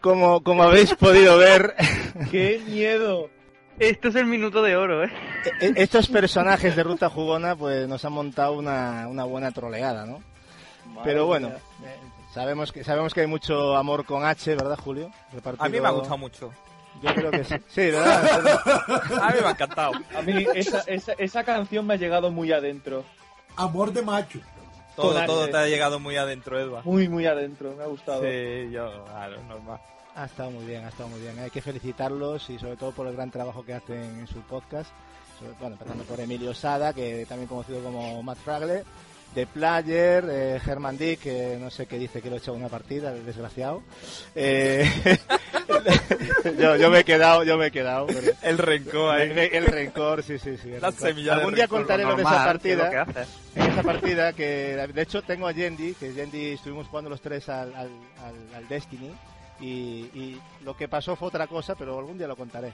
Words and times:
Como, 0.00 0.42
como 0.42 0.62
habéis 0.62 0.94
podido 0.94 1.36
ver, 1.38 1.74
¡Qué 2.30 2.60
miedo! 2.66 3.28
Esto 3.78 4.08
es 4.08 4.14
el 4.14 4.26
minuto 4.26 4.62
de 4.62 4.76
oro, 4.76 5.04
¿eh? 5.04 5.10
e- 5.60 5.72
estos 5.76 6.08
personajes 6.08 6.76
de 6.76 6.82
Ruta 6.82 7.08
Jugona 7.08 7.56
pues 7.56 7.88
nos 7.88 8.04
han 8.04 8.12
montado 8.12 8.52
una, 8.54 9.06
una 9.08 9.24
buena 9.24 9.50
troleada, 9.52 10.04
¿no? 10.06 10.22
Pero 11.02 11.24
bueno, 11.26 11.48
mía. 11.48 11.58
sabemos 12.34 12.72
que 12.72 12.84
sabemos 12.84 13.14
que 13.14 13.22
hay 13.22 13.26
mucho 13.26 13.76
amor 13.76 14.04
con 14.04 14.24
H, 14.24 14.54
¿verdad, 14.54 14.78
Julio? 14.82 15.10
Repartido- 15.32 15.64
A 15.64 15.68
mí 15.68 15.80
me 15.80 15.88
ha 15.88 15.92
gustado 15.92 16.18
mucho. 16.18 16.50
Yo 17.02 17.14
creo 17.14 17.30
que 17.30 17.44
sí. 17.44 17.54
Sí, 17.68 17.80
¿verdad? 17.90 18.50
A 19.22 19.30
mí 19.30 19.36
me 19.40 19.46
ha 19.46 19.50
encantado. 19.52 19.92
A 20.14 20.20
mí 20.22 20.44
esa, 20.54 20.80
esa, 20.86 21.12
esa 21.12 21.44
canción 21.44 21.86
me 21.86 21.94
ha 21.94 21.96
llegado 21.96 22.30
muy 22.30 22.52
adentro. 22.52 23.04
Amor 23.56 23.92
de 23.92 24.02
macho. 24.02 24.40
Todo, 25.00 25.14
Con 25.14 25.26
todo 25.26 25.48
te 25.48 25.56
ha 25.56 25.66
llegado 25.66 25.98
muy 26.00 26.16
adentro, 26.16 26.58
Edward. 26.58 26.84
Muy, 26.84 27.08
muy 27.08 27.26
adentro. 27.26 27.74
Me 27.76 27.84
ha 27.84 27.86
gustado. 27.86 28.22
Sí, 28.22 28.70
yo, 28.72 29.04
claro, 29.04 29.42
normal. 29.48 29.80
Ha 30.16 30.24
estado 30.26 30.50
muy 30.50 30.64
bien, 30.66 30.84
ha 30.84 30.88
estado 30.88 31.08
muy 31.08 31.20
bien. 31.20 31.38
Hay 31.38 31.50
que 31.50 31.62
felicitarlos 31.62 32.50
y 32.50 32.58
sobre 32.58 32.76
todo 32.76 32.90
por 32.92 33.06
el 33.06 33.14
gran 33.14 33.30
trabajo 33.30 33.64
que 33.64 33.74
hacen 33.74 34.02
en 34.20 34.26
su 34.26 34.40
podcast. 34.40 34.90
Sobre- 35.38 35.52
bueno, 35.60 35.74
empezando 35.74 36.04
por 36.04 36.20
Emilio 36.20 36.52
Sada, 36.52 36.92
que 36.92 37.24
también 37.26 37.48
conocido 37.48 37.82
como 37.82 38.22
Matt 38.22 38.38
Fragle, 38.38 38.84
The 39.34 39.46
Player, 39.46 40.24
eh, 40.28 40.60
Herman 40.66 40.98
Dick, 40.98 41.20
que 41.20 41.56
no 41.60 41.70
sé 41.70 41.86
qué 41.86 41.98
dice 41.98 42.20
que 42.20 42.28
lo 42.30 42.34
he 42.36 42.38
echado 42.38 42.56
una 42.56 42.68
partida, 42.68 43.12
el 43.12 43.24
desgraciado. 43.24 43.82
Eh, 44.34 44.90
yo, 46.58 46.76
yo 46.76 46.90
me 46.90 47.00
he 47.00 47.04
quedado, 47.04 47.44
yo 47.44 47.56
me 47.56 47.66
he 47.66 47.70
quedado. 47.70 48.06
pero- 48.06 48.32
El 48.42 48.58
rencor 48.58 49.14
ahí. 49.14 49.30
el, 49.30 49.38
el 49.38 49.66
rencor, 49.66 50.22
sí, 50.22 50.38
sí, 50.38 50.56
sí. 50.56 50.70
La 50.80 50.90
semilla 50.92 51.34
de 51.34 51.38
Algún 51.40 51.54
día 51.54 51.64
rencor, 51.64 51.78
contaré 51.80 52.02
lo 52.04 52.16
de 52.16 52.22
esa 52.22 52.44
partida 52.44 52.90
que 52.90 53.60
en 53.60 53.70
esa 53.72 53.82
partida 53.82 54.32
que 54.32 54.44
de 54.92 55.02
hecho 55.02 55.22
tengo 55.22 55.46
a 55.46 55.52
Yendi, 55.52 55.94
que 55.94 56.12
Yendi 56.12 56.52
estuvimos 56.52 56.86
jugando 56.88 57.10
los 57.10 57.20
tres 57.20 57.48
al, 57.48 57.74
al, 57.74 57.88
al- 58.24 58.54
al 58.56 58.68
Destiny 58.68 59.12
y, 59.60 59.66
y 60.14 60.40
lo 60.64 60.76
que 60.76 60.88
pasó 60.88 61.14
fue 61.16 61.28
otra 61.28 61.46
cosa, 61.46 61.74
pero 61.74 61.98
algún 61.98 62.18
día 62.18 62.26
lo 62.26 62.36
contaré. 62.36 62.72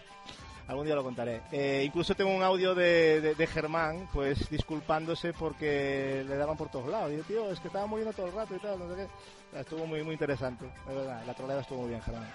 Algún 0.68 0.84
día 0.84 0.94
lo 0.96 1.04
contaré. 1.04 1.42
Eh, 1.52 1.84
incluso 1.86 2.14
tengo 2.14 2.34
un 2.34 2.42
audio 2.42 2.74
de, 2.74 3.20
de, 3.20 3.34
de 3.34 3.46
Germán, 3.46 4.08
pues 4.12 4.50
disculpándose 4.50 5.32
porque 5.32 6.24
le 6.26 6.36
daban 6.36 6.56
por 6.56 6.68
todos 6.68 6.88
lados. 6.88 7.12
Y 7.12 7.18
yo, 7.18 7.22
tío, 7.22 7.50
es 7.50 7.60
que 7.60 7.68
estaba 7.68 7.86
muriendo 7.86 8.12
todo 8.12 8.26
el 8.26 8.32
rato 8.32 8.54
y 8.54 8.58
tal, 8.58 8.78
no 8.78 8.88
sé 8.88 9.06
qué. 9.52 9.58
Estuvo 9.60 9.86
muy, 9.86 10.02
muy 10.02 10.14
interesante, 10.14 10.66
verdad. 10.86 11.22
La 11.26 11.34
troleada 11.34 11.62
estuvo 11.62 11.82
muy 11.82 11.90
bien, 11.90 12.02
Germán. 12.02 12.28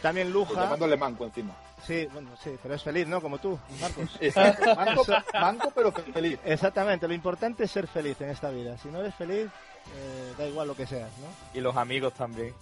También 0.00 0.30
Luja. 0.30 0.64
Llamándole 0.64 0.96
manco 0.96 1.24
encima. 1.24 1.54
Sí, 1.86 2.06
bueno, 2.12 2.30
sí, 2.42 2.50
pero 2.62 2.74
es 2.74 2.82
feliz, 2.82 3.06
¿no? 3.06 3.20
Como 3.20 3.38
tú, 3.38 3.58
Marcos. 3.80 4.18
Manco, 4.76 5.04
manco, 5.32 5.72
pero 5.74 5.92
feliz. 5.92 6.38
Exactamente, 6.44 7.08
lo 7.08 7.14
importante 7.14 7.64
es 7.64 7.70
ser 7.70 7.86
feliz 7.86 8.20
en 8.20 8.30
esta 8.30 8.50
vida. 8.50 8.76
Si 8.78 8.88
no 8.88 9.00
eres 9.00 9.14
feliz, 9.14 9.46
eh, 9.46 10.34
da 10.36 10.46
igual 10.46 10.68
lo 10.68 10.76
que 10.76 10.86
seas, 10.86 11.10
¿no? 11.18 11.58
Y 11.58 11.62
los 11.62 11.76
amigos 11.76 12.12
también. 12.14 12.54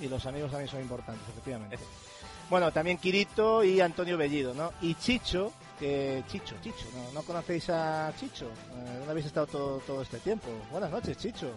Y 0.00 0.08
los 0.08 0.24
amigos 0.26 0.50
también 0.50 0.68
son 0.68 0.80
importantes, 0.80 1.28
efectivamente. 1.28 1.78
Bueno, 2.50 2.72
también 2.72 2.98
Quirito 2.98 3.62
y 3.62 3.80
Antonio 3.80 4.16
Bellido, 4.16 4.54
¿no? 4.54 4.72
Y 4.80 4.94
Chicho, 4.94 5.52
que 5.78 6.22
Chicho, 6.30 6.56
Chicho, 6.62 6.86
¿no, 6.94 7.12
¿No 7.12 7.22
conocéis 7.22 7.68
a 7.68 8.12
Chicho? 8.18 8.46
Eh, 8.46 8.94
¿Dónde 8.98 9.10
habéis 9.10 9.26
estado 9.26 9.46
todo, 9.46 9.78
todo 9.86 10.02
este 10.02 10.18
tiempo? 10.18 10.48
Buenas 10.70 10.90
noches, 10.90 11.16
Chicho. 11.18 11.50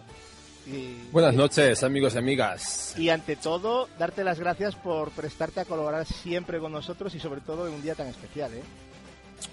Y, 0.66 1.08
Buenas 1.10 1.34
noches, 1.34 1.82
amigos 1.82 2.14
y 2.14 2.18
amigas. 2.18 2.94
Y 2.96 3.08
ante 3.08 3.36
todo, 3.36 3.88
darte 3.98 4.22
las 4.22 4.38
gracias 4.38 4.76
por 4.76 5.10
prestarte 5.10 5.60
a 5.60 5.64
colaborar 5.64 6.06
siempre 6.06 6.60
con 6.60 6.70
nosotros 6.70 7.14
y 7.14 7.18
sobre 7.18 7.40
todo 7.40 7.66
en 7.66 7.74
un 7.74 7.82
día 7.82 7.94
tan 7.94 8.06
especial, 8.06 8.52
¿eh? 8.54 8.62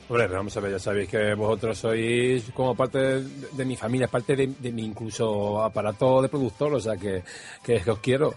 Hombre, 0.08 0.28
vamos 0.28 0.56
a 0.56 0.60
ver, 0.60 0.72
ya 0.72 0.80
sabéis 0.80 1.10
que 1.10 1.34
vosotros 1.34 1.80
sois 1.80 2.44
como 2.54 2.76
parte 2.76 3.00
de, 3.00 3.48
de 3.52 3.66
mi 3.66 3.76
familia, 3.76 4.08
parte 4.08 4.36
de, 4.36 4.48
de 4.48 4.72
mi 4.72 4.84
incluso 4.86 5.64
aparato 5.64 6.22
de 6.22 6.30
productor, 6.30 6.76
o 6.76 6.80
sea 6.80 6.96
que, 6.96 7.24
que 7.64 7.80
que 7.82 7.92
os 7.92 8.00
quiero. 8.00 8.36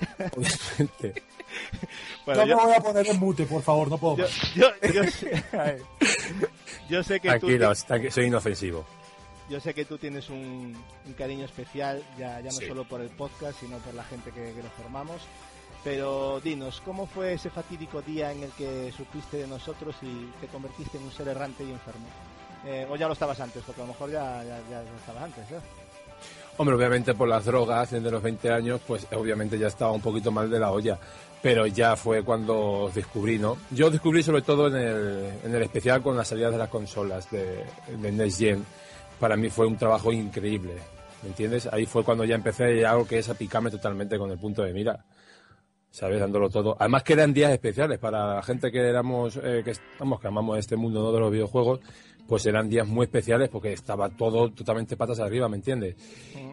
Obviamente. 0.36 1.22
Bueno, 2.26 2.42
yo, 2.44 2.48
yo, 2.50 2.56
me 2.56 2.62
voy 2.64 2.74
a 2.74 2.80
poner 2.80 3.06
en 3.06 3.18
mute, 3.20 3.44
por 3.44 3.62
favor, 3.62 3.88
no 3.88 3.98
puedo. 3.98 4.16
yo, 4.16 4.26
yo, 4.54 4.68
yo 4.92 5.04
sé, 5.10 5.44
yo 6.88 7.02
sé 7.02 7.20
que 7.20 7.38
tú... 7.38 7.48
Tranqui- 7.48 8.10
soy 8.10 8.24
inofensivo. 8.26 8.84
Yo 9.50 9.60
sé 9.60 9.74
que 9.74 9.84
tú 9.84 9.98
tienes 9.98 10.30
un, 10.30 10.74
un 11.06 11.12
cariño 11.12 11.44
especial, 11.44 12.02
ya, 12.18 12.40
ya 12.40 12.46
no 12.50 12.52
Sí. 12.52 12.66
solo 12.66 12.84
por 12.84 13.02
el 13.02 13.10
podcast, 13.10 13.60
sino 13.60 13.76
por 13.78 13.92
la 13.94 14.04
gente 14.04 14.30
que, 14.30 14.40
que 14.54 14.62
lo 14.62 14.70
formamos. 14.70 15.20
Pero 15.84 16.40
dinos, 16.40 16.80
¿cómo 16.82 17.06
fue 17.06 17.34
ese 17.34 17.50
fatídico 17.50 18.00
día 18.00 18.32
en 18.32 18.42
el 18.44 18.50
que 18.52 18.90
supiste 18.96 19.36
de 19.36 19.46
nosotros 19.46 19.94
y 20.00 20.30
te 20.40 20.46
convertiste 20.46 20.96
en 20.96 21.04
un 21.04 21.12
ser 21.12 21.28
errante 21.28 21.62
y 21.62 21.70
enfermo? 21.70 22.06
Eh, 22.64 22.86
o 22.88 22.96
ya 22.96 23.06
lo 23.06 23.12
estabas 23.12 23.38
antes, 23.40 23.62
porque 23.66 23.82
a 23.82 23.84
lo 23.84 23.92
mejor 23.92 24.10
ya, 24.10 24.42
ya, 24.44 24.58
ya 24.70 24.82
estabas 24.98 25.24
antes, 25.24 25.44
¿eh? 25.50 25.60
Hombre, 26.56 26.74
obviamente 26.76 27.12
por 27.12 27.28
las 27.28 27.44
drogas 27.44 27.90
desde 27.90 28.10
los 28.10 28.22
20 28.22 28.50
años, 28.50 28.80
pues 28.86 29.06
obviamente 29.12 29.58
ya 29.58 29.66
estaba 29.66 29.92
un 29.92 30.00
poquito 30.00 30.30
mal 30.32 30.48
de 30.48 30.58
la 30.58 30.70
olla. 30.70 30.98
Pero 31.44 31.66
ya 31.66 31.94
fue 31.94 32.22
cuando 32.22 32.90
descubrí, 32.94 33.38
¿no? 33.38 33.58
Yo 33.70 33.90
descubrí 33.90 34.22
sobre 34.22 34.40
todo 34.40 34.68
en 34.68 34.76
el, 34.76 35.30
en 35.44 35.54
el 35.54 35.62
especial 35.62 36.02
con 36.02 36.16
las 36.16 36.28
salidas 36.28 36.52
de 36.52 36.56
las 36.56 36.70
consolas 36.70 37.30
de, 37.30 37.66
de 37.98 38.12
Next 38.12 38.38
Gen. 38.38 38.64
Para 39.20 39.36
mí 39.36 39.50
fue 39.50 39.66
un 39.66 39.76
trabajo 39.76 40.10
increíble, 40.10 40.72
¿me 41.22 41.28
entiendes? 41.28 41.68
Ahí 41.70 41.84
fue 41.84 42.02
cuando 42.02 42.24
ya 42.24 42.34
empecé 42.34 42.80
ya 42.80 42.92
algo 42.92 43.06
que 43.06 43.18
es 43.18 43.28
a 43.28 43.34
picarme 43.34 43.70
totalmente 43.70 44.16
con 44.16 44.30
el 44.30 44.38
punto 44.38 44.62
de 44.62 44.72
mira. 44.72 45.04
¿Sabes? 45.90 46.18
Dándolo 46.18 46.48
todo. 46.48 46.78
Además 46.80 47.02
que 47.02 47.12
eran 47.12 47.34
días 47.34 47.52
especiales 47.52 47.98
para 47.98 48.36
la 48.36 48.42
gente 48.42 48.72
que 48.72 48.80
éramos, 48.80 49.36
eh, 49.36 49.60
que 49.62 49.72
estamos, 49.72 50.22
que 50.22 50.28
amamos 50.28 50.58
este 50.58 50.76
mundo 50.76 51.02
¿no? 51.02 51.12
de 51.12 51.20
los 51.20 51.30
videojuegos, 51.30 51.80
pues 52.26 52.46
eran 52.46 52.68
días 52.68 52.86
muy 52.86 53.04
especiales 53.04 53.48
porque 53.50 53.72
estaba 53.72 54.08
todo 54.08 54.50
totalmente 54.50 54.96
patas 54.96 55.20
arriba, 55.20 55.48
¿me 55.48 55.56
entiendes? 55.56 55.96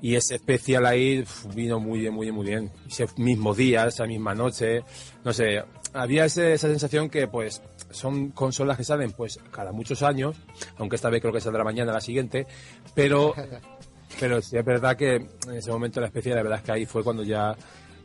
Y 0.02 0.16
ese 0.16 0.36
especial 0.36 0.86
ahí 0.86 1.24
vino 1.56 1.80
muy 1.80 2.00
bien, 2.00 2.14
muy 2.14 2.26
bien, 2.26 2.36
muy 2.36 2.46
bien. 2.48 2.72
Ese 2.88 3.06
mismo 3.18 3.54
día, 3.54 3.86
esa 3.88 4.06
misma 4.06 4.34
noche, 4.36 4.84
no 5.24 5.32
sé, 5.32 5.64
había 5.94 6.26
ese- 6.26 6.54
esa 6.54 6.68
sensación 6.68 7.10
que 7.10 7.28
pues 7.28 7.62
son 7.92 8.30
consolas 8.32 8.78
que 8.78 8.84
salen 8.84 9.12
pues 9.12 9.40
cada 9.52 9.72
muchos 9.72 10.02
años, 10.04 10.36
aunque 10.78 10.96
esta 10.96 11.10
vez 11.10 11.22
creo 11.22 11.34
que 11.34 11.42
saldrá 11.42 11.64
mañana 11.64 11.94
la 11.94 12.02
siguiente, 12.02 12.48
pero 12.96 13.34
pero 14.20 14.42
sí 14.42 14.58
es 14.58 14.66
verdad 14.66 14.98
que 14.98 15.16
en 15.16 15.54
ese 15.56 15.72
momento 15.72 16.00
la 16.02 16.08
especial, 16.08 16.36
la 16.36 16.44
verdad 16.44 16.60
es 16.60 16.66
que 16.66 16.72
ahí 16.72 16.86
fue 16.86 17.04
cuando 17.04 17.24
ya 17.24 17.56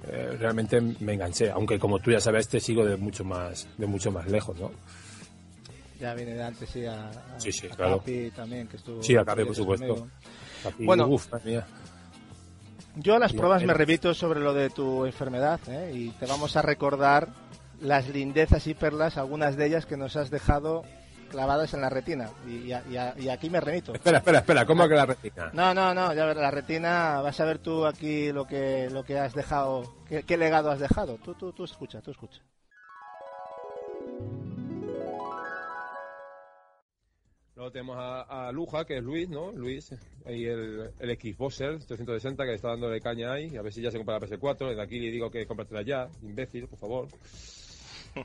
eh, 0.08 0.37
realmente 0.38 0.81
me 1.00 1.14
enganché, 1.14 1.50
aunque 1.50 1.79
como 1.79 1.99
tú 1.99 2.11
ya 2.12 2.20
sabes 2.20 2.49
te 2.49 2.61
sigo 2.61 2.85
de 2.85 2.96
mucho 2.96 3.25
más 3.25 3.67
de 3.79 3.87
mucho 3.87 4.12
más 4.12 4.26
lejos, 4.31 4.56
¿no? 4.61 4.70
Ya 5.98 6.14
viene 6.14 6.34
de 6.34 6.43
antes, 6.43 6.69
sí, 6.69 6.84
a, 6.84 7.08
a- 7.08 7.40
Sí, 7.40 7.50
sí, 7.52 7.66
a 7.66 7.75
claro. 7.75 7.98
Capi 7.98 8.31
también, 8.31 8.69
que 8.69 8.76
estuvo... 8.76 9.02
Sí, 9.02 9.16
a 9.16 9.25
Capi, 9.25 9.44
por 9.44 9.54
supuesto. 9.54 10.08
Papi, 10.62 10.84
Bueno. 10.84 11.06
uf. 11.08 11.26
Yo 12.96 13.14
a 13.14 13.19
las 13.19 13.32
pruebas 13.32 13.62
me 13.62 13.75
repito 13.75 14.14
sobre 14.14 14.40
lo 14.40 14.54
de 14.54 14.70
tu 14.70 15.04
enfermedad 15.04 15.60
¿eh? 15.69 15.93
y 15.94 16.10
te 16.10 16.25
vamos 16.26 16.56
a 16.56 16.62
recordar 16.62 17.28
las 17.81 18.08
lindezas 18.08 18.66
y 18.66 18.75
perlas, 18.75 19.19
algunas 19.19 19.56
de 19.56 19.66
ellas 19.66 19.84
que 19.84 19.98
nos 19.98 20.16
has 20.16 20.31
dejado 20.31 20.82
clavadas 21.31 21.75
en 21.75 21.82
la 21.82 21.90
retina. 21.90 22.31
Y, 22.46 22.72
y 22.72 22.72
y 22.72 23.25
y 23.25 23.28
aquí 23.28 23.50
me 23.50 23.60
remito. 23.60 23.92
Espera, 23.92 24.19
espera, 24.19 24.38
espera, 24.38 24.64
¿cómo 24.64 24.88
que 24.88 24.94
la 24.94 25.04
retina? 25.04 25.50
No, 25.52 25.75
no, 25.75 25.92
no, 25.92 26.14
ya 26.14 26.25
ver, 26.25 26.37
la 26.38 26.50
retina, 26.50 27.20
vas 27.20 27.38
a 27.40 27.44
ver 27.44 27.58
tú 27.58 27.84
aquí 27.84 28.32
lo 28.32 28.46
que, 28.46 28.88
lo 28.90 29.04
que 29.04 29.19
has 29.19 29.34
dejado, 29.34 29.96
qué, 30.08 30.22
qué 30.22 30.38
legado 30.38 30.70
has 30.70 30.78
dejado. 30.81 31.19
Tú, 31.22 31.34
tú, 31.34 31.52
tú 31.52 31.64
escucha, 31.64 32.00
tú 32.00 32.12
escucha. 32.12 32.40
Luego 37.56 37.73
tenemos 37.73 37.97
a, 37.99 38.49
a 38.49 38.53
Luja, 38.53 38.85
que 38.85 38.99
es 38.99 39.03
Luis, 39.03 39.29
¿no? 39.31 39.50
Luis, 39.53 39.91
y 40.29 40.44
el, 40.44 40.91
el 41.00 41.19
Xboxer 41.19 41.79
360 41.79 42.44
que 42.44 42.50
le 42.50 42.56
está 42.56 42.69
dándole 42.69 43.00
caña 43.00 43.32
ahí, 43.32 43.56
a 43.56 43.62
ver 43.62 43.73
si 43.73 43.81
ya 43.81 43.91
se 43.91 43.97
compra 43.97 44.19
la 44.20 44.26
PS4. 44.26 44.69
Desde 44.69 44.82
aquí 44.82 45.00
le 45.00 45.11
digo 45.11 45.31
que 45.31 45.47
cómpratela 45.47 45.81
ya, 45.82 46.08
imbécil, 46.23 46.67
por 46.69 46.79
favor. 46.79 47.08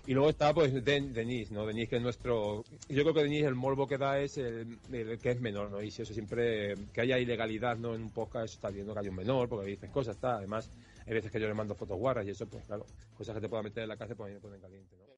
Y 0.07 0.13
luego 0.13 0.29
está, 0.29 0.53
pues, 0.53 0.71
Den- 0.85 1.11
Denis, 1.11 1.51
¿no? 1.51 1.65
Denis, 1.65 1.89
que 1.89 1.97
es 1.97 2.01
nuestro. 2.01 2.63
Yo 2.87 3.01
creo 3.03 3.13
que 3.13 3.23
Denis, 3.23 3.43
el 3.43 3.55
morbo 3.55 3.89
que 3.89 3.97
da 3.97 4.21
es 4.21 4.37
el, 4.37 4.77
el 4.89 5.19
que 5.19 5.31
es 5.31 5.41
menor, 5.41 5.69
¿no? 5.69 5.81
Y 5.81 5.91
si 5.91 6.01
eso 6.03 6.13
siempre. 6.13 6.75
Que 6.93 7.01
haya 7.01 7.19
ilegalidad, 7.19 7.75
¿no? 7.75 7.93
En 7.93 8.03
un 8.03 8.09
podcast, 8.09 8.45
eso 8.45 8.53
está 8.55 8.69
bien, 8.69 8.87
¿no? 8.87 8.93
Que 8.93 9.01
haya 9.01 9.09
un 9.09 9.17
menor, 9.17 9.49
porque 9.49 9.67
dices 9.67 9.89
cosas, 9.89 10.15
está. 10.15 10.37
Además, 10.37 10.69
hay 11.05 11.13
veces 11.13 11.29
que 11.29 11.41
yo 11.41 11.47
le 11.49 11.53
mando 11.53 11.75
fotos 11.75 11.97
guarras 11.99 12.25
y 12.25 12.29
eso, 12.29 12.47
pues, 12.47 12.63
claro, 12.63 12.85
cosas 13.17 13.35
que 13.35 13.41
te 13.41 13.49
pueda 13.49 13.63
meter 13.63 13.83
en 13.83 13.89
la 13.89 13.97
cárcel, 13.97 14.15
pues 14.15 14.27
a 14.27 14.29
mí 14.29 14.35
me 14.35 14.39
ponen 14.39 14.61
caliente, 14.61 14.95
¿no? 14.97 15.10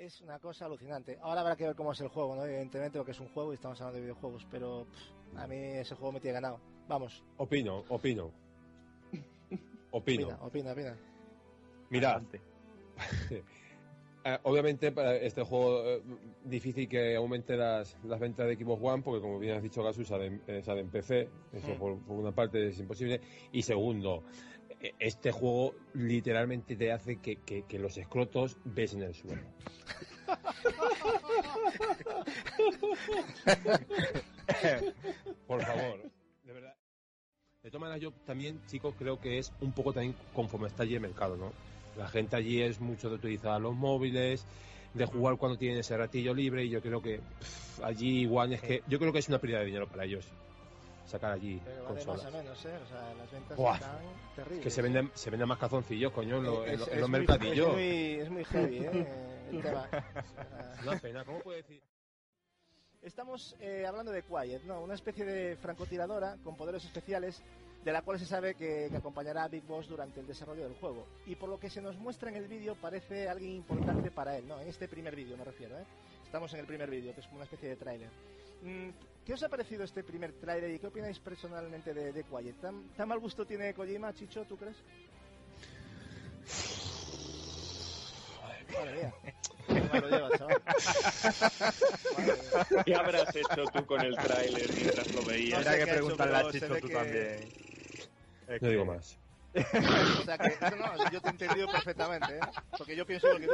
Es 0.00 0.22
una 0.22 0.38
cosa 0.38 0.64
alucinante. 0.64 1.18
Ahora 1.20 1.42
habrá 1.42 1.56
que 1.56 1.66
ver 1.66 1.76
cómo 1.76 1.92
es 1.92 2.00
el 2.00 2.08
juego, 2.08 2.34
¿no? 2.34 2.46
Evidentemente, 2.46 2.98
porque 2.98 3.12
es 3.12 3.20
un 3.20 3.28
juego 3.28 3.52
y 3.52 3.56
estamos 3.56 3.78
hablando 3.82 3.96
de 3.96 4.02
videojuegos, 4.04 4.46
pero 4.50 4.86
pff, 4.90 5.36
a 5.38 5.46
mí 5.46 5.56
ese 5.56 5.94
juego 5.94 6.12
me 6.12 6.20
tiene 6.20 6.32
ganado. 6.36 6.58
Vamos, 6.88 7.22
Opino, 7.36 7.84
opino. 7.90 8.32
Opino. 9.90 10.28
opina, 10.28 10.38
opina, 10.42 10.72
opina. 10.72 10.98
Mirad. 11.90 12.22
Eh, 14.22 14.38
obviamente 14.42 14.92
para 14.92 15.16
este 15.16 15.42
juego 15.42 15.82
eh, 15.82 16.02
difícil 16.44 16.86
que 16.90 17.16
aumente 17.16 17.56
las, 17.56 17.96
las 18.04 18.20
ventas 18.20 18.46
de 18.46 18.54
Xbox 18.54 18.82
One 18.84 19.02
porque 19.02 19.22
como 19.22 19.38
bien 19.38 19.56
has 19.56 19.62
dicho 19.62 19.82
Gasu 19.82 20.04
sale, 20.04 20.26
en- 20.26 20.42
eh, 20.46 20.62
sale 20.62 20.82
en 20.82 20.90
PC 20.90 21.30
eso 21.54 21.68
Mm. 21.74 21.78
por, 21.78 21.98
por 22.00 22.16
una 22.18 22.30
parte 22.30 22.68
es 22.68 22.78
imposible 22.78 23.22
y 23.50 23.62
segundo 23.62 24.24
eh, 24.28 24.59
este 24.98 25.30
juego 25.32 25.74
literalmente 25.94 26.74
te 26.76 26.90
hace 26.92 27.16
que, 27.20 27.36
que- 27.36 27.64
que 27.66 27.78
los 27.78 27.96
escrotos 27.98 28.56
ves 28.64 28.94
en 28.94 29.02
el 29.02 29.14
suelo 29.14 29.42
por 35.46 35.62
favor 35.62 36.10
de 36.44 36.52
verdad 36.52 36.74
De 37.62 37.70
todas 37.70 37.80
maneras, 37.80 38.00
yo 38.00 38.12
también, 38.24 38.60
chicos, 38.66 38.94
creo 38.98 39.20
que 39.20 39.38
es 39.38 39.52
un 39.60 39.72
poco 39.72 39.92
también 39.92 40.14
conforme 40.34 40.68
está 40.68 40.82
allí 40.84 40.94
el 40.94 41.00
mercado, 41.00 41.36
¿no? 41.36 41.52
La 41.98 42.08
gente 42.08 42.36
allí 42.36 42.62
es 42.62 42.80
mucho 42.80 43.08
de 43.10 43.16
utilizar 43.16 43.60
los 43.60 43.74
móviles, 43.74 44.46
de 44.94 45.04
jugar 45.06 45.36
cuando 45.36 45.58
tienen 45.58 45.78
ese 45.78 45.96
ratillo 45.96 46.32
libre, 46.32 46.64
y 46.64 46.70
yo 46.70 46.80
creo 46.80 47.02
que 47.02 47.20
allí 47.82 48.20
igual 48.20 48.52
es 48.52 48.62
que. 48.62 48.82
Yo 48.88 48.98
creo 48.98 49.12
que 49.12 49.18
es 49.18 49.28
una 49.28 49.38
pérdida 49.38 49.58
de 49.60 49.66
dinero 49.66 49.86
para 49.88 50.04
ellos 50.04 50.26
sacar 51.10 51.32
allí 51.32 51.60
Pero 51.64 51.84
vale 51.84 51.94
más 51.94 52.02
o 52.04 52.06
consolas. 52.10 52.32
menos, 52.34 52.64
¿eh? 52.64 52.78
O 52.82 52.86
sea, 52.86 53.14
las 53.14 53.30
ventas 53.30 53.56
Buah. 53.56 53.74
están 53.74 53.98
terribles. 54.36 54.62
Que 54.64 54.70
se 54.70 54.82
venden, 54.82 55.10
se 55.14 55.30
venden 55.30 55.48
más 55.48 55.58
cazoncillos, 55.58 56.12
coño, 56.12 56.38
en, 56.38 56.44
lo- 56.44 56.64
en 56.66 56.74
Es- 56.74 56.80
lo- 56.80 56.86
en 56.86 56.92
es 56.94 57.00
los 57.00 57.10
muy- 57.10 57.18
mercadillos. 57.18 57.66
Es 57.68 57.72
muy, 57.74 57.84
es 58.20 58.30
muy 58.30 58.44
heavy, 58.44 58.76
¿eh? 58.78 59.08
El 59.50 59.62
tema. 59.62 59.88
Una 60.82 60.98
pena, 61.00 61.24
¿cómo 61.24 61.40
puede 61.40 61.58
decir? 61.58 61.82
Estamos 63.02 63.56
eh, 63.60 63.84
hablando 63.86 64.12
de 64.12 64.22
Quiet, 64.22 64.62
¿no? 64.64 64.80
Una 64.82 64.94
especie 64.94 65.24
de 65.24 65.56
francotiradora 65.56 66.36
con 66.44 66.54
poderes 66.56 66.84
especiales 66.84 67.42
de 67.84 67.92
la 67.92 68.02
cual 68.02 68.18
se 68.18 68.26
sabe 68.26 68.54
que, 68.54 68.88
que 68.90 68.96
acompañará 68.98 69.44
a 69.44 69.48
Big 69.48 69.64
Boss 69.64 69.88
durante 69.88 70.20
el 70.20 70.26
desarrollo 70.26 70.64
del 70.64 70.74
juego. 70.74 71.06
Y 71.26 71.34
por 71.34 71.48
lo 71.48 71.58
que 71.58 71.70
se 71.70 71.80
nos 71.80 71.96
muestra 71.96 72.28
en 72.28 72.36
el 72.36 72.46
vídeo 72.46 72.76
parece 72.76 73.26
alguien 73.28 73.52
importante 73.52 74.10
para 74.10 74.36
él, 74.36 74.46
¿no? 74.46 74.60
En 74.60 74.68
este 74.68 74.86
primer 74.86 75.16
vídeo 75.16 75.36
me 75.38 75.44
refiero, 75.44 75.78
¿eh? 75.78 75.84
Estamos 76.26 76.52
en 76.52 76.60
el 76.60 76.66
primer 76.66 76.90
vídeo, 76.90 77.14
que 77.14 77.20
es 77.20 77.26
como 77.26 77.38
una 77.38 77.44
especie 77.44 77.70
de 77.70 77.76
tráiler. 77.76 78.10
¿Qué 79.24 79.34
os 79.34 79.42
ha 79.42 79.48
parecido 79.48 79.84
este 79.84 80.02
primer 80.02 80.32
tráiler 80.32 80.70
y 80.72 80.78
qué 80.78 80.86
opináis 80.88 81.18
personalmente 81.20 81.94
de, 81.94 82.12
de 82.12 82.24
Quiet? 82.24 82.56
¿Tan, 82.60 82.88
tan 82.96 83.08
mal 83.08 83.18
gusto 83.20 83.46
tiene 83.46 83.72
Kojima, 83.74 84.12
Chicho, 84.14 84.44
tú 84.44 84.56
crees? 84.56 84.76
Madre 88.72 88.92
mía. 88.94 89.12
Lo 90.00 90.08
llevas, 90.08 90.38
chaval. 90.38 90.62
Madre 92.16 92.42
mía. 92.72 92.82
¿Qué 92.84 92.94
habrás 92.94 93.36
hecho 93.36 93.64
tú 93.72 93.86
con 93.86 94.00
el 94.00 94.16
tráiler 94.16 94.72
mientras 94.72 95.08
lo 95.08 95.24
veías? 95.24 95.64
No 95.64 95.70
sé 95.72 95.78
que 95.78 95.86
preguntarle 95.86 96.36
a 96.36 96.50
Chicho 96.50 96.76
tú 96.80 96.86
que- 96.88 96.94
también. 96.94 97.50
No 98.60 98.68
digo 98.68 98.84
más. 98.84 99.16
O 99.52 100.22
sea 100.24 100.38
que, 100.38 100.46
eso 100.48 100.76
no, 100.76 101.10
yo 101.10 101.20
te 101.20 101.28
he 101.28 101.30
entendido 101.30 101.66
perfectamente, 101.70 102.36
¿eh? 102.36 102.40
Porque 102.76 102.96
yo 102.96 103.04
pienso 103.06 103.26
igual 103.28 103.40
que 103.42 103.48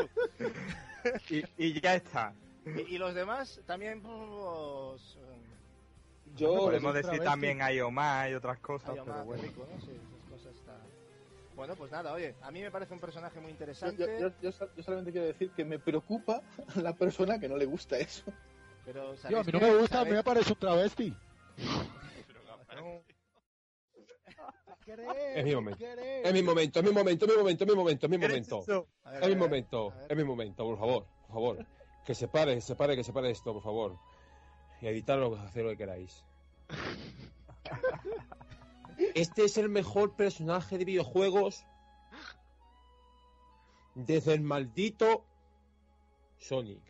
tú. 1.35 1.45
Y, 1.59 1.67
y 1.69 1.81
ya 1.81 1.95
está. 1.97 2.35
Y, 2.67 2.95
y 2.95 2.99
los 2.99 3.15
demás 3.15 3.61
también, 3.67 4.03
pues... 4.03 5.17
Yo, 6.37 6.55
Podemos 6.57 6.95
decir 6.95 7.21
también 7.23 7.63
hay 7.63 7.81
más 7.91 8.31
y 8.31 8.35
otras 8.35 8.59
cosas, 8.59 8.97
pero 9.05 9.25
bueno. 9.25 9.43
rico, 9.43 9.67
¿no? 9.71 9.81
Sí, 9.81 9.91
esas 9.93 10.31
cosas 10.31 10.55
están... 10.55 10.77
Bueno, 11.55 11.75
pues 11.75 11.91
nada, 11.91 12.13
oye, 12.13 12.35
a 12.43 12.51
mí 12.51 12.61
me 12.61 12.71
parece 12.71 12.93
un 12.93 13.01
personaje 13.01 13.41
muy 13.41 13.49
yo, 13.49 13.53
interesante, 13.53 14.19
yo- 14.21 14.31
yo 14.43 14.53
sol- 14.53 14.71
yo 14.77 14.83
solamente 14.83 15.11
quiero 15.13 15.27
decir 15.27 15.51
que 15.53 15.65
me 15.65 15.79
preocupa 15.79 16.43
la 16.77 16.95
persona 16.95 17.39
que 17.41 17.49
no 17.49 17.57
le 17.57 17.65
gusta 17.65 17.97
eso. 17.99 18.25
pero... 18.85 19.15
Tío, 19.15 19.41
a 19.41 19.45
¿sabéis 19.45 19.47
mí 19.47 19.53
no 19.53 19.59
qué? 19.61 19.65
me 19.67 19.77
gusta, 19.79 20.01
a 20.01 20.05
mí 20.05 20.11
¿Sabéis- 20.11 20.17
me 20.17 20.25
parece 20.25 20.53
un 20.53 20.59
travesti. 20.59 21.17
Es 25.35 25.45
mi 25.45 25.55
momento. 25.55 25.85
Es 25.85 26.33
mi 26.33 26.43
momento, 26.43 26.79
es 26.81 26.85
mi 26.85 26.93
momento, 26.93 27.25
es 27.25 27.31
mi 27.31 27.37
momento, 27.39 27.65
es 27.65 27.71
mi 27.71 27.77
momento, 27.77 28.07
es 28.07 28.11
mi 28.11 28.19
momento. 28.19 28.65
A 29.05 29.11
mi 29.11 29.17
a 29.17 29.19
a 29.19 29.23
es 30.09 30.17
mi 30.17 30.25
momento, 30.25 30.65
por 30.65 30.79
favor, 30.79 31.07
por 31.27 31.29
favor. 31.35 31.67
Que 32.05 32.15
se 32.15 32.29
pare, 32.29 32.55
que 32.55 32.61
se 32.61 32.77
pare, 32.77 32.95
que 32.97 33.03
se 33.03 33.13
pare 33.13 33.31
esto, 33.31 33.53
por 33.53 33.63
favor. 33.63 33.97
Y 34.81 34.87
editarlo, 34.87 35.35
hacer 35.37 35.65
lo 35.65 35.71
que 35.71 35.77
queráis. 35.79 36.25
Este 39.15 39.45
es 39.45 39.59
el 39.59 39.69
mejor 39.69 40.17
personaje 40.17 40.79
de 40.79 40.85
videojuegos 40.87 41.65
desde 43.95 44.35
el 44.35 44.41
maldito 44.41 45.25
Sonic. 46.39 46.81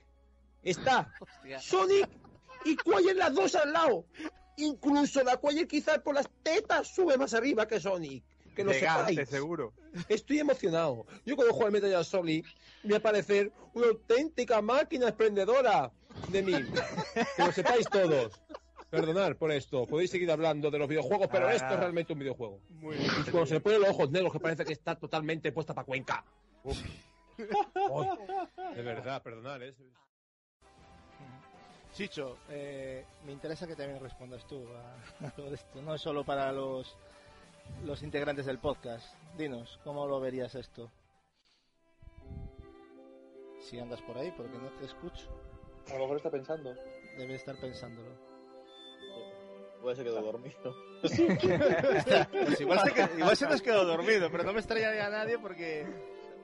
Está 0.62 1.12
Hostia. 1.20 1.60
Sonic 1.60 2.08
y 2.64 2.76
Quayer 2.76 3.16
las 3.16 3.34
dos 3.34 3.54
al 3.54 3.72
lado. 3.72 4.04
Incluso 4.56 5.22
la 5.22 5.36
Quayer 5.36 5.66
quizás 5.66 5.98
por 5.98 6.14
las 6.14 6.28
tetas 6.42 6.88
sube 6.88 7.16
más 7.16 7.34
arriba 7.34 7.66
que 7.66 7.80
Sonic. 7.80 8.24
Que 8.54 8.64
lo 8.64 8.72
sepáis. 8.72 9.28
seguro. 9.28 9.72
Estoy 10.08 10.38
emocionado. 10.38 11.06
Yo 11.24 11.36
cuando 11.36 11.52
juego 11.52 11.66
al 11.66 11.72
Metal 11.72 11.90
Gear 11.90 12.04
Solid 12.04 12.44
voy 12.82 12.94
a 12.94 13.00
parecer 13.00 13.52
una 13.74 13.88
auténtica 13.88 14.62
máquina 14.62 15.08
emprendedora 15.08 15.92
de 16.28 16.42
mí. 16.42 16.52
Que 17.36 17.44
lo 17.44 17.52
sepáis 17.52 17.88
todos. 17.88 18.40
Perdonad 18.90 19.36
por 19.36 19.50
esto. 19.50 19.86
Podéis 19.86 20.10
seguir 20.10 20.30
hablando 20.30 20.70
de 20.70 20.78
los 20.78 20.88
videojuegos, 20.88 21.28
pero 21.30 21.48
Ah. 21.48 21.54
esto 21.54 21.74
es 21.74 21.80
realmente 21.80 22.12
un 22.12 22.18
videojuego. 22.20 22.60
Muy 22.70 22.96
bien. 22.96 23.10
Y 23.26 23.30
cuando 23.30 23.46
se 23.46 23.54
le 23.54 23.60
ponen 23.60 23.80
los 23.80 23.90
ojos 23.90 24.10
negros 24.10 24.32
que 24.32 24.40
parece 24.40 24.64
que 24.64 24.72
está 24.72 24.94
totalmente 24.96 25.52
puesta 25.52 25.74
para 25.74 25.84
Cuenca. 25.84 26.24
De 27.36 28.82
verdad, 28.82 29.22
perdonad. 29.22 29.62
¿eh? 29.62 29.74
Chicho, 31.92 32.38
eh, 32.50 33.04
me 33.24 33.32
interesa 33.32 33.66
que 33.66 33.74
también 33.74 34.00
respondas 34.00 34.46
tú 34.46 34.66
a, 35.22 35.26
a 35.26 35.30
todo 35.30 35.52
esto, 35.54 35.80
no 35.82 35.96
solo 35.96 36.24
para 36.24 36.52
los, 36.52 36.96
los 37.84 38.02
integrantes 38.02 38.44
del 38.46 38.58
podcast. 38.58 39.06
Dinos, 39.36 39.80
¿cómo 39.82 40.06
lo 40.06 40.20
verías 40.20 40.54
esto? 40.54 40.90
Si 43.60 43.78
andas 43.78 44.00
por 44.02 44.18
ahí, 44.18 44.30
porque 44.36 44.58
no 44.58 44.68
te 44.78 44.84
escucho, 44.84 45.28
A 45.88 45.94
lo 45.94 45.98
mejor 46.00 46.16
está 46.16 46.30
pensando. 46.30 46.74
debe 47.16 47.34
estar 47.34 47.56
pensándolo. 47.56 48.10
Puede 49.80 49.96
ser 49.96 50.04
que 50.04 50.10
quedó 50.10 50.22
dormido. 50.22 50.74
Pues 51.00 52.60
igual, 52.60 52.80
se, 52.80 52.92
que- 52.92 53.08
igual 53.18 53.36
se 53.36 53.46
nos 53.46 53.62
quedó 53.62 53.84
dormido, 53.84 54.30
pero 54.30 54.42
no 54.44 54.52
me 54.52 54.58
extrañaría 54.58 55.06
a 55.06 55.10
nadie 55.10 55.38
porque, 55.38 55.86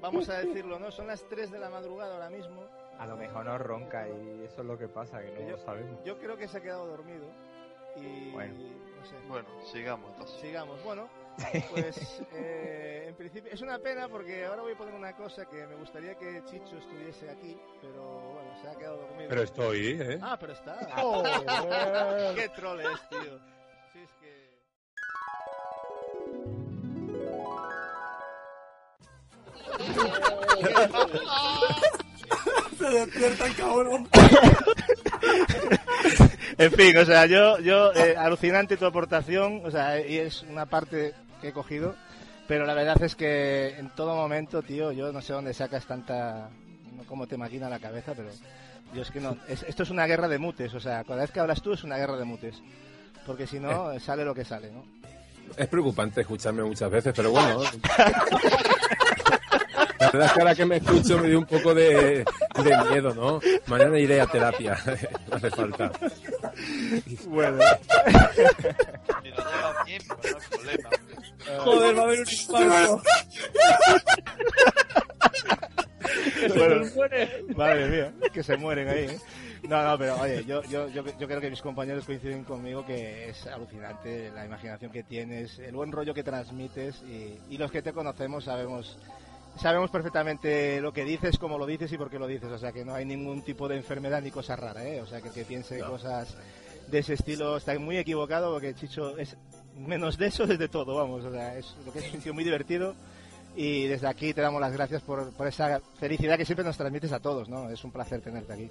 vamos 0.01 0.29
a 0.29 0.39
decirlo, 0.39 0.79
¿no? 0.79 0.91
Son 0.93 1.07
las 1.07 1.27
3 1.29 1.51
de 1.51 1.59
la 1.59 1.69
madrugada 1.71 2.15
ahora 2.15 2.31
mismo. 2.31 2.65
A 2.99 3.07
lo 3.07 3.17
mejor 3.17 3.45
no 3.47 3.59
ronca 3.59 4.09
y 4.09 4.45
eso 4.45 4.61
es 4.61 4.67
lo 4.67 4.79
que 4.79 4.87
pasa, 4.89 5.21
que 5.23 5.33
no 5.33 5.41
Yo- 5.41 5.57
lo 5.57 5.59
sabemos. 5.59 6.05
Yo 6.05 6.19
creo 6.19 6.37
que 6.37 6.47
se 6.47 6.59
ha 6.59 6.61
quedado 6.61 6.87
dormido 6.87 7.27
y... 7.97 8.31
Bueno. 8.31 8.55
No 8.55 9.05
sé. 9.07 9.17
Bueno, 9.27 9.49
sigamos 9.73 10.11
entonces. 10.13 10.41
Sigamos. 10.41 10.85
Bueno, 10.85 11.09
pues 11.71 12.23
eh, 12.33 13.07
en 13.09 13.15
principio 13.15 13.53
es 13.53 13.61
una 13.63 13.79
pena 13.79 14.09
porque 14.09 14.45
ahora 14.45 14.63
voy 14.63 14.73
a 14.73 14.77
poner 14.77 14.95
una 14.95 15.15
cosa 15.15 15.47
que 15.47 15.65
me 15.67 15.77
gustaría 15.77 16.17
que 16.17 16.43
Chicho 16.45 16.77
estuviese 16.79 17.31
aquí, 17.31 17.57
pero 17.81 18.33
bueno, 18.33 18.51
se 18.61 18.69
ha 18.69 18.75
quedado 18.77 18.97
dormido. 18.99 19.29
Pero 19.29 19.43
estoy, 19.43 19.99
¿eh? 20.01 20.19
Ah, 20.23 20.37
pero 20.39 20.53
está. 20.53 20.79
Joder. 20.97 22.35
Qué 22.35 22.49
troll 22.51 22.81
es, 22.81 23.09
tío. 23.09 23.39
Sí, 23.93 24.01
es 24.01 24.13
que... 24.21 24.53
Se 32.79 32.91
despierta 32.91 33.47
el 33.47 33.57
cabrón. 33.57 34.09
En 36.59 36.73
fin, 36.73 36.97
o 36.97 37.05
sea, 37.05 37.27
yo, 37.27 37.59
yo 37.61 37.93
eh, 37.93 38.17
alucinante 38.17 38.77
tu 38.77 38.87
aportación, 38.87 39.63
o 39.65 39.71
sea, 39.71 40.01
y 40.01 40.19
es 40.19 40.43
una 40.43 40.67
parte 40.67 41.15
que 41.43 41.49
he 41.49 41.53
cogido, 41.53 41.95
pero 42.49 42.65
la 42.65 42.73
verdad 42.73 43.03
es 43.03 43.15
que 43.15 43.77
en 43.79 43.91
todo 43.91 44.17
momento, 44.17 44.63
tío, 44.63 44.93
yo 44.93 45.13
no 45.13 45.21
sé 45.21 45.35
dónde 45.35 45.53
sacas 45.53 45.85
tanta, 45.85 46.49
no 46.97 47.03
cómo 47.05 47.27
te 47.27 47.37
maquina 47.37 47.69
la 47.69 47.79
cabeza, 47.79 48.15
pero 48.17 48.31
yo 48.95 49.03
es 49.03 49.11
que 49.11 49.21
no, 49.21 49.37
es- 49.49 49.65
esto 49.65 49.83
es 49.83 49.91
una 49.91 50.07
guerra 50.07 50.29
de 50.29 50.39
mutes, 50.39 50.73
o 50.73 50.81
sea, 50.81 51.05
cada 51.05 51.21
vez 51.23 51.31
que 51.31 51.41
hablas 51.41 51.61
tú 51.61 51.73
es 51.75 51.85
una 51.85 51.99
guerra 51.99 52.17
de 52.17 52.25
mutes, 52.25 52.63
porque 53.27 53.47
si 53.47 53.59
no, 53.61 53.99
sale 54.01 54.25
lo 54.25 54.35
que 54.35 54.45
sale, 54.47 54.71
¿no? 54.73 54.85
Es 55.57 55.67
preocupante 55.69 56.23
escucharme 56.23 56.63
muchas 56.63 56.91
veces, 56.91 57.13
pero 57.15 57.31
bueno. 57.33 57.61
La 59.99 60.11
verdad 60.11 60.27
es 60.27 60.33
que 60.33 60.41
ahora 60.41 60.55
que 60.57 60.65
me 60.67 60.77
escucho 60.79 61.19
me 61.19 61.29
dio 61.29 61.39
un 61.39 61.45
poco 61.47 61.75
de, 61.75 62.25
de 62.65 62.77
miedo, 62.91 63.15
¿no? 63.15 63.41
Mañana 63.67 63.99
iré 64.01 64.21
a 64.21 64.27
terapia. 64.27 64.77
No 65.31 65.37
hace 65.37 65.51
falta. 65.51 65.93
Bueno. 67.27 67.59
Si 69.23 69.31
nos 69.31 69.39
lleva 69.39 69.85
tiempo, 69.85 70.17
no 70.17 70.29
hay 70.29 70.49
problema. 70.51 70.91
Joder, 71.59 71.97
va 71.97 72.01
a 72.01 72.05
haber 72.05 72.21
un 72.21 72.27
impacto. 72.29 73.03
Bueno, 76.57 76.87
madre 77.57 77.89
mía, 77.89 78.13
que 78.33 78.43
se 78.43 78.57
mueren 78.57 78.89
ahí, 78.89 79.05
¿eh? 79.05 79.21
No, 79.69 79.83
no, 79.85 79.97
pero 79.97 80.17
oye, 80.21 80.45
yo, 80.45 80.63
yo, 80.65 80.89
yo, 80.89 81.05
yo 81.05 81.29
creo 81.29 81.41
que 81.41 81.51
mis 81.51 81.63
compañeros 81.63 82.05
coinciden 82.05 82.43
conmigo 82.43 82.85
que 82.85 83.29
es 83.31 83.47
alucinante 83.47 84.31
la 84.35 84.45
imaginación 84.45 84.91
que 84.91 85.05
tienes, 85.05 85.59
el 85.61 85.75
buen 85.77 85.93
rollo 85.93 86.13
que 86.13 86.25
transmites 86.25 87.01
y, 87.03 87.39
y 87.49 87.59
los 87.59 87.71
que 87.71 87.81
te 87.81 87.93
conocemos 87.93 88.45
sabemos 88.45 88.99
sabemos 89.57 89.91
perfectamente 89.91 90.81
lo 90.81 90.93
que 90.93 91.05
dices, 91.05 91.39
cómo 91.39 91.59
lo 91.59 91.67
dices 91.67 91.93
y 91.93 91.99
por 91.99 92.11
qué 92.11 92.19
lo 92.19 92.27
dices, 92.27 92.51
o 92.51 92.59
sea 92.59 92.73
que 92.73 92.85
no 92.85 92.95
hay 92.95 93.05
ningún 93.05 93.43
tipo 93.43 93.69
de 93.69 93.77
enfermedad 93.77 94.21
ni 94.21 94.31
cosa 94.31 94.57
rara, 94.57 94.85
¿eh? 94.85 95.01
O 95.01 95.07
sea 95.07 95.21
que 95.21 95.29
el 95.29 95.35
que 95.35 95.45
piense 95.45 95.79
cosas 95.81 96.37
de 96.89 96.99
ese 96.99 97.15
estilo 97.15 97.57
está 97.57 97.79
muy 97.79 97.99
equivocado 97.99 98.53
porque 98.53 98.75
Chicho 98.75 99.17
es 99.17 99.37
menos 99.77 100.19
de 100.19 100.27
eso, 100.27 100.45
es 100.45 100.59
de 100.59 100.69
todo, 100.69 100.97
vamos, 100.97 101.25
o 101.25 101.31
sea, 101.31 101.57
es 101.57 101.75
lo 101.85 101.93
que 101.93 102.01
es 102.01 102.27
un 102.27 102.35
muy 102.35 102.45
divertido 102.45 102.95
y 103.55 103.87
desde 103.87 104.09
aquí 104.09 104.33
te 104.33 104.41
damos 104.41 104.61
las 104.61 104.73
gracias 104.73 105.03
por, 105.03 105.31
por 105.33 105.47
esa 105.47 105.81
felicidad 105.99 106.37
que 106.37 106.45
siempre 106.45 106.65
nos 106.65 106.77
transmites 106.77 107.13
a 107.13 107.21
todos, 107.21 107.49
¿no? 107.49 107.69
Es 107.69 107.85
un 107.85 107.93
placer 107.93 108.21
tenerte 108.21 108.53
aquí. 108.53 108.71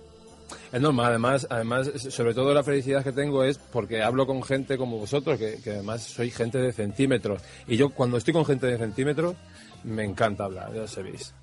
Es 0.71 0.81
normal, 0.81 1.07
además, 1.07 1.47
además, 1.49 1.89
sobre 2.09 2.33
todo 2.33 2.53
la 2.53 2.63
felicidad 2.63 3.03
que 3.03 3.11
tengo 3.11 3.43
es 3.43 3.57
porque 3.57 4.01
hablo 4.01 4.25
con 4.25 4.43
gente 4.43 4.77
como 4.77 4.97
vosotros, 4.97 5.39
que, 5.39 5.61
que 5.63 5.71
además 5.71 6.03
soy 6.03 6.29
gente 6.31 6.57
de 6.57 6.73
centímetros. 6.73 7.41
Y 7.67 7.77
yo 7.77 7.89
cuando 7.91 8.17
estoy 8.17 8.33
con 8.33 8.45
gente 8.45 8.67
de 8.67 8.77
centímetros, 8.77 9.35
me 9.83 10.03
encanta 10.03 10.45
hablar, 10.45 10.73
ya 10.73 10.87
sabéis. 10.87 11.33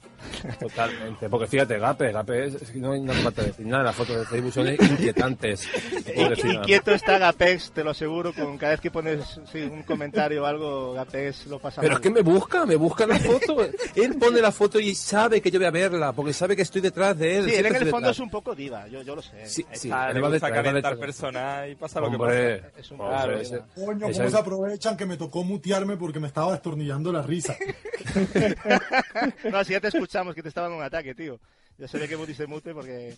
Totalmente. 0.61 1.29
Porque 1.29 1.47
fíjate, 1.47 1.79
Gape, 1.79 2.13
Gape 2.13 2.45
es, 2.47 2.75
no 2.77 2.93
hay 2.93 3.05
que 3.35 3.43
decir 3.43 3.67
nada. 3.67 3.85
Las 3.85 3.97
fotos 3.97 4.17
de 4.19 4.25
Facebook 4.27 4.53
son 4.53 4.69
inquietantes. 4.69 5.69
No 5.95 6.13
puedo 6.15 6.31
decir 6.31 6.45
Y 6.47 6.53
nada. 6.55 6.65
quieto 6.65 6.91
está 6.93 7.19
Gapex, 7.19 7.71
te 7.73 7.85
lo 7.85 7.91
aseguro, 7.91 8.33
con 8.33 8.59
cada 8.59 8.73
vez 8.73 8.81
que 8.81 8.91
pones 8.91 9.41
sí, 9.53 9.61
un 9.63 9.83
comentario 9.83 10.43
o 10.43 10.47
algo, 10.47 10.93
Gapex 10.95 11.47
lo 11.47 11.59
pasa 11.59 11.81
Pero 11.81 11.95
mal. 11.95 12.01
es 12.01 12.03
que 12.03 12.11
me 12.11 12.23
busca, 12.23 12.67
me 12.67 12.77
busca 12.77 13.07
la 13.07 13.19
foto. 13.19 13.59
Él 13.95 14.17
pone 14.19 14.41
la 14.41 14.53
foto 14.53 14.79
y 14.81 14.95
sabe 14.95 15.41
que 15.41 15.51
yo 15.51 15.59
voy 15.59 15.67
a 15.67 15.71
verla, 15.71 16.13
porque 16.13 16.33
sabe 16.33 16.57
que 16.57 16.63
estoy 16.63 16.81
detrás 16.81 17.17
de 17.19 17.39
él. 17.39 17.45
Sí, 17.51 17.55
él 17.57 17.67
en 17.67 17.77
el 17.77 17.83
fondo 17.83 17.97
detrás. 17.99 18.17
es 18.17 18.21
un 18.21 18.31
poco 18.31 18.55
diva, 18.55 18.87
yo, 18.89 19.03
yo 19.03 19.15
lo 19.17 19.23
sé. 19.23 19.47
Sí, 19.47 19.65
sí, 19.73 19.91
Ah, 19.93 20.13
le 20.13 20.21
va 20.21 20.29
va 20.29 20.39
calentar 20.39 20.75
detrás. 20.75 20.97
personas 20.99 21.69
y 21.71 21.75
pasa 21.75 22.01
lo 22.01 22.11
que 22.11 22.17
Hombre, 22.17 22.59
pasa. 22.59 22.73
Es 22.81 22.91
un 22.91 23.01
hombre, 23.01 23.19
poco 23.21 23.33
ese-. 23.41 23.63
Coño, 23.75 24.01
cómo 24.13 24.31
se 24.31 24.37
aprovechan 24.37 24.97
que 24.97 25.07
me 25.07 25.17
tocó 25.17 25.45
mutearme 25.45 25.97
porque 25.97 26.21
me 26.21 26.27
estaba 26.29 26.53
destornillando 26.53 27.13
la 27.13 27.23
risa. 27.23 27.57
No, 29.51 29.65
si 29.65 29.73
ya 29.73 29.81
te 29.81 29.89
escuchamos 30.09 30.35
que 30.35 30.43
te 30.43 30.49
estaban 30.49 30.73
en 30.73 30.79
un 30.79 30.83
ataque, 30.83 31.15
tío. 31.15 31.38
Ya 31.77 31.87
se 31.87 31.99
ve 31.99 32.09
que 32.09 32.17
Buddy 32.17 32.33
se 32.33 32.47
mute 32.47 32.73
porque... 32.73 33.15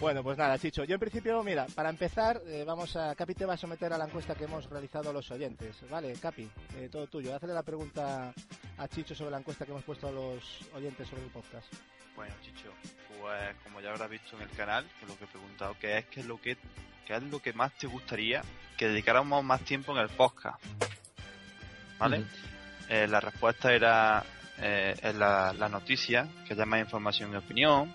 Bueno, 0.00 0.24
pues 0.24 0.36
nada, 0.36 0.58
Chicho. 0.58 0.82
Yo 0.82 0.94
en 0.94 1.00
principio, 1.00 1.40
mira, 1.44 1.66
para 1.72 1.88
empezar, 1.88 2.42
eh, 2.46 2.64
vamos 2.66 2.96
a... 2.96 3.14
Capi 3.14 3.34
te 3.34 3.46
va 3.46 3.54
a 3.54 3.56
someter 3.56 3.92
a 3.92 3.96
la 3.96 4.06
encuesta 4.06 4.34
que 4.34 4.44
hemos 4.44 4.68
realizado 4.68 5.10
a 5.10 5.12
los 5.12 5.30
oyentes. 5.30 5.76
Vale, 5.88 6.12
Capi, 6.14 6.50
eh, 6.76 6.88
todo 6.90 7.06
tuyo. 7.06 7.32
Hazle 7.32 7.54
la 7.54 7.62
pregunta 7.62 8.34
a 8.76 8.88
Chicho 8.88 9.14
sobre 9.14 9.30
la 9.30 9.38
encuesta 9.38 9.64
que 9.64 9.70
hemos 9.70 9.84
puesto 9.84 10.08
a 10.08 10.10
los 10.10 10.42
oyentes 10.74 11.06
sobre 11.06 11.22
el 11.22 11.30
podcast. 11.30 11.72
Bueno, 12.16 12.34
Chicho, 12.42 12.72
pues 13.20 13.56
como 13.62 13.80
ya 13.80 13.90
habrás 13.90 14.10
visto 14.10 14.36
en 14.36 14.42
el 14.42 14.50
canal, 14.50 14.84
que 14.98 15.06
lo 15.06 15.16
que 15.16 15.24
he 15.24 15.28
preguntado, 15.28 15.76
que 15.78 15.98
es, 15.98 16.06
qué 16.06 16.20
es 16.20 16.26
lo 16.26 16.40
que, 16.40 16.56
qué 17.06 17.14
es 17.14 17.22
lo 17.22 17.40
que 17.40 17.52
más 17.52 17.72
te 17.78 17.86
gustaría 17.86 18.42
que 18.76 18.88
dedicáramos 18.88 19.44
más 19.44 19.60
tiempo 19.60 19.92
en 19.92 19.98
el 19.98 20.08
podcast. 20.08 20.60
¿Vale? 22.00 22.18
Ujú. 22.18 22.28
Eh, 22.88 23.06
la 23.06 23.20
respuesta 23.20 23.72
era 23.72 24.24
eh, 24.58 24.94
es 25.02 25.14
la, 25.14 25.52
la 25.52 25.68
noticia, 25.68 26.28
que 26.46 26.54
haya 26.54 26.66
más 26.66 26.80
información 26.80 27.32
y 27.32 27.36
opinión, 27.36 27.94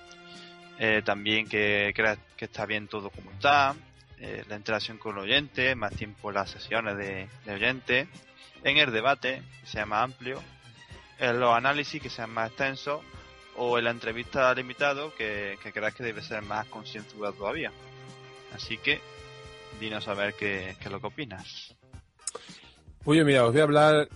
eh, 0.80 1.02
también 1.04 1.48
que 1.48 1.92
creas 1.96 2.20
que 2.36 2.46
está 2.46 2.66
bien 2.66 2.88
todo 2.88 3.10
como 3.10 3.32
está, 3.32 3.76
eh, 4.20 4.44
la 4.48 4.56
interacción 4.56 4.98
con 4.98 5.18
el 5.18 5.24
oyente, 5.24 5.76
más 5.76 5.96
tiempo 5.96 6.32
las 6.32 6.50
sesiones 6.50 6.98
de, 6.98 7.30
de 7.46 7.54
oyente, 7.54 8.08
en 8.64 8.78
el 8.78 8.92
debate, 8.92 9.42
que 9.62 9.68
sea 9.68 9.86
más 9.86 10.04
amplio, 10.04 10.42
en 11.20 11.40
los 11.40 11.56
análisis, 11.56 12.02
que 12.02 12.10
sean 12.10 12.32
más 12.32 12.50
extensos, 12.50 13.02
o 13.56 13.78
en 13.78 13.86
la 13.86 13.92
entrevista 13.92 14.50
al 14.50 14.60
invitado, 14.60 15.14
que, 15.16 15.58
que 15.64 15.72
creas 15.72 15.94
que 15.96 16.04
debe 16.04 16.22
ser 16.22 16.44
más 16.44 16.68
concienzuda 16.68 17.32
todavía. 17.32 17.72
Así 18.54 18.78
que, 18.78 19.02
dinos 19.80 20.08
a 20.08 20.14
ver 20.14 20.36
qué, 20.36 20.76
qué 20.80 20.86
es 20.86 20.92
lo 20.92 21.00
que 21.00 21.08
opinas. 21.08 21.76
Oye, 23.04 23.24
mira, 23.24 23.46
os 23.46 23.52
voy 23.52 23.62
a 23.62 23.64
hablar 23.64 24.10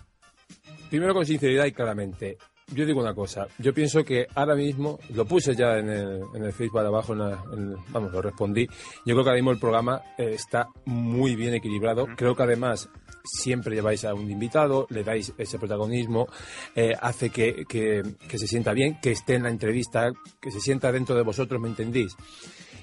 primero 0.92 1.14
con 1.16 1.26
sinceridad 1.26 1.66
y 1.66 1.72
claramente. 1.72 2.38
Yo 2.74 2.86
digo 2.86 3.02
una 3.02 3.14
cosa, 3.14 3.48
yo 3.58 3.74
pienso 3.74 4.04
que 4.06 4.28
ahora 4.36 4.56
mismo, 4.56 4.98
lo 5.14 5.26
puse 5.26 5.56
ya 5.56 5.78
en 5.80 5.90
el, 5.90 6.22
en 6.34 6.44
el 6.46 6.54
Facebook 6.54 6.80
de 6.82 6.88
abajo, 6.88 7.12
en 7.14 7.20
la- 7.20 7.44
en- 7.52 7.76
vamos, 7.90 8.14
lo 8.14 8.22
respondí, 8.22 8.66
yo 9.06 9.14
creo 9.14 9.24
que 9.24 9.30
ahora 9.30 9.36
mismo 9.42 9.52
el 9.52 9.60
programa 9.60 10.02
eh, 10.18 10.32
está 10.34 10.68
muy 10.86 11.36
bien 11.36 11.54
equilibrado, 11.54 12.08
creo 12.16 12.34
que 12.34 12.44
además 12.44 12.88
siempre 13.26 13.76
lleváis 13.76 14.06
a 14.06 14.14
un 14.14 14.32
invitado, 14.32 14.88
le 14.90 15.04
dais 15.04 15.34
ese 15.38 15.60
protagonismo, 15.60 16.28
eh, 16.76 16.94
hace 17.02 17.30
que, 17.30 17.66
que- 17.68 18.04
que 18.30 18.38
se 18.38 18.48
sienta 18.48 18.72
bien, 18.72 18.98
que 19.02 19.12
esté 19.12 19.36
en 19.36 19.44
la 19.44 19.50
entrevista, 19.50 20.10
que 20.40 20.52
se 20.52 20.62
sienta 20.62 20.94
dentro 20.94 21.16
de 21.16 21.24
vosotros, 21.24 21.60
¿me 21.60 21.68
entendéis? 21.68 22.16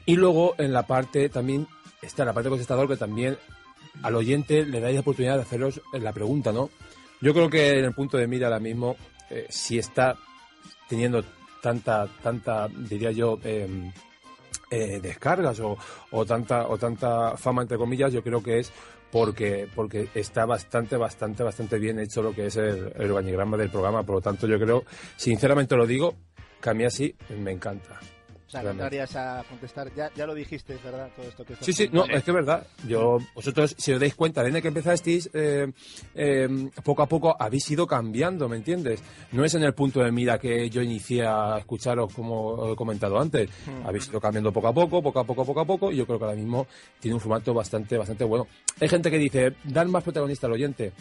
Y 0.04 0.16
luego 0.16 0.54
en 0.58 0.74
la 0.74 0.86
parte 0.86 1.30
también 1.30 1.66
está 2.02 2.26
la 2.26 2.34
parte 2.34 2.50
contestador 2.50 2.88
que 2.88 2.96
también 2.98 3.38
al 4.02 4.14
oyente 4.16 4.66
le 4.66 4.80
dais 4.80 4.94
la 4.94 5.00
oportunidad 5.00 5.36
de 5.36 5.42
haceros 5.42 5.80
la 5.94 6.12
pregunta, 6.12 6.52
¿no? 6.52 6.68
Yo 7.20 7.34
creo 7.34 7.50
que 7.50 7.78
en 7.78 7.84
el 7.84 7.94
punto 7.94 8.16
de 8.16 8.26
mira 8.26 8.46
ahora 8.46 8.60
mismo, 8.60 8.96
eh, 9.30 9.46
si 9.48 9.78
está 9.78 10.16
teniendo 10.88 11.24
tanta, 11.60 12.06
tanta, 12.22 12.68
diría 12.68 13.10
yo, 13.10 13.38
eh, 13.42 13.90
eh, 14.70 15.00
descargas 15.02 15.58
o, 15.60 15.76
o 16.10 16.26
tanta 16.26 16.68
o 16.68 16.78
tanta 16.78 17.36
fama 17.36 17.62
entre 17.62 17.78
comillas, 17.78 18.12
yo 18.12 18.22
creo 18.22 18.42
que 18.42 18.58
es 18.60 18.72
porque 19.10 19.66
porque 19.74 20.08
está 20.14 20.44
bastante, 20.44 20.96
bastante, 20.96 21.42
bastante 21.42 21.78
bien 21.78 21.98
hecho 21.98 22.22
lo 22.22 22.34
que 22.34 22.46
es 22.46 22.56
el, 22.56 22.92
el 22.94 23.10
organigrama 23.10 23.56
del 23.56 23.70
programa. 23.70 24.02
Por 24.02 24.16
lo 24.16 24.20
tanto, 24.20 24.46
yo 24.46 24.58
creo, 24.58 24.84
sinceramente 25.16 25.76
lo 25.76 25.86
digo, 25.86 26.14
que 26.60 26.70
a 26.70 26.74
mí 26.74 26.84
así 26.84 27.14
me 27.38 27.50
encanta. 27.50 27.98
O 28.48 28.50
sea, 28.50 28.62
Realmente. 28.62 28.96
entrarías 28.96 29.14
a 29.14 29.44
contestar. 29.46 29.94
Ya, 29.94 30.10
ya 30.16 30.26
lo 30.26 30.34
dijiste, 30.34 30.74
es 30.74 30.82
verdad, 30.82 31.10
todo 31.14 31.28
esto 31.28 31.44
que 31.44 31.54
Sí, 31.60 31.74
sí, 31.74 31.90
no, 31.92 32.06
es 32.06 32.24
que 32.24 32.30
es 32.30 32.34
verdad. 32.34 32.66
Yo, 32.86 33.18
vosotros, 33.34 33.74
si 33.76 33.92
os 33.92 34.00
dais 34.00 34.14
cuenta, 34.14 34.42
desde 34.42 34.62
que 34.62 34.68
empezasteis, 34.68 35.28
eh, 35.34 35.70
eh, 36.14 36.70
poco 36.82 37.02
a 37.02 37.06
poco 37.06 37.36
habéis 37.38 37.70
ido 37.70 37.86
cambiando, 37.86 38.48
¿me 38.48 38.56
entiendes? 38.56 39.02
No 39.32 39.44
es 39.44 39.54
en 39.54 39.64
el 39.64 39.74
punto 39.74 40.00
de 40.02 40.10
mira 40.10 40.38
que 40.38 40.70
yo 40.70 40.80
inicié 40.80 41.26
a 41.26 41.58
escucharos 41.58 42.10
como 42.14 42.72
he 42.72 42.74
comentado 42.76 43.20
antes. 43.20 43.50
Habéis 43.84 44.08
ido 44.08 44.18
cambiando 44.18 44.50
poco 44.50 44.68
a 44.68 44.72
poco, 44.72 45.02
poco 45.02 45.20
a 45.20 45.24
poco, 45.24 45.44
poco 45.44 45.60
a 45.60 45.64
poco, 45.66 45.92
y 45.92 45.96
yo 45.96 46.06
creo 46.06 46.18
que 46.18 46.24
ahora 46.24 46.36
mismo 46.36 46.66
tiene 47.00 47.16
un 47.16 47.20
formato 47.20 47.52
bastante, 47.52 47.98
bastante 47.98 48.24
bueno. 48.24 48.46
Hay 48.80 48.88
gente 48.88 49.10
que 49.10 49.18
dice, 49.18 49.56
dar 49.64 49.86
más 49.88 50.02
protagonista 50.02 50.46
al 50.46 50.54
oyente. 50.54 50.92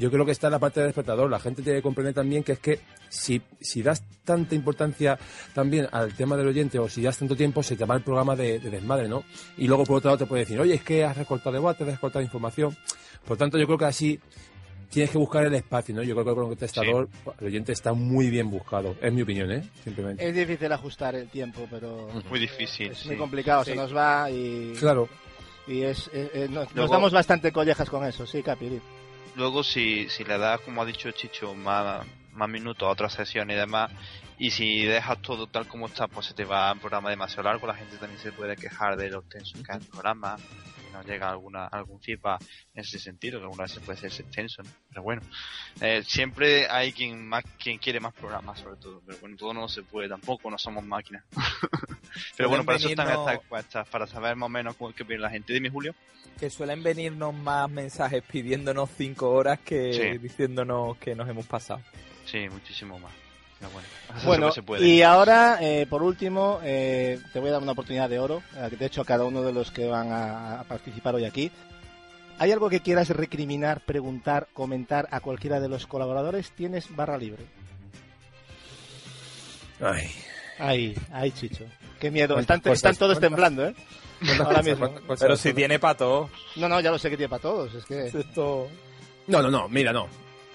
Yo 0.00 0.10
creo 0.10 0.24
que 0.24 0.32
está 0.32 0.46
en 0.48 0.52
la 0.52 0.58
parte 0.58 0.80
del 0.80 0.88
despertador. 0.88 1.30
La 1.30 1.38
gente 1.38 1.62
tiene 1.62 1.78
que 1.78 1.82
comprender 1.82 2.14
también 2.14 2.42
que 2.42 2.52
es 2.52 2.58
que 2.58 2.80
si, 3.08 3.40
si 3.60 3.82
das 3.82 4.02
tanta 4.24 4.54
importancia 4.54 5.18
también 5.54 5.86
al 5.92 6.14
tema 6.14 6.36
del 6.36 6.48
oyente 6.48 6.78
o 6.78 6.88
si 6.88 7.02
das 7.02 7.18
tanto 7.18 7.36
tiempo, 7.36 7.62
se 7.62 7.76
te 7.76 7.84
va 7.84 7.94
el 7.96 8.02
programa 8.02 8.34
de, 8.34 8.58
de 8.58 8.70
desmadre, 8.70 9.08
¿no? 9.08 9.22
Y 9.58 9.68
luego, 9.68 9.84
por 9.84 9.98
otro 9.98 10.08
lado, 10.08 10.18
te 10.18 10.26
puede 10.26 10.40
decir, 10.44 10.58
oye, 10.58 10.74
es 10.74 10.82
que 10.82 11.04
has 11.04 11.16
recortado 11.16 11.52
debate, 11.52 11.84
has 11.84 11.90
recortado 11.90 12.22
información. 12.24 12.76
Por 13.26 13.36
tanto, 13.36 13.58
yo 13.58 13.66
creo 13.66 13.78
que 13.78 13.84
así 13.84 14.18
tienes 14.90 15.10
que 15.10 15.18
buscar 15.18 15.44
el 15.44 15.54
espacio, 15.54 15.94
¿no? 15.94 16.02
Yo 16.02 16.14
creo 16.14 16.24
que 16.24 16.30
con 16.34 16.42
el 16.44 16.48
contestador 16.48 17.08
el 17.38 17.46
oyente 17.46 17.72
está 17.72 17.92
muy 17.92 18.28
bien 18.30 18.50
buscado. 18.50 18.96
Es 19.00 19.12
mi 19.12 19.22
opinión, 19.22 19.52
¿eh? 19.52 19.62
Simplemente. 19.84 20.26
Es 20.28 20.34
difícil 20.34 20.72
ajustar 20.72 21.14
el 21.14 21.28
tiempo, 21.28 21.68
pero 21.70 22.08
Muy 22.28 22.40
difícil. 22.40 22.90
es 22.92 22.98
sí. 22.98 23.08
muy 23.08 23.16
complicado. 23.16 23.62
Sí. 23.64 23.70
Se 23.72 23.76
nos 23.76 23.94
va 23.94 24.30
y, 24.30 24.72
Claro. 24.80 25.08
y 25.68 25.82
es, 25.82 26.08
eh, 26.12 26.30
eh, 26.34 26.46
nos, 26.50 26.64
nos 26.68 26.74
Luego- 26.74 26.92
damos 26.94 27.12
bastante 27.12 27.52
collejas 27.52 27.88
con 27.90 28.04
eso, 28.04 28.26
sí, 28.26 28.42
Capi. 28.42 28.80
Luego, 29.34 29.62
si, 29.62 30.08
si 30.08 30.24
le 30.24 30.38
das, 30.38 30.60
como 30.60 30.82
ha 30.82 30.86
dicho 30.86 31.10
Chicho, 31.12 31.54
más, 31.54 32.04
más 32.32 32.48
minutos 32.48 32.86
a 32.86 32.90
otras 32.90 33.12
sesiones 33.12 33.56
y 33.56 33.60
demás, 33.60 33.90
y 34.40 34.50
si 34.50 34.84
dejas 34.84 35.20
todo 35.22 35.46
tal 35.46 35.68
como 35.68 35.86
está, 35.86 36.08
pues 36.08 36.26
se 36.26 36.34
te 36.34 36.44
va 36.44 36.72
un 36.72 36.78
programa 36.80 37.10
demasiado 37.10 37.44
largo, 37.44 37.66
la 37.66 37.74
gente 37.74 37.96
también 37.98 38.18
se 38.20 38.32
puede 38.32 38.56
quejar 38.56 38.96
de 38.96 39.10
los 39.10 39.28
tensos 39.28 39.54
que 39.62 39.70
es 39.72 39.78
el 39.82 39.86
programa, 39.86 40.36
que 40.36 40.90
no 40.92 41.02
llega 41.02 41.30
alguna, 41.30 41.66
algún 41.66 42.00
feedback 42.00 42.40
en 42.74 42.80
ese 42.80 42.98
sentido, 42.98 43.38
que 43.38 43.44
algunas 43.44 43.70
veces 43.70 43.84
puede 43.84 43.98
ser 43.98 44.10
extenso, 44.26 44.62
¿no? 44.62 44.70
Pero 44.88 45.02
bueno, 45.02 45.22
eh, 45.80 46.02
siempre 46.06 46.68
hay 46.70 46.92
quien 46.92 47.28
más 47.28 47.44
quien 47.62 47.78
quiere 47.78 48.00
más 48.00 48.14
programas, 48.14 48.58
sobre 48.58 48.76
todo, 48.80 49.02
pero 49.06 49.18
bueno, 49.20 49.36
todo 49.36 49.52
no 49.54 49.68
se 49.68 49.82
puede 49.82 50.08
tampoco, 50.08 50.50
no 50.50 50.58
somos 50.58 50.84
máquinas. 50.84 51.22
pero 52.36 52.48
bueno, 52.48 52.64
para 52.64 52.78
eso 52.78 52.88
están 52.88 53.08
estas 53.10 53.34
encuestas, 53.34 53.88
para 53.88 54.06
saber 54.06 54.36
más 54.36 54.46
o 54.46 54.50
menos 54.50 54.74
cómo- 54.76 54.92
qué 54.92 55.02
opina 55.02 55.20
la 55.20 55.30
gente. 55.30 55.52
Dime, 55.52 55.70
Julio. 55.70 55.94
Que 56.38 56.48
suelen 56.48 56.82
venirnos 56.82 57.34
más 57.34 57.70
mensajes 57.70 58.22
pidiéndonos 58.22 58.88
cinco 58.96 59.30
horas 59.30 59.58
que 59.60 59.92
Sí. 59.92 60.18
diciéndonos 60.18 60.96
que 60.96 61.14
nos 61.14 61.28
hemos 61.28 61.46
pasado. 61.46 61.82
Sí, 62.24 62.48
muchísimo 62.48 62.98
más. 62.98 63.12
Pero 63.60 63.72
bueno, 64.24 64.50
se 64.52 64.62
puede. 64.62 64.86
y 64.86 65.02
ahora, 65.02 65.58
eh, 65.60 65.86
por 65.88 66.02
último, 66.02 66.60
eh, 66.62 67.20
te 67.32 67.38
voy 67.40 67.50
a 67.50 67.52
dar 67.52 67.62
una 67.62 67.72
oportunidad 67.72 68.08
de 68.08 68.18
oro. 68.18 68.42
eh, 68.56 68.74
De 68.76 68.86
hecho, 68.86 69.02
a 69.02 69.04
cada 69.04 69.24
uno 69.24 69.42
de 69.42 69.52
los 69.52 69.70
que 69.70 69.86
van 69.86 70.10
a, 70.12 70.60
a 70.60 70.64
participar 70.64 71.14
hoy 71.14 71.24
aquí. 71.24 71.50
¿Hay 72.38 72.52
algo 72.52 72.70
que 72.70 72.80
quieras 72.80 73.10
recriminar, 73.10 73.80
preguntar, 73.82 74.48
comentar 74.54 75.06
a 75.10 75.20
cualquiera 75.20 75.60
de 75.60 75.68
los 75.68 75.86
colaboradores? 75.86 76.52
Tienes 76.52 76.94
barra 76.96 77.18
libre. 77.18 77.44
Ay. 79.80 80.10
Ahí, 80.58 80.94
ahí, 81.12 81.30
Chicho. 81.32 81.64
Qué 81.98 82.10
miedo. 82.10 82.34
¿Cuántas 82.34 82.74
Están, 82.74 82.96
todos 82.96 83.20
temblando, 83.20 83.66
¿eh? 83.66 83.74
¿Cuántas 84.18 84.40
Ahora 84.46 84.62
mismo. 84.62 84.90
Pero 85.18 85.36
si 85.36 85.52
tiene 85.54 85.78
para 85.78 85.96
todo. 85.96 86.30
No, 86.56 86.68
no, 86.68 86.80
ya 86.80 86.90
lo 86.90 86.98
sé 86.98 87.10
que 87.10 87.16
tiene 87.16 87.28
para 87.30 87.42
todos. 87.42 87.74
Es 87.74 87.84
que... 87.84 88.06
Esto... 88.06 88.68
No, 89.26 89.42
no, 89.42 89.50
no, 89.50 89.68
mira, 89.68 89.92
no. 89.92 90.08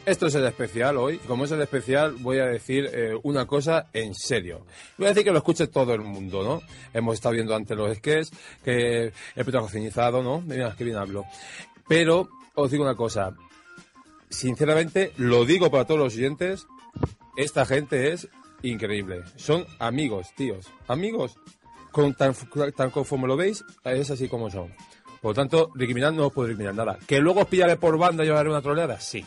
Esto 0.05 0.27
es 0.27 0.35
el 0.35 0.45
especial 0.45 0.97
hoy. 0.97 1.17
Como 1.17 1.45
es 1.45 1.51
el 1.51 1.61
especial, 1.61 2.13
voy 2.19 2.37
a 2.37 2.45
decir 2.45 2.87
eh, 2.93 3.13
una 3.23 3.47
cosa 3.47 3.87
en 3.91 4.13
serio. 4.13 4.63
Voy 4.99 5.07
a 5.07 5.09
decir 5.09 5.23
que 5.23 5.31
lo 5.31 5.39
escuche 5.39 5.65
todo 5.65 5.95
el 5.95 6.01
mundo, 6.01 6.43
¿no? 6.43 6.61
Hemos 6.93 7.15
estado 7.15 7.33
viendo 7.33 7.55
antes 7.55 7.75
los 7.75 7.97
sketches, 7.97 8.31
que 8.63 9.11
el 9.35 9.43
protagonizado, 9.43 10.21
¿no? 10.21 10.41
Mira, 10.41 10.75
qué 10.77 10.83
bien 10.83 10.97
hablo. 10.97 11.25
Pero 11.87 12.29
os 12.53 12.69
digo 12.69 12.83
una 12.83 12.93
cosa. 12.93 13.35
Sinceramente, 14.29 15.11
lo 15.17 15.43
digo 15.43 15.71
para 15.71 15.85
todos 15.85 15.99
los 15.99 16.15
oyentes. 16.15 16.67
Esta 17.35 17.65
gente 17.65 18.13
es 18.13 18.27
increíble. 18.61 19.23
Son 19.37 19.65
amigos, 19.79 20.27
tíos. 20.35 20.67
Amigos. 20.87 21.35
Con 21.91 22.13
tan, 22.13 22.35
tan 22.75 22.91
conforme 22.91 23.27
lo 23.27 23.37
veis, 23.37 23.65
es 23.83 24.11
así 24.11 24.27
como 24.27 24.51
son. 24.51 24.71
Por 25.19 25.31
lo 25.31 25.33
tanto, 25.33 25.71
recriminar 25.73 26.13
no 26.13 26.27
os 26.27 26.33
puedo 26.33 26.49
recriminar 26.49 26.75
nada. 26.75 26.99
¿Que 27.07 27.19
luego 27.19 27.41
os 27.41 27.47
pillaré 27.47 27.77
por 27.77 27.97
banda 27.97 28.23
y 28.23 28.29
os 28.29 28.37
haré 28.37 28.49
una 28.49 28.61
troleada? 28.61 28.99
Sí. 28.99 29.25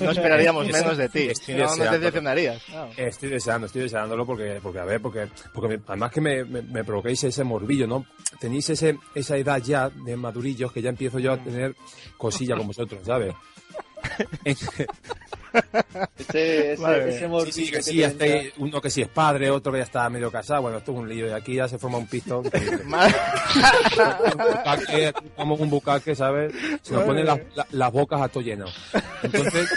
No 0.00 0.10
esperaríamos 0.10 0.66
menos 0.66 0.96
de 0.96 1.08
ti. 1.08 1.18
estoy 1.30 1.54
no, 1.54 1.60
no 1.62 1.66
te 1.90 1.98
decepcionarías. 1.98 2.62
Estoy 2.96 3.28
deseando, 3.30 3.66
estoy 3.66 3.82
deseándolo 3.82 4.26
porque, 4.26 4.58
porque 4.62 4.78
a 4.78 4.84
ver, 4.84 5.00
porque, 5.00 5.28
porque 5.52 5.76
me- 5.76 5.82
además 5.86 6.10
que 6.12 6.20
me, 6.20 6.44
me, 6.44 6.62
me 6.62 6.84
provoquéis 6.84 7.22
ese 7.24 7.44
morbillo, 7.44 7.86
¿no? 7.86 8.06
Tenéis 8.40 8.70
ese, 8.70 8.98
esa 9.14 9.36
edad 9.36 9.58
ya 9.62 9.88
de 9.90 10.16
madurillos 10.16 10.72
que 10.72 10.82
ya 10.82 10.90
empiezo 10.90 11.18
yo 11.18 11.32
a 11.32 11.38
tener 11.38 11.74
cosilla 12.16 12.56
con 12.56 12.66
vosotros, 12.66 13.00
¿sabes? 13.04 13.34
Ese, 14.44 14.86
ese, 16.32 16.76
Vale. 16.82 17.08
ese 17.10 17.18
Sí, 17.20 17.26
mordisco 17.26 17.60
sí, 17.60 17.64
que 17.70 17.76
que 17.76 17.82
sí, 17.82 17.90
te 17.90 17.96
ya 17.96 18.06
entra. 18.08 18.26
está- 18.26 18.54
uno 18.62 18.80
que 18.80 18.90
sí 18.90 19.02
es 19.02 19.08
padre, 19.08 19.50
otro 19.50 19.72
que 19.72 19.78
ya 19.78 19.84
está 19.84 20.08
medio 20.08 20.30
casado. 20.30 20.62
Bueno, 20.62 20.78
esto 20.78 20.92
es 20.92 20.98
un 20.98 21.08
lío 21.08 21.26
y 21.26 21.30
aquí 21.30 21.54
ya 21.56 21.68
se 21.68 21.78
forma 21.78 21.98
un 21.98 22.06
pistón. 22.06 22.48
como 25.36 25.54
un 25.56 25.70
bucaque, 25.70 26.14
¿sabes? 26.14 26.52
Se 26.82 26.94
nos 26.94 27.04
ponen 27.04 27.26
las, 27.26 27.40
la- 27.54 27.66
las 27.70 27.92
bocas 27.92 28.20
a 28.20 28.28
todo 28.28 28.42
lleno. 28.42 28.66
Entonces, 29.22 29.68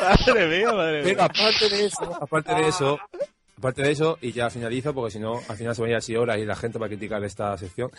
madre 0.00 0.46
mía, 0.58 0.72
madre 0.72 1.02
pero 1.02 1.14
mía. 1.16 1.24
aparte 1.24 1.68
de 1.68 1.86
eso, 1.86 2.18
aparte 2.20 2.54
de 2.54 2.68
eso, 2.68 2.98
aparte 3.58 3.82
de 3.82 3.90
eso, 3.92 4.18
y 4.20 4.32
ya 4.32 4.50
finalizo, 4.50 4.94
porque 4.94 5.12
si 5.12 5.18
no, 5.18 5.40
al 5.48 5.56
final 5.56 5.74
se 5.74 5.80
van 5.82 5.88
a 5.88 5.92
ir 5.92 5.96
así 5.96 6.16
horas 6.16 6.38
y 6.38 6.44
la 6.44 6.56
gente 6.56 6.78
va 6.78 6.86
a 6.86 6.88
criticar 6.88 7.22
esta 7.24 7.56
sección, 7.58 7.90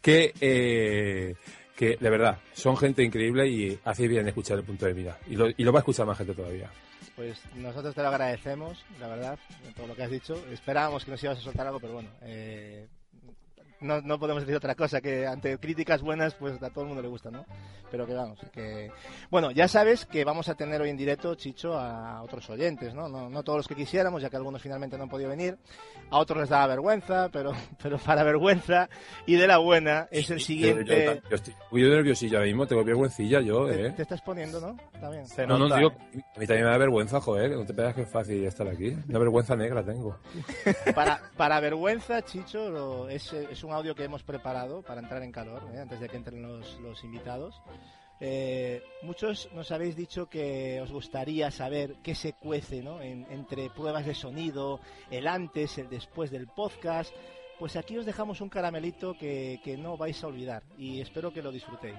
que, 0.00 0.32
eh, 0.40 1.34
que 1.76 1.96
de 1.96 2.10
verdad, 2.10 2.38
son 2.52 2.76
gente 2.76 3.02
increíble 3.02 3.48
y 3.48 3.78
hacéis 3.84 4.08
bien 4.08 4.22
en 4.22 4.28
escuchar 4.28 4.58
el 4.58 4.64
punto 4.64 4.86
de 4.86 4.92
vida. 4.92 5.18
Y 5.28 5.36
lo, 5.36 5.48
y 5.48 5.64
lo 5.64 5.72
va 5.72 5.80
a 5.80 5.82
escuchar 5.82 6.06
más 6.06 6.18
gente 6.18 6.34
todavía. 6.34 6.70
Pues 7.16 7.40
nosotros 7.56 7.94
te 7.94 8.02
lo 8.02 8.08
agradecemos, 8.08 8.84
la 8.98 9.08
verdad, 9.08 9.38
por 9.76 9.86
lo 9.86 9.94
que 9.94 10.02
has 10.02 10.10
dicho. 10.10 10.34
Esperábamos 10.50 11.04
que 11.04 11.10
nos 11.10 11.22
ibas 11.22 11.38
a 11.38 11.42
soltar 11.42 11.66
algo, 11.66 11.80
pero 11.80 11.94
bueno, 11.94 12.10
eh, 12.22 12.86
no, 13.82 14.00
no 14.00 14.18
podemos 14.18 14.42
decir 14.42 14.56
otra 14.56 14.74
cosa 14.74 15.00
que 15.00 15.26
ante 15.26 15.58
críticas 15.58 16.02
buenas, 16.02 16.34
pues 16.34 16.62
a 16.62 16.70
todo 16.70 16.82
el 16.82 16.86
mundo 16.88 17.02
le 17.02 17.08
gusta, 17.08 17.30
¿no? 17.30 17.44
Pero 17.90 18.06
que 18.06 18.14
vamos, 18.14 18.38
que... 18.52 18.90
Bueno, 19.30 19.50
ya 19.50 19.68
sabes 19.68 20.06
que 20.06 20.24
vamos 20.24 20.48
a 20.48 20.54
tener 20.54 20.80
hoy 20.80 20.90
en 20.90 20.96
directo, 20.96 21.34
Chicho, 21.34 21.78
a 21.78 22.22
otros 22.22 22.48
oyentes, 22.50 22.94
¿no? 22.94 23.08
No, 23.08 23.28
no 23.28 23.42
todos 23.42 23.58
los 23.58 23.68
que 23.68 23.74
quisiéramos, 23.74 24.22
ya 24.22 24.30
que 24.30 24.36
algunos 24.36 24.62
finalmente 24.62 24.96
no 24.96 25.04
han 25.04 25.10
podido 25.10 25.28
venir. 25.30 25.58
A 26.10 26.18
otros 26.18 26.40
les 26.40 26.48
daba 26.48 26.66
vergüenza, 26.68 27.28
pero, 27.30 27.52
pero 27.82 27.98
para 27.98 28.22
vergüenza 28.22 28.88
y 29.26 29.36
de 29.36 29.46
la 29.46 29.58
buena 29.58 30.08
es 30.10 30.30
el 30.30 30.38
Yo, 30.38 30.44
siguiente... 30.44 31.22
yo 31.28 31.36
estoy 31.36 31.54
muy 31.70 31.82
nerviosillo 31.82 32.38
ahora 32.38 32.46
mismo, 32.46 32.66
tengo 32.66 32.84
vergüencilla 32.84 33.40
yo, 33.40 33.66
Te, 33.66 33.86
¿eh? 33.86 33.90
te 33.90 34.02
estás 34.02 34.22
poniendo, 34.22 34.60
¿no? 34.60 34.76
Se 35.26 35.46
No, 35.46 35.58
no, 35.58 35.74
digo, 35.76 35.90
¿eh? 36.14 36.22
a 36.36 36.38
mí 36.40 36.46
también 36.46 36.64
me 36.66 36.70
da 36.70 36.78
vergüenza, 36.78 37.20
joder, 37.20 37.50
que 37.50 37.56
no 37.56 37.64
te 37.66 37.74
pegas 37.74 37.94
que 37.94 38.02
es 38.02 38.08
fácil 38.08 38.44
estar 38.44 38.66
aquí. 38.68 38.96
Una 39.08 39.18
vergüenza 39.18 39.56
negra 39.56 39.82
tengo. 39.84 40.16
Para, 40.94 41.20
para 41.36 41.60
vergüenza, 41.60 42.22
Chicho, 42.22 42.70
lo- 42.70 43.08
es, 43.08 43.32
es 43.32 43.62
un 43.64 43.71
audio 43.72 43.94
que 43.94 44.04
hemos 44.04 44.22
preparado 44.22 44.82
para 44.82 45.00
entrar 45.00 45.22
en 45.22 45.32
calor, 45.32 45.62
¿eh? 45.74 45.80
antes 45.80 46.00
de 46.00 46.08
que 46.08 46.16
entren 46.16 46.42
los, 46.42 47.04
invitados. 47.04 47.60
Eh, 48.20 48.82
muchos 49.02 49.48
nos 49.52 49.72
habéis 49.72 49.96
dicho 49.96 50.26
que 50.28 50.80
os 50.80 50.92
gustaría 50.92 51.50
saber 51.50 51.96
qué 52.04 52.14
se 52.14 52.34
cuece 52.34 52.80
¿no? 52.82 53.00
En- 53.02 53.26
entre 53.30 53.68
pruebas 53.70 54.06
de 54.06 54.14
sonido, 54.14 54.78
el 55.10 55.26
antes, 55.26 55.76
el 55.78 55.88
después 55.88 56.30
del 56.30 56.46
podcast. 56.46 57.12
Pues 57.58 57.76
aquí 57.76 57.96
os 57.98 58.06
dejamos 58.06 58.40
un 58.40 58.48
caramelito 58.48 59.14
que, 59.18 59.60
que 59.64 59.76
no 59.76 59.96
vais 59.96 60.22
a 60.22 60.26
olvidar 60.28 60.62
y 60.78 61.00
espero 61.00 61.32
que 61.32 61.42
lo 61.42 61.50
disfrutéis. 61.52 61.98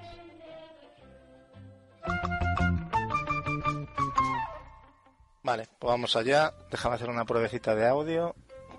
Vale, 5.44 5.68
pues 5.78 5.90
vamos 5.92 6.16
allá. 6.16 6.54
Déjame 6.72 6.96
hacer 6.96 7.10
una 7.10 7.26
pruebecita 7.26 7.76
de 7.76 7.88
audio. 7.88 8.36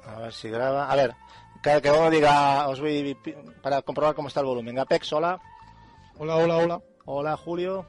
A 0.07 0.19
ver 0.21 0.33
si 0.33 0.49
graba. 0.49 0.91
A 0.91 0.97
ver, 0.97 1.15
cada 1.65 1.81
que 1.81 1.91
uno 1.91 2.11
diga, 2.11 2.69
os 2.69 2.79
voy 2.79 3.17
para 3.63 3.81
comprobar 3.81 4.15
cómo 4.15 4.29
está 4.29 4.41
el 4.41 4.47
volumen. 4.47 4.79
Apex, 4.79 5.11
hola. 5.15 5.41
Hola, 6.19 6.37
hola, 6.37 6.57
hola. 6.59 6.83
Hola, 7.07 7.37
Julio. 7.39 7.87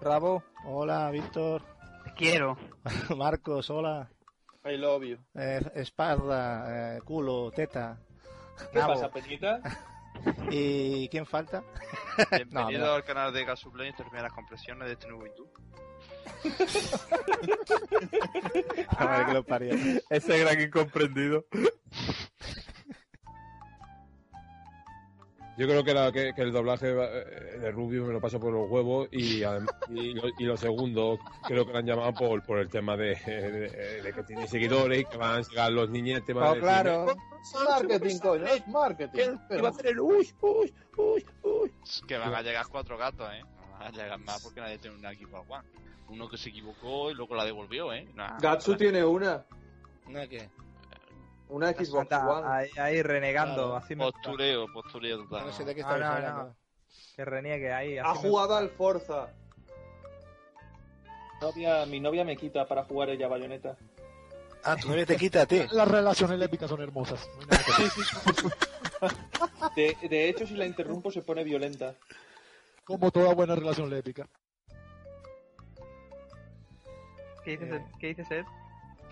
Rabo. 0.00 0.42
Hola, 0.64 1.10
Víctor. 1.10 1.60
Te 2.04 2.14
quiero. 2.14 2.56
Marcos, 3.14 3.68
hola. 3.68 4.10
I 4.64 4.78
love 4.78 5.04
you. 5.04 5.18
Eh, 5.34 5.60
espalda, 5.74 6.96
eh, 6.96 7.00
culo, 7.02 7.50
teta. 7.50 7.98
¿Qué 8.72 8.78
Nabo. 8.78 8.94
pasa, 8.94 9.10
Peñita? 9.10 9.60
¿Y 10.50 11.06
quién 11.10 11.26
falta? 11.26 11.62
Bienvenido 12.30 12.86
No, 12.86 12.92
al 12.94 13.04
canal 13.04 13.34
de 13.34 13.44
Gasuplay 13.44 13.90
y 13.90 13.92
termina 13.92 14.22
las 14.22 14.32
compresiones 14.32 14.86
de 14.86 14.94
este 14.94 15.08
nuevo 15.08 15.26
YouTube. 15.26 15.50
A 18.96 19.06
ver, 19.06 19.26
que 19.26 19.32
lo 19.34 19.44
parió. 19.44 19.74
Ese 20.08 20.38
gran 20.38 20.58
incomprendido. 20.58 21.44
Yo 25.56 25.66
creo 25.68 25.84
que, 25.84 25.94
la- 25.94 26.10
que, 26.10 26.32
que 26.34 26.42
el 26.42 26.52
doblaje 26.52 26.88
eh, 26.90 27.58
de 27.60 27.70
Rubio 27.70 28.04
me 28.04 28.12
lo 28.12 28.20
paso 28.20 28.40
por 28.40 28.52
los 28.52 28.68
huevos 28.68 29.08
y, 29.12 29.42
y, 29.90 30.14
lo, 30.14 30.28
y 30.38 30.44
lo 30.44 30.56
segundo 30.56 31.18
creo 31.46 31.64
que 31.64 31.72
lo 31.72 31.78
han 31.78 31.86
llamado 31.86 32.12
por, 32.14 32.42
por 32.42 32.58
el 32.58 32.68
tema 32.68 32.96
de, 32.96 33.14
de- 33.26 34.02
de 34.02 34.12
que 34.12 34.22
tiene 34.24 34.48
seguidores 34.48 35.02
y 35.02 35.04
que 35.04 35.16
van 35.16 35.36
a 35.36 35.42
llegar 35.48 35.70
los 35.72 35.88
niñetes. 35.90 36.34
Oh, 36.34 36.40
decir, 36.48 36.60
claro. 36.60 37.06
Marketing, 37.68 38.18
coño, 38.18 38.46
es 38.46 38.66
marketing. 38.68 39.36
¿Qué 39.48 39.60
va 39.60 39.68
a 39.68 39.70
hacer 39.70 39.86
el 39.88 40.00
uy, 40.00 40.28
uy, 40.40 40.74
uy, 40.96 41.26
uy? 41.42 41.72
Que 42.08 42.16
van 42.16 42.34
a 42.34 42.42
llegar 42.42 42.66
cuatro 42.68 42.96
gatos, 42.98 43.28
¿eh? 43.32 43.42
No 43.42 43.72
van 43.78 43.82
a 43.82 43.90
llegar 43.90 44.18
más 44.20 44.42
porque 44.42 44.60
nadie 44.60 44.78
tiene 44.78 44.96
una 44.96 45.12
Xbox 45.12 45.48
One. 45.48 45.68
Uno 46.08 46.28
que 46.28 46.36
se 46.36 46.48
equivocó 46.48 47.10
y 47.10 47.14
luego 47.14 47.34
la 47.36 47.44
devolvió, 47.44 47.92
¿eh? 47.92 48.08
Nah, 48.14 48.38
Gatsu 48.40 48.76
tiene 48.76 49.04
una. 49.04 49.44
¿No 50.08 50.20
qué? 50.28 50.48
Una 51.54 51.72
Xbox 51.72 52.10
One. 52.12 52.46
ahí, 52.48 52.68
ahí 52.78 53.00
renegando. 53.02 53.54
Claro. 53.54 53.76
Así. 53.76 53.94
Postureo, 53.94 54.66
postureo 54.72 55.18
total. 55.22 55.46
No 55.46 55.52
sé 55.52 55.64
de 55.64 55.74
qué 55.76 55.82
No, 55.82 55.94
estáis 55.94 56.34
no. 56.34 56.56
Que 57.14 57.24
reniegue 57.24 57.72
ahí. 57.72 57.96
Ha 57.96 58.12
jugado 58.16 58.56
al 58.56 58.70
Forza. 58.70 59.28
Novia, 61.40 61.86
mi 61.86 62.00
novia 62.00 62.24
me 62.24 62.36
quita 62.36 62.66
para 62.66 62.82
jugar 62.82 63.10
ella 63.10 63.28
bayoneta. 63.28 63.76
Ah, 64.64 64.74
tu 64.76 64.88
novia 64.88 65.06
te 65.06 65.14
quita 65.16 65.42
a 65.42 65.46
ti. 65.46 65.62
Las 65.70 65.86
relaciones 65.86 66.40
lésbicas 66.40 66.68
son 66.68 66.82
hermosas. 66.82 67.24
De 69.76 70.28
hecho, 70.28 70.46
si 70.48 70.54
la 70.54 70.66
interrumpo 70.66 71.12
se 71.12 71.22
pone 71.22 71.44
violenta. 71.44 71.94
Como 72.84 73.12
toda 73.12 73.32
buena 73.32 73.54
relación 73.54 73.88
lésbica. 73.90 74.26
¿Qué 77.44 77.52
dices, 77.52 77.72
Eh. 77.74 77.84
¿qué 78.00 78.06
dices 78.08 78.28
Ed? 78.30 78.44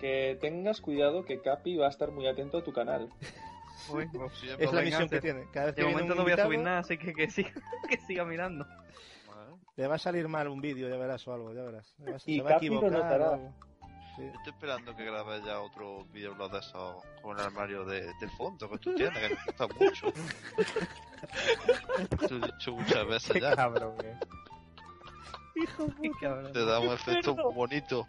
Que 0.03 0.37
tengas 0.41 0.81
cuidado 0.81 1.23
que 1.23 1.41
Capi 1.41 1.77
va 1.77 1.85
a 1.87 1.89
estar 1.89 2.11
muy 2.11 2.27
atento 2.27 2.57
a 2.57 2.63
tu 2.63 2.73
canal. 2.73 3.07
Uy, 3.89 4.05
pues, 4.11 4.33
Sí, 4.37 4.49
Es 4.49 4.55
pues 4.57 4.73
la 4.73 4.81
venga, 4.81 4.99
misión 4.99 5.09
que 5.09 5.15
Ed. 5.15 5.21
tiene. 5.21 5.45
Cada 5.53 5.67
vez 5.67 5.75
que 5.75 5.81
De 5.81 5.87
viene 5.87 6.01
momento 6.01 6.15
no 6.15 6.21
voy 6.23 6.31
a 6.31 6.33
invitado, 6.33 6.49
subir 6.49 6.59
nada, 6.59 6.79
así 6.79 6.97
que 6.97 7.13
que 7.13 7.29
siga, 7.29 7.51
que 7.89 7.97
siga 8.01 8.25
mirando. 8.25 8.65
Vale. 8.65 9.51
Le 9.77 9.87
va 9.87 9.95
a 9.95 9.99
salir 9.99 10.27
mal 10.27 10.49
un 10.49 10.59
vídeo, 10.59 10.89
ya 10.89 10.97
verás 10.97 11.25
o 11.27 11.33
algo, 11.33 11.53
ya 11.53 11.61
verás. 11.63 11.93
Le 11.99 12.11
va- 12.11 12.17
Y 12.25 12.35
se 12.37 12.41
va 12.43 12.49
a 12.49 12.53
Capi 12.55 12.67
lo 12.67 12.75
equivocar. 12.79 13.01
notará. 13.01 13.39
Sí. 14.17 14.23
Estoy 14.23 14.53
esperando 14.53 14.93
que 14.95 15.05
grabes 15.05 15.43
ya 15.45 15.61
otro 15.61 16.03
videoblog 16.11 16.51
de 16.51 16.59
esos 16.59 17.03
con 17.21 17.39
el 17.39 17.45
armario 17.45 17.85
de, 17.85 18.01
de 18.01 18.27
fondo 18.37 18.69
que 18.69 18.77
tú 18.79 18.93
tienes, 18.95 19.17
que 19.17 19.29
me 19.35 19.41
gusta 19.45 19.67
mucho. 19.79 20.13
Te 22.19 22.29
lo 22.35 22.45
he 22.45 22.51
dicho 22.51 22.71
muchas 22.73 23.07
veces 23.07 23.31
Qué 23.31 23.39
ya. 23.39 23.55
cabrón, 23.55 23.95
eh. 24.03 24.19
Qué 26.01 26.11
cabrón. 26.21 26.51
Te 26.51 26.65
da 26.65 26.79
un 26.79 26.91
efecto 26.93 27.35
muy 27.35 27.53
bonito. 27.53 28.05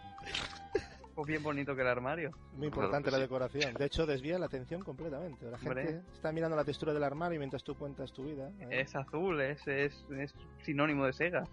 Pues 1.14 1.29
bien 1.29 1.42
bonito 1.42 1.74
que 1.77 1.83
el 1.83 1.88
armario. 1.88 2.31
Muy 2.55 2.66
importante 2.66 3.11
la 3.11 3.18
sí. 3.18 3.22
decoración. 3.22 3.74
De 3.74 3.87
hecho, 3.87 4.05
desvía 4.05 4.38
la 4.38 4.46
atención 4.46 4.83
completamente. 4.83 5.48
La 5.48 5.59
gente 5.59 5.81
Hombre. 5.81 6.03
está 6.12 6.33
mirando 6.33 6.57
la 6.57 6.64
textura 6.64 6.92
del 6.92 7.05
armario 7.05 7.38
mientras 7.38 7.62
tú 7.62 7.77
cuentas 7.77 8.12
tu 8.12 8.24
vida. 8.24 8.50
¿eh? 8.61 8.81
Es 8.83 8.96
azul, 8.96 9.40
es, 9.40 9.66
es, 9.66 10.05
es 10.18 10.35
sinónimo 10.62 11.07
de 11.07 11.12
Sega. 11.12 11.44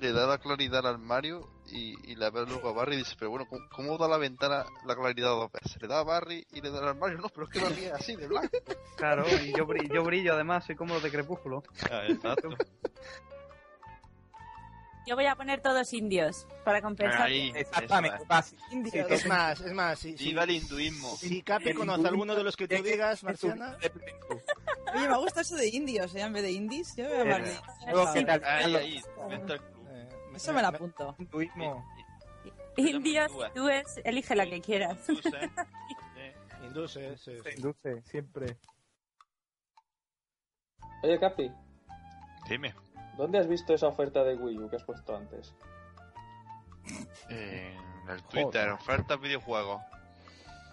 Le 0.00 0.12
da 0.12 0.26
la 0.26 0.38
claridad 0.38 0.80
al 0.80 0.94
armario 0.94 1.48
y, 1.72 1.94
y 2.10 2.16
la 2.16 2.30
ve 2.30 2.44
luego 2.46 2.68
a 2.68 2.72
Barry 2.72 2.96
y 2.96 2.98
dice, 2.98 3.16
pero 3.18 3.30
bueno, 3.30 3.46
¿cómo, 3.48 3.66
cómo 3.70 3.98
da 3.98 4.08
la 4.08 4.18
ventana 4.18 4.64
la 4.86 4.94
claridad 4.94 5.28
dos 5.28 5.50
veces? 5.50 5.80
Le 5.80 5.88
da 5.88 6.00
a 6.00 6.04
Barry 6.04 6.46
y 6.52 6.60
le 6.60 6.70
da 6.70 6.80
al 6.80 6.88
armario, 6.88 7.18
no, 7.22 7.28
pero 7.30 7.46
es 7.46 7.52
que 7.52 7.60
Barry 7.60 7.84
es 7.84 7.92
así, 7.92 8.14
de 8.16 8.28
blanco. 8.28 8.48
Claro, 8.96 9.24
y 9.42 9.56
yo 9.56 9.64
brillo, 9.66 9.94
yo 9.94 10.04
brillo 10.04 10.34
además, 10.34 10.66
soy 10.66 10.76
como 10.76 10.94
los 10.94 11.02
de 11.02 11.10
Crepúsculo. 11.10 11.62
Ah, 11.90 12.02
exacto. 12.08 12.48
Yo 15.06 15.14
voy 15.14 15.26
a 15.26 15.36
poner 15.36 15.60
todos 15.60 15.92
indios 15.92 16.46
para 16.64 16.82
compensar. 16.82 17.22
Ahí, 17.22 17.52
Exactamente, 17.54 18.24
es. 18.28 18.54
Indios. 18.72 19.26
Más, 19.26 19.60
es 19.60 19.72
más, 19.72 19.98
si, 20.00 20.18
si, 20.18 20.24
Viva 20.26 20.42
el 20.42 20.50
hinduismo. 20.50 21.16
si 21.16 21.42
Capi 21.42 21.72
conoce 21.74 22.08
alguno 22.08 22.34
de 22.34 22.42
los 22.42 22.56
que 22.56 22.66
tú 22.66 22.82
digas, 22.82 23.22
Marciana, 23.22 23.76
Oye, 24.94 25.08
me 25.08 25.16
gusta 25.18 25.42
eso 25.42 25.54
de 25.54 25.68
indios, 25.68 26.14
¿eh? 26.14 26.22
En 26.22 26.32
vez 26.32 26.42
de 26.42 26.50
indies, 26.50 26.96
yo 26.96 27.04
voy 27.04 27.16
a 27.16 27.20
hablar 27.20 27.44
de 27.44 27.52
eh, 27.52 27.58
Eso 30.34 30.52
me 30.52 30.62
la 30.62 30.68
apunto. 30.68 31.14
Hinduismo. 31.18 31.86
Indios, 32.76 33.32
tú 33.54 33.68
es, 33.68 34.00
elige 34.04 34.34
la 34.34 34.46
que 34.46 34.60
quieras. 34.60 34.98
Eh, 35.08 35.14
sí, 36.88 36.96
sí. 37.16 37.30
Induce, 37.56 38.02
siempre. 38.02 38.58
Oye, 41.02 41.20
Capi, 41.20 41.50
Dime. 42.48 42.74
¿Dónde 43.16 43.38
has 43.38 43.48
visto 43.48 43.74
esa 43.74 43.88
oferta 43.88 44.22
de 44.24 44.34
Wii 44.34 44.58
U 44.58 44.70
que 44.70 44.76
has 44.76 44.84
puesto 44.84 45.16
antes? 45.16 45.54
En 47.28 47.76
el 48.08 48.22
Twitter, 48.24 48.68
ofertas 48.70 49.20
videojuegos. 49.20 49.82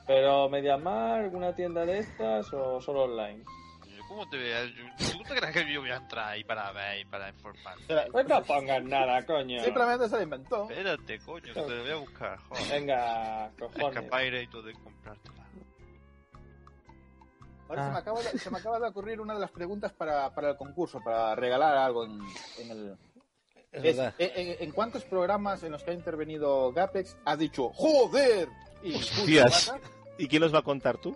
¿Pero 0.05 0.49
MediaMar, 0.49 1.21
alguna 1.21 1.55
tienda 1.55 1.85
de 1.85 1.99
estas 1.99 2.51
o 2.53 2.81
solo 2.81 3.03
online? 3.03 3.43
¿Cómo 4.07 4.29
te 4.29 4.37
veas? 4.37 4.69
¿Tú 4.97 5.23
te 5.23 5.35
crees 5.35 5.53
que 5.53 5.73
yo 5.73 5.81
voy 5.81 5.89
a 5.89 5.95
entrar 5.95 6.33
ahí 6.33 6.43
para 6.43 6.71
ver 6.71 6.99
y 6.99 7.05
para 7.05 7.29
informar? 7.29 7.75
Pues 8.11 8.27
no 8.27 8.43
pongas 8.43 8.83
nada, 8.83 9.25
coño. 9.25 9.63
Simplemente 9.63 10.07
se 10.07 10.17
lo 10.17 10.21
inventó. 10.21 10.69
Espérate, 10.69 11.19
coño, 11.19 11.53
que 11.53 11.61
te 11.61 11.69
lo 11.69 11.81
voy 11.81 11.91
a 11.91 11.95
buscar, 11.95 12.37
joder. 12.37 12.69
Venga, 12.69 13.49
cojones. 13.57 13.97
Escapaire 13.97 14.43
y 14.43 14.47
todo 14.47 14.61
de 14.63 14.73
comprártela. 14.73 15.42
Ahora 17.69 17.83
se, 17.83 17.89
Ah. 17.89 17.91
me 17.93 17.97
acaba 17.99 18.21
de, 18.21 18.37
se 18.39 18.49
me 18.51 18.57
acaba 18.59 18.79
de 18.79 18.87
ocurrir 18.87 19.19
una 19.21 19.33
de 19.33 19.39
las 19.39 19.51
preguntas 19.51 19.91
para, 19.93 20.33
para 20.33 20.51
el 20.51 20.57
concurso, 20.57 20.99
para 21.03 21.33
regalar 21.35 21.75
algo 21.77 22.05
en, 22.05 22.19
en 22.59 22.71
el, 22.71 22.97
Es 23.71 23.83
Es- 23.85 23.97
verdad. 23.97 24.13
en, 24.19 24.71
cuántos 24.71 25.03
programas 25.05 25.63
en 25.63 25.71
los 25.71 25.83
que 25.83 25.91
ha 25.91 25.93
intervenido 25.93 26.71
Gapex 26.73 27.17
ha 27.25 27.35
dicho 27.37 27.69
¡Joder! 27.73 28.47
Y 28.83 28.95
Hostias. 28.95 29.73
¿Y 30.17 30.27
quién 30.27 30.41
los 30.43 30.53
va 30.53 30.59
a 30.59 30.63
contar 30.63 30.97
tú? 30.99 31.15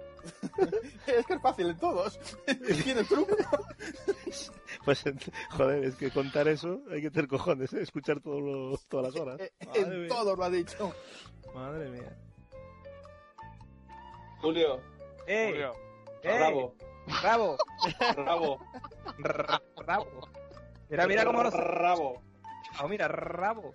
es 1.05 1.25
que 1.25 1.33
es 1.35 1.41
fácil 1.41 1.69
en 1.69 1.77
todos. 1.77 2.19
Tiene 2.83 3.03
truco. 3.03 3.35
Pues, 4.83 5.03
joder, 5.51 5.83
es 5.83 5.95
que 5.95 6.09
contar 6.11 6.47
eso 6.47 6.79
hay 6.91 7.01
que 7.01 7.11
tener 7.11 7.27
cojones, 7.27 7.71
¿eh? 7.73 7.81
escuchar 7.83 8.19
todo 8.21 8.39
lo- 8.39 8.77
todas 8.89 9.13
las 9.13 9.21
horas. 9.21 9.39
En 9.75 9.99
mía. 10.01 10.07
todos 10.09 10.37
lo 10.37 10.43
ha 10.43 10.49
dicho. 10.49 10.93
Madre 11.53 11.89
mía. 11.89 12.17
Julio. 14.41 14.79
¡Eh! 15.27 15.49
Julio. 15.51 15.73
¡Eh! 16.23 16.37
Bravo. 16.37 16.75
¡Bravo! 17.21 17.57
Bravo. 18.15 18.59
¡Bravo! 19.77 20.07
Mira, 20.89 21.07
mira 21.07 21.25
cómo 21.25 21.43
nos... 21.43 21.53
Rabo. 21.53 22.21
Ah, 22.79 22.87
mira, 22.87 23.07
rabo. 23.07 23.71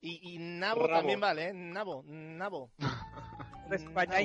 Y, 0.00 0.34
y 0.34 0.38
Nabo 0.38 0.86
Rabo. 0.86 0.98
también 1.00 1.20
vale, 1.20 1.48
¿eh? 1.48 1.52
Nabo, 1.54 2.02
Nabo. 2.06 2.70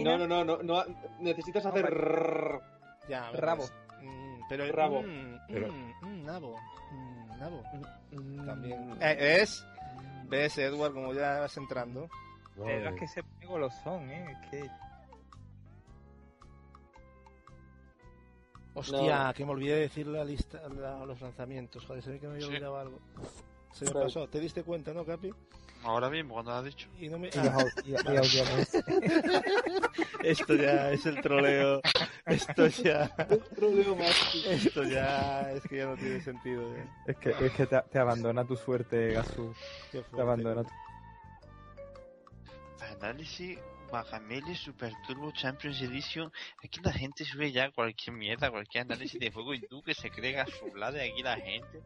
No, 0.04 0.18
no, 0.18 0.28
no, 0.28 0.44
no, 0.44 0.58
no, 0.62 0.84
necesitas 1.20 1.66
hacer 1.66 1.86
rrrr. 1.86 2.62
Ya, 3.08 3.28
a 3.28 3.32
ver, 3.32 3.40
Rabo. 3.42 3.58
pues, 3.60 3.74
mm, 4.02 4.42
pero 4.50 4.72
Rabo. 4.74 5.02
mm, 5.02 5.38
Pero- 5.48 5.72
mm, 5.72 5.94
mm, 6.02 6.24
Nabo. 6.26 6.56
mm, 6.92 7.40
Nabo. 7.40 7.64
También. 8.46 8.98
Eh, 9.02 9.16
¿Ves? 9.18 9.66
¿Ves, 10.26 10.58
Edward, 10.58 10.94
como 10.94 11.14
ya 11.14 11.40
vas 11.40 11.56
entrando? 11.56 12.10
Pero 12.58 12.90
es 12.90 12.96
que 13.00 13.06
ese 13.06 13.24
pego 13.40 13.58
lo 13.58 13.70
son, 13.72 14.10
¿eh? 14.12 14.30
Es 14.34 14.50
que... 14.50 14.70
Hostia, 18.80 19.28
No. 19.28 19.34
que 19.34 19.46
me 19.46 19.52
olvidé 19.52 19.76
de 19.76 19.82
decir 19.82 20.08
la 20.08 20.24
lista, 20.24 20.62
la- 20.70 21.06
los 21.06 21.20
lanzamientos. 21.22 21.86
Joder, 21.86 22.02
se 22.04 22.12
ve 22.12 22.20
que 22.20 22.28
me 22.28 22.34
había 22.34 22.46
Sí. 22.48 22.52
olvidado 22.54 22.78
algo. 22.78 23.00
Se 23.74 23.86
me 23.86 23.92
pasó. 23.92 24.28
¿Te 24.28 24.40
diste 24.40 24.64
cuenta, 24.64 24.94
no, 24.94 25.06
Capi? 25.06 25.32
Ahora 25.84 26.10
mismo, 26.10 26.34
cuando 26.34 26.52
lo 26.52 26.58
has 26.58 26.66
dicho. 26.66 26.90
Y 27.00 27.08
no 27.08 27.18
me... 27.20 27.30
Ah, 27.38 27.64
y- 27.86 27.92
y 27.92 27.96
esto 30.24 30.56
ya 30.56 30.92
es 30.92 31.06
el 31.06 31.22
troleo. 31.22 31.80
Esto 32.26 32.68
ya... 32.68 33.08
Troleo 33.56 33.96
más. 33.96 34.36
Esto 34.46 34.84
ya 34.84 35.52
es 35.52 35.64
que 35.64 35.78
ya 35.78 35.86
no 35.86 35.96
tiene 35.96 36.22
sentido. 36.22 36.76
ya. 36.76 36.86
Es 37.08 37.18
que, 37.18 37.30
es 37.30 37.52
que 37.54 37.66
te, 37.66 37.82
te 37.90 38.00
abandona 38.00 38.44
tu 38.46 38.56
suerte, 38.58 39.14
Gasu. 39.14 39.54
Te 39.92 40.04
abandona 40.22 40.64
tu... 40.64 40.70
Análisis 43.02 43.58
Bagameli 43.92 44.56
Super 44.56 44.94
Turbo 45.06 45.32
Champions 45.32 45.82
Edition. 45.82 46.32
Aquí 46.64 46.80
la 46.84 46.92
gente 46.92 47.26
sube 47.26 47.52
ya 47.52 47.72
cualquier 47.72 48.16
mierda, 48.16 48.52
cualquier 48.52 48.84
análisis 48.84 49.20
de 49.20 49.32
juego 49.32 49.54
y 49.54 49.62
tú 49.62 49.82
que 49.82 49.94
se 49.94 50.10
cree 50.10 50.40
a 50.40 50.46
de 50.92 51.10
aquí 51.10 51.24
la 51.24 51.38
gente. 51.38 51.82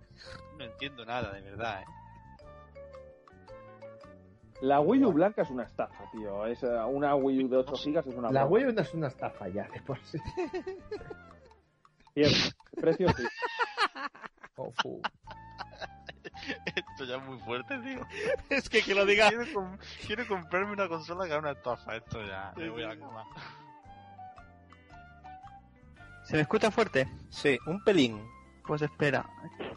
No 0.58 0.66
entiendo 0.66 1.06
nada, 1.06 1.34
de 1.34 1.42
verdad, 1.42 1.82
¿eh? 1.82 1.86
La 4.62 4.80
Wii 4.80 5.04
U 5.04 5.12
blanca 5.12 5.42
es 5.42 5.50
una 5.50 5.64
estafa, 5.64 6.10
tío. 6.12 6.46
Es 6.46 6.64
eh, 6.64 6.68
una 6.68 7.16
Wii 7.16 7.44
U 7.44 7.50
de 7.50 7.58
8 7.58 7.76
gigas 7.76 8.08
es 8.08 8.16
una 8.16 8.32
La. 8.32 8.46
Wii 8.46 8.68
U 8.68 8.72
no 8.72 8.82
es 8.82 8.94
una 8.94 9.08
estafa 9.08 9.50
ya, 9.50 9.68
de 9.68 9.82
por 9.82 10.00
sí. 10.06 10.18
Cierto. 12.14 12.56
Precio 12.80 13.10
sí. 13.10 13.24
Oh. 14.56 14.72
Esto 16.66 17.06
ya 17.06 17.16
es 17.18 17.24
muy 17.24 17.38
fuerte, 17.40 17.78
tío. 17.80 18.06
Es 18.50 18.70
que 18.70 18.82
que 18.84 18.96
lo 18.96 19.06
diga... 19.06 19.30
Quiero, 19.30 19.54
com- 19.54 19.78
quiero 20.06 20.28
comprarme 20.28 20.74
una 20.74 20.88
consola 20.88 21.26
que 21.26 21.32
haga 21.32 21.40
una 21.42 21.52
estafa. 21.52 21.96
Esto 21.96 22.22
ya, 22.26 22.54
me 22.56 22.70
voy 22.70 22.84
a 22.84 22.88
la 22.90 22.98
cama. 22.98 23.26
¿Se 26.26 26.36
me 26.36 26.42
escucha 26.42 26.72
fuerte? 26.72 27.08
Sí, 27.30 27.58
un 27.66 27.84
pelín. 27.84 28.22
Pues 28.66 28.82
espera. 28.82 29.26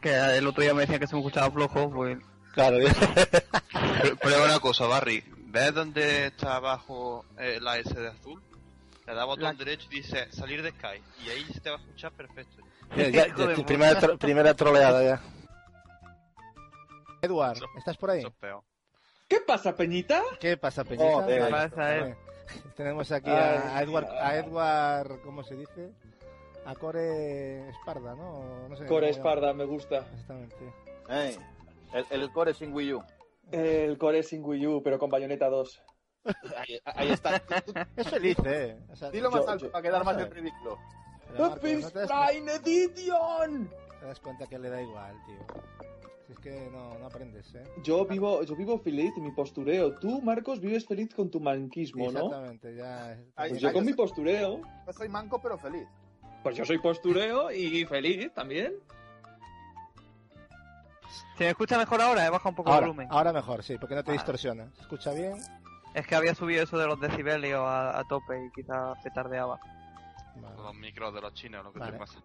Que 0.01 0.15
el 0.39 0.47
otro 0.47 0.63
día 0.63 0.73
me 0.75 0.83
decían 0.83 1.01
que 1.01 1.07
se 1.07 1.15
me 1.15 1.21
escuchaba 1.21 1.51
flojo, 1.51 1.91
pues... 1.91 2.19
Claro, 2.55 2.77
Pero, 4.03 4.17
pero 4.17 4.45
una 4.45 4.61
cosa, 4.61 4.87
Barry. 4.87 5.23
¿Ves 5.49 5.75
dónde 5.75 6.27
está 6.27 6.57
abajo 6.57 7.25
eh, 7.39 7.59
la 7.61 7.79
S 7.79 7.93
de 7.99 8.09
azul? 8.09 8.43
Le 9.07 9.15
da 9.15 9.25
botón 9.25 9.45
La- 9.45 9.53
derecho 9.55 9.89
y 9.91 9.97
dice 9.97 10.31
salir 10.33 10.63
de 10.63 10.71
Sky. 10.71 11.03
Y 11.27 11.31
ahí 11.31 11.45
se 11.53 11.61
te 11.61 11.71
va 11.71 11.77
a 11.77 11.81
escuchar 11.81 12.13
perfecto. 12.13 12.63
Ya, 12.97 13.09
ya, 13.09 13.27
Hijo 13.29 13.47
de 13.47 13.57
ya, 13.57 13.67
primera, 13.67 14.01
tro- 14.01 14.19
primera 14.19 14.55
troleada 14.55 15.03
ya. 15.03 15.21
Edward, 17.27 17.57
Eso- 17.59 17.67
¿estás 17.77 17.97
por 17.97 18.11
ahí? 18.11 18.19
Eso 18.21 18.29
es 18.29 18.35
peor. 18.35 18.63
¿Qué 19.29 19.41
pasa, 19.41 19.75
Peñita? 19.77 20.23
¿Qué 20.41 20.57
pasa, 20.57 20.85
Peñita? 20.85 21.13
Joder. 21.13 21.51
Vale, 21.51 21.69
Pasa, 21.69 21.97
eh. 21.99 22.17
Tenemos 22.77 23.11
aquí 23.13 23.29
a, 23.31 23.77
a 23.77 23.83
Edward, 23.83 24.07
a 24.07 24.37
Edward, 24.37 25.21
¿cómo 25.23 25.43
se 25.43 25.57
dice? 25.57 25.93
A 26.65 26.75
Core 26.75 27.69
Esparda, 27.71 28.15
¿no? 28.15 28.69
no 28.69 28.77
sé 28.77 28.87
Core 28.87 29.11
Esparda, 29.11 29.53
me 29.53 29.65
gusta. 29.65 29.99
Exactamente. 29.99 30.73
Ey, 31.09 31.37
el, 31.93 32.07
el 32.11 32.33
core 32.33 32.55
sin 32.55 32.73
Wii 32.75 32.95
U. 32.95 33.05
El 33.53 33.97
Core 33.99 34.23
sin 34.25 34.45
Wii 34.45 34.67
U, 34.67 34.83
pero 34.83 34.99
con 34.99 35.09
Bayonetta 35.11 35.49
2. 35.49 35.83
Ahí, 36.57 36.81
ahí 36.85 37.11
está. 37.13 37.41
Es 37.97 38.09
feliz, 38.09 38.37
¿eh? 38.45 38.77
O 38.91 38.97
sea, 38.97 39.11
Dilo 39.11 39.31
más 39.31 39.45
Yo- 39.45 39.51
alto 39.51 39.65
yo- 39.67 39.71
para 39.73 39.83
quedar 39.83 40.05
más 40.05 40.19
en 40.19 40.31
ridículo. 40.31 40.77
Marcos, 41.39 41.63
¿no 41.63 41.69
Edition! 42.53 43.71
te 44.01 44.07
das 44.07 44.21
cuenta 44.21 44.47
que 44.49 44.59
le 44.59 44.69
da 44.71 44.83
igual, 44.83 45.15
tío. 45.27 45.47
Si 46.27 46.33
es 46.33 46.39
que 46.41 46.69
no, 46.73 46.99
no 46.99 47.07
aprendes, 47.07 47.55
¿eh? 47.55 47.63
Yo 47.85 48.05
vivo, 48.05 48.43
yo 48.43 48.57
vivo 48.57 48.79
feliz 48.81 49.13
en 49.17 49.23
mi 49.25 49.31
postureo. 49.31 49.95
Tú, 49.99 50.21
Marcos, 50.23 50.61
vives 50.61 50.85
feliz 50.85 51.15
con 51.15 51.31
tu 51.31 51.39
manquismo, 51.41 52.11
¿no? 52.11 52.27
Exactamente, 52.27 52.75
ya. 52.75 53.17
Pues 53.37 53.61
yo 53.61 53.73
con 53.73 53.85
mi 53.85 53.93
postureo. 53.93 54.61
Yo 54.87 54.93
soy 54.93 55.09
manco 55.09 55.41
pero 55.41 55.57
feliz. 55.57 55.87
Pues 56.43 56.57
yo 56.57 56.65
soy 56.65 56.79
postureo 56.79 57.51
y 57.53 57.85
feliz 57.87 58.33
también. 58.35 58.75
¿Se 61.39 61.45
me 61.45 61.51
escucha 61.51 61.79
mejor 61.79 62.01
ahora? 62.01 62.27
He 62.27 62.31
bajado 62.31 62.51
un 62.51 62.57
poco 62.57 62.71
el 62.71 62.75
Ahora, 62.75 62.87
volumen. 62.87 63.09
ahora 63.11 63.33
mejor, 63.33 63.63
sí, 63.63 63.77
porque 63.79 63.95
no 63.95 64.03
te 64.03 64.11
Ah. 64.11 64.15
distorsiona. 64.15 64.71
¿Se 64.75 64.83
escucha 64.83 65.13
bien? 65.13 65.35
Es 65.95 66.07
que 66.07 66.15
había 66.15 66.35
subido 66.35 66.63
eso 66.63 66.77
de 66.79 66.87
los 66.87 67.01
decibelios 67.01 67.61
a, 67.61 67.99
a 67.99 68.05
tope 68.05 68.47
y 68.47 68.51
quizás 68.51 68.99
petardeaba. 69.03 69.59
Vale. 70.37 70.57
Los 70.57 70.75
micros 70.75 71.15
de 71.15 71.21
los 71.21 71.33
chinos, 71.35 71.65
lo 71.65 71.73
que 71.73 71.79
Vale. 71.79 71.93
te 71.93 71.99
pasa. 71.99 72.21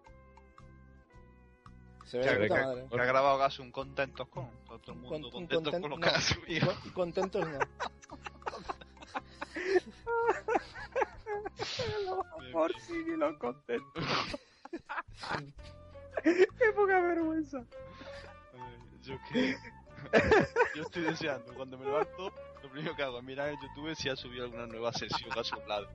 Se 2.12 2.18
ve 2.18 2.24
Que, 2.24 2.30
de 2.34 2.40
que- 2.40 2.48
puta 2.48 2.66
madre. 2.66 2.86
que 2.90 3.00
ha 3.00 3.04
grabado 3.06 3.38
Gas 3.38 3.58
un 3.58 3.72
contentos 3.72 4.28
con. 4.28 4.50
Todo 4.66 4.80
el 4.88 4.94
mundo 4.96 5.08
Con- 5.08 5.24
un 5.24 5.30
contento 5.30 5.70
conten- 5.70 5.80
con 5.80 5.90
lo 5.90 5.96
no, 5.96 6.02
que 6.02 6.08
ha 6.10 6.20
subido. 6.20 6.66
con- 6.66 6.90
contentos 6.92 7.48
no. 7.48 7.58
Por 12.52 12.72
si 12.80 12.92
ni 12.92 13.16
lo 13.16 13.38
contento. 13.38 14.00
Qué 16.22 16.72
poca 16.74 17.00
vergüenza. 17.00 17.58
Eh, 17.58 18.78
Yo 19.02 19.14
que. 19.32 19.56
Yo 20.74 20.82
estoy 20.82 21.04
deseando, 21.04 21.54
cuando 21.54 21.78
me 21.78 21.86
levanto, 21.86 22.30
lo 22.62 22.68
primero 22.70 22.94
que 22.94 23.02
hago 23.04 23.18
es 23.18 23.24
mirar 23.24 23.48
en 23.48 23.56
YouTube 23.62 23.94
si 23.94 24.10
ha 24.10 24.16
subido 24.16 24.44
alguna 24.44 24.66
nueva 24.66 24.92
sesión 24.92 25.30
que 25.30 25.40
ha 25.40 25.44
soplado. 25.44 25.88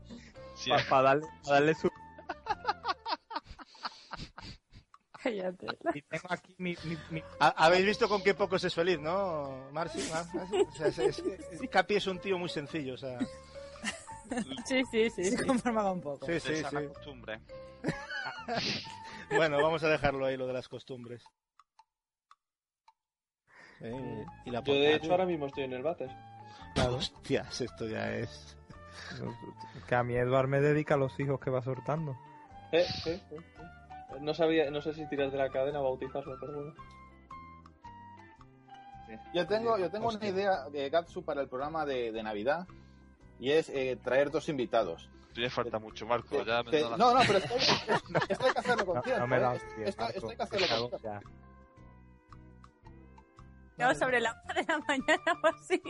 Si 0.56 0.72
Para 0.90 1.02
darle, 1.04 1.28
pa 1.44 1.52
darle 1.52 1.76
su... 1.76 1.92
Cállate. 5.24 5.68
Y 5.94 6.02
tengo 6.04 6.28
aquí 6.30 6.56
mi... 6.58 6.76
mi, 6.84 6.98
mi... 7.12 7.24
Ha- 7.40 7.54
Habéis 7.66 7.86
visto 7.86 8.08
con 8.08 8.22
qué 8.24 8.34
pocos 8.34 8.64
es 8.64 8.74
feliz, 8.74 9.00
¿no, 9.00 9.70
Marci? 9.72 10.00
Mar- 10.12 10.26
Marci? 10.34 10.62
O 10.62 10.72
sea, 10.74 10.88
es- 10.88 11.00
es- 11.00 11.20
es- 11.20 11.70
Capi 11.70 11.96
es 11.96 12.08
un 12.08 12.20
tío 12.20 12.38
muy 12.38 12.50
sencillo, 12.50 12.94
o 12.94 12.98
sea. 12.98 13.18
Sí, 14.66 14.84
sí, 14.92 15.10
sí. 15.10 15.24
Se 15.26 15.46
conformaba 15.46 15.92
un 15.92 16.02
poco. 16.02 16.26
Sí, 16.26 16.40
sí, 16.40 16.56
sí. 16.58 16.88
costumbre. 16.94 17.40
Bueno, 19.36 19.62
vamos 19.62 19.84
a 19.84 19.88
dejarlo 19.90 20.26
ahí, 20.26 20.36
lo 20.38 20.48
de 20.48 20.54
las 20.54 20.68
costumbres. 20.68 21.24
Sí, 23.80 23.86
y 24.46 24.52
la 24.52 24.64
Yo, 24.64 24.74
de 24.74 24.96
hecho, 24.96 25.12
ahora 25.12 25.26
mismo 25.26 25.46
estoy 25.48 25.64
en 25.66 25.74
el 25.74 25.84
váter. 25.84 26.10
Hostias, 26.76 27.62
esto 27.62 27.88
ya 27.88 28.14
es. 28.16 28.58
Que 29.88 29.96
a 29.96 30.04
mi 30.04 30.16
Edward 30.16 30.48
me 30.48 30.60
dedica 30.60 30.96
a 30.96 30.98
los 30.98 31.18
hijos 31.20 31.40
que 31.40 31.50
va 31.50 31.62
soltando. 31.62 32.18
Eh, 32.72 32.86
eh, 33.06 33.06
eh, 33.06 33.22
eh. 33.32 33.42
No 34.22 34.34
sabía, 34.34 34.72
no 34.72 34.82
sé 34.82 34.94
si 34.94 35.08
tirar 35.10 35.30
de 35.32 35.38
la 35.38 35.50
cadena 35.50 35.80
o 35.80 35.84
bautizarlo, 35.84 36.38
pero 36.40 36.54
bueno. 36.54 36.74
Yo 39.34 39.48
tengo, 39.48 39.78
yo 39.78 39.90
tengo 39.90 40.10
una 40.10 40.26
idea 40.26 40.70
de 40.70 40.90
Gatsu 40.90 41.24
para 41.24 41.42
el 41.42 41.48
programa 41.48 41.86
de, 41.86 42.12
de 42.12 42.24
Navidad 42.24 42.68
y 43.40 43.52
es 43.52 43.70
eh, 43.70 43.98
traer 44.04 44.32
dos 44.32 44.50
invitados. 44.50 45.10
Tú 45.34 45.42
ya 45.42 45.50
falta 45.50 45.78
mucho, 45.80 46.06
Marco. 46.08 46.44
Ya 46.44 46.64
me 46.64 46.82
da 46.82 46.90
la- 46.90 46.98
no, 46.98 47.14
no, 47.14 47.20
pero 47.26 47.38
esto, 47.40 47.56
esto- 47.56 48.20
esto 48.28 48.46
hay 48.46 48.54
que 48.54 48.60
hacerlo 48.60 48.86
con 48.86 48.96
No, 48.96 49.02
tiempo. 49.04 49.20
no 49.22 49.28
me 49.28 49.40
da 49.40 49.54
¿eh? 49.54 49.58
hostia, 49.58 49.86
esto, 49.86 50.02
Marco, 50.02 50.18
esto 50.18 50.30
hay 50.30 50.36
que 50.38 50.44
hacerlo 50.44 50.68
con 50.90 51.00
tiempo. 51.00 51.00
ya. 51.04 51.22
No, 53.78 53.94
sobre 53.94 54.20
la 54.20 54.42
una 54.44 54.54
de 54.56 54.66
la 54.68 54.80
mañana 54.80 55.40
o 55.44 55.48
así. 55.56 55.82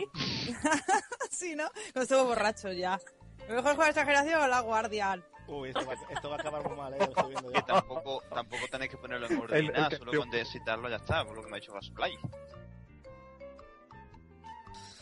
sí, 1.30 1.54
¿no? 1.56 1.64
Cuando 1.92 2.02
estuvo 2.02 2.24
borracho 2.24 2.70
ya. 2.72 3.00
Lo 3.48 3.54
mejor 3.54 3.74
jugar 3.74 3.88
esta 3.88 4.02
generación 4.04 4.42
o 4.42 4.46
la 4.46 4.60
Guardian. 4.60 5.24
Uy, 5.48 5.70
esto 5.70 5.86
va, 5.86 5.94
esto 5.94 6.28
va 6.28 6.36
a 6.36 6.38
acabar 6.40 6.68
muy 6.68 6.76
mal, 6.76 6.92
¿eh? 6.94 6.98
Lo 6.98 7.04
estoy 7.06 7.30
viendo 7.30 7.48
Que 7.48 7.54
ya. 7.58 7.64
tampoco, 7.64 8.22
tampoco 8.28 8.62
tenéis 8.70 8.90
que 8.90 8.96
ponerlo 8.98 9.26
en 9.28 9.38
orden 9.40 9.66
nada, 9.72 9.88
que- 9.88 9.96
solo 9.96 10.12
yo- 10.12 10.20
con 10.20 10.30
citarlo 10.44 10.88
ya 10.90 10.96
está, 10.96 11.24
por 11.24 11.36
lo 11.36 11.42
que 11.42 11.48
me 11.50 11.56
ha 11.56 11.60
dicho 11.60 11.72
Gasplay. 11.72 12.18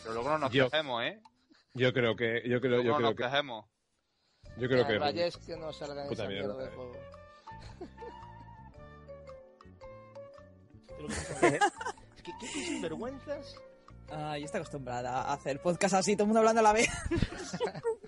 Pero 0.03 0.15
luego 0.15 0.29
no 0.31 0.39
nos 0.39 0.53
Yo- 0.53 0.71
quejemos, 0.71 1.03
¿eh? 1.03 1.21
Yo 1.75 1.93
creo 1.93 2.15
que, 2.17 2.43
yo 2.49 2.61
creo, 2.61 2.81
Luego 2.81 2.85
yo 2.85 2.91
no 2.93 2.97
creo 2.97 3.09
nos 3.11 3.17
que, 3.17 3.23
quejemos. 3.25 3.67
yo 4.57 4.69
creo 4.69 4.83
Ya, 4.83 4.87
que. 4.89 4.99
rayes 5.01 5.37
que 5.39 5.57
no 5.57 5.73
salgan 5.73 5.99
en 6.05 6.09
Puta 6.09 6.23
esa 6.23 6.31
mierda. 6.31 6.55
mierda 6.55 6.71
de 6.71 6.77
juego. 6.77 6.93
Es 11.43 12.23
¿Qué, 12.23 12.33
qué 12.41 12.47
sinvergüenzas? 12.47 13.57
Ay, 14.11 14.41
yo 14.41 14.47
estoy 14.47 14.61
acostumbrada 14.61 15.23
a 15.23 15.33
hacer 15.35 15.61
podcast 15.61 15.95
así, 15.95 16.15
todo 16.15 16.25
el 16.25 16.29
mundo 16.29 16.39
hablando 16.41 16.61
a 16.61 16.63
la 16.65 16.73
vez. 16.73 16.89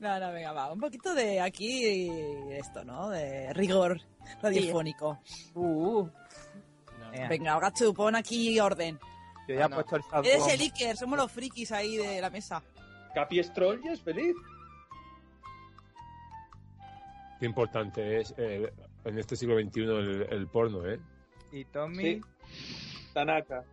no, 0.00 0.18
no, 0.20 0.32
venga, 0.32 0.52
va. 0.52 0.72
Un 0.72 0.80
poquito 0.80 1.14
de 1.14 1.40
aquí, 1.40 2.08
esto, 2.50 2.84
¿no? 2.84 3.10
De 3.10 3.52
rigor 3.52 4.00
radiofónico. 4.42 5.20
Uh, 5.54 6.08
Venga. 7.12 7.28
venga, 7.28 7.60
Gachu, 7.60 7.92
pon 7.92 8.14
aquí 8.16 8.58
orden. 8.60 8.98
Yo 9.48 9.54
ya 9.56 9.62
Ah, 9.64 9.66
he 9.66 9.68
no. 9.68 9.76
puesto 9.76 9.96
el 9.96 10.02
salto. 10.04 10.28
Eres 10.28 10.46
el 10.48 10.60
Iker, 10.60 10.96
somos 10.96 11.18
los 11.18 11.30
frikis 11.30 11.72
ahí 11.72 11.96
de 11.96 12.20
la 12.20 12.30
mesa. 12.30 12.62
Capi 13.14 13.42
Stroll 13.42 13.82
ya 13.82 13.92
es 13.92 14.00
feliz. 14.00 14.34
Qué 17.38 17.46
importante 17.46 18.20
es 18.20 18.34
eh, 18.38 18.72
en 19.04 19.18
este 19.18 19.36
siglo 19.36 19.58
XXI 19.60 19.80
el, 19.82 20.26
el 20.30 20.46
porno, 20.46 20.86
¿eh? 20.88 21.00
Y 21.50 21.64
Tommy. 21.66 22.02
Sí. 22.02 22.20
Tanaka. 23.12 23.64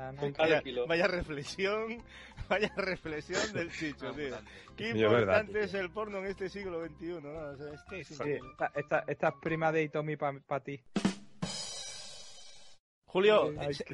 Tanaka. 0.00 0.20
Con 0.20 0.32
cada 0.32 0.48
Vaya, 0.48 0.62
kilo. 0.62 0.86
vaya 0.86 1.06
reflexión, 1.06 2.02
vaya 2.48 2.72
reflexión 2.76 3.52
del 3.52 3.70
chicho, 3.70 4.12
tío. 4.12 4.36
Qué 4.76 4.90
importante 4.90 5.52
tío. 5.52 5.62
es 5.62 5.74
el 5.74 5.90
porno 5.90 6.18
en 6.18 6.26
este 6.26 6.48
siglo 6.48 6.84
XXI, 6.86 7.06
¿no? 7.22 7.30
O 7.32 7.56
sea, 7.56 7.74
esto 7.74 7.94
es 7.94 8.06
Sí, 8.08 8.14
increíble. 8.14 8.48
esta, 8.52 8.72
esta, 8.74 9.04
esta 9.06 9.28
es 9.28 9.34
prima 9.42 9.70
de 9.72 9.82
Itomi 9.84 10.16
para 10.16 10.60
ti. 10.60 10.82
Julio, 13.06 13.52
Ay, 13.58 13.74
se, 13.74 13.84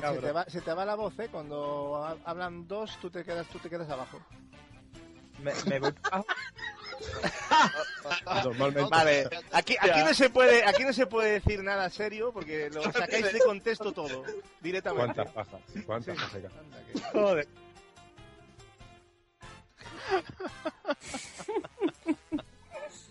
te 0.00 0.32
va, 0.32 0.44
se 0.48 0.60
te 0.60 0.72
va 0.72 0.84
la 0.84 0.94
voz, 0.94 1.18
¿eh? 1.18 1.28
Cuando 1.28 1.96
ha- 2.04 2.16
hablan 2.24 2.68
dos, 2.68 2.96
tú 3.00 3.10
te 3.10 3.24
quedas, 3.24 3.48
tú 3.48 3.58
te 3.58 3.68
quedas 3.68 3.90
abajo. 3.90 4.20
Me, 5.42 5.52
me 5.66 5.78
voy 5.80 5.92
pa- 5.92 6.24
Normalmente. 8.44 8.90
Vale, 8.90 9.28
aquí, 9.52 9.76
aquí 9.80 10.00
no 10.04 10.12
se 10.14 10.28
puede, 10.30 10.64
aquí 10.66 10.84
no 10.84 10.92
se 10.92 11.06
puede 11.06 11.32
decir 11.32 11.62
nada 11.62 11.88
serio 11.90 12.32
porque 12.32 12.68
lo 12.70 12.82
sacáis 12.92 13.32
de 13.32 13.38
contexto 13.40 13.92
todo, 13.92 14.24
directamente. 14.60 15.14
¿Cuántas 15.14 15.32
pajas? 15.34 15.60
¿Cuántas 15.86 16.16
Sí. 16.16 16.22
pajas? 16.22 16.52
Anda, 16.58 16.78
que- 16.86 17.00
Joder. 17.18 17.48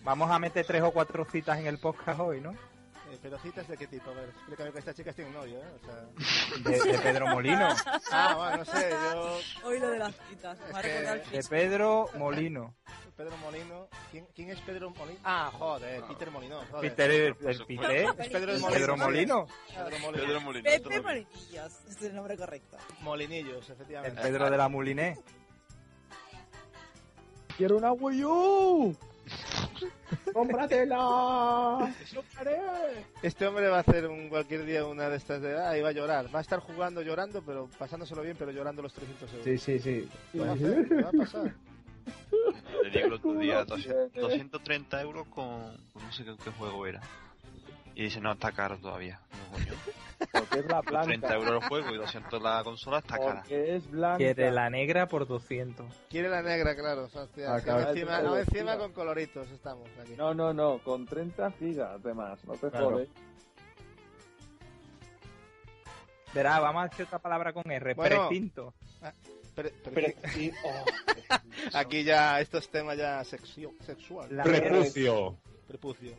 Vamos 0.02 0.30
a 0.30 0.38
meter 0.38 0.64
tres 0.66 0.82
o 0.82 0.90
cuatro 0.92 1.24
citas 1.30 1.58
en 1.58 1.66
el 1.66 1.78
podcast 1.78 2.20
hoy, 2.20 2.40
¿no? 2.40 2.54
Pero 3.22 3.38
citas 3.38 3.68
de 3.68 3.76
qué 3.76 3.86
tipo, 3.86 4.10
a 4.10 4.14
ver, 4.14 4.30
explícame 4.30 4.72
que 4.72 4.78
estas 4.78 4.96
chicas 4.96 5.14
tienen 5.14 5.34
novio, 5.34 5.58
¿eh? 5.58 5.68
O 5.76 5.84
sea... 5.84 6.70
De, 6.70 6.92
de 6.92 6.98
Pedro 7.00 7.26
Molino. 7.26 7.68
Ah, 8.10 8.34
bueno, 8.34 8.56
no 8.56 8.64
sé, 8.64 8.90
yo... 8.90 9.38
Hoy 9.68 9.78
lo 9.78 9.90
de 9.90 9.98
las 9.98 10.14
citas. 10.30 10.58
Que- 10.80 10.98
el 10.98 11.22
De. 11.30 11.42
Pedro 11.50 12.08
Molino. 12.16 12.74
Pedro 13.18 13.36
Molino. 13.36 13.88
¿Quién, 14.10 14.26
quién 14.34 14.48
es 14.48 14.60
Pedro 14.62 14.88
Molino? 14.90 15.20
Ah, 15.22 15.50
joder, 15.52 16.02
Peter 16.04 16.30
Molino. 16.30 16.62
Joder. 16.70 16.90
Peter, 16.90 17.10
el, 17.10 17.36
el 17.46 17.66
Peter. 17.66 18.06
Es 18.18 18.28
Pedro 18.30 18.58
Molino. 18.58 18.70
Pedro 18.70 18.96
Molino. 18.96 19.46
Pedro 19.68 19.98
Molino. 20.00 20.12
Pedro 20.24 20.40
Molino. 20.40 20.64
Pepe. 20.64 21.00
Molinillos, 21.02 21.72
es 21.90 22.02
el 22.02 22.14
nombre 22.14 22.36
correcto. 22.38 22.78
Molinillos, 23.00 23.66
El 23.68 23.74
efectivamente. 23.74 24.22
Pedro 24.22 24.48
de 24.50 24.56
la 24.56 24.68
Muliné. 24.70 25.18
¡Quiero 27.58 27.76
una 27.76 27.92
Wii 27.92 28.24
U! 28.24 28.96
¡Cómpratela! 30.32 31.94
Este 33.22 33.46
hombre 33.46 33.68
va 33.68 33.78
a 33.78 33.80
hacer 33.80 34.06
un, 34.06 34.28
cualquier 34.28 34.64
día 34.64 34.84
una 34.86 35.08
de 35.08 35.16
estas 35.16 35.42
de 35.42 35.50
edad 35.50 35.74
y 35.74 35.80
va 35.80 35.90
a 35.90 35.92
llorar. 35.92 36.34
Va 36.34 36.38
a 36.38 36.42
estar 36.42 36.60
jugando, 36.60 37.02
llorando, 37.02 37.42
pero 37.42 37.68
pasándolo 37.78 38.22
bien, 38.22 38.36
pero 38.38 38.50
llorando 38.50 38.82
los 38.82 38.92
300 38.92 39.30
euros. 39.32 39.44
Sí, 39.44 39.58
sí, 39.58 39.78
sí. 39.78 40.08
¿Qué 40.32 40.38
va 40.40 40.50
a 40.50 40.52
hacer? 40.52 40.88
¿Qué 40.88 41.02
va 41.02 41.08
a 41.08 41.12
pasar? 41.12 41.54
Le 42.82 42.90
digo 42.90 43.06
el 43.06 43.12
otro 43.12 43.34
día 43.34 43.64
200 43.66 44.12
230 44.14 45.02
euros 45.02 45.26
con, 45.28 45.76
con 45.92 46.02
no 46.02 46.12
sé 46.12 46.24
qué, 46.24 46.34
qué 46.42 46.50
juego 46.50 46.86
era. 46.86 47.00
Y 48.00 48.04
dice, 48.04 48.18
no, 48.18 48.32
está 48.32 48.50
caro 48.52 48.78
todavía. 48.78 49.20
No, 49.30 49.52
coño. 49.58 49.74
Porque 50.32 50.60
es 50.60 50.66
la 50.66 50.80
30 50.80 50.90
blanca. 51.18 51.34
euros 51.34 51.62
el 51.62 51.68
juego 51.68 51.94
y 51.94 51.98
200 51.98 52.42
la 52.42 52.64
consola, 52.64 52.98
está 53.00 53.18
cara. 53.18 53.42
Es 53.50 53.90
blanca. 53.90 54.16
Quiere 54.16 54.50
la 54.50 54.70
negra 54.70 55.06
por 55.06 55.26
200. 55.26 55.86
Quiere 56.08 56.30
la 56.30 56.40
negra, 56.40 56.74
claro. 56.74 57.04
hostia, 57.12 57.56
encima, 57.56 58.16
ser 58.16 58.24
no, 58.24 58.36
encima 58.38 58.78
con 58.78 58.92
coloritos 58.94 59.50
estamos 59.50 59.86
aquí. 60.00 60.14
No, 60.16 60.32
no, 60.32 60.54
no. 60.54 60.78
Con 60.78 61.04
30 61.04 61.50
gigas 61.52 62.02
de 62.02 62.14
más. 62.14 62.42
No 62.46 62.54
te 62.54 62.70
Claro. 62.70 62.90
jodes. 62.90 63.08
Verá, 66.32 66.58
vamos 66.60 66.84
a 66.84 66.88
decir 66.88 67.04
otra 67.04 67.18
palabra 67.18 67.52
con 67.52 67.70
R. 67.70 67.92
Bueno. 67.94 68.28
Precinto. 68.28 68.72
Sí, 70.32 70.50
oh, 70.64 70.84
aquí 71.74 72.02
ya 72.02 72.40
estos 72.40 72.70
temas 72.70 72.96
ya 72.96 73.20
sexio- 73.24 73.74
sexual. 73.84 74.34
La- 74.34 74.42
Prepucio. 74.44 75.36
Prepucio. 75.68 76.14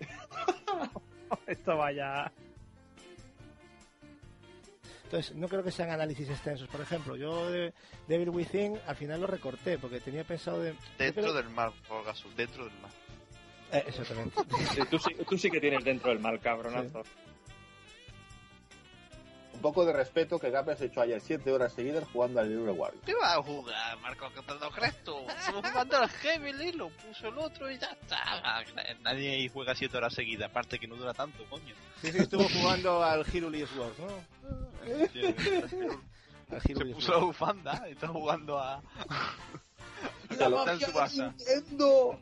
Esto 1.47 1.77
vaya. 1.77 2.31
Entonces, 5.03 5.35
no 5.35 5.49
creo 5.49 5.61
que 5.61 5.71
sean 5.71 5.89
análisis 5.89 6.29
extensos. 6.29 6.69
Por 6.69 6.79
ejemplo, 6.79 7.17
yo 7.17 7.51
de 7.51 7.73
Devil 8.07 8.29
Within 8.29 8.79
al 8.87 8.95
final 8.95 9.19
lo 9.19 9.27
recorté 9.27 9.77
porque 9.77 9.99
tenía 9.99 10.23
pensado 10.23 10.61
de... 10.61 10.73
Dentro 10.97 11.23
creo- 11.23 11.33
del 11.33 11.49
mar, 11.49 11.71
por 11.87 12.07
Azul, 12.07 12.33
dentro 12.35 12.63
del 12.65 12.73
mar. 12.79 12.91
Eh, 13.73 13.83
exactamente. 13.87 14.35
sí, 14.73 14.81
tú, 14.89 14.97
sí, 14.99 15.15
tú 15.27 15.37
sí 15.37 15.49
que 15.51 15.59
tienes 15.59 15.83
dentro 15.83 16.09
del 16.11 16.19
mal, 16.19 16.39
cabronazo. 16.39 17.03
Poco 19.61 19.85
de 19.85 19.93
respeto 19.93 20.39
que 20.39 20.49
Gabriel 20.49 20.77
se 20.77 20.85
echó 20.85 21.01
ayer 21.01 21.21
7 21.21 21.51
horas 21.51 21.73
seguidas 21.73 22.07
jugando 22.11 22.39
al 22.39 22.51
Hero 22.51 22.73
Warrior. 22.73 23.03
¿Qué 23.05 23.13
va 23.13 23.33
a 23.35 23.41
jugar, 23.43 23.99
Marco? 23.99 24.29
Que 24.33 24.41
te 24.41 24.53
lo 24.55 24.71
crees 24.71 25.03
tú. 25.03 25.15
Estamos 25.29 25.69
jugando 25.69 25.97
al 25.97 26.09
Heavy, 26.09 26.71
lo 26.73 26.89
puso 26.89 27.27
el 27.27 27.37
otro 27.37 27.71
y 27.71 27.77
ya 27.77 27.87
está. 27.91 28.63
Nadie 29.01 29.31
ahí 29.35 29.47
juega 29.49 29.75
7 29.75 29.95
horas 29.97 30.13
seguidas, 30.13 30.49
aparte 30.49 30.79
que 30.79 30.87
no 30.87 30.95
dura 30.95 31.13
tanto, 31.13 31.45
coño. 31.49 31.73
Sí, 32.01 32.11
sí, 32.11 32.17
estuvo 32.19 32.43
jugando 32.49 33.03
al 33.03 33.25
Hiruli 33.33 33.65
Sword, 33.67 33.93
¿no? 33.99 34.07
Al 36.51 36.61
Se 36.61 36.75
puso 36.93 37.11
la 37.13 37.17
bufanda 37.19 37.83
y 37.87 37.91
está 37.93 38.07
jugando 38.07 38.57
a. 38.59 38.81
¡La 40.29 40.35
Está 40.35 40.45
en 40.45 40.51
mafia 40.51 40.79
su 40.79 40.85
de 40.87 40.93
casa. 40.99 41.25
Nintendo! 41.37 42.19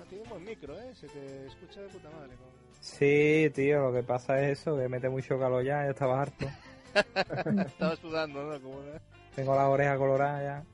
Ah, 0.00 0.04
tiene 0.08 0.22
un 0.24 0.30
buen 0.30 0.44
micro, 0.44 0.78
¿eh? 0.80 0.94
Se 0.94 1.08
te 1.08 1.46
escucha 1.46 1.80
de 1.80 1.88
puta 1.88 2.10
madre. 2.10 2.36
con- 2.36 2.63
Sí, 2.84 3.50
tío, 3.54 3.80
lo 3.80 3.94
que 3.94 4.02
pasa 4.02 4.38
es 4.42 4.58
eso, 4.60 4.76
que 4.76 4.90
mete 4.90 5.08
mucho 5.08 5.38
calor 5.38 5.64
ya, 5.64 5.84
ya 5.84 5.90
estaba 5.92 6.20
harto. 6.20 6.46
Estaba 7.66 7.96
sudando, 7.96 8.44
¿no? 8.44 8.60
Como 8.60 8.76
una... 8.80 9.00
Tengo 9.34 9.54
las 9.56 9.64
orejas 9.64 9.96
coloradas 9.96 10.42
ya. 10.42 10.58
Ah, 10.58 10.64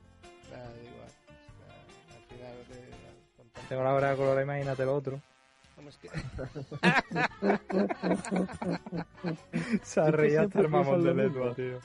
da 0.57 0.64
igual. 0.83 1.09
Ah, 1.68 2.16
Al 2.16 2.23
final... 2.37 2.57
te- 3.62 3.68
Tengo 3.68 3.85
las 3.85 3.92
orejas 3.92 4.16
coloradas, 4.16 4.42
imagínate 4.44 4.85
lo 4.85 4.96
otro. 4.96 5.20
Vamos, 5.77 5.96
que- 5.99 6.11
Se 9.85 10.01
ha 10.01 10.11
reído 10.11 10.42
hasta 10.42 10.61
el 10.62 10.68
mamón 10.68 11.05
de 11.05 11.14
lengua, 11.14 11.55
tío. 11.55 11.79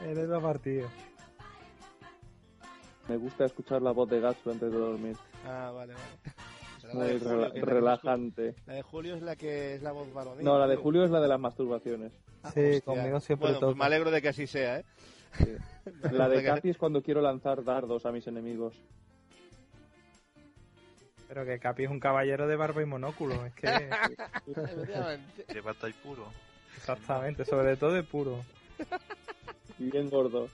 Eres 0.04 0.28
la 0.28 0.40
partida. 0.40 0.88
Me 3.08 3.16
gusta 3.18 3.44
escuchar 3.44 3.80
la 3.82 3.92
voz 3.92 4.10
de 4.10 4.18
Gatsu 4.20 4.50
antes 4.50 4.72
de 4.72 4.78
dormir. 4.78 5.16
Ah, 5.46 5.70
vale, 5.72 5.94
vale. 5.94 6.04
La 6.88 6.94
Muy 6.94 7.06
de 7.08 7.18
Julio, 7.18 7.34
rela- 7.38 7.52
que 7.52 7.58
es 7.58 7.64
la 7.64 7.66
que 7.68 7.74
relajante. 7.74 8.54
La 8.66 8.74
de 8.74 8.82
Julio 8.82 9.14
es 9.16 9.22
la 9.22 9.36
que 9.36 9.74
es 9.74 9.82
la 9.82 9.92
voz 9.92 10.12
varonil. 10.12 10.44
No, 10.44 10.58
la 10.58 10.66
de. 10.66 10.76
Julio 10.76 11.04
es 11.04 11.10
la 11.10 11.20
de 11.20 11.28
las 11.28 11.40
masturbaciones. 11.40 12.12
Ah, 12.42 12.50
Sí, 12.52 12.60
hostia. 12.60 12.80
conmigo 12.82 13.20
siempre 13.20 13.48
bueno, 13.52 13.66
pues 13.66 13.76
me 13.76 13.84
alegro 13.84 14.10
de 14.10 14.20
que 14.22 14.28
así 14.28 14.46
sea, 14.46 14.80
¿eh? 14.80 14.84
Sí. 15.38 15.46
La 16.12 16.28
de 16.28 16.44
Capi 16.44 16.70
es 16.70 16.76
cuando 16.78 17.02
quiero 17.02 17.20
lanzar 17.20 17.64
dardos 17.64 18.06
a 18.06 18.12
mis 18.12 18.26
enemigos. 18.28 18.74
Pero 21.26 21.44
que 21.44 21.58
Capi 21.58 21.84
es 21.84 21.90
un 21.90 21.98
caballero 22.00 22.46
de 22.46 22.54
barba 22.56 22.82
y 22.82 22.86
monóculo, 22.86 23.44
es 23.46 23.52
que... 23.54 23.66
De 25.52 25.60
batalla 25.60 25.94
puro. 26.02 26.26
Exactamente, 26.76 27.44
sobre 27.44 27.76
todo 27.76 27.92
de 27.92 28.02
puro. 28.04 28.44
Y 29.78 29.90
bien 29.90 30.08
gordo. 30.10 30.48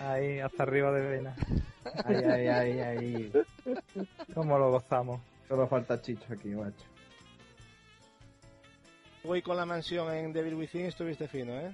Ahí, 0.00 0.40
hasta 0.40 0.62
arriba 0.64 0.90
de 0.92 1.06
vena. 1.08 1.36
Ay, 2.04 2.16
ay, 2.16 2.46
ay, 2.48 2.80
ay. 2.80 3.32
¿Cómo 4.34 4.58
lo 4.58 4.70
gozamos? 4.72 5.20
Solo 5.48 5.66
falta 5.66 6.00
Chicho 6.00 6.32
aquí, 6.32 6.48
macho. 6.48 6.84
Voy 9.24 9.42
con 9.42 9.56
la 9.56 9.66
mansión 9.66 10.12
en 10.14 10.32
Devil 10.32 10.54
Within 10.54 10.86
estuviste 10.86 11.26
fino, 11.28 11.52
¿eh? 11.58 11.72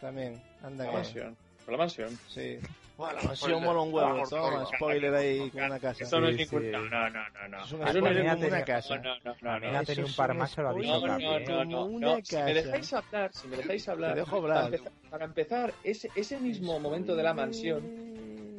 También, 0.00 0.40
anda 0.62 0.84
La 0.84 0.90
que... 0.90 0.96
mansión. 0.96 1.36
Con 1.64 1.72
la 1.72 1.78
mansión. 1.78 2.18
Sí. 2.28 2.58
Bueno, 2.96 3.14
la 3.16 3.22
mansión 3.24 3.60
mola 3.64 3.80
un 3.80 3.92
huevo. 3.92 4.22
Toma, 4.30 4.64
spoiler 4.66 5.12
ahí 5.16 5.50
con 5.50 5.64
una 5.64 5.80
casa. 5.80 6.04
Eso 6.04 6.20
no 6.20 6.28
es 6.28 6.36
Sí, 6.36 6.42
ningún... 6.44 6.62
sí. 6.62 6.68
No, 6.70 6.78
no, 6.88 7.10
no, 7.10 7.28
no, 7.28 7.48
no. 7.48 7.64
Es 7.64 7.72
un 7.72 7.82
Eso 7.82 7.86
no 7.86 7.88
spoiler 7.88 8.16
es 8.18 8.22
como 8.22 8.34
tenía- 8.40 8.54
una 8.56 8.64
casa. 8.64 8.96
No, 8.98 9.02
no, 9.02 9.14
no, 9.16 9.34
no, 9.34 9.34
También 9.40 9.72
no. 9.72 9.78
ha 9.78 9.82
eso 9.82 9.86
tenido 9.92 10.04
un 10.06 10.10
es 10.10 10.16
par 10.16 10.30
un 10.30 10.36
más 10.38 10.54
que 10.54 10.62
lo 10.62 10.68
ha 10.68 10.74
dicho 10.74 10.86
No, 10.86 10.96
spoiler. 10.98 11.10
Capi. 11.10 11.24
no, 11.24 11.36
¿eh? 11.36 11.44
no, 11.48 11.64
no, 11.64 11.76
Como 11.82 11.98
no. 11.98 12.12
una 12.12 12.24
Si 12.24 12.36
me 12.36 12.42
casa. 12.42 12.52
dejáis 12.54 12.92
hablar, 12.92 13.30
si 13.34 13.48
me 13.48 13.56
dejáis 13.56 13.88
hablar. 13.88 14.14
Te 14.14 14.20
dejo 14.20 14.42
Para 14.42 14.54
hablar. 14.60 14.74
empezar, 14.74 14.92
para 15.10 15.24
empezar, 15.24 15.74
ese, 15.82 16.10
ese 16.14 16.38
mismo 16.38 16.78
momento 16.78 17.16
de 17.16 17.22
la 17.24 17.34
mansión. 17.34 17.82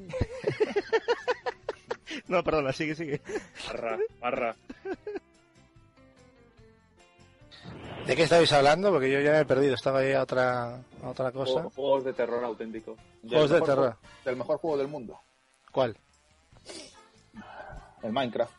No, 2.28 2.44
perdona, 2.44 2.72
sigue, 2.74 2.96
sigue. 2.96 3.22
Barra, 3.68 3.98
barra. 4.20 4.56
¿De 8.06 8.16
qué 8.16 8.24
estabais 8.24 8.52
hablando? 8.54 8.92
Porque 8.92 9.12
yo 9.12 9.20
ya 9.20 9.32
me 9.32 9.40
he 9.40 9.46
perdido, 9.46 9.74
estaba 9.74 10.00
ahí 10.00 10.14
a 10.14 10.22
otra, 10.22 10.80
otra 11.04 11.32
cosa. 11.32 11.64
Juegos, 11.76 12.04
de 12.04 12.14
terror 12.14 12.44
auténtico. 12.44 12.96
Juegos 13.28 13.50
de 13.50 13.62
terror. 13.62 13.98
Del 14.24 14.36
mejor 14.36 14.60
juego 14.60 14.78
del 14.78 14.88
mundo. 14.88 15.20
¿Cuál? 15.72 15.98
El 18.04 18.12
Minecraft. 18.12 18.54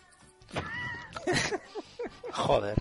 Joder. 2.32 2.76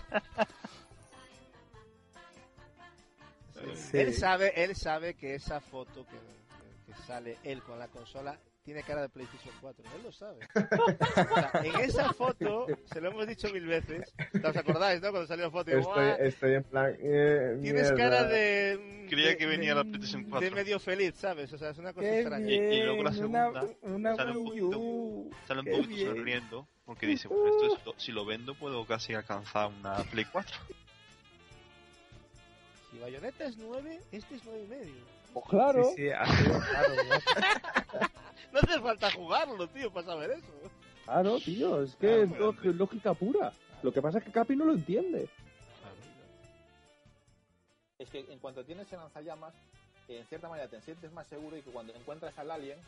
Él 3.92 4.14
sabe, 4.14 4.64
él 4.64 4.74
sabe 4.74 5.14
que 5.14 5.34
esa 5.36 5.60
foto 5.60 6.04
que 6.06 6.94
sale 7.06 7.38
él 7.44 7.62
con 7.62 7.78
la 7.78 7.88
consola 7.88 8.36
tiene 8.66 8.82
cara 8.82 9.00
de 9.02 9.08
PlayStation 9.08 9.54
4. 9.60 9.84
Él 9.96 10.02
lo 10.02 10.12
sabe. 10.12 10.38
O 10.56 11.34
sea, 11.34 11.50
en 11.62 11.80
esa 11.80 12.12
foto, 12.12 12.66
se 12.92 13.00
lo 13.00 13.10
hemos 13.10 13.26
dicho 13.28 13.48
mil 13.52 13.64
veces. 13.64 14.12
¿Os 14.44 14.56
acordáis, 14.56 15.00
no? 15.00 15.10
Cuando 15.10 15.26
salió 15.28 15.44
la 15.46 15.50
foto. 15.52 15.70
Estoy, 15.70 16.04
"Ah, 16.04 16.16
estoy 16.16 16.54
en 16.54 16.64
plan. 16.64 16.94
eh, 16.98 17.58
Tienes 17.62 17.92
mierda. 17.92 17.96
cara 17.96 18.24
de. 18.24 19.06
Creía 19.08 19.28
de- 19.28 19.36
que 19.36 19.46
venía 19.46 19.74
la 19.74 19.84
PlayStation 19.84 20.24
4. 20.24 20.40
De 20.50 20.54
medio 20.54 20.80
feliz, 20.80 21.14
¿sabes? 21.16 21.52
O 21.52 21.58
sea, 21.58 21.70
es 21.70 21.78
una 21.78 21.92
cosa 21.92 22.06
Qué 22.08 22.20
extraña. 22.20 22.50
Y, 22.50 22.54
y 22.54 22.82
luego 22.82 23.02
la 23.04 23.10
bien, 23.10 23.22
segunda 23.22 23.50
una- 23.50 23.66
una 23.82 24.16
sale 24.16 24.32
un 24.36 24.44
poquito, 24.44 25.36
sale 25.46 25.60
un 25.60 25.66
poquito 25.66 25.88
bien. 25.88 26.08
sonriendo 26.08 26.68
porque 26.84 27.06
dice, 27.06 27.28
bueno, 27.28 27.46
esto 27.46 27.76
es 27.76 27.86
lo- 27.86 27.94
si 27.98 28.10
lo 28.12 28.24
vendo 28.26 28.54
puedo 28.56 28.84
casi 28.84 29.14
alcanzar 29.14 29.68
una 29.68 29.94
Play 30.10 30.24
4. 30.24 30.56
Si 32.90 32.98
Bayonetta 32.98 33.44
es 33.44 33.56
9, 33.58 34.00
este 34.10 34.34
es 34.34 34.42
9 34.44 34.62
y 34.64 34.68
medio. 34.68 35.16
Pues 35.34 35.46
claro. 35.50 35.84
Sí, 35.84 36.02
sí, 36.02 36.10
ha 36.10 36.26
sido 36.26 36.60
claro. 36.60 36.92
¿no? 38.52 38.52
No 38.52 38.58
hace 38.60 38.80
falta 38.80 39.10
jugarlo, 39.12 39.68
tío, 39.68 39.92
para 39.92 40.06
saber 40.06 40.30
eso. 40.32 40.52
Claro, 41.06 41.38
tío, 41.40 41.82
es 41.82 41.94
que 41.96 42.22
es 42.22 42.30
lo- 42.30 42.52
lógica 42.72 43.14
pura. 43.14 43.52
Lo 43.82 43.92
que 43.92 44.02
pasa 44.02 44.18
es 44.18 44.24
que 44.24 44.32
Capi 44.32 44.56
no 44.56 44.64
lo 44.64 44.72
entiende. 44.72 45.28
Es 47.98 48.10
que 48.10 48.20
en 48.30 48.38
cuanto 48.38 48.64
tienes 48.64 48.92
el 48.92 48.98
lanzallamas, 48.98 49.54
en 50.08 50.26
cierta 50.26 50.48
manera 50.48 50.68
te 50.68 50.80
sientes 50.82 51.10
más 51.12 51.26
seguro 51.28 51.56
y 51.56 51.62
que 51.62 51.70
cuando 51.70 51.94
encuentras 51.94 52.36
al 52.38 52.50
alien, 52.50 52.78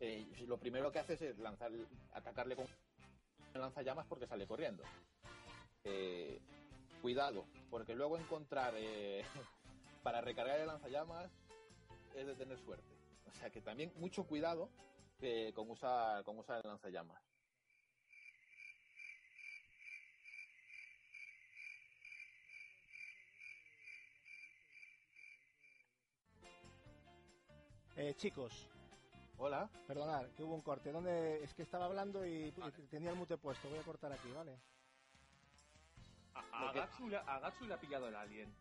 eh, 0.00 0.26
lo 0.46 0.56
primero 0.56 0.90
que 0.92 0.98
haces 0.98 1.20
es 1.20 1.38
lanzar, 1.38 1.70
atacarle 2.14 2.56
con 2.56 2.66
el 3.54 3.60
lanzallamas 3.60 4.06
porque 4.06 4.26
sale 4.26 4.46
corriendo. 4.46 4.82
Eh, 5.84 6.38
cuidado, 7.02 7.44
porque 7.70 7.94
luego 7.94 8.16
encontrar 8.16 8.72
eh, 8.76 9.24
para 10.02 10.20
recargar 10.20 10.58
el 10.60 10.66
lanzallamas 10.68 11.30
es 12.14 12.26
de 12.26 12.34
tener 12.34 12.58
suerte. 12.58 12.84
O 13.30 13.32
sea 13.40 13.50
que 13.50 13.60
también 13.60 13.92
mucho 13.96 14.24
cuidado 14.24 14.68
eh, 15.20 15.52
con, 15.54 15.70
usar, 15.70 16.22
con 16.24 16.38
usar 16.38 16.60
el 16.64 16.68
lanzallamas. 16.70 17.22
Eh, 27.96 28.14
chicos, 28.16 28.68
Hola. 29.36 29.68
perdonad, 29.86 30.26
que 30.36 30.42
hubo 30.42 30.54
un 30.54 30.60
corte. 30.62 30.92
¿Dónde? 30.92 31.42
Es 31.42 31.52
que 31.54 31.62
estaba 31.62 31.86
hablando 31.86 32.24
y, 32.24 32.52
y 32.78 32.86
tenía 32.90 33.10
el 33.10 33.16
mute 33.16 33.36
puesto. 33.36 33.68
Voy 33.68 33.78
a 33.78 33.82
cortar 33.82 34.12
aquí, 34.12 34.30
¿vale? 34.32 34.58
A, 36.34 36.68
a 36.68 36.72
Gatsu, 36.72 37.08
le- 37.08 37.16
a 37.16 37.38
Gatsu 37.40 37.66
le 37.66 37.74
ha 37.74 37.80
pillado 37.80 38.08
el 38.08 38.14
alien. 38.16 38.54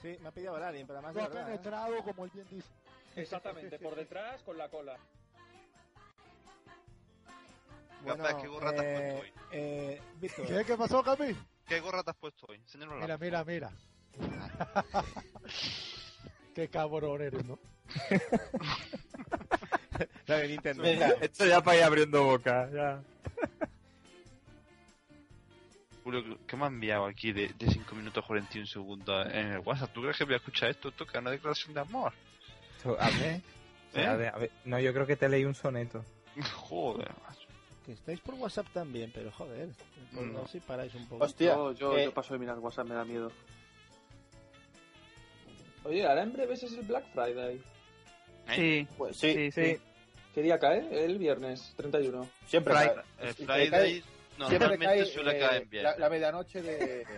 Sí, 0.00 0.16
me 0.20 0.28
ha 0.28 0.32
pillado 0.32 0.56
el 0.56 0.62
alien, 0.64 0.86
pero 0.86 0.98
además 0.98 1.14
de 1.14 1.20
Lo 1.20 1.26
ha. 1.26 1.42
¿eh? 1.42 1.44
penetrado, 1.44 2.02
como 2.04 2.24
él 2.24 2.30
bien 2.32 2.46
dice. 2.50 2.68
Exactamente, 3.16 3.78
por 3.78 3.96
detrás 3.96 4.40
con 4.42 4.56
la 4.56 4.68
cola. 4.68 4.96
Bueno, 8.02 8.24
¿qué 8.40 8.48
gorra 8.48 8.72
te 8.72 8.78
has 8.78 8.84
eh, 8.84 9.12
puesto 9.12 9.22
hoy? 9.22 9.32
eh, 9.52 10.00
Víctor, 10.20 10.46
¿Qué, 10.46 10.64
¿Qué 10.64 10.76
pasó, 10.76 11.02
Capi? 11.02 11.36
¿Qué 11.66 11.80
gorra 11.80 12.02
te 12.02 12.10
has 12.10 12.16
puesto 12.16 12.46
hoy? 12.48 12.56
Enséñanosla. 12.56 13.02
Mira, 13.02 13.18
mira, 13.18 13.44
mira. 13.44 13.70
Qué 16.54 16.68
cabrón 16.68 17.20
eres, 17.22 17.44
¿no? 17.44 17.58
la 20.26 20.36
de 20.36 20.48
Nintendo. 20.48 20.82
Esto 21.20 21.46
ya 21.46 21.62
para 21.62 21.76
ir 21.76 21.82
abriendo 21.84 22.24
boca. 22.24 22.70
Ya. 22.72 23.02
Julio, 26.02 26.38
¿qué 26.46 26.56
me 26.56 26.64
ha 26.64 26.68
enviado 26.68 27.04
aquí 27.04 27.32
de, 27.32 27.48
de 27.48 27.70
5 27.70 27.94
minutos 27.94 28.24
41 28.26 28.66
segundos 28.66 29.26
en 29.32 29.52
el 29.52 29.58
WhatsApp? 29.58 29.92
¿Tú 29.92 30.00
crees 30.00 30.16
que 30.16 30.24
voy 30.24 30.34
a 30.34 30.38
escuchar 30.38 30.70
esto? 30.70 30.88
Esto 30.88 31.04
que 31.06 31.18
es 31.18 31.20
una 31.20 31.30
declaración 31.30 31.74
de 31.74 31.80
amor. 31.80 32.12
Esto, 32.80 32.96
A 32.98 33.10
ver, 33.10 33.40
¿Eh? 33.94 34.06
a 34.06 34.14
ver, 34.16 34.34
a 34.34 34.38
ver. 34.38 34.50
No, 34.64 34.78
yo 34.80 34.92
creo 34.94 35.06
que 35.06 35.16
te 35.16 35.28
leí 35.28 35.44
un 35.44 35.54
soneto. 35.54 36.04
Joder, 36.54 37.10
macho. 37.26 37.48
Que 37.84 37.92
estáis 37.92 38.20
por 38.20 38.34
WhatsApp 38.34 38.66
también, 38.72 39.10
pero 39.14 39.30
joder. 39.32 39.68
Por 40.14 40.22
No. 40.24 40.40
no 40.42 40.46
si 40.48 40.60
paráis 40.60 40.94
un 40.94 41.06
poco. 41.08 41.24
Hostia, 41.24 41.54
yo, 41.54 41.72
yo, 41.72 41.98
eh, 41.98 42.04
yo 42.04 42.14
paso 42.14 42.34
de 42.34 42.40
mirar 42.40 42.58
WhatsApp, 42.58 42.86
me 42.86 42.94
da 42.94 43.04
miedo. 43.04 43.30
Oye, 45.84 46.06
ahora 46.06 46.22
en 46.22 46.32
breves 46.32 46.62
es 46.62 46.72
el 46.74 46.82
Black 46.82 47.04
Friday. 47.12 47.60
Sí, 48.54 48.86
Pues 48.96 49.16
sí, 49.16 49.32
sí, 49.34 49.50
sí. 49.52 49.78
¿Qué 50.34 50.42
día 50.42 50.58
cae? 50.58 51.04
El 51.04 51.18
viernes 51.18 51.72
31. 51.76 52.28
siempre 52.46 52.74
Friday, 52.74 52.94
cae. 52.94 53.28
el 53.28 53.34
Friday 53.34 53.70
cae- 53.70 53.90
siempre 53.92 54.58
normalmente 54.58 54.86
cae, 54.86 55.04
suele 55.06 55.36
eh, 55.36 55.40
caer 55.40 55.66
bien. 55.66 55.82
La, 55.84 55.98
la 55.98 56.08
medianoche 56.10 56.62
de... 56.62 57.06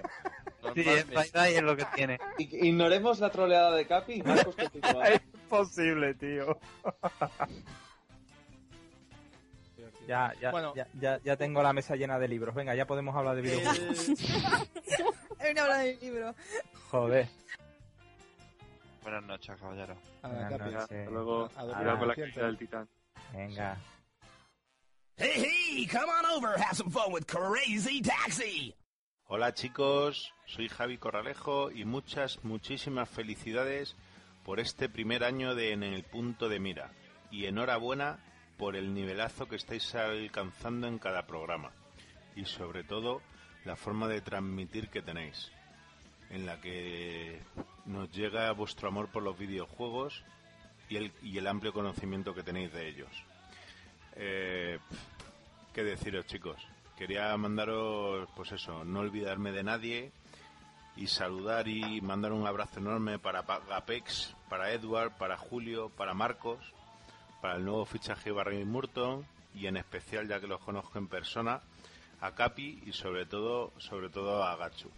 Sí, 0.74 0.80
es 0.88 1.04
Friday 1.06 1.56
es 1.56 1.62
lo 1.62 1.76
que 1.76 1.84
tiene. 1.96 2.18
Ignoremos 2.38 3.18
la 3.18 3.30
troleada 3.30 3.74
de 3.76 3.84
Capi 3.84 4.14
y 4.14 4.22
Marcos 4.22 4.54
continúa. 4.54 5.04
Es 5.52 5.58
imposible, 5.78 6.14
tío. 6.14 6.58
Ya, 10.08 10.32
ya, 10.40 10.50
Bueno. 10.50 10.74
ya, 10.74 10.88
ya, 10.98 11.20
ya 11.22 11.36
tengo 11.36 11.62
la 11.62 11.72
mesa 11.72 11.94
llena 11.94 12.18
de 12.18 12.26
libros. 12.26 12.54
Venga, 12.54 12.74
ya 12.74 12.86
podemos 12.86 13.14
hablar 13.14 13.36
de 13.36 13.42
videojuegos. 13.42 14.08
Hay 15.38 15.52
una 15.52 15.62
habla 15.62 15.78
del 15.78 16.00
libro. 16.00 16.34
Joder. 16.90 17.28
Buenas 19.02 19.22
noches, 19.24 19.56
caballero. 19.60 19.94
Buenas 20.22 20.50
Capi. 20.50 20.64
noches. 20.70 20.90
Hasta 20.90 21.10
luego. 21.10 21.48
Cuidado 21.50 21.98
con 21.98 22.08
la 22.08 22.14
caída 22.14 22.46
del 22.46 22.58
titán. 22.58 22.88
Venga. 23.32 23.76
Hey, 25.18 25.32
hey, 25.36 25.86
come 25.86 26.10
on 26.10 26.24
over, 26.34 26.58
have 26.58 26.74
some 26.76 26.90
fun 26.90 27.12
with 27.12 27.26
Crazy 27.26 28.00
Taxi. 28.00 28.74
Hola 29.24 29.52
chicos, 29.54 30.32
soy 30.46 30.68
Javi 30.68 30.98
Corralejo 30.98 31.70
y 31.70 31.84
muchas, 31.84 32.42
muchísimas 32.44 33.08
felicidades 33.08 33.94
por 34.44 34.60
este 34.60 34.88
primer 34.88 35.24
año 35.24 35.54
de 35.54 35.72
En 35.72 35.82
el 35.82 36.04
Punto 36.04 36.48
de 36.48 36.58
Mira. 36.60 36.90
Y 37.30 37.46
enhorabuena 37.46 38.18
por 38.58 38.76
el 38.76 38.92
nivelazo 38.94 39.46
que 39.48 39.56
estáis 39.56 39.94
alcanzando 39.94 40.86
en 40.86 40.98
cada 40.98 41.26
programa. 41.26 41.70
Y 42.36 42.44
sobre 42.44 42.84
todo 42.84 43.22
la 43.64 43.76
forma 43.76 44.08
de 44.08 44.20
transmitir 44.20 44.88
que 44.88 45.02
tenéis. 45.02 45.50
En 46.30 46.46
la 46.46 46.60
que 46.60 47.40
nos 47.86 48.10
llega 48.10 48.50
vuestro 48.52 48.88
amor 48.88 49.08
por 49.08 49.22
los 49.22 49.38
videojuegos 49.38 50.24
y 50.88 50.96
el, 50.96 51.12
y 51.22 51.38
el 51.38 51.46
amplio 51.46 51.72
conocimiento 51.72 52.34
que 52.34 52.42
tenéis 52.42 52.72
de 52.72 52.88
ellos. 52.88 53.10
Eh, 54.16 54.78
¿Qué 55.72 55.82
deciros 55.84 56.26
chicos? 56.26 56.56
Quería 56.96 57.34
mandaros, 57.36 58.28
pues 58.36 58.52
eso, 58.52 58.84
no 58.84 59.00
olvidarme 59.00 59.52
de 59.52 59.62
nadie 59.62 60.12
y 60.96 61.06
saludar 61.06 61.66
y 61.68 62.00
mandar 62.02 62.32
un 62.32 62.46
abrazo 62.46 62.78
enorme 62.80 63.18
para 63.18 63.42
Pa- 63.44 63.60
Gapex, 63.60 64.34
para 64.52 64.70
Edward, 64.70 65.12
para 65.16 65.38
Julio, 65.38 65.88
para 65.96 66.12
Marcos, 66.12 66.58
para 67.40 67.56
el 67.56 67.64
nuevo 67.64 67.86
fichaje 67.86 68.30
Barry 68.32 68.66
Murton 68.66 69.24
y 69.54 69.66
en 69.66 69.78
especial, 69.78 70.28
ya 70.28 70.40
que 70.40 70.46
los 70.46 70.60
conozco 70.60 70.98
en 70.98 71.08
persona, 71.08 71.62
a 72.20 72.34
Capi 72.34 72.82
y 72.84 72.92
sobre 72.92 73.24
todo, 73.24 73.72
sobre 73.78 74.10
todo 74.10 74.44
a 74.44 74.54
Gachu. 74.56 74.90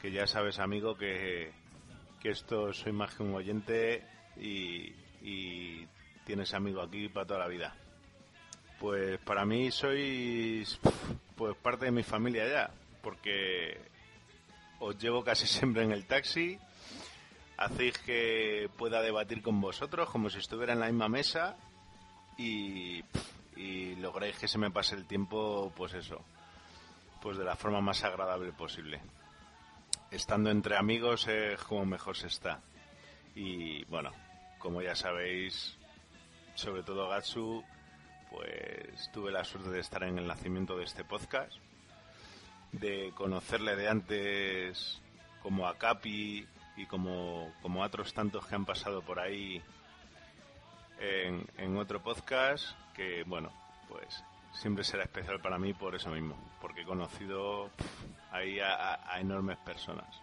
Que 0.00 0.12
ya 0.12 0.28
sabes, 0.28 0.60
amigo, 0.60 0.96
que, 0.96 1.50
que 2.20 2.30
esto 2.30 2.72
soy 2.72 2.92
más 2.92 3.12
que 3.12 3.24
un 3.24 3.34
oyente 3.34 4.06
y, 4.36 4.94
y 5.20 5.88
tienes 6.24 6.54
amigo 6.54 6.80
aquí 6.80 7.08
para 7.08 7.26
toda 7.26 7.40
la 7.40 7.48
vida. 7.48 7.74
Pues 8.78 9.18
para 9.18 9.44
mí 9.44 9.72
sois 9.72 10.78
pues 11.34 11.56
parte 11.56 11.86
de 11.86 11.90
mi 11.90 12.04
familia 12.04 12.48
ya, 12.48 12.70
porque 13.02 13.80
os 14.78 14.96
llevo 14.96 15.24
casi 15.24 15.46
siempre 15.48 15.82
en 15.82 15.90
el 15.90 16.06
taxi, 16.06 16.56
hacéis 17.60 17.98
que 17.98 18.70
pueda 18.78 19.02
debatir 19.02 19.42
con 19.42 19.60
vosotros 19.60 20.08
como 20.08 20.30
si 20.30 20.38
estuviera 20.38 20.72
en 20.72 20.80
la 20.80 20.86
misma 20.86 21.08
mesa 21.08 21.56
y, 22.38 23.04
y 23.54 23.94
que 24.40 24.48
se 24.48 24.58
me 24.58 24.70
pase 24.70 24.94
el 24.94 25.06
tiempo, 25.06 25.70
pues 25.76 25.92
eso, 25.92 26.24
pues 27.20 27.36
de 27.36 27.44
la 27.44 27.56
forma 27.56 27.82
más 27.82 28.02
agradable 28.02 28.52
posible. 28.52 29.00
Estando 30.10 30.50
entre 30.50 30.76
amigos 30.76 31.28
es 31.28 31.60
como 31.64 31.84
mejor 31.84 32.16
se 32.16 32.28
está. 32.28 32.60
Y 33.34 33.84
bueno, 33.84 34.10
como 34.58 34.80
ya 34.80 34.96
sabéis, 34.96 35.76
sobre 36.54 36.82
todo 36.82 37.08
Gatsu, 37.10 37.62
pues 38.30 39.10
tuve 39.12 39.30
la 39.30 39.44
suerte 39.44 39.68
de 39.68 39.80
estar 39.80 40.02
en 40.04 40.18
el 40.18 40.26
nacimiento 40.26 40.78
de 40.78 40.84
este 40.84 41.04
podcast, 41.04 41.52
de 42.72 43.12
conocerle 43.14 43.76
de 43.76 43.88
antes 43.88 45.02
como 45.42 45.66
a 45.66 45.76
Capi 45.76 46.46
y 46.76 46.86
como, 46.86 47.52
como 47.62 47.82
otros 47.82 48.12
tantos 48.14 48.46
que 48.46 48.54
han 48.54 48.64
pasado 48.64 49.02
por 49.02 49.18
ahí 49.20 49.62
en, 50.98 51.46
en 51.58 51.76
otro 51.76 52.02
podcast, 52.02 52.76
que 52.94 53.22
bueno, 53.24 53.52
pues 53.88 54.22
siempre 54.52 54.84
será 54.84 55.04
especial 55.04 55.40
para 55.40 55.58
mí 55.58 55.72
por 55.74 55.94
eso 55.94 56.10
mismo, 56.10 56.36
porque 56.60 56.82
he 56.82 56.84
conocido 56.84 57.70
ahí 58.30 58.60
a- 58.60 59.00
a 59.10 59.20
enormes 59.20 59.58
personas. 59.58 60.20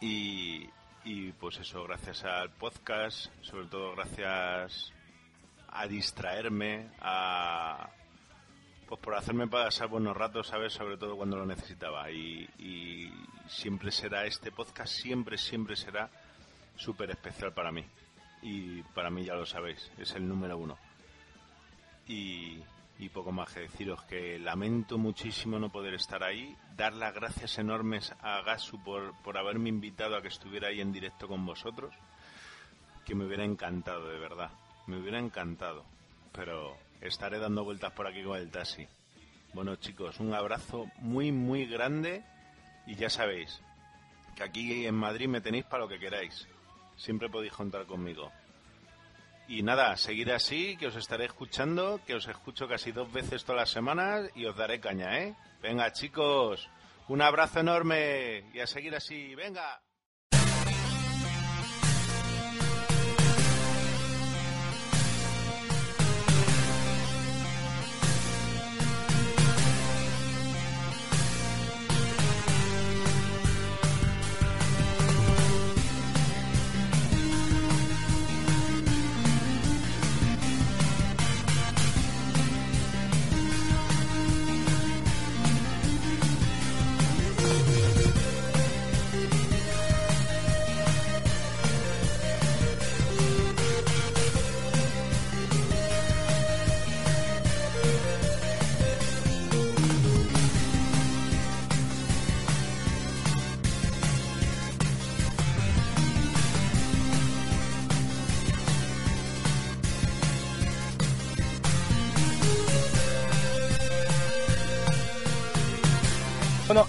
Y, 0.00 0.68
y 1.04 1.32
pues 1.32 1.58
eso, 1.58 1.84
gracias 1.84 2.24
al 2.24 2.50
podcast, 2.50 3.26
sobre 3.42 3.66
todo 3.66 3.94
gracias 3.96 4.92
a 5.70 5.86
distraerme, 5.86 6.88
a 7.00 7.90
pues 8.88 9.00
por 9.02 9.14
hacerme 9.16 9.46
pasar 9.48 9.88
buenos 9.88 10.16
ratos, 10.16 10.46
¿sabes? 10.46 10.72
Sobre 10.72 10.96
todo 10.96 11.14
cuando 11.16 11.36
lo 11.36 11.44
necesitaba. 11.44 12.10
Y, 12.10 12.48
y 12.58 13.12
siempre 13.48 13.90
será 13.90 14.24
este 14.26 14.52
podcast, 14.52 14.92
siempre, 14.92 15.38
siempre 15.38 15.76
será 15.76 16.10
súper 16.76 17.10
especial 17.10 17.52
para 17.52 17.72
mí. 17.72 17.84
Y 18.42 18.82
para 18.94 19.10
mí 19.10 19.24
ya 19.24 19.34
lo 19.34 19.46
sabéis, 19.46 19.90
es 19.98 20.12
el 20.12 20.28
número 20.28 20.56
uno. 20.56 20.78
Y, 22.06 22.62
y 22.98 23.08
poco 23.08 23.32
más 23.32 23.52
que 23.52 23.60
deciros 23.60 24.02
que 24.04 24.38
lamento 24.38 24.96
muchísimo 24.98 25.58
no 25.58 25.70
poder 25.70 25.94
estar 25.94 26.22
ahí. 26.22 26.56
Dar 26.76 26.92
las 26.92 27.14
gracias 27.14 27.58
enormes 27.58 28.12
a 28.20 28.42
Gasu 28.42 28.82
por, 28.82 29.14
por 29.22 29.36
haberme 29.36 29.68
invitado 29.68 30.16
a 30.16 30.22
que 30.22 30.28
estuviera 30.28 30.68
ahí 30.68 30.80
en 30.80 30.92
directo 30.92 31.26
con 31.26 31.44
vosotros. 31.44 31.94
Que 33.04 33.14
me 33.14 33.24
hubiera 33.24 33.44
encantado, 33.44 34.08
de 34.08 34.18
verdad. 34.18 34.50
Me 34.86 34.98
hubiera 34.98 35.18
encantado. 35.18 35.84
Pero 36.32 36.76
estaré 37.00 37.38
dando 37.38 37.64
vueltas 37.64 37.92
por 37.92 38.06
aquí 38.06 38.22
con 38.22 38.38
el 38.38 38.50
taxi. 38.50 38.86
Bueno 39.54 39.76
chicos, 39.76 40.20
un 40.20 40.34
abrazo 40.34 40.86
muy 40.98 41.32
muy 41.32 41.64
grande 41.64 42.22
y 42.88 42.96
ya 42.96 43.10
sabéis 43.10 43.60
que 44.34 44.42
aquí 44.42 44.86
en 44.86 44.94
Madrid 44.94 45.28
me 45.28 45.42
tenéis 45.42 45.66
para 45.66 45.84
lo 45.84 45.88
que 45.88 45.98
queráis. 45.98 46.48
Siempre 46.96 47.28
podéis 47.28 47.52
contar 47.52 47.86
conmigo. 47.86 48.32
Y 49.46 49.62
nada, 49.62 49.96
seguir 49.96 50.32
así, 50.32 50.76
que 50.76 50.86
os 50.86 50.96
estaré 50.96 51.26
escuchando, 51.26 52.00
que 52.06 52.14
os 52.14 52.26
escucho 52.26 52.66
casi 52.66 52.92
dos 52.92 53.12
veces 53.12 53.44
todas 53.44 53.60
las 53.60 53.70
semanas 53.70 54.30
y 54.34 54.46
os 54.46 54.56
daré 54.56 54.80
caña, 54.80 55.18
¿eh? 55.18 55.36
Venga 55.62 55.92
chicos, 55.92 56.68
un 57.08 57.20
abrazo 57.20 57.60
enorme 57.60 58.44
y 58.52 58.60
a 58.60 58.66
seguir 58.66 58.94
así, 58.94 59.34
venga. 59.34 59.80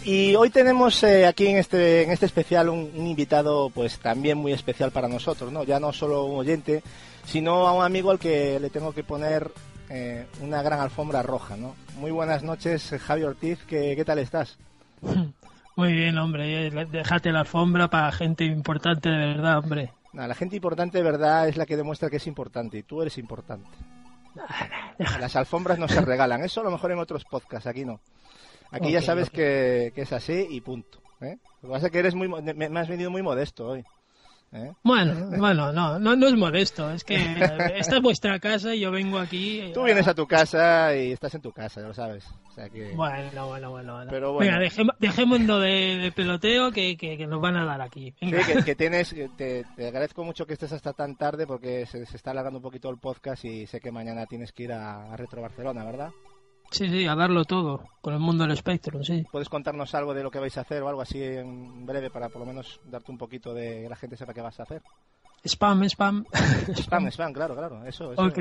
Y 0.09 0.35
hoy 0.35 0.49
tenemos 0.49 1.03
eh, 1.03 1.27
aquí 1.27 1.47
en 1.47 1.57
este, 1.57 2.03
en 2.03 2.11
este 2.11 2.25
especial 2.25 2.69
un, 2.69 2.91
un 2.95 3.07
invitado 3.07 3.69
pues 3.69 3.99
también 3.99 4.37
muy 4.37 4.51
especial 4.53 4.91
para 4.91 5.07
nosotros, 5.07 5.51
¿no? 5.51 5.63
Ya 5.63 5.79
no 5.79 5.93
solo 5.93 6.23
un 6.25 6.39
oyente, 6.39 6.81
sino 7.25 7.67
a 7.67 7.73
un 7.73 7.83
amigo 7.83 8.09
al 8.11 8.19
que 8.19 8.59
le 8.59 8.69
tengo 8.69 8.91
que 8.93 9.03
poner 9.03 9.51
eh, 9.89 10.25
una 10.41 10.61
gran 10.61 10.79
alfombra 10.79 11.21
roja, 11.21 11.55
¿no? 11.57 11.75
Muy 11.97 12.11
buenas 12.11 12.43
noches, 12.43 12.91
eh, 12.91 12.99
Javi 12.99 13.23
Ortiz, 13.23 13.59
¿qué, 13.67 13.95
qué 13.95 14.05
tal 14.05 14.19
estás? 14.19 14.57
Muy 15.75 15.93
bien, 15.93 16.17
hombre. 16.17 16.67
eh, 16.67 16.85
Déjate 16.91 17.31
la 17.31 17.41
alfombra 17.41 17.87
para 17.89 18.11
gente 18.11 18.43
importante 18.45 19.09
de 19.09 19.17
verdad, 19.17 19.59
hombre. 19.59 19.91
La 20.13 20.33
gente 20.35 20.55
importante 20.55 20.97
de 20.97 21.03
verdad 21.03 21.47
es 21.47 21.55
la 21.55 21.65
que 21.65 21.77
demuestra 21.77 22.09
que 22.09 22.17
es 22.17 22.27
importante 22.27 22.79
y 22.79 22.83
tú 22.83 23.01
eres 23.01 23.17
importante. 23.17 23.69
Las 25.19 25.35
alfombras 25.35 25.77
no 25.79 25.87
se 25.87 26.01
regalan, 26.01 26.43
eso 26.43 26.61
a 26.61 26.63
lo 26.63 26.71
mejor 26.71 26.91
en 26.91 26.99
otros 26.99 27.23
podcasts, 27.25 27.67
aquí 27.67 27.85
no. 27.85 27.99
Aquí 28.71 28.91
ya 28.91 29.01
sabes 29.01 29.29
que, 29.29 29.91
que 29.95 30.01
es 30.01 30.13
así 30.13 30.47
y 30.49 30.61
punto. 30.61 30.99
¿eh? 31.21 31.37
Lo 31.61 31.69
que 31.69 31.73
pasa 31.73 31.85
es 31.87 31.91
que 31.91 31.99
eres 31.99 32.15
muy, 32.15 32.27
me, 32.27 32.53
me 32.69 32.79
has 32.79 32.87
venido 32.87 33.09
muy 33.11 33.21
modesto 33.21 33.67
hoy. 33.67 33.83
¿eh? 34.51 34.71
Bueno, 34.83 35.37
bueno, 35.37 35.71
no, 35.71 35.99
no, 35.99 36.15
no 36.15 36.27
es 36.27 36.33
modesto. 36.35 36.89
Es 36.91 37.03
que 37.03 37.15
eh, 37.15 37.73
esta 37.75 37.97
es 37.97 38.01
vuestra 38.01 38.39
casa 38.39 38.73
y 38.73 38.79
yo 38.79 38.89
vengo 38.91 39.19
aquí. 39.19 39.59
eh, 39.59 39.71
Tú 39.73 39.83
vienes 39.83 40.07
a 40.07 40.13
tu 40.15 40.25
casa 40.27 40.95
y 40.95 41.11
estás 41.11 41.35
en 41.35 41.41
tu 41.41 41.51
casa, 41.51 41.81
ya 41.81 41.87
lo 41.87 41.93
sabes. 41.93 42.25
O 42.47 42.51
sea 42.51 42.69
que... 42.69 42.93
Bueno, 42.95 43.47
bueno, 43.47 43.69
bueno. 43.71 43.93
bueno. 43.93 44.09
Pero 44.09 44.33
bueno. 44.33 44.59
Venga, 44.59 44.93
dejémonos 44.99 45.61
de, 45.61 45.97
de 45.97 46.11
peloteo 46.11 46.71
que, 46.71 46.97
que, 46.97 47.15
que 47.17 47.27
nos 47.27 47.41
van 47.41 47.57
a 47.57 47.65
dar 47.65 47.81
aquí. 47.81 48.13
Sí, 48.19 48.31
Venga. 48.31 48.45
que, 48.45 48.63
que 48.63 48.75
tienes, 48.75 49.15
te, 49.37 49.65
te 49.75 49.87
agradezco 49.87 50.23
mucho 50.23 50.45
que 50.45 50.53
estés 50.53 50.71
hasta 50.73 50.93
tan 50.93 51.15
tarde 51.15 51.45
porque 51.45 51.85
se, 51.85 52.05
se 52.05 52.17
está 52.17 52.31
alargando 52.31 52.57
un 52.59 52.63
poquito 52.63 52.89
el 52.89 52.97
podcast 52.97 53.45
y 53.45 53.67
sé 53.67 53.79
que 53.79 53.91
mañana 53.91 54.25
tienes 54.25 54.51
que 54.51 54.63
ir 54.63 54.73
a, 54.73 55.11
a 55.13 55.17
Retro 55.17 55.41
Barcelona, 55.41 55.83
¿verdad? 55.85 56.09
Sí, 56.71 56.87
sí, 56.89 57.07
a 57.07 57.15
darlo 57.15 57.45
todo 57.45 57.83
con 58.01 58.13
el 58.13 58.19
mundo 58.19 58.45
del 58.45 58.55
Spectrum, 58.55 59.03
sí. 59.03 59.25
¿Puedes 59.31 59.49
contarnos 59.49 59.93
algo 59.95 60.13
de 60.13 60.23
lo 60.23 60.29
que 60.31 60.39
vais 60.39 60.57
a 60.57 60.61
hacer 60.61 60.81
o 60.83 60.89
algo 60.89 61.01
así 61.01 61.21
en 61.23 61.85
breve 61.85 62.09
para 62.09 62.29
por 62.29 62.39
lo 62.41 62.45
menos 62.45 62.79
darte 62.85 63.11
un 63.11 63.17
poquito 63.17 63.53
de 63.53 63.81
que 63.83 63.89
la 63.89 63.95
gente 63.95 64.15
sepa 64.17 64.33
qué 64.33 64.41
vas 64.41 64.59
a 64.59 64.63
hacer? 64.63 64.81
Spam, 65.45 65.83
spam. 65.89 66.25
Spam, 66.75 67.07
spam, 67.11 67.33
claro, 67.33 67.55
claro, 67.55 67.85
eso. 67.85 68.13
eso 68.13 68.21
Ok. 68.21 68.39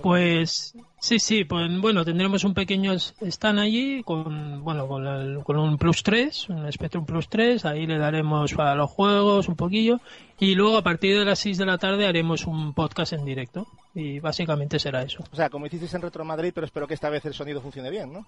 Pues 0.00 0.74
sí, 1.00 1.18
sí, 1.18 1.44
pues 1.44 1.68
bueno, 1.78 2.02
tendremos 2.02 2.44
un 2.44 2.54
pequeño 2.54 2.94
stand 2.94 3.58
allí 3.58 4.02
con, 4.02 4.64
bueno, 4.64 4.88
con, 4.88 5.06
el- 5.06 5.44
con 5.44 5.58
un 5.58 5.76
Plus 5.76 6.02
3, 6.02 6.48
un 6.48 6.72
Spectrum 6.72 7.04
Plus 7.04 7.28
3, 7.28 7.66
ahí 7.66 7.86
le 7.86 7.98
daremos 7.98 8.54
para 8.54 8.74
los 8.74 8.90
juegos 8.90 9.48
un 9.48 9.56
poquillo 9.56 10.00
y 10.40 10.54
luego 10.54 10.78
a 10.78 10.82
partir 10.82 11.18
de 11.18 11.26
las 11.26 11.40
6 11.40 11.58
de 11.58 11.66
la 11.66 11.76
tarde 11.76 12.06
haremos 12.06 12.46
un 12.46 12.72
podcast 12.72 13.12
en 13.12 13.26
directo 13.26 13.66
y 13.94 14.20
básicamente 14.20 14.78
será 14.78 15.02
eso. 15.02 15.22
O 15.32 15.36
sea, 15.36 15.50
como 15.50 15.66
hicisteis 15.66 15.92
en 15.94 16.02
Retro 16.02 16.24
Madrid, 16.24 16.52
pero 16.54 16.66
espero 16.66 16.86
que 16.86 16.94
esta 16.94 17.10
vez 17.10 17.24
el 17.26 17.34
sonido 17.34 17.60
funcione 17.60 17.90
bien, 17.90 18.12
¿no? 18.12 18.26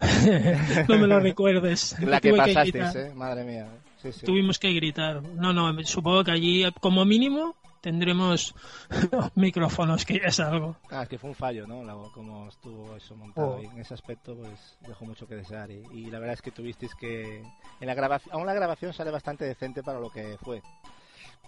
no 0.88 0.98
me 0.98 1.06
lo 1.06 1.18
recuerdes. 1.20 1.96
La 2.00 2.20
que 2.20 2.32
pasasteis. 2.32 2.94
¿eh? 2.94 3.12
Madre 3.14 3.44
mía. 3.44 3.68
Sí, 4.00 4.12
sí. 4.12 4.24
Tuvimos 4.26 4.58
que 4.58 4.72
gritar. 4.72 5.22
No, 5.22 5.52
no, 5.52 5.76
supongo 5.84 6.22
que 6.22 6.30
allí 6.30 6.64
como 6.80 7.04
mínimo 7.04 7.56
tendremos 7.80 8.54
micrófonos, 9.34 10.04
que 10.04 10.20
ya 10.20 10.26
es 10.28 10.38
algo. 10.40 10.76
Ah, 10.90 11.02
es 11.02 11.08
que 11.08 11.18
fue 11.18 11.30
un 11.30 11.36
fallo, 11.36 11.66
¿no? 11.66 11.82
La- 11.82 11.94
como 12.14 12.48
estuvo 12.48 12.94
eso 12.96 13.16
montado 13.16 13.56
Oh. 13.56 13.62
y 13.62 13.66
en 13.66 13.78
ese 13.80 13.94
aspecto, 13.94 14.36
pues 14.36 14.78
dejó 14.86 15.04
mucho 15.04 15.26
que 15.26 15.34
desear. 15.34 15.70
Y, 15.72 15.82
y 15.92 16.10
la 16.10 16.18
verdad 16.20 16.34
es 16.34 16.42
que 16.42 16.52
tuvisteis 16.52 16.94
que. 16.94 17.42
En 17.80 17.86
la 17.86 17.94
grabación, 17.94 18.34
aún 18.36 18.46
la 18.46 18.54
grabación 18.54 18.92
sale 18.92 19.10
bastante 19.10 19.44
decente 19.46 19.82
para 19.82 19.98
lo 19.98 20.10
que 20.10 20.36
fue. 20.44 20.62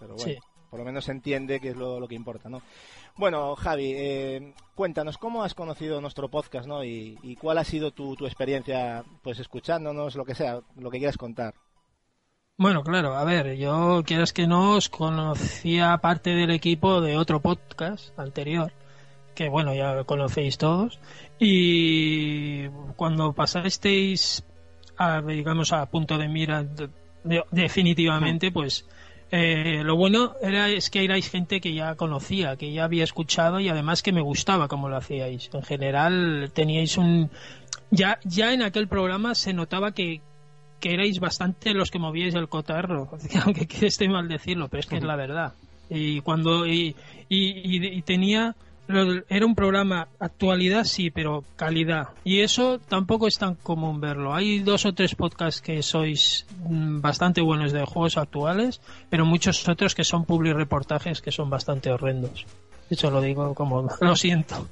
Pero 0.00 0.14
bueno, 0.16 0.32
Sí. 0.32 0.38
Por 0.70 0.78
lo 0.78 0.84
menos 0.84 1.04
se 1.04 1.12
entiende 1.12 1.60
que 1.60 1.70
es 1.70 1.76
lo, 1.76 1.98
lo 2.00 2.06
que 2.08 2.14
importa, 2.14 2.48
¿no? 2.48 2.62
Bueno, 3.16 3.54
Javi, 3.56 3.92
eh, 3.94 4.54
cuéntanos 4.74 5.18
cómo 5.18 5.42
has 5.42 5.54
conocido 5.54 6.00
nuestro 6.00 6.28
podcast, 6.30 6.66
¿no? 6.66 6.84
Y, 6.84 7.18
y 7.22 7.36
cuál 7.36 7.58
ha 7.58 7.64
sido 7.64 7.90
tu, 7.90 8.14
tu 8.16 8.24
experiencia, 8.26 9.04
pues 9.22 9.38
escuchándonos, 9.40 10.14
lo 10.16 10.24
que 10.24 10.34
sea, 10.34 10.60
lo 10.76 10.90
que 10.90 10.98
quieras 10.98 11.16
contar. 11.18 11.54
Bueno, 12.56 12.82
claro, 12.82 13.14
a 13.16 13.24
ver, 13.24 13.56
yo 13.56 14.02
quieras 14.04 14.32
que 14.32 14.46
no 14.46 14.72
os 14.76 14.88
conocía 14.90 15.96
parte 15.98 16.30
del 16.30 16.50
equipo 16.50 17.00
de 17.00 17.16
otro 17.16 17.40
podcast 17.40 18.18
anterior, 18.18 18.70
que 19.34 19.48
bueno, 19.48 19.74
ya 19.74 20.04
conocéis 20.04 20.58
todos, 20.58 21.00
y 21.38 22.68
cuando 22.96 23.32
pasasteis 23.32 24.44
a, 24.98 25.22
digamos, 25.22 25.72
a 25.72 25.86
punto 25.86 26.18
de 26.18 26.28
mira 26.28 26.62
de- 26.62 26.90
de- 27.24 27.44
definitivamente, 27.50 28.52
pues 28.52 28.86
eh, 29.32 29.82
lo 29.84 29.96
bueno 29.96 30.34
era 30.42 30.68
es 30.68 30.90
que 30.90 31.04
erais 31.04 31.28
gente 31.30 31.60
que 31.60 31.72
ya 31.74 31.94
conocía, 31.94 32.56
que 32.56 32.72
ya 32.72 32.84
había 32.84 33.04
escuchado 33.04 33.60
y 33.60 33.68
además 33.68 34.02
que 34.02 34.12
me 34.12 34.20
gustaba 34.20 34.68
como 34.68 34.88
lo 34.88 34.96
hacíais. 34.96 35.50
En 35.52 35.62
general 35.62 36.50
teníais 36.54 36.96
un 36.98 37.30
ya 37.90 38.18
ya 38.24 38.52
en 38.52 38.62
aquel 38.62 38.88
programa 38.88 39.34
se 39.34 39.52
notaba 39.52 39.92
que 39.92 40.20
que 40.80 40.94
erais 40.94 41.20
bastante 41.20 41.74
los 41.74 41.90
que 41.90 41.98
movíais 41.98 42.34
el 42.34 42.48
cotarro, 42.48 43.10
aunque 43.44 43.86
esté 43.86 44.08
mal 44.08 44.28
decirlo, 44.28 44.68
pero 44.68 44.80
es 44.80 44.86
que 44.86 44.96
es 44.96 45.04
la 45.04 45.16
verdad. 45.16 45.52
Y 45.90 46.20
cuando 46.22 46.66
y, 46.66 46.94
y, 47.28 47.38
y- 47.76 47.86
y 47.98 48.02
tenía 48.02 48.54
era 49.28 49.47
un 49.47 49.55
programa 49.55 50.09
actualidad 50.18 50.84
sí, 50.84 51.11
pero 51.11 51.45
calidad. 51.57 52.09
Y 52.24 52.41
eso 52.41 52.78
tampoco 52.78 53.26
es 53.26 53.38
tan 53.38 53.55
común 53.55 54.01
verlo. 54.01 54.34
Hay 54.34 54.61
dos 54.61 54.86
o 54.86 54.93
tres 54.93 55.14
podcasts 55.14 55.61
que 55.61 55.82
sois 55.82 56.47
mm, 56.64 57.01
bastante 57.01 57.41
buenos 57.41 57.72
de 57.72 57.84
juegos 57.84 58.16
actuales, 58.16 58.80
pero 59.09 59.24
muchos 59.24 59.68
otros 59.68 59.95
que 59.95 60.05
son 60.05 60.24
public 60.24 60.55
reportajes 60.55 61.20
que 61.20 61.32
son 61.32 61.51
bastante 61.51 61.91
horrendos. 61.91 62.47
Eso 62.91 63.11
lo 63.11 63.20
digo 63.20 63.55
como 63.55 63.88
lo 64.01 64.16
siento. 64.16 64.66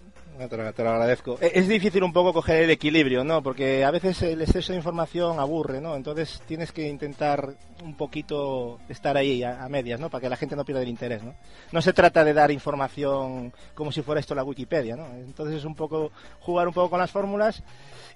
Te, 0.48 0.56
lo, 0.56 0.72
te 0.72 0.84
lo 0.84 0.90
agradezco. 0.90 1.36
Eh, 1.40 1.50
Es 1.54 1.66
difícil 1.66 2.02
un 2.04 2.12
poco 2.12 2.32
coger 2.32 2.62
el 2.62 2.70
equilibrio, 2.70 3.24
¿no? 3.24 3.42
Porque 3.42 3.84
a 3.84 3.90
veces 3.90 4.22
el 4.22 4.40
exceso 4.40 4.72
de 4.72 4.76
información 4.78 5.40
aburre, 5.40 5.80
¿no? 5.80 5.96
Entonces 5.96 6.40
tienes 6.46 6.70
que 6.70 6.86
intentar 6.88 7.54
un 7.82 7.96
poquito 7.96 8.78
estar 8.88 9.16
ahí 9.16 9.42
a, 9.42 9.64
a 9.64 9.68
medias, 9.68 9.98
¿no? 9.98 10.10
Para 10.10 10.22
que 10.22 10.28
la 10.28 10.36
gente 10.36 10.54
no 10.54 10.64
pierda 10.64 10.82
el 10.82 10.88
interés, 10.88 11.22
¿no? 11.22 11.34
No 11.72 11.82
se 11.82 11.92
trata 11.92 12.22
de 12.24 12.32
dar 12.34 12.50
información 12.50 13.52
como 13.74 13.90
si 13.90 14.02
fuera 14.02 14.20
esto 14.20 14.34
la 14.34 14.44
Wikipedia, 14.44 14.94
¿no? 14.96 15.06
Entonces 15.14 15.56
es 15.56 15.64
un 15.64 15.74
poco 15.74 16.12
jugar 16.40 16.68
un 16.68 16.74
poco 16.74 16.90
con 16.90 17.00
las 17.00 17.10
fórmulas 17.10 17.62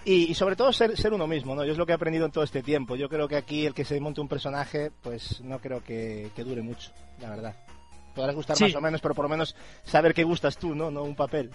y, 0.04 0.30
y 0.30 0.34
sobre 0.34 0.54
todo 0.56 0.72
ser, 0.72 0.96
ser 0.96 1.12
uno 1.12 1.26
mismo, 1.26 1.54
¿no? 1.54 1.64
Yo 1.64 1.72
es 1.72 1.78
lo 1.78 1.86
que 1.86 1.92
he 1.92 1.94
aprendido 1.96 2.24
en 2.26 2.32
todo 2.32 2.44
este 2.44 2.62
tiempo. 2.62 2.94
Yo 2.96 3.08
creo 3.08 3.26
que 3.26 3.36
aquí 3.36 3.66
el 3.66 3.74
que 3.74 3.84
se 3.84 3.98
monte 4.00 4.20
un 4.20 4.28
personaje, 4.28 4.90
pues 5.02 5.40
no 5.42 5.58
creo 5.58 5.82
que, 5.82 6.30
que 6.36 6.44
dure 6.44 6.62
mucho, 6.62 6.92
la 7.20 7.30
verdad. 7.30 7.56
Podrás 8.14 8.34
gustar 8.34 8.56
Sí. 8.56 8.64
más 8.64 8.74
o 8.74 8.80
menos, 8.80 9.00
pero 9.00 9.14
por 9.14 9.24
lo 9.24 9.28
menos 9.30 9.56
saber 9.84 10.12
qué 10.12 10.22
gustas 10.22 10.56
tú, 10.58 10.74
¿no? 10.74 10.90
No 10.90 11.02
un 11.02 11.14
papel. 11.16 11.50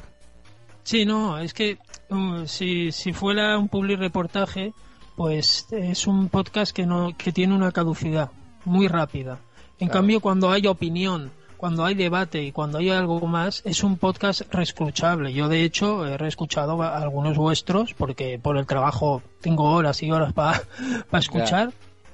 Sí, 0.88 1.05
no, 1.05 1.38
es 1.38 1.53
que 1.53 1.77
uh, 2.11 2.45
si, 2.47 2.93
si 2.93 3.11
fuera 3.11 3.57
un 3.57 3.67
public 3.67 3.99
reportaje, 3.99 4.71
pues 5.17 5.67
es 5.71 6.07
un 6.07 6.29
podcast 6.29 6.71
que 6.73 6.85
no 6.85 7.11
que 7.17 7.33
tiene 7.33 7.53
una 7.53 7.73
caducidad 7.73 8.31
muy 8.63 8.88
rápida. 8.88 9.39
En 9.79 9.88
Claro. 9.89 9.99
cambio, 9.99 10.19
cuando 10.21 10.49
hay 10.49 10.65
opinión, 10.65 11.29
cuando 11.57 11.83
hay 11.83 11.93
debate 11.93 12.41
y 12.41 12.53
cuando 12.53 12.77
hay 12.77 12.89
algo 12.89 13.19
más, 13.27 13.61
es 13.65 13.83
un 13.83 13.97
podcast 13.97 14.43
reescuchable. 14.49 15.33
Yo, 15.33 15.49
de 15.49 15.65
hecho, 15.65 16.05
he 16.05 16.17
reescuchado 16.17 16.81
a- 16.81 16.95
algunos 16.97 17.35
vuestros 17.35 17.93
porque 17.93 18.39
por 18.41 18.57
el 18.57 18.65
trabajo 18.65 19.21
tengo 19.41 19.65
horas 19.71 20.01
y 20.03 20.11
horas 20.11 20.31
para 20.31 20.61
escuchar 21.19 21.73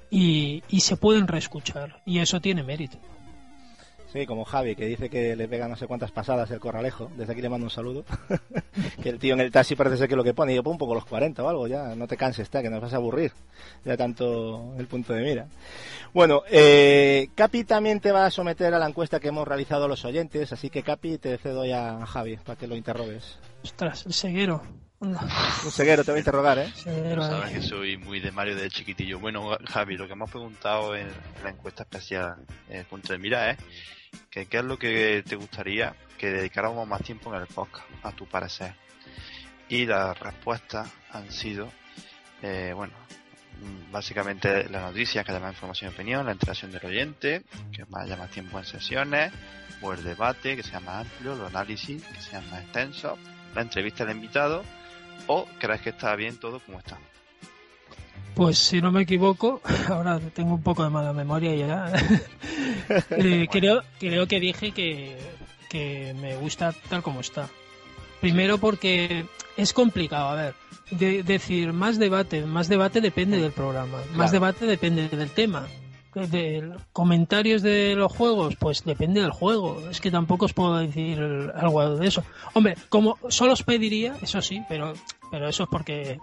y, 0.09 0.63
y 0.67 0.79
se 0.79 0.97
pueden 0.97 1.27
reescuchar 1.27 2.01
y 2.07 2.17
eso 2.19 2.41
tiene 2.41 2.63
mérito. 2.63 2.97
Sí, 4.13 4.27
como 4.27 4.45
Javi, 4.45 4.75
que 4.75 4.85
dice 4.85 5.09
que 5.09 5.35
le 5.35 5.47
pega 5.47 5.67
no 5.67 5.75
sé 5.75 5.87
cuántas 5.87 6.11
pasadas 6.11 6.51
el 6.51 6.59
corralejo. 6.59 7.09
Desde 7.17 7.33
aquí 7.33 7.41
le 7.41 7.49
mando 7.49 7.65
un 7.65 7.71
saludo. 7.71 8.05
que 9.01 9.09
el 9.09 9.17
tío 9.17 9.33
en 9.33 9.39
el 9.39 9.51
taxi 9.51 9.75
parece 9.75 9.97
ser 9.97 10.07
que 10.07 10.15
lo 10.15 10.23
que 10.23 10.35
pone. 10.35 10.53
Y 10.53 10.55
yo 10.55 10.61
pongo 10.61 10.73
un 10.73 10.77
poco 10.77 10.93
los 10.93 11.05
40 11.05 11.43
o 11.43 11.49
algo, 11.49 11.67
ya. 11.67 11.95
No 11.95 12.05
te 12.05 12.15
canses, 12.15 12.43
está, 12.43 12.61
que 12.61 12.69
nos 12.69 12.79
vas 12.79 12.93
a 12.93 12.97
aburrir. 12.97 13.31
Ya 13.83 13.97
tanto 13.97 14.75
el 14.77 14.85
punto 14.85 15.13
de 15.13 15.23
mira. 15.23 15.47
Bueno, 16.13 16.43
eh, 16.47 17.29
Capi 17.33 17.63
también 17.63 18.01
te 18.01 18.11
va 18.11 18.27
a 18.27 18.29
someter 18.29 18.71
a 18.75 18.77
la 18.77 18.87
encuesta 18.87 19.19
que 19.19 19.29
hemos 19.29 19.47
realizado 19.47 19.87
los 19.87 20.05
oyentes. 20.05 20.53
Así 20.53 20.69
que, 20.69 20.83
Capi, 20.83 21.17
te 21.17 21.39
cedo 21.39 21.65
ya 21.65 22.03
a 22.03 22.05
Javi 22.05 22.37
para 22.37 22.55
que 22.55 22.67
lo 22.67 22.75
interrogues. 22.75 23.39
Ostras, 23.63 24.05
el 24.05 24.13
ceguero. 24.13 24.61
Un 24.99 25.17
ceguero 25.71 26.03
te 26.03 26.11
va 26.11 26.17
a 26.17 26.19
interrogar, 26.19 26.59
¿eh? 26.59 26.71
Ceguero, 26.75 27.23
Sabes 27.23 27.49
eh. 27.49 27.53
que 27.55 27.61
soy 27.63 27.97
muy 27.97 28.19
de 28.19 28.31
Mario 28.31 28.55
de 28.55 28.69
chiquitillo. 28.69 29.19
Bueno, 29.19 29.57
Javi, 29.65 29.97
lo 29.97 30.05
que 30.05 30.13
hemos 30.13 30.29
preguntado 30.29 30.95
en 30.95 31.07
la 31.43 31.49
encuesta 31.49 31.81
especial 31.81 32.35
eh, 32.69 32.85
Punto 32.87 33.11
de 33.11 33.17
Mira 33.17 33.49
es 33.49 33.57
que 34.29 34.45
qué 34.45 34.57
es 34.57 34.63
lo 34.63 34.77
que 34.77 35.23
te 35.27 35.35
gustaría 35.35 35.95
que 36.17 36.31
dedicáramos 36.31 36.87
más 36.87 37.01
tiempo 37.03 37.33
en 37.33 37.41
el 37.41 37.47
podcast, 37.47 37.85
a 38.01 38.11
tu 38.11 38.25
parecer. 38.25 38.73
Y 39.67 39.85
las 39.85 40.17
respuestas 40.17 40.89
han 41.11 41.29
sido, 41.31 41.69
eh, 42.41 42.71
bueno, 42.73 42.93
básicamente 43.91 44.69
la 44.69 44.81
noticia, 44.81 45.23
que 45.23 45.31
más 45.33 45.53
información 45.53 45.91
y 45.91 45.93
opinión, 45.93 46.25
la 46.25 46.31
interacción 46.31 46.71
del 46.71 46.85
oyente, 46.85 47.43
que 47.71 47.85
más 47.85 48.29
tiempo 48.31 48.57
en 48.57 48.65
sesiones, 48.65 49.33
o 49.81 49.93
el 49.93 50.03
debate, 50.03 50.55
que 50.55 50.63
sea 50.63 50.79
más 50.79 51.05
amplio, 51.05 51.35
los 51.35 51.49
análisis, 51.49 52.03
que 52.03 52.21
sean 52.21 52.49
más 52.49 52.61
extensos, 52.61 53.19
la 53.53 53.61
entrevista 53.61 54.05
del 54.05 54.15
invitado, 54.15 54.63
o 55.27 55.45
crees 55.59 55.81
que 55.81 55.89
está 55.89 56.15
bien 56.15 56.37
todo 56.37 56.59
como 56.59 56.79
está. 56.79 56.97
Pues 58.35 58.57
si 58.57 58.81
no 58.81 58.91
me 58.91 59.03
equivoco, 59.03 59.61
ahora 59.89 60.19
tengo 60.33 60.55
un 60.55 60.63
poco 60.63 60.83
de 60.83 60.89
mala 60.89 61.13
memoria 61.13 61.55
y 61.55 61.59
ya. 61.59 61.91
Eh, 63.11 63.47
creo, 63.49 63.81
creo 63.97 64.27
que 64.27 64.39
dije 64.41 64.71
que, 64.71 65.17
que 65.69 66.13
me 66.21 66.35
gusta 66.35 66.73
tal 66.89 67.01
como 67.01 67.21
está. 67.21 67.47
Primero 68.19 68.57
porque 68.57 69.25
es 69.55 69.71
complicado, 69.73 70.29
a 70.29 70.35
ver, 70.35 70.53
de- 70.91 71.23
decir 71.23 71.71
más 71.71 71.97
debate, 71.97 72.45
más 72.45 72.67
debate 72.67 72.99
depende 72.99 73.37
del 73.39 73.51
programa, 73.53 73.99
más 74.15 74.31
debate 74.33 74.65
depende 74.65 75.07
del 75.07 75.29
tema. 75.31 75.65
De, 76.13 76.27
de 76.27 76.71
comentarios 76.91 77.61
de 77.61 77.95
los 77.95 78.11
juegos, 78.11 78.55
pues 78.57 78.83
depende 78.83 79.21
del 79.21 79.31
juego. 79.31 79.81
Es 79.89 80.01
que 80.01 80.11
tampoco 80.11 80.45
os 80.45 80.53
puedo 80.53 80.77
decir 80.77 81.19
algo 81.55 81.95
de 81.95 82.07
eso. 82.07 82.23
Hombre, 82.53 82.75
como 82.89 83.17
solo 83.29 83.53
os 83.53 83.63
pediría, 83.63 84.15
eso 84.21 84.41
sí, 84.41 84.61
pero, 84.67 84.93
pero 85.31 85.47
eso 85.47 85.63
es 85.63 85.69
porque 85.69 86.19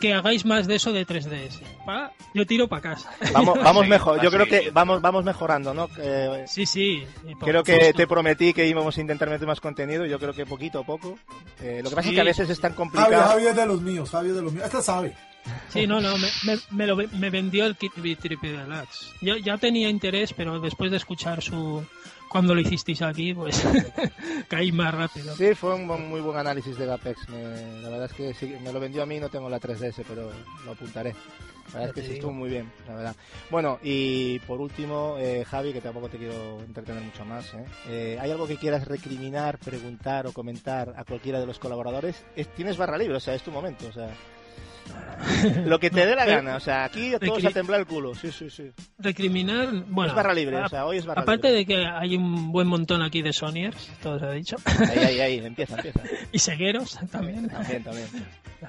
que 0.00 0.14
hagáis 0.14 0.44
más 0.46 0.66
de 0.66 0.76
eso 0.76 0.92
de 0.92 1.06
3DS. 1.06 1.60
Pa, 1.84 2.12
Yo 2.34 2.46
tiro 2.46 2.68
para 2.68 2.82
casa. 2.82 3.10
Vamos, 3.32 3.58
vamos 3.62 3.86
mejor. 3.88 4.20
Yo 4.22 4.30
creo 4.30 4.46
que 4.46 4.70
vamos, 4.70 5.00
vamos 5.02 5.24
mejorando, 5.24 5.74
¿no? 5.74 5.88
Que- 5.88 6.44
Sí, 6.46 6.64
sí. 6.66 7.04
Creo 7.40 7.62
que 7.62 7.72
supuesto. 7.74 7.96
te 7.96 8.06
prometí 8.06 8.52
que 8.52 8.66
íbamos 8.66 8.96
a 8.96 9.00
intentar 9.00 9.28
meter 9.28 9.46
más 9.46 9.60
contenido. 9.60 10.06
y 10.06 10.10
Yo 10.10 10.18
creo 10.18 10.32
que 10.32 10.46
poquito 10.46 10.80
a 10.80 10.84
poco. 10.84 11.18
Eh, 11.60 11.80
lo 11.82 11.90
que 11.90 11.96
pasa 11.96 12.08
es 12.08 12.10
Sí. 12.10 12.14
que 12.14 12.20
a 12.20 12.24
veces 12.24 12.48
es 12.50 12.60
tan 12.60 12.72
complicado. 12.74 13.12
Javi 13.22 13.46
es 13.46 13.56
de 13.56 13.66
los 13.66 13.80
míos, 13.82 14.10
Javi 14.10 14.28
es 14.30 14.34
de 14.36 14.42
los 14.42 14.52
míos. 14.52 14.64
Este 14.66 14.82
sabe. 14.82 15.14
Sí, 15.70 15.86
no, 15.86 16.00
no, 16.02 16.16
me, 16.18 16.28
me, 16.44 16.58
me 16.70 16.86
lo, 16.86 16.96
me 16.96 17.30
vendió 17.30 17.64
el 17.64 17.74
Kirby 17.76 18.14
Triple 18.14 18.52
Deluxe. 18.52 19.10
Yo 19.22 19.36
ya 19.36 19.56
tenía 19.56 19.88
interés, 19.88 20.34
pero 20.34 20.60
después 20.60 20.90
de 20.90 20.98
escuchar 20.98 21.42
su... 21.42 21.82
Cuando 22.30 22.54
lo 22.54 22.60
hicisteis 22.60 23.02
aquí, 23.02 23.34
pues 23.34 23.62
caí 24.48 24.70
más 24.72 24.94
rápido. 24.94 25.34
Sí, 25.36 25.54
fue 25.54 25.74
un 25.74 25.86
muy 26.08 26.20
buen 26.20 26.38
análisis 26.38 26.78
de 26.78 26.90
Apex. 26.90 27.28
Me- 27.28 27.82
la 27.82 27.88
verdad 27.90 28.06
es 28.06 28.12
que 28.12 28.32
sí, 28.34 28.54
me 28.62 28.72
lo 28.72 28.80
vendió 28.80 29.02
a 29.02 29.06
mí, 29.06 29.18
no 29.18 29.28
tengo 29.28 29.50
la 29.50 29.58
3DS, 29.60 30.04
pero 30.08 30.30
lo 30.64 30.70
apuntaré. 30.72 31.14
La 31.72 31.80
verdad 31.80 31.88
es 31.88 31.94
que 32.02 32.08
sí 32.08 32.14
estuvo 32.14 32.32
muy 32.32 32.48
bien, 32.48 32.70
la 32.88 32.94
verdad. 32.94 33.16
Bueno, 33.50 33.78
y 33.82 34.38
por 34.40 34.60
último, 34.60 35.16
eh, 35.18 35.44
Javi, 35.44 35.72
que 35.72 35.80
tampoco 35.80 36.08
te 36.08 36.18
quiero 36.18 36.60
entretener 36.60 37.02
mucho 37.02 37.24
más. 37.24 37.52
¿eh? 37.54 37.64
Eh, 37.88 38.18
¿Hay 38.20 38.30
algo 38.30 38.46
que 38.48 38.56
quieras 38.56 38.86
recriminar, 38.88 39.58
preguntar 39.58 40.26
o 40.26 40.32
comentar 40.32 40.94
a 40.96 41.04
cualquiera 41.04 41.38
de 41.40 41.46
los 41.46 41.58
colaboradores? 41.60 42.24
Es- 42.36 42.48
tienes 42.54 42.76
barra 42.76 42.96
libre, 42.98 43.16
o 43.16 43.20
sea, 43.20 43.34
es 43.34 43.42
tu 43.42 43.50
momento. 43.52 43.86
O 43.88 43.92
sea, 43.92 44.08
lo 45.66 45.78
que 45.78 45.90
te 45.90 46.06
dé 46.06 46.14
la 46.16 46.24
gana. 46.24 46.56
O 46.56 46.60
sea, 46.60 46.84
aquí 46.84 47.14
a 47.14 47.18
todos 47.18 47.42
recri- 47.42 47.48
a 47.48 47.52
temblar 47.52 47.80
el 47.80 47.86
culo. 47.86 48.14
Sí, 48.14 48.30
sí, 48.32 48.48
sí. 48.50 48.70
Recriminar, 48.98 49.68
bueno... 49.88 50.10
Es 50.10 50.16
barra 50.16 50.32
libre, 50.34 50.58
a- 50.58 50.66
o 50.66 50.68
sea, 50.68 50.86
hoy 50.86 50.96
es 50.98 51.06
barra 51.06 51.22
Aparte 51.22 51.48
libre. 51.48 51.58
de 51.58 51.66
que 51.66 51.86
hay 51.86 52.16
un 52.16 52.52
buen 52.52 52.66
montón 52.66 53.02
aquí 53.02 53.20
de 53.22 53.32
Sonyers, 53.32 53.90
todo 54.02 54.18
se 54.18 54.24
ha 54.26 54.30
dicho. 54.32 54.56
Ahí, 54.64 54.98
ahí, 54.98 55.20
ahí, 55.20 55.38
empieza, 55.44 55.76
empieza. 55.76 56.00
y 56.32 56.38
Segueros 56.38 56.98
también. 57.10 57.48
También, 57.48 57.82
también. 57.84 58.06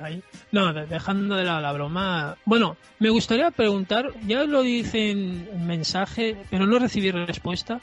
Ahí. 0.01 0.21
No, 0.51 0.73
de- 0.73 0.85
dejando 0.87 1.35
de 1.35 1.43
lado 1.45 1.61
la 1.61 1.71
broma. 1.71 2.37
Bueno, 2.45 2.77
me 2.99 3.09
gustaría 3.09 3.51
preguntar, 3.51 4.09
ya 4.25 4.43
lo 4.43 4.61
dicen 4.61 5.47
en 5.53 5.67
mensaje, 5.67 6.35
pero 6.49 6.65
no 6.65 6.79
recibí 6.79 7.11
respuesta, 7.11 7.79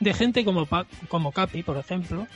de 0.00 0.14
gente 0.14 0.44
como, 0.44 0.66
Pa- 0.66 0.86
como 1.08 1.32
Capi, 1.32 1.62
por 1.62 1.76
ejemplo, 1.76 2.26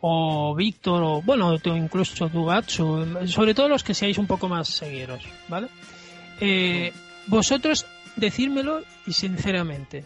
o 0.00 0.54
Víctor, 0.54 1.02
o 1.02 1.22
bueno, 1.22 1.56
incluso 1.64 2.28
tu 2.28 2.44
Gatsu, 2.44 3.26
sobre 3.26 3.54
todo 3.54 3.68
los 3.68 3.84
que 3.84 3.94
seáis 3.94 4.18
un 4.18 4.26
poco 4.26 4.48
más 4.48 4.68
segueros, 4.68 5.22
¿vale? 5.48 5.68
Eh, 6.40 6.92
vosotros, 7.26 7.86
decírmelo 8.16 8.82
y 9.06 9.12
sinceramente, 9.12 10.04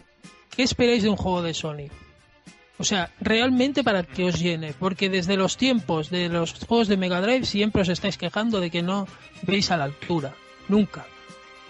¿qué 0.55 0.63
esperáis 0.63 1.03
de 1.03 1.09
un 1.09 1.15
juego 1.15 1.41
de 1.41 1.53
Sony? 1.53 1.87
O 2.77 2.83
sea, 2.83 3.09
realmente 3.21 3.85
para 3.85 4.03
que 4.03 4.25
os 4.25 4.39
llene, 4.39 4.73
porque 4.77 5.09
desde 5.09 5.37
los 5.37 5.55
tiempos 5.55 6.09
de 6.09 6.27
los 6.27 6.53
juegos 6.65 6.89
de 6.89 6.97
Mega 6.97 7.21
Drive 7.21 7.45
siempre 7.45 7.83
os 7.83 7.89
estáis 7.89 8.17
quejando 8.17 8.59
de 8.59 8.69
que 8.69 8.83
no 8.83 9.07
veis 9.43 9.71
a 9.71 9.77
la 9.77 9.85
altura. 9.85 10.33
Nunca. 10.67 11.05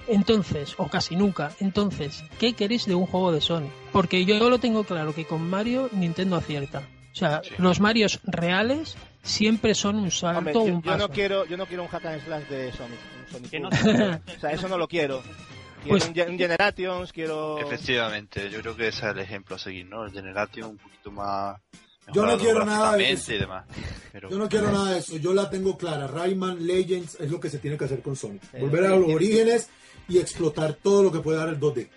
Entonces, 0.08 0.74
o 0.78 0.88
casi 0.88 1.16
nunca. 1.16 1.52
Entonces, 1.60 2.24
¿qué 2.40 2.54
queréis 2.54 2.86
de 2.86 2.96
un 2.96 3.06
juego 3.06 3.32
de 3.32 3.42
Sony? 3.42 3.70
Porque 3.92 4.26
yo 4.26 4.50
lo 4.50 4.60
tengo 4.60 4.84
claro 4.84 5.14
que 5.14 5.26
con 5.26 5.48
Mario 5.48 5.90
Nintendo 5.92 6.38
acierta. 6.38 6.88
O 7.16 7.18
sea, 7.18 7.42
los 7.60 7.80
Marios 7.80 8.20
reales 8.26 8.98
siempre 9.24 9.74
son 9.74 9.96
un 9.96 10.12
salto, 10.12 10.40
Hombre, 10.40 10.54
yo, 10.54 10.62
un 10.64 10.82
yo 10.82 10.92
paso. 10.92 10.98
no 11.08 11.10
quiero, 11.14 11.46
yo 11.46 11.56
no 11.56 11.66
quiero 11.66 11.84
un 11.84 11.90
hack 11.90 12.06
and 12.06 12.22
slash 12.26 12.44
de 12.48 12.72
Sonic. 12.74 13.00
Sonic 13.32 13.54
no- 13.62 13.70
o 13.70 14.40
sea, 14.40 14.52
eso 14.52 14.68
no 14.68 14.78
lo 14.78 14.88
quiero. 14.88 15.22
Quiero 15.22 15.98
Pues- 15.98 16.10
un, 16.10 16.20
un 16.32 16.38
Generations, 16.38 17.14
quiero... 17.14 17.58
Efectivamente, 17.60 18.50
yo 18.50 18.60
creo 18.62 18.76
que 18.76 18.90
ese 18.90 19.06
es 19.06 19.12
el 19.14 19.20
ejemplo 19.20 19.56
a 19.56 19.60
seguir, 19.60 19.86
¿no? 19.86 20.04
El 20.04 20.12
Generation 20.12 20.72
un 20.72 20.78
poquito 20.78 21.12
más... 21.12 21.58
Yo 22.14 22.26
no 22.26 22.38
quiero 22.38 22.64
nada 22.66 22.98
de 22.98 23.12
eso. 23.14 23.34
y 23.34 23.38
demás. 23.40 23.66
Pero... 24.12 24.30
Yo 24.30 24.38
no 24.38 24.48
quiero 24.50 24.70
nada 24.72 24.92
de 24.92 25.00
eso. 25.00 25.18
Yo 25.18 25.34
la 25.34 25.50
tengo 25.50 25.76
clara. 25.78 26.06
Rayman 26.08 26.68
Legends 26.68 27.16
es 27.20 27.32
lo 27.32 27.40
que 27.40 27.50
se 27.50 27.58
tiene 27.60 27.78
que 27.78 27.86
hacer 27.86 28.02
con 28.02 28.16
Sonic. 28.16 28.44
Eh, 28.54 28.60
Volver 28.62 28.86
a 28.86 28.90
los 28.90 29.10
orígenes 29.10 29.70
y 30.10 30.20
explotar 30.20 30.74
todo 30.74 31.02
lo 31.02 31.12
que 31.12 31.20
puede 31.20 31.38
dar 31.40 31.50
el 31.50 31.60
2D. 31.60 31.88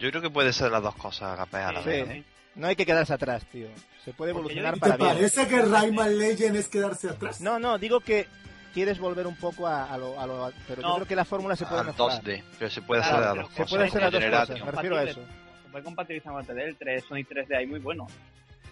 Yo 0.00 0.10
creo 0.10 0.20
que 0.20 0.28
puede 0.30 0.52
ser 0.52 0.70
las 0.72 0.82
dos 0.82 0.94
cosas 0.96 1.38
a 1.38 1.68
a 1.68 1.72
la 1.72 1.82
Sí. 1.82 1.88
vez, 1.88 2.08
¿eh? 2.10 2.24
No 2.56 2.66
hay 2.66 2.76
que 2.76 2.84
quedarse 2.84 3.12
atrás, 3.14 3.44
tío. 3.52 3.68
Se 4.06 4.12
puede 4.12 4.30
evolucionar 4.30 4.76
¿Y 4.76 4.80
para 4.80 4.96
¿Te 4.96 5.02
bien. 5.02 5.14
parece 5.16 5.48
que 5.48 5.62
Rayman 5.62 6.16
Legends 6.18 6.58
es 6.60 6.68
quedarse 6.68 7.08
atrás? 7.10 7.40
No, 7.40 7.58
no, 7.58 7.76
digo 7.76 7.98
que 8.00 8.28
quieres 8.72 9.00
volver 9.00 9.26
un 9.26 9.34
poco 9.34 9.66
a, 9.66 9.92
a 9.92 9.98
lo, 9.98 10.18
a 10.20 10.26
lo- 10.26 10.52
Pero 10.68 10.80
yo 10.80 10.88
No. 10.88 10.94
creo 10.94 11.06
que 11.08 11.16
la 11.16 11.24
fórmula 11.24 11.56
se 11.56 11.66
puede 11.66 11.80
Al 11.80 11.86
mejorar. 11.88 12.22
2D, 12.22 12.42
pero 12.56 12.70
se 12.70 12.82
puede 12.82 13.02
Claro, 13.02 13.16
hacer 13.16 13.26
a 13.26 13.30
se 13.32 13.36
las 13.36 13.36
dos 13.36 13.68
puede 13.70 13.84
hacer 13.88 14.00
las 14.02 14.12
dos 14.12 14.24
cosas, 14.24 14.64
me 14.64 14.70
refiero 14.70 14.96
a 14.96 15.02
eso. 15.02 15.20
Se 15.64 15.68
puede 15.72 15.84
compatibilizar 15.84 16.32
con 16.32 16.58
el 16.60 16.76
3 16.76 17.04
Sonic 17.04 17.28
3D 17.28 17.56
ahí 17.56 17.66
muy 17.66 17.80
bueno. 17.80 18.06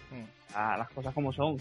Mm. 0.09 0.55
A 0.57 0.77
las 0.77 0.89
cosas 0.91 1.13
como 1.13 1.33
son. 1.33 1.57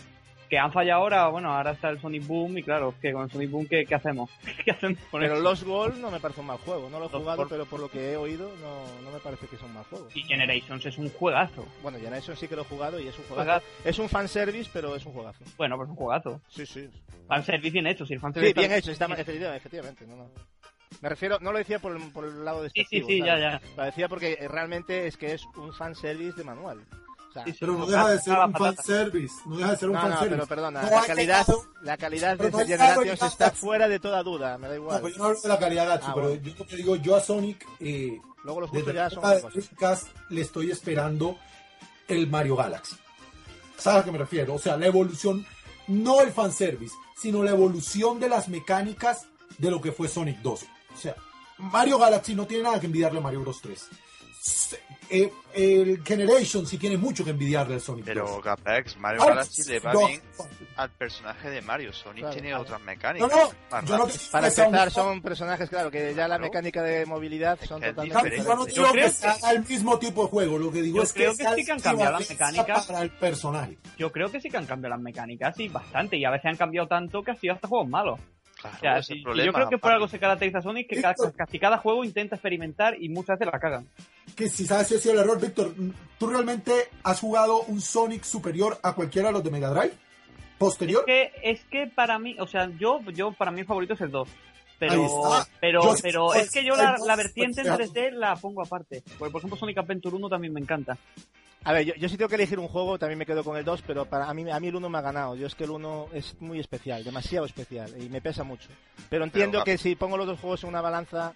Que 0.48 0.58
han 0.58 0.72
fallado 0.72 1.00
ahora, 1.02 1.28
bueno, 1.28 1.52
ahora 1.52 1.72
está 1.72 1.88
el 1.88 2.00
Sonic 2.00 2.26
Boom 2.26 2.58
y 2.58 2.62
claro, 2.62 2.94
que 3.00 3.12
con 3.12 3.22
el 3.22 3.30
Sonic 3.30 3.50
Boom, 3.50 3.66
¿qué, 3.66 3.84
qué 3.86 3.94
hacemos? 3.94 4.30
¿Qué 4.64 4.70
hacemos 4.72 4.98
con 5.10 5.20
Pero? 5.20 5.40
Lost 5.40 5.66
World 5.66 5.98
no 6.00 6.10
me 6.10 6.20
parece 6.20 6.40
un 6.40 6.46
mal 6.46 6.58
juego. 6.58 6.90
No 6.90 6.98
lo 7.00 7.06
he 7.06 7.08
jugado, 7.08 7.38
World. 7.38 7.50
pero 7.50 7.64
por 7.66 7.80
lo 7.80 7.90
que 7.90 8.12
he 8.12 8.16
oído, 8.16 8.50
no, 8.60 9.02
no 9.02 9.10
me 9.10 9.18
parece 9.20 9.46
que 9.46 9.56
un 9.64 9.72
mal 9.72 9.84
juego. 9.84 10.08
Y 10.14 10.22
Generations 10.22 10.84
es 10.86 10.98
un 10.98 11.08
juegazo. 11.10 11.66
Bueno, 11.82 11.98
Generation 11.98 12.36
sí 12.36 12.46
que 12.46 12.56
lo 12.56 12.62
he 12.62 12.66
jugado 12.66 13.00
y 13.00 13.08
es 13.08 13.18
un 13.18 13.24
juegazo. 13.24 13.44
Juegazo. 13.44 13.66
Es 13.84 13.98
un 13.98 14.08
fanservice, 14.08 14.70
pero 14.72 14.94
es 14.94 15.04
un 15.06 15.12
juegazo. 15.12 15.44
Bueno, 15.56 15.76
pues 15.78 15.88
un 15.88 15.96
juegazo. 15.96 16.40
Sí, 16.48 16.66
sí. 16.66 16.88
Fanservice 17.26 17.70
bien 17.72 17.86
hecho, 17.86 18.04
si 18.04 18.12
el 18.14 18.20
fanservice 18.20 18.52
Sí, 18.52 18.58
bien 18.58 18.72
está- 18.72 18.78
hecho, 18.78 18.92
está, 18.92 19.04
efectivamente, 19.06 19.56
efectivamente, 19.56 20.06
no, 20.06 20.16
no. 20.16 20.30
Me 21.00 21.08
refiero, 21.08 21.38
no 21.40 21.50
lo 21.52 21.58
decía 21.58 21.78
por 21.80 21.96
el, 21.96 22.02
por 22.12 22.24
el 22.24 22.44
lado 22.44 22.62
despectivo. 22.62 23.08
sí, 23.08 23.18
¿sabes? 23.20 23.40
ya, 23.42 23.50
ya. 23.58 23.60
Lo 23.76 23.82
decía 23.84 24.08
porque 24.08 24.34
eh, 24.38 24.46
realmente 24.48 25.06
es 25.06 25.16
que 25.16 25.32
es 25.32 25.44
un 25.56 25.72
fanservice 25.72 26.36
de 26.36 26.44
manual. 26.44 26.84
Sea, 27.34 27.44
Pero 27.60 27.72
no 27.76 27.84
deja 27.86 28.08
de 28.10 28.20
ser 28.20 28.38
un 28.38 28.52
fanservice. 28.54 29.34
No 29.46 29.56
deja 29.56 29.70
de 29.72 29.76
ser 29.76 29.88
un 29.88 29.94
No, 29.96 30.02
no, 30.02 30.08
fanservice. 30.08 30.34
pero 30.36 30.46
perdona, 30.46 30.82
No 30.82 30.90
la 30.90 31.02
calidad, 31.02 31.46
la 31.82 31.96
calidad 31.96 32.38
de 32.38 32.46
ha 32.46 32.50
Generations 32.64 33.22
está 33.22 33.50
fuera 33.50 33.88
de 33.88 33.98
toda 34.00 34.22
duda, 34.22 34.56
me 34.56 34.68
da 34.68 34.76
igual. 34.76 35.00
pero 35.02 35.12
yo 35.12 35.18
no 35.18 35.24
hablo 35.26 35.40
de 35.40 35.48
la 35.48 35.58
calidad, 35.58 35.86
Gacho, 35.88 36.06
Ah, 36.08 36.12
pero 36.14 36.28
bueno. 36.28 36.42
yo 36.42 36.66
que 36.66 36.76
digo, 36.76 36.96
yo 36.96 37.16
a 37.16 37.20
Sonic, 37.20 37.66
eh, 37.80 38.20
Luego 38.44 38.60
los 38.62 38.72
desde 38.72 38.94
ya 38.94 39.10
son 39.10 39.22
de. 39.28 39.40
Dreamcast 39.40 40.06
le 40.30 40.40
estoy 40.42 40.70
esperando 40.70 41.38
el 42.08 42.28
Mario 42.30 42.56
Galaxy. 42.56 42.94
¿Sabes 43.76 44.02
a 44.02 44.04
qué 44.04 44.12
me 44.12 44.18
refiero? 44.18 44.54
O 44.54 44.58
sea, 44.58 44.76
la 44.76 44.86
evolución, 44.86 45.44
no 45.88 46.20
el 46.20 46.30
fanservice, 46.30 46.94
sino 47.16 47.42
la 47.42 47.50
evolución 47.50 48.20
de 48.20 48.28
las 48.28 48.48
mecánicas 48.48 49.26
de 49.58 49.70
lo 49.70 49.80
que 49.80 49.90
fue 49.92 50.06
Sonic 50.08 50.38
2. 50.40 50.62
O 50.94 50.96
sea, 50.98 51.16
Mario 51.58 51.98
Galaxy 51.98 52.34
no 52.34 52.46
tiene 52.46 52.62
nada 52.64 52.78
que 52.78 52.86
envidiarle 52.86 53.18
a 53.18 53.22
Mario 53.22 53.40
Bros 53.40 53.60
3. 53.62 53.88
Eh, 55.10 55.30
el 55.54 56.02
Generation 56.02 56.66
sí 56.66 56.78
tiene 56.78 56.96
mucho 56.96 57.24
que 57.24 57.30
envidiarle 57.30 57.74
al 57.74 57.80
Sonic 57.80 58.06
2. 58.06 58.14
Pero 58.14 58.40
Gapex, 58.40 58.96
Mario 58.96 59.24
Galaxy 59.24 59.62
le 59.64 59.78
va 59.78 59.92
no. 59.92 60.06
bien 60.08 60.20
al 60.76 60.90
personaje 60.90 61.50
de 61.50 61.62
Mario. 61.62 61.92
Sonic 61.92 62.20
Claro, 62.20 62.34
tiene 62.34 62.48
claro. 62.48 62.62
otras 62.62 62.80
mecánicas. 62.82 63.30
No, 63.30 63.36
no, 63.36 63.50
más 63.70 63.84
yo 63.84 63.96
no 63.96 64.04
rápidas. 64.04 64.28
Para 64.30 64.48
empezar, 64.48 64.90
son 64.90 65.22
personajes, 65.22 65.68
claro, 65.68 65.90
que 65.90 66.14
ya 66.14 66.26
la 66.26 66.38
mecánica 66.38 66.82
de 66.82 67.06
movilidad 67.06 67.58
son 67.60 67.80
totalmente 67.80 68.02
diferente. 68.30 68.44
Yo 68.48 68.56
no 68.56 68.64
digo 68.64 68.92
que 68.92 69.10
sea 69.10 69.52
el 69.52 69.64
mismo 69.66 69.98
tipo 69.98 70.24
de 70.24 70.28
juego, 70.30 70.58
lo 70.58 70.72
que 70.72 70.82
digo 70.82 70.96
Yo 70.96 71.02
es 71.04 71.12
creo 71.12 71.36
que, 71.36 71.44
que 71.44 71.54
sí 71.54 71.64
que 71.64 71.72
han 71.72 71.80
cambiado 71.80 72.18
las 72.18 72.28
mecánicas. 72.30 72.86
para 72.86 73.02
el 73.02 73.10
personaje. 73.10 73.78
Yo 73.98 74.10
creo 74.10 74.30
que 74.30 74.40
sí 74.40 74.50
que 74.50 74.56
han 74.56 74.66
cambiado 74.66 74.96
las 74.96 75.02
mecánicas, 75.02 75.54
sí, 75.56 75.68
bastante. 75.68 76.16
Y 76.16 76.24
a 76.24 76.30
veces 76.30 76.46
han 76.46 76.56
cambiado 76.56 76.88
tanto 76.88 77.22
que 77.22 77.30
ha 77.30 77.36
sido 77.36 77.54
hasta 77.54 77.68
juegos 77.68 77.88
malos. 77.88 78.18
Claro, 78.80 79.00
O 79.00 79.02
sea, 79.02 79.16
problema, 79.22 79.46
yo 79.46 79.52
creo 79.52 79.68
que 79.68 79.78
por 79.78 79.92
algo 79.92 80.08
se 80.08 80.18
caracteriza 80.18 80.58
a 80.58 80.62
Sonic, 80.62 80.88
que 80.88 81.00
ca- 81.02 81.14
casi 81.36 81.58
cada 81.58 81.78
juego 81.78 82.04
intenta 82.04 82.36
experimentar 82.36 83.00
y 83.00 83.08
muchas 83.08 83.38
veces 83.38 83.52
la 83.52 83.58
cagan. 83.58 83.86
Que 84.36 84.48
si 84.48 84.66
sabes 84.66 84.88
si 84.88 84.94
ha 84.94 84.98
sido 84.98 85.14
el 85.14 85.20
error, 85.20 85.40
Víctor, 85.40 85.74
¿tú 86.18 86.26
realmente 86.26 86.72
has 87.02 87.20
jugado 87.20 87.60
un 87.62 87.80
Sonic 87.80 88.22
superior 88.24 88.78
a 88.82 88.94
cualquiera 88.94 89.28
de 89.28 89.34
los 89.34 89.44
de 89.44 89.50
Mega 89.50 89.70
Drive? 89.70 89.92
¿Posterior? 90.58 91.04
Que 91.04 91.32
es 91.42 91.62
que 91.64 91.86
para 91.88 92.18
mí, 92.18 92.36
o 92.38 92.46
sea, 92.46 92.70
yo, 92.78 93.00
yo 93.12 93.32
para 93.32 93.50
mí 93.50 93.60
el 93.60 93.66
favorito 93.66 93.94
es 93.94 94.00
el 94.00 94.10
2. 94.10 94.28
Pero, 94.88 95.46
pero, 95.60 95.82
Yo- 95.82 95.94
pero 96.02 96.26
pues, 96.26 96.42
es 96.44 96.50
que 96.50 96.64
yo 96.64 96.76
la, 96.76 96.96
la 97.04 97.16
vertiente 97.16 97.60
en 97.62 97.74
pues, 97.74 97.92
3D 97.92 98.10
la 98.12 98.36
pongo 98.36 98.62
aparte. 98.62 99.02
Porque, 99.18 99.32
por 99.32 99.40
ejemplo, 99.40 99.58
Sonic 99.58 99.78
Adventure 99.78 100.14
1 100.16 100.28
también 100.28 100.52
me 100.52 100.60
encanta. 100.60 100.96
A 101.66 101.72
ver, 101.72 101.86
yo, 101.86 101.94
yo 101.94 102.08
sí 102.10 102.18
tengo 102.18 102.28
que 102.28 102.34
elegir 102.34 102.58
un 102.58 102.68
juego, 102.68 102.98
también 102.98 103.18
me 103.18 103.24
quedo 103.24 103.42
con 103.42 103.56
el 103.56 103.64
2, 103.64 103.82
pero 103.86 104.04
para 104.04 104.28
a 104.28 104.34
mí, 104.34 104.50
a 104.50 104.60
mí 104.60 104.68
el 104.68 104.76
1 104.76 104.88
me 104.90 104.98
ha 104.98 105.00
ganado. 105.00 105.34
Yo 105.34 105.46
es 105.46 105.54
que 105.54 105.64
el 105.64 105.70
1 105.70 106.08
es 106.12 106.38
muy 106.40 106.60
especial, 106.60 107.02
demasiado 107.04 107.46
especial, 107.46 107.90
y 108.02 108.08
me 108.10 108.20
pesa 108.20 108.44
mucho. 108.44 108.68
Pero 109.08 109.24
entiendo 109.24 109.60
Pero, 109.60 109.64
que 109.64 109.78
si 109.78 109.96
pongo 109.96 110.18
los 110.18 110.26
dos 110.26 110.38
juegos 110.40 110.62
en 110.62 110.68
una 110.68 110.82
balanza, 110.82 111.32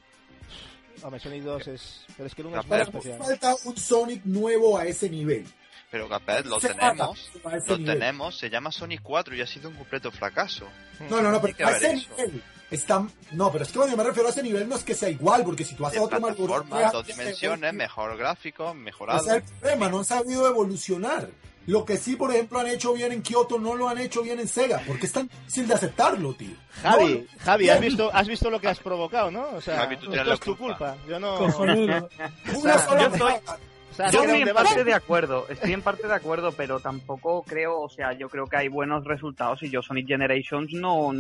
hombre, 1.03 1.19
Sonic 1.21 1.43
2 1.45 1.69
es... 1.69 2.05
Pero 2.17 2.27
es 2.27 2.35
que 2.35 2.43
el 2.43 2.49
1 2.49 2.61
es 2.61 2.81
especial. 2.83 3.19
falta 3.19 3.55
un 3.65 3.77
Sonic 3.77 4.23
nuevo 4.27 4.77
a 4.77 4.85
ese 4.85 5.09
nivel. 5.09 5.47
Pero 5.91 6.07
Gapex, 6.07 6.45
lo 6.45 6.61
Se 6.61 6.75
tenemos. 6.75 7.31
Lo 7.43 7.79
nivel. 7.79 7.99
tenemos. 7.99 8.37
Se 8.37 8.51
llama 8.51 8.71
Sonic 8.71 9.01
4 9.03 9.35
y 9.35 9.41
ha 9.41 9.47
sido 9.47 9.71
un 9.71 9.77
completo 9.77 10.11
fracaso. 10.13 10.67
No, 11.09 11.23
no, 11.23 11.31
no, 11.31 11.41
pero 11.41 11.47
Hay 11.53 11.55
que 11.55 11.65
a 11.65 11.71
ver 11.71 11.77
ese 11.85 11.93
eso. 11.95 12.11
nivel 12.27 12.43
está... 12.71 13.07
No, 13.33 13.51
pero 13.53 13.65
es 13.65 13.71
que 13.71 13.79
cuando 13.79 13.93
yo 13.93 13.97
me 13.97 14.05
refiero 14.05 14.29
a 14.29 14.31
ese 14.33 14.43
nivel 14.43 14.69
no 14.69 14.77
es 14.77 14.85
que 14.85 14.95
sea 14.95 15.09
igual, 15.09 15.45
porque 15.45 15.65
si 15.65 15.75
tú 15.75 15.87
haces 15.87 16.01
otro 16.01 16.19
plataformas, 16.21 16.93
dos 16.93 17.07
dimensiones, 17.07 17.75
mejor 17.75 18.17
gráfico, 18.17 18.75
mejorado. 18.75 19.21
Ese 19.21 19.29
es 19.31 19.37
el 19.37 19.43
problema, 19.59 19.89
no 19.89 19.99
han 19.99 20.05
sabido 20.05 20.47
evolucionar. 20.47 21.29
Lo 21.67 21.85
que 21.85 21.99
sí, 21.99 22.17
por 22.17 22.31
ejemplo, 22.31 22.59
han 22.61 22.67
hecho 22.67 22.95
bien 22.95 23.13
en 23.13 23.21
Kyoto, 23.21 23.59
no 23.59 23.75
lo 23.75 23.91
han 23.91 23.99
hecho 23.99 24.23
bien 24.23 24.41
en 24.41 24.49
Sega, 24.49 24.81
porque 24.87 25.05
es 25.05 25.13
tan 25.13 25.29
difícil 25.29 25.69
de 25.69 25.75
aceptarlo, 25.75 26.33
tío. 26.33 26.57
Javi, 26.83 27.27
No, 27.31 27.45
Javi, 27.45 27.69
has 27.69 27.81
visto, 27.83 28.11
has 28.11 28.27
visto 28.27 28.49
lo 28.49 28.59
que 28.59 28.69
has 28.69 28.79
provocado, 28.79 29.31
¿no? 29.31 29.51
O 29.51 29.61
sea, 29.61 29.81
Javi, 29.81 29.99
tú 29.99 30.11
esto 30.11 30.33
es 30.33 30.41
tu 30.41 30.57
culpa. 30.57 30.95
culpa. 30.95 31.07
Yo 31.07 31.21
no... 31.21 31.39
Una 31.41 32.09
sea, 32.63 32.79
sola 32.79 33.03
yo 33.03 33.43
sea, 33.99 34.11
Yo 34.11 34.23
estoy 34.23 34.43
en 34.43 34.55
parte 34.55 34.85
de 34.85 34.95
acuerdo, 34.95 35.47
estoy 35.49 35.73
en 35.73 35.83
parte 35.83 36.07
de 36.07 36.15
acuerdo, 36.15 36.53
pero 36.53 36.81
tampoco 36.81 37.43
creo, 37.43 37.81
o 37.81 37.89
sea, 37.89 38.13
yo 38.13 38.29
creo 38.29 38.47
que 38.47 38.57
hay 38.57 38.69
buenos 38.69 39.05
resultados 39.05 39.63
y 39.63 39.71
yo 39.71 39.83
Sonic 39.83 40.07
Generations 40.07 40.73
no, 40.73 41.09
o, 41.09 41.13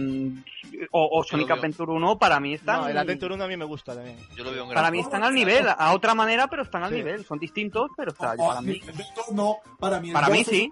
o 0.93 1.25
Sonic. 1.25 1.51
Adventure 1.51 1.91
1 1.93 2.19
para 2.19 2.41
mí 2.41 2.55
están, 2.55 2.83
No, 2.83 2.89
el 2.89 2.97
Adventure 2.99 3.35
1 3.35 3.45
a 3.45 3.49
mí 3.49 3.57
me 3.57 3.65
gusta 3.65 3.95
también. 3.95 4.17
Yo 4.37 4.45
lo 4.45 4.53
veo 4.53 4.63
un 4.65 4.71
gran 4.71 4.81
para 4.83 4.91
mí 4.91 5.01
están 5.01 5.23
al 5.25 5.35
nivel, 5.35 5.67
a 5.69 5.93
otra 5.93 6.15
manera, 6.15 6.47
pero 6.49 6.63
están 6.63 6.83
al 6.85 6.91
Sí. 6.91 6.97
nivel, 6.97 7.25
son 7.25 7.39
distintos, 7.39 7.91
pero 7.97 8.13
está, 8.13 8.35
para 8.37 8.61
mí, 8.61 8.81
no, 9.33 9.57
para 9.79 10.01
mí, 10.01 10.13
para 10.13 10.29
mí 10.29 10.45
sí. 10.45 10.71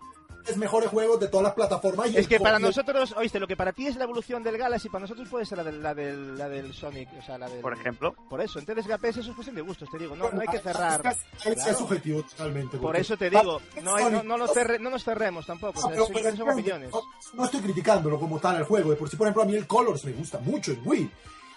Es 0.48 0.56
mejores 0.56 0.88
juegos 0.90 1.18
de 1.20 1.28
todas 1.28 1.44
las 1.44 1.54
plataformas. 1.54 2.06
y 2.08 2.10
Es 2.10 2.16
el 2.16 2.28
que 2.28 2.38
para 2.40 2.56
el- 2.56 2.62
nosotros, 2.62 3.14
oíste, 3.16 3.38
lo 3.40 3.46
que 3.46 3.56
para 3.56 3.72
ti 3.72 3.86
es 3.86 3.96
la 3.96 4.04
evolución 4.04 4.42
del 4.42 4.56
Galaxy, 4.58 4.88
para 4.88 5.02
nosotros 5.02 5.28
puede 5.28 5.44
ser 5.46 5.58
la 5.58 5.64
del, 5.64 5.82
la 5.82 5.94
del, 5.94 6.36
la 6.38 6.48
del 6.48 6.72
Sonic, 6.72 7.08
o 7.18 7.22
sea, 7.24 7.38
la 7.38 7.48
del... 7.48 7.60
Por 7.60 7.72
ejemplo. 7.72 8.14
Por 8.28 8.40
eso, 8.40 8.58
entonces 8.58 8.86
Gapes 8.86 9.16
eso 9.18 9.30
es 9.30 9.34
cuestión 9.34 9.56
de 9.56 9.62
gustos, 9.62 9.88
te 9.90 9.98
digo, 9.98 10.14
no, 10.16 10.30
no 10.30 10.40
hay 10.40 10.46
que 10.48 10.56
Es 10.58 10.62
cerrar. 10.62 11.02
que 11.02 11.08
es- 11.08 11.16
es 11.46 11.54
Claro. 11.62 11.78
subjetivo 11.78 12.22
totalmente. 12.22 12.78
Por 12.78 12.96
eso 12.96 13.16
te 13.16 13.30
digo, 13.30 13.60
no, 13.82 13.94
hay- 13.94 14.10
no, 14.12 14.22
no, 14.22 14.36
lo 14.38 14.46
cerre- 14.48 14.78
no 14.78 14.90
nos 14.90 15.04
cerremos 15.04 15.46
tampoco, 15.46 15.80
o 15.80 15.82
No, 15.82 15.88
sea, 15.88 15.96
pero- 15.96 16.06
pero 16.08 16.18
son 16.22 16.28
entiendo, 16.28 16.52
opiniones. 16.52 16.90
No, 16.92 17.00
no 17.34 17.44
estoy 17.44 17.60
criticándolo 17.60 18.18
como 18.20 18.38
tal 18.38 18.56
al 18.56 18.64
juego. 18.64 18.90
De 18.90 18.96
por 18.96 19.08
sí, 19.10 19.16
por 19.16 19.26
ejemplo, 19.26 19.42
a 19.42 19.46
mí 19.46 19.54
el 19.54 19.66
Colors 19.66 20.04
me 20.04 20.12
gusta 20.12 20.38
mucho 20.38 20.72
en 20.72 20.80
Wii. 20.84 21.10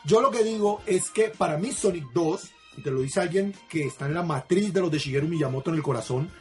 Yo 0.05 0.21
lo 0.21 0.31
que 0.31 0.43
digo 0.43 0.81
es 0.85 1.09
que 1.09 1.29
para 1.29 1.57
mí 1.57 1.71
Sonic 1.71 2.05
2, 2.13 2.49
y 2.77 2.81
te 2.81 2.91
lo 2.91 3.01
dice 3.01 3.19
alguien 3.19 3.53
que 3.67 3.85
está 3.85 4.05
en 4.05 4.13
la 4.13 4.23
matriz 4.23 4.73
de 4.73 4.79
los 4.81 4.89
de 4.89 4.97
Shigeru 4.97 5.27
Miyamoto 5.27 5.69
en 5.71 5.75
el 5.75 5.83
corazón, 5.83 6.31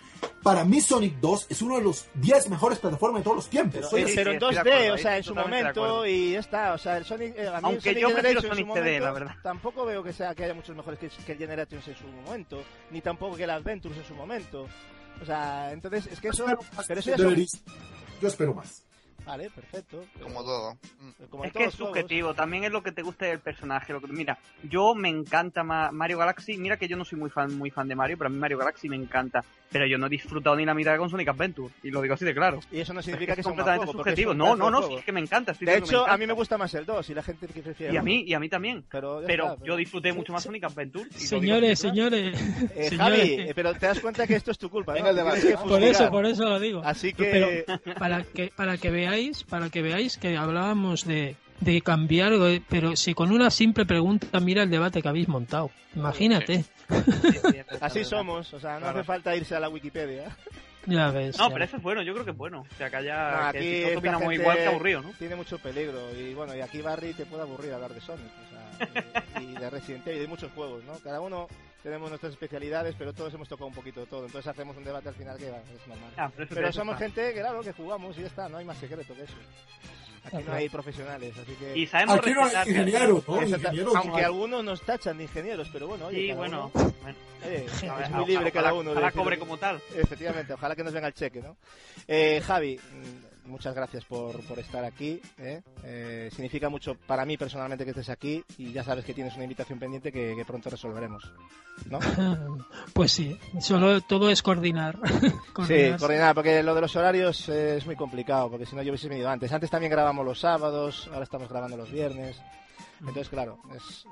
para 0.42 0.64
mí 0.64 0.80
Sonic 0.80 1.16
2 1.20 1.46
es 1.50 1.62
uno 1.62 1.76
de 1.76 1.82
los 1.82 2.06
10 2.14 2.48
mejores 2.50 2.78
plataformas 2.78 3.20
de 3.20 3.24
todos 3.24 3.36
los 3.36 3.48
tiempos. 3.48 3.74
Pero, 3.76 3.88
Soy 3.90 4.04
pero 4.14 4.30
en 4.30 4.36
estoy 4.36 4.54
de 4.54 4.60
2D, 4.60 4.60
acuerdo, 4.60 4.94
o 4.94 4.98
sea, 4.98 5.16
en 5.16 5.24
su 5.24 5.34
momento 5.34 6.06
y 6.06 6.32
ya 6.32 6.40
está. 6.40 6.72
O 6.74 6.78
sea, 6.78 6.96
el 6.96 7.04
Sonic, 7.04 7.36
eh, 7.36 7.48
a 7.48 7.52
mí 7.52 7.58
Aunque 7.62 7.80
Sonic 7.90 7.98
yo 8.00 8.12
prefiero 8.14 8.40
Sonic 8.40 8.56
su 8.56 8.62
3D, 8.62 8.66
momento, 8.66 9.04
la 9.04 9.12
verdad. 9.12 9.34
Tampoco 9.42 9.84
veo 9.86 10.02
que 10.02 10.12
sea 10.12 10.34
que 10.34 10.44
haya 10.44 10.54
muchos 10.54 10.74
mejores 10.76 10.98
que, 10.98 11.08
que 11.08 11.32
el 11.32 11.38
Generations 11.38 11.88
en 11.88 11.96
su 11.96 12.06
momento, 12.06 12.62
ni 12.90 13.00
tampoco 13.00 13.36
que 13.36 13.44
el 13.44 13.50
Adventures 13.50 13.96
en 13.98 14.04
su 14.04 14.14
momento. 14.14 14.66
O 15.20 15.24
sea, 15.26 15.72
entonces 15.72 16.06
es 16.06 16.20
que 16.20 16.28
eso, 16.28 16.46
pero 16.86 17.00
eso 17.00 17.10
ya 17.10 17.16
son- 17.18 17.36
Yo 18.20 18.28
espero 18.28 18.54
más. 18.54 18.84
Vale, 19.28 19.50
perfecto. 19.50 20.04
Como 20.22 20.42
todo. 20.42 20.78
Como 21.30 21.44
en 21.44 21.48
Es 21.48 21.54
que 21.56 21.64
es 21.64 21.74
subjetivo, 21.74 22.34
también 22.34 22.64
es 22.64 22.72
lo 22.72 22.82
que 22.82 22.92
te 22.92 23.02
guste 23.02 23.26
del 23.26 23.40
personaje. 23.40 23.92
Lo 23.92 24.00
que, 24.00 24.06
mira, 24.08 24.38
yo 24.62 24.94
me 24.94 25.08
encanta 25.08 25.62
Ma- 25.62 25.90
Mario 25.92 26.18
Galaxy. 26.18 26.56
Mira 26.56 26.76
que 26.78 26.88
yo 26.88 26.96
no 26.96 27.04
soy 27.04 27.18
muy 27.18 27.30
fan, 27.30 27.56
muy 27.58 27.70
fan 27.70 27.86
de 27.88 27.94
Mario, 27.94 28.16
pero 28.18 28.28
a 28.28 28.30
mí 28.30 28.38
Mario 28.38 28.58
Galaxy 28.58 28.88
me 28.88 28.96
encanta. 28.96 29.44
Pero 29.70 29.86
yo 29.86 29.98
no 29.98 30.06
he 30.06 30.08
disfrutado 30.08 30.56
ni 30.56 30.64
la 30.64 30.72
mitad 30.72 30.96
con 30.96 31.10
Sonic 31.10 31.28
Adventure. 31.28 31.72
Y 31.82 31.90
lo 31.90 32.00
digo 32.00 32.14
así 32.14 32.24
de 32.24 32.32
claro. 32.34 32.60
Y 32.72 32.80
eso 32.80 32.94
no 32.94 33.00
Es 33.00 33.04
significa 33.06 33.34
que 33.34 33.42
es 33.42 33.44
sea 33.44 33.52
un 33.52 33.58
mal 33.58 33.66
completamente 33.66 33.92
juego, 33.92 34.00
es 34.00 34.14
subjetivo. 34.14 34.32
No, 34.34 34.56
no, 34.56 34.70
no, 34.70 34.82
sí, 34.88 34.94
es 34.94 35.04
que 35.04 35.12
me 35.12 35.20
encanta. 35.20 35.52
estoy 35.52 35.66
De 35.66 35.72
que 35.74 35.78
hecho, 35.80 36.08
a 36.08 36.16
mí 36.16 36.26
me 36.26 36.32
gusta 36.32 36.56
más 36.56 36.72
el 36.72 36.86
2 36.86 37.10
y 37.10 37.14
la 37.14 37.22
gente 37.22 37.46
que 37.48 37.60
prefiere 37.62 37.92
Y 37.92 37.96
a 37.98 38.02
mí, 38.02 38.24
y 38.26 38.32
a 38.32 38.40
mí 38.40 38.48
también. 38.48 38.84
Pero, 38.90 39.22
Pero 39.26 39.52
está, 39.52 39.64
yo 39.66 39.76
disfruté 39.76 40.14
mucho 40.14 40.32
más 40.32 40.42
Sonic 40.42 40.64
Adventure. 40.64 41.04
Señores. 41.10 41.84
Eh, 41.84 41.88
señores. 41.90 42.38
Javi, 42.96 43.20
eh, 43.20 43.52
pero 43.54 43.74
te 43.74 43.86
das 43.86 44.00
cuenta 44.00 44.26
que 44.26 44.36
esto 44.36 44.52
es 44.52 44.58
tu 44.58 44.70
culpa, 44.70 44.92
¿no? 44.92 45.04
Venga 45.04 45.10
el 45.10 45.16
Que 45.16 45.22
debate, 45.22 45.40
que. 45.48 45.68
Por 45.68 45.82
eso, 45.82 46.10
por 46.10 46.24
eso 46.24 46.44
lo 46.48 46.58
digo. 46.58 46.80
Así 46.82 47.12
que... 47.12 47.24
Pero 47.24 47.94
para 47.98 48.22
que 48.22 48.50
para 48.56 48.78
que 48.78 48.90
veáis, 48.90 49.17
para 49.48 49.70
que 49.70 49.82
veáis 49.82 50.16
que 50.18 50.36
hablábamos 50.36 51.04
de, 51.06 51.36
de 51.60 51.80
cambiar, 51.82 52.32
pero 52.68 52.96
si 52.96 53.14
con 53.14 53.32
una 53.32 53.50
simple 53.50 53.84
pregunta 53.86 54.40
mira 54.40 54.62
el 54.62 54.70
debate 54.70 55.02
que 55.02 55.08
habéis 55.08 55.28
montado. 55.28 55.70
Imagínate. 55.94 56.64
Así 57.80 58.04
somos, 58.04 58.52
o 58.54 58.60
sea, 58.60 58.74
no 58.74 58.80
Claro. 58.80 58.98
hace 58.98 59.06
falta 59.06 59.36
irse 59.36 59.54
a 59.54 59.60
la 59.60 59.68
Wikipedia. 59.68 60.36
Ya 60.86 61.10
ves. 61.10 61.36
No, 61.38 61.48
ya. 61.48 61.52
pero 61.52 61.64
eso 61.66 61.76
es 61.76 61.82
bueno, 61.82 62.02
yo 62.02 62.12
creo 62.14 62.24
que 62.24 62.30
es 62.30 62.36
bueno. 62.36 62.64
O 62.70 62.74
sea, 62.76 62.88
que 62.88 62.96
haya. 62.96 63.30
No, 63.46 63.52
que 63.52 63.58
aquí 63.58 63.66
si 63.68 63.82
esta 63.84 63.98
opinamos 63.98 64.22
gente 64.28 64.42
igual 64.42 64.56
que 64.56 64.66
aburrido, 64.66 65.02
¿no? 65.02 65.10
Tiene 65.18 65.36
mucho 65.36 65.58
peligro 65.58 65.98
y 66.18 66.32
bueno, 66.32 66.56
y 66.56 66.60
aquí 66.60 66.80
Barry 66.80 67.12
te 67.12 67.26
puede 67.26 67.42
aburrir 67.42 67.72
hablar 67.74 67.92
de 67.92 68.00
Sonic, 68.00 68.24
o 68.24 68.86
sea, 68.86 69.42
y, 69.42 69.44
y 69.44 69.54
de 69.54 69.68
Resident 69.70 70.06
Evil 70.06 70.18
y 70.18 70.22
de 70.22 70.28
muchos 70.28 70.50
juegos, 70.52 70.82
¿no? 70.84 70.94
Cada 71.00 71.20
uno 71.20 71.46
tenemos 71.82 72.08
nuestras 72.08 72.32
especialidades, 72.32 72.94
pero 72.98 73.12
todos 73.12 73.32
hemos 73.34 73.48
tocado 73.48 73.66
un 73.68 73.74
poquito 73.74 74.00
de 74.00 74.06
todo, 74.06 74.26
entonces 74.26 74.48
hacemos 74.50 74.76
un 74.76 74.84
debate 74.84 75.08
al 75.08 75.14
final 75.14 75.38
que 75.38 75.50
va, 75.50 75.58
es 75.58 75.86
normal. 75.86 76.10
Ah, 76.16 76.30
pero 76.48 76.72
somos 76.72 76.94
está. 76.94 77.04
gente 77.06 77.34
que 77.34 77.40
claro, 77.40 77.60
que 77.62 77.72
jugamos 77.72 78.16
y 78.18 78.22
ya 78.22 78.26
está, 78.26 78.48
no 78.48 78.58
hay 78.58 78.64
más 78.64 78.78
secreto 78.78 79.14
que 79.14 79.22
eso. 79.22 79.34
Aquí 80.24 80.42
no 80.44 80.52
hay 80.52 80.68
profesionales, 80.68 81.32
así 81.38 81.52
que... 81.54 81.78
Y 81.78 81.86
sabemos 81.86 82.18
Aquí 82.18 82.32
no 82.32 82.42
hay 82.44 82.50
respetar- 82.50 82.68
ingenieros, 82.68 83.28
¿no? 83.28 83.40
Exacto, 83.40 83.56
Ingenieros 83.68 83.94
no 83.94 84.00
aunque 84.00 84.24
algunos 84.24 84.64
nos 84.64 84.82
tachan 84.82 85.16
de 85.16 85.22
ingenieros, 85.24 85.68
pero 85.72 85.86
bueno, 85.86 86.06
oye, 86.06 86.18
Sí, 86.20 86.26
cada 86.28 86.38
bueno. 86.38 86.70
uno- 86.74 86.92
bueno. 87.02 87.18
Oye, 87.46 87.64
es 87.64 88.10
muy 88.10 88.26
libre 88.26 88.50
cada 88.52 88.72
ojalá- 88.72 88.80
uno. 88.80 88.90
de 88.90 88.96
ojalá 88.98 89.06
lo 89.08 89.14
cobre 89.22 89.38
como 89.38 89.56
tal. 89.56 89.80
Efectivamente, 89.94 90.52
ojalá 90.52 90.74
que 90.76 90.84
nos 90.84 90.92
venga 90.92 91.06
el 91.06 91.14
cheque, 91.14 91.40
¿no? 91.40 91.56
Eh, 92.08 92.42
Javi, 92.44 92.78
muchas 93.48 93.74
gracias 93.74 94.04
por, 94.04 94.40
por 94.46 94.58
estar 94.58 94.84
aquí. 94.84 95.20
¿eh? 95.38 95.62
Eh, 95.84 96.28
significa 96.32 96.68
mucho 96.68 96.94
para 96.94 97.24
mí 97.24 97.36
personalmente 97.36 97.84
que 97.84 97.90
estés 97.90 98.08
aquí 98.10 98.44
y 98.56 98.72
ya 98.72 98.84
sabes 98.84 99.04
que 99.04 99.14
tienes 99.14 99.34
una 99.34 99.44
invitación 99.44 99.78
pendiente 99.78 100.12
que, 100.12 100.34
que 100.36 100.44
pronto 100.44 100.70
resolveremos. 100.70 101.32
¿no? 101.90 101.98
Pues 102.92 103.12
sí, 103.12 103.38
solo 103.60 104.00
todo 104.00 104.30
es 104.30 104.42
coordinar. 104.42 104.98
Sí, 105.66 105.92
Coordinar. 105.98 106.34
porque 106.34 106.62
lo 106.62 106.74
de 106.74 106.80
los 106.80 106.94
horarios 106.96 107.48
eh, 107.48 107.76
es 107.78 107.86
muy 107.86 107.96
complicado, 107.96 108.48
porque 108.50 108.66
si 108.66 108.76
no 108.76 108.82
yo 108.82 108.90
hubiese 108.92 109.08
venido 109.08 109.28
antes. 109.28 109.52
Antes 109.52 109.70
también 109.70 109.90
grabamos 109.90 110.24
los 110.24 110.38
sábados, 110.40 111.08
ahora 111.12 111.24
estamos 111.24 111.48
grabando 111.48 111.76
los 111.76 111.90
viernes. 111.90 112.40
Entonces, 113.00 113.28
claro, 113.28 113.58
es, 113.76 114.04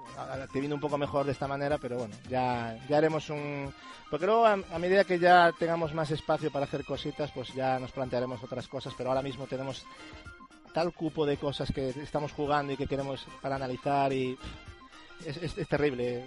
te 0.52 0.60
viene 0.60 0.74
un 0.74 0.80
poco 0.80 0.96
mejor 0.98 1.26
de 1.26 1.32
esta 1.32 1.48
manera, 1.48 1.78
pero 1.78 1.98
bueno, 1.98 2.14
ya, 2.28 2.76
ya 2.88 2.98
haremos 2.98 3.30
un... 3.30 3.72
Porque 4.10 4.26
luego, 4.26 4.46
a, 4.46 4.52
a 4.52 4.78
medida 4.78 5.04
que 5.04 5.18
ya 5.18 5.52
tengamos 5.58 5.92
más 5.92 6.10
espacio 6.10 6.50
para 6.52 6.64
hacer 6.66 6.84
cositas, 6.84 7.30
pues 7.32 7.52
ya 7.54 7.78
nos 7.78 7.90
plantearemos 7.92 8.42
otras 8.42 8.68
cosas, 8.68 8.94
pero 8.96 9.10
ahora 9.10 9.22
mismo 9.22 9.46
tenemos 9.46 9.84
tal 10.72 10.92
cupo 10.92 11.26
de 11.26 11.36
cosas 11.38 11.72
que 11.74 11.88
estamos 11.88 12.32
jugando 12.32 12.72
y 12.72 12.76
que 12.76 12.86
queremos 12.86 13.26
para 13.42 13.56
analizar 13.56 14.12
y 14.12 14.38
es, 15.24 15.36
es- 15.38 15.58
es 15.58 15.68
terrible. 15.68 16.26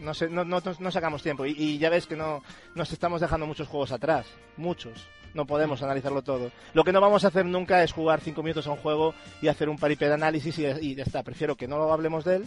No, 0.00 0.14
sé, 0.14 0.28
no, 0.28 0.44
no, 0.44 0.60
no 0.80 0.90
sacamos 0.90 1.22
tiempo 1.22 1.46
y, 1.46 1.50
y 1.56 1.78
ya 1.78 1.90
ves 1.90 2.06
que 2.06 2.16
no 2.16 2.42
nos 2.74 2.90
estamos 2.92 3.20
dejando 3.20 3.46
muchos 3.46 3.68
juegos 3.68 3.92
atrás, 3.92 4.26
muchos. 4.56 5.06
No 5.34 5.46
podemos 5.46 5.82
analizarlo 5.82 6.22
todo. 6.22 6.50
Lo 6.74 6.82
que 6.84 6.92
no 6.92 7.00
vamos 7.00 7.24
a 7.24 7.28
hacer 7.28 7.46
nunca 7.46 7.82
es 7.84 7.92
jugar 7.92 8.20
cinco 8.20 8.42
minutos 8.42 8.66
a 8.66 8.70
un 8.72 8.76
juego 8.78 9.14
y 9.40 9.48
hacer 9.48 9.68
un 9.68 9.78
paripé 9.78 10.06
de 10.08 10.14
análisis 10.14 10.58
y, 10.58 10.66
y 10.66 10.94
ya 10.94 11.04
está. 11.04 11.22
Prefiero 11.22 11.56
que 11.56 11.68
no 11.68 11.90
hablemos 11.92 12.24
de 12.24 12.36
él 12.36 12.46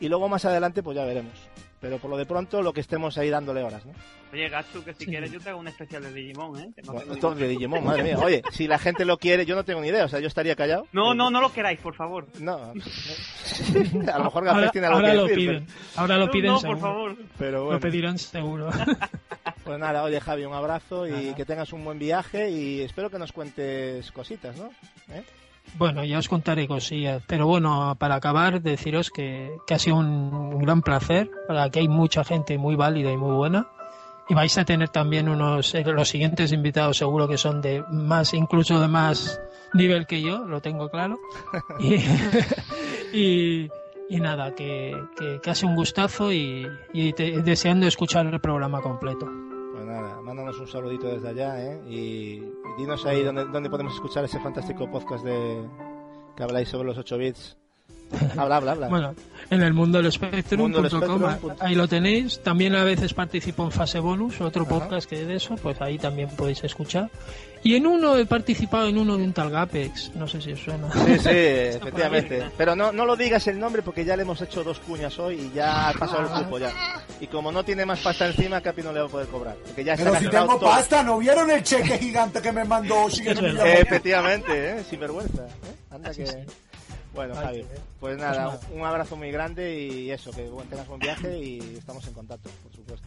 y 0.00 0.08
luego 0.08 0.28
más 0.28 0.44
adelante 0.44 0.82
pues 0.82 0.96
ya 0.96 1.04
veremos. 1.04 1.34
Pero 1.80 1.98
por 1.98 2.10
lo 2.10 2.16
de 2.16 2.26
pronto 2.26 2.60
lo 2.60 2.72
que 2.72 2.80
estemos 2.80 3.16
ahí 3.18 3.30
dándole 3.30 3.62
horas, 3.62 3.86
¿no? 3.86 3.92
Oye, 4.32 4.48
Gatsu, 4.48 4.82
que 4.84 4.92
si 4.94 5.06
quieres 5.06 5.30
yo 5.30 5.40
te 5.40 5.50
hago 5.50 5.60
un 5.60 5.68
especial 5.68 6.02
de 6.02 6.12
Digimon, 6.12 6.58
¿eh? 6.58 6.70
Que 6.74 6.82
no 6.82 6.92
Bueno, 6.92 7.00
tengo 7.02 7.14
esto 7.14 7.34
ni- 7.36 7.40
de 7.42 7.48
Digimon, 7.48 7.84
madre 7.84 8.02
mía. 8.02 8.18
Oye, 8.22 8.42
si 8.50 8.66
la 8.66 8.78
gente 8.78 9.04
lo 9.04 9.16
quiere, 9.18 9.46
yo 9.46 9.54
no 9.54 9.64
tengo 9.64 9.80
ni 9.80 9.88
idea. 9.88 10.04
O 10.04 10.08
sea, 10.08 10.18
yo 10.20 10.26
estaría 10.26 10.56
callado. 10.56 10.86
No, 10.92 11.14
no, 11.14 11.30
no 11.30 11.40
lo 11.40 11.52
queráis, 11.52 11.78
por 11.78 11.94
favor. 11.94 12.26
No. 12.40 12.56
a 14.12 14.18
lo 14.18 14.24
mejor 14.24 14.44
Gafes 14.44 14.58
Ahora, 14.58 14.70
tiene 14.72 14.86
algo 14.88 14.98
ahora 14.98 15.10
que 15.10 15.16
lo 15.16 15.22
decir. 15.24 15.36
piden. 15.38 15.66
pero- 15.66 15.78
Ahora 16.00 16.16
lo 16.18 16.30
piden 16.30 16.50
no, 16.50 16.58
seguro. 16.60 16.78
por 16.80 16.88
favor. 16.88 17.16
Pero 17.38 17.58
Lo 17.58 17.64
bueno. 17.66 17.80
pedirán 17.80 18.18
seguro. 18.18 18.70
Pues 19.64 19.78
nada, 19.78 20.02
oye 20.02 20.18
Javi, 20.18 20.46
un 20.46 20.54
abrazo 20.54 21.06
y 21.06 21.34
que 21.34 21.44
tengas 21.44 21.74
un 21.74 21.84
buen 21.84 21.98
viaje 21.98 22.48
y 22.50 22.80
espero 22.80 23.10
que 23.10 23.18
nos 23.18 23.32
cuentes 23.32 24.10
cositas, 24.12 24.56
¿no? 24.56 24.70
¿Eh? 25.14 25.22
Bueno, 25.76 26.04
ya 26.04 26.18
os 26.18 26.28
contaré 26.28 26.66
cosillas. 26.66 27.22
Pero 27.26 27.46
bueno, 27.46 27.94
para 27.98 28.16
acabar, 28.16 28.60
deciros 28.62 29.10
que, 29.10 29.56
que 29.66 29.74
ha 29.74 29.78
sido 29.78 29.96
un, 29.96 30.58
gran 30.58 30.82
placer. 30.82 31.30
Para 31.46 31.70
que 31.70 31.80
hay 31.80 31.88
mucha 31.88 32.24
gente 32.24 32.58
muy 32.58 32.74
válida 32.74 33.12
y 33.12 33.16
muy 33.16 33.34
buena. 33.34 33.68
Y 34.28 34.34
vais 34.34 34.56
a 34.58 34.64
tener 34.64 34.88
también 34.90 35.28
unos, 35.28 35.74
eh, 35.74 35.84
los 35.84 36.08
siguientes 36.08 36.52
invitados 36.52 36.98
seguro 36.98 37.26
que 37.28 37.38
son 37.38 37.62
de 37.62 37.82
más, 37.90 38.34
incluso 38.34 38.78
de 38.78 38.86
más 38.88 39.40
nivel 39.72 40.06
que 40.06 40.20
yo, 40.20 40.40
lo 40.46 40.60
tengo 40.60 40.90
claro. 40.90 41.18
Y, 41.80 41.94
y, 43.12 43.70
y 44.10 44.20
nada, 44.20 44.54
que, 44.54 44.94
que, 45.16 45.40
que 45.42 45.50
ha 45.50 45.54
sido 45.54 45.70
un 45.70 45.76
gustazo 45.76 46.30
y, 46.32 46.66
y 46.92 47.12
te- 47.14 47.40
deseando 47.42 47.86
escuchar 47.86 48.26
el 48.26 48.40
programa 48.40 48.82
completo. 48.82 49.26
Pues 49.78 49.86
nada, 49.86 50.20
mándanos 50.22 50.58
un 50.58 50.66
saludito 50.66 51.06
desde 51.06 51.28
allá, 51.28 51.64
¿eh? 51.64 51.80
Y, 51.86 52.40
dinos 52.76 53.06
ahí 53.06 53.22
dónde, 53.22 53.44
dónde 53.44 53.70
podemos 53.70 53.94
escuchar 53.94 54.24
ese 54.24 54.40
fantástico 54.40 54.90
podcast 54.90 55.24
de 55.24 55.70
que 56.34 56.42
habláis 56.42 56.68
sobre 56.68 56.88
los 56.88 56.98
8 56.98 57.16
bits. 57.16 57.56
Habla, 58.36 58.56
habla, 58.56 58.72
habla. 58.72 58.88
Bueno, 58.88 59.14
en 59.50 59.62
el 59.62 59.72
mundo 59.74 60.00
del 60.02 60.10
Spectrum.com, 60.10 60.86
Spectrum. 60.86 61.52
ahí 61.60 61.74
lo 61.74 61.86
tenéis. 61.88 62.40
También 62.42 62.74
a 62.74 62.84
veces 62.84 63.12
participo 63.14 63.64
en 63.64 63.70
Fase 63.70 63.98
Bonus, 64.00 64.40
otro 64.40 64.62
Ajá. 64.62 64.70
podcast 64.70 65.08
que 65.08 65.24
de 65.24 65.36
eso, 65.36 65.56
pues 65.56 65.80
ahí 65.80 65.98
también 65.98 66.28
podéis 66.30 66.64
escuchar. 66.64 67.10
Y 67.62 67.74
en 67.74 67.86
uno 67.86 68.16
he 68.16 68.24
participado 68.24 68.88
en 68.88 68.96
uno 68.98 69.16
de 69.16 69.24
un 69.24 69.32
tal 69.32 69.50
Gapex, 69.50 70.12
no 70.14 70.28
sé 70.28 70.40
si 70.40 70.52
os 70.52 70.60
suena. 70.60 70.90
Sí, 70.92 71.18
sí, 71.18 71.28
efectivamente. 71.32 72.44
Pero 72.56 72.76
no, 72.76 72.92
no 72.92 73.04
lo 73.04 73.16
digas 73.16 73.46
el 73.48 73.58
nombre 73.58 73.82
porque 73.82 74.04
ya 74.04 74.16
le 74.16 74.22
hemos 74.22 74.40
hecho 74.40 74.62
dos 74.62 74.78
cuñas 74.78 75.18
hoy 75.18 75.34
y 75.34 75.52
ya 75.56 75.88
ha 75.88 75.92
pasado 75.92 76.22
el 76.22 76.44
cupo 76.44 76.58
ya. 76.58 76.72
Y 77.20 77.26
como 77.26 77.50
no 77.50 77.64
tiene 77.64 77.84
más 77.84 77.98
pasta 78.00 78.26
encima, 78.28 78.60
Capi 78.60 78.82
no 78.82 78.92
le 78.92 79.00
va 79.00 79.06
a 79.06 79.10
poder 79.10 79.26
cobrar. 79.26 79.56
Porque 79.66 79.82
ya 79.84 79.96
Pero 79.96 80.14
si 80.16 80.28
tengo 80.28 80.56
todo. 80.56 80.70
pasta, 80.70 81.02
¿no 81.02 81.18
vieron 81.18 81.50
el 81.50 81.62
cheque 81.64 81.98
gigante 81.98 82.40
que 82.40 82.52
me 82.52 82.64
mandó 82.64 83.06
Miyamoto? 83.18 83.64
efectivamente, 83.66 84.70
¿eh? 84.78 84.84
sin 84.88 85.00
vergüenza. 85.00 85.42
¿eh? 85.42 85.74
Anda 85.90 86.10
Así 86.10 86.22
que... 86.24 86.46
Bueno, 87.14 87.34
Ay, 87.36 87.44
Javi, 87.46 87.62
pues 87.62 87.80
Pues 88.00 88.18
nada, 88.18 88.60
un 88.72 88.84
abrazo 88.84 89.16
muy 89.16 89.30
grande 89.30 89.80
y 89.80 90.10
eso, 90.10 90.30
que 90.30 90.48
buen- 90.48 90.68
tengas 90.68 90.86
buen 90.86 91.00
viaje 91.00 91.38
y 91.38 91.58
estamos 91.76 92.06
en 92.06 92.14
contacto, 92.14 92.50
por 92.62 92.72
supuesto. 92.72 93.06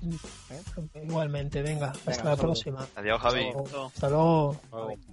¿eh? 0.49 1.02
Igualmente, 1.04 1.62
venga, 1.62 1.93
hasta 2.06 2.24
la 2.24 2.36
próxima. 2.36 2.86
Adiós, 2.95 3.22
Javi. 3.22 3.45
Hasta 3.93 4.10
luego. 4.10 4.58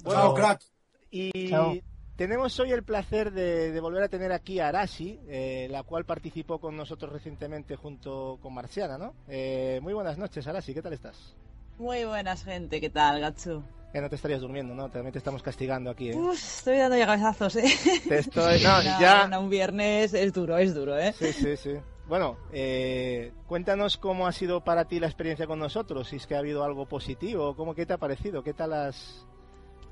Bueno, 0.02 0.34
crack. 0.34 0.62
Y 1.10 1.50
Chao. 1.50 1.74
tenemos 2.16 2.58
hoy 2.60 2.72
el 2.72 2.82
placer 2.82 3.30
de, 3.32 3.70
de 3.72 3.80
volver 3.80 4.02
a 4.02 4.08
tener 4.08 4.32
aquí 4.32 4.58
a 4.58 4.68
Arashi, 4.68 5.20
eh, 5.28 5.68
la 5.70 5.82
cual 5.84 6.04
participó 6.04 6.58
con 6.58 6.76
nosotros 6.76 7.12
recientemente 7.12 7.76
junto 7.76 8.38
con 8.42 8.52
Marciana, 8.54 8.98
¿no? 8.98 9.14
Eh, 9.28 9.78
muy 9.82 9.92
buenas 9.92 10.18
noches, 10.18 10.46
Arashi, 10.46 10.74
¿qué 10.74 10.82
tal 10.82 10.92
estás? 10.94 11.36
Muy 11.78 12.04
buenas, 12.04 12.42
gente. 12.42 12.80
¿Qué 12.80 12.90
tal, 12.90 13.20
Gatsu? 13.20 13.62
Que 13.92 14.00
no 14.02 14.08
te 14.10 14.16
estarías 14.16 14.40
durmiendo, 14.42 14.74
¿no? 14.74 14.90
También 14.90 15.12
te 15.12 15.18
estamos 15.18 15.42
castigando 15.42 15.88
aquí, 15.90 16.10
¿eh? 16.10 16.14
Uf, 16.16 16.34
estoy 16.58 16.76
dando 16.76 16.96
ya 16.96 17.06
cabezazos, 17.06 17.56
¿eh? 17.56 17.64
Te 18.06 18.18
estoy... 18.18 18.58
No, 18.62 18.80
Una- 18.80 18.82
ya... 19.00 19.24
una- 19.26 19.38
un 19.38 19.48
viernes 19.48 20.12
es 20.12 20.32
duro, 20.32 20.58
es 20.58 20.74
duro, 20.74 20.98
¿eh? 20.98 21.12
Sí, 21.14 21.32
sí, 21.32 21.56
sí. 21.56 21.72
Bueno, 22.06 22.36
eh, 22.52 23.32
cuéntanos 23.46 23.96
cómo 23.96 24.26
ha 24.26 24.32
sido 24.32 24.62
para 24.62 24.84
ti 24.86 24.98
la 25.00 25.06
experiencia 25.06 25.46
con 25.46 25.58
nosotros, 25.58 26.08
si 26.08 26.16
es 26.16 26.26
que 26.26 26.34
ha 26.34 26.38
habido 26.38 26.64
algo 26.64 26.86
positivo, 26.86 27.54
cómo, 27.56 27.74
¿qué 27.74 27.86
te 27.86 27.92
ha 27.94 27.98
parecido? 27.98 28.42
¿Qué 28.42 28.54
tal 28.54 28.72
has, 28.72 29.26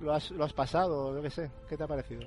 lo, 0.00 0.12
has, 0.14 0.30
lo 0.30 0.44
has 0.44 0.52
pasado? 0.52 1.14
Yo 1.14 1.22
qué 1.22 1.30
sé, 1.30 1.50
¿qué 1.68 1.76
te 1.76 1.84
ha 1.84 1.86
parecido? 1.88 2.22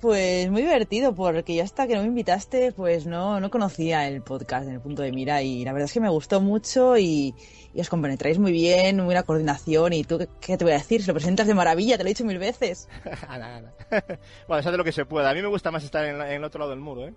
Pues 0.00 0.50
muy 0.50 0.62
divertido, 0.62 1.14
porque 1.14 1.54
yo 1.54 1.62
hasta 1.62 1.86
que 1.86 1.94
no 1.94 2.00
me 2.02 2.08
invitaste, 2.08 2.72
pues 2.72 3.06
no, 3.06 3.38
no 3.38 3.48
conocía 3.48 4.08
el 4.08 4.22
podcast 4.22 4.66
en 4.66 4.74
el 4.74 4.80
punto 4.80 5.02
de 5.02 5.12
mira 5.12 5.40
y 5.42 5.64
la 5.64 5.72
verdad 5.72 5.86
es 5.86 5.92
que 5.92 6.00
me 6.00 6.08
gustó 6.10 6.40
mucho 6.40 6.98
y, 6.98 7.32
y 7.72 7.80
os 7.80 7.88
compenetráis 7.88 8.38
muy 8.40 8.50
bien, 8.50 9.04
buena 9.04 9.22
coordinación 9.22 9.92
y 9.92 10.02
tú, 10.02 10.18
¿qué, 10.18 10.28
qué 10.40 10.56
te 10.56 10.64
voy 10.64 10.72
a 10.72 10.78
decir? 10.78 11.00
Se 11.02 11.08
lo 11.08 11.14
presentas 11.14 11.46
de 11.46 11.54
maravilla, 11.54 11.96
te 11.96 12.02
lo 12.02 12.08
he 12.08 12.12
dicho 12.12 12.24
mil 12.24 12.38
veces. 12.38 12.88
Ana, 13.28 13.56
Ana. 13.58 13.72
bueno, 14.48 14.62
se 14.62 14.68
hace 14.68 14.76
lo 14.76 14.84
que 14.84 14.92
se 14.92 15.04
pueda. 15.06 15.30
A 15.30 15.34
mí 15.34 15.40
me 15.40 15.48
gusta 15.48 15.70
más 15.70 15.84
estar 15.84 16.04
en, 16.04 16.18
la- 16.18 16.28
en 16.30 16.36
el 16.38 16.44
otro 16.44 16.58
lado 16.58 16.70
del 16.70 16.80
muro, 16.80 17.06
¿eh? 17.06 17.14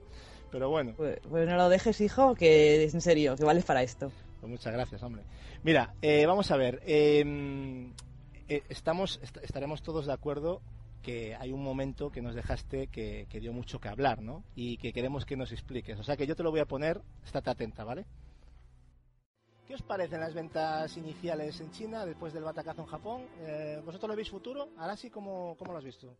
Pero 0.52 0.70
bueno, 0.70 0.94
Pues, 0.96 1.20
pues 1.28 1.48
no 1.48 1.56
lo 1.58 1.70
dejes, 1.70 2.00
hijo, 2.00 2.36
que 2.36 2.84
es 2.86 2.94
en 2.94 3.02
serio, 3.02 3.36
que 3.36 3.44
vales 3.44 3.66
para 3.66 3.82
esto. 3.82 4.12
pues 4.40 4.50
muchas 4.52 4.72
gracias, 4.72 5.02
hombre. 5.04 5.24
Mira, 5.64 5.94
eh, 6.02 6.26
vamos 6.28 6.52
a 6.52 6.58
ver. 6.58 6.82
eh, 6.86 7.90
eh, 8.48 8.62
estamos, 8.70 9.20
est- 9.24 9.38
estaremos 9.44 9.82
todos 9.82 10.06
de 10.06 10.14
acuerdo 10.14 10.62
que 11.08 11.38
hay 11.40 11.54
un 11.54 11.64
momento 11.64 12.12
que 12.12 12.22
nos 12.22 12.36
dejaste 12.36 12.88
que, 12.88 13.28
que 13.30 13.40
dio 13.40 13.54
mucho 13.54 13.80
que 13.80 13.88
hablar, 13.88 14.22
¿no? 14.22 14.44
Y 14.58 14.76
que 14.76 14.92
queremos 14.92 15.26
que 15.26 15.38
nos 15.38 15.54
expliques. 15.54 15.98
O 15.98 16.04
sea 16.04 16.18
que 16.18 16.28
yo 16.28 16.36
te 16.36 16.44
lo 16.44 16.52
voy 16.52 16.60
a 16.60 16.66
poner, 16.66 17.02
estate 17.24 17.50
atenta, 17.50 17.86
¿vale? 17.86 18.06
¿Qué 19.66 19.76
os 19.76 19.82
parecen 19.82 20.20
las 20.20 20.34
ventas 20.34 20.98
iniciales 20.98 21.62
en 21.62 21.72
China 21.72 22.06
después 22.06 22.34
del 22.34 22.44
batacazo 22.44 22.82
en 22.82 22.88
Japón? 22.88 23.22
Eh, 23.40 23.82
¿Vosotros 23.86 24.10
lo 24.10 24.18
veis 24.18 24.30
futuro? 24.30 24.68
Ahora 24.78 24.98
sí, 24.98 25.10
¿cómo, 25.10 25.56
cómo 25.58 25.72
lo 25.72 25.78
has 25.78 25.86
visto? 25.86 26.18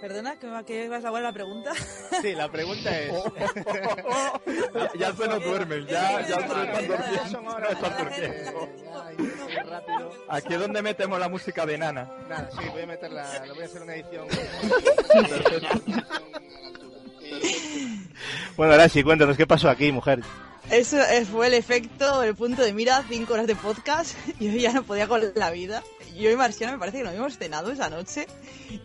Perdona, 0.00 0.38
que 0.38 0.46
me 0.46 0.64
que 0.64 0.88
vas 0.88 1.04
a 1.04 1.10
la 1.10 1.32
pregunta. 1.32 1.72
Sí, 2.22 2.34
la 2.34 2.50
pregunta 2.50 2.90
es... 2.98 3.12
ya 4.98 5.12
se 5.12 5.28
nos 5.28 5.44
duermen, 5.44 5.86
ya, 5.86 6.26
ya 6.26 6.38
rápido. 9.64 10.10
Aquí 10.28 10.54
es 10.54 10.60
donde 10.60 10.82
metemos 10.82 11.20
la 11.20 11.28
música 11.28 11.64
de 11.64 11.78
Nana. 11.78 12.10
Nada, 12.28 12.50
sí, 12.50 12.68
voy 12.72 12.82
a 12.82 12.86
meterla, 12.86 13.46
lo 13.46 13.54
voy 13.54 13.62
a 13.62 13.66
hacer 13.66 13.82
una 13.82 13.94
edición. 13.94 14.26
bueno, 18.56 18.72
ahora 18.72 18.88
sí, 18.88 19.04
cuéntanos, 19.04 19.36
¿qué 19.36 19.46
pasó 19.46 19.68
aquí, 19.70 19.92
mujer? 19.92 20.20
Eso 20.70 21.00
eh, 21.00 21.24
fue 21.24 21.46
el 21.46 21.54
efecto, 21.54 22.22
el 22.22 22.34
punto 22.34 22.62
de 22.62 22.72
mira, 22.74 23.02
cinco 23.08 23.34
horas 23.34 23.46
de 23.46 23.56
podcast. 23.56 24.14
Yo 24.40 24.50
ya 24.52 24.72
no 24.72 24.82
podía 24.82 25.08
con 25.08 25.22
la 25.34 25.50
vida. 25.50 25.82
Yo 26.16 26.30
y 26.30 26.36
Marciana 26.36 26.72
me 26.74 26.78
parece 26.78 26.98
que 26.98 27.04
nos 27.04 27.10
habíamos 27.10 27.38
cenado 27.38 27.70
esa 27.70 27.88
noche. 27.88 28.26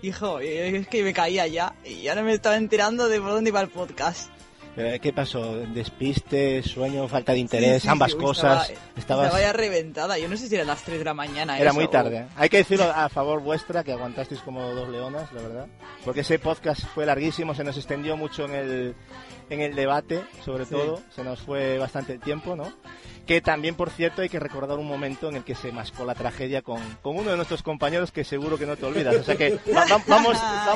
Hijo, 0.01 0.39
es 0.39 0.87
que 0.87 1.03
me 1.03 1.13
caía 1.13 1.47
ya. 1.47 1.75
Y 1.83 2.03
ya 2.03 2.15
no 2.15 2.23
me 2.23 2.33
estaba 2.33 2.55
enterando 2.55 3.09
de 3.09 3.19
por 3.19 3.31
dónde 3.31 3.49
iba 3.49 3.59
el 3.59 3.69
podcast. 3.69 4.29
Eh, 4.75 4.99
¿Qué 5.01 5.13
pasó? 5.13 5.57
¿Despiste, 5.57 6.63
sueño, 6.63 7.07
falta 7.07 7.33
de 7.33 7.39
interés, 7.39 7.81
Sí, 7.81 7.81
sí, 7.81 7.87
ambas 7.89 8.11
sí, 8.11 8.17
cosas? 8.17 8.69
Estaba, 8.69 8.89
Estabas... 8.97 9.25
estaba 9.27 9.41
ya 9.41 9.53
reventada. 9.53 10.17
Yo 10.17 10.27
no 10.27 10.37
sé 10.37 10.47
si 10.47 10.55
eran 10.55 10.67
las 10.67 10.81
3 10.83 10.99
de 10.99 11.05
la 11.05 11.13
mañana. 11.13 11.59
Era 11.59 11.69
eso, 11.69 11.75
muy 11.75 11.85
o- 11.85 11.89
tarde. 11.89 12.25
Hay 12.35 12.49
que 12.49 12.57
decirlo 12.57 12.85
a 12.85 13.09
favor 13.09 13.41
vuestra, 13.41 13.83
que 13.83 13.91
aguantasteis 13.91 14.41
como 14.41 14.63
dos 14.73 14.89
leonas, 14.89 15.31
la 15.33 15.41
verdad. 15.41 15.67
Porque 16.05 16.21
ese 16.21 16.39
podcast 16.39 16.85
fue 16.95 17.05
larguísimo, 17.05 17.53
se 17.53 17.63
nos 17.63 17.77
extendió 17.77 18.17
mucho 18.17 18.45
en 18.45 18.55
el, 18.55 18.95
en 19.49 19.61
el 19.61 19.75
debate, 19.75 20.21
sobre 20.43 20.65
Sí. 20.65 20.71
todo. 20.71 21.01
Se 21.15 21.23
nos 21.23 21.39
fue 21.41 21.77
bastante 21.77 22.13
el 22.13 22.19
tiempo, 22.19 22.55
¿no? 22.55 22.71
Que 23.25 23.39
también, 23.39 23.75
por 23.75 23.89
cierto, 23.89 24.21
hay 24.21 24.27
que 24.29 24.39
recordar 24.39 24.77
un 24.79 24.87
momento 24.87 25.29
en 25.29 25.37
el 25.37 25.43
que 25.45 25.55
se 25.55 25.71
mascó 25.71 26.03
la 26.03 26.13
tragedia 26.13 26.61
con, 26.61 26.81
con 27.01 27.15
uno 27.15 27.31
de 27.31 27.37
nuestros 27.37 27.63
compañeros 27.63 28.11
que 28.11 28.23
seguro 28.25 28.57
que 28.57 28.65
no 28.65 28.75
te 28.75 28.85
olvidas. 28.85 29.15
O 29.15 29.23
sea 29.23 29.37
que 29.37 29.59
va- 29.73 29.85
va- 29.89 30.03
vamos, 30.07 30.37
a, 30.41 30.75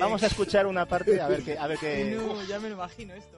vamos 0.00 0.22
a 0.22 0.26
escuchar 0.26 0.66
una 0.66 0.86
parte 0.86 1.20
a 1.20 1.28
ver 1.28 1.42
qué... 1.42 1.58
A 1.58 1.66
ver 1.66 1.78
qué 1.78 2.16
No, 2.26 2.42
ya 2.44 2.58
me 2.58 2.68
lo 2.70 2.76
imagino 2.76 3.12
esto. 3.14 3.36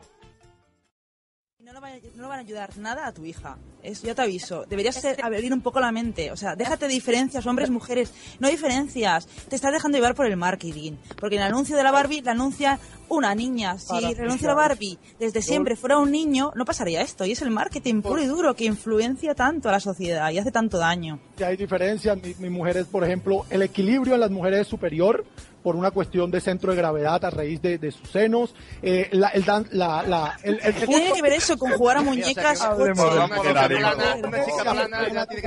No, 1.72 1.76
lo 1.76 1.80
van 1.80 1.92
a- 1.94 2.16
no 2.16 2.22
lo 2.24 2.28
van 2.28 2.38
a 2.38 2.42
ayudar 2.42 2.76
nada 2.76 3.06
a 3.06 3.12
tu 3.14 3.24
hija. 3.24 3.56
Es, 3.82 4.02
yo 4.02 4.14
te 4.14 4.20
aviso. 4.20 4.66
Deberías 4.68 4.94
ser, 4.94 5.16
abrir 5.24 5.50
un 5.54 5.62
poco 5.62 5.80
la 5.80 5.90
mente. 5.90 6.30
O 6.30 6.36
sea, 6.36 6.54
déjate 6.54 6.86
de 6.86 6.92
diferencias, 6.92 7.46
hombres, 7.46 7.70
mujeres. 7.70 8.12
No 8.40 8.46
hay 8.48 8.52
diferencias. 8.56 9.26
Te 9.48 9.56
estás 9.56 9.72
dejando 9.72 9.96
llevar 9.96 10.14
por 10.14 10.26
el 10.26 10.36
marketing. 10.36 10.92
Porque 11.18 11.36
en 11.36 11.42
el 11.42 11.48
anuncio 11.48 11.74
de 11.74 11.82
la 11.82 11.90
Barbie 11.90 12.20
la 12.20 12.32
anuncia 12.32 12.78
una 13.08 13.34
niña. 13.34 13.78
Si 13.78 14.14
de 14.14 14.38
la 14.42 14.54
Barbie 14.54 14.98
desde 15.18 15.40
siempre 15.40 15.74
fuera 15.76 15.96
un 15.98 16.10
niño, 16.10 16.52
no 16.54 16.66
pasaría 16.66 17.00
esto. 17.00 17.24
Y 17.24 17.32
es 17.32 17.40
el 17.40 17.50
marketing 17.50 18.02
puro 18.02 18.22
y 18.22 18.26
duro 18.26 18.54
que 18.54 18.66
influencia 18.66 19.34
tanto 19.34 19.70
a 19.70 19.72
la 19.72 19.80
sociedad 19.80 20.30
y 20.30 20.38
hace 20.38 20.52
tanto 20.52 20.76
daño. 20.76 21.18
que 21.38 21.44
hay 21.46 21.56
diferencias. 21.56 22.18
Mi, 22.22 22.34
mi 22.38 22.50
mujer 22.50 22.76
es, 22.76 22.86
por 22.86 23.02
ejemplo, 23.02 23.46
el 23.48 23.62
equilibrio 23.62 24.12
en 24.14 24.20
las 24.20 24.30
mujeres 24.30 24.60
es 24.60 24.66
superior 24.68 25.24
por 25.62 25.76
una 25.76 25.90
cuestión 25.90 26.30
de 26.30 26.40
centro 26.40 26.72
de 26.72 26.76
gravedad 26.78 27.24
a 27.24 27.30
raíz 27.30 27.62
de, 27.62 27.78
de 27.78 27.90
sus 27.92 28.10
senos. 28.10 28.54
Eh, 28.82 29.08
la, 29.12 29.28
el, 29.28 29.44
dan- 29.44 29.68
la, 29.72 30.02
la, 30.02 30.38
el, 30.42 30.58
el 30.62 30.74
¿Qué 30.74 30.86
tiene 30.86 31.12
que 31.12 31.22
ver 31.22 31.32
eso 31.34 31.56
con 31.56 31.72
jugar 31.72 31.98
a 31.98 32.02
muñecas? 32.02 32.60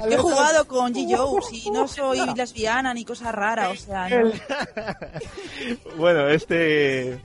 He 0.09 0.17
jugado 0.17 0.65
con 0.67 0.93
G. 0.93 1.15
Joes 1.15 1.45
y 1.51 1.71
no 1.71 1.87
soy 1.87 2.19
lesbiana 2.35 2.93
ni 2.93 3.05
cosa 3.05 3.31
rara, 3.31 3.69
o 3.69 3.75
sea, 3.75 4.07
no. 4.09 4.31
Bueno, 5.97 6.27
este. 6.29 7.19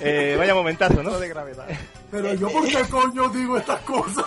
eh, 0.00 0.34
vaya 0.38 0.54
momentazo, 0.54 1.02
¿no? 1.02 1.18
De 1.18 1.28
gravedad. 1.28 1.66
Pero 2.22 2.34
yo, 2.34 2.48
¿por 2.50 2.66
qué 2.68 2.82
coño 2.90 3.28
digo 3.30 3.56
estas 3.58 3.80
cosas? 3.80 4.24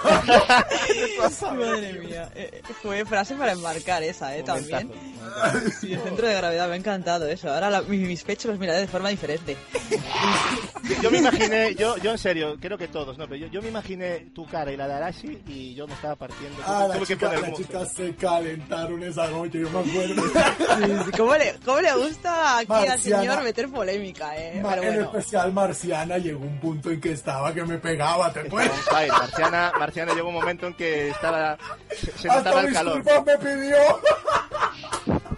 Madre 1.55 1.93
mía. 1.93 2.29
Eh, 2.35 2.49
eh, 2.53 2.73
fue 2.81 3.05
frase 3.05 3.35
para 3.35 3.51
embarcar 3.53 4.03
esa, 4.03 4.35
¿eh? 4.35 4.43
También. 4.43 4.91
Sí, 5.79 5.93
el 5.93 6.01
centro 6.01 6.27
de 6.27 6.33
gravedad, 6.35 6.67
me 6.67 6.73
ha 6.73 6.77
encantado 6.77 7.27
eso. 7.27 7.51
Ahora 7.53 7.69
la- 7.69 7.81
mis, 7.83 8.01
mis 8.01 8.23
pechos 8.23 8.49
los 8.51 8.59
miraré 8.59 8.79
de 8.79 8.87
forma 8.87 9.09
diferente. 9.09 9.55
Yo 11.01 11.11
me 11.11 11.19
imaginé, 11.19 11.75
yo, 11.75 11.97
yo 11.97 12.11
en 12.11 12.17
serio, 12.17 12.57
creo 12.59 12.77
que 12.77 12.87
todos, 12.87 13.17
¿no? 13.17 13.25
Pero 13.25 13.35
yo, 13.37 13.47
yo 13.47 13.61
me 13.61 13.69
imaginé 13.69 14.27
tu 14.33 14.45
cara 14.45 14.71
y 14.71 14.77
la 14.77 14.87
de 14.87 14.93
Arashi 14.95 15.39
y 15.47 15.75
yo 15.75 15.87
me 15.87 15.93
estaba 15.93 16.15
partiendo. 16.15 16.57
Ah, 16.65 16.87
las 16.89 17.07
chicas, 17.07 17.39
como- 17.39 17.55
chicas 17.57 17.91
se 17.93 18.15
calentaron 18.15 19.03
esa 19.03 19.27
noche, 19.27 19.59
yo 19.61 19.69
me 19.69 19.79
acuerdo. 19.79 20.23
¿Cómo 21.17 21.35
le, 21.35 21.55
cómo 21.63 21.79
le 21.81 21.93
gusta 21.95 22.57
aquí 22.59 22.71
al 22.73 22.87
Marciana. 22.87 23.19
señor 23.21 23.43
meter 23.43 23.69
polémica, 23.69 24.35
eh? 24.37 24.61
Pero 24.67 24.81
En 24.83 24.87
bueno. 24.95 25.03
especial 25.17 25.53
Marciana 25.53 26.17
llegó 26.17 26.39
un 26.45 26.59
punto 26.59 26.89
en 26.91 26.99
que 26.99 27.11
estaba 27.11 27.53
que 27.53 27.63
me 27.63 27.77
pegaba, 27.79 28.31
¿te 28.31 28.41
acuerdas? 28.41 28.79
Ay, 28.93 29.07
Marciana, 29.09 29.71
Marciana 29.77 30.13
llegó 30.13 30.29
un 30.29 30.35
momento 30.35 30.67
en 30.67 30.73
que 30.75 31.09
estaba. 31.09 31.57
Se, 31.95 32.27
notaba 32.27 32.59
Hasta 32.61 32.67
el 32.67 32.73
calor. 32.73 33.03
me 33.25 33.37
pidió. 33.37 33.77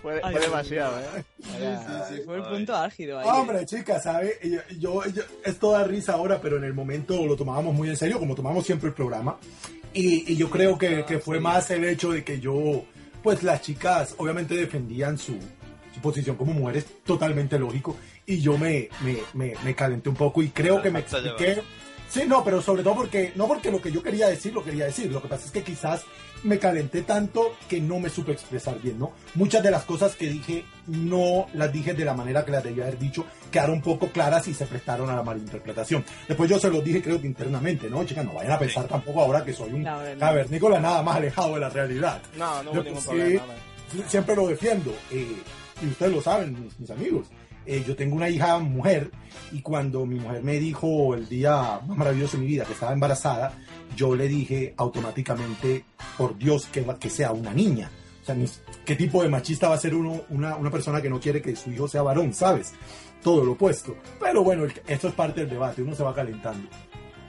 Fue, 0.01 0.19
fue 0.19 0.21
Ay, 0.23 0.35
demasiado, 0.35 0.99
¿eh? 0.99 1.23
Sí, 1.43 1.51
sí, 1.51 2.15
sí, 2.15 2.21
fue 2.25 2.37
el 2.37 2.43
punto 2.43 2.75
álgido 2.75 3.19
ahí. 3.19 3.27
Hombre, 3.29 3.65
chicas, 3.65 4.03
¿sabes? 4.03 4.33
Yo, 4.41 4.59
yo, 4.79 5.05
yo- 5.11 5.23
es 5.45 5.59
toda 5.59 5.83
risa 5.83 6.13
ahora, 6.13 6.39
pero 6.41 6.57
en 6.57 6.63
el 6.63 6.73
momento 6.73 7.25
lo 7.25 7.35
tomábamos 7.35 7.73
muy 7.75 7.89
en 7.89 7.97
serio, 7.97 8.17
como 8.19 8.33
tomamos 8.35 8.65
siempre 8.65 8.89
el 8.89 8.95
programa. 8.95 9.37
Y, 9.93 10.31
y 10.31 10.37
yo 10.37 10.49
creo 10.49 10.77
que, 10.77 11.05
que 11.05 11.19
fue 11.19 11.39
más 11.39 11.69
el 11.71 11.83
hecho 11.85 12.11
de 12.11 12.23
que 12.23 12.39
yo, 12.39 12.83
pues 13.21 13.43
las 13.43 13.61
chicas 13.61 14.15
obviamente 14.17 14.55
defendían 14.55 15.17
su, 15.19 15.37
su 15.93 16.01
posición 16.01 16.35
como 16.35 16.53
mujeres, 16.53 16.85
totalmente 17.05 17.59
lógico. 17.59 17.95
Y 18.25 18.39
yo 18.41 18.57
me, 18.57 18.89
me, 19.01 19.17
me, 19.33 19.53
me 19.63 19.75
calenté 19.75 20.09
un 20.09 20.15
poco 20.15 20.41
y 20.41 20.49
creo 20.49 20.81
que 20.81 20.89
me 20.89 20.99
expliqué. 21.01 21.61
Sí, 22.11 22.23
no, 22.27 22.43
pero 22.43 22.61
sobre 22.61 22.83
todo 22.83 22.95
porque, 22.95 23.31
no 23.35 23.47
porque 23.47 23.71
lo 23.71 23.81
que 23.81 23.89
yo 23.91 24.03
quería 24.03 24.27
decir, 24.27 24.53
lo 24.53 24.63
quería 24.63 24.85
decir. 24.85 25.09
Lo 25.11 25.21
que 25.21 25.29
pasa 25.29 25.45
es 25.45 25.51
que 25.51 25.63
quizás 25.63 26.03
me 26.43 26.59
calenté 26.59 27.03
tanto 27.03 27.53
que 27.69 27.79
no 27.79 27.99
me 27.99 28.09
supe 28.09 28.33
expresar 28.33 28.81
bien, 28.81 28.99
¿no? 28.99 29.13
Muchas 29.35 29.63
de 29.63 29.71
las 29.71 29.83
cosas 29.83 30.15
que 30.17 30.27
dije 30.27 30.65
no 30.87 31.47
las 31.53 31.71
dije 31.71 31.93
de 31.93 32.03
la 32.03 32.13
manera 32.13 32.43
que 32.43 32.51
las 32.51 32.63
debía 32.63 32.83
haber 32.83 32.99
dicho, 32.99 33.25
quedaron 33.49 33.79
poco 33.81 34.07
claras 34.09 34.45
y 34.49 34.53
se 34.53 34.65
prestaron 34.65 35.09
a 35.09 35.15
la 35.15 35.23
malinterpretación. 35.23 36.03
Después 36.27 36.49
yo 36.49 36.59
se 36.59 36.69
los 36.69 36.83
dije 36.83 37.01
creo 37.01 37.21
que 37.21 37.27
internamente, 37.27 37.89
¿no? 37.89 38.03
Chicas, 38.03 38.25
no 38.25 38.33
vayan 38.33 38.51
a 38.53 38.59
pensar 38.59 38.87
tampoco 38.89 39.21
ahora 39.21 39.45
que 39.45 39.53
soy 39.53 39.71
un 39.71 39.83
No, 39.83 40.01
no. 40.01 40.19
cavernícola 40.19 40.79
nada 40.81 41.01
más 41.03 41.15
alejado 41.15 41.53
de 41.53 41.59
la 41.61 41.69
realidad. 41.69 42.21
No, 42.37 42.61
no 42.63 42.73
Yo, 42.73 42.81
hubo 42.81 42.83
ningún 42.89 43.03
problema. 43.05 43.43
hombre. 43.43 44.09
siempre 44.09 44.35
lo 44.35 44.47
defiendo. 44.47 44.91
eh, 45.11 45.37
y 45.81 45.87
ustedes 45.87 46.11
lo 46.11 46.21
saben, 46.21 46.61
mis, 46.63 46.79
mis 46.79 46.89
amigos. 46.91 47.27
Eh, 47.65 47.83
yo 47.85 47.95
tengo 47.95 48.15
una 48.15 48.29
hija 48.29 48.57
mujer 48.59 49.11
y 49.51 49.61
cuando 49.61 50.05
mi 50.05 50.19
mujer 50.19 50.43
me 50.43 50.59
dijo 50.59 51.13
el 51.13 51.29
día 51.29 51.79
más 51.85 51.97
maravilloso 51.97 52.37
de 52.37 52.43
mi 52.43 52.47
vida 52.47 52.65
que 52.65 52.73
estaba 52.73 52.93
embarazada, 52.93 53.53
yo 53.95 54.15
le 54.15 54.27
dije 54.27 54.73
automáticamente, 54.77 55.85
por 56.17 56.37
Dios, 56.37 56.65
que, 56.67 56.85
que 56.99 57.09
sea 57.09 57.31
una 57.31 57.53
niña. 57.53 57.91
O 58.21 58.25
sea, 58.25 58.35
¿qué 58.85 58.95
tipo 58.95 59.23
de 59.23 59.29
machista 59.29 59.69
va 59.69 59.75
a 59.75 59.79
ser 59.79 59.95
uno, 59.95 60.21
una, 60.29 60.55
una 60.55 60.71
persona 60.71 61.01
que 61.01 61.09
no 61.09 61.19
quiere 61.19 61.41
que 61.41 61.55
su 61.55 61.71
hijo 61.71 61.87
sea 61.87 62.01
varón, 62.01 62.33
sabes? 62.33 62.73
Todo 63.23 63.43
lo 63.43 63.53
opuesto. 63.53 63.95
Pero 64.19 64.43
bueno, 64.43 64.65
esto 64.87 65.07
es 65.07 65.13
parte 65.13 65.41
del 65.41 65.49
debate, 65.49 65.81
uno 65.81 65.95
se 65.95 66.03
va 66.03 66.13
calentando. 66.13 66.67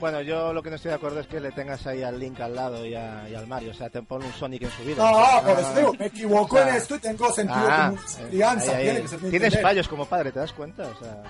Bueno, 0.03 0.19
yo 0.21 0.51
lo 0.51 0.61
que 0.61 0.69
no 0.69 0.75
estoy 0.75 0.89
de 0.89 0.95
acuerdo 0.95 1.21
es 1.21 1.27
que 1.27 1.39
le 1.39 1.53
tengas 1.53 1.87
ahí 1.87 2.03
al 2.03 2.19
Link 2.19 2.37
al 2.41 2.53
lado 2.53 2.85
y, 2.85 2.93
a- 2.93 3.25
y 3.29 3.35
al 3.35 3.47
Mario. 3.47 3.71
O 3.71 3.73
sea, 3.73 3.89
te 3.89 4.01
pone 4.01 4.25
un 4.25 4.33
Sonic 4.33 4.63
en 4.63 4.69
su 4.71 4.83
vida. 4.83 4.97
Ah, 5.01 5.37
O 5.41 5.45
sea, 5.45 5.53
por 5.55 5.59
eso 5.63 5.75
digo, 5.75 5.93
me 5.97 6.05
equivoco 6.07 6.55
o 6.57 6.59
sea, 6.59 6.67
en 6.71 6.75
esto 6.75 6.95
y 6.95 6.99
tengo 6.99 7.31
sentido 7.31 7.65
ah, 7.69 7.93
eh, 8.19 8.27
Crianza, 8.29 8.75
ahí, 8.75 8.77
ahí. 8.77 8.83
tiene 8.89 9.01
que 9.03 9.07
ser 9.07 9.21
mi 9.21 9.29
Tienes 9.29 9.47
entender. 9.47 9.61
fallos 9.61 9.87
como 9.87 10.05
padre, 10.05 10.31
¿te 10.33 10.39
das 10.39 10.51
cuenta? 10.51 10.83
O 10.89 10.99
sea... 10.99 11.23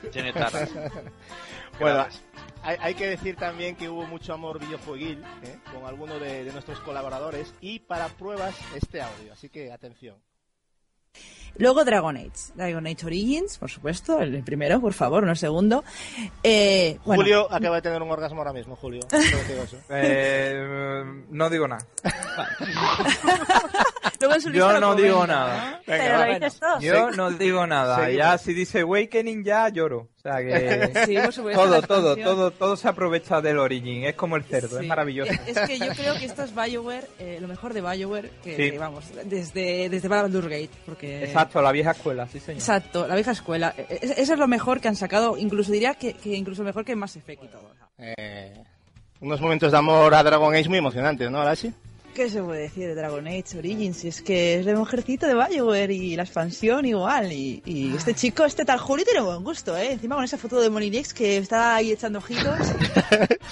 Tiene 0.12 0.32
taras. 0.32 0.70
bueno, 1.78 2.06
hay, 2.62 2.76
hay 2.80 2.94
que 2.94 3.06
decir 3.08 3.36
también 3.36 3.76
que 3.76 3.90
hubo 3.90 4.06
mucho 4.06 4.32
amor 4.32 4.58
videojueguil 4.58 5.22
¿eh? 5.42 5.58
con 5.74 5.84
alguno 5.84 6.18
de, 6.18 6.44
de 6.44 6.52
nuestros 6.52 6.80
colaboradores 6.80 7.52
y 7.60 7.80
para 7.80 8.08
pruebas 8.08 8.54
este 8.74 9.02
audio, 9.02 9.34
así 9.34 9.50
que 9.50 9.70
atención. 9.70 10.16
Luego 11.56 11.84
Dragon 11.84 12.16
Age. 12.16 12.30
Dragon 12.54 12.86
Age 12.86 13.06
Origins, 13.06 13.58
por 13.58 13.70
supuesto, 13.70 14.20
el 14.20 14.42
primero, 14.42 14.80
por 14.80 14.92
favor, 14.92 15.24
no 15.24 15.30
el 15.30 15.36
segundo. 15.36 15.84
Eh, 16.42 16.98
bueno, 17.04 17.22
Julio 17.22 17.52
acaba 17.52 17.76
de 17.76 17.82
tener 17.82 18.02
un 18.02 18.10
orgasmo 18.10 18.38
ahora 18.38 18.52
mismo, 18.52 18.76
Julio. 18.76 19.00
Eh, 19.90 21.04
no 21.30 21.50
digo 21.50 21.68
nada. 21.68 21.84
Yo 24.52 24.80
no 24.80 24.94
digo 24.94 25.26
nada. 25.26 25.80
Venga, 25.86 26.26
bueno. 26.26 26.48
Yo 26.80 27.10
no 27.10 27.30
digo 27.30 27.66
nada. 27.66 28.10
Ya 28.10 28.38
si 28.38 28.54
dice 28.54 28.80
Awakening 28.80 29.44
ya 29.44 29.68
lloro. 29.68 30.08
O 30.20 30.22
sea 30.22 30.36
que 30.42 30.92
Sí, 31.06 31.16
por 31.16 31.32
supuesto, 31.32 31.62
todo, 31.62 31.82
todo, 31.82 32.16
todo, 32.16 32.50
todo 32.50 32.76
se 32.76 32.88
aprovecha 32.88 33.40
del 33.40 33.58
Origin. 33.58 34.04
Es 34.04 34.14
como 34.14 34.36
el 34.36 34.44
cerdo, 34.44 34.76
Sí. 34.78 34.84
es 34.84 34.88
maravilloso. 34.88 35.32
Es 35.46 35.58
que 35.60 35.78
yo 35.78 35.88
creo 35.96 36.14
que 36.18 36.26
esto 36.26 36.42
es 36.42 36.54
BioWare, 36.54 37.06
eh, 37.18 37.38
lo 37.40 37.48
mejor 37.48 37.72
de 37.72 37.80
BioWare, 37.80 38.30
que 38.44 38.54
Sí. 38.70 38.76
vamos, 38.76 39.04
desde, 39.24 39.88
desde 39.88 40.08
Baldur's 40.08 40.46
Gate. 40.48 40.70
Porque... 40.84 41.24
Exacto, 41.24 41.62
la 41.62 41.72
vieja 41.72 41.92
escuela, 41.92 42.26
sí 42.28 42.38
señor. 42.38 42.58
Exacto, 42.60 43.06
la 43.08 43.14
vieja 43.14 43.30
escuela. 43.30 43.74
E- 43.78 43.86
e- 43.88 44.14
Eso 44.20 44.34
es 44.34 44.38
lo 44.38 44.46
mejor 44.46 44.80
que 44.80 44.88
han 44.88 44.96
sacado, 44.96 45.38
incluso 45.38 45.72
diría 45.72 45.94
que, 45.94 46.12
que 46.12 46.34
incluso 46.36 46.62
mejor 46.64 46.84
que 46.84 46.94
Mass 46.96 47.16
Effect 47.16 47.44
y 47.44 47.48
todo. 47.48 47.70
Eh, 47.98 48.62
unos 49.20 49.40
momentos 49.40 49.72
de 49.72 49.78
amor 49.78 50.14
a 50.14 50.22
Dragon 50.22 50.54
Age 50.54 50.68
muy 50.68 50.78
emocionantes, 50.78 51.30
¿no, 51.30 51.40
Arashi? 51.40 51.72
¿Qué 52.14 52.28
se 52.28 52.42
puede 52.42 52.62
decir 52.62 52.86
de 52.88 52.94
Dragon 52.94 53.26
Age 53.26 53.56
Origins? 53.58 53.96
Si 53.98 54.08
es 54.08 54.20
que 54.20 54.58
es 54.58 54.66
de 54.66 54.74
mujercito 54.74 55.26
de 55.26 55.34
BioWare 55.34 55.92
y 55.94 56.16
la 56.16 56.24
expansión 56.24 56.84
igual. 56.84 57.32
Y, 57.32 57.62
y 57.64 57.94
este 57.94 58.14
chico, 58.14 58.44
este 58.44 58.64
tal 58.64 58.78
Julio, 58.78 59.04
tiene 59.04 59.20
buen 59.20 59.42
gusto, 59.44 59.76
¿eh? 59.76 59.92
Encima 59.92 60.16
con 60.16 60.24
esa 60.24 60.36
foto 60.36 60.60
de 60.60 60.68
Molinex 60.70 61.14
que 61.14 61.36
está 61.38 61.76
ahí 61.76 61.92
echando 61.92 62.18
ojitos. 62.18 62.58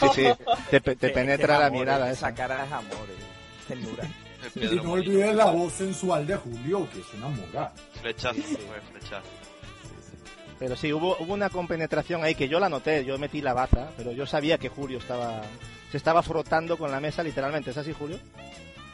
Sí, 0.00 0.09
sí, 0.14 0.26
te, 0.70 0.80
te 0.80 0.96
Que- 0.96 1.09
penetra 1.11 1.54
que 1.54 1.61
la 1.61 1.66
amor, 1.66 1.80
mirada 1.80 2.11
Esa 2.11 2.28
esa. 2.28 2.34
cara 2.36 2.64
es 2.66 2.72
amor, 2.72 2.92
eh, 3.09 3.66
ternura. 3.66 4.04
Y 4.54 4.76
no 4.76 4.92
olvides 4.92 5.34
la 5.34 5.46
voz 5.46 5.72
sensual 5.72 6.26
de 6.26 6.36
Julio, 6.36 6.88
que 6.92 7.00
es 7.00 7.06
una 7.14 7.28
moga. 7.28 7.72
Flechazo, 8.00 8.40
fue 8.42 8.80
flechazo. 8.92 9.26
Pero 10.59 10.76
sí, 10.76 10.92
hubo, 10.92 11.16
hubo 11.20 11.34
una 11.34 11.50
compenetración 11.50 12.24
ahí 12.24 12.34
que 12.34 12.48
yo 12.48 12.59
la 12.61 12.68
noté, 12.68 13.04
yo 13.04 13.18
metí 13.18 13.40
la 13.40 13.54
baza, 13.54 13.90
pero 13.96 14.12
yo 14.12 14.26
sabía 14.26 14.59
que 14.59 14.68
Julio 14.68 14.98
estaba 14.98 15.42
se 15.91 15.97
estaba 15.97 16.22
frotando 16.22 16.76
con 16.76 16.91
la 16.91 17.01
mesa 17.01 17.22
literalmente. 17.22 17.70
¿Es 17.70 17.76
así, 17.76 17.93
Julio? 17.93 18.18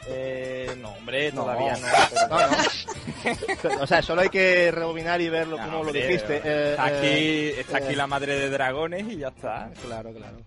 Eh, 0.07 0.75
no, 0.81 0.89
hombre, 0.89 1.31
No. 1.31 1.41
todavía 1.43 1.73
no. 1.77 1.87
No, 2.29 2.47
no. 2.47 2.57
O 3.81 3.87
sea, 3.87 4.01
solo 4.03 4.21
hay 4.21 4.29
que 4.29 4.71
rebobinar 4.71 5.19
y 5.19 5.29
como 5.29 5.55
lo 5.55 5.79
Hombre, 5.79 6.05
dijiste. 6.07 6.41
Eh, 6.43 6.69
está 6.71 6.85
aquí, 6.85 7.05
eh, 7.07 7.59
está 7.59 7.77
aquí 7.77 7.93
eh, 7.93 7.95
la 7.95 8.05
madre 8.07 8.39
de 8.39 8.49
dragones 8.49 9.05
y 9.11 9.17
ya 9.17 9.29
está. 9.29 9.71
Claro, 9.85 10.11
claro. 10.13 10.37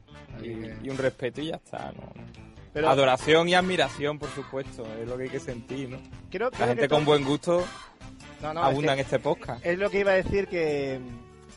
Y, 0.42 0.88
un 0.88 0.96
respeto 0.98 1.40
y 1.40 1.46
ya 1.48 1.56
está, 1.56 1.92
¿no? 1.96 2.12
Pero- 2.72 2.88
Adoración 2.88 3.48
y 3.48 3.54
admiración, 3.54 4.18
por 4.20 4.30
supuesto, 4.30 4.86
es 5.02 5.08
lo 5.08 5.16
que 5.16 5.24
hay 5.24 5.28
que 5.30 5.40
sentir, 5.40 5.88
¿no? 5.88 5.98
Creo- 6.30 6.50
la 6.50 6.56
creo 6.56 6.68
gente 6.68 6.82
que 6.82 6.88
con 6.88 7.04
buen 7.04 7.24
gusto 7.24 7.66
No, 8.40 8.54
no, 8.54 8.62
abunda 8.62 8.92
es 8.92 8.96
que- 8.96 9.00
en 9.00 9.04
este 9.06 9.18
podcast. 9.18 9.66
Es 9.66 9.76
lo 9.78 9.90
que 9.90 9.98
iba 10.00 10.12
a 10.12 10.14
decir 10.14 10.46
que, 10.46 11.00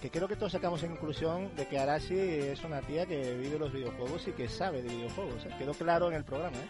que 0.01 0.09
creo 0.09 0.27
que 0.27 0.35
todos 0.35 0.51
sacamos 0.51 0.81
en 0.83 0.89
conclusión 0.91 1.55
de 1.55 1.67
que 1.67 1.77
Arashi 1.79 2.17
es 2.17 2.63
una 2.63 2.81
tía 2.81 3.05
que 3.05 3.35
vive 3.35 3.59
los 3.59 3.71
videojuegos 3.71 4.27
y 4.27 4.31
que 4.31 4.49
sabe 4.49 4.81
de 4.81 4.89
videojuegos. 4.89 5.45
¿eh? 5.45 5.49
Quedó 5.59 5.73
claro 5.73 6.07
en 6.09 6.15
el 6.15 6.23
programa. 6.23 6.57
¿eh? 6.57 6.69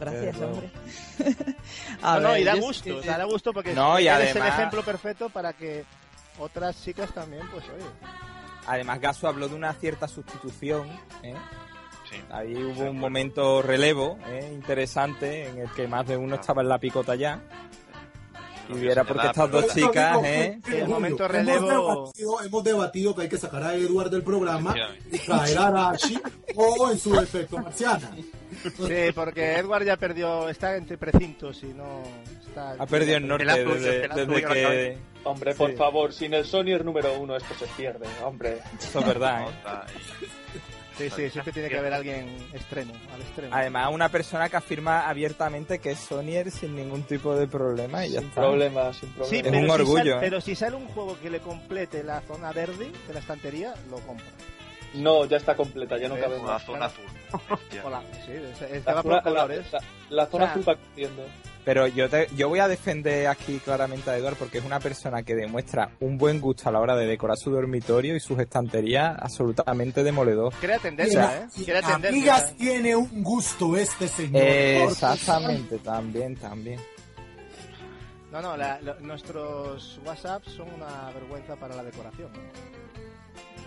Gracias, 0.00 0.36
Pero- 0.38 0.52
hombre. 0.52 0.70
No, 2.02 2.20
no, 2.20 2.36
y 2.38 2.44
da 2.44 2.52
yo 2.52 2.58
es 2.60 2.64
gusto, 2.64 2.84
que- 2.84 2.92
o 2.92 3.02
sea, 3.02 3.18
da 3.18 3.24
gusto 3.24 3.52
porque 3.52 3.74
No, 3.74 4.00
y 4.00 4.08
además- 4.08 4.36
el 4.36 4.52
ejemplo 4.52 4.82
perfecto 4.82 5.28
para 5.28 5.52
que 5.52 5.84
otras 6.38 6.82
chicas 6.82 7.12
también, 7.12 7.46
pues 7.52 7.64
oye. 7.68 7.84
Además, 8.66 9.00
Gaso 9.00 9.28
habló 9.28 9.48
de 9.48 9.54
una 9.54 9.72
cierta 9.74 10.08
sustitución. 10.08 10.88
¿eh? 11.22 11.34
Sí. 12.10 12.16
Ahí 12.30 12.54
hubo 12.56 12.90
un 12.90 12.98
momento 12.98 13.62
relevo 13.62 14.18
¿eh? 14.28 14.50
interesante 14.54 15.48
en 15.48 15.58
el 15.58 15.70
que 15.72 15.86
más 15.86 16.06
de 16.06 16.16
uno 16.16 16.36
estaba 16.36 16.62
en 16.62 16.68
la 16.68 16.78
picota 16.78 17.14
ya. 17.14 17.40
Y 18.74 18.86
era 18.88 19.04
porque 19.04 19.26
estas 19.28 19.50
dos 19.50 19.66
chicas, 19.74 20.18
¿eh? 20.24 20.58
El 20.72 20.88
momento 20.88 21.24
Hemos 21.24 21.32
relevo. 21.32 21.66
debatido, 22.12 22.40
hemos 22.44 22.64
debatido 22.64 23.14
que 23.14 23.22
hay 23.22 23.28
que 23.28 23.38
sacar 23.38 23.62
a 23.62 23.74
Edward 23.74 24.10
del 24.10 24.22
programa 24.22 24.74
y 25.12 25.18
traer 25.18 25.58
a 25.58 25.66
Arashi 25.68 26.18
o 26.56 26.90
en 26.90 26.98
su 26.98 27.12
defecto 27.14 27.58
marciana. 27.58 28.10
Sí, 28.62 29.12
porque 29.14 29.54
Edward 29.56 29.84
ya 29.84 29.96
perdió, 29.96 30.48
está 30.48 30.76
entre 30.76 30.96
precintos 30.98 31.62
y 31.62 31.66
no 31.66 32.02
está... 32.46 32.72
Ha 32.78 32.86
perdido 32.86 33.18
el 33.18 33.28
norte 33.28 33.44
desde, 33.44 34.08
desde 34.08 34.44
que... 34.44 34.98
Hombre, 35.24 35.54
por 35.54 35.70
Sí. 35.70 35.76
favor, 35.76 36.12
sin 36.12 36.34
el 36.34 36.44
Sonyer 36.44 36.84
número 36.84 37.18
uno 37.18 37.36
esto 37.36 37.52
se 37.58 37.66
pierde, 37.76 38.06
hombre. 38.24 38.58
Eso 38.80 39.00
es 39.00 39.06
verdad, 39.06 39.42
¿eh? 39.42 39.52
Sí, 40.96 41.10
sí, 41.10 41.28
siempre 41.30 41.52
tiene 41.52 41.68
que 41.68 41.78
haber 41.78 41.92
alguien 41.92 42.26
extremo, 42.54 42.94
al 43.14 43.20
extremo. 43.20 43.54
Además, 43.54 43.90
una 43.92 44.08
persona 44.08 44.48
que 44.48 44.56
afirma 44.56 45.08
abiertamente 45.08 45.78
que 45.78 45.90
es 45.90 45.98
Sonyer 46.00 46.50
sin 46.50 46.74
ningún 46.74 47.02
tipo 47.02 47.36
de 47.36 47.46
problema 47.46 48.06
y 48.06 48.12
ya 48.12 48.20
Sin 48.20 48.28
está. 48.30 48.40
problema, 48.40 48.92
sin 48.94 49.08
Sí, 49.10 49.14
problema. 49.14 49.36
Es 49.36 49.42
pero 49.44 49.58
un 49.58 49.64
si 49.66 49.70
orgullo, 49.72 49.98
sale- 49.98 50.10
¿eh? 50.12 50.16
Pero 50.20 50.40
si 50.40 50.54
sale 50.54 50.76
un 50.76 50.86
juego 50.88 51.18
que 51.20 51.28
le 51.30 51.40
complete 51.40 52.02
la 52.02 52.20
zona 52.22 52.50
verde 52.52 52.90
de 53.06 53.12
la 53.14 53.20
estantería, 53.20 53.74
lo 53.90 53.98
compro. 54.00 54.24
No, 54.94 55.26
ya 55.26 55.36
está 55.36 55.54
completa, 55.54 55.98
ya 55.98 56.08
no 56.08 56.14
Sí, 56.14 56.20
cabe 56.22 56.38
la 56.38 56.42
más. 56.44 56.64
zona 56.64 56.86
azul. 56.86 57.04
Hola, 57.84 58.02
sí, 58.24 58.32
es, 58.32 58.62
es 58.62 58.86
La 58.86 59.02
zona- 59.02 59.20
colores. 59.22 59.70
La, 59.72 59.78
la- 59.80 59.84
la 60.24 60.26
zona 60.26 60.44
O 60.44 60.46
sea, 60.46 60.52
azul 60.54 60.68
va 60.68 60.76
creciendo. 60.76 61.22
Pero 61.66 61.88
yo, 61.88 62.08
te- 62.08 62.28
yo 62.36 62.48
voy 62.48 62.60
a 62.60 62.68
defender 62.68 63.26
aquí 63.26 63.58
claramente 63.58 64.08
a 64.08 64.16
Eduard 64.16 64.36
porque 64.36 64.58
es 64.58 64.64
una 64.64 64.78
persona 64.80 65.24
que 65.24 65.34
demuestra 65.34 65.90
un 66.00 66.16
buen 66.16 66.40
gusto 66.40 66.68
a 66.68 66.72
la 66.72 66.78
hora 66.80 66.94
de 66.94 67.06
decorar 67.06 67.36
su 67.36 67.50
dormitorio 67.50 68.14
y 68.16 68.20
sus 68.20 68.38
estanterías 68.38 69.16
absolutamente 69.18 70.04
demoledor. 70.04 70.54
Crea 70.60 70.78
tendencia, 70.78 71.42
¿eh? 71.42 71.46
Y 71.56 71.64
Crea 71.64 71.82
tendencia. 71.82 72.08
amigas 72.36 72.54
tiene 72.56 72.94
un 72.94 73.22
gusto 73.24 73.76
este 73.76 74.06
señor. 74.06 74.42
Exactamente, 74.44 75.78
también, 75.78 76.36
también. 76.36 76.78
No, 78.30 78.40
no, 78.40 78.56
la- 78.56 78.78
nuestros 79.00 79.98
WhatsApps 80.06 80.52
son 80.52 80.68
una 80.72 81.10
vergüenza 81.12 81.56
para 81.56 81.74
la 81.74 81.82
decoración. 81.82 82.28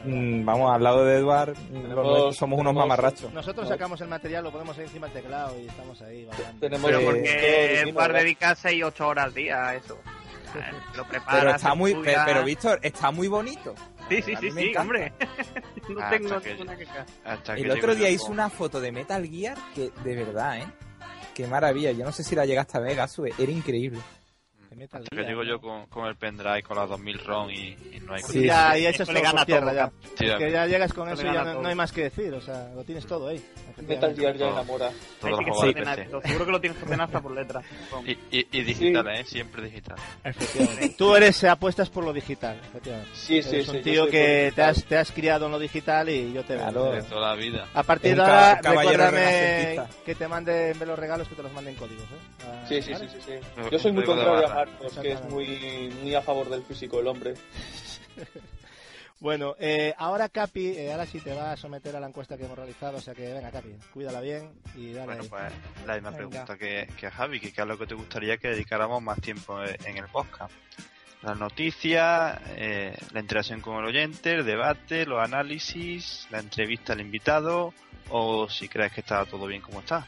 Mm, 0.05 0.45
vamos, 0.45 0.73
al 0.73 0.81
lado 0.83 1.03
de 1.05 1.17
Eduard, 1.17 1.53
somos 2.33 2.59
unos 2.59 2.73
mamarrachos. 2.73 3.33
Nosotros 3.33 3.67
sacamos 3.67 3.99
el 4.01 4.07
material, 4.07 4.43
lo 4.45 4.51
ponemos 4.51 4.77
ahí 4.77 4.85
encima 4.85 5.07
del 5.07 5.21
teclado 5.21 5.59
y 5.59 5.67
estamos 5.67 6.01
ahí 6.01 6.25
bailando. 6.25 6.59
Tenemos 6.59 6.85
Pero 6.89 6.99
Eh, 7.01 7.05
porque 7.05 7.81
eh, 7.81 7.91
¿verdad? 7.93 8.19
dedica 8.21 8.55
6 8.55 8.83
8 8.83 9.07
horas 9.07 9.25
al 9.25 9.33
día 9.33 9.67
a 9.67 9.75
eso. 9.75 9.99
Lo 10.95 11.05
prepara. 11.07 11.39
Pero 11.39 11.51
está 11.55 11.75
muy, 11.75 11.93
pero, 12.03 12.21
pero, 12.25 12.43
Víctor, 12.43 12.79
está 12.81 13.11
muy 13.11 13.27
bonito. 13.27 13.75
Sí, 14.09 14.21
sí, 14.23 14.33
sí, 14.39 14.49
sí, 14.51 14.75
hombre. 14.75 15.13
no 15.89 15.99
Hasta 16.01 16.17
tengo 16.17 16.41
que- 16.41 16.49
ninguna 16.53 16.75
queja. 16.75 17.05
Que 17.55 17.61
El 17.61 17.71
otro 17.71 17.93
día 17.93 18.17
con- 18.17 18.31
una 18.31 18.49
foto 18.49 18.79
de 18.81 18.91
Metal 18.91 19.23
Gear 19.27 19.57
que, 19.75 19.91
de 20.03 20.15
verdad, 20.15 20.57
¿eh? 20.59 20.67
Qué 21.35 21.45
maravilla. 21.45 21.91
Yo 21.91 22.03
no 22.03 22.11
sé 22.11 22.23
si 22.23 22.35
la 22.35 22.45
llegaste 22.45 22.77
a 22.77 22.81
ver, 22.81 22.95
Gasue. 22.95 23.31
Era 23.37 23.51
increíble. 23.51 23.99
Hasta 24.91 25.15
que 25.15 25.23
llego 25.23 25.43
yo 25.43 25.59
con, 25.59 25.87
con 25.87 26.05
el 26.07 26.15
pendrive, 26.15 26.61
con 26.63 26.77
las 26.77 26.87
2000 26.89 27.19
ROM 27.25 27.49
y, 27.49 27.75
y 27.93 27.99
no 28.05 28.13
hay 28.13 28.21
Sí, 28.21 28.45
ya, 28.45 28.77
y 28.77 28.85
echas 28.85 29.01
Eso 29.01 29.05
todo 29.05 29.13
le 29.15 29.21
gana 29.21 29.45
tierra 29.45 29.71
todo, 29.71 29.75
ya. 29.75 29.91
Sí, 30.17 30.25
que 30.37 30.51
ya 30.51 30.65
llegas 30.67 30.93
con 30.93 31.09
Eso 31.09 31.21
y 31.23 31.25
ya 31.25 31.43
no, 31.43 31.51
todo. 31.53 31.61
no 31.63 31.69
hay 31.69 31.75
más 31.75 31.91
que 31.91 32.03
decir, 32.03 32.33
o 32.33 32.41
sea, 32.41 32.69
lo 32.75 32.83
tienes 32.83 33.05
todo 33.05 33.27
ahí. 33.29 33.43
Metal 33.87 34.15
Gear 34.15 34.35
ya 34.37 34.49
enamora. 34.49 34.91
Hay 35.21 35.73
que 35.73 35.81
esto, 36.01 36.21
Seguro 36.21 36.45
que 36.45 36.51
lo 36.51 36.61
tienes 36.61 36.77
que 36.83 36.93
hasta 36.93 37.21
por 37.21 37.31
letra. 37.31 37.61
Y, 38.05 38.11
y, 38.37 38.47
y 38.51 38.63
digital, 38.63 39.07
¿eh? 39.09 39.23
Siempre 39.25 39.63
digital. 39.63 39.97
Efectivamente. 40.23 40.95
Tú 40.97 41.15
eres, 41.15 41.43
apuestas 41.43 41.89
por 41.89 42.03
lo 42.03 42.13
digital, 42.13 42.57
efectivamente. 42.69 43.11
Sí, 43.13 43.41
sí, 43.41 43.49
Eres 43.55 43.67
sí, 43.67 43.77
un 43.77 43.83
tío 43.83 44.07
que 44.07 44.51
te 44.55 44.61
has, 44.61 44.83
te 44.85 44.97
has 44.97 45.11
criado 45.11 45.45
en 45.47 45.51
lo 45.51 45.59
digital 45.59 46.09
y 46.09 46.31
yo 46.33 46.43
te 46.43 46.53
veo. 46.55 46.63
Claro. 46.63 46.91
De 46.91 47.03
toda 47.03 47.29
la 47.29 47.35
vida. 47.35 47.67
A 47.73 47.83
partir 47.83 48.15
de 48.15 48.21
ahora, 48.21 48.59
recuérdame 48.61 49.79
que 50.05 50.15
te 50.15 50.27
manden 50.27 50.77
los 50.85 50.97
regalos, 50.99 51.27
que 51.27 51.35
te 51.35 51.43
los 51.43 51.51
manden 51.53 51.75
códigos, 51.75 52.03
¿eh? 52.03 52.43
Ah, 52.45 52.65
Sí, 52.67 52.81
sí, 52.81 52.93
¿vale? 52.93 53.09
sí, 53.09 53.17
sí, 53.25 53.31
sí. 53.39 53.63
Yo 53.71 53.79
soy 53.79 53.91
muy 53.91 54.03
contrario 54.03 54.47
a 54.47 54.58
barra. 54.65 54.71
Marcos, 54.79 54.99
que 54.99 55.11
es 55.13 55.23
muy, 55.25 55.89
muy 56.01 56.15
a 56.15 56.21
favor 56.21 56.49
del 56.49 56.63
físico, 56.63 56.99
el 56.99 57.07
hombre. 57.07 57.33
Bueno, 59.21 59.53
eh, 59.59 59.93
ahora 59.97 60.29
Capi, 60.29 60.67
eh, 60.67 60.93
ahora 60.93 61.05
sí 61.05 61.19
te 61.19 61.33
va 61.33 61.51
a 61.51 61.57
someter 61.57 61.93
a 61.93 61.99
la 61.99 62.07
encuesta 62.07 62.37
que 62.37 62.45
hemos 62.45 62.57
realizado, 62.57 62.99
o 62.99 63.01
sea 63.01 63.13
que 63.13 63.33
venga 63.33 63.51
Capi, 63.51 63.75
cuídala 63.93 64.21
bien 64.21 64.53
y 64.75 64.93
dale 64.93 65.07
Bueno, 65.07 65.23
ahí. 65.23 65.27
pues 65.29 65.53
la 65.85 65.93
misma 65.95 66.11
Venga. 66.11 66.29
pregunta 66.29 66.57
que, 66.57 66.87
que 66.97 67.07
a 67.07 67.11
Javi, 67.11 67.41
que 67.41 67.51
qué 67.51 67.59
es 67.61 67.67
lo 67.67 67.77
que 67.77 67.85
te 67.85 67.95
gustaría 67.95 68.37
que 68.37 68.47
dedicáramos 68.47 69.01
más 69.03 69.19
tiempo 69.19 69.61
en 69.61 69.75
en 69.85 69.97
el 69.97 70.05
podcast. 70.07 70.53
Las 71.21 71.37
noticias, 71.37 72.39
eh, 72.55 72.97
la 73.11 73.19
interacción 73.19 73.59
con 73.59 73.75
el 73.79 73.85
oyente, 73.89 74.35
el 74.35 74.45
debate, 74.45 75.05
los 75.05 75.21
análisis, 75.21 76.25
la 76.31 76.39
entrevista 76.39 76.93
al 76.93 77.01
invitado, 77.01 77.73
o 78.11 78.47
si 78.49 78.69
crees 78.69 78.93
que 78.93 79.01
está 79.01 79.25
todo 79.25 79.47
bien 79.47 79.61
como 79.61 79.81
está. 79.81 80.07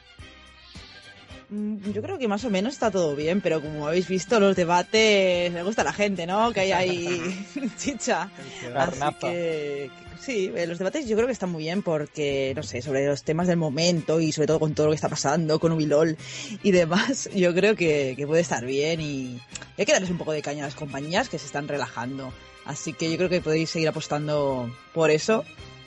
Mm, 1.51 1.91
Yo 1.91 2.01
creo 2.01 2.17
que 2.17 2.29
más 2.29 2.45
o 2.45 2.49
menos 2.49 2.73
está 2.73 2.89
todo 2.89 3.13
bien, 3.15 3.41
pero 3.41 3.61
como 3.61 3.85
habéis 3.85 4.07
visto, 4.07 4.39
los 4.39 4.55
debates 4.55 5.51
le 5.51 5.63
gusta 5.63 5.81
a 5.81 5.85
la 5.85 5.93
gente, 5.93 6.25
¿no? 6.25 6.51
Que 6.53 6.61
hay 6.61 6.71
ahí 6.71 7.45
chicha. 7.77 8.31
Así 8.73 8.99
que, 9.19 9.89
sí, 10.19 10.51
eh, 10.55 10.65
los 10.65 10.77
debates 10.77 11.05
yo 11.07 11.15
creo 11.17 11.27
que 11.27 11.33
están 11.33 11.51
muy 11.51 11.63
bien 11.63 11.81
porque, 11.81 12.53
no 12.55 12.63
sé, 12.63 12.81
sobre 12.81 13.05
los 13.05 13.23
temas 13.23 13.47
del 13.47 13.57
momento 13.57 14.21
y 14.21 14.31
sobre 14.31 14.47
todo 14.47 14.59
con 14.59 14.73
todo 14.73 14.85
lo 14.87 14.91
que 14.93 14.95
está 14.95 15.09
pasando, 15.09 15.59
con 15.59 15.73
Ubilol 15.73 16.15
y 16.63 16.71
demás, 16.71 17.29
yo 17.35 17.53
creo 17.53 17.75
que, 17.75 18.13
que 18.15 18.25
puede 18.25 18.41
estar 18.41 18.65
bien 18.65 19.01
y 19.01 19.41
hay 19.77 19.85
que 19.85 19.91
darles 19.91 20.09
un 20.09 20.17
poco 20.17 20.31
de 20.31 20.41
caña 20.41 20.63
a 20.63 20.67
las 20.67 20.75
compañías 20.75 21.27
que 21.27 21.37
se 21.37 21.47
están 21.47 21.67
relajando. 21.67 22.31
Así 22.63 22.93
que 22.93 23.11
yo 23.11 23.17
creo 23.17 23.27
que 23.29 23.41
podéis 23.41 23.71
seguir 23.71 23.89
apostando 23.89 24.71
por 24.93 25.11
eso, 25.11 25.43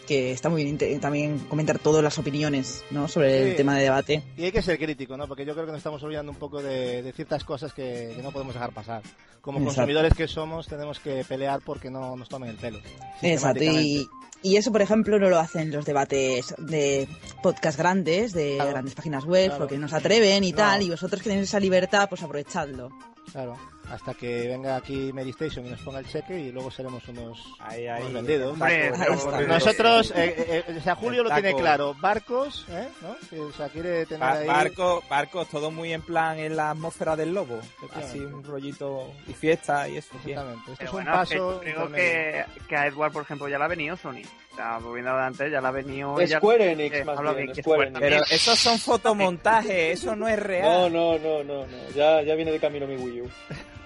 que 0.07 0.32
está 0.32 0.48
muy 0.50 0.64
bien 0.64 1.00
también 1.00 1.38
comentar 1.48 1.78
todas 1.78 2.02
las 2.02 2.18
opiniones, 2.18 2.84
¿no? 2.90 3.09
Sobre 3.09 3.50
el 3.50 3.57
tema 3.57 3.76
de 3.76 3.84
debate. 3.84 4.22
Y 4.36 4.44
hay 4.44 4.52
que 4.52 4.62
ser 4.62 4.78
crítico, 4.78 5.16
¿no? 5.16 5.26
Porque 5.26 5.44
yo 5.46 5.55
creo 5.55 5.64
que 5.66 5.72
nos 5.72 5.78
estamos 5.78 6.02
olvidando 6.02 6.30
un 6.32 6.38
poco 6.38 6.62
de, 6.62 7.02
de 7.02 7.12
ciertas 7.12 7.44
cosas 7.44 7.72
que, 7.72 8.12
que 8.16 8.22
no 8.22 8.30
podemos 8.32 8.55
dejar 8.55 8.72
pasar. 8.72 9.02
Como 9.40 9.59
Exacto. 9.59 9.76
consumidores 9.80 10.14
que 10.14 10.26
somos, 10.28 10.66
tenemos 10.66 11.00
que 11.00 11.24
pelear 11.24 11.61
porque 11.64 11.90
no 11.90 12.16
nos 12.16 12.28
tomen 12.28 12.50
el 12.50 12.57
pelo. 12.57 12.80
Exacto, 13.22 13.62
y, 13.62 14.07
y 14.42 14.57
eso, 14.57 14.72
por 14.72 14.80
ejemplo, 14.82 15.18
no 15.18 15.28
lo 15.28 15.38
hacen 15.38 15.70
los 15.70 15.84
debates 15.84 16.55
de 16.59 17.09
podcast 17.42 17.78
grandes, 17.78 18.32
de 18.32 18.55
Claro. 18.57 18.70
grandes 18.70 18.94
páginas 18.94 19.24
web, 19.24 19.46
Claro. 19.48 19.59
porque 19.64 19.78
no 19.78 19.88
se 19.88 19.96
atreven 19.96 20.44
y 20.44 20.50
No. 20.52 20.57
tal, 20.59 20.82
y 20.82 20.90
vosotros 20.90 21.22
que 21.22 21.28
tenéis 21.30 21.48
esa 21.48 21.61
libertad, 21.61 22.09
pues 22.09 22.22
aprovechadlo. 22.22 22.90
Claro, 23.32 23.57
hasta 23.91 24.14
que 24.14 24.49
venga 24.49 24.76
aquí 24.76 25.12
Medistation 25.12 25.66
y 25.66 25.70
nos 25.70 25.80
ponga 25.80 25.99
el 26.01 26.07
cheque 26.09 26.39
y 26.39 26.53
luego 26.53 26.70
seremos 26.70 27.07
unos, 27.09 27.39
Ahí, 27.61 27.87
ahí. 27.87 28.01
unos 28.03 28.12
vendidos. 28.14 28.59
Taco, 28.59 29.41
Nosotros, 29.47 30.11
eh, 30.16 30.35
eh, 30.37 30.64
eh, 30.68 30.76
o 30.78 30.82
sea, 30.82 30.95
Julio 30.95 31.22
lo 31.22 31.30
tiene 31.30 31.55
claro. 31.55 31.95
Barcos, 32.01 32.66
¿eh? 32.70 32.89
¿no? 33.03 33.16
Que, 33.28 33.41
o 33.41 33.53
sea, 33.53 33.68
quiere 33.68 34.07
tener 34.07 34.20
Ba- 34.20 34.32
ahí... 34.39 34.47
barco, 34.47 35.03
barcos, 35.09 35.49
todo 35.49 35.70
muy 35.70 35.93
en 35.93 36.03
plan 36.03 36.39
en 36.39 36.57
la 36.57 36.70
atmósfera 36.70 37.16
del 37.16 37.35
lobo. 37.35 37.61
Así 37.95 38.18
un 38.18 38.43
rollito 38.45 39.12
y 39.28 39.32
fiesta 39.32 39.89
y 39.89 39.99
eso. 39.99 40.14
bien. 40.24 40.39
Exactamente. 40.39 40.72
Esto 40.72 40.74
Pero 40.78 40.89
es 40.89 40.95
un 40.95 40.97
bueno, 41.05 41.12
paso... 41.12 41.61
creo 41.61 41.72
intermedio. 41.85 41.95
que, 41.95 42.45
que 42.68 42.76
a 42.76 42.87
Edward, 42.87 43.12
por 43.12 43.22
ejemplo, 43.22 43.49
ya 43.49 43.59
le 43.59 43.64
ha 43.64 43.68
venido 43.68 43.97
Sony. 43.97 44.22
Sea, 44.55 44.78
volviendo 44.78 45.16
de 45.16 45.22
antes, 45.22 45.50
ya 45.52 45.61
le 45.61 45.66
ha 45.66 45.70
venido. 45.70 46.16
Square 46.26 46.72
Enix, 46.72 46.96
eh, 46.96 47.05
más 47.05 47.18
habla 47.18 47.32
bien, 47.32 47.46
bien, 47.52 47.64
Square 47.64 47.92
Pero 47.98 48.22
esos 48.30 48.59
son 48.59 48.78
fotomontajes, 48.78 49.98
eso 50.00 50.14
no 50.14 50.28
es 50.28 50.38
No, 50.38 50.44
real. 50.44 50.92
no, 50.92 51.18
no, 51.18 51.42
no, 51.42 51.66
no. 51.66 51.90
Ya, 51.94 52.22
ya 52.22 52.34
viene 52.34 52.52
de 52.52 52.61
camino 52.61 52.86
mi 52.86 52.96
Wii 52.96 53.20
U. 53.22 53.30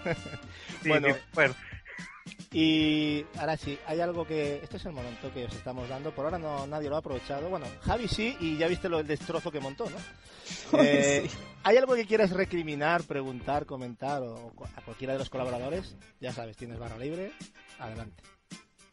Sí, 0.80 0.90
bueno, 0.90 1.08
bueno. 1.34 1.54
Y 2.52 3.26
ahora 3.36 3.56
sí, 3.56 3.76
hay 3.86 4.00
algo 4.00 4.24
que... 4.24 4.60
Este 4.62 4.76
es 4.76 4.86
el 4.86 4.92
momento 4.92 5.32
que 5.34 5.46
os 5.46 5.52
estamos 5.52 5.88
dando. 5.88 6.12
Por 6.12 6.24
ahora 6.24 6.38
no 6.38 6.68
nadie 6.68 6.88
lo 6.88 6.94
ha 6.94 7.00
aprovechado. 7.00 7.48
Bueno, 7.48 7.66
Javi 7.82 8.06
sí, 8.06 8.36
y 8.38 8.56
ya 8.56 8.68
viste 8.68 8.88
lo, 8.88 9.00
el 9.00 9.06
destrozo 9.06 9.50
que 9.50 9.60
montó, 9.60 9.88
¿no? 9.90 9.96
Eh, 10.80 11.28
¿Hay 11.64 11.76
algo 11.76 11.94
que 11.94 12.06
quieras 12.06 12.30
recriminar, 12.30 13.02
preguntar, 13.02 13.66
comentar 13.66 14.22
o, 14.22 14.52
a 14.76 14.80
cualquiera 14.82 15.12
de 15.12 15.18
los 15.18 15.28
colaboradores? 15.28 15.94
Ya 16.20 16.32
sabes, 16.32 16.56
tienes 16.56 16.78
barra 16.78 16.96
libre. 16.96 17.32
Adelante. 17.78 18.22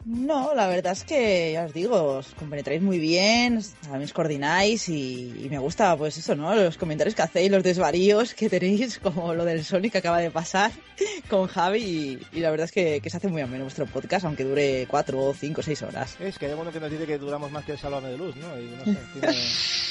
No, 0.06 0.54
la 0.54 0.68
verdad 0.68 0.94
es 0.94 1.04
que, 1.04 1.54
ya 1.54 1.66
os 1.66 1.74
digo, 1.74 2.18
os 2.18 2.28
compenetráis 2.36 2.80
muy 2.80 3.00
bien, 3.00 3.60
también 3.82 4.04
os 4.04 4.14
coordináis 4.14 4.88
y, 4.88 5.34
y 5.44 5.50
me 5.50 5.58
gusta, 5.58 5.98
pues 5.98 6.16
eso, 6.18 6.36
¿no? 6.36 6.54
Los 6.54 6.78
comentarios 6.78 7.16
que 7.16 7.24
hacéis, 7.24 7.50
los 7.50 7.64
desvaríos 7.64 8.36
que 8.36 8.48
tenéis, 8.48 9.00
como 9.04 9.34
lo 9.34 9.44
del 9.46 9.66
Sonic 9.66 9.94
que 9.94 9.98
acaba 9.98 10.20
de 10.20 10.30
pasar 10.30 10.72
con 11.30 11.48
Javi 11.48 11.80
y, 12.32 12.38
y 12.38 12.40
la 12.42 12.52
verdad 12.52 12.66
es 12.66 12.72
que, 12.72 13.00
que 13.02 13.10
se 13.10 13.18
hace 13.18 13.30
muy 13.30 13.42
ameno 13.42 13.64
vuestro 13.64 13.88
podcast, 13.88 14.26
aunque 14.26 14.44
dure 14.44 14.86
cuatro, 14.88 15.34
cinco, 15.36 15.64
seis 15.64 15.82
horas. 15.82 16.16
Es 16.20 16.38
que 16.38 16.46
hay 16.46 16.54
uno 16.54 16.72
que 16.72 16.80
nos 16.80 16.92
dice 16.92 17.08
que 17.08 17.18
duramos 17.18 17.50
más 17.52 17.66
que 17.66 17.72
el 17.72 17.80
Salón 17.80 18.04
de 18.04 18.16
Luz, 18.16 18.36
¿no? 18.36 18.60
Y 18.62 18.66
no 18.66 18.86
sé, 18.86 18.98
tiene- 19.14 19.36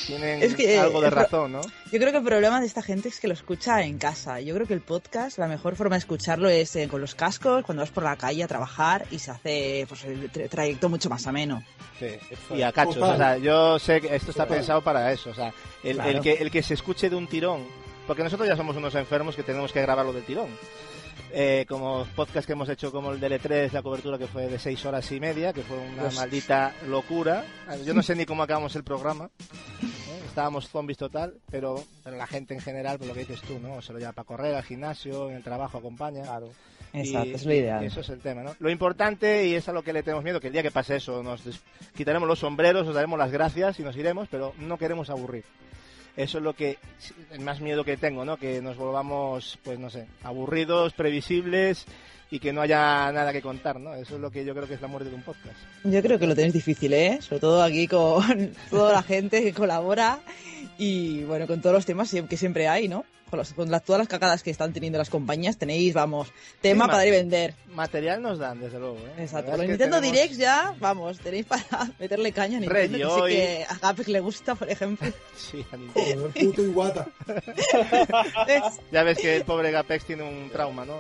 tienen 0.07 0.43
Es 0.43 0.55
que, 0.55 0.79
algo 0.79 1.01
de 1.01 1.11
lo- 1.11 1.17
razón, 1.17 1.53
¿no? 1.53 1.61
Yo 1.63 1.99
creo 1.99 2.13
que 2.13 2.19
el 2.19 2.25
problema 2.25 2.61
de 2.61 2.67
esta 2.67 2.83
gente 2.83 3.09
es 3.09 3.19
que 3.19 3.27
lo 3.27 3.35
escucha 3.35 3.83
en 3.83 3.99
casa. 3.99 4.39
Yo 4.41 4.55
creo 4.55 4.67
que 4.67 4.75
el 4.75 4.81
podcast, 4.83 5.39
la 5.39 5.49
mejor 5.49 5.75
forma 5.77 5.97
de 5.97 6.01
escucharlo 6.01 6.49
es 6.49 6.77
eh, 6.77 6.87
con 6.89 7.01
los 7.01 7.15
cascos, 7.17 7.65
cuando 7.65 7.83
vas 7.83 7.91
por 7.91 8.05
la 8.05 8.15
calle 8.17 8.45
a 8.45 8.49
trabajar 8.49 9.07
y 9.11 9.19
se 9.19 9.31
hace 9.33 9.87
pues, 9.89 10.04
el 10.07 10.31
tra- 10.33 10.49
trayecto 10.49 10.89
mucho 10.89 11.09
más 11.11 11.27
ameno. 11.27 11.63
Sí, 11.99 12.07
y 12.57 12.63
a 12.63 12.73
cachos. 12.73 12.97
O 12.99 13.17
sea, 13.17 13.37
yo 13.39 13.79
sé 13.79 14.01
que 14.01 14.15
esto 14.15 14.31
está 14.31 14.47
pensado 14.47 14.81
para 14.83 15.13
eso. 15.13 15.31
O 15.31 15.35
sea, 15.35 15.53
el, 15.83 15.97
Claro. 15.97 16.11
el 16.11 16.21
que, 16.21 16.33
el 16.35 16.51
que 16.51 16.63
se 16.63 16.75
escuche 16.75 17.09
de 17.11 17.17
un 17.17 17.27
tirón. 17.27 17.63
Porque 18.07 18.23
nosotros 18.23 18.47
ya 18.49 18.57
somos 18.57 18.77
unos 18.77 18.95
enfermos 18.97 19.35
que 19.35 19.43
tenemos 19.43 19.73
que 19.73 19.81
grabarlo 19.81 20.13
del 20.13 20.25
tirón. 20.25 20.49
Eh, 21.37 21.65
como 21.69 22.07
podcast 22.15 22.47
que 22.47 22.53
hemos 22.53 22.69
hecho 22.69 22.93
como 22.93 23.11
el 23.11 23.19
de 23.19 23.29
L3, 23.41 23.73
la 23.73 23.83
cobertura 23.83 24.19
que 24.19 24.27
fue 24.29 24.47
de 24.47 24.59
seis 24.59 24.85
horas 24.85 25.11
y 25.11 25.19
media, 25.19 25.53
que 25.53 25.63
fue 25.63 25.77
una 25.79 26.03
Pues- 26.03 26.15
maldita 26.17 26.73
locura. 26.87 27.45
Yo 27.85 27.93
no 27.95 28.03
sé 28.03 28.15
ni 28.15 28.25
cómo 28.25 28.43
acabamos 28.45 28.77
el 28.77 28.85
programa. 28.85 29.31
Eh, 29.83 30.23
estábamos 30.27 30.69
zombies 30.69 30.99
total, 30.99 31.35
pero, 31.51 31.83
pero 32.05 32.17
la 32.17 32.27
gente 32.29 32.55
en 32.55 32.61
general, 32.61 32.99
por 32.99 33.09
lo 33.09 33.15
que 33.15 33.21
dices 33.21 33.41
tú, 33.43 33.59
¿no? 33.59 33.81
Se 33.83 33.93
lo 33.93 33.99
lleva 33.99 34.13
para 34.13 34.27
correr, 34.27 34.55
al 34.55 34.63
gimnasio, 34.65 35.29
en 35.31 35.37
el 35.37 35.43
trabajo 35.43 35.79
acompaña. 35.79 36.23
Claro. 36.23 36.51
Exacto, 36.95 37.37
es 37.37 37.45
lo 37.45 37.53
ideal. 37.53 37.83
Y 37.83 37.87
eso 37.87 38.01
es 38.01 38.09
el 38.09 38.21
tema, 38.21 38.43
¿no? 38.43 38.55
Lo 38.59 38.71
importante, 38.71 39.47
y 39.47 39.55
es 39.55 39.69
a 39.69 39.73
lo 39.73 39.83
que 39.83 39.93
le 39.93 40.03
tenemos 40.03 40.23
miedo, 40.23 40.41
que 40.41 40.47
el 40.47 40.53
día 40.53 40.63
que 40.63 40.71
pase 40.71 40.97
eso, 40.97 41.23
nos 41.23 41.43
quitaremos 41.97 42.29
los 42.29 42.39
sombreros, 42.39 42.87
os 42.87 42.95
daremos 42.95 43.19
las 43.19 43.33
gracias 43.33 43.81
y 43.81 43.83
nos 43.83 43.97
iremos, 43.97 44.29
pero 44.31 44.55
no 44.59 44.79
queremos 44.79 45.11
aburrir. 45.11 45.45
Eso 46.17 46.39
es 46.39 46.45
lo 46.45 46.55
que, 46.55 46.79
el 47.33 47.41
más 47.41 47.61
miedo 47.61 47.85
que 47.85 47.97
tengo, 47.97 48.25
¿no? 48.25 48.37
Que 48.37 48.63
nos 48.63 48.77
volvamos, 48.77 49.59
pues 49.65 49.79
no 49.81 49.91
sé, 49.91 50.07
aburridos, 50.23 50.93
previsibles 50.93 51.87
y 52.31 52.39
que 52.39 52.53
no 52.53 52.61
haya 52.61 53.11
nada 53.11 53.33
que 53.33 53.43
contar, 53.43 53.81
¿no? 53.81 53.95
Eso 53.95 54.15
es 54.15 54.21
lo 54.21 54.31
que 54.31 54.45
yo 54.45 54.55
creo 54.55 54.69
que 54.69 54.75
es 54.75 54.81
la 54.81 54.87
muerte 54.87 55.11
de 55.11 55.17
un 55.17 55.23
podcast. 55.23 55.57
Yo 55.83 56.01
creo 56.03 56.19
que 56.19 56.29
lo 56.29 56.37
tenéis 56.37 56.55
difícil, 56.55 56.93
¿eh? 56.93 57.19
Sobre 57.21 57.41
todo 57.41 57.63
aquí 57.63 57.89
con 57.89 58.53
toda 58.71 58.93
la 58.93 59.03
gente 59.03 59.43
que 59.43 59.53
colabora 59.53 60.21
y, 60.79 61.23
bueno, 61.25 61.47
con 61.47 61.61
todos 61.61 61.75
los 61.75 61.87
temas 61.87 62.11
que 62.29 62.37
siempre 62.37 62.69
hay, 62.69 62.89
¿no? 62.89 63.05
Con, 63.31 63.39
los- 63.39 63.53
con 63.55 63.71
las- 63.71 63.83
todas 63.85 63.99
las 63.99 64.09
cagadas 64.09 64.43
que 64.43 64.51
están 64.51 64.73
teniendo 64.73 64.99
las 64.99 65.11
compañías 65.11 65.57
tenéis, 65.57 65.93
vamos, 65.95 66.29
tema 66.61 66.85
Sí, 66.85 66.89
para 66.91 66.99
dar 66.99 67.07
y 67.09 67.11
ma- 67.11 67.17
vender. 67.17 67.55
Material 67.75 68.23
nos 68.23 68.39
dan, 68.39 68.61
desde 68.61 68.79
luego, 68.79 68.99
¿eh? 68.99 69.13
Exacto. 69.19 69.51
Los 69.57 69.67
Nintendo 69.67 69.97
tenemos- 70.01 70.03
Directs 70.03 70.37
ya, 70.37 70.75
vamos, 70.79 71.19
tenéis 71.19 71.47
para 71.47 71.65
meterle 71.99 72.33
caña 72.33 72.59
a 72.59 72.61
Nintendo, 72.61 72.99
que 72.99 73.05
hoy- 73.05 73.33
sé 73.33 73.37
que 73.39 73.67
a 73.69 73.79
Gapex 73.79 74.09
le 74.09 74.21
gusta, 74.21 74.55
por 74.55 74.71
ejemplo. 74.71 75.09
Sí, 75.37 75.65
a 75.73 75.77
Nintendo. 75.77 76.31
El 76.35 76.47
puto 76.47 76.63
Iwata. 76.65 77.07
Ya 78.93 79.03
ves 79.03 79.19
que 79.19 79.37
el 79.37 79.45
pobre 79.45 79.71
Gapex 79.71 80.05
tiene 80.05 80.23
un 80.23 80.51
trauma, 80.51 80.85
¿no? 80.85 80.95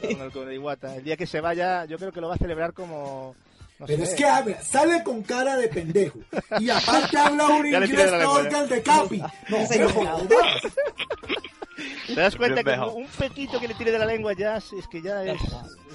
Con 0.00 0.20
el 0.20 0.30
con 0.32 0.48
el 0.48 0.54
Iwata. 0.54 0.96
El 0.96 1.04
día 1.04 1.16
que 1.16 1.26
se 1.26 1.40
vaya, 1.40 1.84
yo 1.84 1.98
creo 1.98 2.12
que 2.12 2.20
lo 2.20 2.28
va 2.28 2.34
a 2.36 2.38
celebrar 2.38 2.72
como. 2.72 3.34
No 3.78 3.86
Pero 3.86 4.04
sé. 4.06 4.12
es 4.12 4.16
que 4.18 4.24
habla, 4.24 4.62
sale 4.62 5.02
con 5.02 5.22
cara 5.22 5.56
de 5.56 5.68
pendejo. 5.68 6.20
Y 6.60 6.70
aparte 6.70 7.18
habla 7.18 7.46
un 7.48 7.66
inglés 7.66 7.90
peor 8.10 8.48
que 8.48 8.58
el 8.58 8.68
de 8.68 8.82
Capi. 8.82 9.18
No, 9.18 9.88
jodas. 9.90 10.22
¿Te 12.06 12.14
das 12.14 12.36
cuenta 12.36 12.62
que 12.62 12.70
un 12.78 13.06
pequito 13.08 13.58
que 13.58 13.68
le 13.68 13.74
tire 13.74 13.90
de 13.90 13.98
la 13.98 14.06
lengua 14.06 14.32
ya 14.34 14.56
es 14.58 14.70
que 14.90 15.02
ya 15.02 15.24
es. 15.24 15.40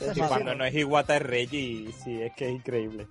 es 0.01 0.13
Sí, 0.13 0.21
cuando 0.27 0.53
no 0.55 0.65
es 0.65 0.73
Iwata 0.75 1.15
es 1.17 1.21
Reggie, 1.21 1.91
sí, 2.03 2.21
es 2.21 2.33
que 2.35 2.47
es 2.49 2.51
increíble. 2.55 3.07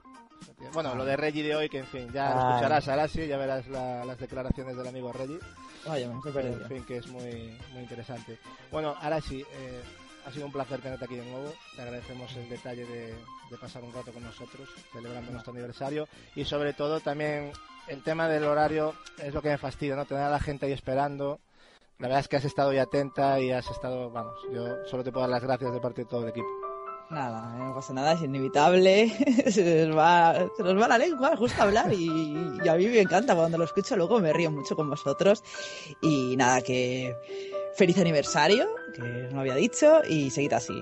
Bueno, 0.73 0.95
lo 0.95 1.05
de 1.05 1.17
Reggie 1.17 1.43
de 1.43 1.55
hoy, 1.57 1.69
que 1.69 1.79
en 1.79 1.87
fin, 1.87 2.09
ya 2.13 2.35
lo 2.35 2.41
Ay. 2.41 2.49
escucharás, 2.51 2.89
Arasi, 2.89 3.27
ya 3.27 3.37
verás 3.39 3.67
la- 3.69 4.05
las 4.05 4.19
declaraciones 4.19 4.77
del 4.77 4.87
amigo 4.89 5.13
Reggie. 5.13 5.39
Vaya, 5.87 6.09
me. 6.09 6.15
En 6.15 6.69
fin, 6.69 6.85
que 6.85 6.97
es 6.99 7.07
muy, 7.07 7.57
muy 7.73 7.83
interesante. 7.83 8.39
Bueno, 8.71 8.95
Arasi, 9.01 9.41
eh, 9.41 9.83
ha 10.29 10.33
sido 10.33 10.47
un 10.47 10.53
placer 10.53 10.81
tenerte 10.81 11.07
aquí 11.07 11.17
de 11.17 11.25
nuevo. 11.25 11.53
Te 11.75 11.83
agradecemos 11.83 12.35
el 12.37 12.49
detalle 12.51 12.85
de, 12.85 13.15
de 13.51 13.59
pasar 13.59 13.83
un 13.83 13.93
rato 13.93 14.13
con 14.13 14.23
nosotros, 14.23 14.69
celebrando 14.93 15.33
nuestro 15.33 15.53
aniversario. 15.53 16.07
Y 16.37 16.45
sobre 16.45 16.75
todo 16.75 17.01
también 17.01 17.51
el 17.89 18.03
tema 18.03 18.29
del 18.29 18.45
horario 18.45 18.95
es 19.17 19.33
lo 19.33 19.41
que 19.41 19.49
me 19.49 19.59
fastidia, 19.59 19.97
¿no? 19.97 20.05
Tener 20.05 20.25
a 20.25 20.31
la 20.31 20.41
gente 20.41 20.67
ahí 20.67 20.73
esperando. 20.73 21.41
La 21.99 22.09
verdad 22.09 22.21
es 22.21 22.29
que 22.29 22.37
has 22.37 22.45
estado 22.45 22.71
ahí 22.71 22.79
atenta 22.79 23.41
y 23.41 23.51
has 23.51 23.69
estado, 23.71 24.11
vamos, 24.11 24.35
yo 24.53 24.87
solo 24.87 25.03
te 25.03 25.11
puedo 25.11 25.23
dar 25.23 25.31
las 25.31 25.43
gracias 25.43 25.73
de 25.73 25.81
parte 25.81 26.03
de 26.03 26.09
todo 26.09 26.23
el 26.23 26.29
equipo. 26.29 26.47
Nada, 27.11 27.57
no 27.57 27.75
pasa 27.75 27.95
nada, 27.95 28.13
es 28.13 28.21
inevitable. 28.21 29.09
se, 29.51 29.87
nos 29.87 29.97
va, 29.97 30.47
se 30.59 30.63
nos 30.63 30.81
va 30.81 30.89
la 30.89 30.99
lengua, 30.99 31.35
justo 31.39 31.63
hablar. 31.63 31.91
Y, 31.91 32.07
y 32.63 32.69
a 32.69 32.75
mí 32.75 32.87
me 32.87 33.01
encanta 33.01 33.35
cuando 33.35 33.57
lo 33.57 33.65
escucho, 33.65 33.97
luego 33.97 34.21
me 34.21 34.35
río 34.35 34.51
mucho 34.51 34.77
con 34.77 34.91
vosotros. 34.91 35.43
Y 36.03 36.37
nada, 36.37 36.61
que 36.61 37.17
feliz 37.79 37.97
aniversario, 37.99 38.67
que 38.93 39.29
lo 39.33 39.41
había 39.41 39.55
dicho, 39.55 40.03
y 40.09 40.31
seguid 40.31 40.53
así. 40.53 40.75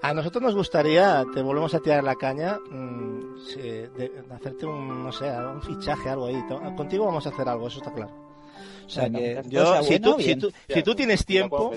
A 0.00 0.14
nosotros 0.14 0.40
nos 0.42 0.54
gustaría, 0.54 1.24
te 1.34 1.42
volvemos 1.42 1.74
a 1.74 1.80
tirar 1.80 2.04
la 2.04 2.14
caña, 2.14 2.58
mm, 2.70 3.36
sí, 3.52 3.60
de, 3.60 3.88
de 3.90 4.12
hacerte 4.34 4.64
un, 4.64 5.02
no 5.02 5.12
sé, 5.12 5.28
un 5.28 5.60
fichaje, 5.60 6.08
algo 6.08 6.26
ahí. 6.26 6.40
Contigo 6.76 7.04
vamos 7.06 7.26
a 7.26 7.30
hacer 7.30 7.48
algo, 7.48 7.66
eso 7.66 7.78
está 7.78 7.92
claro. 7.92 8.12
O 8.86 8.88
sea 8.88 9.02
Bueno, 9.02 9.18
que 9.18 9.24
mientras 9.24 9.48
yo, 9.48 9.82
si 9.82 9.88
bueno, 9.98 10.14
tú, 10.16 10.22
si 10.22 10.36
tú, 10.36 10.52
si 10.68 10.82
tú 10.84 10.94
tienes 10.94 11.26
tiempo, 11.26 11.72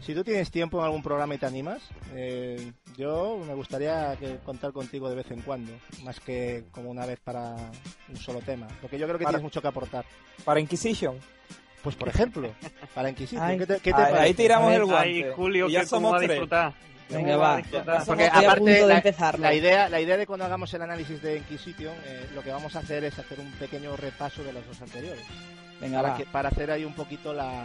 si 0.00 0.14
tú 0.14 0.24
tienes 0.24 0.50
tiempo 0.50 0.78
en 0.78 0.84
algún 0.86 1.02
programa 1.02 1.34
y 1.34 1.38
te 1.38 1.44
animas, 1.44 1.82
eh, 2.14 2.72
yo 2.96 3.38
me 3.46 3.52
gustaría 3.52 4.16
que 4.18 4.38
contar 4.38 4.72
contigo 4.72 5.10
de 5.10 5.16
vez 5.16 5.30
en 5.30 5.42
cuando, 5.42 5.70
más 6.02 6.18
que 6.20 6.64
como 6.72 6.90
una 6.90 7.04
vez 7.04 7.20
para 7.20 7.54
un 8.08 8.16
solo 8.16 8.40
tema, 8.40 8.66
porque 8.80 8.98
yo 8.98 9.04
creo 9.06 9.18
que 9.18 9.24
Para- 9.24 9.34
tienes 9.36 9.42
mucho 9.44 9.60
que 9.60 9.68
aportar. 9.68 10.06
Para 10.46 10.58
Inquisition. 10.60 11.16
Pues 11.82 11.94
por 11.96 12.08
ejemplo, 12.08 12.52
para 12.94 13.08
Inquisition, 13.10 13.42
Ay, 13.42 13.58
¿qué 13.58 13.66
te, 13.66 13.80
qué 13.80 13.92
te 13.92 14.00
ahí- 14.02 14.34
tiramos 14.34 14.72
el 14.72 14.82
Ay, 14.82 14.88
guante. 15.22 15.32
Julio, 15.36 15.68
Y 15.68 15.72
ya 15.72 15.80
que 15.82 15.86
cómo 15.86 15.96
somos 16.08 16.12
va 16.12 16.16
a 16.16 16.18
tres. 16.18 16.30
disfrutar. 16.30 16.72
Venga, 17.08 17.32
¿Cómo 17.32 17.38
va. 17.38 17.56
a? 17.98 18.04
Porque 18.04 18.24
a 18.26 18.38
aparte 18.38 19.38
la 19.38 19.54
idea, 19.54 19.88
la 19.88 20.00
idea 20.00 20.16
de 20.18 20.26
cuando 20.26 20.44
hagamos 20.44 20.74
el 20.74 20.82
análisis 20.82 21.22
de 21.22 21.38
Inquisition, 21.38 21.94
eh, 22.04 22.26
lo 22.34 22.42
que 22.42 22.50
vamos 22.50 22.76
a 22.76 22.80
hacer 22.80 23.04
es 23.04 23.18
hacer 23.18 23.40
un 23.40 23.50
pequeño 23.52 23.96
repaso 23.96 24.44
de 24.44 24.52
los 24.52 24.66
dos 24.66 24.82
anteriores. 24.82 25.24
Venga, 25.80 25.98
para, 26.02 26.12
va. 26.12 26.18
que, 26.18 26.24
para 26.26 26.48
hacer 26.50 26.70
ahí 26.70 26.84
un 26.84 26.92
poquito 26.94 27.32
la, 27.32 27.62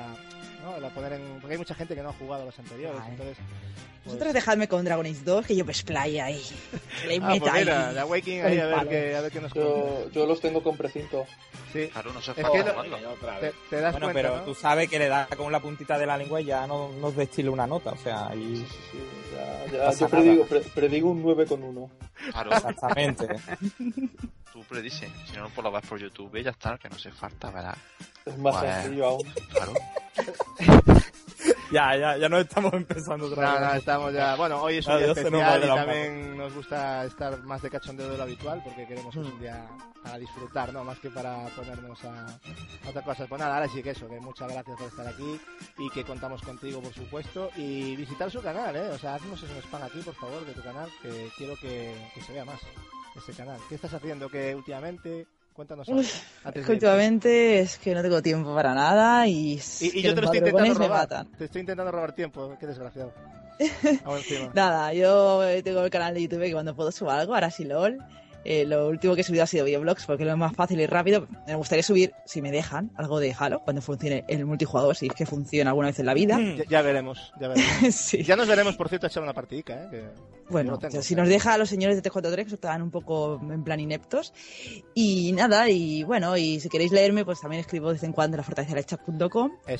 ¿no? 0.64 0.80
la 0.80 0.90
poner 0.90 1.14
en, 1.14 1.40
porque 1.42 1.54
hay 1.54 1.58
mucha 1.60 1.76
gente 1.76 1.94
que 1.96 2.02
no 2.02 2.10
ha 2.10 2.14
jugado 2.14 2.44
a 2.44 2.46
los 2.46 2.58
anteriores, 2.58 3.00
Ay. 3.04 3.12
entonces 3.12 3.38
pues- 3.38 3.84
Vosotros 4.06 4.34
dejadme 4.34 4.68
con 4.68 4.84
Dragon 4.84 5.06
Age 5.06 5.22
2, 5.24 5.46
que 5.46 5.56
yo 5.56 5.64
me 5.64 5.72
explaya 5.72 6.26
ahí. 6.26 6.42
Que 7.04 7.08
le 7.08 7.18
Ah, 7.24 7.36
pues 7.40 7.54
mira, 7.54 7.90
ahí. 7.90 7.98
Awakening 8.00 8.42
con 8.42 8.52
ahí 8.52 8.60
a 8.60 8.66
ver 8.66 8.88
qué, 8.90 9.16
a 9.16 9.22
ver 9.22 9.32
qué 9.32 9.40
nos. 9.42 9.54
Yo, 9.54 10.10
yo 10.12 10.26
los 10.26 10.42
tengo 10.42 10.62
con 10.62 10.76
precinto. 10.76 11.26
Sí. 11.72 11.88
Claro, 11.88 12.12
no 12.12 12.22
se 12.22 12.32
Es 12.32 12.36
que 12.36 12.44
lo- 12.44 12.50
te, 12.54 13.54
te 13.70 13.80
das 13.82 13.94
Bueno, 13.94 14.08
cuenta, 14.08 14.14
pero 14.14 14.38
¿no? 14.38 14.44
tú 14.44 14.54
sabes 14.56 14.90
que 14.90 15.00
le 15.00 15.08
da 15.08 15.28
con 15.38 15.52
la 15.54 15.60
puntita 15.62 15.98
de 15.98 16.06
la 16.06 16.18
lengua 16.18 16.42
y 16.42 16.46
ya 16.46 16.68
no 16.68 16.92
nos 17.00 17.16
destila 17.16 17.50
una 17.52 17.66
nota, 17.66 17.92
o 17.92 17.98
sea, 17.98 18.28
ahí... 18.28 18.66
Sí, 18.92 19.00
ya, 19.34 19.72
ya, 19.78 19.86
Pasa 19.86 20.00
yo 20.02 20.10
predigo, 20.10 20.46
pre- 20.48 20.60
predigo 20.62 21.10
un 21.12 21.22
9 21.24 21.46
con 21.46 21.64
1. 21.64 21.90
Claro, 22.32 22.52
Exactamente. 22.52 23.28
tú 24.52 24.64
predices. 24.70 25.10
Si 25.32 25.38
no, 25.38 25.50
pues 25.50 25.64
lo 25.64 25.72
vas 25.72 25.86
por 25.86 26.00
YouTube 26.00 26.36
y 26.36 26.44
ya 26.44 26.52
está, 26.52 26.78
que 26.78 26.90
no 26.90 27.00
se 27.00 27.12
falta, 27.12 27.50
¿verdad? 27.52 27.78
Es 28.26 28.38
más 28.38 28.54
Bueno, 28.60 28.74
sencillo 28.82 29.06
aún. 29.08 29.34
Claro. 29.52 29.74
ya, 31.72 31.96
ya, 31.98 32.18
ya 32.18 32.30
nos 32.30 32.42
estamos 32.42 32.74
empezando 32.74 33.26
otra 33.28 33.46
No, 33.46 33.52
vez. 33.60 33.62
no, 33.62 33.74
estamos 33.76 34.14
ya. 34.14 34.36
Bueno, 34.36 34.62
hoy 34.62 34.78
es 34.78 34.88
un 34.88 34.98
día 34.98 35.08
especial 35.12 35.64
y 35.64 35.68
también 35.68 36.38
nos 36.38 36.54
gusta 36.54 37.06
estar 37.06 37.42
más 37.44 37.62
de 37.62 37.70
cachondeo 37.70 38.10
de 38.10 38.18
lo 38.18 38.24
habitual 38.24 38.62
porque 38.64 38.88
queremos 38.88 39.14
que 39.14 39.22
es 39.22 39.28
un 39.28 39.40
día 39.40 39.68
para 40.04 40.18
disfrutar, 40.20 40.72
¿no? 40.72 40.84
Más 40.84 41.00
que 41.00 41.10
para 41.10 41.46
ponernos 41.56 42.04
a, 42.06 42.26
a 42.28 42.90
otras 42.90 43.04
cosas. 43.04 43.28
Pues 43.28 43.40
nada, 43.40 43.56
ahora 43.56 43.68
sí 43.68 43.82
que 43.82 43.90
eso, 43.92 44.08
que 44.08 44.20
muchas 44.20 44.52
gracias 44.52 44.78
por 44.78 44.88
estar 44.88 45.08
aquí 45.08 45.40
y 45.80 45.90
que 45.90 46.04
contamos 46.04 46.42
contigo, 46.44 46.82
por 46.82 46.94
supuesto. 46.94 47.50
Y 47.58 47.96
visitar 47.96 48.30
su 48.30 48.42
canal, 48.42 48.76
¿eh? 48.76 48.90
O 48.90 48.98
sea, 48.98 49.16
haznos 49.16 49.42
un 49.44 49.50
spam 49.58 49.84
aquí, 49.84 50.00
por 50.00 50.16
favor, 50.16 50.46
de 50.46 50.54
tu 50.54 50.62
canal, 50.62 50.90
que 51.02 51.30
quiero 51.38 51.56
que, 51.58 51.96
que 52.14 52.22
se 52.22 52.34
vea 52.34 52.46
más 52.46 52.60
ese 53.16 53.34
canal. 53.34 53.60
¿Qué 53.68 53.76
estás 53.76 53.94
haciendo 53.94 54.30
que 54.30 54.56
últimamente? 54.56 55.26
Cuéntanos 55.54 55.88
algo. 55.88 56.02
Antes 56.44 56.62
es 56.62 56.68
de 56.68 56.74
últimamente 56.74 57.60
es 57.60 57.78
que 57.78 57.94
no 57.94 58.02
tengo 58.02 58.22
tiempo 58.22 58.54
para 58.56 58.74
nada 58.74 59.28
y, 59.28 59.60
Y, 59.82 60.00
y 60.00 60.02
yo 60.02 60.16
te 60.16 60.22
lo 60.22 60.26
estoy 60.26 60.40
intentando 60.40 60.74
robar. 60.74 60.90
matan. 61.02 61.32
Te 61.38 61.46
estoy 61.46 61.62
intentando 61.62 61.92
robar 61.92 62.14
tiempo, 62.16 62.56
qué 62.60 62.68
desgraciado. 62.68 63.14
Nada, 64.54 64.94
yo 64.94 65.44
eh, 65.48 65.62
tengo 65.62 65.84
el 65.84 65.90
canal 65.92 66.14
de 66.14 66.24
YouTube 66.24 66.42
que 66.42 66.54
cuando 66.54 66.76
puedo 66.76 66.92
subo 66.92 67.12
algo, 67.12 67.34
ahora 67.36 67.52
sí 67.52 67.66
LOL. 67.66 67.98
Eh, 68.46 68.66
lo 68.66 68.90
último 68.90 69.16
que 69.16 69.22
he 69.22 69.24
subido 69.24 69.44
ha 69.44 69.48
sido 69.48 69.64
videoblogs 69.64 70.06
porque 70.06 70.24
es 70.24 70.30
lo 70.30 70.36
más 70.36 70.54
fácil 70.54 70.80
y 70.82 70.86
rápido. 70.86 71.28
Me 71.48 71.56
gustaría 71.56 71.84
subir, 71.84 72.14
si 72.26 72.42
me 72.42 72.52
dejan, 72.52 72.92
algo 72.96 73.20
de 73.22 73.34
Halo 73.38 73.62
cuando 73.62 73.82
funcione 73.82 74.26
el 74.28 74.46
multijugador, 74.46 74.96
si 74.98 75.08
es 75.08 75.14
que 75.14 75.26
funciona 75.26 75.70
alguna 75.70 75.88
vez 75.88 76.00
en 76.00 76.08
la 76.08 76.14
vida. 76.14 76.38
Ya, 76.40 76.64
ya 76.68 76.82
veremos, 76.82 77.32
ya 77.40 77.48
veremos. 77.48 78.12
Ya 78.26 78.36
nos 78.36 78.48
veremos, 78.48 78.76
por 78.76 78.90
cierto, 78.90 79.08
echar 79.08 79.24
una 79.24 79.34
partidica, 79.34 79.86
¿eh? 79.86 79.88
Que 79.92 80.04
Bueno, 80.54 80.80
si 81.02 81.16
nos 81.16 81.28
deja 81.28 81.56
a 81.56 81.58
los 81.58 81.68
señores 81.68 81.98
de 81.98 82.04
343 82.04 82.48
que 82.48 82.56
estaban 82.56 82.82
un 82.84 82.92
poco 82.92 83.42
en 83.42 83.64
plan 83.64 83.80
ineptos. 83.80 84.34
Y 84.94 85.32
nada, 85.34 85.68
y 85.68 86.04
bueno, 86.04 86.38
y 86.38 86.60
si 86.60 86.70
queréis 86.70 86.92
leerme, 86.92 87.26
pues 87.26 87.42
también 87.42 87.60
escribo 87.60 87.88
de 87.88 87.94
vez 87.94 88.04
en 88.04 88.14
cuando 88.14 88.36
en 88.36 88.38
la 88.38 88.44
fortaleza 88.44 88.74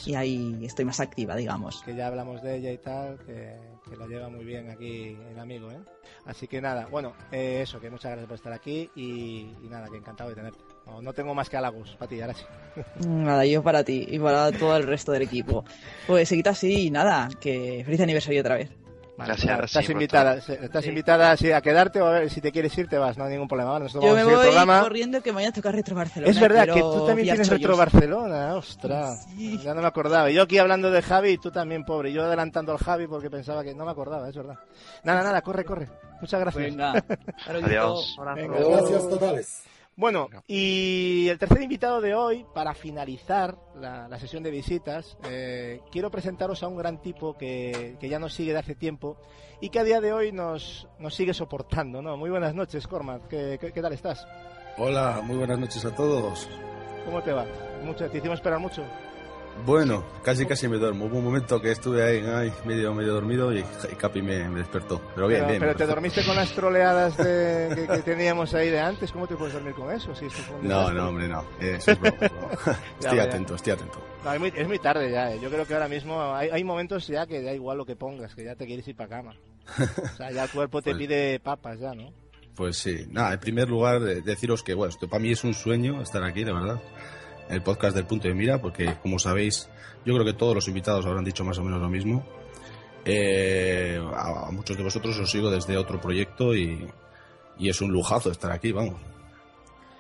y 0.06 0.16
ahí 0.16 0.66
estoy 0.66 0.86
más 0.86 1.00
activa, 1.00 1.36
digamos. 1.36 1.84
Que 1.84 1.96
ya 1.96 2.08
hablamos 2.08 2.42
de 2.42 2.58
ella 2.58 2.72
y 2.72 2.78
tal, 2.80 3.20
que, 3.20 3.56
que 3.88 3.96
la 3.96 4.08
lleva 4.08 4.30
muy 4.30 4.44
bien 4.44 4.70
aquí 4.72 5.16
el 5.32 5.40
amigo, 5.40 5.72
¿eh? 5.72 5.80
Así 6.26 6.48
que 6.48 6.60
nada, 6.60 6.88
bueno, 6.90 7.14
eh, 7.32 7.60
eso, 7.62 7.80
que 7.80 7.90
muchas 7.90 8.12
gracias 8.12 8.28
por 8.28 8.36
estar 8.36 8.54
aquí 8.54 8.90
y, 8.96 9.54
y 9.64 9.68
nada, 9.70 9.90
que 9.90 9.98
encantado 9.98 10.30
de 10.30 10.36
tenerte. 10.36 10.60
No, 10.86 11.02
no 11.02 11.14
tengo 11.14 11.36
más 11.36 11.50
que 11.50 11.58
halagos 11.58 11.96
para 11.98 12.10
ti, 12.10 12.20
ahora 12.22 12.34
sí. 12.34 12.44
Nada, 13.08 13.46
yo 13.46 13.62
para 13.62 13.84
ti 13.84 14.08
y 14.10 14.20
para 14.20 14.52
todo 14.52 14.76
el 14.76 14.84
resto 14.84 15.12
del 15.12 15.22
equipo. 15.22 15.64
Pues 16.08 16.30
seguid 16.30 16.48
así 16.48 16.88
y 16.88 16.92
nada, 16.92 17.30
que 17.40 17.84
feliz 17.86 18.02
aniversario 18.02 18.42
otra 18.42 18.56
vez. 18.56 18.83
Gracias, 19.16 19.46
Vale, 19.46 19.54
Arasi, 19.54 19.78
estás 19.78 19.90
invitada, 19.92 20.36
estás 20.36 20.88
invitada 20.88 21.38
sí, 21.38 21.52
a 21.52 21.62
quedarte 21.62 22.02
o 22.02 22.08
a 22.08 22.12
ver 22.12 22.30
si 22.32 22.42
te 22.42 22.52
quieres 22.52 22.76
ir 22.78 22.88
te 22.88 22.98
vas, 22.98 23.16
no 23.18 23.26
hay 23.26 23.32
ningún 23.34 23.48
problema. 23.48 23.72
Vale, 23.72 23.84
nosotros 23.86 24.10
Yo 24.10 24.16
vamos 24.16 24.16
me 24.16 24.22
a 24.22 24.26
seguir 24.26 24.38
voy 24.38 24.46
el 24.48 24.52
programa. 24.54 24.82
corriendo 24.82 25.22
que 25.22 25.32
mañana 25.32 25.54
toca 25.54 25.72
Retro 25.72 25.96
Barcelona. 25.96 26.32
Es 26.32 26.40
verdad 26.40 26.66
que 26.74 26.82
tú 26.82 27.06
también 27.06 27.28
tienes 27.28 27.48
chollos. 27.48 27.62
Retro 27.62 27.78
Barcelona, 27.78 28.56
ostras. 28.56 29.28
Ya 29.38 29.74
no 29.76 29.82
me 29.82 29.88
acordaba. 29.88 30.32
Yo 30.32 30.42
aquí 30.42 30.58
hablando 30.58 30.90
de 30.90 31.02
Javi 31.04 31.30
y 31.32 31.38
tú 31.38 31.52
también, 31.52 31.86
pobre. 31.86 32.12
Yo 32.12 32.24
adelantando 32.24 32.72
al 32.72 32.80
Javi 32.80 33.06
porque 33.08 33.30
pensaba 33.30 33.64
que 33.64 33.76
no 33.76 33.86
me 33.86 33.92
acordaba, 33.92 34.28
es 34.30 34.36
verdad. 34.36 34.58
Nada, 35.04 35.22
nada, 35.22 35.42
corre, 35.42 35.64
corre. 35.64 35.90
Muchas 36.20 36.40
gracias. 36.40 36.64
Venga. 36.64 36.94
Adiós. 37.48 38.18
Venga, 38.36 38.58
Gracias 38.58 39.10
totales. 39.10 39.64
Bueno, 39.96 40.28
y 40.48 41.28
el 41.30 41.38
tercer 41.38 41.62
invitado 41.62 42.02
de 42.02 42.16
hoy, 42.16 42.46
para 42.54 42.74
finalizar 42.74 43.56
la, 43.76 44.08
la 44.08 44.20
sesión 44.20 44.42
de 44.42 44.50
visitas, 44.50 45.18
eh, 45.30 45.82
quiero 45.92 46.10
presentaros 46.10 46.64
a 46.64 46.68
un 46.68 46.78
gran 46.78 47.00
tipo 47.00 47.38
que, 47.38 47.96
que 48.00 48.10
ya 48.10 48.18
nos 48.18 48.34
sigue 48.34 48.54
de 48.54 48.60
hace 48.60 48.74
tiempo 48.74 49.18
y 49.62 49.70
que 49.70 49.80
a 49.80 49.84
día 49.84 50.02
de 50.02 50.12
hoy 50.12 50.32
nos, 50.32 50.88
nos 50.98 51.14
sigue 51.14 51.34
soportando, 51.34 52.02
¿no? 52.02 52.18
Muy 52.18 52.32
buenas 52.32 52.56
noches, 52.56 52.88
Cormac. 52.88 53.28
¿Qué, 53.28 53.58
qué, 53.62 53.72
qué 53.72 53.82
tal 53.82 53.94
estás? 53.94 54.26
Hola, 54.78 55.22
muy 55.24 55.38
buenas 55.38 55.60
noches 55.60 55.86
a 55.86 55.96
todos. 55.96 56.50
¿Cómo 57.06 57.22
te 57.22 57.32
va? 57.32 57.46
Mucho, 57.84 58.10
¿Te 58.10 58.18
hicimos 58.18 58.40
esperar 58.40 58.60
mucho? 58.60 58.84
Bueno, 59.66 60.04
casi 60.24 60.46
casi 60.46 60.68
me 60.68 60.78
duermo. 60.78 61.06
Hubo 61.06 61.20
un 61.20 61.24
momento 61.26 61.62
que 61.62 61.72
estuve 61.72 62.04
ahí, 62.04 62.24
ay, 62.26 62.52
medio, 62.66 62.94
medio 62.94 63.14
dormido 63.14 63.54
y, 63.54 63.60
y 63.60 63.96
Capi 63.96 64.22
me, 64.22 64.50
me 64.50 64.60
despertó. 64.60 65.02
Pero 65.16 65.28
bien, 65.28 65.42
pero, 65.42 65.50
bien. 65.52 65.60
pero 65.62 65.76
te 65.76 65.86
dormiste 65.86 66.26
con 66.26 66.36
las 66.36 66.52
troleadas 66.54 67.16
de- 67.18 67.70
que, 67.76 67.88
que 67.88 68.02
teníamos 68.02 68.54
ahí 68.54 68.70
de 68.70 68.80
antes. 68.80 69.12
¿Cómo 69.12 69.26
te 69.28 69.36
puedes 69.36 69.54
dormir 69.54 69.74
con 69.74 69.92
eso? 69.92 70.14
Si 70.16 70.26
No, 70.62 70.92
no, 70.92 71.10
hombre, 71.10 71.28
no. 71.28 71.46
Es, 71.62 71.88
es 71.88 72.00
broma, 72.00 72.18
es 72.20 72.32
broma. 72.32 72.48
Ya, 72.66 73.10
Estoy 73.10 73.18
ya. 73.18 73.24
atento, 73.24 73.56
estoy 73.56 73.74
atento. 73.74 74.04
No, 74.26 74.34
es, 74.34 74.40
muy, 74.40 74.54
es 74.56 74.68
muy 74.68 74.80
tarde 74.80 75.12
ya. 75.12 75.32
eh. 75.34 75.40
Yo 75.42 75.50
creo 75.50 75.66
que 75.66 75.74
ahora 75.74 75.88
mismo 75.88 76.22
hay, 76.34 76.50
hay 76.50 76.64
momentos 76.64 77.08
ya 77.08 77.26
que 77.28 77.42
da 77.42 77.54
igual 77.54 77.78
lo 77.78 77.86
que 77.86 77.96
pongas, 77.96 78.34
que 78.36 78.44
ya 78.46 78.56
te 78.56 78.66
quieres 78.66 78.88
ir 78.88 78.96
para 78.96 79.10
cama. 79.10 79.36
O 79.80 80.16
sea, 80.18 80.32
ya 80.32 80.44
el 80.44 80.50
cuerpo 80.50 80.82
te 80.82 80.92
Pues- 80.92 80.98
pide 81.00 81.40
papas 81.40 81.80
ya, 81.80 81.94
¿no? 81.94 82.12
Pues 82.56 82.78
sí, 82.78 83.08
nada, 83.10 83.34
en 83.34 83.40
primer 83.40 83.68
lugar, 83.68 84.00
deciros 84.02 84.62
que, 84.62 84.76
bueno, 84.76 84.90
esto 84.92 85.08
para 85.08 85.22
mí 85.24 85.32
es 85.32 85.44
un 85.44 85.56
sueño 85.56 86.02
estar 86.04 86.24
aquí, 86.24 86.44
de 86.44 86.54
verdad. 86.54 86.80
El 87.50 87.62
podcast 87.62 87.96
del 87.96 88.06
punto 88.06 88.28
de 88.28 88.34
mira, 88.34 88.60
porque 88.60 88.96
como 89.02 89.20
sabéis, 89.20 89.70
yo 90.06 90.14
creo 90.14 90.26
que 90.26 90.34
todos 90.34 90.56
los 90.56 90.68
invitados 90.68 91.06
habrán 91.06 91.24
dicho 91.26 91.44
más 91.44 91.58
o 91.58 91.64
menos 91.64 91.82
lo 91.82 91.90
mismo. 91.90 92.24
Eh, 93.06 94.00
a, 94.16 94.48
a 94.48 94.52
muchos 94.52 94.78
de 94.78 94.84
vosotros 94.84 95.18
os 95.20 95.30
sigo 95.30 95.52
desde 95.52 95.78
otro 95.78 96.00
proyecto 96.00 96.56
y, 96.56 96.88
y 97.58 97.70
es 97.70 97.82
un 97.82 97.92
lujazo 97.92 98.32
estar 98.32 98.52
aquí, 98.52 98.72
vamos. 98.72 98.96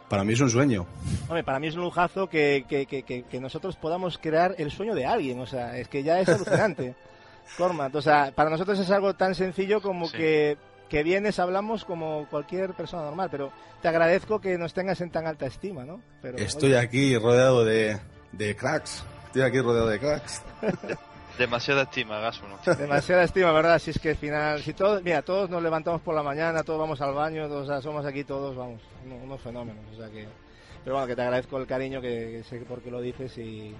Para 0.09 0.23
mí 0.23 0.33
es 0.33 0.39
un 0.41 0.49
sueño. 0.49 0.85
Hombre, 1.27 1.43
para 1.43 1.59
mí 1.59 1.67
es 1.67 1.75
un 1.75 1.81
lujazo 1.81 2.27
que, 2.29 2.65
que, 2.69 2.85
que, 2.85 3.03
que- 3.03 3.23
que 3.23 3.39
nosotros 3.39 3.75
podamos 3.75 4.17
crear 4.17 4.55
el 4.57 4.69
sueño 4.71 4.93
de 4.95 5.05
alguien. 5.05 5.39
O 5.39 5.45
sea, 5.47 5.77
es 5.77 5.87
que 5.87 6.03
ya 6.03 6.19
es 6.19 6.29
alucinante. 6.29 6.95
Cormat, 7.57 7.93
o 7.95 8.01
sea, 8.01 8.31
para 8.33 8.49
nosotros 8.49 8.79
es 8.79 8.89
algo 8.89 9.15
tan 9.15 9.35
sencillo 9.35 9.81
como 9.81 10.09
que, 10.09 10.57
que 10.89 11.03
vienes, 11.03 11.39
hablamos 11.39 11.85
como 11.85 12.27
cualquier 12.29 12.73
persona 12.73 13.03
normal, 13.03 13.29
pero 13.31 13.51
te 13.81 13.87
agradezco 13.87 14.39
que 14.39 14.57
nos 14.57 14.73
tengas 14.73 15.01
en 15.01 15.09
tan 15.11 15.25
alta 15.27 15.45
estima, 15.47 15.83
¿no? 15.85 16.01
Pero, 16.21 16.37
Estoy 16.37 16.71
oye, 16.73 16.79
aquí 16.79 17.17
rodeado 17.17 17.65
de, 17.65 17.97
de 18.31 18.55
cracks. 18.55 19.03
Estoy 19.27 19.41
aquí 19.41 19.59
rodeado 19.59 19.87
de 19.87 19.99
cracks. 19.99 20.41
Demasiada 21.37 21.81
estima, 21.83 22.19
Gaso, 22.19 22.43
¿no? 22.47 22.75
Demasiada 22.75 23.23
estima, 23.23 23.51
¿verdad? 23.51 23.79
Si 23.79 23.89
es 23.89 23.97
que 23.99 24.11
al 24.11 24.17
final, 24.17 24.61
si 24.61 24.73
todos, 24.73 25.01
mira, 25.03 25.23
todos 25.23 25.49
nos 25.49 25.63
levantamos 25.63 25.99
por 26.01 26.13
la 26.13 26.21
mañana, 26.21 26.61
todos 26.63 26.79
vamos 26.79 27.01
al 27.01 27.13
baño, 27.15 27.47
todos, 27.47 27.63
o 27.67 27.71
sea, 27.71 27.81
somos 27.81 28.05
aquí 28.05 28.23
todos, 28.23 28.55
vamos, 28.55 28.79
uno- 29.03 29.15
unos 29.15 29.41
fenómenos, 29.41 29.83
o 29.93 29.97
sea 29.97 30.11
que, 30.11 30.27
pero 30.83 30.95
bueno, 30.95 31.07
que 31.07 31.15
te 31.15 31.23
agradezco 31.23 31.57
el 31.57 31.65
cariño, 31.65 32.01
que, 32.01 32.37
que 32.37 32.43
sé 32.47 32.59
por 32.65 32.81
qué 32.83 32.91
lo 32.91 33.01
dices 33.01 33.35
y, 33.39 33.73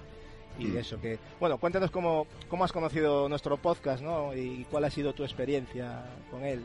y 0.58 0.64
Mm. 0.66 0.76
eso, 0.78 1.00
que, 1.00 1.20
bueno, 1.38 1.58
cuéntanos 1.58 1.92
cómo, 1.92 2.26
cómo 2.48 2.64
has 2.64 2.72
conocido 2.72 3.28
nuestro 3.28 3.56
podcast, 3.56 4.02
¿no? 4.02 4.34
Y 4.34 4.66
cuál 4.68 4.84
ha 4.84 4.90
sido 4.90 5.12
tu 5.14 5.22
experiencia 5.22 6.02
con 6.32 6.44
él. 6.44 6.60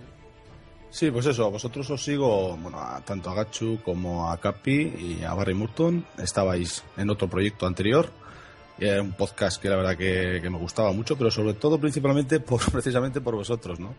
Sí, 0.92 1.12
pues 1.12 1.26
eso, 1.28 1.52
vosotros 1.52 1.90
os 1.92 2.04
sigo, 2.04 2.58
bueno, 2.58 2.80
a- 2.80 3.02
tanto 3.02 3.30
a 3.30 3.36
Gachu 3.36 3.80
como 3.84 4.30
a 4.32 4.38
Capi 4.40 4.74
y 5.20 5.24
a 5.24 5.34
Barry 5.34 5.54
Murton. 5.54 6.06
Estabais 6.18 6.84
en 6.98 7.10
otro 7.10 7.28
proyecto 7.30 7.68
anterior. 7.68 8.10
Era 8.80 9.02
un 9.02 9.12
podcast 9.14 9.62
que 9.62 9.70
la 9.70 9.76
verdad 9.76 9.98
que, 9.98 10.42
me 10.50 10.58
gustaba 10.58 10.92
mucho, 10.92 11.16
pero 11.18 11.30
sobre 11.30 11.54
todo 11.54 11.80
principalmente 11.80 12.40
por, 12.40 12.60
precisamente 12.72 13.22
por 13.22 13.36
vosotros, 13.36 13.80
¿no? 13.80 13.94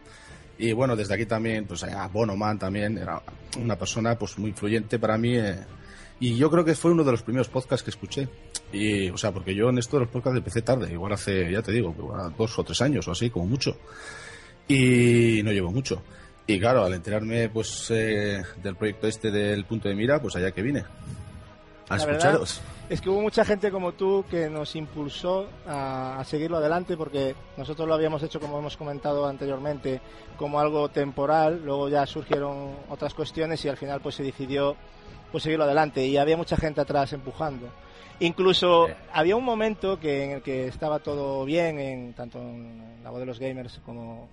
Y 0.58 0.72
bueno, 0.72 0.96
desde 0.96 1.14
aquí 1.14 1.26
también, 1.26 1.64
pues 1.66 1.84
a 1.84 2.06
Bono 2.08 2.36
Man 2.36 2.58
también, 2.58 2.98
era 2.98 3.22
una 3.58 3.76
persona 3.76 4.18
pues 4.18 4.36
muy 4.38 4.50
influyente 4.50 4.98
para 4.98 5.16
mí. 5.16 5.36
eh, 5.36 5.58
y 6.18 6.36
yo 6.36 6.50
creo 6.50 6.64
que 6.66 6.74
fue 6.74 6.90
uno 6.90 7.02
de 7.02 7.12
los 7.12 7.22
primeros 7.22 7.48
podcasts 7.48 7.82
que 7.82 7.90
escuché. 7.90 8.28
Y, 8.72 9.08
o 9.08 9.16
sea, 9.16 9.32
porque 9.32 9.54
yo 9.54 9.70
en 9.70 9.78
esto 9.78 9.96
de 9.96 10.00
los 10.04 10.10
podcasts 10.10 10.36
empecé 10.36 10.60
tarde, 10.60 10.92
igual 10.92 11.12
hace, 11.14 11.50
ya 11.50 11.62
te 11.62 11.72
digo, 11.72 11.94
igual 11.96 12.34
dos 12.36 12.58
o 12.58 12.64
tres 12.64 12.82
años 12.82 13.08
o 13.08 13.12
así, 13.12 13.30
como 13.30 13.46
mucho. 13.46 13.74
Y 14.68 15.40
no 15.42 15.52
llevo 15.52 15.70
mucho. 15.70 16.02
Y 16.46 16.58
claro, 16.58 16.84
al 16.84 16.94
enterarme 16.94 17.48
pues 17.48 17.90
eh, 17.90 18.42
del 18.62 18.76
proyecto 18.76 19.06
este 19.06 19.30
del 19.30 19.64
punto 19.64 19.88
de 19.88 19.94
mira, 19.94 20.20
pues 20.20 20.36
allá 20.36 20.50
que 20.50 20.62
vine. 20.62 20.84
A 21.88 21.96
La 21.96 22.02
escucharos. 22.02 22.60
Es 22.88 23.00
que 23.00 23.08
hubo 23.08 23.20
mucha 23.20 23.44
gente 23.44 23.70
como 23.70 23.92
tú 23.92 24.24
que 24.28 24.50
nos 24.50 24.74
impulsó 24.74 25.48
a, 25.66 26.18
a 26.18 26.24
seguirlo 26.24 26.56
adelante 26.56 26.96
porque 26.96 27.36
nosotros 27.56 27.86
lo 27.86 27.94
habíamos 27.94 28.22
hecho, 28.22 28.40
como 28.40 28.58
hemos 28.58 28.76
comentado 28.76 29.26
anteriormente, 29.26 30.00
como 30.36 30.58
algo 30.58 30.88
temporal, 30.88 31.62
luego 31.64 31.88
ya 31.88 32.04
surgieron 32.06 32.74
otras 32.88 33.14
cuestiones 33.14 33.64
y 33.64 33.68
al 33.68 33.76
final 33.76 34.00
pues 34.00 34.16
se 34.16 34.24
decidió 34.24 34.76
pues 35.30 35.44
seguirlo 35.44 35.64
adelante 35.64 36.04
y 36.04 36.16
había 36.16 36.36
mucha 36.36 36.56
gente 36.56 36.80
atrás 36.80 37.12
empujando. 37.12 37.68
Incluso 38.20 38.88
había 39.12 39.34
un 39.34 39.44
momento 39.44 39.98
que 39.98 40.24
en 40.24 40.30
el 40.32 40.42
que 40.42 40.66
estaba 40.66 40.98
todo 40.98 41.44
bien, 41.44 41.78
en, 41.78 42.12
tanto 42.12 42.38
en 42.38 43.02
la 43.02 43.10
voz 43.10 43.20
de 43.20 43.26
los 43.26 43.38
gamers 43.38 43.80
como, 43.84 44.28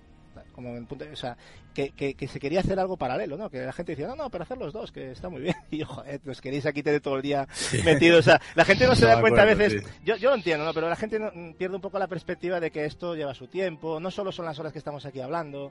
como 0.58 0.76
en 0.76 0.86
punto, 0.86 1.04
o 1.12 1.14
sea, 1.16 1.36
que, 1.72 1.90
que, 1.90 2.14
que 2.14 2.26
se 2.26 2.40
quería 2.40 2.58
hacer 2.58 2.80
algo 2.80 2.96
paralelo, 2.96 3.36
¿no? 3.36 3.48
Que 3.48 3.58
la 3.62 3.72
gente 3.72 3.92
decía, 3.92 4.08
no, 4.08 4.16
no, 4.16 4.28
pero 4.28 4.42
hacer 4.42 4.58
los 4.58 4.72
dos, 4.72 4.90
que 4.90 5.12
está 5.12 5.28
muy 5.28 5.40
bien. 5.42 5.54
Y 5.70 5.78
yo, 5.78 5.86
joder, 5.86 6.18
pues 6.18 6.40
queréis 6.40 6.66
aquí 6.66 6.82
tener 6.82 7.00
todo 7.00 7.14
el 7.14 7.22
día 7.22 7.46
metido. 7.84 8.18
O 8.18 8.22
sea, 8.22 8.40
la 8.56 8.64
gente 8.64 8.88
no 8.88 8.96
se 8.96 9.02
No, 9.04 9.10
da 9.12 9.20
cuenta 9.20 9.42
a 9.42 9.44
veces, 9.44 9.84
sí. 9.84 9.90
yo, 10.04 10.16
yo 10.16 10.30
lo 10.30 10.34
entiendo, 10.36 10.64
¿no? 10.64 10.74
Pero 10.74 10.88
la 10.88 10.96
gente 10.96 11.20
no- 11.20 11.30
pierde 11.56 11.76
un 11.76 11.80
poco 11.80 12.00
la 12.00 12.08
perspectiva 12.08 12.58
de 12.58 12.72
que 12.72 12.84
esto 12.84 13.14
lleva 13.14 13.34
su 13.34 13.46
tiempo, 13.46 14.00
no 14.00 14.10
solo 14.10 14.32
son 14.32 14.46
las 14.46 14.58
horas 14.58 14.72
que 14.72 14.78
estamos 14.80 15.06
aquí 15.06 15.20
hablando, 15.20 15.66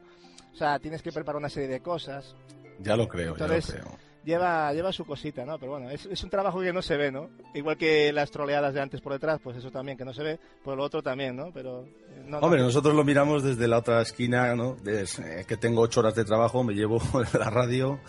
o 0.53 0.55
sea, 0.55 0.80
tienes 0.80 1.01
que 1.01 1.11
preparar 1.11 1.35
una 1.38 1.49
serie 1.49 1.68
de 1.68 1.81
cosas. 1.81 2.34
Ya 2.80 2.95
lo 2.95 3.09
creo, 3.09 3.35
ya 3.35 3.47
lo 3.47 3.59
creo. 3.59 3.97
Lleva, 4.28 4.72
lleva 4.74 4.91
su 4.91 5.06
cosita, 5.06 5.45
¿no? 5.45 5.58
Pero 5.58 5.72
bueno, 5.72 5.90
es, 5.90 6.06
es 6.06 6.24
un 6.24 6.30
trabajo 6.30 6.60
que 6.62 6.72
no 6.74 6.82
se 6.84 6.98
ve, 6.98 7.12
¿no? 7.12 7.30
Igual 7.56 7.78
que 7.78 8.12
las 8.14 8.30
troleadas 8.30 8.74
de 8.74 8.82
antes 8.82 9.02
por 9.02 9.14
detrás, 9.14 9.40
pues 9.44 9.58
eso 9.58 9.72
también 9.72 9.98
que 9.98 10.06
no 10.06 10.14
se 10.14 10.22
ve, 10.22 10.40
pues 10.64 10.76
lo 10.78 10.84
otro 10.84 11.02
también, 11.02 11.36
¿no? 11.36 11.52
Pero 11.54 11.84
eh, 11.86 12.24
no, 12.28 12.40
Hombre, 12.40 12.60
no. 12.60 12.66
nosotros 12.68 12.94
lo 12.94 13.04
miramos 13.04 13.41
desde 13.44 13.68
la 13.68 13.78
otra 13.80 14.02
esquina, 14.02 14.54
¿no? 14.56 14.76
De- 14.84 15.04
eh, 15.04 15.45
que 15.48 15.58
tengo 15.58 15.82
ocho 15.82 16.02
horas 16.02 16.14
de 16.16 16.26
trabajo, 16.26 16.64
me 16.64 16.74
llevo 16.74 17.02
la 17.40 17.49
radio 17.49 17.99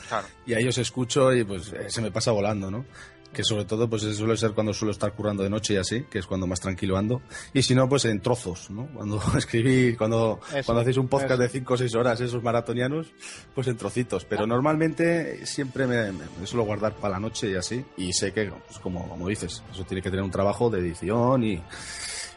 y 0.45 0.55
ahí 0.55 0.67
os 0.69 0.77
escucho 0.79 1.33
y 1.33 1.45
pues 1.45 1.73
eh, 1.73 1.89
se 1.89 2.03
me 2.03 2.11
pasa 2.11 2.33
volando, 2.33 2.71
¿no? 2.71 2.85
Que 3.33 3.45
sobre 3.45 3.67
todo 3.67 3.89
pues 3.91 4.03
suele 4.17 4.37
ser 4.37 4.53
cuando 4.53 4.73
suelo 4.73 4.91
estar 4.91 5.13
currando 5.13 5.43
de 5.43 5.51
noche 5.51 5.75
y 5.75 5.77
así, 5.77 6.05
que 6.11 6.19
es 6.19 6.27
cuando 6.27 6.47
más 6.47 6.61
tranquilo 6.61 6.97
ando. 6.97 7.21
Y 7.53 7.63
si 7.63 7.75
no, 7.75 7.89
pues 7.89 8.07
en 8.07 8.21
trozos, 8.21 8.71
¿no? 8.71 8.87
Cuando 8.89 9.21
escribí, 9.37 9.95
cuando, 9.97 10.41
Eso, 10.49 10.65
cuando 10.65 10.81
hacéis 10.81 10.97
un 10.97 11.09
podcast 11.09 11.33
eso. 11.35 11.43
de 11.43 11.49
cinco 11.51 11.75
o 11.75 11.77
seis 11.77 11.95
horas, 11.95 12.21
esos 12.21 12.43
maratonianos, 12.43 13.09
pues 13.55 13.67
en 13.69 13.77
trocitos. 13.77 14.25
Pero 14.25 14.47
normalmente 14.47 15.45
siempre 15.47 15.87
me, 15.87 16.11
me- 16.13 16.25
me 16.41 16.47
suelo 16.47 16.65
guardar 16.65 16.95
para 16.97 17.15
la 17.15 17.21
noche 17.21 17.51
y 17.51 17.55
así. 17.55 17.85
Y 17.99 18.13
sé 18.15 18.33
que, 18.33 18.51
pues 18.67 18.79
como, 18.81 19.07
como 19.09 19.29
dices, 19.29 19.63
eso 19.71 19.85
tiene 19.85 20.01
que 20.03 20.09
tener 20.11 20.25
un 20.25 20.31
trabajo 20.31 20.71
de 20.71 20.81
edición 20.81 21.45
y, 21.45 21.63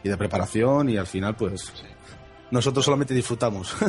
y 0.03 0.09
de 0.09 0.17
preparación 0.17 0.89
y 0.89 0.97
al 0.97 1.07
final 1.07 1.35
pues 1.37 1.71
nosotros 2.51 2.83
solamente 2.83 3.13
disfrutamos. 3.13 3.73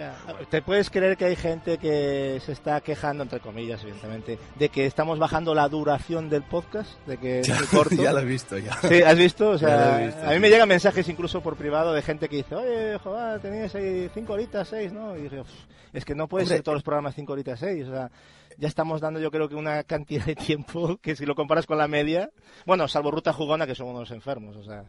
Ya. 0.00 0.16
¿Te 0.48 0.62
puedes 0.62 0.88
creer 0.88 1.16
que 1.18 1.26
hay 1.26 1.36
gente 1.36 1.76
que 1.76 2.40
se 2.44 2.52
está 2.52 2.80
quejando, 2.80 3.22
entre 3.22 3.38
comillas, 3.40 3.82
evidentemente, 3.82 4.38
de 4.58 4.68
que 4.70 4.86
estamos 4.86 5.18
bajando 5.18 5.54
la 5.54 5.68
duración 5.68 6.30
del 6.30 6.42
podcast? 6.42 6.90
De 7.06 7.18
que 7.18 7.40
es 7.40 7.46
Ya- 7.48 7.56
muy 7.58 7.66
corto. 7.66 7.94
ya 7.96 8.12
lo 8.12 8.20
he 8.20 8.24
visto, 8.24 8.56
ya. 8.56 8.72
Sí, 8.80 9.02
¿has 9.02 9.18
visto? 9.18 9.50
O 9.50 9.58
sea, 9.58 9.98
visto, 9.98 10.22
a 10.22 10.28
mí 10.30 10.34
sí. 10.36 10.40
me 10.40 10.48
llegan 10.48 10.68
mensajes 10.68 11.06
incluso 11.08 11.42
por 11.42 11.56
privado 11.56 11.92
de 11.92 12.00
gente 12.00 12.28
que 12.30 12.36
dice, 12.36 12.54
oye, 12.54 12.98
joder, 12.98 13.40
tenías 13.40 13.74
ahí 13.74 14.10
cinco 14.14 14.32
horitas, 14.32 14.68
seis, 14.68 14.90
¿no? 14.92 15.16
Y 15.18 15.22
dije, 15.24 15.40
"Uf, 15.40 15.50
es 15.92 16.04
que 16.06 16.14
no 16.14 16.28
puede 16.28 16.44
Hombre. 16.44 16.56
ser 16.56 16.64
todos 16.64 16.76
los 16.76 16.82
programas 16.82 17.14
cinco 17.14 17.34
horitas, 17.34 17.60
seis. 17.60 17.86
O 17.86 17.90
sea, 17.92 18.10
ya 18.56 18.68
estamos 18.68 19.02
dando 19.02 19.20
yo 19.20 19.30
creo 19.30 19.50
que 19.50 19.54
una 19.54 19.84
cantidad 19.84 20.24
de 20.24 20.34
tiempo 20.34 20.96
que 21.02 21.14
si 21.14 21.26
lo 21.26 21.34
comparas 21.34 21.66
con 21.66 21.76
la 21.76 21.88
media, 21.88 22.30
bueno, 22.64 22.88
salvo 22.88 23.10
Ruta 23.10 23.34
Jugona, 23.34 23.66
que 23.66 23.74
son 23.74 23.88
unos 23.88 24.10
enfermos, 24.12 24.56
o 24.56 24.64
sea, 24.64 24.82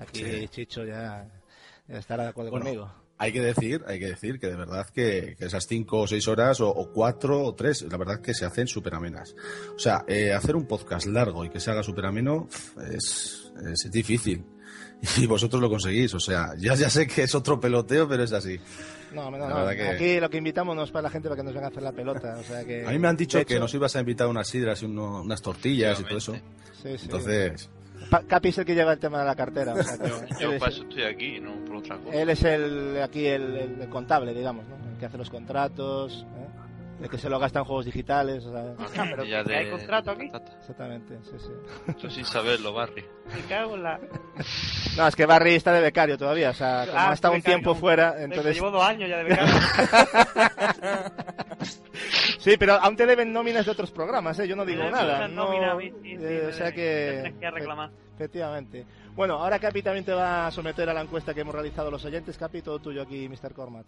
aquí 0.00 0.24
Sí. 0.24 0.48
Chicho 0.48 0.84
ya, 0.84 1.28
ya 1.86 1.98
estará 1.98 2.24
de 2.24 2.30
acuerdo 2.30 2.50
Bueno, 2.50 2.64
conmigo. 2.66 2.92
Hay 3.22 3.32
que 3.32 3.40
decir, 3.40 3.82
hay 3.86 3.98
que 3.98 4.06
decir 4.08 4.38
que 4.38 4.48
de 4.48 4.56
verdad 4.56 4.86
que, 4.90 5.36
que 5.38 5.46
esas 5.46 5.66
cinco 5.66 6.00
o 6.00 6.06
seis 6.06 6.26
horas 6.28 6.60
o, 6.60 6.68
o 6.68 6.92
cuatro 6.92 7.42
o 7.42 7.54
tres, 7.54 7.82
la 7.82 7.96
verdad 7.96 8.20
que 8.20 8.34
se 8.34 8.44
hacen 8.44 8.66
súper 8.66 8.94
amenas. 8.94 9.34
O 9.74 9.78
sea, 9.78 10.04
eh, 10.08 10.32
hacer 10.32 10.56
un 10.56 10.66
podcast 10.66 11.06
largo 11.06 11.44
y 11.44 11.50
que 11.50 11.60
se 11.60 11.70
haga 11.70 11.82
súper 11.82 12.06
ameno 12.06 12.48
es, 12.90 13.52
es 13.64 13.90
difícil. 13.90 14.44
Y 15.18 15.26
vosotros 15.26 15.60
lo 15.60 15.68
conseguís, 15.68 16.14
o 16.14 16.20
sea, 16.20 16.50
ya, 16.56 16.76
ya 16.76 16.88
sé 16.88 17.08
que 17.08 17.24
es 17.24 17.34
otro 17.34 17.58
peloteo, 17.58 18.08
pero 18.08 18.22
es 18.22 18.32
así. 18.32 18.60
No, 19.12 19.32
no, 19.32 19.36
no. 19.48 19.68
que- 19.70 19.82
Aquí 19.88 20.20
lo 20.20 20.30
que 20.30 20.36
invitamos 20.38 20.76
no 20.76 20.84
es 20.84 20.92
para 20.92 21.02
la 21.02 21.10
gente 21.10 21.28
para 21.28 21.40
que 21.40 21.42
nos 21.42 21.52
venga 21.54 21.66
a 21.66 21.70
hacer 21.70 21.82
la 21.82 21.90
pelota. 21.90 22.36
O 22.38 22.42
sea 22.44 22.64
que, 22.64 22.86
A 22.86 22.90
mí 22.92 23.00
me 23.00 23.08
han 23.08 23.16
dicho 23.16 23.44
que 23.44 23.58
nos 23.58 23.74
ibas 23.74 23.96
a 23.96 24.00
invitar 24.00 24.28
unas 24.28 24.46
sidras 24.46 24.80
y 24.82 24.84
uno- 24.86 25.22
unas 25.22 25.42
tortillas 25.42 25.98
y 25.98 26.04
todo 26.04 26.18
eso. 26.18 26.34
Sí, 26.34 26.96
sí. 26.96 26.98
Entonces, 27.02 27.68
Pa- 28.10 28.22
Capi 28.22 28.48
es 28.50 28.58
el 28.58 28.64
que 28.64 28.74
lleva 28.74 28.92
el 28.92 28.98
tema 28.98 29.20
de 29.20 29.24
la 29.26 29.34
cartera. 29.34 29.74
o 29.74 29.82
sea 29.82 29.96
Yo 30.40 30.48
él, 30.48 30.52
es, 30.54 30.60
para 30.60 30.72
eso 30.72 30.82
estoy 30.82 31.02
aquí, 31.04 31.40
no 31.40 31.52
por 31.64 31.76
otra 31.76 31.96
cosa. 31.98 32.16
él 32.16 32.30
es 32.30 32.42
el, 32.44 33.00
aquí 33.02 33.26
el, 33.26 33.56
el 33.80 33.88
contable, 33.88 34.34
digamos, 34.34 34.64
¿no? 34.68 34.76
El 34.92 34.98
que 34.98 35.06
hace 35.06 35.18
los 35.18 35.30
contratos, 35.30 36.26
¿eh? 36.36 36.46
El 37.00 37.08
que 37.08 37.18
se 37.18 37.28
lo 37.28 37.38
gasta 37.38 37.58
en 37.60 37.64
juegos 37.64 37.84
digitales. 37.86 38.44
O 38.44 38.52
sea... 38.52 38.74
Ah, 38.98 39.06
pero 39.10 39.24
Ya 39.24 39.38
hay 39.40 39.64
de- 39.64 39.70
contrato 39.70 40.10
aquí? 40.12 40.30
Exactamente, 40.58 41.18
sí, 41.24 41.36
sí. 41.38 41.92
Tú 42.00 42.10
sin 42.10 42.24
saberlo, 42.24 42.72
Barry. 42.72 43.04
Me 43.34 43.40
cago 43.48 43.74
en 43.76 43.82
la... 43.82 44.00
No, 44.96 45.06
es 45.08 45.16
que 45.16 45.26
Barry 45.26 45.54
está 45.54 45.72
de 45.72 45.80
becario 45.80 46.16
todavía, 46.18 46.50
o 46.50 46.54
sea, 46.54 46.84
como 46.86 46.98
Ah, 46.98 47.10
ha 47.10 47.14
estado 47.14 47.34
un 47.34 47.40
becario. 47.40 47.56
tiempo 47.58 47.74
fuera, 47.74 48.22
entonces... 48.22 48.54
Llevo 48.54 48.70
dos 48.70 48.84
años 48.84 49.08
ya 49.08 49.18
de 49.18 49.24
becario. 49.24 49.52
Sí, 52.38 52.56
pero 52.58 52.74
aún 52.74 52.96
te 52.96 53.06
deben 53.06 53.32
nóminas 53.32 53.64
de 53.64 53.70
otros 53.70 53.92
programas, 53.92 54.36
¿eh? 54.40 54.48
Yo 54.48 54.56
no 54.56 54.64
digo 54.64 54.82
nada. 54.90 55.28
no, 55.28 55.44
nómina 55.46 55.76
sí, 55.78 55.92
sí, 56.02 56.16
eh, 56.20 56.46
o 56.48 56.52
sea 56.52 56.72
que... 56.72 57.20
Tienes 57.22 57.40
que 57.40 57.50
reclamar. 57.52 57.90
Efectivamente. 58.16 58.84
Bueno, 59.14 59.34
ahora 59.34 59.60
Capi 59.60 59.80
también 59.82 60.04
te 60.04 60.12
va 60.12 60.48
a 60.48 60.50
someter 60.50 60.88
a 60.90 60.94
la 60.94 61.02
encuesta 61.02 61.32
que 61.34 61.42
hemos 61.42 61.54
realizado 61.54 61.88
los 61.90 62.04
oyentes. 62.04 62.36
Capi, 62.36 62.60
todo 62.62 62.80
tuyo 62.80 63.02
aquí, 63.02 63.28
Mr. 63.28 63.52
Cormat. 63.54 63.86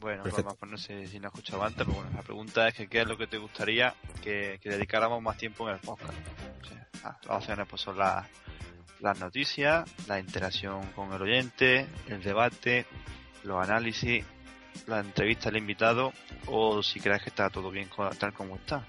Bueno, 0.00 0.22
Perfecto. 0.22 0.44
vamos, 0.44 0.58
pues 0.58 0.70
no 0.72 0.78
sé 0.78 1.06
si 1.06 1.18
lo 1.18 1.28
has 1.28 1.34
escuchado 1.34 1.62
antes, 1.62 1.86
pero 1.86 1.98
bueno, 1.98 2.10
la 2.14 2.22
pregunta 2.22 2.68
es 2.68 2.74
que 2.74 2.88
qué 2.88 3.02
es 3.02 3.06
lo 3.06 3.18
que 3.18 3.26
te 3.26 3.38
gustaría 3.38 3.94
que, 4.22 4.58
que 4.62 4.70
dedicáramos 4.70 5.22
más 5.22 5.36
tiempo 5.36 5.68
en 5.68 5.74
el 5.74 5.80
podcast. 5.80 6.18
O 6.62 6.66
sea, 6.66 7.18
Las 7.26 7.36
opciones 7.36 7.66
pues 7.68 7.82
son 7.82 7.98
las 7.98 8.26
las 9.00 9.18
noticias, 9.18 9.88
la 10.06 10.20
interacción 10.20 10.86
con 10.94 11.12
el 11.12 11.22
oyente, 11.22 11.86
el 12.08 12.22
debate, 12.22 12.86
los 13.44 13.62
análisis, 13.62 14.24
la 14.86 15.00
entrevista 15.00 15.48
al 15.48 15.56
invitado 15.56 16.12
o 16.46 16.82
si 16.82 17.00
crees 17.00 17.22
que 17.22 17.30
está 17.30 17.50
todo 17.50 17.70
bien 17.70 17.88
tal 18.18 18.32
como 18.32 18.56
está. 18.56 18.84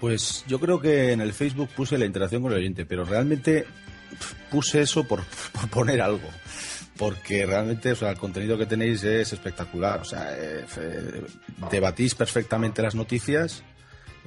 Pues 0.00 0.44
yo 0.46 0.58
creo 0.58 0.80
que 0.80 1.12
en 1.12 1.20
el 1.20 1.32
Facebook 1.32 1.70
puse 1.70 1.98
la 1.98 2.04
interacción 2.04 2.42
con 2.42 2.52
el 2.52 2.58
oyente, 2.58 2.84
pero 2.84 3.04
realmente 3.04 3.66
puse 4.50 4.82
eso 4.82 5.06
por, 5.06 5.24
por 5.52 5.68
poner 5.68 6.00
algo. 6.00 6.28
Porque 6.96 7.44
realmente 7.44 7.92
o 7.92 7.96
sea, 7.96 8.10
el 8.10 8.18
contenido 8.18 8.56
que 8.56 8.66
tenéis 8.66 9.04
es 9.04 9.32
espectacular. 9.32 10.00
O 10.00 10.04
sea, 10.04 10.34
eh, 10.36 10.64
debatís 11.70 12.14
perfectamente 12.14 12.82
las 12.82 12.94
noticias, 12.94 13.62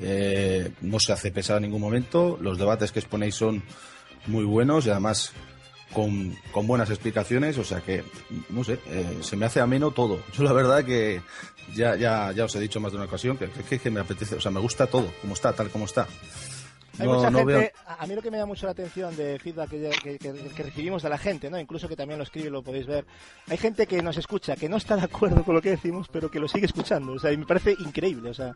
eh, 0.02 0.72
no 0.82 1.00
se 1.00 1.12
hace 1.12 1.32
pesado 1.32 1.58
en 1.58 1.64
ningún 1.64 1.82
momento, 1.82 2.38
los 2.42 2.58
debates 2.58 2.92
que 2.92 3.00
exponéis 3.00 3.36
son 3.36 3.64
muy 4.28 4.46
buenos 4.46 4.86
y 4.86 4.92
además 4.92 5.34
con, 5.94 6.36
con 6.52 6.68
buenas 6.68 6.90
explicaciones, 6.90 7.58
o 7.58 7.64
sea 7.64 7.82
que, 7.82 8.04
no 8.50 8.64
sé, 8.64 8.80
eh, 8.88 9.18
se 9.22 9.36
me 9.36 9.46
hace 9.46 9.60
ameno 9.60 9.92
todo. 9.92 10.20
Yo 10.34 10.44
la 10.44 10.54
verdad 10.54 10.86
que 10.86 11.22
ya, 11.76 11.96
ya, 11.96 12.32
ya 12.32 12.46
os 12.46 12.56
he 12.56 12.60
dicho 12.60 12.80
más 12.80 12.92
de 12.92 12.98
una 12.98 13.08
ocasión 13.08 13.38
que, 13.38 13.50
que, 13.50 13.80
que 13.80 13.92
me 13.92 14.00
apetece, 14.00 14.36
o 14.36 14.42
sea, 14.42 14.52
me 14.52 14.60
gusta 14.60 14.88
todo, 14.88 15.12
como 15.22 15.34
está, 15.34 15.54
tal 15.54 15.70
como 15.70 15.86
está. 15.86 16.08
Hay 17.00 17.08
No- 17.08 17.14
mucha 17.16 17.30
no 17.32 17.40
gente, 17.40 17.54
veo- 17.54 17.72
a 17.98 18.06
mí 18.08 18.16
lo 18.16 18.22
que 18.22 18.30
me 18.32 18.38
da 18.38 18.46
mucho 18.46 18.66
la 18.66 18.74
atención 18.74 19.16
de 19.16 19.40
feedback 19.40 19.70
que, 19.70 19.90
que- 20.04 20.18
que- 20.20 20.34
que 20.34 20.64
recibimos 20.64 21.02
de 21.02 21.10
la 21.10 21.18
gente, 21.18 21.50
¿no? 21.50 21.60
incluso 21.60 21.88
que 21.88 21.96
también 21.96 22.18
lo 22.18 22.24
escribe 22.24 22.48
y 22.48 22.52
lo 22.52 22.62
podéis 22.62 22.86
ver, 22.88 23.06
hay 23.48 23.58
gente 23.58 23.88
que 23.88 24.02
nos 24.02 24.18
escucha, 24.18 24.56
que 24.56 24.68
no 24.70 24.78
está 24.78 24.96
de 24.96 25.04
acuerdo 25.04 25.44
con 25.44 25.56
lo 25.56 25.62
que 25.62 25.70
decimos, 25.72 26.08
pero 26.12 26.30
que 26.30 26.40
lo 26.40 26.48
sigue 26.48 26.66
escuchando, 26.66 27.14
o 27.14 27.20
sea, 27.20 27.32
y 27.32 27.38
me 27.38 27.46
parece 27.46 27.76
increíble, 27.80 28.30
o 28.30 28.34
sea, 28.34 28.52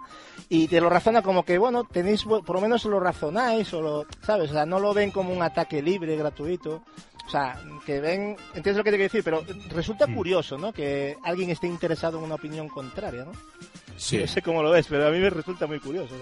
y 0.50 0.68
te 0.68 0.82
lo 0.82 0.90
razona 0.90 1.22
como 1.22 1.44
que, 1.44 1.58
bueno, 1.58 1.84
tenéis, 1.86 2.24
por 2.24 2.50
lo 2.54 2.62
menos 2.62 2.84
lo 2.86 3.00
razonáis, 3.00 3.74
o 3.74 3.82
lo, 3.82 4.06
¿sabes? 4.22 4.50
O 4.52 4.54
sea, 4.54 4.66
no 4.66 4.80
lo 4.80 4.94
ven 4.94 5.12
como 5.12 5.34
un 5.34 5.42
ataque 5.42 5.82
libre, 5.82 6.16
gratuito, 6.18 6.84
o 7.26 7.30
sea, 7.30 7.58
que 7.86 8.02
ven, 8.02 8.36
entiendes 8.54 8.76
lo 8.78 8.84
que 8.84 8.92
te 8.92 8.98
quiero 8.98 9.12
decir, 9.14 9.24
pero 9.24 9.44
resulta 9.70 10.08
Mm. 10.08 10.16
curioso, 10.16 10.58
¿no? 10.58 10.74
Que 10.74 11.16
alguien 11.24 11.50
esté 11.50 11.68
interesado 11.68 12.18
en 12.18 12.26
una 12.26 12.36
opinión 12.36 12.68
contraria, 12.68 13.24
¿no? 13.24 13.32
Sí. 13.96 14.18
No 14.18 14.28
sé 14.28 14.42
cómo 14.42 14.64
lo 14.64 14.72
ves, 14.72 14.88
pero 14.90 15.08
a 15.08 15.12
mí 15.12 15.20
me 15.20 15.30
resulta 15.30 15.68
muy 15.68 15.80
curioso. 15.80 16.14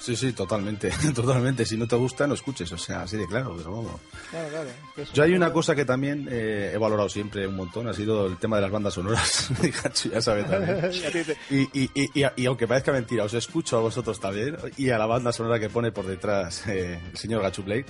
Sí, 0.00 0.16
sí, 0.16 0.32
totalmente, 0.32 0.90
totalmente. 1.14 1.64
Si 1.64 1.76
no 1.76 1.86
te 1.86 1.96
gusta, 1.96 2.26
no 2.26 2.34
escuches, 2.34 2.70
o 2.72 2.78
sea, 2.78 3.02
así 3.02 3.16
de 3.16 3.26
claro, 3.26 3.54
pero 3.56 3.72
vamos. 3.72 4.00
Claro, 4.30 4.48
claro. 4.48 4.68
es 4.68 4.74
que 4.94 5.02
es 5.02 5.12
Yo 5.12 5.22
hay 5.24 5.30
un- 5.32 5.36
una 5.38 5.52
cosa 5.52 5.74
que 5.74 5.84
también 5.84 6.28
eh, 6.30 6.70
he 6.74 6.78
valorado 6.78 7.08
siempre 7.08 7.46
un 7.46 7.56
montón, 7.56 7.88
ha 7.88 7.92
sido 7.94 8.26
el 8.26 8.36
tema 8.38 8.56
de 8.56 8.62
las 8.62 8.70
bandas 8.70 8.94
sonoras. 8.94 9.50
Ya 10.12 10.20
sabe 10.20 10.44
también. 10.44 10.90
Y, 11.50 11.62
y, 11.82 11.90
y, 11.94 12.24
y, 12.36 12.46
aunque 12.46 12.66
parezca 12.68 12.92
mentira, 12.92 13.24
os 13.24 13.34
escucho 13.34 13.76
a 13.78 13.80
vosotros 13.80 14.18
también 14.20 14.56
y 14.76 14.90
a 14.90 14.98
la 14.98 15.06
banda 15.06 15.32
sonora 15.32 15.58
que 15.58 15.68
pone 15.68 15.92
por 15.92 16.06
detrás 16.06 16.66
eh, 16.68 16.98
el 17.10 17.16
señor 17.16 17.42
Gachu 17.42 17.62
Blake, 17.62 17.86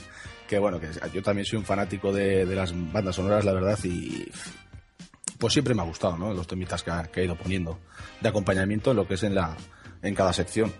que 0.48 0.58
bueno, 0.58 0.80
que 0.80 0.88
yo 1.12 1.22
también 1.22 1.44
soy 1.46 1.58
un 1.58 1.64
fanático 1.64 2.12
de, 2.12 2.46
de 2.46 2.54
las 2.56 2.72
bandas 2.92 3.16
sonoras, 3.16 3.44
la 3.44 3.52
verdad, 3.52 3.78
y 3.84 4.26
pues 5.38 5.52
siempre 5.52 5.74
me 5.74 5.82
ha 5.82 5.84
gustado, 5.84 6.16
¿no? 6.18 6.32
Los 6.34 6.46
temitas 6.46 6.82
que 6.82 6.90
ha, 6.90 7.04
que 7.04 7.20
ha 7.20 7.24
ido 7.24 7.36
poniendo 7.36 7.78
de 8.20 8.28
acompañamiento 8.28 8.90
en 8.90 8.96
lo 8.96 9.06
que 9.06 9.14
es 9.14 9.22
en 9.22 9.34
la 9.34 9.56
en 10.02 10.14
cada 10.14 10.32
sección. 10.32 10.72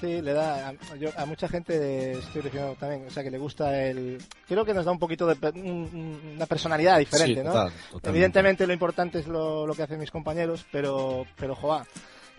Sí, 0.00 0.22
le 0.22 0.32
da 0.32 0.68
a, 0.68 0.96
yo- 0.96 1.10
a 1.16 1.26
mucha 1.26 1.48
gente 1.48 2.12
estoy 2.12 2.42
diciendo 2.42 2.76
también, 2.78 3.04
o 3.08 3.10
sea, 3.10 3.24
que 3.24 3.32
le 3.32 3.38
gusta 3.38 3.84
el 3.84 4.18
creo 4.46 4.64
que 4.64 4.72
nos 4.72 4.84
da 4.84 4.92
un 4.92 4.98
poquito 5.00 5.26
de 5.26 5.34
un- 5.60 5.60
un- 5.92 6.32
una 6.36 6.46
personalidad 6.46 6.98
diferente, 7.00 7.40
Sí, 7.40 7.46
¿no? 7.46 7.52
total. 7.52 7.72
Evidentemente 8.04 8.64
lo 8.66 8.72
importante 8.72 9.18
es 9.18 9.26
lo, 9.26 9.66
lo 9.66 9.74
que 9.74 9.82
hacen 9.82 9.98
mis 9.98 10.12
compañeros, 10.12 10.64
pero 10.70 11.26
pero 11.36 11.56
joa, 11.56 11.84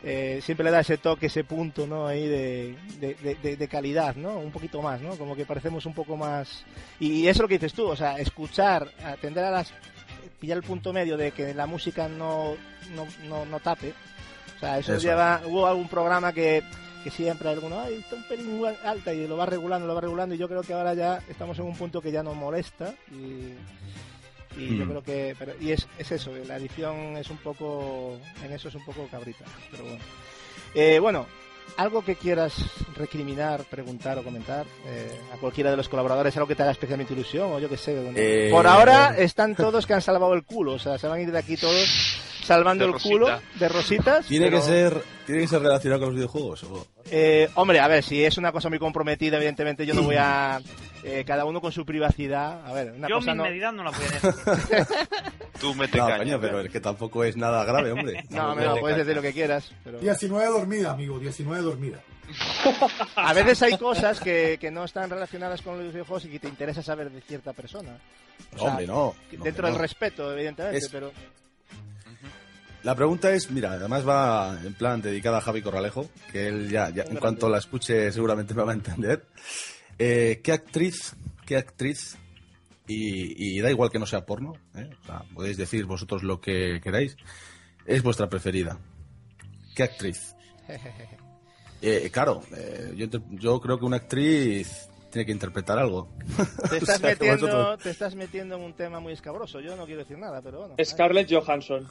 eh, 0.06 0.40
siempre 0.42 0.64
le 0.64 0.72
da 0.72 0.80
ese 0.80 0.98
toque, 1.00 1.26
ese 1.26 1.44
punto, 1.44 1.86
¿no? 1.86 2.08
Ahí 2.08 2.26
de, 2.30 2.78
de, 3.02 3.16
de- 3.16 3.36
de- 3.36 3.58
de 3.58 3.68
calidad, 3.68 4.16
¿no? 4.16 4.38
Un 4.40 4.52
poquito 4.52 4.82
más, 4.82 5.02
¿no? 5.02 5.18
Como 5.18 5.36
que 5.36 5.46
parecemos 5.46 5.86
un 5.86 5.94
poco 5.94 6.16
más 6.16 6.64
y 7.02 7.24
eso 7.28 7.40
es 7.40 7.42
lo 7.42 7.48
que 7.50 7.56
dices 7.56 7.74
tú, 7.74 7.88
o 7.90 7.96
sea, 7.98 8.18
escuchar, 8.20 8.88
atender 9.04 9.44
a 9.44 9.52
las 9.52 9.74
pillar 10.40 10.58
el 10.58 10.64
punto 10.64 10.94
medio 10.94 11.18
de 11.18 11.32
que 11.32 11.54
la 11.54 11.66
música 11.68 12.08
no 12.08 12.56
no, 12.96 13.06
no, 13.28 13.46
no 13.46 13.60
tape. 13.60 13.94
O 14.56 14.60
sea, 14.60 14.78
eso, 14.80 14.94
Eso. 14.94 15.02
lleva 15.08 15.42
hubo 15.46 15.68
algún 15.68 15.88
programa 15.88 16.34
que 16.34 16.64
que 17.04 17.10
siempre 17.12 17.48
hay 17.48 17.56
alguno, 17.56 17.80
ay, 17.80 17.94
está 17.96 18.18
un 18.18 18.24
pelín 18.28 18.62
alta 18.84 19.14
y 19.14 19.26
lo 19.26 19.38
va 19.38 19.46
regulando, 19.46 19.88
lo 19.88 19.96
va 19.96 20.02
regulando 20.02 20.36
y 20.36 20.38
yo 20.38 20.50
creo 20.50 20.64
que 20.64 20.74
ahora 20.74 20.94
ya 20.94 21.22
estamos 21.30 21.58
en 21.58 21.64
un 21.66 21.76
punto 21.78 22.02
que 22.02 22.12
ya 22.12 22.24
nos 22.24 22.36
molesta 22.36 22.94
y, 23.10 23.54
y 24.62 24.78
yo 24.78 24.86
Mm. 24.86 24.90
creo 24.90 25.04
que, 25.04 25.36
pero, 25.40 25.54
y 25.62 25.72
es, 25.72 25.88
es 25.98 26.12
eso, 26.12 26.34
la 26.46 26.58
edición 26.58 27.16
es 27.16 27.30
un 27.30 27.38
poco, 27.38 28.18
en 28.44 28.52
eso 28.52 28.68
es 28.68 28.76
un 28.76 28.84
poco 28.84 29.08
cabrita, 29.10 29.46
pero 29.72 29.84
bueno. 29.86 30.00
Eh, 30.76 31.00
bueno, 31.00 31.26
algo 31.78 32.04
que 32.04 32.16
quieras 32.16 32.54
recriminar, 32.96 33.64
preguntar 33.66 34.18
o 34.18 34.24
comentar 34.24 34.66
eh, 34.86 35.20
a 35.34 35.38
cualquiera 35.38 35.72
de 35.72 35.78
los 35.78 35.90
colaboradores, 35.90 36.36
algo 36.38 36.48
que 36.48 36.56
te 36.56 36.64
haga 36.64 36.72
especialmente 36.72 37.14
ilusión 37.14 37.52
o 37.54 37.60
yo 37.60 37.70
qué 37.70 37.78
sé. 37.78 37.96
Eh, 38.16 38.50
Por 38.52 38.68
ahora 38.68 39.16
están 39.18 39.56
todos 39.56 39.86
que 39.86 39.94
han 39.94 40.02
salvado 40.02 40.34
el 40.34 40.44
culo, 40.44 40.74
o 40.74 40.80
sea, 40.80 40.98
se 40.98 41.08
van 41.08 41.20
a 41.20 41.22
ir 41.22 41.32
de 41.32 41.40
aquí 41.40 41.56
todos 41.58 42.20
salvando 42.50 42.86
el 42.86 42.94
culo 42.94 43.40
de 43.56 43.70
rositas. 43.70 44.26
¿Tiene, 44.26 44.48
pero- 44.48 44.58
que 44.58 44.64
ser, 44.66 45.04
¿Tiene 45.26 45.42
que 45.42 45.48
ser 45.48 45.62
relacionado 45.62 46.02
con 46.02 46.10
los 46.10 46.16
videojuegos? 46.16 46.64
o? 46.64 46.88
eh, 47.12 47.50
hombre, 47.56 47.80
a 47.80 47.88
ver, 47.88 48.04
si 48.04 48.24
es 48.26 48.38
una 48.38 48.52
cosa 48.52 48.70
muy 48.70 48.80
comprometida, 48.80 49.38
evidentemente 49.38 49.86
yo 49.86 49.94
no 49.94 50.04
voy 50.04 50.16
a... 50.18 50.60
eh, 51.04 51.24
cada 51.26 51.46
uno 51.46 51.62
con 51.62 51.72
su 51.72 51.86
privacidad. 51.86 52.66
A 52.66 52.74
ver, 52.74 52.92
una 52.92 53.08
Yo 53.08 53.16
cosa 53.16 53.32
mis 53.32 53.38
no... 53.38 53.44
medidas 53.44 53.74
no 53.74 53.84
las 53.84 53.96
voy 53.98 54.06
a 54.08 54.12
decir. 54.12 54.88
Tú 55.62 55.76
mete 55.76 55.98
No, 55.98 56.08
caña. 56.08 56.18
coño, 56.20 56.42
pero 56.42 56.62
es 56.62 56.72
que 56.72 56.80
tampoco 56.80 57.24
es 57.24 57.38
nada 57.38 57.64
grave, 57.66 57.92
hombre. 57.92 58.24
No, 58.30 58.52
hombre, 58.52 58.66
no, 58.66 58.78
puedes 58.78 58.98
decir 58.98 59.16
lo 59.16 59.22
que 59.22 59.34
quieras. 59.34 59.72
Pero... 59.84 60.00
19 60.00 60.46
dormida, 60.48 60.92
amigo, 60.92 61.20
19 61.20 61.62
dormida. 61.64 62.00
A 63.16 63.34
veces 63.34 63.62
hay 63.64 63.78
cosas 63.78 64.20
que, 64.20 64.58
que 64.60 64.70
no 64.72 64.84
están 64.86 65.10
relacionadas 65.10 65.62
con 65.62 65.78
los 65.84 65.92
videojuegos 65.92 66.26
y 66.26 66.30
que 66.30 66.40
te 66.40 66.48
interesa 66.48 66.82
saber 66.84 67.10
de 67.12 67.22
cierta 67.22 67.54
persona. 67.54 67.98
O 68.56 68.60
sea, 68.60 68.70
Hombre, 68.70 68.88
no. 68.88 69.14
no, 69.34 69.44
Dentro 69.44 69.64
no. 69.68 69.74
del 69.74 69.80
respeto, 69.82 70.32
evidentemente, 70.34 70.78
Es- 70.78 70.90
pero... 70.90 71.12
La 72.84 72.96
pregunta 72.96 73.32
es, 73.34 73.52
mira, 73.52 73.74
además 73.74 74.08
va 74.08 74.58
en 74.64 74.74
plan 74.74 75.02
dedicada 75.02 75.40
a 75.40 75.42
Javi 75.42 75.62
Corralejo, 75.62 76.10
que 76.32 76.48
él 76.48 76.70
ya, 76.70 76.90
ya 76.90 77.04
en 77.04 77.18
cuanto 77.18 77.50
la 77.50 77.58
escuche 77.58 78.12
seguramente 78.12 78.54
me 78.54 78.64
va 78.64 78.72
a 78.72 78.76
entender. 78.76 79.26
Eh, 79.98 80.40
¿Qué 80.42 80.54
actriz, 80.54 81.14
qué 81.46 81.58
actriz, 81.58 82.18
y, 82.88 83.58
y 83.58 83.60
da 83.62 83.70
igual 83.70 83.90
que 83.92 84.00
no 84.00 84.06
sea 84.06 84.26
porno, 84.26 84.54
¿eh? 84.76 84.90
o 85.02 85.06
sea, 85.06 85.24
podéis 85.34 85.58
decir 85.58 85.86
vosotros 85.86 86.24
lo 86.24 86.40
que 86.40 86.80
queráis, 86.82 87.18
es 87.86 88.02
vuestra 88.02 88.30
preferida? 88.30 88.78
¿Qué 89.76 89.84
actriz? 89.84 90.36
Eh, 91.82 92.10
claro, 92.12 92.42
eh, 92.58 92.92
yo, 92.98 93.08
yo 93.30 93.62
creo 93.62 93.80
que 93.80 93.86
una 93.86 93.96
actriz 93.96 94.90
tiene 95.10 95.26
que 95.26 95.32
interpretar 95.32 95.80
algo. 95.80 96.10
Te 96.70 96.76
O 96.76 96.78
estás, 96.78 97.00
sea, 97.00 97.16
que 97.16 97.24
metiendo, 97.24 97.48
vosotros- 97.48 97.84
te 97.84 97.90
estás 97.92 98.16
metiendo 98.16 98.56
en 98.58 98.62
un 98.64 98.74
tema 98.74 99.00
muy 99.00 99.14
escabroso. 99.14 99.62
Yo 99.62 99.78
no 99.78 99.86
quiero 99.86 100.02
decir 100.02 100.18
nada, 100.18 100.42
pero 100.42 100.60
bueno. 100.60 100.76
Scarlett 100.84 101.32
Johansson. 101.32 101.88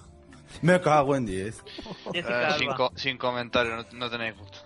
Me 0.62 0.80
cago 0.80 1.14
en 1.16 1.26
10. 1.26 1.62
Eh, 2.14 2.24
sin, 2.58 2.72
co- 2.72 2.92
sin 2.96 3.16
comentario, 3.18 3.76
no, 3.76 3.84
no 3.92 4.10
tenéis 4.10 4.36
gusto. 4.38 4.58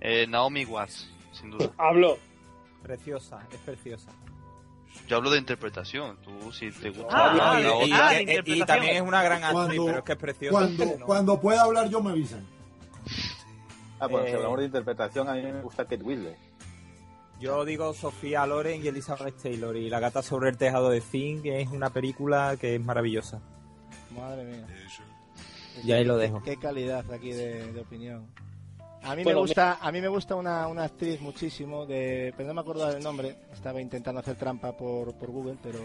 Eh, 0.00 0.26
Naomi 0.28 0.64
Watts, 0.64 1.08
sin 1.32 1.50
duda. 1.50 1.70
Hablo. 1.78 2.18
Preciosa, 2.82 3.40
es 3.52 3.58
preciosa. 3.58 4.10
Yo 5.06 5.16
hablo 5.16 5.30
de 5.30 5.38
interpretación. 5.38 6.16
Tú, 6.22 6.52
si 6.52 6.70
te 6.70 6.90
gusta 6.90 7.06
Ah, 7.10 7.34
la 7.34 7.60
y- 7.60 7.66
otra- 7.66 7.86
y- 7.86 7.92
Ah, 7.92 8.42
y- 8.46 8.60
también 8.64 8.96
es 8.96 9.02
una 9.02 9.22
gran 9.22 9.42
actriz, 9.44 9.52
Cuando- 9.52 9.84
pero 9.86 9.98
es 9.98 10.04
que 10.04 10.12
es 10.12 10.18
preciosa. 10.18 10.52
Cuando, 10.58 11.06
cuando 11.06 11.40
pueda 11.40 11.62
hablar 11.62 11.88
yo 11.88 12.00
me 12.02 12.10
avisan. 12.10 12.46
Ah, 14.00 14.06
bueno, 14.06 14.26
Eh, 14.26 14.30
si 14.30 14.36
hablamos 14.36 14.58
de 14.60 14.64
interpretación, 14.66 15.28
a 15.28 15.32
mí 15.34 15.42
me 15.42 15.60
gusta 15.62 15.84
Kate 15.84 16.02
Winslet. 16.02 16.36
Yo 17.40 17.64
digo 17.64 17.94
Sofía 17.94 18.46
Loren 18.46 18.84
y 18.84 18.88
Elizabeth 18.88 19.36
Taylor 19.42 19.76
y 19.76 19.88
La 19.88 20.00
gata 20.00 20.22
sobre 20.22 20.50
el 20.50 20.56
tejado 20.58 20.90
de 20.90 21.00
Zinc, 21.00 21.46
es 21.46 21.68
una 21.68 21.90
película 21.90 22.56
que 22.60 22.74
es 22.76 22.80
maravillosa. 22.84 23.40
Madre 24.10 24.44
mía. 24.44 24.66
Y 25.84 25.92
ahí 25.92 26.04
lo 26.04 26.16
dejo. 26.16 26.42
Qué 26.42 26.56
calidad 26.56 27.04
aquí 27.12 27.32
de, 27.32 27.72
de 27.72 27.80
opinión. 27.80 28.26
A 29.02 29.14
mí 29.14 29.22
Bueno, 29.22 29.38
me 29.40 29.46
gusta, 29.46 29.78
a 29.80 29.92
mí 29.92 30.00
me 30.00 30.08
gusta 30.08 30.34
una, 30.34 30.66
una 30.66 30.84
actriz 30.84 31.20
muchísimo 31.20 31.86
de, 31.86 32.34
pero 32.36 32.48
no 32.48 32.54
me 32.54 32.60
acuerdo 32.62 32.88
del 32.92 33.02
nombre. 33.02 33.36
Estaba 33.52 33.80
intentando 33.80 34.20
hacer 34.20 34.36
trampa 34.36 34.76
por, 34.76 35.14
por 35.14 35.30
Google, 35.30 35.56
pero 35.62 35.78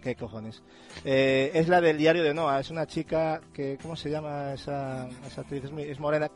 qué 0.00 0.14
cojones. 0.14 0.62
Eh, 1.04 1.50
es 1.52 1.66
la 1.68 1.80
del 1.80 1.98
diario 1.98 2.22
de 2.22 2.32
Noah. 2.32 2.60
Es 2.60 2.70
una 2.70 2.86
chica 2.86 3.40
que, 3.52 3.76
¿cómo 3.82 3.96
se 3.96 4.08
llama 4.08 4.52
esa, 4.54 5.08
esa 5.26 5.40
actriz? 5.40 5.64
Es, 5.64 5.72
muy- 5.72 5.82
es 5.82 5.98
morena, 5.98 6.30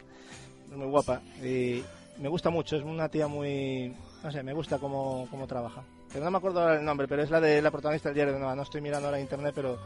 es 0.71 0.77
muy 0.77 0.87
guapa 0.89 1.23
y 1.43 1.85
me 2.19 2.29
gusta 2.29 2.51
mucho. 2.51 2.77
Es 2.77 2.83
una 2.83 3.09
tía 3.09 3.29
muy, 3.29 3.95
no 4.25 4.33
sé, 4.33 4.43
me 4.43 4.53
gusta 4.55 4.79
cómo, 4.79 5.29
cómo 5.31 5.47
trabaja. 5.47 5.85
Pero 6.15 6.25
no 6.25 6.31
me 6.31 6.39
acuerdo 6.39 6.61
ahora 6.63 6.79
el 6.79 6.85
nombre, 6.85 7.07
pero 7.09 7.23
es 7.23 7.31
la 7.31 7.41
de 7.41 7.61
la 7.61 7.71
protagonista 7.71 8.09
del 8.09 8.15
diario 8.15 8.33
de 8.35 8.39
Noah. 8.41 8.55
No 8.55 8.63
estoy 8.63 8.81
mirando 8.81 9.09
ahora 9.09 9.19
en 9.19 9.25
internet, 9.25 9.53
pero 9.55 9.79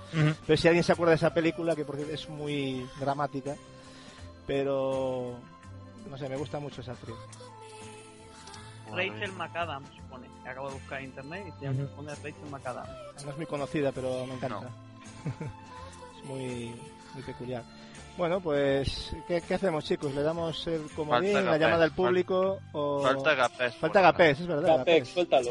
pero 0.46 0.56
si 0.56 0.68
alguien 0.68 0.84
se 0.84 0.92
acuerda 0.92 1.10
de 1.12 1.16
esa 1.16 1.32
película, 1.34 1.74
que 1.74 1.84
por 1.86 1.96
cierto 1.96 2.12
es 2.14 2.28
muy 2.28 2.86
dramática, 3.00 3.56
pero 4.46 5.34
no 6.08 6.16
sé, 6.18 6.28
me 6.28 6.36
gusta 6.36 6.60
mucho 6.60 6.82
esa 6.82 6.92
actriz. 6.92 7.16
Rachel 8.92 9.32
McAdams 9.32 9.88
pone. 10.10 10.26
Acabo 10.46 10.68
de 10.68 10.74
buscar 10.74 10.98
en 11.00 11.06
internet 11.06 11.46
y 11.60 11.64
se 11.64 11.84
pone 11.94 12.14
Rachel 12.14 12.34
McAdams. 12.50 13.24
No 13.24 13.30
es 13.30 13.36
muy 13.36 13.46
conocida, 13.46 13.92
pero 13.92 14.26
me 14.26 14.34
encanta. 14.34 14.68
es 16.18 16.24
muy, 16.24 16.74
muy 17.14 17.22
peculiar. 17.22 17.62
Bueno, 18.16 18.40
pues, 18.40 19.14
¿qué, 19.28 19.40
qué 19.42 19.54
hacemos, 19.54 19.84
chicos? 19.84 20.12
¿Le 20.14 20.22
damos 20.22 20.66
el 20.66 20.90
comodín, 20.90 21.34
la 21.44 21.56
llamada 21.56 21.84
al 21.84 21.92
fal- 21.92 21.94
público 21.94 22.58
o...? 22.72 23.02
Falta 23.02 23.34
Gapés. 23.34 23.74
Falta 23.76 24.00
Gapés, 24.00 24.40
es 24.40 24.46
verdad. 24.46 24.76
Capex, 24.78 25.08
suéltalo. 25.08 25.50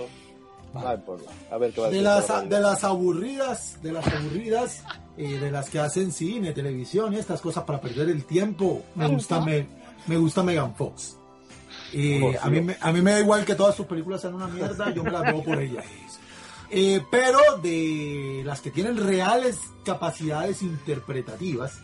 A 1.52 1.57
ver 1.57 1.72
qué 1.72 1.81
va 1.81 1.88
a 1.88 1.89
De 1.89 2.02
las, 2.02 2.27
de 2.49 2.60
las 2.60 2.84
aburridas, 2.84 3.77
de 3.81 3.91
las 3.91 4.07
aburridas, 4.07 4.84
eh, 5.18 5.39
de 5.39 5.52
las 5.52 5.69
que 5.69 5.80
hacen 5.80 6.11
cine, 6.11 6.52
televisión 6.53 7.14
y 7.14 7.18
estas 7.18 7.41
cosas 7.41 7.64
para 7.64 7.81
perder 7.81 8.10
el 8.10 8.26
tiempo, 8.26 8.84
me 8.95 9.07
gusta, 9.07 9.39
me, 9.41 9.68
me 10.07 10.18
gusta 10.18 10.44
Megan 10.44 10.76
Fox. 10.76 11.18
Eh, 11.94 12.22
Oh, 12.23 12.31
sí. 12.31 12.38
a, 12.41 12.49
mí, 12.49 12.61
me- 12.61 12.77
a 12.80 12.91
mí 12.91 13.02
me 13.02 13.11
da 13.11 13.19
igual 13.22 13.45
que 13.45 13.56
todas 13.56 13.76
sus 13.76 13.85
películas 13.85 14.22
sean 14.22 14.34
una 14.35 14.48
mierda, 14.48 14.94
yo 14.94 15.03
me 15.03 15.11
las 15.11 15.23
veo 15.23 15.41
por 15.44 15.60
ella. 15.61 15.81
Eh, 16.69 17.02
pero 17.10 17.39
de 17.64 18.41
las 18.45 18.60
que 18.60 18.72
tienen 18.72 18.98
reales 18.98 19.57
capacidades 19.85 20.61
interpretativas, 20.61 21.80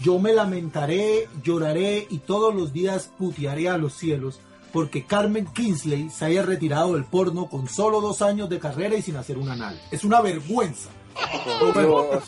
yo 0.00 0.18
me 0.18 0.34
lamentaré, 0.34 1.28
lloraré 1.42 2.06
y 2.10 2.18
todos 2.18 2.54
los 2.54 2.74
días 2.74 3.10
putearé 3.18 3.70
a 3.70 3.78
los 3.78 3.94
cielos 3.94 4.38
porque 4.76 5.04
Carmen 5.06 5.46
Kingsley 5.46 6.10
se 6.10 6.26
haya 6.26 6.42
retirado 6.42 6.92
del 6.92 7.06
porno 7.06 7.46
con 7.48 7.66
solo 7.66 8.02
dos 8.02 8.20
años 8.20 8.50
de 8.50 8.58
carrera 8.58 8.94
y 8.94 9.00
sin 9.00 9.16
hacer 9.16 9.38
un 9.38 9.48
anal. 9.48 9.80
Es 9.90 10.04
una 10.04 10.20
vergüenza. 10.20 10.90
Por 11.58 11.72
Dios. 11.80 12.24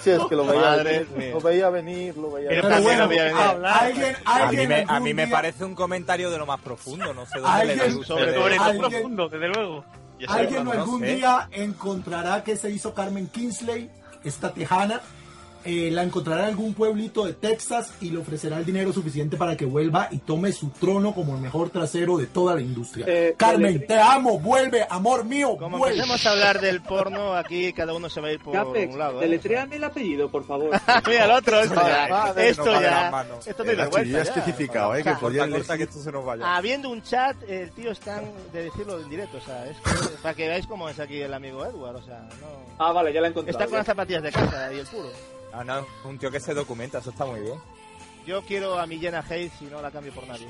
Sí, 0.00 0.10
es 0.10 0.20
que 0.28 0.36
lo 0.36 0.46
veía 0.46 0.60
Madre 0.60 1.04
venir. 1.12 1.32
Lo 1.34 1.40
veía 1.40 1.70
venir, 1.70 2.16
lo 2.16 2.30
veía 2.30 2.50
Pero 2.50 2.62
venir. 2.68 2.76
también 2.76 2.98
lo 3.00 3.08
veía 3.08 3.24
venir. 3.24 3.66
Alguien, 3.66 4.16
A 4.24 4.52
mí, 4.52 4.66
me, 4.68 4.84
a 4.86 5.00
mí 5.00 5.12
me 5.12 5.26
parece 5.26 5.64
un 5.64 5.74
comentario 5.74 6.30
de 6.30 6.38
lo 6.38 6.46
más 6.46 6.60
profundo, 6.60 7.12
no 7.12 7.26
sé 7.26 7.40
dónde 7.40 7.48
Alguien- 7.72 7.98
le 7.98 8.04
sobre 8.04 8.32
todo 8.32 8.44
Alguien- 8.46 8.78
profundo, 8.78 9.28
desde 9.28 9.48
luego. 9.48 9.84
Alguien 10.28 10.68
algún 10.68 11.00
sé. 11.00 11.16
día 11.16 11.48
encontrará 11.50 12.44
que 12.44 12.54
se 12.56 12.70
hizo 12.70 12.94
Carmen 12.94 13.26
Kingsley, 13.26 13.90
esta 14.22 14.52
tejana, 14.54 15.00
eh, 15.64 15.90
la 15.92 16.02
encontrará 16.02 16.42
en 16.44 16.48
algún 16.50 16.74
pueblito 16.74 17.24
de 17.24 17.34
Texas 17.34 17.92
y 18.00 18.10
le 18.10 18.18
ofrecerá 18.18 18.58
el 18.58 18.64
dinero 18.64 18.92
suficiente 18.92 19.36
para 19.36 19.56
que 19.56 19.64
vuelva 19.64 20.08
y 20.10 20.18
tome 20.18 20.52
su 20.52 20.70
trono 20.70 21.14
como 21.14 21.34
el 21.36 21.40
mejor 21.40 21.70
trasero 21.70 22.16
de 22.18 22.26
toda 22.26 22.54
la 22.54 22.60
industria. 22.60 23.06
Eh, 23.08 23.34
Carmen, 23.36 23.86
te 23.86 23.98
amo, 23.98 24.38
vuelve, 24.38 24.86
amor 24.88 25.24
mío, 25.24 25.56
Como 25.56 25.78
vuelve. 25.78 25.96
empecemos 25.96 26.26
a 26.26 26.30
hablar 26.32 26.60
del 26.60 26.80
porno, 26.82 27.34
aquí 27.34 27.72
cada 27.72 27.94
uno 27.94 28.08
se 28.08 28.20
va 28.20 28.28
a 28.28 28.32
ir 28.32 28.40
por 28.40 28.52
Capex, 28.54 28.92
un 28.92 28.98
lado. 28.98 29.18
¿eh? 29.20 29.24
deletréame 29.24 29.76
el 29.76 29.84
apellido, 29.84 30.30
por 30.30 30.44
favor. 30.46 30.70
Mira, 31.06 31.24
el 31.24 31.30
otro, 31.30 31.60
esto 31.60 31.74
ya. 31.74 32.34
Esto 32.36 32.72
ya. 32.72 32.80
las 32.80 33.12
manos. 33.12 33.46
Esto 33.46 33.62
es 33.64 33.78
Hachi 33.78 34.10
ya 34.10 34.22
especificado, 34.22 34.94
¿eh? 34.96 35.02
Que 35.02 35.12
podía 35.20 35.46
que 35.48 35.82
esto 35.84 36.00
se 36.02 36.12
nos 36.12 36.24
vaya. 36.24 36.56
Habiendo 36.56 36.90
un 36.90 37.02
chat, 37.02 37.36
el 37.48 37.70
tío 37.72 37.90
está 37.92 38.20
de 38.52 38.64
decirlo 38.64 39.00
en 39.00 39.08
directo, 39.08 39.38
o 39.38 39.40
sea, 39.40 39.66
es 39.66 39.76
que- 39.78 40.16
para 40.22 40.34
que 40.34 40.48
veáis 40.48 40.66
cómo 40.66 40.88
es 40.88 40.98
aquí 41.00 41.20
el 41.20 41.32
amigo 41.34 41.64
Edward, 41.64 41.96
o 41.96 42.02
sea, 42.02 42.20
no... 42.40 42.46
Ah, 42.78 42.92
vale, 42.92 43.12
ya 43.12 43.20
la 43.20 43.28
he 43.28 43.30
encontrado. 43.30 43.50
Está 43.58 43.64
con 43.66 43.72
ya. 43.72 43.78
las 43.78 43.86
zapatillas 43.86 44.22
de 44.22 44.32
casa 44.32 44.72
y 44.72 44.78
el 44.78 44.86
puro. 44.86 45.10
Ah, 45.52 45.64
no, 45.64 45.86
un 46.04 46.18
tío 46.18 46.30
que 46.30 46.40
se 46.40 46.54
documenta, 46.54 46.98
eso 46.98 47.10
está 47.10 47.24
muy 47.26 47.40
bien. 47.40 47.58
Yo 48.26 48.42
quiero 48.42 48.78
a 48.78 48.86
mi 48.86 48.98
Jenna 48.98 49.24
Hayes 49.28 49.52
y 49.60 49.64
no 49.64 49.82
la 49.82 49.90
cambio 49.90 50.12
por 50.12 50.26
nadie. 50.26 50.48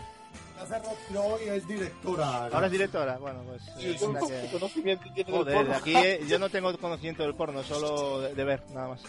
Ya 0.56 0.66
se 0.66 0.78
retiró 0.78 1.38
y 1.44 1.48
es 1.48 1.66
directora. 1.66 2.44
Ahora 2.46 2.66
es 2.66 2.72
directora, 2.72 3.18
bueno, 3.18 3.42
pues... 3.46 3.62
Sí, 3.78 3.90
eh, 3.90 3.96
con 3.98 4.12
la 4.14 4.20
poco 4.20 4.32
que- 4.32 4.48
conocimiento 4.52 5.04
tiene 5.14 5.30
del 5.32 5.40
Joder, 5.40 5.54
porno. 5.56 5.74
aquí 5.74 5.96
eh, 5.96 6.20
yo 6.28 6.38
no 6.38 6.48
tengo 6.50 6.76
conocimiento 6.78 7.22
del 7.24 7.34
porno, 7.34 7.62
solo 7.64 8.20
de, 8.20 8.34
de 8.34 8.44
ver, 8.44 8.62
nada 8.72 8.88
más. 8.88 9.02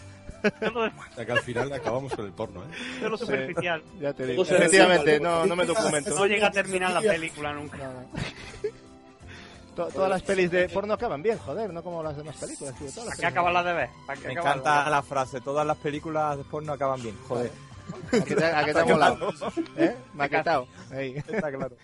O 0.75 1.15
sea, 1.15 1.25
que 1.25 1.31
al 1.31 1.39
final 1.41 1.71
acabamos 1.71 2.13
con 2.13 2.25
el 2.25 2.33
porno, 2.33 2.63
¿eh? 2.63 2.67
Es 3.03 3.09
lo 3.09 3.17
superficial. 3.17 3.81
Ya 4.01 4.13
te 4.13 4.25
digo. 4.25 4.43
Efectivamente, 4.43 5.19
no, 5.19 5.45
no 5.45 5.55
me 5.55 5.65
documento. 5.65 6.15
No 6.15 6.25
llega 6.25 6.47
a 6.47 6.51
terminar 6.51 6.91
la 6.91 7.01
película 7.01 7.53
nunca. 7.53 7.77
No, 7.77 7.93
no. 7.93 8.09
To- 9.75 9.87
todas 9.87 10.09
las 10.09 10.21
pelis 10.21 10.51
de 10.51 10.69
porno 10.69 10.93
acaban 10.93 11.21
bien, 11.23 11.37
joder, 11.39 11.73
no 11.73 11.81
como 11.83 12.03
las 12.03 12.15
demás 12.15 12.35
películas, 12.37 12.75
tío. 12.77 12.87
Todas 12.91 13.05
las 13.07 13.15
¿Para 13.15 13.15
qué 13.15 13.21
pelis- 13.21 13.31
acabarla 13.31 13.63
de 13.63 13.73
ver? 13.73 13.89
¿Para 14.05 14.21
qué 14.21 14.27
Me 14.27 14.33
encanta 14.33 14.83
de 14.85 14.91
la 14.91 15.01
frase, 15.03 15.41
todas 15.41 15.65
las 15.65 15.77
películas 15.77 16.37
después 16.37 16.65
no 16.65 16.73
acaban 16.73 17.01
bien. 17.01 17.17
Joder, 17.27 17.51
¿A 18.11 18.23
qué 18.23 18.35
te, 18.35 18.45
a 18.45 18.65
qué 18.65 18.73
te 18.73 18.79
ha 18.79 18.85
molado? 18.85 19.33
¿Eh? 19.77 19.95
Maquetado. 20.13 20.67
Está 20.91 21.51
claro. 21.51 21.75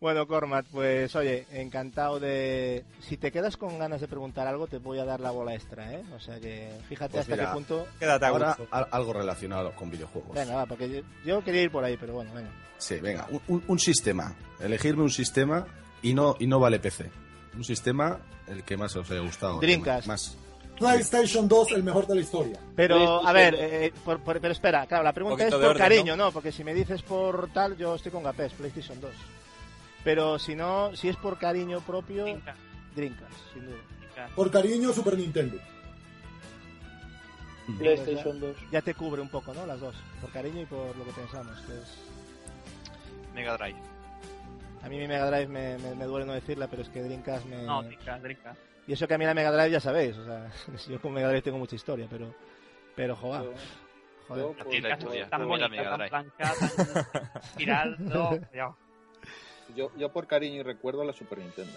Bueno, 0.00 0.26
Cormat, 0.26 0.64
pues 0.72 1.14
oye, 1.14 1.46
encantado 1.52 2.18
de... 2.18 2.86
Si 3.00 3.18
te 3.18 3.30
quedas 3.30 3.58
con 3.58 3.78
ganas 3.78 4.00
de 4.00 4.08
preguntar 4.08 4.46
algo, 4.46 4.66
te 4.66 4.78
voy 4.78 4.98
a 4.98 5.04
dar 5.04 5.20
la 5.20 5.30
bola 5.30 5.54
extra, 5.54 5.92
¿eh? 5.92 6.02
O 6.16 6.18
sea 6.18 6.40
que 6.40 6.70
fíjate 6.88 7.12
Pues 7.12 7.20
hasta 7.24 7.34
mira, 7.36 7.48
qué 7.48 7.52
punto... 7.52 7.86
Quédate 7.98 8.24
a 8.24 8.28
Ahora 8.28 8.46
gusto. 8.56 8.66
al- 8.70 8.88
algo 8.90 9.12
relacionado 9.12 9.72
con 9.76 9.90
videojuegos. 9.90 10.34
Venga, 10.34 10.54
va, 10.56 10.64
porque 10.64 10.88
yo, 10.88 11.00
yo 11.26 11.44
quería 11.44 11.60
ir 11.64 11.70
por 11.70 11.84
ahí, 11.84 11.98
pero 11.98 12.14
bueno, 12.14 12.32
venga. 12.32 12.48
Sí, 12.78 12.94
venga, 12.98 13.26
un, 13.30 13.42
un- 13.48 13.64
un 13.66 13.78
sistema. 13.78 14.34
Elegirme 14.58 15.02
un 15.02 15.10
sistema 15.10 15.66
y 16.00 16.14
no, 16.14 16.34
y 16.38 16.46
no 16.46 16.58
vale 16.58 16.78
PC. 16.80 17.10
Un 17.56 17.64
sistema 17.64 18.18
el 18.46 18.62
que 18.64 18.76
más 18.76 18.94
os 18.96 19.10
haya 19.10 19.20
gustado. 19.20 19.60
Dreamcast. 19.60 20.06
Más. 20.06 20.36
PlayStation 20.78 21.46
2, 21.46 21.72
el 21.72 21.82
mejor 21.82 22.06
de 22.06 22.14
la 22.14 22.20
historia. 22.22 22.58
Pero, 22.74 23.26
a 23.26 23.32
ver, 23.34 23.54
eh, 23.58 23.92
por- 24.02 24.20
por- 24.20 24.40
pero 24.40 24.52
espera, 24.52 24.86
claro, 24.86 25.04
la 25.04 25.12
pregunta 25.12 25.46
es 25.46 25.52
por 25.52 25.62
orden, 25.62 25.76
cariño, 25.78 26.16
¿no? 26.16 26.32
Porque 26.32 26.52
si 26.52 26.64
me 26.64 26.72
dices 26.72 27.02
por 27.02 27.50
tal, 27.52 27.76
yo 27.76 27.94
estoy 27.96 28.10
con 28.10 28.22
Gapés, 28.22 28.52
PlayStation 28.54 28.98
2. 29.00 29.10
Pero 30.02 30.38
si 30.38 30.54
no, 30.56 30.96
si 30.96 31.08
es 31.10 31.16
por 31.16 31.36
cariño 31.38 31.80
propio, 31.82 32.24
Dreamcast. 32.24 32.58
Dreamcast, 32.96 33.32
sin 33.52 33.66
duda. 33.66 33.76
Por 34.34 34.50
cariño, 34.50 34.92
Super 34.92 35.18
Nintendo. 35.18 35.58
PlayStation 37.78 38.40
2. 38.40 38.56
Ya 38.72 38.80
te 38.82 38.94
cubre 38.94 39.20
un 39.20 39.28
poco, 39.28 39.52
¿no? 39.54 39.64
Las 39.66 39.80
dos. 39.80 39.94
Por 40.20 40.30
cariño 40.30 40.62
y 40.62 40.66
por 40.66 40.96
lo 40.96 41.04
que 41.04 41.12
pensamos. 41.12 41.56
Que 41.60 41.72
es... 41.74 43.34
Mega 43.34 43.56
Drive. 43.56 43.76
A 44.82 44.88
mí 44.88 44.98
mi 44.98 45.06
Mega 45.06 45.30
Drive 45.30 45.46
me, 45.48 45.76
me- 45.78 45.94
me 45.94 46.04
duele 46.04 46.24
no 46.26 46.32
decirla, 46.32 46.66
pero 46.68 46.82
es 46.82 46.88
que 46.88 47.02
Dreamcast 47.02 47.44
me... 47.46 47.62
No, 47.62 47.82
Dreamcast, 47.82 48.22
Dreamcast. 48.22 48.60
Y 48.86 48.92
eso 48.94 49.06
que 49.06 49.14
a 49.14 49.18
mí 49.18 49.24
la 49.24 49.34
Mega 49.34 49.52
Drive 49.52 49.70
ya 49.70 49.80
sabéis, 49.80 50.16
o 50.16 50.24
sea, 50.24 50.50
yo 50.88 51.00
con 51.00 51.12
Mega 51.12 51.28
Drive 51.28 51.42
tengo 51.42 51.58
mucha 51.58 51.76
historia, 51.76 52.06
pero... 52.10 52.34
Pero, 52.96 53.14
joder. 53.16 53.50
Joder. 54.28 54.44
Yo, 54.44 54.54
A 54.60 54.64
ti 54.64 54.80
la 54.80 54.90
historia. 54.90 55.28
Tan 55.28 55.42
a 55.42 55.44
mí 55.44 55.50
la 55.58 55.66
bonita, 55.68 55.68
Mega 55.68 55.90
tan 55.90 55.98
Drive. 55.98 56.10
blanca, 56.10 56.54
tan 57.32 57.42
espiral, 57.42 57.96
no, 57.98 58.30
ya. 58.54 58.72
yo, 59.76 59.90
yo 59.96 60.12
por 60.12 60.26
cariño 60.26 60.60
y 60.60 60.62
recuerdo 60.62 61.04
la 61.04 61.12
Super 61.12 61.38
Nintendo. 61.38 61.72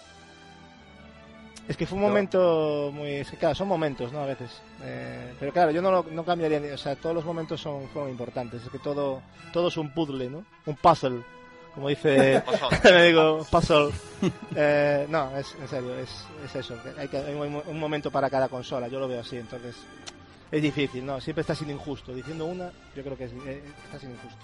Es 1.68 1.76
que 1.78 1.86
fue 1.86 1.96
un 1.96 2.02
No. 2.02 2.08
momento 2.08 2.90
muy... 2.92 3.08
Es 3.14 3.30
que 3.30 3.38
claro, 3.38 3.54
son 3.54 3.68
momentos, 3.68 4.12
¿no? 4.12 4.20
A 4.20 4.26
veces. 4.26 4.60
Eh, 4.82 5.32
pero 5.40 5.50
claro, 5.52 5.70
yo 5.70 5.80
no, 5.80 5.90
lo- 5.90 6.06
no 6.10 6.22
cambiaría... 6.24 6.60
ni- 6.60 6.68
O 6.70 6.76
sea, 6.78 6.94
todos 6.96 7.14
los 7.14 7.24
momentos 7.24 7.58
son 7.60 7.88
fueron 7.88 8.10
importantes. 8.10 8.62
Es 8.62 8.68
que 8.70 8.78
todo, 8.78 9.22
todo 9.52 9.68
es 9.68 9.76
un 9.78 9.92
puzzle, 9.94 10.28
¿no? 10.28 10.44
Un 10.66 10.76
puzzle. 10.76 11.22
Como 11.74 11.88
dice... 11.88 12.42
me 12.84 13.06
digo, 13.06 13.44
puzzle. 13.50 13.90
Eh, 14.54 15.06
no, 15.08 15.36
es, 15.36 15.54
en 15.60 15.68
serio, 15.68 15.98
es, 15.98 16.10
es 16.44 16.54
eso. 16.54 16.76
Hay, 16.98 17.08
que, 17.08 17.18
hay 17.18 17.34
un, 17.34 17.62
un 17.66 17.78
momento 17.78 18.10
para 18.10 18.30
cada 18.30 18.48
consola. 18.48 18.88
Yo 18.88 19.00
lo 19.00 19.08
veo 19.08 19.20
así, 19.20 19.36
entonces... 19.36 19.76
Es 20.50 20.62
difícil, 20.62 21.04
¿no? 21.04 21.20
Siempre 21.20 21.40
está 21.40 21.54
siendo 21.54 21.74
injusto. 21.74 22.14
Diciendo 22.14 22.44
una, 22.46 22.70
yo 22.94 23.02
creo 23.02 23.16
que 23.16 23.24
es, 23.24 23.32
eh, 23.46 23.60
está 23.86 23.98
siendo 23.98 24.16
injusto. 24.18 24.38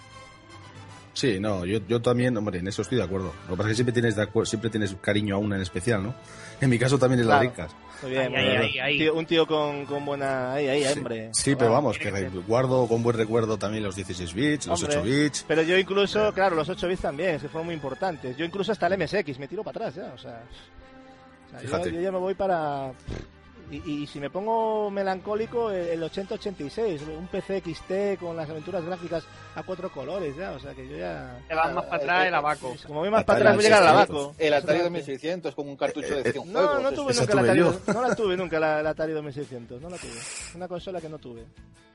Sí, 1.21 1.39
no, 1.39 1.67
yo, 1.67 1.81
yo 1.87 2.01
también, 2.01 2.35
hombre, 2.39 2.61
en 2.61 2.69
eso 2.69 2.81
estoy 2.81 2.97
de 2.97 3.05
acuerdo. 3.05 3.35
Lo 3.47 3.51
que 3.51 3.57
pasa 3.59 3.69
es 3.69 3.73
que 3.73 3.75
siempre 3.75 3.93
tienes, 3.93 4.17
de 4.17 4.27
siempre 4.47 4.71
tienes 4.71 4.97
cariño 5.03 5.35
a 5.35 5.39
una 5.39 5.57
en 5.57 5.61
especial, 5.61 6.03
¿no? 6.03 6.15
En 6.63 6.71
mi 6.71 6.79
caso 6.79 6.99
también 6.99 7.21
es 7.21 7.27
la 7.27 7.41
Claro. 7.53 7.71
Muy 8.01 8.11
bien, 8.13 8.23
Ahí, 8.23 8.31
muy 8.31 8.39
ahí, 8.39 8.47
bien. 8.49 8.61
ahí, 8.63 8.79
ahí. 8.79 8.99
Tío- 9.01 9.15
un 9.15 9.27
tío 9.27 9.47
con, 9.47 9.85
con 9.85 10.07
buena... 10.07 10.55
Ahí, 10.55 10.69
ahí, 10.69 10.85
Sí. 10.85 10.99
hombre. 10.99 11.29
Sí, 11.35 11.55
pero 11.57 11.73
vamos, 11.73 11.99
que 11.99 12.11
guardo 12.49 12.89
con 12.89 13.03
buen 13.03 13.15
recuerdo 13.19 13.59
también 13.59 13.85
los 13.85 13.95
16 13.95 14.33
bits, 14.33 14.67
los 14.69 14.83
Hombre. 14.83 14.97
8 15.01 15.07
bits. 15.07 15.45
Pero 15.47 15.61
yo 15.61 15.77
incluso, 15.77 16.33
claro, 16.33 16.57
los 16.57 16.67
8 16.71 16.89
bits 16.89 17.03
también, 17.03 17.35
es 17.35 17.43
que 17.43 17.49
fueron 17.51 17.67
muy 17.67 17.75
importantes. 17.75 18.35
Yo 18.39 18.47
incluso 18.47 18.73
hasta 18.73 18.87
el 18.87 18.97
MSX 18.99 19.39
me 19.39 19.47
tiro 19.47 19.63
para 19.63 19.89
atrás 19.89 19.97
ya, 19.97 20.15
o 20.15 20.19
sea... 20.19 20.43
o 21.49 21.51
sea, 21.51 21.61
yo, 21.61 21.67
Fíjate. 21.69 21.93
yo 21.93 22.01
ya 22.01 22.11
me 22.11 22.19
voy 22.19 22.33
para... 22.33 22.93
Y, 23.71 24.03
y 24.03 24.07
si 24.09 24.19
me 24.19 24.31
pongo 24.31 24.91
melancólico, 24.91 25.71
el 25.71 25.87
el 25.91 26.03
8086, 26.03 27.03
un 27.17 27.29
PC 27.29 27.61
XT 27.65 28.19
con 28.21 28.37
las 28.37 28.51
aventuras 28.51 28.85
gráficas 28.85 29.25
a 29.55 29.63
cuatro 29.63 29.91
colores 29.93 30.35
ya, 30.37 30.53
o 30.53 30.59
sea 30.59 30.75
que 30.75 30.89
yo 30.89 30.97
ya... 30.97 31.39
Te 31.47 31.55
vas 31.55 31.73
más 31.73 31.85
para 31.85 31.97
atrás 32.03 32.27
el 32.27 32.35
abaco. 32.35 32.75
Como 32.87 33.01
voy 33.01 33.11
más 33.11 33.23
para 33.25 33.39
atrás 33.39 33.55
voy 33.57 33.65
a 33.65 33.69
llegar 33.69 33.83
al 33.85 33.95
2600. 34.09 34.25
abaco. 34.27 34.35
El 34.39 34.55
Atari 34.55 34.79
Eso- 34.79 34.85
2600 34.91 35.55
con 35.55 35.69
un 35.69 35.77
cartucho 35.77 36.17
de 36.17 36.33
100 36.33 36.53
No, 36.53 36.59
juegos. 36.61 36.83
no 36.83 36.89
eso. 36.91 37.03
tuve 37.03 37.15
nunca 37.15 37.35
la 37.35 37.41
tuve 37.43 37.51
Atari, 37.51 37.95
no 37.95 38.09
la 38.09 38.15
tuve 38.17 38.37
nunca 38.37 38.61
la, 38.61 38.83
la 38.83 38.91
Atari 38.91 39.13
2600, 39.13 39.81
no 39.81 39.89
la 39.89 39.97
tuve. 39.99 40.11
Una 40.57 40.67
consola 40.69 41.01
que 41.01 41.09
no 41.09 41.19
tuve. 41.19 41.45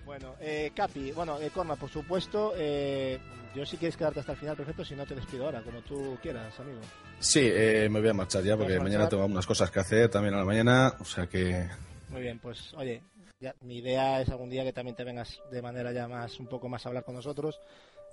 Bueno, 0.06 0.35
eh, 0.39 0.72
Capi, 0.76 1.11
bueno, 1.11 1.39
eh, 1.41 1.49
Corma, 1.53 1.76
por 1.76 1.89
supuesto, 1.89 2.53
eh, 2.56 3.19
yo 3.56 3.65
si 3.65 3.77
quieres 3.77 3.95
quedarte 3.98 4.19
hasta 4.19 4.34
el 4.34 4.38
final, 4.38 4.56
perfecto, 4.56 4.84
si 4.86 4.95
no 4.95 5.06
te 5.06 5.15
despido 5.15 5.45
ahora, 5.45 5.61
como 5.61 5.82
tú 5.82 6.18
quieras, 6.22 6.60
amigo. 6.60 6.80
Sí, 7.19 7.41
eh, 7.44 7.88
me 7.90 7.99
voy 8.02 8.10
a 8.10 8.14
marchar 8.14 8.44
ya 8.44 8.56
porque 8.57 8.73
¿Vas 8.73 8.82
a 8.82 8.84
mañana 8.84 9.03
marchar? 9.06 9.19
tengo 9.19 9.26
unas 9.34 9.45
cosas 9.48 9.72
que 9.72 9.80
hacer 9.80 10.10
también 10.10 10.34
a 10.34 10.38
la 10.40 10.45
mañana, 10.45 10.94
o 10.99 11.06
sea 11.06 11.27
que 11.27 11.68
Muy 12.10 12.22
bien, 12.22 12.40
pues 12.40 12.73
oye, 12.76 13.02
ya, 13.40 13.56
mi 13.61 13.77
idea 13.77 14.22
es 14.22 14.30
algún 14.30 14.49
día 14.49 14.64
que 14.64 14.73
también 14.73 14.95
te 14.95 15.03
vengas 15.03 15.40
de 15.52 15.61
manera 15.61 15.91
ya 15.91 16.07
más, 16.07 16.40
un 16.40 16.48
poco 16.48 16.69
más 16.69 16.86
a 16.86 16.90
hablar 16.90 17.03
con 17.03 17.15
nosotros. 17.15 17.60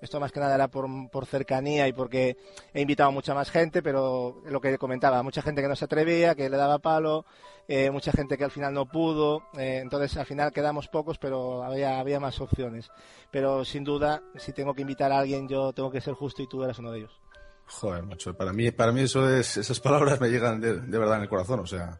Esto 0.02 0.20
más 0.20 0.32
que 0.32 0.40
nada 0.40 0.56
era 0.56 0.68
por, 0.68 0.86
por 1.10 1.24
cercanía 1.26 1.86
y 1.88 1.92
porque 1.92 2.36
he 2.74 2.80
invitado 2.82 3.08
a 3.08 3.12
mucha 3.12 3.34
más 3.34 3.50
gente, 3.50 3.82
pero 3.82 4.42
lo 4.44 4.60
que 4.60 4.76
comentaba, 4.76 5.22
mucha 5.22 5.40
gente 5.40 5.62
que 5.62 5.68
no 5.68 5.76
se 5.76 5.84
atrevía, 5.84 6.34
que 6.34 6.50
le 6.50 6.56
daba 6.56 6.80
palo, 6.80 7.24
eh, 7.68 7.90
mucha 7.90 8.10
gente 8.12 8.36
que 8.36 8.44
al 8.44 8.50
final 8.50 8.74
no 8.74 8.86
pudo, 8.86 9.44
eh, 9.56 9.78
entonces 9.80 10.16
al 10.16 10.26
final 10.26 10.52
quedamos 10.52 10.88
pocos, 10.88 11.18
pero 11.18 11.62
había, 11.62 12.00
había 12.00 12.18
más 12.18 12.40
opciones. 12.40 12.90
Pero 13.30 13.64
sin 13.64 13.84
duda, 13.84 14.22
si 14.36 14.52
tengo 14.52 14.74
que 14.74 14.82
invitar 14.82 15.12
a 15.12 15.20
alguien, 15.20 15.48
yo 15.48 15.72
tengo 15.72 15.90
que 15.90 16.00
ser 16.00 16.14
justo 16.14 16.42
y 16.42 16.48
tú 16.48 16.64
eras 16.64 16.78
uno 16.80 16.90
de 16.90 16.98
ellos. 16.98 17.20
Joder, 17.66 18.02
macho, 18.02 18.36
para 18.36 18.52
mí, 18.52 18.72
para 18.72 18.92
mí 18.92 19.02
eso 19.02 19.30
es, 19.30 19.56
esas 19.56 19.80
palabras 19.80 20.20
me 20.20 20.28
llegan 20.28 20.60
de, 20.60 20.80
de 20.80 20.98
verdad 20.98 21.16
en 21.16 21.22
el 21.22 21.28
corazón, 21.28 21.60
o 21.60 21.66
sea, 21.66 21.98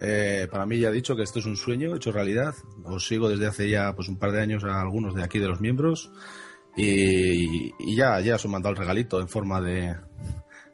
Eh, 0.00 0.48
para 0.50 0.64
mí 0.64 0.80
ya 0.80 0.88
he 0.88 0.92
dicho 0.92 1.14
que 1.14 1.22
esto 1.22 1.38
es 1.38 1.46
un 1.46 1.56
sueño 1.56 1.94
hecho 1.94 2.10
realidad. 2.12 2.54
Os 2.82 3.06
sigo 3.06 3.28
desde 3.28 3.46
hace 3.46 3.68
ya 3.68 3.94
pues 3.94 4.08
un 4.08 4.18
par 4.18 4.32
de 4.32 4.40
años 4.40 4.64
a 4.64 4.80
algunos 4.80 5.14
de 5.14 5.22
aquí 5.22 5.38
de 5.38 5.46
los 5.46 5.60
miembros 5.60 6.10
y, 6.76 7.72
y 7.78 7.96
ya 7.96 8.20
ya 8.20 8.36
os 8.36 8.44
he 8.44 8.48
mandado 8.48 8.72
el 8.72 8.78
regalito 8.78 9.20
en 9.20 9.28
forma 9.28 9.60
de 9.60 9.94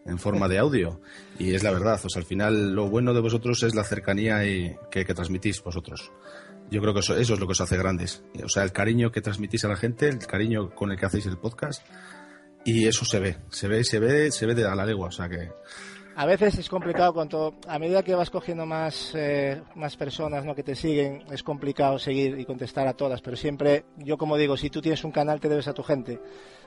en 0.08 0.18
forma 0.18 0.48
de 0.48 0.58
audio 0.58 1.00
y 1.38 1.54
es 1.54 1.62
la 1.62 1.70
verdad. 1.70 2.00
O 2.02 2.08
sea, 2.08 2.20
al 2.20 2.26
final 2.26 2.74
lo 2.74 2.88
bueno 2.88 3.14
de 3.14 3.20
vosotros 3.20 3.62
es 3.62 3.74
la 3.74 3.84
cercanía 3.84 4.44
y 4.46 4.74
que, 4.90 5.04
transmitís 5.04 5.62
vosotros. 5.62 6.10
Yo 6.70 6.80
creo 6.80 6.92
que 6.92 7.00
eso, 7.00 7.16
eso 7.16 7.34
es 7.34 7.40
lo 7.40 7.46
que 7.46 7.52
os 7.52 7.60
hace 7.60 7.76
grandes. 7.76 8.22
O 8.42 8.48
sea, 8.48 8.62
el 8.64 8.72
cariño 8.72 9.12
que 9.12 9.20
transmitís 9.20 9.64
a 9.64 9.68
la 9.68 9.76
gente, 9.76 10.08
el 10.08 10.18
cariño 10.26 10.74
con 10.74 10.90
el 10.90 10.98
que 10.98 11.06
hacéis 11.06 11.26
el 11.26 11.38
podcast 11.38 11.86
y 12.64 12.86
eso 12.86 13.04
se 13.04 13.20
ve, 13.20 13.36
se 13.50 13.68
ve, 13.68 13.84
se 13.84 13.98
ve, 14.00 14.30
se 14.30 14.46
ve 14.46 14.54
de 14.54 14.66
a 14.66 14.74
la 14.74 14.84
legua. 14.84 15.08
O 15.08 15.12
sea 15.12 15.28
que 15.28 15.50
A 16.18 16.26
veces 16.26 16.58
es 16.58 16.68
complicado 16.68 17.14
todo. 17.28 17.54
A 17.68 17.78
medida 17.78 18.02
que 18.02 18.12
vas 18.12 18.28
cogiendo 18.28 18.66
más, 18.66 19.12
eh, 19.14 19.62
más 19.76 19.96
personas 19.96 20.44
¿no? 20.44 20.52
que 20.52 20.64
te 20.64 20.74
siguen, 20.74 21.22
es 21.30 21.44
complicado 21.44 21.96
seguir 22.00 22.40
y 22.40 22.44
contestar 22.44 22.88
a 22.88 22.94
todas. 22.94 23.22
Pero 23.22 23.36
siempre, 23.36 23.84
yo 23.98 24.18
como 24.18 24.36
digo, 24.36 24.56
si 24.56 24.68
tú 24.68 24.82
tienes 24.82 25.04
un 25.04 25.12
canal, 25.12 25.38
te 25.38 25.48
debes 25.48 25.68
a 25.68 25.74
tu 25.74 25.84
gente. 25.84 26.18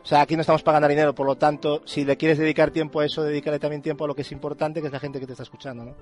O 0.04 0.06
sea, 0.06 0.22
aquí 0.22 0.36
no 0.36 0.42
estamos 0.42 0.64
pagando 0.64 0.88
dinero, 0.88 1.14
por 1.14 1.28
lo 1.28 1.36
tanto, 1.36 1.82
si 1.86 2.04
le 2.04 2.18
quieres 2.18 2.40
dedicar 2.40 2.72
tiempo 2.72 3.00
a 3.00 3.06
eso, 3.06 3.24
dedícale 3.24 3.60
también 3.60 3.82
tiempo 3.82 4.06
a 4.06 4.08
lo 4.08 4.16
que 4.16 4.24
es 4.24 4.32
importante, 4.32 4.82
que 4.82 4.88
es 4.88 4.94
la 4.94 5.00
gente 5.00 5.20
que 5.20 5.28
te 5.28 5.34
está 5.34 5.44
escuchando, 5.44 5.86
¿no? 5.86 5.96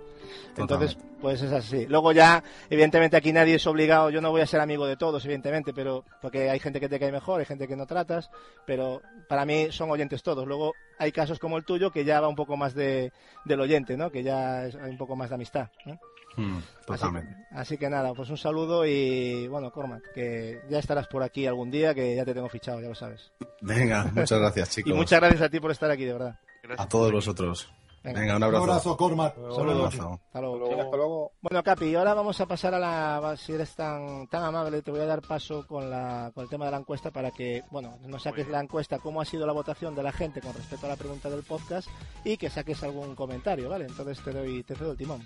Entonces, 0.57 0.97
pues 1.19 1.41
es 1.41 1.51
así. 1.51 1.85
Luego 1.85 2.13
ya, 2.13 2.41
evidentemente 2.69 3.17
aquí 3.17 3.33
nadie 3.33 3.55
es 3.55 3.67
obligado, 3.67 4.09
yo 4.09 4.21
no 4.21 4.31
voy 4.31 4.41
a 4.41 4.45
ser 4.45 4.61
amigo 4.61 4.85
de 4.85 4.95
todos, 4.95 5.25
evidentemente, 5.25 5.73
pero 5.73 6.05
porque 6.21 6.49
hay 6.49 6.59
gente 6.59 6.79
que 6.79 6.87
te 6.87 6.99
cae 6.99 7.11
mejor, 7.11 7.41
hay 7.41 7.45
gente 7.45 7.67
que 7.67 7.75
no 7.75 7.85
tratas, 7.85 8.29
pero 8.65 9.01
para 9.27 9.45
mí 9.45 9.67
son 9.71 9.91
oyentes 9.91 10.23
todos. 10.23 10.47
Luego 10.47 10.73
hay 10.97 11.11
casos 11.11 11.37
como 11.37 11.57
el 11.57 11.65
tuyo 11.65 11.91
que 11.91 12.05
ya 12.05 12.21
va 12.21 12.29
un 12.29 12.35
poco 12.35 12.55
más 12.55 12.73
de, 12.73 13.11
del 13.43 13.59
oyente, 13.59 13.97
¿no? 13.97 14.11
Que 14.11 14.23
ya 14.23 14.65
es, 14.65 14.75
hay 14.75 14.91
un 14.91 14.97
poco 14.97 15.15
más 15.15 15.29
de 15.29 15.35
amistad. 15.35 15.67
¿no? 15.85 15.99
Mm, 16.37 16.59
totalmente. 16.85 17.35
Así 17.51 17.77
que 17.77 17.89
nada, 17.89 18.13
pues 18.13 18.29
un 18.29 18.37
saludo 18.37 18.85
y 18.85 19.47
bueno, 19.47 19.71
Cormac, 19.71 20.13
que 20.13 20.61
ya 20.69 20.79
estarás 20.79 21.07
por 21.07 21.23
aquí 21.23 21.47
algún 21.47 21.71
día, 21.71 21.93
que 21.93 22.15
ya 22.15 22.25
te 22.25 22.33
tengo 22.33 22.49
fichado, 22.49 22.81
ya 22.81 22.89
lo 22.89 22.95
sabes. 22.95 23.31
Venga, 23.61 24.05
muchas 24.13 24.39
gracias, 24.39 24.69
chicos. 24.75 24.91
Y 24.91 24.95
muchas 24.95 25.19
gracias 25.19 25.41
a 25.41 25.49
ti 25.49 25.59
por 25.59 25.71
estar 25.71 25.89
aquí, 25.91 26.05
de 26.05 26.13
verdad. 26.13 26.39
A 26.77 26.87
todos 26.87 27.11
vosotros. 27.11 27.69
Venga. 28.03 28.21
Venga, 28.21 28.37
un 28.37 28.43
abrazo. 28.43 28.63
Un 28.63 28.69
abrazo, 28.69 28.97
Cormac. 28.97 29.37
Un 29.37 29.55
Saludos. 29.55 29.93
abrazo. 29.93 30.21
Hasta 30.27 30.41
luego. 30.41 30.69
Venga, 30.69 30.83
hasta 30.83 30.97
luego. 30.97 31.31
Bueno, 31.41 31.63
Capi, 31.63 31.85
y 31.85 31.95
ahora 31.95 32.13
vamos 32.13 32.39
a 32.39 32.45
pasar 32.45 32.73
a 32.73 32.79
la. 32.79 33.35
Si 33.35 33.51
eres 33.51 33.75
tan, 33.75 34.27
tan 34.27 34.43
amable, 34.43 34.81
te 34.81 34.91
voy 34.91 35.01
a 35.01 35.05
dar 35.05 35.21
paso 35.21 35.67
con, 35.67 35.89
la, 35.89 36.31
con 36.33 36.43
el 36.45 36.49
tema 36.49 36.65
de 36.65 36.71
la 36.71 36.77
encuesta 36.77 37.11
para 37.11 37.31
que, 37.31 37.63
bueno, 37.71 37.97
nos 38.07 38.23
saques 38.23 38.47
la 38.47 38.61
encuesta, 38.61 38.99
cómo 38.99 39.19
ha 39.19 39.25
sido 39.25 39.45
la 39.45 39.51
votación 39.51 39.95
de 39.95 40.03
la 40.03 40.13
gente 40.13 40.39
con 40.39 40.53
respecto 40.53 40.85
a 40.85 40.89
la 40.89 40.95
pregunta 40.95 41.29
del 41.29 41.43
podcast 41.43 41.89
y 42.23 42.37
que 42.37 42.49
saques 42.49 42.81
algún 42.83 43.15
comentario, 43.15 43.69
¿vale? 43.69 43.85
Entonces 43.85 44.23
te 44.23 44.31
doy, 44.31 44.63
te 44.63 44.75
cedo 44.75 44.91
el 44.91 44.97
timón. 44.97 45.21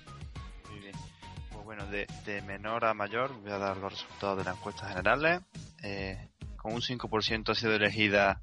Bueno, 1.75 1.89
de, 1.89 2.05
de 2.27 2.43
menor 2.43 2.85
a 2.85 2.93
mayor 2.93 3.33
voy 3.41 3.51
a 3.51 3.57
dar 3.57 3.77
los 3.77 3.93
resultados 3.93 4.37
de 4.37 4.43
las 4.43 4.57
encuestas 4.57 4.89
generales. 4.89 5.41
Eh, 5.81 6.29
con 6.55 6.71
un 6.71 6.81
5% 6.81 7.49
ha 7.49 7.55
sido 7.55 7.73
elegida 7.73 8.39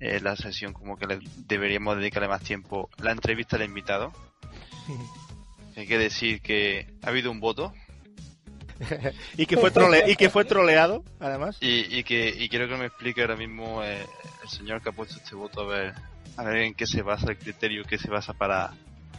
eh, 0.00 0.18
la 0.20 0.34
sesión 0.34 0.72
como 0.72 0.96
que 0.96 1.06
le 1.06 1.20
deberíamos 1.46 1.96
dedicarle 1.96 2.26
más 2.26 2.42
tiempo 2.42 2.90
la 2.98 3.12
entrevista 3.12 3.54
al 3.54 3.62
invitado. 3.62 4.12
Hay 5.76 5.86
que 5.86 5.96
decir 5.96 6.42
que 6.42 6.92
ha 7.04 7.10
habido 7.10 7.30
un 7.30 7.38
voto 7.38 7.72
y, 9.36 9.46
que 9.46 9.56
fue 9.58 9.70
trole, 9.70 10.10
y 10.10 10.16
que 10.16 10.28
fue 10.28 10.44
troleado, 10.44 11.04
además. 11.20 11.58
y, 11.60 11.96
y 11.96 12.02
que 12.02 12.30
y 12.30 12.48
quiero 12.48 12.66
que 12.66 12.76
me 12.76 12.86
explique 12.86 13.20
ahora 13.20 13.36
mismo 13.36 13.84
eh, 13.84 14.04
el 14.42 14.48
señor 14.48 14.82
que 14.82 14.88
ha 14.88 14.92
puesto 14.92 15.18
este 15.18 15.36
voto 15.36 15.60
a 15.60 15.66
ver 15.66 15.94
a 16.36 16.42
ver 16.42 16.56
en 16.56 16.74
qué 16.74 16.86
se 16.88 17.02
basa 17.02 17.30
el 17.30 17.38
criterio 17.38 17.84
que 17.84 17.96
se 17.98 18.10
basa 18.10 18.32
para 18.32 18.72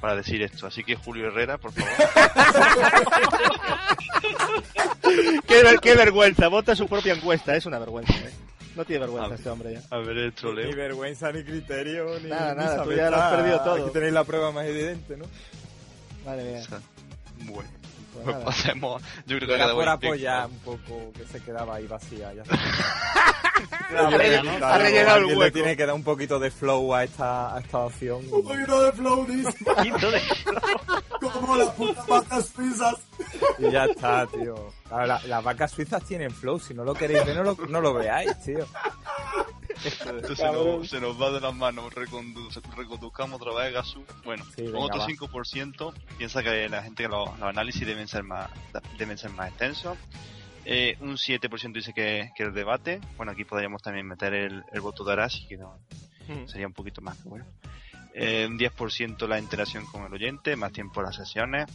para 0.03 0.17
decir 0.17 0.41
esto. 0.41 0.67
Así 0.67 0.84
que 0.84 0.97
Julio 0.97 1.27
Herrera, 1.27 1.57
por 1.57 1.71
favor. 1.71 1.89
qué, 5.47 5.63
ver- 5.63 5.80
qué 5.80 5.95
vergüenza, 5.95 6.49
vota 6.49 6.75
su 6.75 6.89
propia 6.89 7.13
encuesta, 7.13 7.55
es 7.55 7.65
una 7.65 7.80
vergüenza. 7.80 8.11
¿eh? 8.13 8.30
No 8.75 8.84
tiene 8.84 8.99
vergüenza 9.05 9.31
A 9.31 9.35
este 9.38 9.49
hombre 9.49 9.73
ya. 9.75 9.81
A 9.91 9.99
ver 9.99 10.17
el 10.17 10.34
troleo. 10.34 10.67
Ni 10.67 10.75
vergüenza, 10.75 11.31
ni 11.31 11.41
criterio, 11.45 12.19
ni. 12.19 12.27
Nada, 12.27 12.53
ni 12.53 12.57
nada, 12.65 12.84
tú 12.84 12.91
ya 12.91 13.09
lo 13.09 13.15
has 13.15 13.34
perdido 13.34 13.61
todo. 13.61 13.75
Aquí 13.85 13.93
tenéis 13.93 14.11
la 14.11 14.25
prueba 14.25 14.51
más 14.51 14.65
evidente, 14.65 15.15
¿no? 15.15 15.23
Madre 16.25 16.43
mía. 16.51 16.63
Bueno, 17.45 17.69
Pues 18.14 18.35
pues 18.44 18.61
podemos. 18.64 19.02
Yo 19.26 19.38
creo 19.38 19.48
que 19.49 19.56
Era 19.56 19.73
por 19.73 19.90
apoyar 19.90 20.48
un 20.49 20.60
poco 20.60 21.11
que 21.14 21.26
se 21.26 21.40
quedaba 21.41 21.76
ahí 21.76 21.88
vacía. 21.88 22.34
Ya 22.34 22.44
Ha 23.95 24.77
rellenado- 24.77 25.30
el 25.30 25.38
hueco. 25.38 25.53
tiene 25.53 25.77
que 25.77 25.85
dar 25.85 25.95
un 25.95 26.03
poquito 26.03 26.40
de 26.40 26.49
flow 26.52 26.94
a 26.94 27.03
esta, 27.03 27.56
a 27.56 27.60
esta 27.60 27.80
opción. 27.80 28.22
Un 28.31 28.44
poquito 28.44 28.81
de 28.84 28.91
flow, 28.98 29.26
dice. 29.26 29.53
Como 31.22 31.56
las 31.56 31.69
putas 31.69 32.06
vacas 32.07 32.48
suizas. 32.56 32.95
Y 33.60 33.69
ya 33.72 33.85
está, 33.85 34.26
tío. 34.27 34.72
La- 34.90 35.22
las 35.27 35.44
vacas 35.44 35.72
suizas 35.72 36.03
tienen 36.03 36.31
flow. 36.31 36.60
Si 36.60 36.73
no 36.73 36.84
lo 36.84 36.94
queréis 36.94 37.26
ver, 37.26 37.35
no 37.38 37.44
lo, 37.44 37.56
no 37.69 37.81
lo 37.81 37.94
veáis, 37.94 38.38
tío. 38.44 38.65
Esto 39.83 40.35
se 40.35 40.51
nos, 40.51 40.89
se 40.89 40.99
nos 41.01 41.21
va 41.21 41.31
de 41.31 41.41
las 41.41 41.53
manos. 41.53 41.85
Recondu- 41.93 42.49
reconduzcamos 42.75 43.41
otra 43.41 43.53
vez 43.63 43.73
Gasu. 43.73 44.05
Bueno, 44.23 44.43
Sí, 44.55 44.65
otro 44.73 44.99
va. 44.99 45.07
5% 45.07 45.93
piensa 46.17 46.43
que 46.43 46.69
la 46.69 46.83
gente 46.83 47.03
que 47.03 47.09
los, 47.09 47.27
los 47.39 47.49
análisis 47.49 47.85
deben 47.85 48.07
ser 48.07 48.23
más 48.23 48.49
deben 48.97 49.17
ser 49.17 49.31
más 49.31 49.49
extensos. 49.49 49.97
Eh, 50.65 50.97
un 51.01 51.17
7% 51.17 51.73
dice 51.73 51.93
que, 51.93 52.31
que 52.35 52.43
el 52.43 52.53
debate. 52.53 53.01
Bueno, 53.17 53.31
aquí 53.33 53.43
podríamos 53.43 53.81
también 53.81 54.07
meter 54.07 54.33
el, 54.33 54.63
el 54.71 54.81
voto 54.81 55.03
de 55.03 55.13
Arashi, 55.13 55.47
que 55.47 55.57
no, 55.57 55.77
Hmm. 56.25 56.47
sería 56.47 56.67
un 56.67 56.73
poquito 56.73 57.01
más, 57.01 57.21
bueno. 57.25 57.43
Eh, 58.13 58.45
un 58.49 58.57
10% 58.57 59.27
la 59.27 59.39
interacción 59.39 59.85
con 59.87 60.05
el 60.05 60.13
oyente, 60.13 60.55
más 60.55 60.71
tiempo 60.71 61.01
las 61.01 61.17
sesiones. 61.17 61.65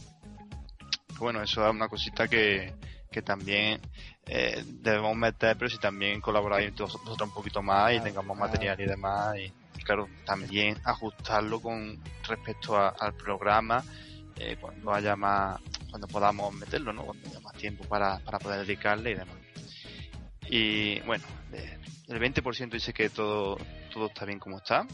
Bueno, 1.19 1.43
eso 1.43 1.63
es 1.67 1.71
una 1.71 1.87
cosita 1.87 2.27
que, 2.27 2.73
que 3.11 3.21
también 3.21 3.79
eh, 4.27 4.63
debemos 4.65 5.15
meter, 5.15 5.57
pero 5.57 5.69
si 5.69 5.77
también 5.77 6.21
colaboráis 6.21 6.73
vosotros 6.75 7.17
un 7.21 7.31
poquito 7.31 7.61
más 7.61 7.93
y 7.93 7.99
tengamos 8.01 8.37
material 8.37 8.79
y 8.79 8.85
demás. 8.85 9.35
Y, 9.37 9.51
y 9.79 9.83
claro, 9.83 10.07
también 10.25 10.77
ajustarlo 10.83 11.59
con 11.59 11.97
respecto 12.27 12.77
a- 12.77 12.89
al 12.89 13.13
programa 13.13 13.83
eh, 14.37 14.55
cuando 14.59 14.93
haya 14.93 15.15
más, 15.15 15.59
cuando 15.89 16.07
podamos 16.07 16.53
meterlo, 16.53 16.93
¿no? 16.93 17.03
Cuando 17.03 17.27
haya 17.29 17.39
más 17.41 17.53
tiempo 17.55 17.83
para, 17.85 18.19
para 18.19 18.39
poder 18.39 18.65
dedicarle 18.65 19.11
y 19.11 19.15
demás. 19.15 19.35
Y 20.49 20.99
bueno, 21.01 21.25
eh, 21.53 21.77
el 22.07 22.19
20% 22.19 22.69
dice 22.71 22.93
que 22.93 23.09
todo, 23.09 23.57
todo 23.93 24.07
está 24.07 24.25
bien 24.25 24.39
como 24.39 24.57
está. 24.57 24.85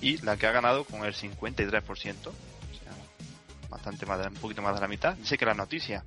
Y 0.00 0.16
la 0.24 0.36
que 0.36 0.46
ha 0.46 0.52
ganado 0.52 0.84
con 0.84 1.04
el 1.04 1.14
53%, 1.14 2.28
o 2.28 2.32
sea, 2.74 2.92
bastante 3.68 4.06
más, 4.06 4.26
un 4.26 4.34
poquito 4.34 4.62
más 4.62 4.74
de 4.74 4.80
la 4.80 4.88
mitad, 4.88 5.14
dice 5.14 5.36
que 5.36 5.44
las 5.44 5.56
noticias, 5.56 6.02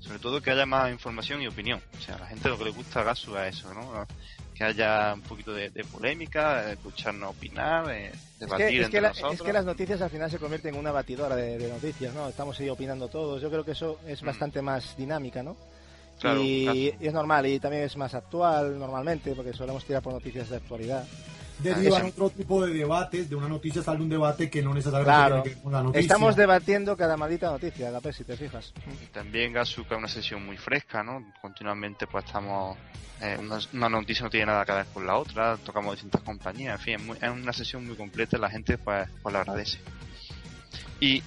sobre 0.00 0.18
todo 0.18 0.40
que 0.40 0.50
haya 0.50 0.66
más 0.66 0.90
información 0.90 1.42
y 1.42 1.46
opinión. 1.46 1.80
O 1.98 2.00
sea, 2.00 2.16
a 2.16 2.20
la 2.20 2.26
gente 2.26 2.48
lo 2.48 2.58
que 2.58 2.64
le 2.64 2.70
gusta 2.70 3.02
Gasu 3.02 3.36
es 3.38 3.56
eso, 3.56 3.72
¿no? 3.74 4.06
Que 4.54 4.64
haya 4.64 5.14
un 5.14 5.22
poquito 5.22 5.52
de, 5.52 5.70
de 5.70 5.84
polémica, 5.84 6.70
escucharnos 6.72 7.30
opinar, 7.30 7.90
Es 7.90 8.12
debatir 8.38 8.66
que, 8.68 8.76
es, 8.78 8.84
entre 8.86 8.90
que 8.90 9.00
la- 9.00 9.08
nosotros. 9.08 9.34
es 9.34 9.42
que 9.42 9.52
las 9.52 9.64
noticias 9.64 10.00
al 10.02 10.10
final 10.10 10.30
se 10.30 10.38
convierten 10.38 10.74
en 10.74 10.80
una 10.80 10.92
batidora 10.92 11.34
de, 11.36 11.56
de 11.58 11.68
noticias, 11.68 12.12
¿no? 12.14 12.28
Estamos 12.28 12.58
ahí 12.60 12.68
opinando 12.68 13.08
todos. 13.08 13.40
Yo 13.40 13.50
creo 13.50 13.64
que 13.64 13.72
eso 13.72 13.98
es 14.06 14.20
bastante 14.22 14.60
más 14.62 14.96
dinámica, 14.96 15.42
¿no? 15.42 15.52
Mm. 15.52 16.20
Claro, 16.20 16.40
y, 16.42 16.64
claro. 16.64 16.78
y 16.78 17.06
es 17.06 17.12
normal, 17.14 17.46
y 17.46 17.58
también 17.58 17.84
es 17.84 17.96
más 17.96 18.12
actual 18.14 18.78
normalmente, 18.78 19.34
porque 19.34 19.54
solemos 19.54 19.84
tirar 19.86 20.02
por 20.02 20.12
noticias 20.12 20.50
de 20.50 20.56
actualidad. 20.56 21.06
Derivan 21.62 22.06
Eso. 22.06 22.24
otro 22.24 22.30
tipo 22.30 22.64
de 22.64 22.72
debates. 22.72 23.28
De 23.30 23.36
una 23.36 23.48
noticia 23.48 23.82
sale 23.82 24.00
un 24.00 24.08
debate 24.08 24.48
que 24.50 24.62
no 24.62 24.72
necesariamente 24.74 25.10
Claro. 25.14 25.42
tiene 25.42 25.42
que 25.42 25.54
ver 25.54 25.62
con 25.62 25.72
la 25.72 25.82
noticia. 25.82 26.00
Estamos 26.00 26.36
debatiendo 26.36 26.96
cada 26.96 27.16
maldita 27.16 27.50
noticia, 27.50 27.90
Gape, 27.90 28.12
si 28.12 28.24
te 28.24 28.36
fijas. 28.36 28.72
Y 29.02 29.06
también 29.06 29.52
Gazuka 29.52 29.94
es 29.94 29.98
una 29.98 30.08
sesión 30.08 30.44
muy 30.44 30.56
fresca, 30.56 31.02
¿no? 31.02 31.24
Continuamente 31.40 32.06
pues 32.06 32.24
estamos... 32.24 32.76
eh, 33.20 33.36
una, 33.38 33.58
una 33.74 33.88
noticia 33.88 34.24
no 34.24 34.30
tiene 34.30 34.46
nada 34.46 34.64
que 34.64 34.72
ver 34.72 34.86
con 34.94 35.06
la 35.06 35.16
otra, 35.16 35.56
tocamos 35.58 35.92
distintas 35.94 36.22
compañías, 36.22 36.78
en 36.78 36.84
fin, 36.84 36.94
es, 36.94 37.02
muy- 37.02 37.18
es 37.20 37.30
una 37.30 37.52
sesión 37.52 37.86
muy 37.86 37.94
completa 37.96 38.36
y 38.36 38.40
la 38.40 38.48
gente 38.48 38.78
pues, 38.78 39.08
pues 39.22 39.32
la 39.32 39.40
agradece. 39.42 39.78
Y 41.00 41.22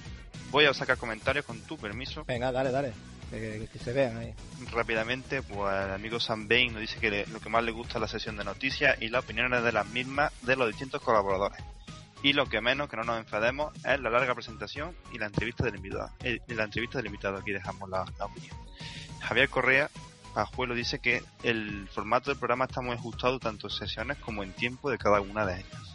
voy 0.50 0.64
a 0.66 0.74
sacar 0.74 0.96
comentarios 0.96 1.44
con 1.44 1.60
tu 1.60 1.76
permiso. 1.76 2.24
Venga, 2.26 2.50
dale, 2.52 2.70
dale. 2.70 2.92
Que, 3.34 3.78
se 3.78 3.92
vean 3.92 4.16
ahí. 4.16 4.34
Rápidamente, 4.70 5.42
pues 5.42 5.74
el 5.84 5.92
amigo 5.92 6.20
Sam 6.20 6.48
Bain 6.48 6.72
nos 6.72 6.80
dice 6.80 6.98
que 6.98 7.26
lo 7.26 7.40
que 7.40 7.48
más 7.48 7.64
le 7.64 7.72
gusta 7.72 7.94
es 7.94 8.00
la 8.00 8.08
sesión 8.08 8.36
de 8.36 8.44
noticias 8.44 8.96
y 9.00 9.08
las 9.08 9.24
opiniones 9.24 9.62
de 9.62 9.72
las 9.72 9.86
mismas 9.88 10.32
de 10.42 10.56
los 10.56 10.68
distintos 10.68 11.02
colaboradores. 11.02 11.62
Y 12.22 12.32
lo 12.32 12.46
que 12.46 12.60
menos, 12.60 12.88
que 12.88 12.96
no 12.96 13.04
nos 13.04 13.18
enfademos, 13.18 13.74
es 13.84 14.00
la 14.00 14.08
larga 14.08 14.34
presentación 14.34 14.96
y 15.12 15.18
la 15.18 15.26
entrevista 15.26 15.64
del 15.64 15.76
invitado. 15.76 16.10
Eh, 16.22 16.40
la 16.48 16.64
entrevista 16.64 16.98
del 16.98 17.06
invitado, 17.06 17.36
aquí 17.36 17.52
dejamos 17.52 17.88
la, 17.90 18.04
la 18.18 18.24
opinión. 18.24 18.56
Javier 19.20 19.48
Correa, 19.48 19.90
Pajuelo, 20.34 20.74
dice 20.74 20.98
que 20.98 21.22
el 21.42 21.88
formato 21.88 22.30
del 22.30 22.38
programa 22.38 22.64
está 22.64 22.80
muy 22.80 22.94
ajustado 22.94 23.38
tanto 23.38 23.68
en 23.68 23.72
sesiones 23.72 24.18
como 24.18 24.42
en 24.42 24.52
tiempo 24.52 24.90
de 24.90 24.98
cada 24.98 25.20
una 25.20 25.44
de 25.44 25.60
ellas. 25.60 25.93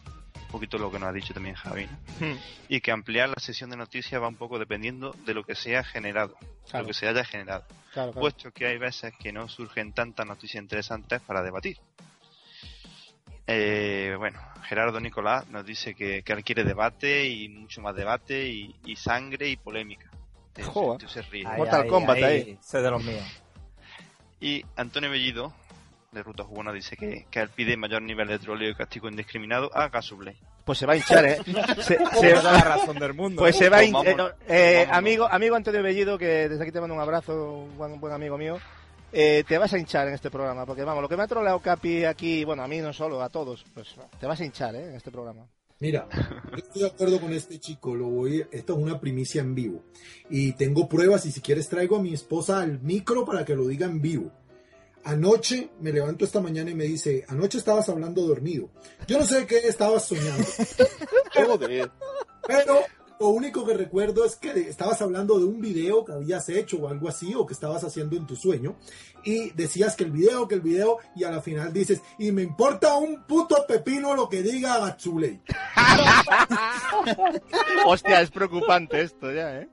Un 0.49 0.53
poquito 0.53 0.79
lo 0.79 0.91
que 0.91 0.97
nos 0.97 1.09
ha 1.09 1.13
dicho 1.13 1.31
también 1.31 1.53
Javi. 1.53 1.85
¿no? 2.19 2.37
Y 2.69 2.81
que 2.81 2.91
ampliar 2.91 3.29
la 3.29 3.35
sesión 3.39 3.69
de 3.69 3.77
noticias 3.77 4.19
va 4.19 4.27
un 4.27 4.35
poco 4.35 4.57
dependiendo 4.57 5.15
de 5.25 5.35
lo 5.35 5.43
que 5.43 5.53
sea 5.53 5.83
generado, 5.83 6.35
Claro. 6.69 6.83
lo 6.83 6.87
que 6.87 6.93
se 6.95 7.07
haya 7.07 7.23
generado 7.23 7.65
Claro, 7.93 8.11
claro. 8.11 8.19
puesto 8.19 8.51
que 8.51 8.65
hay 8.65 8.77
veces 8.79 9.13
que 9.19 9.31
no 9.31 9.47
surgen 9.47 9.93
tantas 9.93 10.25
noticias 10.25 10.61
interesantes 10.61 11.21
para 11.21 11.43
debatir. 11.43 11.77
Eh, 13.47 14.15
bueno, 14.17 14.39
Gerardo 14.63 14.99
Nicolás 14.99 15.47
nos 15.49 15.65
dice 15.65 15.95
que, 15.95 16.21
que 16.23 16.33
él 16.33 16.43
quiere 16.43 16.63
debate 16.63 17.27
y 17.27 17.49
mucho 17.49 17.81
más 17.81 17.95
debate 17.95 18.47
y, 18.47 18.75
y 18.85 18.95
sangre 18.95 19.49
y 19.49 19.55
polémica. 19.57 20.09
Joder. 20.63 20.99
tío 20.99 21.09
se 21.09 21.21
ríe. 21.23 21.45
Mortal 21.45 21.87
Kombat 21.87 22.17
ahí. 22.23 22.57
Ese 22.59 22.81
de 22.81 22.91
los 22.91 23.03
míos. 23.03 23.23
Y 24.41 24.63
Antonio 24.75 25.09
Bellido, 25.09 25.53
de 26.11 26.23
Ruta 26.23 26.43
Jugona, 26.43 26.73
dice 26.73 26.97
que, 26.97 27.27
que 27.29 27.39
él 27.39 27.49
pide 27.49 27.77
mayor 27.77 28.01
nivel 28.01 28.27
de 28.27 28.39
troleo 28.39 28.71
y 28.71 28.75
castigo 28.75 29.09
indiscriminado 29.09 29.69
a 29.75 29.89
Gasuble. 29.89 30.37
Pues 30.65 30.79
se 30.79 30.85
va 30.85 30.93
a 30.93 30.97
hinchar, 30.97 31.25
¿eh? 31.25 31.39
Se, 31.81 31.97
Tiene 32.19 32.33
toda 32.33 32.53
la 32.53 32.61
razón 32.61 32.97
del 32.97 33.13
mundo. 33.13 33.41
Pues 33.41 33.55
¿eh? 33.55 33.59
se 33.59 33.69
va 33.69 33.77
a 33.77 33.83
hinchar. 33.83 34.35
Eh, 34.47 34.75
vámonos. 34.77 34.97
amigo, 34.97 35.27
amigo 35.29 35.55
Antonio 35.55 35.83
Bellido, 35.83 36.17
que 36.17 36.49
desde 36.49 36.63
aquí 36.63 36.71
te 36.71 36.79
mando 36.79 36.95
un 36.95 37.01
abrazo, 37.01 37.63
un 37.63 37.77
buen, 37.77 37.99
buen 37.99 38.13
amigo 38.13 38.37
mío. 38.37 38.57
Eh, 39.11 39.43
te 39.47 39.57
vas 39.57 39.73
a 39.73 39.79
hinchar 39.79 40.07
en 40.07 40.13
este 40.13 40.29
programa, 40.29 40.65
porque 40.65 40.83
vamos, 40.83 41.01
lo 41.01 41.09
que 41.09 41.17
me 41.17 41.23
ha 41.23 41.27
troleado 41.27 41.59
Capi 41.59 42.05
aquí, 42.05 42.43
bueno, 42.43 42.63
a 42.63 42.67
mí 42.67 42.77
no 42.79 42.93
solo, 42.93 43.21
a 43.21 43.29
todos, 43.29 43.65
pues 43.73 43.95
te 44.19 44.27
vas 44.27 44.39
a 44.39 44.45
hinchar, 44.45 44.75
¿eh? 44.75 44.89
En 44.89 44.95
este 44.95 45.09
programa. 45.09 45.47
Mira, 45.79 46.07
yo 46.51 46.57
estoy 46.57 46.81
de 46.81 46.87
acuerdo 46.87 47.21
con 47.21 47.33
este 47.33 47.57
chico, 47.57 47.95
lo 47.95 48.07
voy, 48.07 48.45
esto 48.51 48.73
es 48.73 48.79
una 48.79 48.99
primicia 48.99 49.41
en 49.41 49.55
vivo. 49.55 49.83
Y 50.29 50.51
tengo 50.53 50.89
pruebas 50.89 51.25
y 51.25 51.31
si 51.31 51.39
quieres 51.41 51.69
traigo 51.69 51.95
a 51.95 52.01
mi 52.01 52.13
esposa 52.13 52.61
al 52.61 52.81
micro 52.81 53.25
para 53.25 53.45
que 53.45 53.55
lo 53.55 53.65
diga 53.65 53.85
en 53.85 54.01
vivo. 54.01 54.31
Anoche 55.09 55.71
me 55.79 55.91
levanto 55.91 56.23
esta 56.23 56.39
mañana 56.39 56.69
y 56.69 56.75
me 56.75 56.83
dice, 56.83 57.25
anoche 57.29 57.57
estabas 57.57 57.89
hablando 57.89 58.21
dormido. 58.21 58.69
Yo 59.07 59.17
no 59.17 59.25
sé 59.25 59.47
qué 59.47 59.57
estabas 59.57 60.05
soñando. 60.05 60.47
Joder. 61.33 61.89
Pero 62.45 62.81
lo 63.19 63.29
único 63.29 63.65
que 63.65 63.73
recuerdo 63.73 64.23
es 64.23 64.35
que 64.35 64.51
estabas 64.69 65.01
hablando 65.01 65.39
de 65.39 65.45
un 65.45 65.59
video 65.59 66.05
que 66.05 66.11
habías 66.11 66.47
hecho 66.49 66.77
o 66.77 66.89
algo 66.89 67.09
así, 67.09 67.33
o 67.33 67.43
que 67.43 67.55
estabas 67.55 67.83
haciendo 67.83 68.17
en 68.17 68.27
tu 68.27 68.35
sueño, 68.35 68.75
y 69.23 69.49
decías 69.53 69.95
que 69.95 70.03
el 70.03 70.11
video, 70.11 70.47
que 70.47 70.53
el 70.53 70.61
video, 70.61 70.99
y 71.15 71.23
a 71.23 71.31
la 71.31 71.41
final 71.41 71.73
dices, 71.73 72.03
y 72.19 72.31
me 72.31 72.43
importa 72.43 72.95
un 72.97 73.23
puto 73.23 73.65
pepino 73.67 74.13
lo 74.13 74.29
que 74.29 74.43
diga 74.43 74.77
Gatsule. 74.77 75.41
Hostia, 77.87 78.21
es 78.21 78.29
preocupante 78.29 79.01
esto 79.01 79.31
ya, 79.31 79.61
¿eh? 79.61 79.69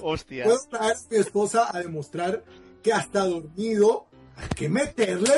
Hostia. 0.00 0.44
Puedo 0.44 0.60
traer 0.70 0.96
a 0.96 1.00
mi 1.10 1.18
esposa 1.18 1.68
a 1.70 1.78
demostrar 1.78 2.42
que 2.82 2.94
hasta 2.94 3.26
dormido 3.26 4.06
hay 4.36 4.48
que 4.54 4.68
meterle 4.68 5.34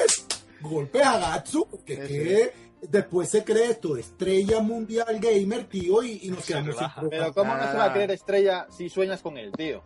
golpes 0.61 1.05
a 1.05 1.19
Gatsu, 1.19 1.67
porque 1.71 1.97
que 1.97 2.53
después 2.89 3.29
se 3.29 3.45
cree 3.45 3.71
esto, 3.71 3.97
estrella 3.97 4.61
mundial 4.61 5.19
gamer, 5.21 5.65
tío, 5.65 6.03
y, 6.03 6.21
y 6.23 6.31
nos 6.31 6.45
quedamos 6.45 6.77
sin 6.77 7.11
Pero 7.11 7.33
¿cómo 7.33 7.55
no 7.55 7.71
se 7.71 7.77
va 7.77 7.85
a 7.85 7.93
creer 7.93 8.11
estrella 8.11 8.67
si 8.71 8.89
sueñas 8.89 9.23
con 9.23 9.37
él, 9.37 9.53
tío? 9.53 9.83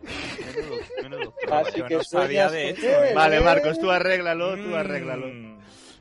Así 1.51 1.79
Yo 1.79 1.85
que 1.87 1.95
no 1.95 2.03
sueñas 2.03 2.07
sabía 2.07 2.49
de 2.49 2.73
con 2.75 2.83
eso, 2.83 3.01
él, 3.01 3.09
¿eh? 3.09 3.13
Vale, 3.13 3.37
¿eh? 3.37 3.41
Marcos, 3.41 3.79
tú 3.79 3.91
arréglalo, 3.91 4.55
tú 4.55 4.75
arréglalo. 4.75 5.27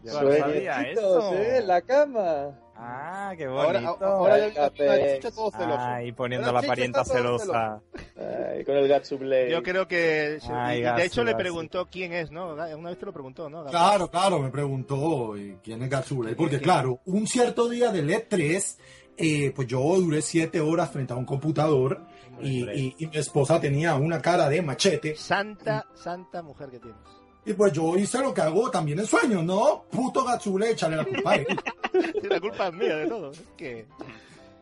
Yo 0.05 0.23
no 0.23 0.37
sabía 0.37 0.83
eso. 0.83 1.35
¿eh? 1.35 1.59
En 1.59 1.67
la 1.69 1.83
cama. 1.83 2.59
Ah, 2.81 3.35
qué 3.37 3.47
Ahora- 3.47 3.81
bonito. 3.81 4.05
ahora 4.05 4.39
ya 4.39 4.45
el 4.47 4.55
la 4.55 5.15
chicha 5.17 5.31
todo 5.33 5.51
celoso. 5.51 5.81
Ay, 5.81 6.13
poniendo 6.13 6.47
Ahora 6.47 6.61
la 6.63 6.67
parienta 6.69 7.05
celosa. 7.05 7.81
Ay, 8.17 8.65
con 8.65 8.77
el 8.77 8.87
Gatsublade. 8.87 9.51
Yo 9.51 9.63
creo 9.65 9.89
que... 9.89 10.39
se- 10.41 10.53
Ay, 10.53 10.79
y 10.79 10.83
Gatsu, 10.83 11.01
de 11.01 11.07
hecho 11.07 11.25
le 11.25 11.35
preguntó 11.35 11.89
quién 11.91 12.13
es, 12.13 12.31
¿no? 12.31 12.53
Una 12.55 12.67
vez 12.91 12.99
te 12.99 13.07
lo 13.07 13.13
preguntó, 13.13 13.51
¿no? 13.51 13.65
Claro, 13.67 14.09
claro, 14.09 14.39
me 14.39 14.51
preguntó 14.51 15.37
¿y 15.37 15.57
quién 15.63 15.83
es 15.83 15.91
Gatsule. 15.91 16.37
Porque 16.37 16.61
claro, 16.61 17.01
un 17.07 17.27
cierto 17.27 17.69
día 17.69 17.91
del 17.91 18.09
E3, 18.11 18.77
eh, 19.17 19.53
pues 19.57 19.67
yo 19.67 19.81
duré 19.97 20.23
siete 20.23 20.61
horas 20.61 20.91
frente 20.93 21.13
a 21.13 21.17
un 21.17 21.25
computador 21.25 22.01
y, 22.41 22.63
y- 22.71 22.95
y 22.99 23.07
mi 23.09 23.17
esposa 23.17 23.61
tenía 23.61 23.97
una 23.97 24.23
cara 24.23 24.49
de 24.49 24.63
machete. 24.63 25.17
Santa, 25.17 25.85
santa 25.95 26.43
mujer 26.43 26.71
que 26.71 26.79
tienes. 26.79 27.01
Y 27.49 27.55
pues 27.55 27.73
yo 27.73 27.97
hice 27.97 28.21
lo 28.23 28.35
que 28.35 28.43
hago 28.43 28.71
también 28.71 28.99
en 28.99 29.07
sueños, 29.07 29.43
¿no? 29.43 29.85
Puto 29.91 30.23
Gatsule, 30.25 30.71
échale 30.73 30.97
la 30.97 31.05
culpa 31.05 31.31
a 31.33 31.37
él. 31.37 31.47
Sí, 31.93 32.29
la 32.29 32.39
culpa 32.41 32.69
es 32.69 32.75
mía 32.75 32.97
de 32.97 33.07
todo. 33.09 33.31
Es 33.33 33.41
que... 33.57 33.87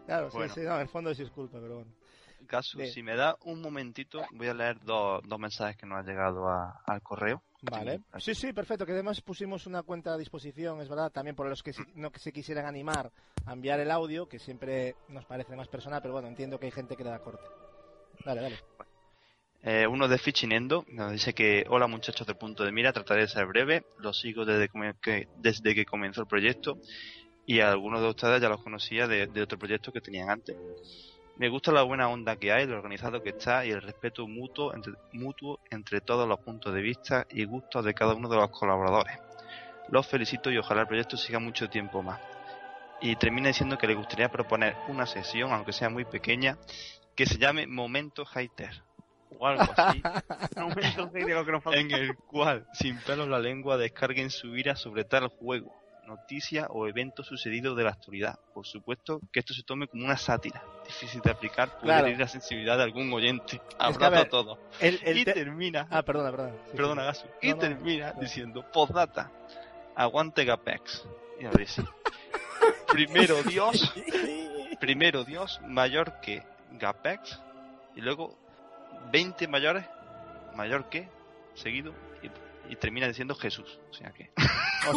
Claro, 0.06 0.30
Bueno. 0.32 0.54
sí, 0.54 0.60
sí, 0.60 0.66
no, 0.66 0.76
en 0.76 0.82
el 0.82 0.88
fondo 0.88 1.12
sí 1.14 1.22
es 1.24 1.30
culpa, 1.30 1.58
pero 1.60 1.74
bueno. 1.76 1.90
Caso, 2.46 2.78
si 2.86 3.02
me 3.02 3.16
da 3.16 3.36
un 3.44 3.60
momentito, 3.60 4.22
voy 4.30 4.46
a 4.46 4.54
leer 4.54 4.78
dos, 4.84 5.20
dos 5.26 5.38
mensajes 5.38 5.76
que 5.76 5.84
nos 5.84 5.98
han 5.98 6.06
llegado 6.06 6.48
a- 6.48 6.80
al 6.86 7.02
correo. 7.02 7.42
Vale. 7.62 8.00
Sí, 8.18 8.34
sí, 8.36 8.52
perfecto. 8.52 8.86
Que 8.86 8.92
además 8.92 9.20
pusimos 9.20 9.66
una 9.66 9.82
cuenta 9.82 10.12
a 10.14 10.16
disposición, 10.16 10.80
es 10.80 10.88
verdad, 10.88 11.10
también 11.10 11.34
por 11.34 11.48
los 11.48 11.62
que 11.64 11.72
si- 11.72 11.82
no 11.96 12.12
que 12.12 12.20
se 12.20 12.32
quisieran 12.32 12.66
animar 12.66 13.10
a 13.44 13.52
enviar 13.52 13.80
el 13.80 13.90
audio, 13.90 14.28
que 14.28 14.38
siempre 14.38 14.94
nos 15.08 15.24
parece 15.24 15.56
más 15.56 15.66
personal, 15.66 16.00
pero 16.00 16.14
bueno, 16.14 16.28
entiendo 16.28 16.60
que 16.60 16.66
hay 16.66 16.72
gente 16.72 16.96
que 16.96 17.02
le 17.02 17.10
da 17.10 17.18
corte. 17.18 17.44
Dale, 18.24 18.40
dale. 18.42 18.58
Eh, 19.62 19.87
uno 19.87 20.07
de 20.07 20.19
Fichinendo 20.19 20.85
nos 20.89 21.11
dice 21.11 21.35
que 21.35 21.66
hola 21.69 21.87
muchachos 21.87 22.27
del 22.27 22.37
punto 22.37 22.65
de 22.65 22.73
mira, 22.73 22.93
trataré 22.93 23.23
de 23.23 23.28
ser 23.28 23.47
breve, 23.47 23.85
los 23.99 24.20
sigo 24.20 24.45
desde, 24.45 24.70
que, 25.03 25.28
desde 25.39 25.74
que 25.74 25.85
comenzó 25.85 26.20
el 26.20 26.28
proyecto 26.28 26.78
y 27.47 27.61
algunos 27.61 28.01
de 28.01 28.09
ustedes 28.09 28.41
ya 28.41 28.49
los 28.49 28.62
conocía 28.62 29.09
de, 29.09 29.27
de 29.27 29.43
otro 29.43 29.59
proyecto 29.59 29.93
que 29.93 30.01
tenían 30.01 30.31
antes. 30.31 30.57
Me 31.37 31.49
gusta 31.49 31.70
la 31.73 31.83
buena 31.83 32.09
onda 32.09 32.37
que 32.37 32.53
hay, 32.53 32.66
lo 32.66 32.77
organizado 32.77 33.23
que 33.23 33.31
está 33.31 33.66
y 33.66 33.70
el 33.70 33.83
respeto 33.83 34.27
mutuo 34.27 34.74
entre, 34.74 34.95
mutuo 35.12 35.61
entre 35.70 36.01
todos 36.01 36.28
los 36.28 36.39
puntos 36.41 36.73
de 36.73 36.81
vista 36.81 37.27
y 37.31 37.45
gustos 37.45 37.85
de 37.85 37.93
cada 37.93 38.15
uno 38.15 38.28
de 38.28 38.37
los 38.37 38.51
colaboradores. 38.51 39.19
Los 39.89 40.07
felicito 40.07 40.51
y 40.51 40.59
ojalá 40.59 40.83
el 40.83 40.87
proyecto 40.87 41.16
siga 41.16 41.39
mucho 41.39 41.69
tiempo 41.69 42.03
más. 42.03 42.20
Y 43.01 43.16
termina 43.16 43.49
diciendo 43.49 43.77
que 43.77 43.87
le 43.87 43.95
gustaría 43.95 44.31
proponer 44.31 44.77
una 44.89 45.07
sesión, 45.07 45.53
aunque 45.53 45.73
sea 45.73 45.91
muy 45.91 46.05
pequeña, 46.05 46.57
que 47.15 47.27
se 47.27 47.39
llame 47.39 47.66
Momento 47.66 48.24
Hater 48.24 48.87
o 49.39 49.47
algo 49.47 49.65
así, 49.77 50.03
nos 50.57 51.15
en 51.74 51.90
el 51.90 52.16
cual, 52.16 52.66
sin 52.73 52.98
pelos 53.01 53.27
en 53.27 53.31
la 53.32 53.39
lengua, 53.39 53.77
descarguen 53.77 54.31
su 54.31 54.57
ira 54.57 54.77
sobre 54.77 55.05
tal 55.05 55.28
juego, 55.28 55.74
noticia 56.07 56.66
o 56.70 56.86
evento 56.86 57.23
sucedido 57.24 57.74
de 57.74 57.85
la 57.85 57.90
actualidad. 57.90 58.39
Por 58.55 58.66
supuesto 58.66 59.20
que 59.32 59.40
esto 59.40 59.53
se 59.55 59.62
tome 59.65 59.89
como 59.89 60.05
una 60.05 60.16
sátira, 60.16 60.62
difícil 60.86 61.20
de 61.20 61.31
aplicar, 61.32 61.70
puede 61.73 61.85
Claro. 61.85 62.07
herir 62.07 62.20
la 62.20 62.28
sensibilidad 62.28 62.77
de 62.77 62.85
algún 62.85 63.12
oyente. 63.12 63.61
Abrazo 63.78 64.16
a, 64.16 64.28
todos. 64.28 64.59
el- 64.81 65.01
el 65.05 65.19
y 65.19 65.24
te- 65.24 65.32
termina, 65.32 65.86
Ah, 65.90 66.03
perdona, 66.03 66.31
perdona. 66.31 66.53
Sí, 66.70 66.77
perdona 66.77 67.03
sí. 67.03 67.07
Gasu, 67.07 67.27
y 67.43 67.48
No, 67.48 67.55
no, 67.55 67.61
termina 67.61 68.12
no. 68.12 68.20
diciendo, 68.20 68.65
postdata, 68.73 69.31
aguante 69.97 70.44
Gapex. 70.44 71.05
Y 71.40 71.44
ahora 71.44 71.59
dice, 71.59 71.82
primero 72.89 73.43
Dios, 73.43 73.93
primero 74.81 75.24
Dios 75.24 75.61
mayor 75.66 76.20
que 76.20 76.43
Gapex, 76.73 77.40
y 77.94 78.01
luego 78.01 78.39
20 79.11 79.49
mayores, 79.49 79.85
mayor 80.55 80.89
que, 80.89 81.09
seguido, 81.55 81.93
y, 82.23 82.73
y 82.73 82.77
termina 82.77 83.07
diciendo 83.09 83.35
Jesús. 83.35 83.78
O 83.91 83.95
sea 83.95 84.11
que... 84.12 84.31
Es 84.37 84.93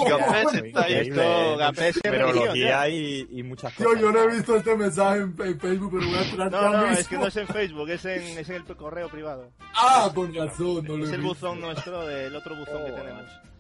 religión, 0.55 1.57
Numerología 2.03 2.69
ya. 2.69 2.89
y, 2.89 3.27
y 3.31 3.43
muchas 3.43 3.75
Yo, 3.77 3.85
cosas. 3.85 4.01
yo 4.01 4.11
no 4.11 4.19
he 4.23 4.27
visto 4.27 4.55
este 4.55 4.75
mensaje 4.75 5.19
en, 5.21 5.35
en 5.39 5.59
Facebook, 5.59 5.91
pero 5.97 6.05
voy 6.09 6.15
a 6.17 6.21
entrar 6.23 6.51
No, 6.51 6.61
no, 6.69 6.77
mismo. 6.83 6.97
es 6.99 7.07
que 7.07 7.17
no 7.17 7.27
es 7.27 7.35
en 7.37 7.47
Facebook, 7.47 7.89
es 7.89 8.05
en, 8.05 8.21
es 8.37 8.49
en 8.49 8.55
el 8.55 8.63
correo 8.75 9.09
privado. 9.09 9.51
Ah, 9.75 10.11
con 10.13 10.33
razón, 10.33 10.85
no 10.85 10.97
lo 10.97 11.05
Es 11.05 11.11
el 11.11 11.21
buzón 11.21 11.59
nuestro 11.61 12.05
del 12.05 12.35
otro 12.35 12.55
buzón 12.55 12.85
que 12.85 12.91
Oh. 12.91 12.95
tenemos. 12.95 13.23
Eh, 13.25 13.29
no, 13.31 13.31
eh, 13.31 13.33
es 13.33 13.37
que 13.37 13.37
viene- 13.39 13.58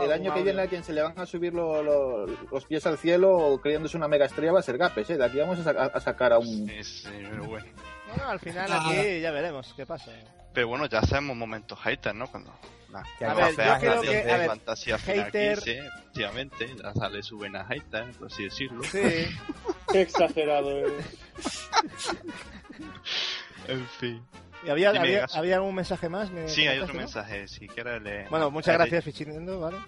El 0.00 0.12
año 0.12 0.34
que 0.34 0.42
viene 0.42 0.62
a 0.62 0.66
quien 0.66 0.82
se 0.84 0.92
le 0.92 1.02
van 1.02 1.18
a 1.18 1.26
subir 1.26 1.52
lo- 1.54 1.82
lo- 1.82 2.26
los 2.26 2.64
pies 2.64 2.86
al 2.86 2.98
cielo 2.98 3.58
creyéndose 3.62 3.96
una 3.96 4.08
mega 4.08 4.26
estrella 4.26 4.52
va 4.52 4.60
a 4.60 4.62
ser 4.62 4.78
Gapes, 4.78 5.10
¿eh? 5.10 5.16
De 5.18 5.24
aquí 5.24 5.38
vamos 5.38 5.64
a, 5.66 5.70
a 5.70 6.00
sacar 6.00 6.32
a 6.32 6.38
un... 6.38 6.46
Sí, 6.68 6.84
sí, 6.84 7.08
pero 7.30 7.44
bueno. 7.44 7.66
Bueno, 8.08 8.28
al 8.30 8.40
final 8.40 8.72
aquí 8.72 9.20
ya 9.20 9.30
veremos 9.30 9.72
qué 9.76 9.86
pasa. 9.86 10.10
Pero 10.52 10.68
bueno, 10.68 10.86
ya 10.86 10.98
hacemos 10.98 11.36
momentos 11.36 11.78
haters, 11.78 12.14
¿no? 12.16 12.26
Cuando 12.28 12.52
la, 12.90 13.04
Que 13.18 13.24
la 13.24 13.30
a 13.32 13.34
ver, 13.34 13.54
fea 13.54 13.74
yo 13.74 13.80
creo 13.80 14.00
que- 14.02 14.08
de 14.24 14.32
a 14.32 14.36
ver, 14.38 14.46
fantasía 14.48 14.98
final 14.98 15.30
hater- 15.30 15.54
15, 15.62 15.78
efectivamente, 15.78 16.74
ya 16.82 16.92
sale 16.94 17.22
su 17.22 17.36
buena 17.36 17.64
hater, 17.66 18.10
por 18.12 18.26
así 18.26 18.44
decirlo. 18.44 18.82
Sí. 18.84 18.98
Qué 19.92 20.02
exagerado, 20.02 20.70
eh. 20.88 20.92
En 23.68 23.86
fin. 23.86 24.22
¿Y 24.64 24.68
había, 24.70 24.92
Dime, 24.92 25.04
había, 25.04 25.26
había 25.34 25.56
algún 25.56 25.74
mensaje 25.74 26.08
más? 26.08 26.30
¿Me 26.30 26.48
Sí, 26.48 26.66
hay 26.66 26.78
otro 26.78 26.94
no? 26.94 27.00
mensaje, 27.00 27.48
si 27.48 27.66
quieres 27.66 28.02
le... 28.02 28.28
Bueno, 28.28 28.50
muchas 28.50 28.74
gracias, 28.74 29.04
Fichinendo, 29.04 29.58
¿vale? 29.60 29.78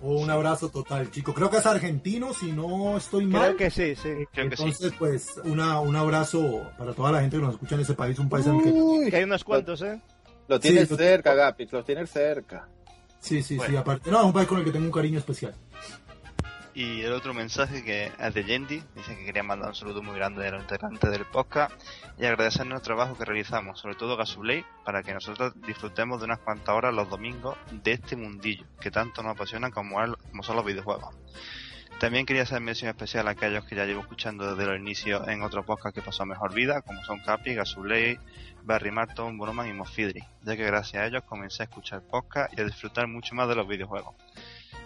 Un 0.00 0.30
abrazo 0.30 0.68
total, 0.68 1.10
chico. 1.10 1.34
Creo 1.34 1.50
que 1.50 1.56
es 1.56 1.66
argentino, 1.66 2.32
si 2.32 2.52
no 2.52 2.96
estoy 2.96 3.26
mal. 3.26 3.56
Creo 3.56 3.56
que 3.56 3.70
sí, 3.70 3.94
sí. 3.96 4.10
Creo 4.32 4.48
que 4.50 4.56
sí. 4.56 4.62
Entonces, 4.64 4.92
pues, 4.98 5.40
una, 5.44 5.80
un 5.80 5.96
abrazo 5.96 6.70
para 6.78 6.92
toda 6.92 7.10
la 7.10 7.20
gente 7.20 7.36
que 7.36 7.42
nos 7.42 7.54
escucha 7.54 7.74
en 7.74 7.80
ese 7.80 7.94
país, 7.94 8.18
un 8.18 8.28
país 8.28 8.46
en 8.46 8.56
el 8.56 8.62
que... 8.62 8.68
Uy, 8.70 9.10
Que 9.10 9.16
hay 9.16 9.24
unos 9.24 9.42
cuantos, 9.42 9.82
¿eh? 9.82 10.00
lo 10.46 10.60
tienes 10.60 10.84
Sí, 10.88 10.94
lo- 10.94 10.98
cerca, 10.98 11.34
Gapix, 11.34 11.72
lo 11.72 11.82
tienes 11.84 12.10
cerca. 12.10 12.68
Sí, 13.20 13.36
sí, 13.42 13.42
sí, 13.42 13.56
Bueno. 13.56 13.80
aparte. 13.80 14.10
No, 14.10 14.20
es 14.20 14.24
un 14.26 14.32
país 14.32 14.46
con 14.46 14.58
el 14.58 14.64
que 14.64 14.70
tengo 14.70 14.86
un 14.86 14.92
cariño 14.92 15.18
especial. 15.18 15.54
Y 16.78 17.00
el 17.00 17.12
otro 17.12 17.34
mensaje 17.34 17.82
que 17.82 18.12
es 18.20 18.34
de 18.34 18.44
Yendi, 18.44 18.80
dice 18.94 19.16
que 19.16 19.24
quería 19.24 19.42
mandar 19.42 19.70
un 19.70 19.74
saludo 19.74 20.00
muy 20.00 20.14
grande 20.14 20.46
a 20.46 20.52
los 20.52 20.62
integrantes 20.62 21.10
del 21.10 21.24
podcast 21.24 21.72
y 22.16 22.24
agradecernos 22.24 22.76
el 22.76 22.82
trabajo 22.84 23.18
que 23.18 23.24
realizamos, 23.24 23.80
sobre 23.80 23.96
todo 23.96 24.12
a 24.12 24.18
Gasuley, 24.18 24.64
para 24.84 25.02
que 25.02 25.12
nosotros 25.12 25.54
disfrutemos 25.66 26.20
de 26.20 26.26
unas 26.26 26.38
cuantas 26.38 26.68
horas 26.68 26.94
los 26.94 27.10
domingos 27.10 27.58
de 27.72 27.94
este 27.94 28.14
mundillo 28.14 28.64
que 28.80 28.92
tanto 28.92 29.24
nos 29.24 29.32
apasiona 29.32 29.72
como, 29.72 29.96
como 30.30 30.44
son 30.44 30.54
los 30.54 30.64
videojuegos. 30.64 31.16
También 31.98 32.24
quería 32.24 32.44
hacer 32.44 32.60
mención 32.60 32.90
especial 32.90 33.26
a 33.26 33.32
aquellos 33.32 33.64
que 33.64 33.74
ya 33.74 33.84
llevo 33.84 34.02
escuchando 34.02 34.54
desde 34.54 34.70
los 34.70 34.78
inicios 34.78 35.26
en 35.26 35.42
otros 35.42 35.66
podcasts 35.66 35.98
que 35.98 36.06
pasó 36.06 36.24
mejor 36.26 36.54
vida, 36.54 36.82
como 36.82 37.02
son 37.02 37.18
Capi, 37.24 37.54
Gasuley, 37.54 38.20
Barry 38.62 38.92
Marton, 38.92 39.36
Bonoman 39.36 39.66
y 39.66 39.72
Mofidri, 39.72 40.22
ya 40.44 40.56
que 40.56 40.64
gracias 40.64 41.02
a 41.02 41.06
ellos 41.06 41.24
comencé 41.24 41.64
a 41.64 41.66
escuchar 41.66 42.02
podcast 42.02 42.56
y 42.56 42.60
a 42.60 42.64
disfrutar 42.64 43.08
mucho 43.08 43.34
más 43.34 43.48
de 43.48 43.56
los 43.56 43.66
videojuegos. 43.66 44.14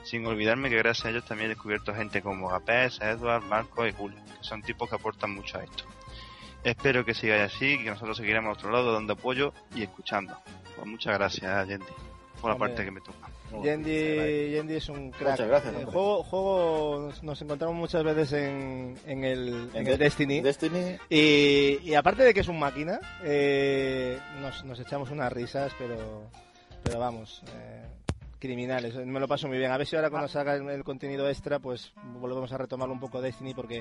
Sin 0.04 0.26
olvidarme 0.26 0.68
que 0.70 0.76
gracias 0.76 1.06
a 1.06 1.10
ellos 1.10 1.24
también 1.24 1.46
he 1.50 1.54
descubierto 1.54 1.94
gente 1.94 2.22
como 2.22 2.48
Gapés, 2.48 3.00
Edward, 3.00 3.44
Marco 3.44 3.86
y 3.86 3.92
Julio, 3.92 4.18
que 4.38 4.44
son 4.44 4.62
tipos 4.62 4.88
que 4.88 4.96
aportan 4.96 5.30
mucho 5.34 5.58
a 5.58 5.64
esto. 5.64 5.84
Espero 6.64 7.04
que 7.04 7.14
sigáis 7.14 7.52
así 7.54 7.72
y 7.74 7.78
que 7.84 7.90
nosotros 7.90 8.16
seguiremos 8.16 8.50
a 8.50 8.52
otro 8.58 8.70
lado 8.70 8.92
dando 8.92 9.12
apoyo 9.14 9.52
y 9.74 9.82
escuchando. 9.82 10.36
Pues 10.76 10.86
muchas 10.86 11.14
gracias, 11.18 11.68
Yendi, 11.68 11.84
por 12.40 12.50
la 12.50 12.54
Hombre. 12.56 12.68
parte 12.70 12.84
que 12.84 12.90
me 12.90 13.00
toca. 13.00 13.28
Yendi, 13.62 14.50
Yendi 14.52 14.76
es 14.76 14.88
un 14.88 15.10
crack. 15.10 15.32
Muchas 15.32 15.48
gracias, 15.48 15.74
El 15.74 15.84
juego, 15.84 16.22
juego 16.22 17.12
nos, 17.22 17.42
encontramos 17.42 17.76
muchas 17.76 18.02
veces 18.02 18.32
en, 18.32 18.96
en 19.06 19.24
el, 19.24 19.48
en 19.74 19.76
En 19.76 19.76
el 19.78 19.84
De- 19.84 19.96
Destiny. 19.98 20.40
Destiny. 20.40 20.96
Y, 21.10 21.78
y 21.82 21.94
aparte 21.94 22.22
de 22.22 22.32
que 22.32 22.40
es 22.40 22.48
un 22.48 22.58
máquina, 22.58 22.98
eh, 23.24 24.18
nos, 24.40 24.64
nos 24.64 24.80
echamos 24.80 25.10
unas 25.10 25.30
risas, 25.32 25.70
pero, 25.78 26.30
pero 26.82 26.98
vamos, 26.98 27.42
eh, 27.54 27.82
criminales. 28.42 28.94
Me 28.96 29.20
lo 29.20 29.28
paso 29.28 29.46
muy 29.46 29.56
bien. 29.56 29.70
A 29.70 29.78
ver 29.78 29.86
si 29.86 29.94
ahora 29.94 30.10
cuando 30.10 30.26
salga 30.26 30.56
el, 30.56 30.68
el 30.68 30.82
contenido 30.82 31.28
extra, 31.28 31.60
pues 31.60 31.92
volvemos 32.18 32.52
a 32.52 32.58
retomarlo 32.58 32.92
un 32.92 32.98
poco 32.98 33.20
Destiny 33.22 33.54
porque 33.54 33.78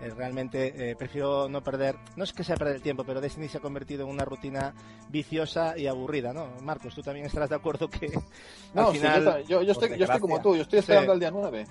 eh, 0.00 0.10
realmente 0.14 0.90
eh, 0.90 0.94
prefiero 0.94 1.48
no 1.48 1.62
perder, 1.62 1.96
no 2.14 2.22
es 2.22 2.34
que 2.34 2.44
sea 2.44 2.56
perder 2.56 2.76
el 2.76 2.82
tiempo, 2.82 3.04
pero 3.04 3.22
Destiny 3.22 3.48
se 3.48 3.56
ha 3.56 3.60
convertido 3.62 4.04
en 4.04 4.10
una 4.10 4.26
rutina 4.26 4.74
viciosa 5.08 5.78
y 5.78 5.86
aburrida, 5.86 6.34
¿no? 6.34 6.48
Marcos, 6.62 6.94
tú 6.94 7.00
también 7.00 7.24
estarás 7.24 7.48
de 7.48 7.56
acuerdo 7.56 7.88
que 7.88 8.10
No, 8.74 8.88
al 8.88 8.92
final... 8.94 9.24
yo, 9.24 9.38
yo, 9.48 9.62
yo 9.62 9.72
estoy, 9.72 9.96
yo 9.96 10.04
estoy 10.04 10.20
como 10.20 10.42
tú, 10.42 10.54
yo 10.54 10.62
estoy 10.62 10.80
esperando 10.80 11.12
Sí. 11.12 11.14
al 11.14 11.20
día 11.20 11.30
9. 11.30 11.66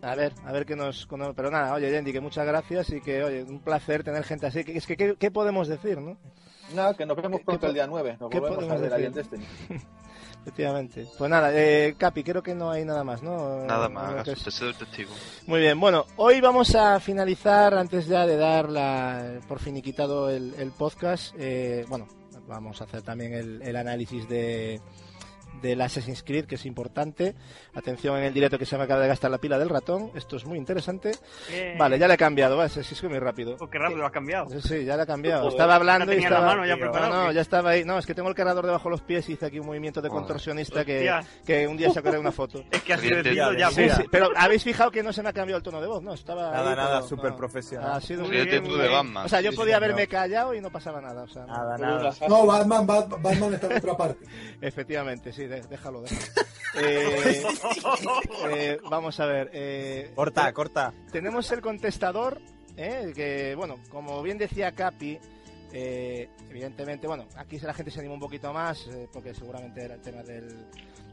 A 0.00 0.14
ver, 0.14 0.32
a 0.46 0.52
ver 0.52 0.64
qué 0.64 0.74
nos... 0.74 1.06
Pero 1.36 1.50
nada, 1.50 1.74
oye, 1.74 1.90
Yendi, 1.90 2.12
que 2.12 2.20
muchas 2.20 2.46
gracias 2.46 2.88
y 2.90 3.00
que, 3.02 3.22
oye, 3.22 3.42
un 3.42 3.60
placer 3.60 4.04
tener 4.04 4.24
gente 4.24 4.46
así. 4.46 4.64
Que, 4.64 4.76
es 4.76 4.86
que, 4.86 4.96
¿qué, 4.96 5.16
qué 5.18 5.30
podemos 5.30 5.68
decir, 5.68 6.00
no? 6.00 6.16
Nada, 6.74 6.94
que 6.94 7.04
nos 7.04 7.16
vemos 7.16 7.40
pronto 7.42 7.66
el 7.66 7.74
día 7.74 7.86
9. 7.86 8.16
Nos 8.20 8.30
qué 8.30 8.40
volvemos 8.40 8.64
a 8.64 8.68
podemos 8.68 8.80
ver 8.80 8.94
ahí 8.94 9.04
en? 9.06 9.12
Destiny. 9.12 9.44
Efectivamente. 10.42 11.06
Pues 11.18 11.30
nada, 11.30 11.50
eh, 11.52 11.94
Capi, 11.98 12.24
creo 12.24 12.42
que 12.42 12.54
no 12.54 12.70
hay 12.70 12.84
nada 12.84 13.04
más, 13.04 13.22
¿no? 13.22 13.64
Nada 13.64 13.88
más, 13.88 14.24
te 14.24 14.50
cedo 14.50 14.70
el 14.70 14.76
testigo. 14.76 15.10
Muy 15.46 15.60
bien, 15.60 15.78
bueno, 15.78 16.06
hoy 16.16 16.40
vamos 16.40 16.74
a 16.74 16.98
finalizar, 17.00 17.74
antes 17.74 18.06
ya 18.06 18.26
de 18.26 18.36
dar 18.36 18.70
la, 18.70 19.40
por 19.46 19.58
finiquitado 19.58 20.30
el, 20.30 20.54
el 20.58 20.70
podcast, 20.72 21.34
eh, 21.38 21.84
bueno, 21.88 22.08
vamos 22.46 22.80
a 22.80 22.84
hacer 22.84 23.02
también 23.02 23.34
el, 23.34 23.62
el 23.62 23.76
análisis 23.76 24.26
de 24.28 24.80
del 25.60 25.80
Assassin's 25.80 26.22
Creed, 26.22 26.46
que 26.46 26.54
es 26.56 26.66
importante. 26.66 27.34
Atención 27.74 28.16
en 28.18 28.24
el 28.24 28.34
directo 28.34 28.58
que 28.58 28.66
se 28.66 28.76
me 28.76 28.84
acaba 28.84 29.00
de 29.00 29.08
gastar 29.08 29.30
la 29.30 29.38
pila 29.38 29.58
del 29.58 29.68
ratón. 29.68 30.10
Esto 30.14 30.36
es 30.36 30.44
muy 30.44 30.58
interesante. 30.58 31.12
Bien. 31.50 31.76
Vale, 31.78 31.98
ya 31.98 32.08
le 32.08 32.14
he 32.14 32.18
cambiado, 32.18 32.56
va, 32.56 32.66
es 32.66 32.74
que 33.00 33.08
muy 33.08 33.18
rápido. 33.18 33.56
Oh, 33.60 33.68
qué 33.68 33.78
rápido 33.78 34.00
lo 34.00 34.06
has 34.06 34.12
cambiado. 34.12 34.48
Sí, 34.50 34.60
sí, 34.60 34.84
ya 34.84 34.96
le 34.96 35.02
he 35.02 35.06
cambiado. 35.06 35.40
Joder, 35.42 35.52
estaba 35.54 35.74
hablando 35.76 36.06
la 36.06 36.12
y 36.12 36.16
tenía 36.16 36.28
en 36.28 36.32
la 36.32 36.38
estaba... 36.38 36.54
mano 36.54 36.66
ya 36.66 36.74
no, 36.74 36.80
preparado, 36.80 37.22
no, 37.22 37.28
¿qué? 37.28 37.34
ya 37.34 37.40
estaba 37.40 37.70
ahí. 37.70 37.84
No, 37.84 37.98
es 37.98 38.06
que 38.06 38.14
tengo 38.14 38.28
el 38.28 38.34
cargador 38.34 38.64
debajo 38.66 38.84
de 38.88 38.90
los 38.90 39.02
pies 39.02 39.28
y 39.28 39.32
hice 39.32 39.46
aquí 39.46 39.58
un 39.58 39.66
movimiento 39.66 40.00
de 40.02 40.08
contorsionista 40.08 40.84
que, 40.84 41.10
que 41.46 41.66
un 41.66 41.76
día 41.76 41.90
sacaré 41.92 42.18
una 42.18 42.32
foto. 42.32 42.64
Es 42.70 42.82
que 42.82 42.96
Sí, 42.98 43.08
decido 43.10 43.52
ya, 43.52 43.70
sí, 43.70 43.88
sí, 43.88 44.02
pero 44.10 44.30
habéis 44.36 44.64
fijado 44.64 44.90
que 44.90 45.02
no 45.02 45.12
se 45.12 45.22
me 45.22 45.28
ha 45.28 45.32
cambiado 45.32 45.58
el 45.58 45.62
tono 45.62 45.80
de 45.80 45.86
voz, 45.86 46.02
¿no? 46.02 46.14
Estaba 46.14 46.50
Nada, 46.50 46.70
ahí, 46.70 46.76
nada, 46.76 46.96
pero 46.98 47.08
súper 47.08 47.30
no. 47.30 47.36
profesional. 47.36 47.92
Ha 47.92 48.00
sido 48.00 48.22
Muy 48.22 48.30
bien, 48.30 48.62
muy 48.62 48.72
de 48.72 48.78
bien. 48.80 48.92
Batman. 48.92 49.26
O 49.26 49.28
sea, 49.28 49.40
yo 49.40 49.50
Sí, 49.52 49.56
podía 49.56 49.76
haberme 49.76 50.06
callado 50.06 50.54
y 50.54 50.60
no 50.60 50.70
pasaba 50.70 51.00
nada. 51.00 51.22
O 51.22 51.28
sea, 51.28 51.46
Nada, 51.46 51.76
nada. 51.78 52.12
No, 52.28 52.46
Batman, 52.46 52.86
Bat- 52.86 53.20
Batman 53.22 53.54
está 53.54 53.66
en 53.68 53.76
otra 53.78 53.96
parte. 53.96 54.26
Efectivamente, 54.60 55.32
sí, 55.32 55.46
de- 55.48 55.62
déjalo, 55.62 56.02
déjalo. 56.02 56.22
Eh, 56.80 57.42
eh, 58.50 58.78
vamos 58.90 59.18
a 59.18 59.26
ver. 59.26 59.50
eh, 59.54 60.12
Corta, 60.14 60.52
corta. 60.52 60.92
Tenemos 61.10 61.50
el 61.50 61.60
contestador, 61.62 62.40
eh, 62.76 63.10
que, 63.16 63.54
bueno, 63.56 63.76
como 63.88 64.22
bien 64.22 64.36
decía 64.38 64.70
Capi, 64.72 65.18
eh, 65.72 66.28
evidentemente, 66.50 67.06
bueno, 67.06 67.26
aquí 67.36 67.58
la 67.60 67.72
gente 67.74 67.90
se 67.90 68.00
anima 68.00 68.14
un 68.14 68.20
poquito 68.20 68.52
más, 68.52 68.86
eh, 68.88 69.08
porque 69.12 69.34
seguramente 69.34 69.82
era 69.82 69.94
el 69.94 70.02
tema 70.02 70.22
del, 70.22 70.66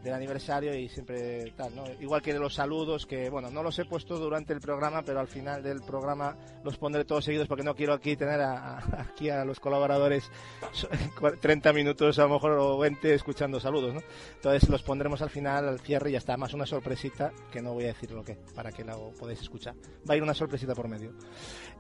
del 0.06 0.14
aniversario 0.14 0.74
y 0.76 0.88
siempre 0.88 1.52
tal, 1.58 1.76
¿no? 1.76 1.84
Igual 2.00 2.22
que 2.22 2.32
de 2.32 2.40
los 2.40 2.54
saludos, 2.54 3.06
que, 3.08 3.30
bueno, 3.30 3.50
no 3.50 3.64
los 3.64 3.78
he 3.80 3.86
puesto 3.86 4.18
durante 4.20 4.54
el 4.54 4.60
programa, 4.62 5.02
pero 5.02 5.20
al 5.20 5.28
final 5.28 5.64
del 5.64 5.82
programa 5.82 6.38
los 6.64 6.78
pondré 6.78 7.04
todos 7.06 7.26
seguidos 7.26 7.48
porque 7.48 7.64
no 7.64 7.74
quiero 7.76 7.92
aquí 7.94 8.16
tener 8.16 8.40
a, 8.40 8.78
aquí 9.02 9.30
a 9.32 9.44
los 9.44 9.60
colaboradores 9.60 10.30
so- 10.72 10.88
30 11.42 11.74
minutos 11.74 12.20
a 12.20 12.24
lo 12.24 12.30
mejor 12.36 12.52
o 12.52 12.78
20 12.78 13.14
escuchando 13.16 13.60
saludos, 13.60 13.96
¿no? 13.96 14.02
Entonces 14.36 14.70
los 14.70 14.84
pondremos 14.84 15.22
al 15.24 15.32
final, 15.32 15.68
al 15.68 15.80
cierre 15.80 16.10
y 16.10 16.14
ya 16.14 16.20
está, 16.20 16.38
más 16.38 16.54
una 16.54 16.68
sorpresita 16.68 17.32
que 17.52 17.62
no 17.62 17.74
voy 17.74 17.86
a 17.86 17.88
decir 17.88 18.12
lo 18.12 18.24
que, 18.24 18.38
para 18.54 18.72
que 18.72 18.84
lo 18.84 19.10
podáis 19.20 19.42
escuchar. 19.42 19.74
Va 20.08 20.14
a 20.14 20.18
ir 20.18 20.22
una 20.24 20.36
sorpresita 20.36 20.76
por 20.76 20.88
medio. 20.88 21.14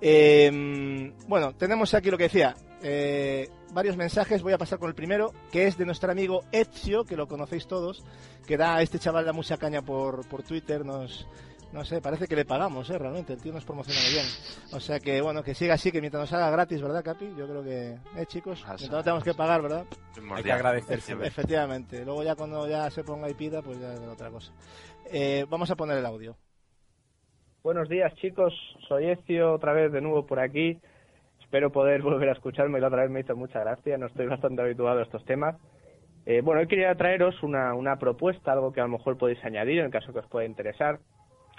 Eh, 0.01 1.13
bueno, 1.27 1.55
tenemos 1.55 1.93
aquí 1.93 2.09
lo 2.09 2.17
que 2.17 2.23
decía, 2.23 2.55
eh, 2.87 3.49
varios 3.73 3.97
mensajes, 3.97 4.43
voy 4.43 4.53
a 4.53 4.59
pasar 4.59 4.77
con 4.77 4.89
el 4.89 4.95
primero, 4.95 5.33
que 5.51 5.65
es 5.65 5.75
de 5.75 5.85
nuestro 5.85 6.11
amigo 6.11 6.43
Ezio, 6.51 7.03
que 7.03 7.17
lo 7.17 7.27
conocéis 7.27 7.65
todos, 7.65 8.05
que 8.45 8.57
da 8.57 8.75
a 8.75 8.83
este 8.83 8.99
chaval 8.99 9.25
da 9.25 9.33
mucha 9.33 9.57
caña 9.57 9.81
por, 9.81 10.27
por 10.29 10.43
Twitter, 10.43 10.85
nos... 10.85 11.27
No 11.73 11.83
sé, 11.83 11.99
parece 11.99 12.27
que 12.27 12.35
le 12.37 12.45
pagamos, 12.45 12.89
¿eh? 12.89 12.97
Realmente, 12.97 13.33
el 13.33 13.41
tío 13.41 13.51
nos 13.51 13.65
promociona 13.65 13.99
muy 13.99 14.11
bien. 14.11 14.25
O 14.71 14.79
sea 14.79 14.99
que, 14.99 15.19
bueno, 15.19 15.43
que 15.43 15.55
siga 15.55 15.73
así, 15.73 15.91
que 15.91 15.99
mientras 15.99 16.21
nos 16.21 16.31
haga 16.31 16.49
gratis, 16.51 16.81
¿verdad, 16.81 17.03
Capi? 17.03 17.33
Yo 17.35 17.47
creo 17.47 17.63
que, 17.63 17.97
eh, 18.21 18.25
chicos, 18.27 18.63
mientras 18.65 18.89
no 18.91 19.03
tenemos 19.03 19.23
que 19.25 19.33
pagar, 19.33 19.61
¿verdad? 19.61 19.85
Hay 20.35 20.43
que 20.43 20.51
agradecerse. 20.53 21.13
Efectivamente. 21.23 22.05
Luego 22.05 22.23
ya 22.23 22.35
cuando 22.35 22.65
ya 22.69 22.89
se 22.91 23.03
ponga 23.03 23.29
y 23.29 23.33
pida, 23.33 23.61
pues 23.61 23.77
ya 23.79 23.93
es 23.93 23.99
otra 23.99 24.29
cosa. 24.29 24.53
Eh, 25.11 25.45
vamos 25.49 25.69
a 25.69 25.75
poner 25.75 25.97
el 25.97 26.05
audio. 26.05 26.37
Buenos 27.61 27.89
días 27.89 28.13
chicos, 28.21 28.53
soy 28.87 29.09
Ezio 29.09 29.55
otra 29.55 29.73
vez 29.73 29.91
de 29.91 29.99
nuevo 29.99 30.25
por 30.25 30.39
aquí. 30.39 30.79
Espero 31.55 31.71
poder 31.71 32.01
volver 32.03 32.27
a 32.27 32.33
escucharme, 32.33 32.81
la 32.81 32.87
otra 32.87 33.03
vez 33.03 33.11
me 33.11 33.21
hizo 33.21 33.33
mucha 33.33 33.61
gracia, 33.61 33.97
no 33.97 34.07
estoy 34.07 34.25
bastante 34.25 34.61
habituado 34.61 34.99
a 34.99 35.03
estos 35.03 35.23
temas. 35.23 35.55
Eh, 36.25 36.41
bueno, 36.41 36.59
hoy 36.59 36.67
quería 36.67 36.93
traeros 36.95 37.41
una, 37.43 37.73
una 37.75 37.97
propuesta, 37.97 38.51
algo 38.51 38.73
que 38.73 38.81
a 38.81 38.83
lo 38.83 38.89
mejor 38.89 39.17
podéis 39.17 39.41
añadir 39.45 39.79
en 39.79 39.89
caso 39.89 40.11
que 40.11 40.19
os 40.19 40.27
pueda 40.27 40.45
interesar. 40.45 40.99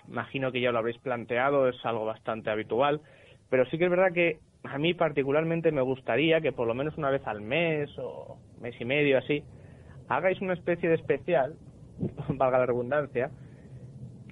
Imagino 0.07 0.53
que 0.53 0.61
ya 0.61 0.71
lo 0.71 0.81
habréis 0.81 0.99
planteado, 0.99 1.67
es 1.67 1.77
algo 1.83 2.05
bastante 2.05 2.51
habitual, 2.51 3.01
pero 3.49 3.65
sí 3.71 3.79
que 3.79 3.85
es 3.85 3.91
verdad 3.91 4.13
que 4.13 4.39
a 4.65 4.77
mí 4.77 4.93
particularmente 4.93 5.73
me 5.73 5.81
gustaría 5.81 6.43
que 6.43 6.53
por 6.53 6.69
lo 6.69 6.75
menos 6.75 6.99
una 6.99 7.09
vez 7.09 7.27
al 7.27 7.41
mes 7.41 7.89
o 7.99 8.37
mes 8.61 8.79
y 8.79 8.85
medio 8.85 9.17
así, 9.17 9.45
hagáis 10.11 10.43
una 10.43 10.53
especie 10.53 10.91
de 10.91 10.97
especial, 10.97 11.55
valga 12.29 12.59
la 12.59 12.67
redundancia, 12.67 13.31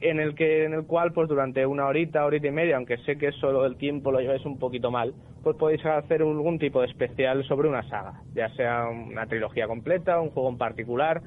en 0.00 0.20
el 0.20 0.34
que 0.34 0.64
en 0.64 0.74
el 0.74 0.84
cual 0.86 1.12
pues 1.12 1.28
durante 1.28 1.64
una 1.66 1.86
horita, 1.86 2.24
horita 2.24 2.46
y 2.48 2.50
media, 2.50 2.76
aunque 2.76 2.98
sé 2.98 3.16
que 3.16 3.32
solo 3.32 3.64
el 3.64 3.76
tiempo 3.76 4.12
lo 4.12 4.20
lleváis 4.20 4.44
un 4.44 4.58
poquito 4.58 4.90
mal, 4.90 5.14
pues 5.42 5.56
podéis 5.56 5.84
hacer 5.86 6.22
algún 6.22 6.58
tipo 6.58 6.80
de 6.80 6.88
especial 6.88 7.44
sobre 7.44 7.68
una 7.68 7.82
saga, 7.88 8.22
ya 8.34 8.48
sea 8.50 8.86
una 8.88 9.26
trilogía 9.26 9.66
completa, 9.66 10.20
un 10.20 10.30
juego 10.30 10.48
en 10.48 10.58
particular. 10.58 11.22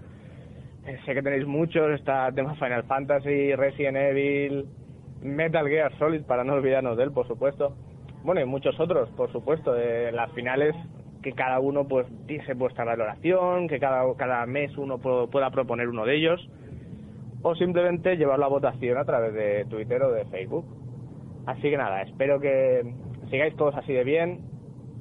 Eh, 0.86 0.98
sé 1.06 1.14
que 1.14 1.22
tenéis 1.22 1.46
muchos, 1.46 1.92
está 1.92 2.32
tema 2.32 2.56
Final 2.56 2.84
Fantasy, 2.84 3.56
Resident 3.56 3.98
Evil, 3.98 4.66
Metal 5.22 5.68
Gear 5.68 5.98
Solid, 5.98 6.22
para 6.24 6.44
no 6.44 6.54
olvidarnos 6.54 6.98
de 6.98 7.04
él, 7.04 7.12
por 7.12 7.28
supuesto. 7.28 7.76
Bueno, 8.24 8.42
y 8.42 8.46
muchos 8.46 8.80
otros, 8.80 9.10
por 9.12 9.32
supuesto, 9.32 9.74
de 9.74 10.12
las 10.12 10.32
finales 10.32 10.76
que 11.24 11.34
cada 11.34 11.60
uno 11.60 11.88
pues 11.88 12.06
dice 12.26 12.54
vuestra 12.54 12.86
valoración, 12.86 13.68
que 13.68 13.80
cada, 13.80 14.04
cada 14.16 14.46
mes 14.46 14.78
uno 14.78 14.98
pu- 15.00 15.30
pueda 15.30 15.50
proponer 15.52 15.90
uno 15.90 16.06
de 16.06 16.16
ellos 16.16 16.50
o 17.42 17.56
simplemente 17.56 18.18
llevarlo 18.18 18.46
a 18.46 18.50
votación 18.50 18.98
a 18.98 19.06
través 19.06 19.34
de 19.34 19.66
Twitter 19.66 20.02
o 20.04 20.12
de 20.12 20.26
Facebook. 20.26 20.66
Así 21.46 21.62
que 21.64 21.78
nada, 21.78 22.02
espero 22.02 22.40
que 22.40 22.94
sigáis 23.30 23.56
todos 23.56 23.76
así 23.76 23.94
de 23.94 24.04
bien 24.04 24.42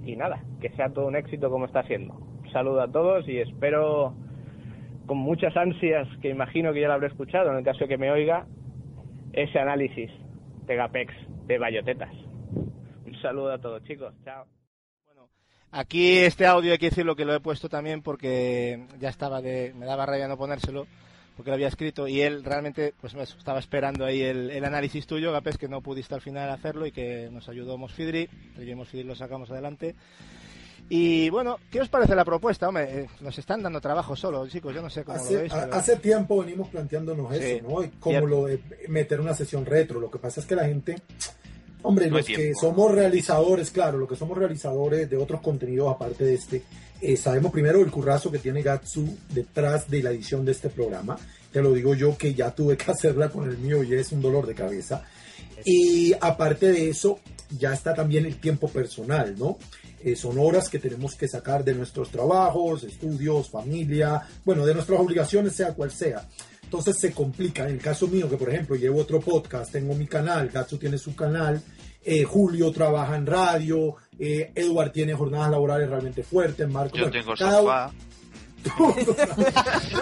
y 0.04 0.16
nada, 0.16 0.42
que 0.60 0.70
sea 0.70 0.90
todo 0.90 1.06
un 1.06 1.16
éxito 1.16 1.50
como 1.50 1.66
está 1.66 1.82
siendo. 1.84 2.14
Saludo 2.52 2.82
a 2.82 2.88
todos 2.90 3.28
y 3.28 3.38
espero 3.38 4.14
con 5.06 5.18
muchas 5.18 5.56
ansias, 5.56 6.08
que 6.20 6.30
imagino 6.30 6.72
que 6.72 6.80
ya 6.80 6.88
lo 6.88 6.94
habré 6.94 7.08
escuchado 7.08 7.50
en 7.50 7.58
el 7.58 7.64
caso 7.64 7.80
de 7.80 7.88
que 7.88 7.98
me 7.98 8.10
oiga, 8.10 8.46
ese 9.32 9.58
análisis 9.58 10.10
de 10.66 10.76
Gapex 10.76 11.14
de 11.46 11.58
Bayotetas. 11.58 12.12
Un 13.04 13.14
saludo 13.22 13.52
a 13.52 13.58
todos 13.58 13.82
chicos, 13.84 14.14
chao. 14.24 14.46
Aquí 15.72 16.18
este 16.18 16.46
audio 16.46 16.72
hay 16.72 16.78
que 16.78 16.90
decirlo 16.90 17.16
que 17.16 17.24
lo 17.24 17.34
he 17.34 17.40
puesto 17.40 17.68
también 17.68 18.00
porque 18.02 18.86
ya 18.98 19.08
estaba 19.08 19.42
de, 19.42 19.74
me 19.76 19.84
daba 19.84 20.06
rabia 20.06 20.28
no 20.28 20.38
ponérselo 20.38 20.86
porque 21.36 21.50
lo 21.50 21.54
había 21.54 21.68
escrito 21.68 22.08
y 22.08 22.22
él 22.22 22.42
realmente 22.42 22.94
pues 23.00 23.14
me 23.14 23.22
estaba 23.22 23.58
esperando 23.58 24.04
ahí 24.04 24.22
el, 24.22 24.50
el 24.50 24.64
análisis 24.64 25.06
tuyo, 25.06 25.32
Gapes, 25.32 25.58
que 25.58 25.68
no 25.68 25.80
pudiste 25.82 26.14
al 26.14 26.20
final 26.22 26.48
hacerlo 26.50 26.86
y 26.86 26.92
que 26.92 27.28
nos 27.30 27.48
ayudó 27.48 27.76
Mosfidri, 27.78 28.28
y 28.58 28.74
Mosfidri 28.74 29.04
lo 29.04 29.14
sacamos 29.14 29.50
adelante. 29.50 29.94
Y 30.88 31.30
bueno, 31.30 31.58
¿qué 31.70 31.80
os 31.80 31.88
parece 31.88 32.14
la 32.14 32.24
propuesta? 32.24 32.68
Hombre, 32.68 33.00
eh, 33.00 33.06
nos 33.20 33.36
están 33.38 33.60
dando 33.62 33.80
trabajo 33.80 34.14
solo, 34.14 34.46
chicos, 34.46 34.72
yo 34.72 34.80
no 34.82 34.88
sé 34.88 35.02
cómo 35.02 35.18
lo 35.18 35.24
Hace, 35.24 35.36
veis. 35.36 35.52
a- 35.52 35.64
pero- 35.64 35.74
hace 35.74 35.96
tiempo 35.96 36.38
venimos 36.44 36.68
planteándonos 36.68 37.36
Sí. 37.36 37.42
eso, 37.42 37.68
¿no? 37.68 37.82
Y 37.82 37.88
como 37.98 38.20
lo 38.26 38.46
de 38.46 38.60
meter 38.88 39.20
una 39.20 39.34
sesión 39.34 39.66
retro. 39.66 39.98
Lo 39.98 40.10
que 40.10 40.18
pasa 40.18 40.40
es 40.40 40.46
que 40.46 40.54
la 40.54 40.64
gente, 40.64 40.94
hombre, 41.82 42.08
No 42.08 42.18
los 42.18 42.26
que 42.26 42.54
somos 42.54 42.92
realizadores, 42.94 43.70
claro, 43.72 43.98
los 43.98 44.08
que 44.08 44.14
somos 44.14 44.38
realizadores 44.38 45.10
de 45.10 45.16
otros 45.16 45.40
contenidos 45.40 45.92
aparte 45.92 46.22
de 46.24 46.34
este, 46.34 46.62
eh, 47.01 47.16
sabemos 47.16 47.52
primero 47.52 47.81
el 47.81 47.90
currazo 47.90 48.31
que 48.31 48.39
tiene 48.39 48.62
Gatsu 48.62 49.06
detrás 49.32 49.89
de 49.90 50.02
la 50.02 50.10
edición 50.10 50.44
de 50.44 50.52
este 50.52 50.68
programa. 50.68 51.18
Te 51.52 51.62
lo 51.62 51.73
digo 51.73 51.94
yo 51.94 52.16
que 52.16 52.35
ya 52.35 52.51
tuve 52.55 52.77
que 52.77 52.90
hacerla 52.90 53.28
con 53.28 53.48
el 53.48 53.59
mío 53.59 53.82
y 53.82 53.94
es 53.94 54.12
un 54.12 54.23
dolor 54.23 54.47
de 54.47 54.55
cabeza. 54.55 55.05
Y 55.64 56.14
aparte 56.20 56.73
de 56.73 56.89
eso, 56.89 57.20
ya 57.59 57.73
está 57.73 57.94
también 57.94 58.27
el 58.27 58.36
tiempo 58.39 58.68
personal, 58.68 59.35
¿no? 59.39 59.59
Eh, 60.01 60.14
son 60.14 60.39
horas 60.39 60.68
que 60.68 60.78
tenemos 60.78 61.14
que 61.14 61.27
sacar 61.27 61.64
de 61.64 61.74
nuestros 61.74 62.10
trabajos, 62.10 62.85
estudios, 62.85 63.51
familia, 63.51 64.23
bueno, 64.44 64.64
de 64.64 64.74
nuestras 64.74 65.01
obligaciones, 65.01 65.55
sea 65.55 65.74
cual 65.74 65.90
sea. 65.90 66.28
Entonces 66.62 66.97
se 66.98 67.12
complica. 67.12 67.64
En 67.64 67.74
el 67.74 67.81
caso 67.81 68.06
mío, 68.09 68.28
que 68.28 68.36
por 68.36 68.51
ejemplo 68.51 68.77
llevo 68.77 69.01
otro 69.01 69.20
podcast, 69.20 69.73
tengo 69.73 69.94
mi 69.94 70.06
canal, 70.06 70.48
Gatsu 70.48 70.78
tiene 70.78 70.98
su 70.98 71.14
canal, 71.14 71.60
eh, 72.05 72.24
Julio 72.24 72.70
trabaja 72.70 73.16
en 73.16 73.27
radio, 73.27 73.97
eh, 74.18 74.51
Edward 74.55 74.93
tiene 74.93 75.14
jornadas 75.14 75.51
laborales 75.51 75.88
realmente 75.88 76.22
fuertes, 76.22 76.68
Marco. 76.68 76.97
Yo 76.97 77.10
tengo 77.10 77.34
cada 77.36 77.59
sofá. 77.59 77.93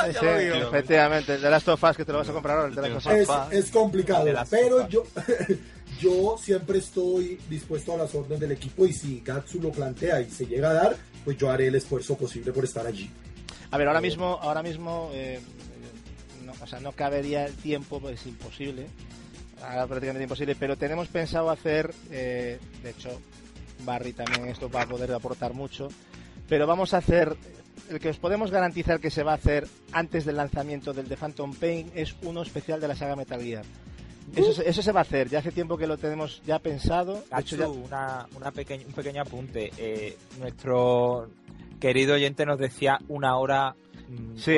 Sí, 0.00 0.16
sí, 0.18 0.26
efectivamente, 0.26 1.34
el 1.34 1.42
de 1.42 1.50
Last 1.50 1.68
of 1.68 1.84
Us 1.84 1.96
que 1.96 2.04
te 2.04 2.12
lo 2.12 2.18
vas 2.18 2.28
a 2.28 2.32
comprar 2.32 2.56
ahora, 2.56 2.68
el 2.68 2.74
de 2.74 2.88
Last 2.88 3.06
of 3.06 3.12
es, 3.12 3.28
es 3.50 3.70
complicado, 3.70 4.24
las 4.32 4.48
pero 4.48 4.88
yo, 4.88 5.04
yo 6.00 6.36
siempre 6.42 6.78
estoy 6.78 7.38
dispuesto 7.48 7.94
a 7.94 7.98
las 7.98 8.14
órdenes 8.14 8.40
del 8.40 8.52
equipo 8.52 8.86
y 8.86 8.92
si 8.92 9.20
Gatsu 9.20 9.60
lo 9.60 9.70
plantea 9.70 10.22
y 10.22 10.30
se 10.30 10.46
llega 10.46 10.70
a 10.70 10.74
dar, 10.74 10.96
pues 11.24 11.36
yo 11.36 11.50
haré 11.50 11.66
el 11.66 11.74
esfuerzo 11.74 12.16
posible 12.16 12.52
por 12.52 12.64
estar 12.64 12.86
allí. 12.86 13.10
A 13.70 13.78
ver, 13.78 13.88
ahora 13.88 14.00
mismo, 14.00 14.38
ahora 14.40 14.62
mismo, 14.62 15.10
eh, 15.12 15.40
no, 16.44 16.52
o 16.60 16.66
sea, 16.66 16.80
no 16.80 16.92
cabería 16.92 17.44
el 17.44 17.54
tiempo, 17.54 18.00
pues 18.00 18.20
es 18.20 18.26
imposible, 18.26 18.86
ahora 19.62 19.86
prácticamente 19.86 20.24
imposible, 20.24 20.56
pero 20.58 20.76
tenemos 20.76 21.08
pensado 21.08 21.50
hacer, 21.50 21.92
eh, 22.10 22.58
de 22.82 22.90
hecho, 22.90 23.20
Barry 23.84 24.12
también 24.12 24.46
esto 24.48 24.70
va 24.70 24.82
a 24.82 24.86
poder 24.86 25.12
aportar 25.12 25.54
mucho, 25.54 25.88
pero 26.48 26.66
vamos 26.66 26.94
a 26.94 26.98
hacer, 26.98 27.36
el 27.88 27.98
que 28.00 28.08
os 28.10 28.18
podemos 28.18 28.50
garantizar 28.50 29.00
que 29.00 29.10
se 29.10 29.22
va 29.22 29.32
a 29.32 29.36
hacer 29.36 29.66
antes 29.92 30.24
del 30.24 30.36
lanzamiento 30.36 30.92
del 30.92 31.06
The 31.08 31.16
Phantom 31.16 31.54
Pain 31.54 31.90
es 31.94 32.14
uno 32.22 32.42
especial 32.42 32.80
de 32.80 32.88
la 32.88 32.94
saga 32.96 33.16
Metal 33.16 33.40
Gear. 33.42 33.64
Eso, 34.36 34.52
se- 34.52 34.68
eso 34.68 34.80
se 34.82 34.92
va 34.92 35.00
a 35.00 35.02
hacer, 35.02 35.28
ya 35.28 35.40
hace 35.40 35.50
tiempo 35.50 35.76
que 35.76 35.88
lo 35.88 35.96
tenemos 35.98 36.40
ya 36.46 36.58
pensado. 36.60 37.24
De 37.34 37.40
hecho, 37.40 37.56
ya- 37.56 37.68
una, 37.68 38.28
una 38.36 38.52
pequeña, 38.52 38.86
un 38.86 38.92
pequeño 38.92 39.22
apunte. 39.22 39.72
Eh, 39.76 40.16
nuestro 40.38 41.28
querido 41.80 42.14
oyente 42.14 42.46
nos 42.46 42.58
decía 42.58 42.98
una 43.08 43.36
hora. 43.38 43.74
mm, 44.08 44.36
Sí, 44.36 44.52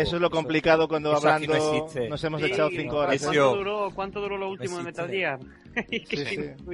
eso 0.00 0.16
es 0.16 0.22
lo 0.22 0.30
complicado 0.30 0.88
cuando 0.88 1.12
eso 1.12 1.22
no 1.24 1.28
hablando 1.32 1.54
existe. 1.54 2.08
nos 2.08 2.24
hemos 2.24 2.42
echado 2.42 2.70
cinco 2.70 2.96
horas. 2.96 3.22
¿Cuánto 3.22 3.56
duró, 3.56 3.90
cuánto 3.94 4.20
duró 4.20 4.38
lo 4.38 4.48
último 4.50 4.78
de 4.82 4.90
existe. 4.90 5.02
Metal 5.02 5.10
Gear? 5.10 5.38
que 5.88 6.06
Sí, 6.16 6.24
sí. 6.26 6.64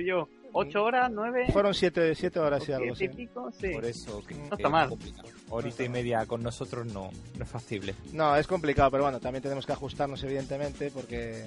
¿Ocho 0.60 0.82
horas? 0.84 1.10
¿Nueve? 1.10 1.46
Fueron 1.52 1.74
siete, 1.74 2.14
siete 2.14 2.38
horas 2.40 2.68
y 2.68 2.72
algo, 2.72 2.94
¿Siete 2.94 3.14
sí. 3.14 3.22
y 3.22 3.26
pico? 3.26 3.50
Sí. 3.60 3.68
Por 3.70 3.84
eso, 3.84 4.24
que, 4.26 4.34
No 4.34 4.48
que 4.50 4.54
está 4.56 4.68
mal. 4.68 4.88
complicado. 4.88 5.28
Horita 5.50 5.84
y 5.84 5.88
media 5.88 6.26
con 6.26 6.42
nosotros 6.42 6.86
no, 6.86 7.10
no 7.36 7.44
es 7.44 7.48
factible. 7.50 7.94
No, 8.12 8.34
es 8.36 8.46
complicado, 8.46 8.90
pero 8.90 9.04
bueno, 9.04 9.20
también 9.20 9.42
tenemos 9.42 9.64
que 9.66 9.72
ajustarnos, 9.72 10.22
evidentemente, 10.24 10.90
porque. 10.90 11.44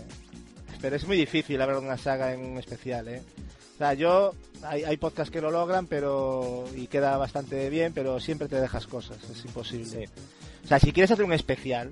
Pero 0.82 0.96
es 0.96 1.06
muy 1.06 1.18
difícil 1.18 1.62
hablar 1.62 1.80
de 1.80 1.86
una 1.86 1.98
saga 1.98 2.34
en 2.34 2.40
un 2.44 2.58
especial, 2.58 3.08
¿eh? 3.08 3.22
O 3.76 3.78
sea, 3.78 3.94
yo. 3.94 4.34
Hay, 4.64 4.84
hay 4.84 4.98
podcasts 4.98 5.32
que 5.32 5.42
lo 5.42 5.52
logran, 5.52 5.88
pero. 5.88 6.66
Y 6.76 6.88
queda 6.88 7.18
bastante 7.18 7.70
bien, 7.70 7.94
pero 7.94 8.20
siempre 8.20 8.48
te 8.48 8.60
dejas 8.60 8.88
cosas, 8.88 9.18
es 9.30 9.46
imposible. 9.46 10.10
O 10.64 10.68
sea, 10.68 10.80
si 10.80 10.92
quieres 10.92 11.12
hacer 11.12 11.26
un 11.26 11.34
especial. 11.34 11.92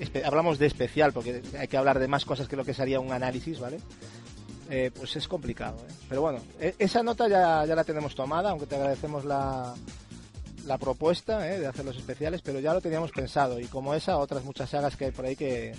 espe- 0.00 0.24
hablamos 0.24 0.58
de 0.58 0.66
especial, 0.66 1.12
porque 1.12 1.42
hay 1.58 1.68
que 1.68 1.76
hablar 1.76 1.98
de 1.98 2.08
más 2.08 2.24
cosas 2.24 2.48
que 2.48 2.56
lo 2.56 2.64
que 2.64 2.72
sería 2.74 2.98
un 3.00 3.12
análisis, 3.12 3.60
¿vale? 3.60 3.78
Eh, 4.70 4.90
pues 4.94 5.16
es 5.16 5.26
complicado, 5.26 5.76
¿eh? 5.88 5.92
Pero 6.08 6.20
bueno, 6.22 6.38
e- 6.60 6.74
esa 6.78 7.02
nota 7.02 7.26
ya, 7.28 7.64
ya 7.66 7.74
la 7.74 7.82
tenemos 7.84 8.14
tomada, 8.14 8.50
aunque 8.50 8.66
te 8.66 8.76
agradecemos 8.76 9.24
la, 9.24 9.74
la 10.64 10.78
propuesta 10.78 11.50
¿eh? 11.52 11.58
de 11.58 11.66
hacer 11.66 11.84
los 11.84 11.96
especiales, 11.96 12.40
pero 12.42 12.60
ya 12.60 12.72
lo 12.72 12.80
teníamos 12.80 13.10
pensado 13.10 13.58
y 13.58 13.66
como 13.66 13.94
esa, 13.94 14.16
otras 14.18 14.44
muchas 14.44 14.70
sagas 14.70 14.96
que 14.96 15.06
hay 15.06 15.10
por 15.10 15.24
ahí 15.26 15.34
que... 15.36 15.74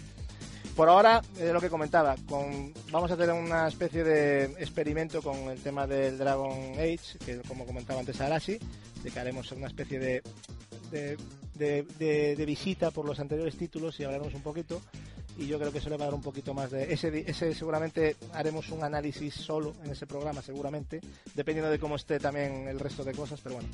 Por 0.76 0.88
ahora, 0.90 1.22
es 1.38 1.52
lo 1.52 1.60
que 1.60 1.70
comentaba, 1.70 2.16
con, 2.30 2.74
vamos 2.92 3.12
a 3.12 3.16
hacer 3.16 3.30
una 3.32 3.68
especie 3.68 4.04
de 4.06 4.46
experimento 4.58 5.22
con 5.22 5.36
el 5.50 5.60
tema 5.62 5.86
del 5.86 6.18
Dragon 6.18 6.74
Age, 6.76 7.18
que 7.26 7.38
como 7.48 7.66
comentaba 7.66 8.00
antes 8.00 8.20
Arashi, 8.22 8.58
de 9.04 9.12
que 9.12 9.20
haremos 9.20 9.52
una 9.52 9.68
especie 9.68 10.00
de, 10.00 10.24
de, 10.90 11.18
de- 11.56 11.84
de- 12.00 12.36
de 12.38 12.46
visita 12.46 12.90
por 12.92 13.06
los 13.06 13.20
anteriores 13.20 13.58
títulos 13.58 14.00
y 14.00 14.06
hablaremos 14.06 14.34
un 14.34 14.42
poquito. 14.42 14.82
Y 15.38 15.48
yo 15.48 15.58
creo 15.58 15.72
que 15.72 15.80
eso 15.80 15.90
le 15.90 15.98
va 15.98 16.04
a 16.04 16.08
dar 16.08 16.14
un 16.16 16.22
poquito 16.22 16.54
más 16.54 16.70
de... 16.72 16.94
Ese, 16.94 17.24
ese 17.30 17.56
seguramente 17.56 18.16
haremos 18.34 18.70
un 18.70 18.84
análisis 18.84 19.34
solo 19.34 19.74
en 19.84 19.92
ese 19.92 20.06
programa, 20.06 20.42
seguramente, 20.42 21.02
dependiendo 21.34 21.72
de 21.72 21.80
cómo 21.80 21.96
esté 21.96 22.20
también 22.20 22.68
el 22.68 22.80
resto 22.80 23.04
de 23.04 23.14
cosas, 23.14 23.40
pero 23.42 23.56
bueno. 23.56 23.70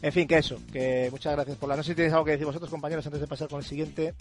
En 0.00 0.12
fin, 0.12 0.26
que 0.26 0.38
eso, 0.38 0.58
que 0.72 1.08
muchas 1.10 1.34
gracias 1.34 1.58
por 1.58 1.68
la... 1.68 1.76
No 1.76 1.82
sé 1.82 1.90
si 1.90 1.96
tenéis 1.96 2.12
algo 2.14 2.24
que 2.24 2.30
decir 2.32 2.46
vosotros, 2.46 2.70
compañeros, 2.70 3.04
antes 3.06 3.20
de 3.20 3.26
pasar 3.26 3.48
con 3.48 3.58
el 3.60 3.66
siguiente. 3.66 4.14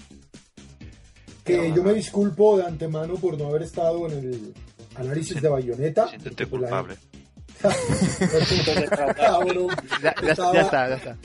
Que 1.45 1.72
yo 1.74 1.84
me 1.84 1.94
disculpo 1.94 2.57
de 2.57 2.66
antemano 2.66 3.16
por 3.16 3.38
no 3.38 3.48
haber 3.48 3.64
estado 3.64 4.06
en 4.07 4.11
el 4.20 4.53
análisis 4.95 5.41
de 5.41 5.48
Bayonetta. 5.48 6.07
Siéntete 6.10 6.45
culpable. 6.48 6.95
Ya, 10.02 10.16
ya- 10.22 10.32
Estaba- 10.32 10.53
ya 10.53 10.61
está, 10.61 10.90
ya 10.90 10.95
está. 10.95 11.18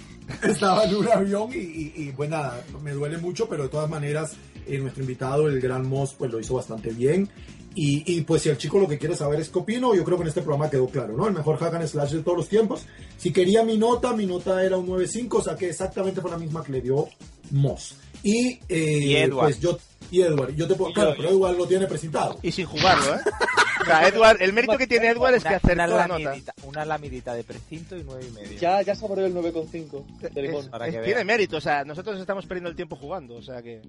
Estaba 0.43 0.85
en 0.85 0.95
un 0.97 1.09
avión 1.09 1.51
y, 1.53 1.59
y- 1.59 1.93
y, 1.97 2.12
pues 2.12 2.31
nada, 2.31 2.61
me 2.82 2.93
duele 2.93 3.19
mucho, 3.19 3.49
pero 3.49 3.65
de 3.65 3.69
todas 3.69 3.89
maneras 3.91 4.32
eh, 4.66 4.78
nuestro 4.78 5.03
invitado, 5.03 5.49
el 5.49 5.61
gran 5.61 5.89
Moss, 5.89 6.15
pues 6.16 6.31
lo 6.32 6.41
hizo 6.41 6.55
bastante 6.55 6.91
bien. 6.91 7.28
Y, 7.77 8.05
y, 8.07 8.20
pues 8.20 8.43
si 8.43 8.49
el 8.51 8.57
chico 8.57 8.78
lo 8.78 8.86
que 8.86 8.99
quiere 8.99 9.16
saber 9.16 9.41
es 9.41 9.49
qué 9.49 9.59
opino, 9.59 9.97
yo 9.97 10.05
creo 10.05 10.16
que 10.16 10.23
en 10.23 10.28
este 10.28 10.43
programa 10.43 10.70
quedó 10.70 10.86
claro, 10.86 11.16
¿no? 11.16 11.27
El 11.27 11.35
mejor 11.35 11.57
hack 11.59 11.74
and 11.74 11.89
slash 11.89 12.12
de 12.12 12.23
todos 12.23 12.39
los 12.39 12.49
tiempos. 12.49 12.86
Si 13.19 13.32
quería 13.32 13.65
mi 13.65 13.77
nota, 13.77 14.12
mi 14.12 14.27
nota 14.27 14.62
era 14.65 14.77
un 14.77 14.86
9.5, 14.86 15.43
saqué 15.43 15.70
exactamente 15.70 16.20
fue 16.20 16.31
la 16.31 16.39
misma 16.39 16.62
que 16.62 16.70
le 16.70 16.81
dio 16.81 17.09
Moss. 17.51 17.97
Y, 18.23 18.61
eh, 18.69 18.99
Y 19.03 19.16
Edward. 19.16 19.47
pues 19.47 19.61
yo, 19.61 19.77
y 20.11 20.23
Edward, 20.23 20.55
yo 20.55 20.69
te 20.69 20.77
puedo, 20.77 20.91
Y 20.91 20.95
claro, 20.95 21.11
yo- 21.11 21.16
pero 21.16 21.31
Edward 21.31 21.57
lo 21.57 21.66
tiene 21.66 21.86
presentado. 21.89 22.39
Y 22.43 22.53
sin 22.53 22.65
jugarlo, 22.66 23.16
¿eh? 23.16 23.20
O 23.82 23.85
sea, 23.86 24.07
Edward, 24.09 24.41
el 24.41 24.53
mérito 24.53 24.78
que 24.78 24.86
tiene 24.86 25.09
Edward 25.09 25.35
es 25.35 25.43
que 25.43 25.49
Una- 25.49 25.57
acertó 25.57 25.74
una 25.74 25.86
la 25.89 26.07
nota. 26.07 26.20
lamidita, 26.24 26.55
una 26.62 26.85
lamidita 26.85 27.35
de 27.35 27.43
precinto 27.45 27.97
y 27.99 28.05
nueve 28.05 28.24
y 28.28 28.32
medio. 28.32 28.59
Ya, 28.61 28.81
ya 28.82 28.95
saboreó 28.95 29.27
el 29.27 29.35
9,5 29.35 30.05
de 30.32 30.43
limón. 30.43 30.62
Es- 30.65 30.70
Para 30.70 30.86
es- 30.86 30.95
que 30.95 31.01
tiene 31.03 31.24
mérito, 31.24 31.57
o 31.57 31.61
sea, 31.61 31.85
nosotros 31.85 32.19
estamos 32.20 32.47
perdiendo 32.47 32.70
el 32.70 32.77
tiempo 32.77 32.95
jugando, 32.95 33.35
o 33.35 33.43
sea 33.43 33.61
que... 33.62 33.82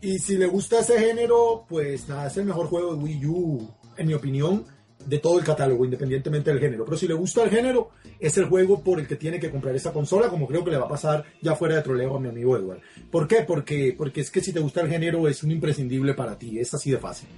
Y 0.00 0.18
si 0.18 0.36
le 0.36 0.46
gusta 0.46 0.80
ese 0.80 0.98
género, 0.98 1.66
pues 1.68 2.08
nada, 2.08 2.28
es 2.28 2.36
el 2.36 2.44
mejor 2.44 2.66
juego 2.68 2.94
de 2.94 3.02
Wii 3.02 3.26
U, 3.26 3.68
en 3.96 4.06
mi 4.06 4.14
opinión, 4.14 4.64
de 5.04 5.18
todo 5.18 5.38
el 5.38 5.44
catálogo, 5.44 5.84
independientemente 5.84 6.50
del 6.50 6.60
género. 6.60 6.84
Pero 6.84 6.96
si 6.96 7.08
le 7.08 7.14
gusta 7.14 7.42
el 7.42 7.50
género, 7.50 7.90
es 8.20 8.36
el 8.38 8.44
juego 8.44 8.82
por 8.84 9.00
el 9.00 9.08
que 9.08 9.16
tiene 9.16 9.40
que 9.40 9.50
comprar 9.50 9.74
esa 9.74 9.92
consola, 9.92 10.28
como 10.28 10.46
creo 10.46 10.64
que 10.64 10.70
le 10.70 10.78
va 10.78 10.86
a 10.86 10.88
pasar 10.88 11.24
ya 11.42 11.56
fuera 11.56 11.76
de 11.76 11.82
troleo 11.82 12.16
a 12.16 12.20
mi 12.20 12.28
amigo 12.28 12.56
Edward. 12.56 12.80
¿Por 13.10 13.26
qué? 13.26 13.42
Porque, 13.42 13.94
porque 13.96 14.20
es 14.20 14.30
que 14.30 14.40
si 14.40 14.52
te 14.52 14.60
gusta 14.60 14.82
el 14.82 14.88
género 14.88 15.26
es 15.26 15.42
un 15.42 15.50
imprescindible 15.50 16.14
para 16.14 16.38
ti, 16.38 16.58
es 16.60 16.72
así 16.74 16.90
de 16.90 16.98
fácil. 16.98 17.28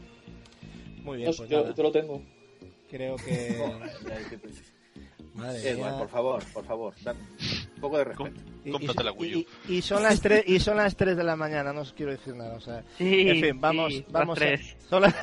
Muy 1.03 1.19
bien, 1.19 1.33
pues 1.35 1.49
yo, 1.49 1.63
nada, 1.63 1.75
yo 1.75 1.83
lo 1.83 1.93
tengo. 1.93 2.23
creo 2.91 3.17
que... 3.17 3.57
Madre 5.35 5.71
Edward, 5.71 5.91
mía. 5.93 5.99
por 5.99 6.09
favor, 6.09 6.43
por 6.53 6.65
favor, 6.67 6.95
dame 7.03 7.21
un 7.81 7.89
poco 7.89 7.99
de 7.99 8.05
respeto. 8.05 8.41
Y- 8.63 8.71
Cómprate 8.73 9.01
y- 9.01 9.05
la 9.07 9.13
Wii 9.13 9.37
U. 9.37 9.47
Y, 9.69 9.75
y 9.77 9.83
son 9.83 10.03
las 10.03 10.21
tres 10.21 10.45
y 10.47 10.61
son 10.61 10.77
las 10.77 10.95
3 10.95 11.17
de 11.17 11.25
la 11.25 11.35
mañana, 11.35 11.73
no 11.73 11.81
os 11.81 11.95
quiero 11.95 12.13
decir 12.13 12.35
nada, 12.35 12.57
o 12.57 12.61
sea, 12.61 12.83
Sí, 12.99 13.27
en 13.31 13.41
fin, 13.41 13.59
vamos 13.61 13.91
sí, 13.95 14.03
las 14.03 14.13
vamos 14.13 14.37
a- 14.37 14.41
tres. 14.41 14.77
son 14.91 15.01
las 15.03 15.15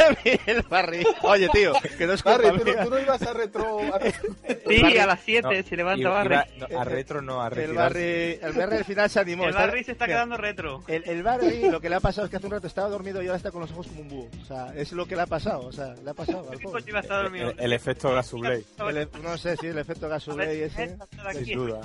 el 0.47 0.61
Barry. 0.63 1.05
Oye, 1.21 1.47
tío, 1.49 1.73
que 1.99 2.07
no 2.07 2.13
es 2.13 2.23
culpa 2.23 2.39
Barry, 2.41 2.59
tú, 2.59 2.71
tú 2.83 2.89
no 2.89 2.99
ibas 2.99 3.21
a 3.21 3.33
retro... 3.33 3.79
a- 3.93 3.99
Sí, 4.09 4.81
Barry- 4.81 4.97
a 4.97 5.05
las 5.05 5.19
7 5.21 5.61
No, 5.61 5.67
se 5.69 5.77
levanta 5.77 6.09
Barry. 6.09 6.33
iba- 6.35 6.67
no, 6.67 6.79
a 6.79 6.83
retro 6.83 7.21
no, 7.21 7.41
a 7.43 7.47
El 7.47 7.51
retirar. 7.53 7.75
Barry, 7.75 8.39
el 8.41 8.53
Barry 8.53 8.77
al 8.77 8.85
final 8.85 9.09
se 9.11 9.19
animó. 9.19 9.43
El 9.43 9.49
está- 9.51 9.61
Barry 9.67 9.83
se 9.83 9.91
está 9.91 10.05
mira, 10.05 10.17
quedando 10.17 10.37
retro. 10.37 10.83
El, 10.87 11.03
el 11.07 11.21
Barry 11.23 11.69
lo 11.69 11.79
que 11.79 11.89
le 11.89 11.95
ha 11.95 11.99
pasado 11.99 12.25
es 12.25 12.31
que 12.31 12.37
hace 12.37 12.45
un 12.47 12.51
rato 12.53 12.65
estaba 12.65 12.89
dormido 12.89 13.21
y 13.21 13.27
ahora 13.27 13.37
está 13.37 13.51
con 13.51 13.61
los 13.61 13.71
ojos 13.71 13.85
como 13.87 14.01
un 14.01 14.07
búho. 14.09 14.29
O 14.41 14.45
sea, 14.45 14.73
es 14.75 14.91
lo 14.93 15.05
que 15.05 15.15
le 15.15 15.21
ha 15.21 15.27
pasado, 15.27 15.61
o 15.67 15.71
sea, 15.71 15.93
le 16.03 16.09
ha 16.09 16.13
pasado 16.15 16.39
al 16.49 16.57
pobre. 16.57 16.63
Coño, 16.81 16.85
iba 16.87 16.97
a 16.97 17.01
estar 17.03 17.21
dormido. 17.21 17.51
El, 17.51 17.59
el 17.59 17.73
efecto 17.73 18.11
Gasublay, 18.11 18.65
El 18.89 18.97
e- 18.97 19.07
no 19.21 19.37
sé 19.37 19.55
si 19.57 19.67
el 19.67 19.77
efecto 19.77 20.09
Gasolay 20.09 20.61
ese. 20.61 20.97
sin 21.45 21.55
duda. 21.55 21.81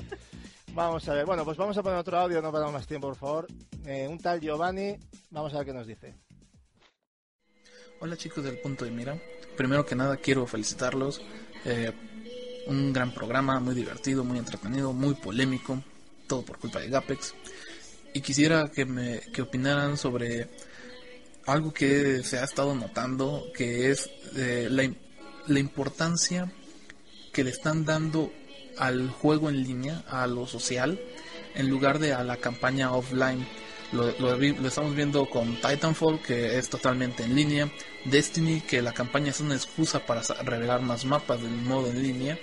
Vamos 0.74 1.06
a 1.06 1.12
ver, 1.12 1.26
bueno, 1.26 1.44
pues 1.44 1.58
vamos 1.58 1.76
a 1.76 1.82
poner 1.82 1.98
otro 1.98 2.18
audio, 2.18 2.40
no 2.40 2.50
perdamos 2.50 2.72
más 2.72 2.86
tiempo, 2.86 3.08
por 3.08 3.16
favor. 3.16 3.46
Eh, 3.84 4.08
un 4.08 4.18
tal 4.18 4.40
Giovanni, 4.40 4.96
vamos 5.28 5.52
a 5.52 5.58
ver 5.58 5.66
qué 5.66 5.72
nos 5.74 5.86
dice. 5.86 6.14
Hola 8.00 8.16
chicos 8.16 8.42
del 8.42 8.58
punto 8.58 8.86
de 8.86 8.90
mira. 8.90 9.20
Primero 9.54 9.84
que 9.84 9.94
nada 9.94 10.16
quiero 10.16 10.46
felicitarlos. 10.46 11.20
Eh, 11.66 11.92
un 12.68 12.90
gran 12.90 13.12
programa, 13.12 13.60
muy 13.60 13.74
divertido, 13.74 14.24
muy 14.24 14.38
entretenido, 14.38 14.94
muy 14.94 15.14
polémico. 15.14 15.82
Todo 16.26 16.42
por 16.42 16.58
culpa 16.58 16.80
de 16.80 16.88
Gapex. 16.88 17.34
Y 18.14 18.22
quisiera 18.22 18.70
que 18.70 18.86
me 18.86 19.20
que 19.20 19.42
opinaran 19.42 19.98
sobre 19.98 20.48
algo 21.44 21.74
que 21.74 22.22
se 22.22 22.38
ha 22.38 22.44
estado 22.44 22.74
notando, 22.74 23.44
que 23.54 23.90
es 23.90 24.10
eh, 24.36 24.68
la, 24.70 24.90
la 25.48 25.58
importancia 25.58 26.50
que 27.30 27.44
le 27.44 27.50
están 27.50 27.84
dando 27.84 28.32
al 28.78 29.10
juego 29.10 29.48
en 29.50 29.62
línea, 29.62 30.04
a 30.08 30.26
lo 30.26 30.46
social, 30.46 30.98
en 31.54 31.68
lugar 31.68 31.98
de 31.98 32.12
a 32.14 32.24
la 32.24 32.36
campaña 32.38 32.92
offline. 32.92 33.46
Lo, 33.92 34.08
estamos 34.66 34.94
viendo 34.96 35.28
con 35.28 35.56
Titanfall, 35.56 36.22
que 36.22 36.56
es 36.58 36.70
totalmente 36.70 37.24
en 37.24 37.34
línea. 37.36 37.70
Destiny, 38.06 38.62
que 38.62 38.80
la 38.80 38.92
campaña 38.94 39.30
es 39.30 39.40
una 39.40 39.54
excusa 39.54 40.04
para 40.06 40.22
revelar 40.44 40.80
más 40.80 41.04
mapas 41.04 41.42
del 41.42 41.50
modo 41.52 41.88
en 41.90 42.02
línea. 42.02 42.38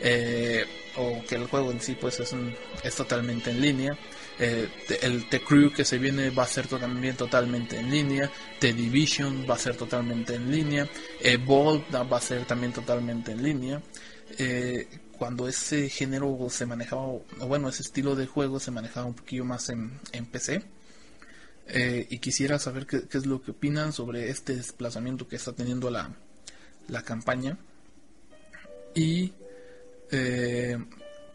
eh, 0.00 0.64
o 0.98 1.22
que 1.26 1.34
el 1.36 1.46
juego 1.46 1.70
en 1.70 1.80
sí 1.80 1.94
pues 1.98 2.20
es, 2.20 2.32
un- 2.32 2.54
es 2.82 2.94
totalmente 2.94 3.50
en 3.50 3.60
línea. 3.62 3.96
Eh, 4.38 4.68
el 5.02 5.26
The 5.28 5.40
Crew 5.40 5.72
que 5.72 5.84
se 5.86 5.96
viene 5.98 6.28
va 6.30 6.42
a 6.42 6.46
ser 6.46 6.66
también 6.66 7.16
totalmente 7.16 7.78
en 7.78 7.90
línea. 7.90 8.30
The 8.58 8.72
Division 8.74 9.46
va 9.48 9.54
a 9.54 9.58
ser 9.58 9.76
totalmente 9.76 10.34
en 10.34 10.50
línea. 10.50 10.86
Eh, 11.20 11.36
Bolt 11.38 11.84
va 11.94 12.16
a 12.16 12.20
ser 12.20 12.44
también 12.44 12.72
totalmente 12.74 13.32
en 13.32 13.42
línea. 13.42 13.80
Eh, 14.38 14.86
cuando 15.16 15.48
ese 15.48 15.88
género 15.88 16.36
se 16.50 16.66
manejaba, 16.66 17.02
o 17.02 17.24
bueno, 17.46 17.68
ese 17.68 17.82
estilo 17.82 18.14
de 18.14 18.26
juego 18.26 18.60
se 18.60 18.70
manejaba 18.70 19.06
un 19.06 19.14
poquillo 19.14 19.44
más 19.44 19.68
en, 19.68 19.98
PC. 20.30 20.62
Eh, 21.68 22.06
y 22.10 22.18
quisiera 22.18 22.58
saber 22.60 22.86
qué, 22.86 23.02
es 23.10 23.26
lo 23.26 23.42
que 23.42 23.50
opinan 23.50 23.92
sobre 23.92 24.30
este 24.30 24.54
desplazamiento 24.54 25.26
que 25.26 25.34
está 25.36 25.52
teniendo 25.52 25.90
la, 25.90 26.14
la 26.86 27.02
campaña 27.02 27.58
y 28.94 29.32
eh, 30.12 30.78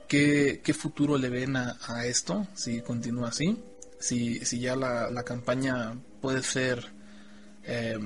¿qué, 0.08 0.62
qué 0.64 0.74
futuro 0.74 1.18
le 1.18 1.28
ven 1.28 1.58
a, 1.58 1.78
a 1.86 2.06
esto 2.06 2.48
si 2.56 2.82
continúa 2.82 3.28
así, 3.28 3.62
si, 3.99 4.44
si 4.45 4.60
ya 4.60 4.76
la, 4.76 5.12
la 5.12 5.24
campaña 5.24 5.95
puede 6.22 6.44
ser 6.44 6.86
eh, 7.64 7.99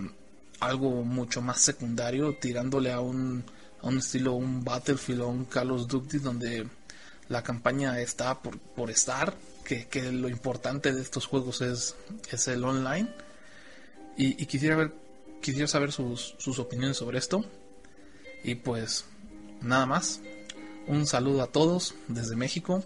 algo 0.60 1.04
mucho 1.04 1.42
más 1.42 1.60
secundario, 1.60 2.36
tirándole 2.40 2.92
a 2.92 3.00
un, 3.00 3.44
un 3.86 4.00
estilo, 4.00 4.34
un 4.34 4.64
Battlefield 4.64 5.22
o 5.22 5.28
un 5.28 5.46
Call 5.46 5.72
of 5.72 5.88
donde 5.88 6.68
la 7.30 7.44
campaña 7.44 8.00
está 8.00 8.42
por, 8.42 8.58
por 8.60 8.90
estar, 8.90 9.36
que, 9.64 9.88
que 9.88 10.12
lo 10.12 10.28
importante 10.28 10.92
de 10.92 11.02
estos 11.02 11.28
juegos 11.28 11.62
es, 11.62 11.96
es 12.32 12.48
el 12.48 12.64
online. 12.64 13.10
Y, 14.18 14.42
y 14.42 14.46
quisiera 14.48 14.76
ver, 14.76 14.94
quisiera 15.42 15.68
saber 15.68 15.92
sus, 15.92 16.36
sus 16.38 16.60
opiniones 16.60 16.98
sobre 16.98 17.20
esto. 17.20 17.46
Y 18.44 18.56
pues 18.56 19.06
nada 19.62 19.86
más. 19.86 20.22
Un 20.88 21.08
saludo 21.08 21.42
a 21.42 21.48
todos 21.48 21.96
desde 22.08 22.36
México, 22.36 22.84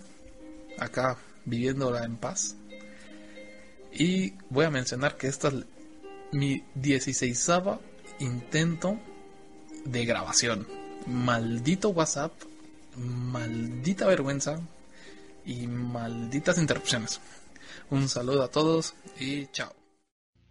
acá 0.77 1.17
viviéndola 1.43 2.05
en 2.05 2.15
paz. 2.15 2.55
Y 3.91 4.35
voy 4.49 4.65
a 4.65 4.69
mencionar 4.69 5.17
que 5.17 5.27
esta 5.27 5.49
es 5.49 5.65
mi 6.31 6.63
16 6.75 7.49
intento 8.19 8.97
de 9.83 10.05
grabación. 10.05 10.88
Maldito 11.07 11.89
WhatsApp, 11.89 12.33
maldita 12.95 14.07
vergüenza 14.07 14.59
y 15.45 15.67
malditas 15.67 16.57
interrupciones. 16.57 17.19
Un 17.89 18.07
saludo 18.07 18.43
a 18.43 18.49
todos 18.49 18.93
y 19.19 19.47
chao. 19.47 19.73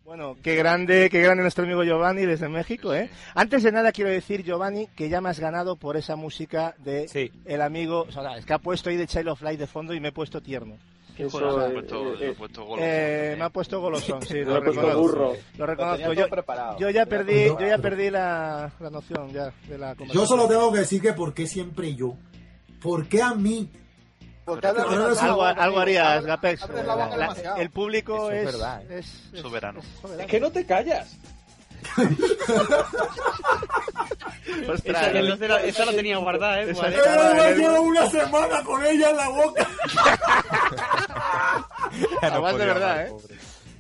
Bueno, 0.05 0.39
qué 0.43 0.57
grande, 0.57 1.11
qué 1.11 1.21
grande 1.21 1.43
nuestro 1.43 1.65
amigo 1.65 1.85
Giovanni 1.85 2.25
desde 2.25 2.49
México, 2.49 2.95
¿eh? 2.95 3.11
Antes 3.35 3.63
de 3.63 3.73
nada 3.73 3.93
quiero 3.93 4.11
decir, 4.11 4.43
Giovanni, 4.43 4.87
que 4.97 5.11
ya 5.11 5.21
me 5.21 5.29
has 5.29 5.39
ganado 5.39 5.77
por 5.77 5.99
esa 5.99 6.17
música 6.17 6.75
de 6.79 7.31
el 7.45 7.61
amigo, 7.61 8.07
o 8.09 8.11
sea, 8.11 8.39
es 8.39 8.47
que 8.47 8.55
ha 8.55 8.59
puesto 8.59 8.89
ahí 8.89 8.97
de 8.97 9.07
Child 9.07 9.29
of 9.29 9.43
Light 9.43 9.61
de 9.61 9.67
fondo 9.67 9.93
y 9.93 10.01
me 10.01 10.09
he 10.09 10.13
puesto 10.13 10.41
tierno. 10.41 10.79
Eso, 11.19 11.37
O 11.37 11.41
sea, 11.41 11.49
me 11.59 11.65
ha 11.65 11.73
puesto- 11.73 12.65
golosón. 12.65 12.79
eh, 12.81 13.35
me 13.39 13.45
ha 13.45 13.51
puesto 13.51 13.81
golosón, 13.81 14.23
sí, 14.23 14.41
lo 14.45 14.61
reconozco. 14.61 15.01
burro. 15.01 15.33
Lo 15.57 15.67
reconozco. 15.67 16.13
Yo, 16.79 16.91
ya 16.91 17.07
perdí, 17.07 17.47
yo 17.47 17.61
ya 17.61 17.79
perdí 17.79 18.11
la, 18.11 18.71
la 18.79 18.91
noción 18.91 19.33
ya 19.33 19.53
de 19.69 19.79
la 19.79 19.95
Yo 20.13 20.27
solo 20.27 20.47
tengo 20.47 20.73
que 20.73 20.79
decir 20.81 21.03
que 21.03 21.13
por 21.13 21.35
qué 21.35 21.47
siempre 21.47 21.95
yo. 21.95 22.15
¿Por 22.81 23.09
qué 23.09 23.21
a 23.23 23.35
mí? 23.35 23.69
Porque 24.45 24.67
Algo, 24.67 25.79
harías, 25.79 26.25
Gapex. 26.25 26.65
el 27.59 27.71
público 27.71 28.31
es 28.31 28.39
es, 28.39 28.45
verdad, 28.53 28.83
¿eh? 28.91 28.99
es- 29.01 29.29
es- 29.35 29.41
Soberano. 29.41 29.81
soberano. 30.01 30.23
Es 30.23 30.27
que 30.31 30.41
no 30.41 30.51
te 30.51 30.65
callas. 30.65 31.19
Ostras, 34.69 34.85
Esa, 34.85 35.11
esa 35.21 35.47
la- 35.49 35.63
esa 35.63 35.85
la 35.87 35.93
tenía 35.93 36.17
guardada, 36.19 36.63
¿eh? 36.63 36.71
Esa 36.71 36.89
el- 36.89 37.59
Llevo 37.59 37.81
una 37.83 38.09
semana 38.11 38.63
con 38.65 38.85
ella 38.85 39.11
en 39.11 39.17
la 39.17 39.29
boca. 39.29 39.69
Además 42.23 42.59
de 42.59 42.67
verdad, 42.67 43.07
¿eh? 43.07 43.11
pobre. 43.11 43.37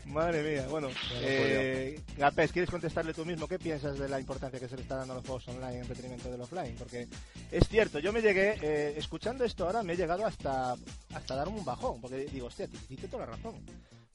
Madre 0.06 0.42
mía, 0.42 0.66
bueno, 0.70 0.88
eh, 1.20 2.00
Gapés, 2.16 2.50
¿quieres 2.50 2.70
contestarle 2.70 3.12
tú 3.12 3.26
mismo? 3.26 3.46
¿Qué 3.46 3.58
piensas 3.58 3.98
de 3.98 4.08
la 4.08 4.18
importancia 4.18 4.58
que 4.58 4.66
se 4.66 4.74
le 4.76 4.82
está 4.82 4.96
dando 4.96 5.12
a 5.12 5.16
los 5.16 5.26
juegos 5.26 5.46
online 5.48 5.80
en 5.80 5.88
detrimento 5.88 6.30
del 6.30 6.40
offline? 6.40 6.74
Porque 6.78 7.06
es 7.52 7.68
cierto, 7.68 7.98
yo 7.98 8.10
me 8.10 8.22
llegué, 8.22 8.58
eh, 8.62 8.94
escuchando 8.96 9.44
esto 9.44 9.66
ahora, 9.66 9.82
me 9.82 9.92
he 9.92 9.96
llegado 9.96 10.24
hasta, 10.24 10.74
hasta 11.14 11.34
darme 11.36 11.58
un 11.58 11.64
bajón, 11.64 12.00
porque 12.00 12.24
digo, 12.32 12.46
hostia, 12.46 12.66
tienes 12.88 13.10
toda 13.10 13.26
la 13.26 13.32
razón. 13.32 13.54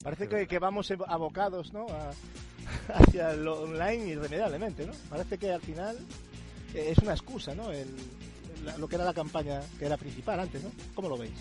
Parece 0.02 0.28
que, 0.28 0.46
que 0.46 0.58
vamos 0.58 0.90
abocados 1.06 1.72
¿no? 1.72 1.86
A- 1.88 2.12
hacia 2.94 3.32
lo 3.34 3.62
online 3.62 4.08
irremediablemente, 4.08 4.86
¿no? 4.86 4.92
Parece 5.08 5.38
que 5.38 5.52
al 5.52 5.60
final 5.60 5.96
eh, 6.74 6.88
es 6.90 6.98
una 6.98 7.12
excusa, 7.12 7.54
¿no? 7.54 7.70
El- 7.70 7.88
la- 8.64 8.76
lo 8.78 8.88
que 8.88 8.96
era 8.96 9.04
la 9.04 9.14
campaña 9.14 9.60
que 9.78 9.86
era 9.86 9.96
principal 9.96 10.40
antes, 10.40 10.62
¿no? 10.62 10.70
¿Cómo 10.94 11.08
lo 11.08 11.16
veis? 11.18 11.32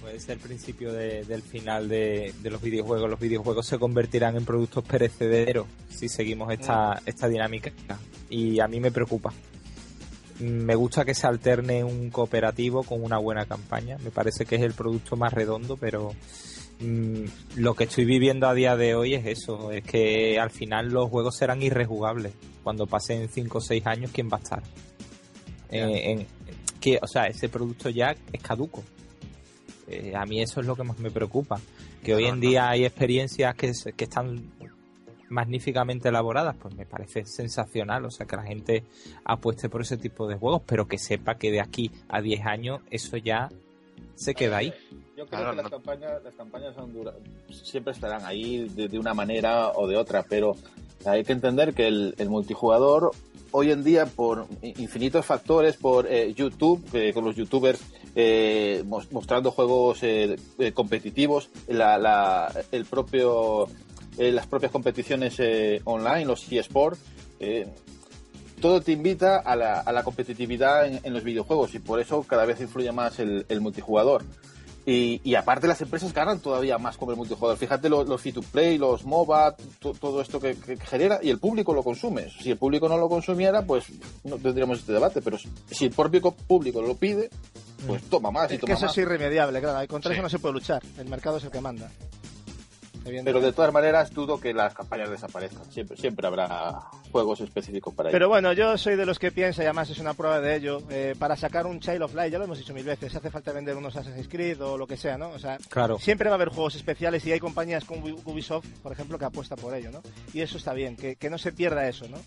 Puede 0.00 0.20
ser 0.20 0.32
el 0.32 0.38
principio 0.40 0.92
de- 0.92 1.24
del 1.24 1.40
final 1.42 1.88
de, 1.88 2.34
de 2.42 2.50
los 2.50 2.60
videojuegos. 2.60 3.08
Los 3.08 3.18
videojuegos 3.20 3.66
se 3.66 3.78
convertirán 3.78 4.36
en 4.36 4.44
productos 4.44 4.84
perecederos 4.84 5.66
si 5.88 6.08
seguimos 6.08 6.52
esta, 6.52 7.00
esta 7.06 7.26
dinámica. 7.26 7.72
Y 8.28 8.60
a 8.60 8.68
mí 8.68 8.80
me 8.80 8.90
preocupa. 8.90 9.32
Me 10.40 10.74
gusta 10.74 11.04
que 11.04 11.14
se 11.14 11.26
alterne 11.26 11.84
un 11.84 12.10
cooperativo 12.10 12.82
con 12.82 13.02
una 13.02 13.18
buena 13.18 13.46
campaña. 13.46 13.96
Me 14.02 14.10
parece 14.10 14.44
que 14.44 14.56
es 14.56 14.62
el 14.62 14.72
producto 14.72 15.16
más 15.16 15.32
redondo, 15.32 15.76
pero 15.76 16.12
mm, 16.80 17.24
lo 17.56 17.74
que 17.74 17.84
estoy 17.84 18.04
viviendo 18.04 18.48
a 18.48 18.54
día 18.54 18.76
de 18.76 18.94
hoy 18.96 19.14
es 19.14 19.26
eso. 19.26 19.70
Es 19.70 19.84
que 19.84 20.38
al 20.40 20.50
final 20.50 20.88
los 20.88 21.08
juegos 21.08 21.36
serán 21.36 21.62
irrejugables. 21.62 22.32
Cuando 22.64 22.86
pasen 22.86 23.28
5 23.28 23.58
o 23.58 23.60
6 23.60 23.86
años, 23.86 24.10
¿quién 24.12 24.28
va 24.28 24.38
a 24.38 24.40
estar? 24.40 24.62
Eh, 25.70 26.10
en- 26.10 26.26
que, 26.80 26.98
o 27.00 27.06
sea, 27.06 27.26
ese 27.26 27.48
producto 27.48 27.88
ya 27.88 28.14
es 28.32 28.42
caduco. 28.42 28.82
Eh, 29.88 30.12
a 30.16 30.24
mí 30.26 30.42
eso 30.42 30.60
es 30.60 30.66
lo 30.66 30.76
que 30.76 30.82
más 30.84 30.98
me 30.98 31.10
preocupa. 31.10 31.60
Que 32.02 32.14
hoy 32.14 32.24
en 32.26 32.40
día 32.40 32.68
hay 32.68 32.84
experiencias 32.84 33.54
que, 33.54 33.72
que 33.96 34.04
están 34.04 34.52
magníficamente 35.34 36.08
elaboradas, 36.08 36.56
pues 36.56 36.74
me 36.74 36.86
parece 36.86 37.24
sensacional. 37.26 38.04
O 38.06 38.10
sea, 38.10 38.24
que 38.26 38.36
la 38.36 38.44
gente 38.44 38.84
apueste 39.24 39.68
por 39.68 39.82
ese 39.82 39.96
tipo 39.96 40.26
de 40.26 40.36
juegos, 40.36 40.62
pero 40.64 40.86
que 40.88 40.96
sepa 40.98 41.34
que 41.36 41.50
de 41.50 41.60
aquí 41.60 41.90
a 42.08 42.20
10 42.20 42.46
años 42.46 42.80
eso 42.90 43.16
ya 43.16 43.50
se 44.14 44.34
queda 44.34 44.58
ahí. 44.58 44.72
Yo 45.16 45.26
creo 45.26 45.26
Claro, 45.26 45.50
que 45.50 45.56
las 45.56 45.64
no- 45.64 45.70
campañas, 45.70 46.22
las 46.24 46.34
campañas 46.34 46.74
son 46.74 46.92
siempre 47.50 47.92
estarán 47.92 48.24
ahí 48.24 48.68
de, 48.68 48.88
de 48.88 48.98
una 48.98 49.14
manera 49.14 49.70
o 49.70 49.86
de 49.86 49.96
otra, 49.96 50.24
pero 50.28 50.56
hay 51.04 51.22
que 51.24 51.32
entender 51.32 51.74
que 51.74 51.86
el, 51.86 52.14
el 52.18 52.30
multijugador 52.30 53.10
hoy 53.52 53.70
en 53.70 53.84
día 53.84 54.06
por 54.06 54.46
infinitos 54.62 55.24
factores, 55.24 55.76
por 55.76 56.06
eh, 56.10 56.32
YouTube, 56.34 56.84
con 57.12 57.24
los 57.24 57.36
youtubers 57.36 57.80
eh, 58.16 58.82
mos- 58.86 59.10
mostrando 59.12 59.50
juegos 59.52 60.02
eh, 60.02 60.36
eh, 60.58 60.72
competitivos, 60.72 61.48
la, 61.68 61.96
la- 61.98 62.52
el 62.72 62.84
propio, 62.84 63.68
eh, 64.18 64.32
las 64.32 64.46
propias 64.46 64.72
competiciones 64.72 65.34
eh, 65.38 65.80
online, 65.84 66.24
los 66.24 66.50
eSports, 66.50 67.00
eh, 67.40 67.66
todo 68.60 68.80
te 68.80 68.92
invita 68.92 69.38
a 69.38 69.56
la, 69.56 69.80
a 69.80 69.92
la 69.92 70.02
competitividad 70.04 70.86
en, 70.86 71.00
en 71.02 71.12
los 71.12 71.22
videojuegos 71.24 71.74
y 71.74 71.78
por 71.80 72.00
eso 72.00 72.22
cada 72.22 72.44
vez 72.46 72.60
influye 72.60 72.90
más 72.92 73.18
el, 73.18 73.44
el 73.48 73.60
multijugador. 73.60 74.24
Y, 74.86 75.22
y 75.24 75.34
aparte 75.34 75.66
las 75.66 75.80
empresas 75.80 76.12
ganan 76.12 76.40
todavía 76.40 76.76
más 76.76 76.98
con 76.98 77.08
el 77.08 77.16
multijugador. 77.16 77.56
Fíjate 77.56 77.88
lo- 77.88 78.04
los, 78.04 78.20
free 78.20 78.32
to 78.32 78.42
play, 78.42 78.76
los 78.76 79.04
MOBA, 79.06 79.56
to- 79.80 79.94
todo 79.94 80.20
esto 80.20 80.38
que, 80.40 80.54
que 80.56 80.76
genera 80.76 81.20
y 81.22 81.30
el 81.30 81.38
público 81.38 81.72
lo 81.72 81.82
consume. 81.82 82.28
Si 82.42 82.50
el 82.50 82.58
público 82.58 82.86
no 82.86 82.98
lo 82.98 83.08
consumiera, 83.08 83.62
pues 83.62 83.86
no 84.24 84.36
tendríamos 84.36 84.80
este 84.80 84.92
debate. 84.92 85.22
Pero 85.22 85.38
si 85.70 85.86
el 85.86 85.90
propio 85.90 86.20
público 86.32 86.82
lo 86.82 86.96
pide, 86.96 87.30
pues 87.86 88.02
toma 88.10 88.30
más 88.30 88.50
y 88.50 88.54
Es 88.54 88.60
que 88.60 88.66
toma 88.66 88.74
eso 88.74 88.86
más. 88.86 88.92
es 88.98 89.02
irremediable, 89.02 89.60
claro. 89.60 89.82
y 89.82 89.86
Contra 89.86 90.10
Sí. 90.10 90.14
eso 90.16 90.22
no 90.22 90.28
se 90.28 90.38
puede 90.38 90.52
luchar. 90.52 90.82
El 90.98 91.08
mercado 91.08 91.38
es 91.38 91.44
el 91.44 91.50
que 91.50 91.60
manda. 91.62 91.90
Pero 93.04 93.40
de 93.40 93.52
todas 93.52 93.72
maneras 93.72 94.12
dudo 94.12 94.40
que 94.40 94.54
las 94.54 94.74
campañas 94.74 95.10
desaparezcan. 95.10 95.70
Siempre, 95.70 95.96
siempre 95.96 96.26
habrá 96.26 96.80
juegos 97.12 97.40
específicos 97.40 97.92
para 97.94 98.08
ello. 98.08 98.14
Pero 98.14 98.28
bueno, 98.28 98.52
yo 98.52 98.76
soy 98.78 98.96
de 98.96 99.04
los 99.06 99.18
que 99.18 99.30
piensa, 99.30 99.62
y 99.62 99.66
además 99.66 99.90
es 99.90 99.98
una 99.98 100.14
prueba 100.14 100.40
de 100.40 100.56
ello, 100.56 100.82
eh, 100.90 101.14
para 101.18 101.36
sacar 101.36 101.66
un 101.66 101.80
Child 101.80 102.02
of 102.02 102.14
Light, 102.14 102.32
ya 102.32 102.38
lo 102.38 102.44
hemos 102.44 102.58
dicho 102.58 102.72
mil 102.74 102.84
veces, 102.84 103.14
hace 103.14 103.30
falta 103.30 103.52
vender 103.52 103.76
unos 103.76 103.94
Assassin's 103.94 104.28
Creed 104.28 104.60
o 104.62 104.78
lo 104.78 104.86
que 104.86 104.96
sea, 104.96 105.18
¿no? 105.18 105.28
O 105.30 105.38
sea, 105.38 105.58
Claro. 105.68 105.98
siempre 105.98 106.28
va 106.28 106.34
a 106.34 106.36
haber 106.36 106.48
juegos 106.48 106.74
especiales 106.74 107.24
y 107.26 107.32
hay 107.32 107.40
compañías 107.40 107.84
como 107.84 108.06
Ubisoft, 108.24 108.66
por 108.82 108.92
ejemplo, 108.92 109.18
que 109.18 109.24
apuesta 109.26 109.54
por 109.56 109.74
ello, 109.74 109.90
¿no? 109.90 110.02
Y 110.32 110.40
eso 110.40 110.56
está 110.56 110.72
bien, 110.72 110.96
que, 110.96 111.16
que 111.16 111.28
no 111.30 111.38
se 111.38 111.52
pierda 111.52 111.86
eso, 111.88 112.08
¿no? 112.08 112.18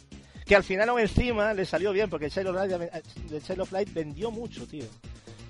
Que 0.46 0.56
al 0.56 0.64
final 0.64 0.88
aún 0.90 1.02
encima 1.02 1.54
le 1.54 1.66
salió 1.66 1.92
bien, 1.92 2.10
porque 2.10 2.26
el 2.28 2.32
Child 2.32 2.48
of 2.48 2.56
Light, 2.56 2.94
el 3.32 3.44
Child 3.44 3.62
of 3.62 3.72
Light 3.72 3.94
vendió 3.94 4.32
mucho, 4.32 4.66
tío. 4.66 4.86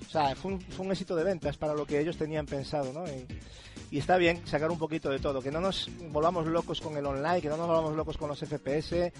O 0.06 0.10
sea, 0.10 0.34
fue 0.34 0.52
un, 0.52 0.60
fue 0.60 0.86
un 0.86 0.92
éxito 0.92 1.14
de 1.14 1.22
ventas 1.22 1.56
para 1.58 1.74
lo 1.74 1.84
que 1.86 2.00
ellos 2.00 2.16
tenían 2.16 2.46
pensado, 2.46 2.92
¿no? 2.92 3.04
Y, 3.06 3.26
y 3.90 3.98
está 3.98 4.16
bien 4.16 4.46
sacar 4.46 4.70
un 4.70 4.78
poquito 4.78 5.10
de 5.10 5.18
todo, 5.18 5.40
que 5.40 5.50
no 5.50 5.60
nos 5.60 5.88
volvamos 6.10 6.46
locos 6.46 6.80
con 6.80 6.96
el 6.96 7.06
online, 7.06 7.40
que 7.40 7.48
no 7.48 7.56
nos 7.56 7.66
volvamos 7.66 7.96
locos 7.96 8.16
con 8.16 8.28
los 8.28 8.38
FPS. 8.38 9.12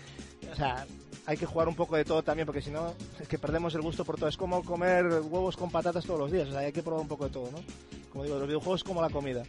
O 0.52 0.54
sea, 0.54 0.86
hay 1.26 1.36
que 1.36 1.46
jugar 1.46 1.68
un 1.68 1.74
poco 1.74 1.96
de 1.96 2.04
todo 2.04 2.22
también, 2.22 2.46
porque 2.46 2.62
si 2.62 2.70
no, 2.70 2.94
es 3.20 3.28
que 3.28 3.38
perdemos 3.38 3.74
el 3.74 3.82
gusto 3.82 4.04
por 4.04 4.16
todo. 4.16 4.28
Es 4.28 4.36
como 4.36 4.62
comer 4.62 5.06
huevos 5.06 5.56
con 5.56 5.70
patatas 5.70 6.04
todos 6.04 6.20
los 6.20 6.32
días, 6.32 6.48
o 6.48 6.52
sea, 6.52 6.60
hay 6.60 6.72
que 6.72 6.82
probar 6.82 7.00
un 7.00 7.08
poco 7.08 7.24
de 7.24 7.30
todo, 7.30 7.50
¿no? 7.50 7.58
Como 8.10 8.24
digo, 8.24 8.38
los 8.38 8.46
videojuegos 8.46 8.84
como 8.84 9.00
la 9.00 9.10
comida. 9.10 9.42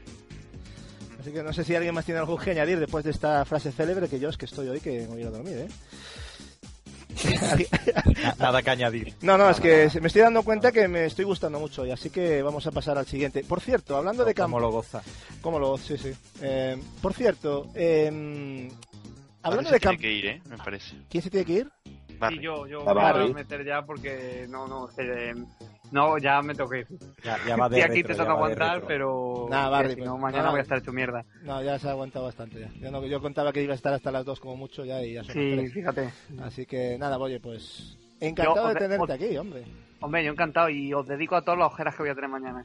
Así 1.20 1.34
que 1.34 1.44
no 1.44 1.52
sé 1.52 1.66
si 1.66 1.76
alguien 1.76 1.94
más 1.94 2.06
tiene 2.06 2.20
algo 2.20 2.38
que 2.38 2.52
añadir 2.52 2.80
después 2.80 3.04
de 3.04 3.12
esta 3.12 3.44
frase 3.44 3.74
célebre, 3.74 4.08
que 4.08 4.20
yo 4.20 4.30
es 4.30 4.38
que 4.38 4.46
estoy 4.46 4.70
hoy 4.70 4.80
que 4.80 5.02
me 5.02 5.08
voy 5.08 5.24
a 5.24 5.30
dormir, 5.30 5.58
¿eh? 5.58 5.68
Na- 7.10 8.36
Nada 8.40 8.62
que 8.62 8.70
añadir. 8.70 9.14
No, 9.22 9.38
no, 9.38 9.50
es 9.50 9.60
que 9.60 9.90
me 10.02 10.08
estoy 10.08 10.22
dando 10.22 10.44
cuenta 10.44 10.72
que 10.72 10.88
me 10.88 11.06
estoy 11.06 11.26
gustando 11.26 11.60
mucho 11.60 11.86
y 11.86 11.92
así 11.92 12.10
que 12.10 12.42
vamos 12.42 12.66
a 12.68 12.72
pasar 12.72 12.98
al 12.98 13.06
siguiente. 13.08 13.44
Por 13.44 13.62
cierto, 13.62 13.98
hablando 13.98 14.24
de 14.26 14.34
¿Cómo 14.34 14.46
campo... 14.58 14.60
lo 14.60 14.72
goza? 14.72 15.02
¿Cómo 15.42 15.60
lo 15.60 15.78
Sí, 15.78 15.98
sí. 15.98 16.12
Eh, 16.42 16.78
por 17.02 17.14
cierto, 17.14 17.68
eh, 17.76 18.70
hablando 19.42 19.70
de 19.70 19.76
se 19.76 19.80
tiene 19.80 19.96
campo... 19.96 20.02
que 20.02 20.12
ir, 20.12 20.26
¿eh? 20.26 20.42
Me 20.50 20.58
parece. 20.58 20.96
¿Quién 21.10 21.24
se 21.24 21.30
tiene 21.30 21.46
que 21.46 21.54
ir? 21.54 21.70
Barry. 22.20 22.38
Sí, 22.38 22.42
yo, 22.44 22.68
yo 22.68 22.84
voy 22.84 22.98
a 22.98 23.34
meter 23.34 23.66
ya 23.66 23.82
porque 23.84 24.46
no, 24.50 24.68
no, 24.68 24.90
eh, 24.98 25.34
No, 25.92 26.18
ya 26.18 26.42
me 26.42 26.54
toqué. 26.56 26.86
Ya, 27.24 27.38
ya 27.48 27.56
va 27.56 27.70
de 27.70 27.80
Estoy 27.80 27.82
aquí 27.92 28.02
retro, 28.04 28.14
intentando 28.14 28.24
ya 28.24 28.24
va 28.24 28.48
de 28.48 28.54
aguantar, 28.54 28.74
retro. 28.76 28.88
pero 28.88 29.48
Nada, 29.50 29.70
Barry, 29.70 29.90
si 29.90 29.96
pues, 29.98 30.08
no, 30.10 30.18
mañana 30.18 30.38
nada. 30.44 30.52
voy 30.52 30.60
a 30.60 30.64
estar 30.64 30.78
hecho 30.78 30.92
mierda. 30.94 31.26
No, 31.44 31.62
ya 31.64 31.80
se 31.80 31.88
ha 31.88 31.92
aguantado 31.92 32.26
bastante 32.26 32.60
ya. 32.60 32.72
Yo, 32.80 32.92
no, 32.92 33.06
yo 33.06 33.22
contaba 33.22 33.52
que 33.52 33.64
iba 33.64 33.74
a 33.74 33.76
estar 33.76 33.94
hasta 33.94 34.12
las 34.12 34.26
dos 34.26 34.40
como 34.40 34.56
mucho 34.56 34.86
ya 34.86 35.02
y 35.04 35.14
ya 35.14 35.24
son 35.24 35.34
Sí, 35.34 35.52
tres. 35.56 35.74
fíjate. 35.74 36.10
Así 36.42 36.66
que 36.66 36.98
nada, 36.98 37.18
oye, 37.18 37.40
pues 37.40 37.98
encantado 38.20 38.68
Yo, 38.68 38.74
de 38.74 38.80
tenerte 38.80 39.14
aquí, 39.14 39.38
hombre. 39.38 39.64
Hombre, 40.02 40.24
yo 40.24 40.32
encantado 40.32 40.70
y 40.70 40.94
os 40.94 41.06
dedico 41.08 41.36
a 41.36 41.42
todas 41.42 41.60
las 41.60 41.68
ojeras 41.74 41.94
que 41.96 42.04
voy 42.04 42.10
a 42.12 42.16
tener 42.16 42.30
mañana. 42.30 42.64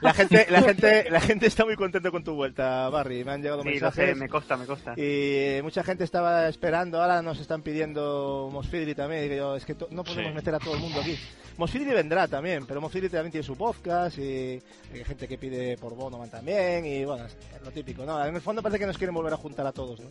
La 0.00 0.12
gente, 0.12 0.46
la 0.50 0.60
gente, 0.62 1.08
la 1.08 1.20
gente 1.20 1.46
está 1.46 1.64
muy 1.64 1.76
contenta 1.76 2.10
con 2.10 2.24
tu 2.24 2.34
vuelta, 2.34 2.88
Barry. 2.88 3.24
Me 3.24 3.30
han 3.32 3.42
llegado 3.42 3.62
Sí, 3.62 3.68
lo 3.68 3.72
mensajes. 3.72 4.08
sé, 4.10 4.14
me 4.16 4.28
consta, 4.28 4.56
me 4.56 4.66
consta. 4.66 4.94
Y 5.00 5.62
mucha 5.62 5.84
gente 5.84 6.02
estaba 6.02 6.48
esperando, 6.48 7.00
ahora 7.00 7.22
nos 7.22 7.38
están 7.38 7.62
pidiendo 7.62 8.48
Mosfidri 8.52 8.94
también, 8.96 9.32
y 9.32 9.36
yo, 9.36 9.54
es 9.54 9.64
que 9.64 9.74
to- 9.76 9.86
no 9.92 10.02
podemos 10.02 10.30
Sí. 10.30 10.34
meter 10.34 10.54
a 10.56 10.58
todo 10.58 10.74
el 10.74 10.80
mundo 10.80 11.00
aquí. 11.00 11.16
Mosfidri 11.58 11.92
vendrá 11.92 12.26
también, 12.26 12.66
pero 12.66 12.80
Mosfidri 12.80 13.08
también 13.08 13.30
tiene 13.30 13.46
su 13.46 13.56
podcast 13.56 14.18
y 14.18 14.58
hay 14.92 15.04
gente 15.04 15.28
que 15.28 15.38
pide 15.38 15.76
por 15.76 15.94
Bonoman 15.94 16.30
también 16.30 16.84
y 16.86 17.04
bueno, 17.04 17.26
es 17.26 17.36
lo 17.62 17.70
típico, 17.70 18.04
¿no? 18.04 18.24
En 18.24 18.34
el 18.34 18.40
fondo 18.40 18.62
parece 18.62 18.78
que 18.80 18.86
nos 18.86 18.98
quieren 18.98 19.14
volver 19.14 19.34
a 19.34 19.36
juntar 19.36 19.66
a 19.66 19.72
todos, 19.72 20.00
¿no? 20.00 20.08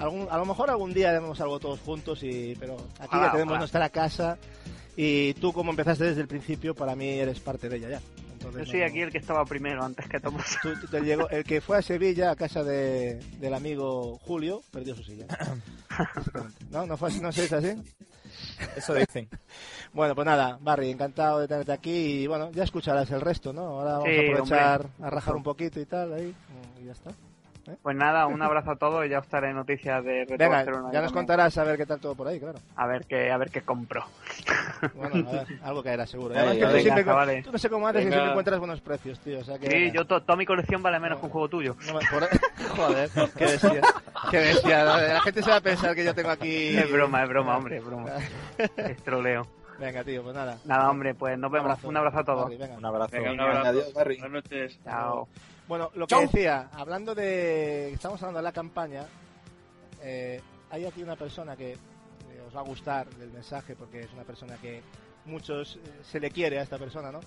Algún, 0.00 0.26
a 0.30 0.36
lo 0.38 0.44
mejor 0.46 0.68
algún 0.70 0.92
día 0.92 1.10
haremos 1.10 1.40
algo 1.40 1.60
todos 1.60 1.78
juntos 1.80 2.22
y 2.22 2.56
pero 2.58 2.74
aquí 2.98 3.06
Ojalá, 3.08 3.26
ya 3.26 3.32
tenemos 3.32 3.50
ojalá. 3.52 3.58
nuestra 3.60 3.88
casa 3.90 4.38
y 4.96 5.34
tú 5.34 5.52
como 5.52 5.70
empezaste 5.70 6.04
desde 6.04 6.22
el 6.22 6.26
principio, 6.28 6.74
para 6.74 6.96
mí 6.96 7.06
eres 7.08 7.38
parte 7.40 7.68
de 7.68 7.76
ella 7.76 7.88
ya. 7.90 8.00
Entonces, 8.32 8.64
Yo 8.66 8.70
soy 8.72 8.80
no- 8.80 8.86
aquí 8.86 9.00
el 9.02 9.12
que 9.12 9.18
estaba 9.18 9.44
primero, 9.44 9.84
antes 9.84 10.08
que 10.08 10.18
todos. 10.18 10.42
Tú- 10.62 10.74
tú 10.80 10.86
te 10.86 11.00
llegó- 11.02 11.28
el 11.28 11.44
que 11.44 11.60
fue 11.60 11.76
a 11.76 11.82
Sevilla 11.82 12.30
a 12.30 12.36
casa 12.36 12.64
de, 12.64 13.16
del 13.38 13.52
amigo 13.52 14.18
Julio 14.22 14.62
perdió 14.72 14.94
su 14.96 15.04
silla. 15.04 15.26
¿No? 16.70 16.86
¿No, 16.86 16.96
fue? 16.96 17.12
¿No 17.20 17.30
se 17.32 17.42
dice 17.42 17.56
así? 17.56 17.74
Eso 18.76 18.94
dicen. 18.94 19.28
Bueno, 19.92 20.14
pues 20.14 20.24
nada, 20.24 20.56
Barry, 20.60 20.88
encantado 20.88 21.40
de 21.40 21.48
tenerte 21.48 21.72
aquí 21.72 21.90
y 22.22 22.26
bueno, 22.28 22.52
ya 22.52 22.62
escucharás 22.62 23.10
el 23.10 23.20
resto, 23.20 23.52
¿no? 23.52 23.62
Ahora 23.80 23.92
vamos 23.98 24.08
Sí, 24.08 24.16
a 24.16 24.20
aprovechar 24.30 24.80
hombre. 24.82 25.06
a 25.06 25.10
rajar 25.10 25.34
un 25.36 25.42
poquito 25.42 25.80
y 25.80 25.84
tal, 25.86 26.12
ahí, 26.12 26.32
y 26.80 26.84
ya 26.86 26.92
está. 26.92 27.10
Pues 27.82 27.96
nada, 27.96 28.26
un 28.26 28.42
abrazo 28.42 28.72
a 28.72 28.76
todos 28.76 29.04
y 29.06 29.08
ya 29.08 29.18
os 29.18 29.24
estaré 29.24 29.50
en 29.50 29.56
noticias 29.56 30.02
de 30.04 30.20
Retro 30.20 30.36
Venga, 30.38 30.56
Barcelona 30.56 30.88
ya 30.92 31.00
nos 31.00 31.08
también. 31.10 31.14
contarás 31.14 31.58
a 31.58 31.64
ver 31.64 31.76
qué 31.76 31.86
tal 31.86 32.00
todo 32.00 32.14
por 32.14 32.26
ahí, 32.28 32.40
claro. 32.40 32.58
A 32.76 32.86
ver 32.86 33.04
qué, 33.06 33.30
a 33.30 33.36
ver 33.36 33.50
qué 33.50 33.62
compro. 33.62 34.04
Bueno, 34.94 35.28
a 35.28 35.32
ver, 35.32 35.46
algo 35.62 35.82
caerá 35.82 36.06
seguro. 36.06 36.34
Eh, 36.34 36.38
Además 36.38 36.54
que 36.56 36.60
tú, 36.60 36.66
venga, 36.68 36.82
siempre, 36.82 37.04
chavales. 37.04 37.44
tú 37.44 37.52
no 37.52 37.58
sé 37.58 37.70
cómo 37.70 37.86
haces, 37.88 38.00
Venga. 38.04 38.12
siempre 38.14 38.30
encuentras 38.30 38.58
buenos 38.58 38.80
precios, 38.80 39.20
tío. 39.20 39.38
O 39.40 39.44
sea 39.44 39.58
que, 39.58 39.70
Sí, 39.70 39.90
yo 39.92 40.06
to- 40.06 40.22
toda 40.22 40.36
mi 40.36 40.46
colección 40.46 40.82
vale 40.82 40.98
menos 41.00 41.18
que 41.20 41.26
un 41.26 41.32
juego 41.32 41.48
tuyo. 41.48 41.76
No 41.86 41.94
me- 41.94 42.00
por- 42.10 42.28
Joder, 42.76 43.10
qué 43.36 43.44
bestia. 43.44 43.80
Qué 44.30 44.38
bestia. 44.38 44.84
La 44.84 45.20
gente 45.20 45.42
se 45.42 45.50
va 45.50 45.56
a 45.56 45.60
pensar 45.60 45.94
que 45.94 46.04
yo 46.04 46.14
tengo 46.14 46.30
aquí... 46.30 46.68
Es 46.78 46.90
broma, 46.90 47.22
es 47.22 47.28
broma, 47.28 47.56
hombre, 47.56 47.76
es 47.78 47.84
broma. 47.84 48.10
Es 48.76 49.02
troleo. 49.02 49.46
Venga, 49.78 50.04
tío, 50.04 50.22
pues 50.22 50.34
nada. 50.34 50.58
Nada, 50.66 50.90
hombre, 50.90 51.14
pues 51.14 51.38
nos 51.38 51.50
vemos. 51.50 51.70
abrazo. 51.70 51.88
Un 51.88 51.96
abrazo 51.96 52.18
a 52.18 52.24
todos. 52.24 52.44
Barry, 52.44 52.56
venga. 52.58 52.76
Un 52.76 52.84
abrazo. 52.84 53.12
Venga, 53.16 53.32
un 53.32 53.40
abrazo. 53.40 53.66
Adiós, 53.68 53.94
Barry. 53.94 54.18
Buenas 54.18 54.44
noches. 54.44 54.78
Chao. 54.84 55.28
Bueno, 55.70 55.92
lo 55.94 56.08
que 56.08 56.16
Chau. 56.16 56.22
decía, 56.22 56.68
hablando 56.72 57.14
de. 57.14 57.92
Estamos 57.92 58.20
hablando 58.20 58.40
de 58.40 58.42
la 58.42 58.50
campaña. 58.50 59.06
eh, 60.02 60.40
hay 60.68 60.84
aquí 60.84 61.00
una 61.00 61.14
persona 61.14 61.54
que 61.56 61.74
eh, 61.74 62.42
os 62.44 62.56
va 62.56 62.58
a 62.58 62.64
gustar 62.64 63.08
del 63.10 63.30
mensaje 63.30 63.76
porque 63.76 64.00
es 64.00 64.12
una 64.12 64.24
persona 64.24 64.56
que 64.56 64.82
muchos 65.26 65.76
eh, 65.76 66.00
se 66.02 66.18
le 66.18 66.32
quiere 66.32 66.58
a 66.58 66.62
esta 66.62 66.76
persona, 66.76 67.12
¿no? 67.12 67.20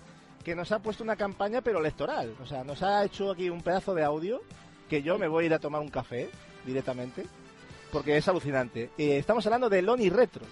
Que 0.43 0.55
nos 0.55 0.73
ha 0.73 0.79
puesto 0.79 1.05
una 1.05 1.15
campaña 1.15 1.61
pero 1.61 1.79
electoral. 1.79 2.35
O 2.41 2.45
sea, 2.45 2.65
nos 2.65 2.83
ha 2.83 3.05
hecho 3.05 3.31
aquí 3.31 3.49
un 3.49 3.61
pedazo 3.61 3.95
de 3.95 4.03
audio 4.03 4.41
que 4.89 5.01
yo 5.01 5.17
me 5.17 5.29
voy 5.29 5.45
a 5.45 5.47
ir 5.47 5.53
a 5.53 5.59
tomar 5.59 5.79
un 5.79 5.89
café 5.89 6.29
directamente 6.65 7.25
porque 7.93 8.17
es 8.17 8.27
alucinante. 8.27 8.89
Eh, 8.97 9.19
estamos 9.19 9.45
hablando 9.45 9.69
de 9.69 9.81
Loni 9.81 10.09
Retro. 10.09 10.43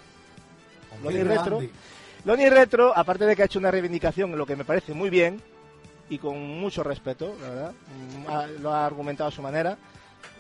Loni 1.04 1.24
Retro. 1.24 1.60
Loni 2.24 2.50
Retro, 2.50 2.98
aparte 2.98 3.26
de 3.26 3.36
que 3.36 3.42
ha 3.42 3.46
hecho 3.48 3.60
una 3.60 3.70
reivindicación, 3.72 4.38
lo 4.38 4.46
que 4.46 4.56
me 4.56 4.64
parece 4.64 4.94
muy 4.94 5.10
bien 5.10 5.42
y 6.12 6.18
con 6.20 6.38
mucho 6.60 6.84
respeto, 6.84 7.36
la 7.42 7.50
verdad, 7.50 7.72
mm, 7.72 8.30
ha- 8.30 8.48
lo 8.48 8.72
ha 8.74 8.86
argumentado 8.86 9.30
a 9.30 9.32
su 9.32 9.42
manera. 9.42 9.76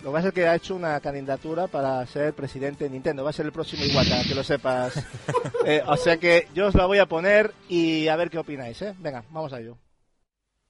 Lo 0.04 0.10
que 0.12 0.14
pasa 0.14 0.28
es 0.30 0.34
que 0.34 0.48
ha 0.48 0.56
hecho 0.56 0.76
una 0.76 1.00
candidatura 1.00 1.68
para 1.68 2.06
ser 2.08 2.34
presidente 2.34 2.84
de 2.84 2.90
Nintendo. 2.90 3.24
Va 3.24 3.30
a 3.30 3.34
ser 3.34 3.46
el 3.46 3.52
próximo 3.52 3.84
Iwata, 3.86 4.22
que 4.24 4.36
lo 4.36 4.44
sepas. 4.44 4.94
Eh, 5.66 5.84
o 5.86 5.96
sea 5.96 6.18
que 6.18 6.48
yo 6.56 6.68
os 6.68 6.74
la 6.76 6.88
voy 6.88 6.98
a 6.98 7.06
poner 7.06 7.54
y 7.70 8.08
a 8.08 8.16
ver 8.16 8.32
qué 8.32 8.40
opináis, 8.40 8.82
¿eh? 8.82 8.96
Venga, 8.98 9.24
vamos 9.30 9.54
a 9.54 9.60
ello. 9.60 9.78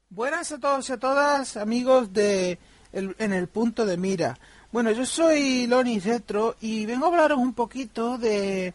Buenas 0.10 0.52
a 0.52 0.60
todos 0.60 0.90
y 0.90 0.92
a 0.92 0.98
todas, 0.98 1.56
amigos 1.56 2.12
de 2.12 2.60
el- 2.92 3.16
En 3.18 3.32
el 3.32 3.48
Punto 3.48 3.86
de 3.86 3.96
Mira. 3.96 4.38
Bueno, 4.74 4.92
yo 4.92 5.06
soy 5.06 5.66
Loni 5.68 6.00
Retro 6.00 6.56
y 6.60 6.86
vengo 6.86 7.06
a 7.06 7.10
hablaros 7.10 7.38
un 7.38 7.54
poquito 7.54 8.18
de, 8.18 8.74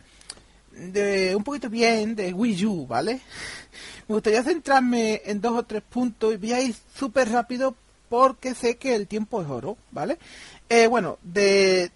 de 0.72 1.36
un 1.36 1.44
poquito 1.44 1.68
bien 1.68 2.16
de 2.16 2.32
Wii 2.32 2.64
U, 2.64 2.86
¿vale? 2.86 3.20
Me 4.08 4.14
gustaría 4.14 4.42
centrarme 4.42 5.22
en 5.24 5.40
dos 5.40 5.58
o 5.58 5.62
tres 5.64 5.82
puntos 5.82 6.32
y 6.32 6.36
voy 6.36 6.52
a 6.52 6.60
ir 6.60 6.74
súper 6.94 7.30
rápido 7.30 7.74
porque 8.08 8.54
sé 8.54 8.76
que 8.76 8.94
el 8.94 9.08
tiempo 9.08 9.42
es 9.42 9.48
oro, 9.48 9.76
¿vale? 9.90 10.18
Eh, 10.68 10.86
bueno, 10.86 11.18
de 11.22 11.90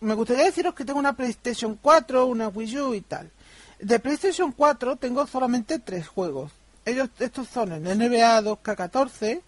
me 0.00 0.14
gustaría 0.14 0.44
deciros 0.44 0.74
que 0.74 0.84
tengo 0.84 0.98
una 0.98 1.16
PlayStation 1.16 1.78
4, 1.80 2.26
una 2.26 2.48
Wii 2.48 2.78
U 2.78 2.94
y 2.94 3.00
tal. 3.00 3.30
De 3.78 3.98
PlayStation 3.98 4.52
4 4.52 4.96
tengo 4.96 5.26
solamente 5.26 5.78
tres 5.78 6.08
juegos. 6.08 6.52
Ellos, 6.84 7.08
estos 7.18 7.48
son 7.48 7.72
el 7.72 7.82
NBA 7.82 8.42
2K14, 8.42 9.40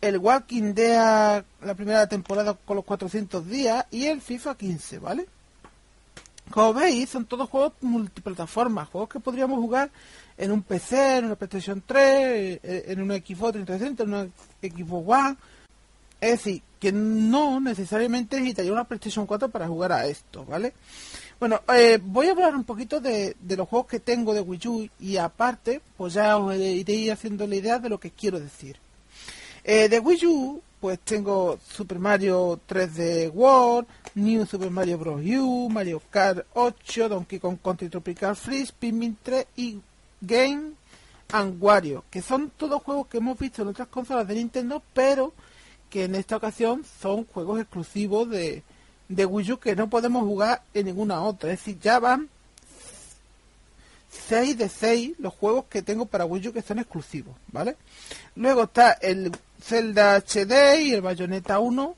el 0.00 0.18
Walking 0.18 0.74
Dead, 0.74 1.44
la 1.62 1.74
primera 1.74 2.06
temporada 2.06 2.54
con 2.54 2.76
los 2.76 2.84
400 2.84 3.46
días 3.46 3.86
y 3.90 4.06
el 4.06 4.20
FIFA 4.20 4.56
15, 4.56 4.98
¿vale? 4.98 5.26
Como 6.50 6.74
veis, 6.74 7.08
son 7.08 7.24
todos 7.24 7.48
juegos 7.48 7.72
multiplataformas, 7.80 8.88
juegos 8.88 9.08
que 9.08 9.20
podríamos 9.20 9.58
jugar 9.58 9.90
en 10.42 10.50
un 10.50 10.62
PC, 10.62 11.18
en 11.18 11.26
una 11.26 11.36
PlayStation 11.36 11.84
3, 11.86 12.60
eh, 12.62 12.84
en 12.88 13.00
una 13.00 13.14
Xbox 13.14 13.52
360, 13.52 14.02
en 14.02 14.08
una 14.08 14.28
Xbox 14.60 15.08
One. 15.08 15.36
Es 16.20 16.30
decir, 16.32 16.62
que 16.80 16.90
no 16.90 17.60
necesariamente 17.60 18.36
necesitaría 18.36 18.72
una 18.72 18.82
PlayStation 18.82 19.24
4 19.24 19.50
para 19.50 19.68
jugar 19.68 19.92
a 19.92 20.04
esto, 20.06 20.44
¿vale? 20.44 20.72
Bueno, 21.38 21.60
eh, 21.72 22.00
voy 22.02 22.26
a 22.26 22.32
hablar 22.32 22.56
un 22.56 22.64
poquito 22.64 23.00
de, 23.00 23.36
los 23.56 23.68
juegos 23.68 23.86
que 23.86 24.00
tengo 24.00 24.34
de 24.34 24.40
Wii 24.40 24.66
U 24.66 24.88
y 24.98 25.16
aparte, 25.16 25.80
pues 25.96 26.14
ya 26.14 26.36
os 26.36 26.56
iré 26.56 27.12
haciendo 27.12 27.46
la 27.46 27.54
idea 27.54 27.78
de 27.78 27.88
lo 27.88 28.00
que 28.00 28.10
quiero 28.10 28.40
decir. 28.40 28.78
Eh, 29.62 29.88
de 29.88 30.00
Wii 30.00 30.26
U, 30.26 30.60
pues 30.80 30.98
tengo 31.04 31.60
Super 31.64 32.00
Mario 32.00 32.58
3D 32.68 33.30
World, 33.32 33.86
New 34.16 34.44
Super 34.44 34.70
Mario 34.70 34.98
Bros. 34.98 35.20
U, 35.24 35.68
Mario 35.70 36.02
Kart 36.10 36.44
8, 36.54 37.08
Donkey 37.08 37.38
Kong 37.38 37.58
Country 37.62 37.88
Tropical 37.88 38.34
Freeze, 38.34 38.72
Pikmin 38.76 39.16
3 39.22 39.46
y 39.54 39.78
Game 40.22 40.72
and 41.32 41.62
Wario, 41.62 42.04
que 42.10 42.22
son 42.22 42.50
todos 42.56 42.82
juegos 42.82 43.08
que 43.08 43.18
hemos 43.18 43.38
visto 43.38 43.62
en 43.62 43.68
otras 43.68 43.88
consolas 43.88 44.26
de 44.26 44.36
Nintendo, 44.36 44.82
pero 44.94 45.32
que 45.90 46.04
en 46.04 46.14
esta 46.14 46.36
ocasión 46.36 46.84
son 47.00 47.26
juegos 47.26 47.60
exclusivos 47.60 48.30
de, 48.30 48.62
de 49.08 49.26
Wii 49.26 49.52
U 49.52 49.58
que 49.58 49.76
no 49.76 49.90
podemos 49.90 50.24
jugar 50.24 50.62
en 50.72 50.86
ninguna 50.86 51.22
otra. 51.22 51.52
Es 51.52 51.58
decir, 51.58 51.78
ya 51.80 51.98
van 51.98 52.28
6 54.28 54.56
de 54.56 54.68
6 54.68 55.14
los 55.18 55.34
juegos 55.34 55.66
que 55.68 55.82
tengo 55.82 56.06
para 56.06 56.24
Wii 56.24 56.48
U 56.48 56.52
que 56.52 56.62
son 56.62 56.78
exclusivos, 56.78 57.34
¿vale? 57.48 57.76
Luego 58.36 58.64
está 58.64 58.92
el 58.92 59.32
Zelda 59.60 60.16
HD 60.16 60.80
y 60.82 60.92
el 60.92 61.02
Bayonetta 61.02 61.58
1, 61.58 61.96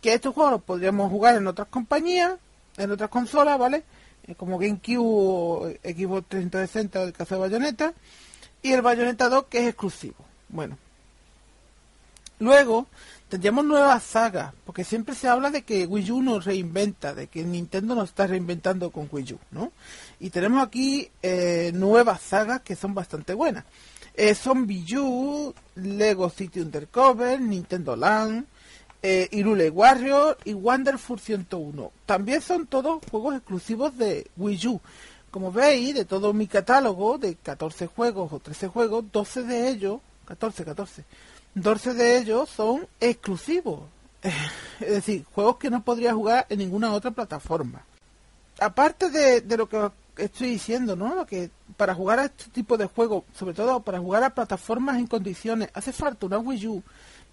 que 0.00 0.14
estos 0.14 0.34
juegos 0.34 0.62
podríamos 0.62 1.10
jugar 1.10 1.36
en 1.36 1.46
otras 1.46 1.68
compañías, 1.68 2.34
en 2.76 2.90
otras 2.90 3.10
consolas, 3.10 3.58
¿vale? 3.58 3.84
Eh, 4.26 4.34
Como 4.34 4.58
GameCube 4.58 4.98
o 4.98 5.68
Xbox 5.82 6.28
360 6.28 7.02
en 7.02 7.08
el 7.08 7.12
caso 7.12 7.34
de 7.34 7.40
Bayonetta, 7.40 7.94
y 8.62 8.72
el 8.72 8.82
Bayonetta 8.82 9.28
2 9.28 9.44
que 9.44 9.58
es 9.58 9.68
exclusivo. 9.68 10.16
Bueno, 10.48 10.78
luego 12.38 12.86
tendríamos 13.28 13.64
nuevas 13.64 14.02
sagas, 14.02 14.54
porque 14.64 14.84
siempre 14.84 15.14
se 15.14 15.28
habla 15.28 15.50
de 15.50 15.62
que 15.62 15.86
Wii 15.86 16.10
U 16.12 16.22
nos 16.22 16.44
reinventa, 16.44 17.14
de 17.14 17.26
que 17.26 17.42
Nintendo 17.44 17.94
nos 17.94 18.10
está 18.10 18.26
reinventando 18.26 18.90
con 18.90 19.08
Wii 19.10 19.32
U, 19.34 19.38
¿no? 19.50 19.72
Y 20.20 20.30
tenemos 20.30 20.64
aquí 20.64 21.10
eh, 21.22 21.72
nuevas 21.74 22.20
sagas 22.20 22.60
que 22.60 22.76
son 22.76 22.94
bastante 22.94 23.34
buenas. 23.34 23.64
Eh, 24.14 24.34
Zombie 24.34 24.86
U, 24.96 25.52
Lego 25.74 26.30
City 26.30 26.60
Undercover, 26.60 27.40
Nintendo 27.40 27.96
Land, 27.96 28.46
eh, 29.06 29.28
Irule 29.32 29.68
Warrior 29.68 30.38
y 30.46 30.54
Wonderful 30.54 31.20
101. 31.20 31.92
También 32.06 32.40
son 32.40 32.66
todos 32.66 33.02
juegos 33.10 33.36
exclusivos 33.36 33.98
de 33.98 34.30
Wii 34.38 34.66
U. 34.66 34.80
Como 35.30 35.52
veis, 35.52 35.94
de 35.94 36.06
todo 36.06 36.32
mi 36.32 36.46
catálogo 36.46 37.18
de 37.18 37.34
14 37.34 37.86
juegos 37.86 38.32
o 38.32 38.40
13 38.40 38.68
juegos, 38.68 39.04
12 39.12 39.42
de 39.42 39.68
ellos, 39.68 40.00
14, 40.24 40.64
14, 40.64 41.04
12 41.54 41.92
de 41.92 42.16
ellos 42.16 42.48
son 42.48 42.88
exclusivos. 42.98 43.80
Es 44.80 44.90
decir, 44.90 45.24
juegos 45.34 45.58
que 45.58 45.68
no 45.68 45.84
podría 45.84 46.14
jugar 46.14 46.46
en 46.48 46.60
ninguna 46.60 46.90
otra 46.94 47.10
plataforma. 47.10 47.84
Aparte 48.58 49.10
de, 49.10 49.42
de 49.42 49.56
lo 49.58 49.68
que 49.68 49.90
estoy 50.16 50.48
diciendo, 50.48 50.96
¿no? 50.96 51.14
Lo 51.14 51.26
que 51.26 51.50
para 51.76 51.94
jugar 51.94 52.20
a 52.20 52.24
este 52.24 52.44
tipo 52.50 52.78
de 52.78 52.86
juegos, 52.86 53.24
sobre 53.34 53.52
todo 53.52 53.80
para 53.80 53.98
jugar 53.98 54.24
a 54.24 54.34
plataformas 54.34 54.96
en 54.96 55.06
condiciones, 55.06 55.68
hace 55.74 55.92
falta 55.92 56.24
una 56.24 56.38
Wii 56.38 56.66
U. 56.68 56.82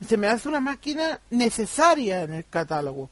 Se 0.05 0.17
me 0.17 0.27
hace 0.27 0.49
una 0.49 0.59
máquina 0.59 1.19
necesaria 1.29 2.23
en 2.23 2.33
el 2.33 2.45
catálogo. 2.45 3.09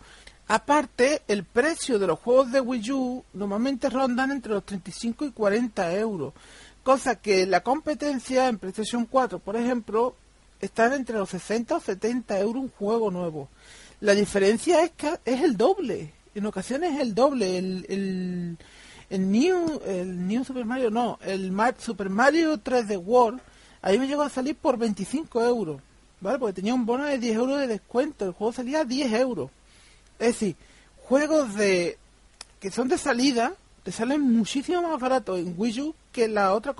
Aparte, 0.47 1.21
el 1.27 1.43
precio 1.43 1.99
de 1.99 2.07
los 2.07 2.19
juegos 2.19 2.51
de 2.51 2.59
Wii 2.59 2.91
U 2.91 3.23
normalmente 3.33 3.87
rondan 3.89 4.31
entre 4.31 4.53
los 4.53 4.65
35 4.65 5.25
y 5.25 5.31
40 5.31 5.93
euros. 5.95 6.33
Cosa 6.81 7.15
que 7.17 7.45
la 7.45 7.61
competencia 7.61 8.47
en 8.47 8.57
PlayStation 8.57 9.05
4, 9.05 9.37
por 9.37 9.55
ejemplo, 9.55 10.15
está 10.59 10.93
entre 10.95 11.19
los 11.19 11.29
60 11.29 11.75
o 11.75 11.79
70 11.79 12.39
euros 12.39 12.63
un 12.63 12.69
juego 12.71 13.11
nuevo. 13.11 13.47
La 14.01 14.15
diferencia 14.15 14.83
es 14.83 14.89
que 14.91 15.19
es 15.23 15.41
el 15.41 15.55
doble. 15.55 16.13
En 16.33 16.45
ocasiones 16.47 16.95
es 16.95 17.01
el 17.01 17.13
doble. 17.13 17.57
El, 17.57 18.57
New, 19.09 19.81
el 19.85 20.27
New 20.27 20.43
Super 20.43 20.65
Mario, 20.65 20.89
no, 20.89 21.19
el 21.21 21.53
Super 21.77 22.09
Mario 22.09 22.57
3D 22.57 22.97
World, 23.03 23.39
ahí 23.81 23.99
me 23.99 24.07
llegó 24.07 24.23
a 24.23 24.29
salir 24.29 24.55
por 24.55 24.77
25 24.77 25.43
euros. 25.43 25.81
¿Vale? 26.21 26.37
Porque 26.39 26.53
tenía 26.53 26.73
un 26.73 26.85
bono 26.85 27.05
de 27.05 27.17
10 27.17 27.35
euros 27.35 27.59
de 27.59 27.67
descuento. 27.67 28.25
El 28.25 28.31
juego 28.31 28.53
salía 28.53 28.81
a 28.81 28.85
10 28.85 29.13
euros. 29.13 29.49
Es 30.19 30.27
decir, 30.27 30.55
juegos 30.97 31.55
de 31.55 31.97
que 32.59 32.71
son 32.71 32.89
de 32.89 32.97
salida 32.97 33.53
te 33.83 33.91
salen 33.91 34.21
muchísimo 34.21 34.81
más 34.81 34.99
baratos 34.99 35.39
en 35.39 35.55
Wii 35.57 35.81
U 35.81 35.95
que 36.11 36.27
la 36.27 36.53
otra 36.53 36.75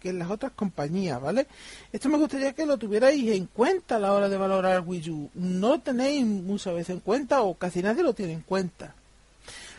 que 0.00 0.10
en 0.10 0.18
las 0.18 0.30
otras 0.30 0.52
compañías, 0.52 1.20
¿vale? 1.20 1.46
Esto 1.92 2.08
me 2.08 2.18
gustaría 2.18 2.52
que 2.52 2.66
lo 2.66 2.76
tuvierais 2.76 3.28
en 3.28 3.46
cuenta 3.46 3.96
a 3.96 3.98
la 3.98 4.12
hora 4.12 4.28
de 4.28 4.36
valorar 4.36 4.82
Wii 4.84 5.10
U. 5.10 5.30
No 5.34 5.68
lo 5.68 5.80
tenéis 5.80 6.24
muchas 6.26 6.74
veces 6.74 6.90
en 6.90 7.00
cuenta 7.00 7.42
o 7.42 7.54
casi 7.54 7.82
nadie 7.82 8.02
lo 8.02 8.14
tiene 8.14 8.32
en 8.32 8.40
cuenta. 8.40 8.94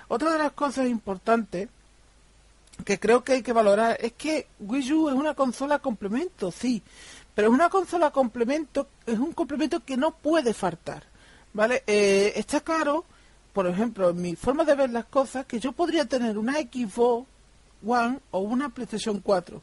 Otra 0.07 0.31
de 0.31 0.39
las 0.39 0.53
cosas 0.53 0.87
importantes 0.87 1.69
que 2.85 2.99
creo 2.99 3.23
que 3.23 3.33
hay 3.33 3.43
que 3.43 3.53
valorar 3.53 3.97
es 3.99 4.13
que 4.13 4.47
Wii 4.59 4.93
U 4.93 5.09
es 5.09 5.15
una 5.15 5.35
consola 5.35 5.79
complemento, 5.79 6.51
sí, 6.51 6.81
pero 7.35 7.47
es 7.47 7.53
una 7.53 7.69
consola 7.69 8.11
complemento, 8.11 8.87
es 9.05 9.17
un 9.17 9.33
complemento 9.33 9.83
que 9.83 9.97
no 9.97 10.11
puede 10.11 10.53
faltar, 10.53 11.03
¿vale? 11.53 11.83
Eh, 11.87 12.33
está 12.35 12.61
claro, 12.61 13.05
por 13.53 13.67
ejemplo, 13.67 14.09
en 14.09 14.21
mi 14.21 14.35
forma 14.35 14.63
de 14.63 14.75
ver 14.75 14.89
las 14.89 15.05
cosas, 15.05 15.45
que 15.45 15.59
yo 15.59 15.71
podría 15.71 16.05
tener 16.05 16.37
una 16.37 16.53
Xbox 16.53 17.27
One 17.85 18.19
o 18.31 18.39
una 18.39 18.69
PlayStation 18.69 19.19
4, 19.19 19.61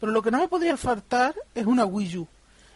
pero 0.00 0.12
lo 0.12 0.22
que 0.22 0.30
no 0.30 0.38
me 0.38 0.48
podría 0.48 0.76
faltar 0.76 1.34
es 1.54 1.66
una 1.66 1.84
Wii 1.84 2.18
U. 2.18 2.28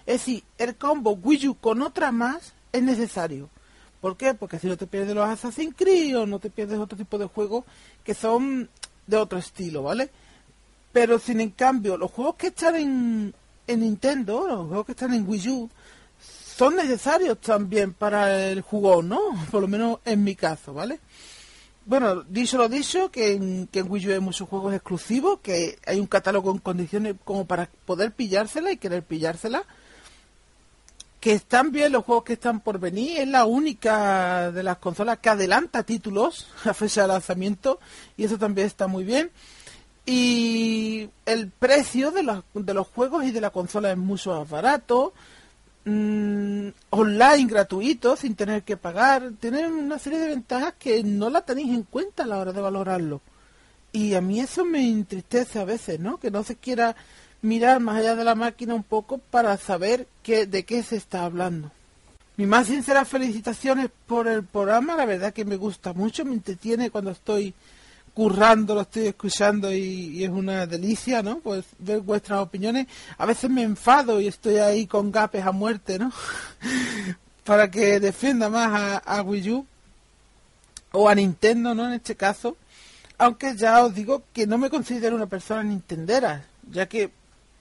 Es 0.07 0.21
decir, 0.21 0.45
el 0.59 0.77
combo 0.77 1.13
Wii 1.13 1.49
U 1.49 1.55
con 1.57 1.83
otra 1.83 2.13
más 2.13 2.55
es 2.73 2.83
necesario. 2.83 3.51
¿Por 4.01 4.17
qué? 4.17 4.35
Porque 4.35 4.59
si 4.59 4.69
no 4.69 4.77
te 4.77 4.87
pierdes 4.87 5.15
los 5.15 5.29
Assassin's 5.29 5.75
Creed 5.77 6.17
o 6.17 6.27
no 6.27 6.39
te 6.39 6.51
pierdes 6.51 6.79
otro 6.79 6.97
tipo 6.97 7.19
de 7.19 7.27
juegos 7.27 7.65
que 8.05 8.15
son 8.15 8.71
de 9.07 9.17
otro 9.17 9.39
estilo, 9.39 9.83
¿vale? 9.83 10.11
Pero 10.93 11.19
sin 11.19 11.41
en 11.41 11.51
cambio, 11.51 11.97
los 11.97 12.13
juegos 12.13 12.37
que 12.37 12.49
están 12.49 12.77
en, 12.77 13.35
en 13.67 13.81
Nintendo, 13.81 14.47
los 14.47 14.67
juegos 14.69 14.87
que 14.87 14.93
están 14.93 15.15
en 15.15 15.29
Wii 15.29 15.49
U, 15.49 15.71
son 16.57 16.77
necesarios 16.77 17.39
también 17.41 17.93
para 17.93 18.49
el 18.49 18.63
jugón, 18.63 19.09
¿no? 19.09 19.21
Por 19.51 19.61
lo 19.61 19.69
menos 19.69 19.99
en 20.05 20.25
mi 20.25 20.35
caso, 20.35 20.73
¿vale? 20.73 21.01
Bueno, 21.85 22.23
dicho 22.23 22.59
lo 22.59 22.69
dicho, 22.69 23.11
que 23.11 23.35
en, 23.35 23.69
que 23.69 23.81
en 23.81 23.91
Wii 23.91 24.09
U 24.09 24.13
hay 24.13 24.21
muchos 24.21 24.49
juegos 24.49 24.75
exclusivos, 24.75 25.39
que 25.41 25.79
hay 25.87 26.01
un 26.01 26.07
catálogo 26.07 26.51
en 26.51 26.59
condiciones 26.59 27.15
como 27.25 27.47
para 27.47 27.71
poder 27.85 28.13
pillársela 28.13 28.73
y 28.73 28.77
querer 28.77 29.05
pillársela. 29.05 29.63
Que 31.21 31.33
están 31.33 31.73
bien 31.73 31.93
los 31.93 32.05
juegos 32.05 32.25
que 32.25 32.33
están 32.35 32.61
por 32.61 32.79
venir, 32.79 33.21
es 33.21 33.29
la 33.29 33.45
única 33.45 34.51
de 34.51 34.63
las 34.63 34.79
consolas 34.79 35.19
que 35.19 35.29
adelanta 35.29 35.83
títulos 35.83 36.49
a 36.65 36.75
fecha 36.75 37.03
de 37.03 37.09
lanzamiento 37.09 37.79
y 38.17 38.25
eso 38.25 38.39
también 38.39 38.67
está 38.67 38.87
muy 38.87 39.05
bien. 39.05 39.31
Y 40.07 41.11
el 41.27 41.51
precio 41.51 42.13
de 42.13 42.23
los, 42.23 42.45
de 42.55 42.75
los 42.75 42.87
juegos 42.87 43.25
y 43.25 43.33
de 43.33 43.41
la 43.41 43.51
consola 43.51 43.91
es 43.91 43.99
mucho 43.99 44.39
más 44.39 44.49
barato. 44.49 45.13
Mm, 45.85 46.69
online 46.91 47.47
gratuito 47.47 48.17
sin 48.17 48.37
tener 48.37 48.63
que 48.63 48.77
pagar. 48.77 49.33
Tienen 49.41 49.73
una 49.73 49.99
serie 49.99 50.21
de 50.21 50.29
ventajas 50.29 50.75
que 50.79 51.03
no 51.03 51.29
la 51.29 51.43
tenéis 51.43 51.71
en 51.71 51.83
cuenta 51.83 52.23
a 52.23 52.27
la 52.27 52.39
hora 52.39 52.53
de 52.53 52.61
valorarlo. 52.61 53.21
Y 53.93 54.15
a 54.15 54.21
mí 54.21 54.41
eso 54.41 54.65
me 54.65 54.89
entristece 54.89 55.59
a 55.59 55.65
veces, 55.65 55.99
¿no? 55.99 56.19
Que 56.19 56.31
no 56.31 56.45
se 56.45 56.55
quiera 56.57 56.95
mirar 57.43 57.81
más 57.81 57.97
allá 57.97 58.15
de 58.15 58.25
la 58.25 58.35
máquina 58.35 58.75
un 58.75 58.83
poco 58.83 59.19
para 59.19 59.57
saber 59.57 60.07
qué, 60.23 60.47
de 60.47 60.65
qué 60.65 60.83
se 60.83 60.97
está 60.97 61.25
hablando. 61.25 61.71
Mi 62.37 62.47
más 62.47 62.67
sinceras 62.67 63.09
felicitaciones 63.09 63.89
por 64.07 64.29
el 64.29 64.45
programa, 64.45 64.95
la 64.95 65.07
verdad 65.07 65.33
que 65.33 65.45
me 65.45 65.57
gusta 65.57 65.95
mucho, 65.95 66.25
me 66.25 66.35
entretiene 66.35 66.91
cuando 66.91 67.11
estoy 67.11 67.55
currando, 68.17 68.75
lo 68.75 68.81
estoy 68.81 69.09
escuchando 69.09 69.71
y, 69.71 70.25
es 70.25 70.31
una 70.31 70.67
delicia, 70.67 71.23
¿no? 71.23 71.41
Pues 71.41 71.67
ver 71.79 72.01
vuestras 72.01 72.41
opiniones. 72.41 72.87
A 73.19 73.27
veces 73.27 73.51
me 73.51 73.63
enfado 73.63 74.23
y 74.23 74.27
estoy 74.27 74.57
ahí 74.57 74.87
con 74.87 75.13
gapes 75.13 75.45
a 75.45 75.53
muerte, 75.53 75.99
¿no? 75.99 76.11
Para 77.45 77.71
que 77.71 78.01
defienda 78.01 78.49
más 78.49 78.73
a, 78.73 79.19
a 79.19 79.21
Wii 79.21 79.51
U 79.51 79.67
o 80.93 81.11
a 81.11 81.15
Nintendo, 81.15 81.75
¿no? 81.75 81.89
En 81.89 81.93
este 81.93 82.17
caso. 82.17 82.57
Aunque 83.19 83.55
ya 83.55 83.85
os 83.85 83.95
digo 83.95 84.23
que 84.33 84.47
no 84.47 84.57
me 84.57 84.71
considero 84.71 85.15
una 85.15 85.27
persona 85.27 85.63
nintendera, 85.63 86.47
ya 86.71 86.87
que 86.87 87.11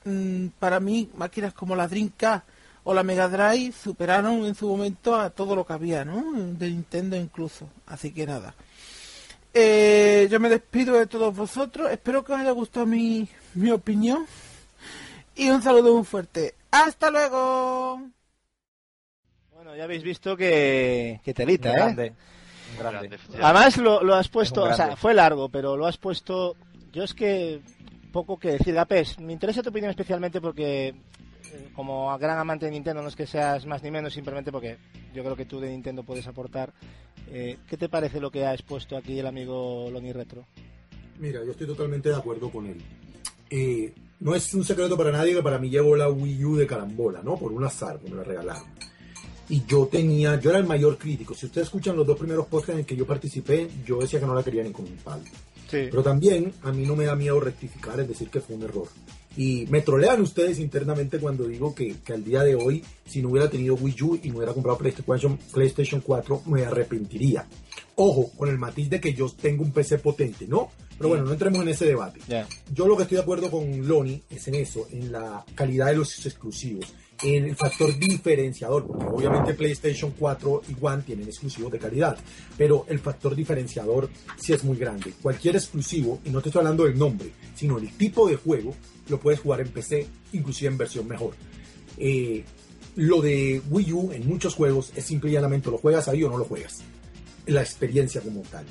mm, 0.06 0.48
para 0.57 0.80
mí 0.80 1.10
máquinas 1.18 1.53
como 1.53 1.76
la 1.76 1.90
Dreamcast 1.90 2.45
o 2.86 2.94
la 2.94 3.03
Mega 3.03 3.27
Drive 3.27 3.73
superaron 3.73 4.45
en 4.45 4.56
su 4.56 4.69
momento 4.69 5.19
a 5.19 5.32
todo 5.32 5.53
lo 5.53 5.65
que 5.65 5.73
había, 5.73 6.06
¿no? 6.06 6.32
De 6.53 6.69
Nintendo 6.69 7.18
incluso. 7.18 7.68
Así 7.88 8.11
que 8.11 8.26
nada. 8.26 8.56
Eh, 9.57 10.27
yo 10.30 10.38
me 10.41 10.49
despido 10.49 10.99
de 10.99 11.07
todos 11.07 11.34
vosotros. 11.34 11.90
Espero 11.90 12.26
que 12.26 12.34
os 12.34 12.40
haya 12.40 12.52
gustado 12.52 12.86
mi, 12.86 13.26
mi 13.53 13.72
opinión. 13.72 14.26
Y 15.34 15.49
un 15.49 15.61
saludo 15.61 15.95
muy 15.95 16.03
fuerte. 16.03 16.56
¡Hasta 16.72 17.10
luego! 17.10 18.02
Bueno, 19.53 19.73
ya 19.73 19.86
habéis 19.86 20.03
visto 20.03 20.36
que, 20.36 21.22
que 21.23 21.34
telita, 21.34 21.69
¿eh? 21.72 21.76
grande. 21.76 22.14
Además 23.41 23.77
lo, 23.77 24.03
lo 24.03 24.15
has 24.15 24.27
puesto, 24.27 24.64
o 24.64 24.73
sea, 24.73 24.98
fue 24.98 25.14
largo, 25.14 25.48
pero 25.48 25.77
lo 25.77 25.88
has 25.88 25.98
puesto... 25.98 26.57
Yo 26.91 27.03
es 27.03 27.14
que 27.14 27.61
poco 28.11 28.38
que 28.38 28.52
decir, 28.52 28.73
Gapes, 28.73 29.19
me 29.19 29.32
interesa 29.32 29.64
tu 29.64 29.69
opinión 29.69 29.90
especialmente 29.90 30.41
porque 30.41 30.95
como 31.73 32.18
gran 32.18 32.38
amante 32.38 32.65
de 32.65 32.72
Nintendo 32.72 33.02
no 33.02 33.07
es 33.07 33.15
que 33.15 33.27
seas 33.27 33.65
más 33.65 33.84
ni 33.84 33.91
menos, 33.91 34.14
simplemente 34.14 34.52
porque 34.52 34.77
yo 35.14 35.23
creo 35.23 35.36
que 35.36 35.45
tú 35.45 35.60
de 35.60 35.69
Nintendo 35.69 36.03
puedes 36.03 36.27
aportar. 36.27 36.73
Eh, 37.32 37.57
¿Qué 37.68 37.77
te 37.77 37.90
parece 37.90 38.19
lo 38.19 38.32
que 38.32 38.45
ha 38.45 38.53
expuesto 38.53 38.98
aquí 38.98 39.19
el 39.19 39.27
amigo 39.27 39.90
Loni 39.91 40.14
Retro? 40.14 40.45
Mira, 41.19 41.44
yo 41.44 41.52
estoy 41.52 41.68
totalmente 41.68 42.10
de 42.10 42.15
acuerdo 42.15 42.49
con 42.49 42.65
él. 42.68 42.82
Eh, 43.49 43.94
no 44.19 44.36
es 44.36 44.53
un 44.53 44.64
secreto 44.64 44.98
para 44.98 45.11
nadie 45.11 45.34
que 45.34 45.41
para 45.41 45.57
mí 45.57 45.69
llevo 45.69 45.95
la 45.95 46.10
Wii 46.10 46.45
U 46.45 46.56
de 46.56 46.68
carambola, 46.68 47.22
¿no? 47.23 47.38
Por 47.38 47.52
un 47.52 47.64
azar, 47.64 47.99
me 48.03 48.15
la 48.15 48.23
regalaron. 48.23 48.64
Y 49.48 49.64
yo 49.65 49.88
tenía, 49.88 50.40
yo 50.40 50.49
era 50.49 50.60
el 50.60 50.65
mayor 50.65 50.98
crítico. 50.98 51.36
Si 51.36 51.45
ustedes 51.45 51.68
escuchan 51.68 51.95
los 51.95 52.07
dos 52.07 52.18
primeros 52.18 52.48
podcasts 52.48 52.80
en 52.80 52.86
que 52.86 52.95
yo 52.95 53.06
participé, 53.06 53.69
yo 53.86 53.99
decía 53.99 54.19
que 54.19 54.26
no 54.26 54.34
la 54.34 54.44
quería 54.44 54.64
ni 54.64 54.72
con 54.72 54.86
un 54.86 54.98
palo. 54.98 55.23
Pero 55.69 56.03
también 56.03 56.53
a 56.64 56.72
mí 56.72 56.86
no 56.86 56.95
me 56.95 57.06
da 57.06 57.15
miedo 57.15 57.40
rectificar, 57.40 57.99
es 57.99 58.07
decir, 58.07 58.30
que 58.30 58.40
fue 58.40 58.56
un 58.56 58.64
error. 58.64 58.88
Y 59.38 59.66
me 59.70 59.82
trolean 59.82 60.22
ustedes 60.22 60.60
internamente 60.60 61.20
cuando 61.20 61.45
digo 61.45 61.76
que, 61.76 61.95
que 62.06 62.14
al 62.14 62.24
día 62.24 62.44
de 62.44 62.56
hoy, 62.56 62.84
si 63.06 63.22
no 63.22 63.30
hubiera 63.30 63.49
tenido 63.49 63.76
Wii 63.76 64.02
U 64.02 64.20
y 64.24 64.30
no 64.30 64.38
hubiera 64.38 64.53
comprado 64.53 64.78
PlayStation, 64.78 65.38
PlayStation 65.52 66.02
4, 66.02 66.44
me 66.45 66.66
arrepentiría. 66.66 67.45
Ojo, 67.95 68.32
con 68.38 68.49
el 68.49 68.57
matiz 68.57 68.90
de 68.90 68.99
que 68.99 69.14
yo 69.14 69.30
tengo 69.30 69.64
un 69.64 69.72
PC 69.72 69.99
potente, 69.99 70.48
¿no? 70.48 70.70
Pero 70.98 71.10
bueno, 71.10 71.26
no 71.26 71.34
entremos 71.34 71.62
en 71.62 71.70
ese 71.70 71.86
debate. 71.86 72.20
Yo 72.74 72.88
lo 72.88 72.95
que 72.95 73.03
estoy 73.03 73.18
de 73.18 73.24
acuerdo 73.24 73.52
con 73.52 73.86
Loni 73.88 74.22
es 74.30 74.48
en 74.48 74.56
eso, 74.56 74.88
en 74.91 75.12
la 75.12 75.44
calidad 75.53 75.88
de 75.88 75.95
los 75.98 76.26
exclusivos, 76.26 76.94
el 77.26 77.56
factor 77.56 77.98
diferenciador, 77.98 78.86
porque 78.86 79.06
obviamente 79.06 79.54
PlayStation 79.54 80.14
4 80.18 80.62
y 80.70 80.76
One 80.80 81.04
tienen 81.04 81.28
exclusivos 81.28 81.72
de 81.72 81.80
calidad, 81.80 82.18
pero 82.58 82.86
el 82.88 83.00
factor 83.00 83.36
diferenciador 83.36 84.10
sí 84.38 84.54
es 84.54 84.64
muy 84.64 84.78
grande. 84.78 85.14
Cualquier 85.22 85.56
exclusivo, 85.56 86.20
y 86.24 86.30
no 86.30 86.42
te 86.42 86.50
estoy 86.50 86.60
hablando 86.60 86.86
del 86.86 86.98
nombre, 86.98 87.32
sino 87.56 87.78
el 87.78 87.92
tipo 87.98 88.28
de 88.28 88.36
juego, 88.36 88.76
lo 89.10 89.20
puedes 89.20 89.40
jugar 89.40 89.62
en 89.62 89.70
PC, 89.70 90.08
inclusive 90.34 90.72
en 90.72 90.78
versión 90.78 91.08
mejor. 91.08 91.34
Eh, 91.98 92.44
lo 92.96 93.22
de 93.22 93.62
Wii 93.70 93.94
U 93.94 94.12
en 94.12 94.28
muchos 94.28 94.54
juegos 94.54 94.92
es 94.96 95.06
simple 95.06 95.30
y 95.30 95.34
llanamente 95.34 95.70
lo 95.70 95.78
juegas 95.78 96.08
ahí 96.08 96.24
o 96.24 96.30
no 96.30 96.38
lo 96.38 96.46
juegas. 96.46 96.82
La 97.48 97.62
experiencia 97.62 98.22
como 98.22 98.42
tal. 98.42 98.66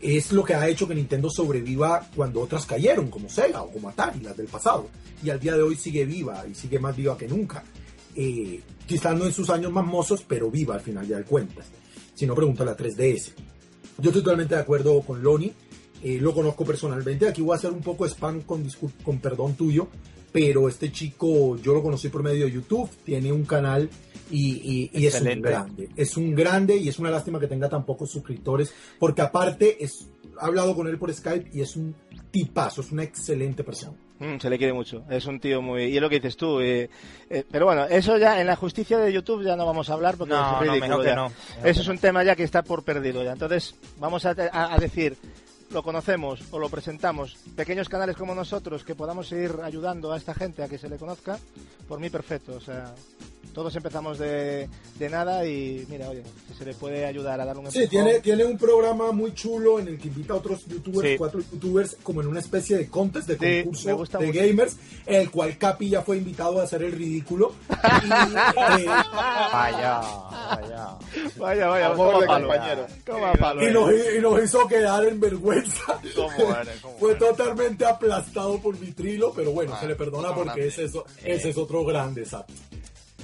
Es 0.00 0.32
lo 0.32 0.44
que 0.44 0.54
ha 0.54 0.68
hecho 0.68 0.88
que 0.88 0.94
Nintendo 0.94 1.30
sobreviva 1.30 2.08
cuando 2.14 2.40
otras 2.40 2.66
cayeron, 2.66 3.08
como 3.08 3.28
Sega 3.28 3.62
o 3.62 3.70
como 3.70 3.88
Atari, 3.88 4.20
las 4.20 4.36
del 4.36 4.46
pasado. 4.46 4.88
Y 5.22 5.30
al 5.30 5.40
día 5.40 5.56
de 5.56 5.62
hoy 5.62 5.76
sigue 5.76 6.04
viva 6.04 6.44
y 6.50 6.54
sigue 6.54 6.78
más 6.78 6.96
viva 6.96 7.16
que 7.16 7.28
nunca. 7.28 7.62
Eh, 8.14 8.60
quizás 8.86 9.16
no 9.16 9.24
en 9.24 9.32
sus 9.32 9.50
años 9.50 9.72
más 9.72 9.84
mozos, 9.84 10.24
pero 10.26 10.50
viva 10.50 10.74
al 10.74 10.80
final 10.80 11.06
ya 11.06 11.18
de 11.18 11.24
cuentas. 11.24 11.66
Si 12.14 12.26
no, 12.26 12.34
pregúntale 12.34 12.70
a 12.70 12.76
3DS. 12.76 13.32
Yo 13.98 14.10
estoy 14.10 14.22
totalmente 14.22 14.54
de 14.54 14.60
acuerdo 14.60 15.00
con 15.02 15.22
Loni. 15.22 15.52
eh, 16.02 16.18
lo 16.20 16.34
conozco 16.34 16.64
personalmente. 16.64 17.28
Aquí 17.28 17.42
voy 17.42 17.54
a 17.54 17.56
hacer 17.56 17.70
un 17.72 17.80
poco 17.80 18.06
spam 18.06 18.42
con, 18.42 18.66
con 19.02 19.18
perdón 19.18 19.54
tuyo. 19.54 19.88
Pero 20.38 20.68
este 20.68 20.92
chico 20.92 21.56
yo 21.56 21.72
lo 21.72 21.82
conocí 21.82 22.08
por 22.10 22.22
medio 22.22 22.44
de 22.44 22.52
YouTube. 22.52 22.90
Tiene 23.04 23.32
un 23.32 23.44
canal 23.46 23.88
y, 24.30 24.90
y- 24.92 25.02
y 25.02 25.06
es 25.06 25.18
un 25.20 25.40
grande. 25.40 25.88
Es 25.96 26.16
un 26.18 26.34
grande 26.34 26.76
y 26.76 26.88
es 26.88 26.98
una 26.98 27.10
lástima 27.10 27.40
que 27.40 27.46
tenga 27.46 27.68
tan 27.70 27.86
pocos 27.86 28.10
suscriptores. 28.10 28.70
Porque 28.98 29.22
aparte, 29.22 29.82
es, 29.82 30.06
he 30.24 30.44
hablado 30.44 30.74
con 30.74 30.88
él 30.88 30.98
por 30.98 31.10
Skype 31.14 31.50
y 31.54 31.62
es 31.62 31.74
un 31.76 31.94
tipazo. 32.30 32.82
Es 32.82 32.92
una 32.92 33.02
excelente 33.04 33.64
persona. 33.64 33.96
Mm, 34.18 34.38
se 34.38 34.48
le 34.50 34.58
quiere 34.58 34.72
mucho, 34.72 35.04
es 35.10 35.26
un 35.26 35.38
tío 35.40 35.60
muy... 35.60 35.84
Y 35.84 35.96
es 35.96 36.00
lo 36.02 36.08
que 36.08 36.16
dices 36.16 36.36
tú, 36.38 36.58
eh, 36.60 36.88
eh, 37.28 37.44
pero 37.50 37.66
bueno, 37.66 37.84
eso 37.84 38.16
ya 38.16 38.40
en 38.40 38.46
la 38.46 38.56
justicia 38.56 38.96
de 38.98 39.12
YouTube 39.12 39.44
ya 39.44 39.56
no 39.56 39.66
vamos 39.66 39.90
a 39.90 39.92
hablar 39.92 40.16
porque 40.16 40.32
No, 40.32 40.58
es 40.62 40.66
no, 40.66 40.72
mejor 40.72 41.04
que 41.04 41.14
no, 41.14 41.24
mejor 41.28 41.32
Eso 41.68 41.80
que 41.80 41.80
es 41.82 41.88
un 41.88 41.98
tema 41.98 42.24
ya 42.24 42.34
que 42.34 42.42
está 42.42 42.62
por 42.62 42.82
perdido 42.82 43.22
ya. 43.22 43.32
Entonces, 43.32 43.74
vamos 44.00 44.24
a, 44.24 44.30
a- 44.52 44.74
a 44.74 44.78
decir, 44.78 45.16
lo 45.70 45.82
conocemos 45.82 46.40
o 46.50 46.58
lo 46.58 46.68
presentamos, 46.68 47.36
pequeños 47.56 47.88
canales 47.88 48.16
como 48.16 48.34
nosotros, 48.34 48.84
que 48.84 48.94
podamos 48.94 49.28
seguir 49.28 49.56
ayudando 49.62 50.12
a 50.12 50.16
esta 50.16 50.34
gente 50.34 50.62
a 50.62 50.68
que 50.68 50.78
se 50.78 50.88
le 50.88 50.96
conozca, 50.96 51.38
por 51.88 52.00
mí 52.00 52.10
perfecto. 52.10 52.54
O 52.54 52.60
sea, 52.60 52.94
todos 53.54 53.74
empezamos 53.76 54.18
de, 54.18 54.68
de 54.98 55.08
nada 55.10 55.46
y 55.46 55.86
mira, 55.88 56.08
oye, 56.10 56.22
si 56.48 56.54
se 56.58 56.64
le 56.64 56.74
puede 56.74 57.04
ayudar 57.06 57.40
a 57.40 57.44
dar 57.44 57.56
un 57.58 57.70
Sí, 57.70 57.82
empujón. 57.84 58.04
tiene, 58.04 58.20
tiene 58.20 58.44
un 58.44 58.58
programa 58.58 59.12
muy 59.12 59.32
chulo 59.34 59.78
en 59.78 59.88
el 59.88 59.98
que 59.98 60.08
invita 60.08 60.34
a 60.34 60.36
otros 60.36 60.64
youtubers, 60.66 61.08
Sí. 61.10 61.16
cuatro 61.18 61.40
youtubers, 61.40 61.96
como 62.02 62.20
en 62.20 62.28
una 62.28 62.40
especie 62.40 62.76
de 62.76 62.88
contest, 62.88 63.28
de 63.28 63.34
Sí, 63.38 63.62
concurso 63.64 63.96
gusta 63.96 64.18
de 64.18 64.26
mucho. 64.26 64.40
gamers, 64.40 64.76
en 65.06 65.20
el 65.22 65.30
cual 65.30 65.56
Capi 65.58 65.88
ya 65.90 66.02
fue 66.02 66.18
invitado 66.18 66.60
a 66.60 66.64
hacer 66.64 66.82
el 66.82 66.92
ridículo. 66.92 67.52
Y, 68.06 68.82
eh, 68.82 68.86
Vaya, 68.86 70.00
vaya. 70.00 70.88
Vaya, 71.38 71.66
vaya, 71.68 71.94
compañero. 71.94 72.86
Y 73.62 73.72
nos, 73.72 73.90
y 74.16 74.20
nos 74.20 74.42
hizo 74.44 74.66
quedar 74.68 75.04
en 75.04 75.18
vergüenza. 75.20 75.98
¿Cómo 76.14 76.54
eres? 76.60 76.80
¿Cómo 76.80 76.98
Fue 76.98 77.10
eres? 77.12 77.20
totalmente 77.22 77.84
aplastado 77.86 78.58
por 78.60 78.78
Vitrilo, 78.78 79.32
pero 79.34 79.52
bueno, 79.52 79.72
Ah, 79.74 79.80
se 79.80 79.86
le 79.88 79.94
perdona 79.96 80.30
otro 80.30 80.44
porque 80.44 80.60
grande. 80.62 80.68
ese 80.68 80.84
es, 80.84 80.92
ese 81.24 81.50
es 81.50 81.56
otro 81.56 81.84
grande, 81.84 82.22
exacto. 82.22 82.52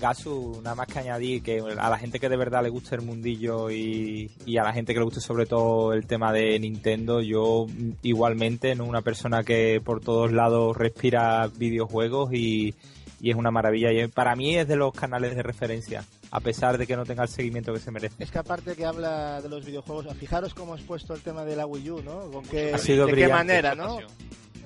Gasu, 0.01 0.61
nada 0.63 0.75
más 0.75 0.87
que 0.87 0.99
añadir 0.99 1.43
que 1.43 1.61
a 1.61 1.91
la 1.91 1.99
gente 1.99 2.19
que 2.19 2.29
de 2.29 2.37
verdad 2.37 2.63
le 2.63 2.71
gusta 2.71 2.97
el 2.97 3.03
mundillo 3.03 3.71
y, 3.71 4.31
y 4.47 4.57
a 4.57 4.65
la 4.65 4.73
gente 4.73 4.93
que 4.93 4.99
le 4.99 5.05
guste 5.05 5.21
sobre 5.21 5.47
todo 5.47 5.93
el 5.93 6.07
tema 6.07 6.33
de 6.33 6.59
Nintendo, 6.59 7.21
yo 7.21 7.67
mm, 7.69 7.91
igualmente, 8.03 8.75
¿no? 8.75 8.85
Una 8.85 9.03
persona 9.03 9.45
que 9.45 9.81
por 9.85 10.01
todos 10.01 10.33
lados 10.33 10.77
respira 10.77 11.49
videojuegos 11.57 12.33
y, 12.33 12.75
y 13.23 13.31
es 13.31 13.37
una 13.37 13.51
maravilla. 13.51 13.93
Y 13.93 14.09
para 14.09 14.35
mí 14.35 14.57
es 14.57 14.67
de 14.67 14.77
los 14.77 14.93
canales 14.93 15.37
de 15.37 15.43
referencia, 15.43 16.05
a 16.33 16.41
pesar 16.41 16.77
de 16.77 16.87
que 16.87 16.97
no 16.97 17.05
tenga 17.07 17.23
el 17.23 17.29
seguimiento 17.29 17.73
que 17.73 17.79
se 17.79 17.93
merece. 17.93 18.23
Es 18.23 18.31
que 18.31 18.39
aparte 18.39 18.75
que 18.75 18.85
habla 18.85 19.41
de 19.41 19.49
los 19.49 19.65
videojuegos, 19.65 20.07
fijaros 20.17 20.53
cómo 20.53 20.75
has 20.75 20.83
puesto 20.83 21.15
el 21.15 21.23
tema 21.23 21.45
de 21.45 21.55
la 21.55 21.65
Wii 21.65 21.91
U, 21.91 22.03
¿no? 22.03 22.31
Con 22.33 22.45
qué, 22.45 22.75
Ha 22.75 22.79
sido 22.79 23.07
de 23.07 23.15
qué 23.15 23.29
manera, 23.29 23.77
¿no? 23.77 23.99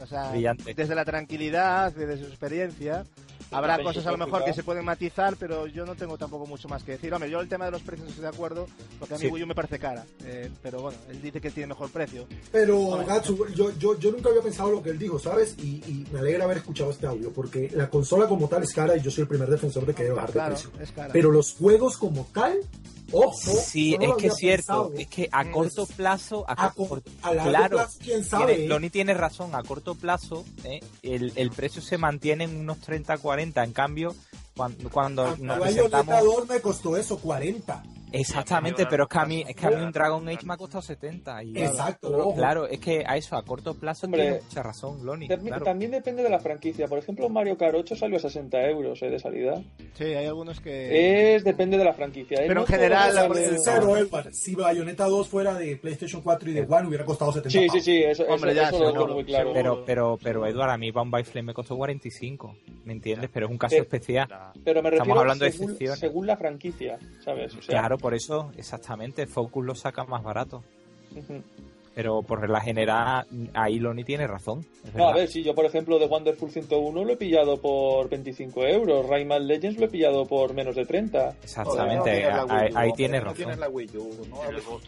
O 0.01 0.07
sea, 0.07 0.31
Brillante. 0.31 0.75
desde 0.75 0.95
la 0.95 1.05
tranquilidad, 1.05 1.93
desde 1.93 2.19
su 2.19 2.27
experiencia. 2.27 3.05
Habrá 3.51 3.79
la 3.79 3.85
cosas 3.85 4.07
a 4.07 4.11
lo 4.11 4.19
mejor 4.19 4.45
que 4.45 4.53
se 4.53 4.63
pueden 4.63 4.85
matizar, 4.85 5.37
pero 5.37 5.67
yo 5.67 5.87
no 5.87 5.95
tengo 5.95 6.19
tampoco 6.19 6.47
mucho 6.47 6.69
más 6.69 6.83
que 6.83 6.93
decir. 6.93 7.13
Hombre, 7.15 7.31
yo 7.31 7.41
el 7.41 7.49
tema 7.49 7.65
de 7.67 7.71
los 7.71 7.83
precios 7.83 8.09
estoy 8.09 8.23
de 8.23 8.29
acuerdo, 8.29 8.67
porque 8.99 9.15
a 9.15 9.19
mí 9.19 9.25
Sí. 9.27 9.31
Wii 9.31 9.43
U 9.45 9.47
me 9.47 9.55
parece 9.55 9.79
cara. 9.79 10.05
Eh, 10.25 10.51
pero 10.63 10.83
bueno, 10.83 10.99
él 11.09 11.23
dice 11.23 11.41
que 11.41 11.51
tiene 11.51 11.69
mejor 11.69 11.91
precio. 11.91 12.27
Pero. 12.53 13.05
Gatsu, 13.07 13.47
yo, 13.55 13.71
yo, 13.79 13.99
yo 13.99 14.11
nunca 14.11 14.29
había 14.31 14.43
pensado 14.43 14.71
lo 14.71 14.83
que 14.83 14.91
él 14.91 14.99
dijo, 14.99 15.19
¿sabes? 15.19 15.55
Y, 15.59 15.77
y 15.87 16.07
me 16.13 16.19
alegra 16.21 16.45
haber 16.45 16.59
escuchado 16.59 16.91
este 16.91 17.07
audio, 17.07 17.33
porque 17.33 17.71
la 17.75 17.89
consola 17.89 18.27
como 18.29 18.49
tal 18.49 18.63
es 18.65 18.73
cara 18.73 18.97
y 18.97 19.01
yo 19.01 19.11
soy 19.11 19.23
el 19.23 19.29
primer 19.29 19.49
defensor 19.49 19.87
de 19.87 19.95
que 19.95 20.03
debe 20.03 20.15
bajar 20.17 20.29
de 20.29 20.33
Claro, 20.35 20.55
precio. 20.55 20.71
es 20.81 20.91
cara. 20.93 21.13
Pero 21.13 21.31
los 21.31 21.53
juegos 21.55 21.97
como 21.97 22.27
tal, 22.33 22.59
ojo. 23.13 23.33
Sí, 23.65 23.97
no 23.99 24.05
es 24.17 24.17
que 24.23 24.27
es 24.29 24.35
cierto. 24.37 24.89
pensado. 24.89 24.93
Es 24.99 25.07
que 25.09 25.29
a 25.31 25.51
corto 25.51 25.87
plazo, 25.87 26.45
a, 26.49 26.53
A 26.55 26.73
a 27.23 27.35
largo 27.35 27.51
claro, 27.51 27.77
plazo, 27.79 27.99
quién 27.99 28.09
tiene- 28.23 28.25
sabe. 28.25 28.67
Loni 28.67 28.91
tiene 28.91 29.15
razón. 29.15 29.55
A 29.55 29.63
corto 29.63 29.95
plazo, 29.95 30.45
¿eh? 30.65 30.81
el, 31.03 31.33
el 31.37 31.51
precio 31.51 31.81
se 31.83 31.97
mantiene 31.99 32.45
en 32.45 32.57
unos 32.57 32.79
30-40. 33.37 33.65
En 33.65 33.73
cambio, 33.73 34.15
cuando, 34.57 34.91
cuando 34.91 35.23
A 35.25 35.37
nos 35.39 35.59
presentamos. 35.59 36.25
2 36.25 36.49
me 36.49 36.61
costó 36.61 36.97
eso, 36.97 37.19
40. 37.19 37.83
Exactamente, 38.13 38.87
pero 38.87 39.05
es 39.05 39.09
que 39.09 39.19
a 39.19 39.25
mí, 39.27 39.45
es 39.47 39.55
que 39.57 39.67
a 39.67 39.71
mí 39.71 39.83
un 39.83 39.93
Dragon 39.93 40.29
Age 40.29 40.47
me 40.47 40.55
ha 40.55 40.57
costado 40.57 40.83
70. 40.83 41.43
Y, 41.45 41.59
Exacto, 41.59 42.09
Claro, 42.09 42.35
claro, 42.35 42.67
es 42.67 42.79
que 42.81 43.05
a 43.07 43.17
eso, 43.17 43.37
a 43.37 43.45
corto 43.45 43.75
plazo, 43.75 44.07
Hombre, 44.07 44.23
tiene 44.23 44.41
mucha 44.43 44.63
razón, 44.63 45.05
Loni. 45.05 45.29
También, 45.29 45.49
claro. 45.49 45.65
también 45.65 45.91
depende 45.91 46.23
de 46.23 46.31
la 46.31 46.39
franquicia. 46.39 46.87
Por 46.89 46.99
ejemplo, 46.99 47.29
Mario 47.29 47.57
Kart 47.57 47.75
8 47.75 47.97
salió 47.97 48.17
a 48.17 48.21
60 48.21 48.63
euros 48.69 49.03
eh, 49.03 49.11
de 49.11 49.19
salida. 49.19 49.61
Sí, 49.95 50.05
hay 50.05 50.27
algunos 50.27 50.61
que... 50.61 51.35
Es 51.35 51.45
depende 51.45 51.77
de 51.79 51.85
la 51.85 51.93
franquicia. 51.93 52.39
Pero 52.39 52.55
No 52.55 52.61
en 52.63 52.67
general, 52.67 53.15
la-. 53.15 54.31
Si 54.33 54.55
Bayonetta 54.55 55.05
2 55.07 55.29
fuera 55.29 55.55
de 55.55 55.77
PlayStation 55.77 56.23
4 56.23 56.51
y 56.51 56.53
de 56.55 56.61
One, 56.69 56.89
hubiera 56.89 57.05
costado 57.05 57.33
70 57.33 57.51
Sí, 57.59 57.69
sí, 57.69 57.81
sí, 57.81 58.03
eso, 58.03 58.25
Hombre, 58.29 58.53
eso, 58.53 58.61
ya, 58.63 58.69
eso 58.69 58.79
lo 58.85 58.93
tengo 58.93 59.09
muy 59.15 59.25
claro. 59.25 59.53
Pero, 59.53 59.85
pero, 59.85 60.19
pero, 60.23 60.47
Eduard, 60.47 60.71
a 60.71 60.79
mí 60.79 60.91
Bound 60.91 61.11
by 61.13 61.25
Flame 61.25 61.47
me 61.49 61.55
costó 61.55 61.77
45. 61.77 62.57
¿Me 62.85 62.93
entiendes? 62.93 63.31
Pero 63.33 63.47
es 63.47 63.53
un 63.53 63.59
caso 63.59 63.75
Eh, 63.77 63.81
especial. 63.81 64.29
Pero 64.65 64.83
me 64.83 64.89
Estamos 64.91 64.99
refiero 64.99 65.21
hablando 65.21 65.45
de 65.45 65.51
excepciones. 65.51 65.99
según 65.99 66.27
la 66.27 66.37
franquicia, 66.37 66.99
¿sabes? 67.25 67.55
O 67.57 67.63
sea, 67.63 67.81
Claro, 67.81 67.96
por 67.99 68.15
eso, 68.15 68.53
exactamente. 68.57 69.27
Focus 69.27 69.65
lo 69.65 69.75
saca 69.75 70.05
más 70.05 70.23
barato. 70.23 70.63
Pero 71.97 72.21
por 72.23 72.43
regla 72.43 72.61
general, 72.61 73.27
ahí 73.55 73.79
Loni 73.79 74.05
tiene 74.05 74.27
razón. 74.27 74.67
No, 74.95 75.09
a 75.09 75.15
ver, 75.15 75.29
si 75.29 75.43
yo 75.43 75.55
por 75.55 75.65
ejemplo 75.65 75.99
de 75.99 76.05
Wonderful 76.05 76.51
101 76.51 77.05
lo 77.07 77.11
he 77.11 77.17
pillado 77.17 77.59
por 77.59 78.11
25 78.11 78.67
euros, 78.67 79.07
Rayman 79.09 79.47
Legends 79.47 79.79
lo 79.81 79.87
he 79.87 79.89
pillado 79.89 80.27
por 80.27 80.53
menos 80.53 80.77
de 80.77 80.85
30. 80.85 81.37
Exactamente, 81.43 82.31
no 82.31 82.47
la 82.47 82.55
ahí, 82.61 82.73
ahí 82.75 82.93
tienes 82.93 83.21
no 83.23 83.25
razón. 83.29 83.37
tienes 83.39 83.59
la 83.59 83.69
Wii 83.71 83.91
U, 83.97 84.27
¿no? 84.29 84.37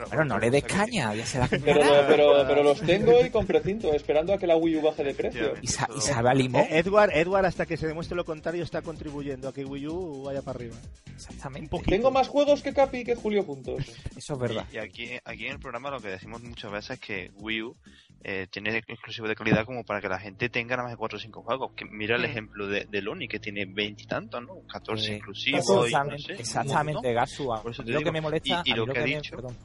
Bueno, 0.09 0.24
no 0.26 0.39
le 0.39 0.51
des 0.51 0.64
caña, 0.64 1.14
ya 1.14 1.24
se 1.24 1.39
la 1.39 1.48
Pero, 1.48 1.80
pero, 2.06 2.44
pero 2.47 2.62
los 2.62 2.80
tengo 2.82 3.24
y 3.24 3.30
con 3.30 3.47
precinto, 3.47 3.90
esperando 3.94 4.35
a 4.35 4.39
que 4.39 4.47
la 4.47 4.56
Wii 4.56 4.76
U 4.76 4.82
baje 4.82 5.02
de 5.02 5.14
precio. 5.14 5.55
Y, 5.62 5.66
sa- 5.66 5.89
y 5.97 6.01
sabe 6.02 6.28
a 6.28 6.35
limón. 6.35 6.60
Eh, 6.60 6.78
Edward, 6.80 7.12
Edward, 7.14 7.47
hasta 7.47 7.64
que 7.64 7.78
se 7.78 7.86
demuestre 7.86 8.16
lo 8.16 8.26
contrario, 8.26 8.62
está 8.64 8.82
contribuyendo 8.82 9.48
a 9.48 9.55
que 9.55 9.64
Wii 9.64 9.86
U 9.89 10.22
vaya 10.26 10.43
para 10.43 10.59
arriba. 10.59 10.76
Exactamente. 11.14 11.76
Tengo 11.86 12.10
más 12.10 12.28
juegos 12.28 12.62
que 12.62 12.74
Capi 12.74 12.98
y 12.98 13.05
que 13.05 13.14
Julio 13.16 13.43
juntos. 13.44 13.82
Eso 14.16 14.35
es 14.35 14.39
verdad. 14.39 14.66
Y 14.72 14.76
aquí, 14.78 15.09
aquí 15.24 15.47
en 15.47 15.52
el 15.52 15.59
programa 15.59 15.90
lo 15.90 16.01
que 16.01 16.09
decimos 16.09 16.43
muchas 16.43 16.70
veces 16.70 16.97
es 16.98 17.06
que 17.06 17.30
Wii 17.34 17.62
U 17.62 17.76
eh, 18.24 18.48
tiene 18.50 18.76
exclusivos 18.86 19.28
de 19.28 19.36
calidad 19.36 19.64
como 19.64 19.84
para 19.84 20.00
que 20.00 20.08
la 20.08 20.18
gente 20.18 20.48
tenga 20.48 20.76
nada 20.76 20.88
más 20.88 20.92
de 20.92 20.96
4 20.98 21.16
o 21.16 21.20
5 21.20 21.42
juegos. 21.42 21.72
Que 21.74 21.84
mira 21.84 22.16
el 22.16 22.22
Mm. 22.22 22.24
ejemplo 22.26 22.66
de, 22.66 22.84
de 22.86 23.00
Loni, 23.02 23.28
que 23.28 23.38
tiene 23.38 23.64
veintitantos, 23.64 24.42
¿no? 24.42 24.54
14 24.70 25.12
Eh, 25.12 25.16
inclusivos. 25.16 25.64
y 25.64 25.72
no 25.72 25.84
Exactamente, 25.84 26.22
sé, 26.22 26.32
exactamente, 26.40 26.94
montón. 26.94 27.14
Gasu. 27.14 27.52
A 27.54 27.62
Por 27.62 27.72
eso 27.72 27.82
te 27.84 27.90
lo 27.92 27.98
digo. 27.98 28.08
que 28.08 28.12
me 28.12 28.20
molesta, 28.20 28.48
Y, 28.48 28.50
y 28.50 28.54
a 28.54 28.62
mí 28.62 28.72
lo 28.74 28.86
que 28.92 28.98
ha 28.98 29.02
me- 29.04 29.08
dicho, 29.16 29.36
perdón. 29.36 29.56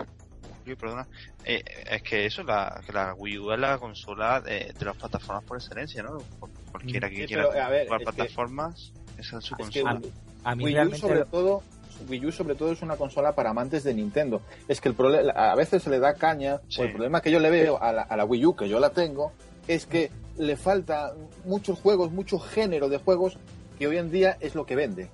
Perdona, 0.79 1.05
eh, 1.43 1.61
es 1.91 2.01
que 2.03 2.25
eso, 2.25 2.41
la, 2.43 2.81
que 2.85 2.93
la 2.93 3.13
Wii 3.15 3.37
U 3.37 3.51
es 3.51 3.59
la 3.59 3.77
consola 3.77 4.39
de, 4.39 4.71
de 4.79 4.85
las 4.85 4.95
plataformas 4.95 5.43
por 5.43 5.57
excelencia, 5.57 6.01
¿no? 6.03 6.19
Por- 6.39 6.49
Cualquiera 6.71 7.09
que 7.09 7.17
Sí, 7.17 7.25
quiera 7.25 7.49
pero, 7.49 7.63
a 7.65 7.69
ver, 7.69 7.85
jugar 7.87 8.01
es 8.01 8.07
que- 8.07 8.13
plataformas, 8.13 8.93
esa 9.17 9.37
es 9.39 9.43
su 9.43 9.55
Es 9.59 9.69
que 9.69 9.81
consola. 9.81 10.01
A 10.45 10.55
mí 10.55 10.63
Wii 10.63 10.73
U 10.73 10.75
realmente... 10.75 10.99
sobre 11.01 11.25
todo 11.25 11.63
Wii 12.09 12.27
U 12.27 12.31
sobre 12.31 12.55
todo 12.55 12.71
es 12.71 12.81
una 12.81 12.95
consola 12.95 13.33
para 13.33 13.51
amantes 13.51 13.83
de 13.83 13.93
Nintendo. 13.93 14.41
Es 14.67 14.81
que 14.81 14.89
el 14.89 14.95
problema 14.95 15.31
a 15.31 15.55
veces 15.55 15.83
se 15.83 15.89
le 15.89 15.99
da 15.99 16.13
caña, 16.13 16.61
o 16.77 16.83
el 16.83 16.91
problema 16.91 17.21
que 17.21 17.31
yo 17.31 17.39
le 17.39 17.49
veo 17.49 17.81
a 17.81 17.91
la, 17.91 18.01
a 18.03 18.17
la 18.17 18.25
Wii 18.25 18.45
U 18.45 18.55
que 18.55 18.69
yo 18.69 18.79
la 18.79 18.89
tengo 18.91 19.31
es 19.67 19.85
que 19.85 20.11
le 20.37 20.55
falta 20.55 21.13
muchos 21.45 21.79
juegos, 21.79 22.11
mucho 22.11 22.39
género 22.39 22.89
de 22.89 22.97
juegos 22.97 23.37
que 23.77 23.87
hoy 23.87 23.97
en 23.97 24.11
día 24.11 24.37
es 24.39 24.55
lo 24.55 24.65
que 24.65 24.75
vende. 24.75 25.09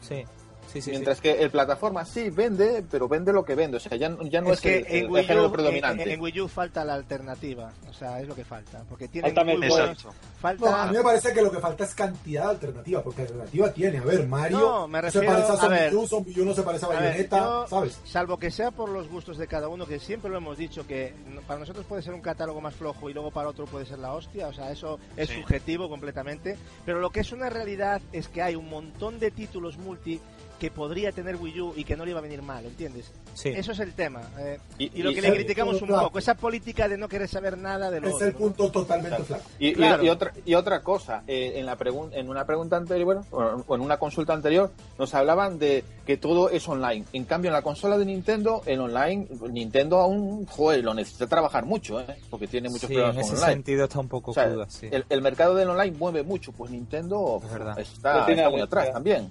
Sí, 0.00 0.24
sí, 0.72 0.80
sí. 0.80 0.90
Mientras 0.90 1.20
que 1.20 1.42
el 1.42 1.50
plataforma 1.50 2.04
sí 2.04 2.30
vende, 2.30 2.84
pero 2.90 3.08
vende 3.08 3.32
lo 3.32 3.44
que 3.44 3.54
vende, 3.54 3.76
o 3.76 3.80
sea, 3.80 3.96
ya, 3.96 4.08
no- 4.08 4.22
ya 4.26 4.40
no 4.40 4.48
es, 4.52 4.54
es 4.54 4.60
que 4.60 4.78
el, 4.78 4.86
el 4.86 5.04
en, 5.06 5.10
Wii 5.10 5.24
género 5.24 5.46
U, 5.48 5.52
predominante. 5.52 6.02
en, 6.04 6.10
en 6.10 6.20
Wii 6.20 6.40
U 6.42 6.48
falta 6.48 6.84
la 6.84 6.94
alternativa, 6.94 7.72
o 7.88 7.92
sea, 7.92 8.20
es 8.20 8.28
lo 8.28 8.34
que 8.34 8.44
falta, 8.44 8.82
porque 8.88 9.08
tiene 9.08 9.28
Falta 9.28 9.44
muy 9.44 9.68
buenos- 9.68 10.06
falta 10.40 10.70
No, 10.70 10.76
a 10.76 10.86
mí 10.86 10.96
me 10.96 11.02
parece 11.02 11.32
que 11.32 11.42
lo 11.42 11.50
que 11.50 11.58
falta 11.58 11.84
es 11.84 11.94
cantidad 11.94 12.44
de 12.44 12.50
alternativa, 12.50 13.02
porque 13.02 13.22
alternativa 13.22 13.72
tiene. 13.72 13.98
A 13.98 14.02
ver, 14.04 14.26
Mario 14.26 14.58
No, 14.58 14.88
me 14.88 14.98
se 14.98 15.02
refiero- 15.20 15.26
parece 15.28 15.52
a 15.52 15.56
Zombie. 15.56 15.96
U, 15.96 16.06
Zombie 16.06 16.40
U 16.40 16.44
no 16.44 16.54
se 16.54 16.62
parece 16.62 16.86
a 16.86 16.88
A 16.88 16.92
ver, 16.92 17.00
Bayonetta, 17.10 17.38
yo, 17.38 17.66
¿sabes? 17.68 18.00
Salvo 18.04 18.38
que 18.38 18.50
sea 18.50 18.70
por 18.70 18.88
los 18.88 19.08
gustos 19.08 19.38
de 19.38 19.46
cada 19.46 19.68
uno, 19.68 19.86
que 19.86 19.98
siempre 19.98 20.30
lo 20.30 20.36
hemos 20.38 20.56
dicho, 20.58 20.86
que 20.86 21.14
para 21.46 21.60
nosotros 21.60 21.84
puede 21.86 22.02
ser 22.02 22.14
un 22.14 22.20
catálogo 22.22 22.60
más 22.60 22.74
flojo 22.74 23.10
y 23.10 23.14
luego 23.14 23.30
para 23.30 23.48
otro 23.48 23.66
puede 23.66 23.86
ser 23.86 23.98
la 23.98 24.12
hostia, 24.14 24.48
o 24.48 24.52
sea, 24.52 24.70
eso 24.70 24.98
es 25.16 25.28
Sí. 25.28 25.36
subjetivo 25.36 25.88
completamente, 25.88 26.56
pero 26.84 27.00
lo 27.00 27.10
que 27.10 27.20
es 27.20 27.32
una 27.32 27.50
realidad 27.50 28.00
es 28.12 28.28
que 28.28 28.42
hay 28.42 28.54
un 28.56 28.68
montón 28.68 29.18
de 29.18 29.30
títulos 29.30 29.76
multi 29.78 30.20
que 30.60 30.70
podría 30.70 31.10
tener 31.10 31.36
Wii 31.36 31.60
U 31.60 31.72
y 31.74 31.84
que 31.84 31.96
no 31.96 32.04
le 32.04 32.10
iba 32.10 32.20
a 32.20 32.22
venir 32.22 32.42
mal, 32.42 32.64
¿entiendes? 32.66 33.10
Sí. 33.34 33.48
Eso 33.48 33.72
es 33.72 33.80
el 33.80 33.94
tema. 33.94 34.20
eh, 34.38 34.58
Y- 34.78 35.00
y, 35.00 35.02
lo 35.02 35.10
y- 35.10 35.14
que 35.14 35.22
le 35.22 35.32
criticamos 35.32 35.80
un 35.80 35.88
claro. 35.88 36.04
poco, 36.04 36.18
esa 36.18 36.34
política 36.34 36.86
de 36.86 36.98
no 36.98 37.08
querer 37.08 37.26
saber 37.28 37.56
nada 37.56 37.90
de 37.90 38.00
lo 38.00 38.08
Es 38.08 38.14
otro, 38.14 38.26
el 38.26 38.32
¿no? 38.34 38.38
punto 38.38 38.70
totalmente 38.70 39.22
flaco. 39.24 39.42
Y, 39.58 39.72
Claro. 39.72 40.04
y 40.04 40.08
otra 40.10 40.32
y 40.44 40.54
otra 40.54 40.82
cosa, 40.82 41.22
eh, 41.26 41.54
en 41.56 41.64
la 41.66 41.78
en 42.12 42.28
una 42.28 42.44
pregunta 42.44 42.76
anterior, 42.76 43.06
bueno, 43.30 43.64
o 43.66 43.74
en 43.74 43.80
una 43.80 43.96
consulta 43.96 44.34
anterior, 44.34 44.70
nos 44.98 45.14
hablaban 45.14 45.58
de 45.58 45.82
que 46.06 46.18
todo 46.18 46.50
es 46.50 46.68
online. 46.68 47.06
En 47.14 47.24
cambio, 47.24 47.48
en 47.48 47.54
la 47.54 47.62
consola 47.62 47.96
de 47.96 48.04
Nintendo, 48.04 48.62
el 48.66 48.80
online, 48.80 49.26
Nintendo 49.50 49.98
aún, 49.98 50.44
joder, 50.46 50.84
lo 50.84 50.92
necesita 50.92 51.26
trabajar 51.26 51.64
mucho, 51.64 52.00
¿eh? 52.00 52.04
porque 52.28 52.46
tiene 52.46 52.68
muchos 52.68 52.88
Sí, 52.88 52.94
problemas 52.94 53.16
en 53.16 53.22
ese 53.22 53.32
online. 53.32 53.52
sentido 53.54 53.84
está 53.84 53.98
un 54.00 54.08
poco 54.08 54.32
O 54.32 54.34
sea, 54.34 54.46
cruda, 54.50 54.66
sí. 54.68 54.88
el, 54.90 55.06
el 55.08 55.22
mercado 55.22 55.54
del 55.54 55.70
online 55.70 55.96
mueve 55.96 56.22
mucho, 56.22 56.52
pues 56.52 56.70
Nintendo 56.70 57.40
está, 57.78 58.18
Lo 58.18 58.26
tiene 58.26 58.42
está 58.42 58.50
muy 58.50 58.60
atrás 58.60 58.92
también. 58.92 59.28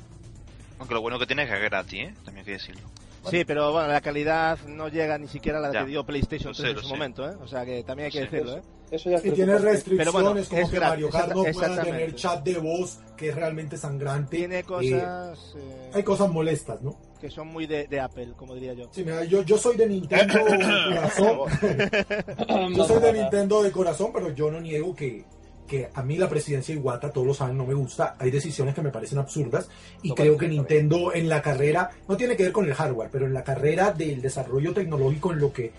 Aunque 0.80 0.93
lo 0.93 1.01
bueno 1.01 1.19
que 1.19 1.26
tiene 1.27 1.43
es 1.43 1.49
que 1.49 1.56
es 1.56 1.61
gratis, 1.61 1.99
¿eh? 1.99 2.14
También 2.26 2.38
hay 2.39 2.45
que 2.45 2.51
decirlo. 2.53 2.81
Sí, 3.30 3.43
pero 3.45 3.72
bueno, 3.73 3.89
la 3.89 3.99
calidad 4.01 4.57
no 4.65 4.88
llega 4.88 5.18
ni 5.18 5.27
siquiera 5.27 5.57
a 5.60 5.61
la 5.61 5.73
Ya. 5.73 5.81
que 5.81 5.88
dio 5.91 6.06
PlayStation 6.06 6.49
Lo 6.51 6.53
sé, 6.56 6.64
3 6.64 6.76
en 6.76 6.81
su 6.81 6.88
sé. 6.88 6.93
momento, 6.93 7.30
¿eh? 7.30 7.35
O 7.41 7.47
sea 7.47 7.65
que 7.65 7.84
también 7.84 8.06
hay 8.06 8.11
que 8.14 8.19
Sí. 8.19 8.23
decirlo, 8.26 8.57
¿eh? 8.57 8.61
Eso 8.91 9.10
ya 9.11 9.18
Y 9.23 9.31
tiene 9.31 9.57
restricciones 9.60 10.11
bueno, 10.14 10.30
como 10.30 10.39
es 10.39 10.47
que 10.49 10.56
gratis, 10.56 10.80
Mario 10.89 11.10
Kart 11.11 11.34
no 11.34 11.43
pueda 11.43 11.84
tener 11.84 12.15
chat 12.15 12.43
de 12.43 12.57
voz, 12.57 12.97
que 13.18 13.30
es 13.30 13.35
realmente 13.35 13.77
sangrante. 13.77 14.38
Tiene 14.38 14.60
Eh, 14.60 14.64
cosas 14.64 15.53
eh, 15.57 15.91
hay 15.93 16.01
cosas 16.03 16.30
molestas, 16.31 16.81
¿no? 16.81 16.95
que 17.19 17.30
son 17.30 17.49
muy 17.49 17.68
de, 17.68 17.85
de 17.88 17.99
Apple, 17.99 18.30
como 18.38 18.56
diría 18.56 18.73
yo. 18.73 18.88
Sí, 18.91 19.03
mira, 19.03 19.26
yo, 19.26 19.43
yo 19.43 19.57
soy 19.57 19.76
de 19.76 19.85
Nintendo 19.88 20.34
de 20.45 20.57
corazón. 20.88 21.39
yo 22.76 22.85
soy 22.88 23.01
de 23.01 23.14
Nintendo 23.14 23.61
de 23.61 23.72
corazón, 23.72 24.11
pero 24.14 24.34
yo 24.34 24.49
no 24.49 24.61
niego 24.61 24.95
que, 24.95 25.26
que 25.70 25.90
a 25.94 26.02
mí 26.04 26.18
la 26.18 26.28
presidencia 26.28 26.74
de 26.74 26.82
Iwata, 26.82 27.12
todos 27.12 27.28
lo 27.28 27.34
saben, 27.34 27.58
no 27.58 27.66
me 27.66 27.74
gusta. 27.74 28.16
Hay 28.20 28.32
decisiones 28.32 28.76
que 28.76 28.82
me 28.82 28.90
parecen 28.90 29.20
absurdas 29.20 29.70
y 30.02 30.14
creo 30.14 30.36
que 30.36 30.48
Nintendo 30.48 31.14
en 31.14 31.30
la 31.30 31.41
carrera, 31.41 31.91
no 32.08 32.18
tiene 32.18 32.36
que 32.36 32.44
ver 32.44 32.52
con 32.52 32.66
el 32.66 32.74
hardware, 32.74 33.10
pero 33.12 33.26
en 33.26 33.34
la 33.34 33.44
carrera 33.44 33.91
del 33.91 34.22
desarrollo 34.22 34.74
tecnológico, 34.74 35.32
en 35.32 35.40
lo 35.40 35.54
que 35.54 35.72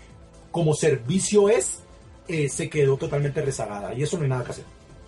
como 0.49 0.73
servicio 0.73 1.49
es, 1.49 1.83
eh, 2.27 2.49
se 2.49 2.69
quedó 2.69 2.97
totalmente 2.97 3.41
rezagada 3.41 3.93
y 3.93 4.03
eso 4.03 4.17
no 4.17 4.23
hay 4.23 4.29
nada 4.29 4.43
que 4.43 4.51
hacer. 4.51 4.65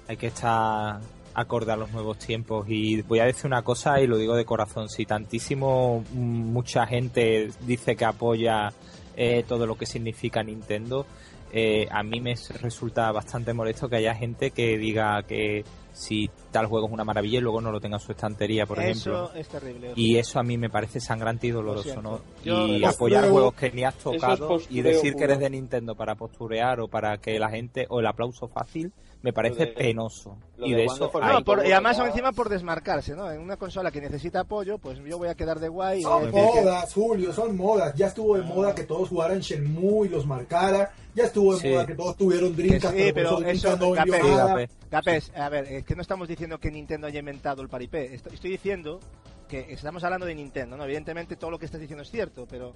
Hay 0.07 0.17
que 0.17 0.27
estar 0.27 0.99
acorde 1.33 1.71
a 1.71 1.75
los 1.75 1.91
nuevos 1.91 2.19
tiempos 2.19 2.65
y 2.69 3.01
voy 3.01 3.19
a 3.19 3.25
decir 3.25 3.47
una 3.47 3.63
cosa 3.63 3.99
y 4.01 4.07
lo 4.07 4.17
digo 4.17 4.35
de 4.35 4.45
corazón, 4.45 4.89
si 4.89 5.05
tantísimo 5.05 6.03
mm, 6.11 6.53
mucha 6.53 6.85
gente 6.85 7.49
dice 7.65 7.95
que 7.95 8.05
apoya 8.05 8.71
eh, 9.15 9.43
todo 9.47 9.65
lo 9.65 9.75
que 9.75 9.85
significa 9.85 10.43
Nintendo, 10.43 11.05
eh, 11.53 11.87
a 11.91 12.01
mí 12.03 12.19
me 12.19 12.35
resulta 12.61 13.11
bastante 13.11 13.53
molesto 13.53 13.87
que 13.87 13.97
haya 13.97 14.15
gente 14.15 14.51
que 14.51 14.77
diga 14.77 15.21
que 15.23 15.63
si 15.93 16.27
tal 16.51 16.65
juego 16.65 16.87
es 16.87 16.91
una 16.93 17.03
maravilla 17.03 17.37
y 17.37 17.41
luego 17.41 17.61
no 17.61 17.71
lo 17.71 17.79
tenga 17.79 17.97
en 17.97 17.99
su 18.01 18.11
estantería, 18.13 18.65
por 18.65 18.79
Eso 18.79 19.11
ejemplo. 19.27 19.31
es 19.39 19.47
terrible. 19.47 19.93
Y 19.95 20.17
eso 20.17 20.39
a 20.39 20.43
mí 20.43 20.57
me 20.57 20.69
parece 20.71 20.99
sangrante 20.99 21.45
y 21.45 21.51
Lo 21.51 21.57
doloroso. 21.57 22.01
¿no? 22.01 22.19
Yo- 22.43 22.65
y 22.65 22.83
apoyar 22.83 23.29
juegos 23.29 23.53
que 23.53 23.71
ni 23.71 23.83
has 23.83 23.95
es 23.95 24.01
tocado 24.03 24.57
y 24.71 24.81
decir 24.81 25.13
que 25.13 25.25
eres 25.25 25.37
de 25.39 25.51
Nintendo 25.51 25.93
para 25.95 26.15
posturear 26.15 26.79
o 26.79 26.87
para 26.87 27.17
que 27.19 27.37
la 27.37 27.49
gente, 27.51 27.85
o 27.89 27.99
el 27.99 28.07
aplauso 28.07 28.47
fácil, 28.47 28.91
me 29.23 29.33
parece 29.33 29.65
de- 29.65 29.71
penoso. 29.71 30.37
Y 30.59 30.71
de 30.71 30.77
de 30.77 30.85
eso 30.85 31.09
No, 31.13 31.19
hay. 31.37 31.43
por- 31.43 31.65
y 31.65 31.71
además 31.71 31.97
son 31.97 32.07
encima 32.07 32.31
por 32.33 32.49
desmarcarse, 32.49 33.15
¿no? 33.15 33.31
En 33.31 33.39
una 33.41 33.57
consola 33.57 33.89
que 33.89 33.99
necesita 34.01 34.41
apoyo, 34.41 34.77
pues 34.77 34.99
yo 35.03 35.17
voy 35.17 35.29
a 35.29 35.35
quedar 35.35 35.59
de 35.59 35.69
guay. 35.69 36.03
Son 36.03 36.25
decir 36.25 36.39
que- 36.53 36.61
modas, 36.61 36.93
Julio, 36.93 37.33
son 37.33 37.57
modas. 37.57 37.95
Ya 37.95 38.07
estuvo 38.07 38.35
de 38.37 38.43
moda 38.43 38.75
que 38.75 38.83
todos 38.83 39.09
jugaran 39.09 39.39
Shenmue 39.39 40.05
y 40.07 40.09
los 40.09 40.25
marcara. 40.27 40.91
Ya 41.15 41.23
estuvo 41.25 41.55
de 41.55 41.61
Sí. 41.61 41.69
moda 41.69 41.85
que 41.87 41.95
todos 41.95 42.17
tuvieron 42.17 42.55
Dreamcast, 42.55 42.95
sí, 42.95 43.11
pero, 43.13 43.37
pero 43.37 43.49
eso 43.49 43.77
no. 43.77 43.91
Gapés. 43.91 44.69
Gapés, 44.91 45.31
a 45.35 45.49
ver, 45.49 45.65
es 45.65 45.85
que 45.85 45.95
no 45.95 46.01
estamos 46.01 46.27
diciendo 46.27 46.59
que 46.59 46.69
Nintendo 46.69 47.07
haya 47.07 47.19
inventado 47.19 47.61
el 47.61 47.69
paripé. 47.69 48.13
Estoy, 48.13 48.33
estoy 48.35 48.51
diciendo 48.51 48.99
que 49.47 49.71
estamos 49.73 50.03
hablando 50.03 50.25
de 50.25 50.35
Nintendo, 50.35 50.75
¿no? 50.77 50.83
Evidentemente 50.83 51.35
todo 51.35 51.51
lo 51.51 51.59
que 51.59 51.65
estás 51.65 51.79
diciendo 51.79 52.03
es 52.03 52.11
cierto, 52.11 52.45
pero 52.49 52.73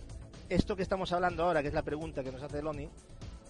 esto 0.49 0.75
que 0.75 0.83
estamos 0.83 1.11
hablando 1.11 1.43
ahora, 1.43 1.61
que 1.61 1.67
es 1.67 1.73
la 1.73 1.81
pregunta 1.81 2.23
que 2.23 2.31
nos 2.31 2.41
hace 2.43 2.61
Loni, 2.61 2.87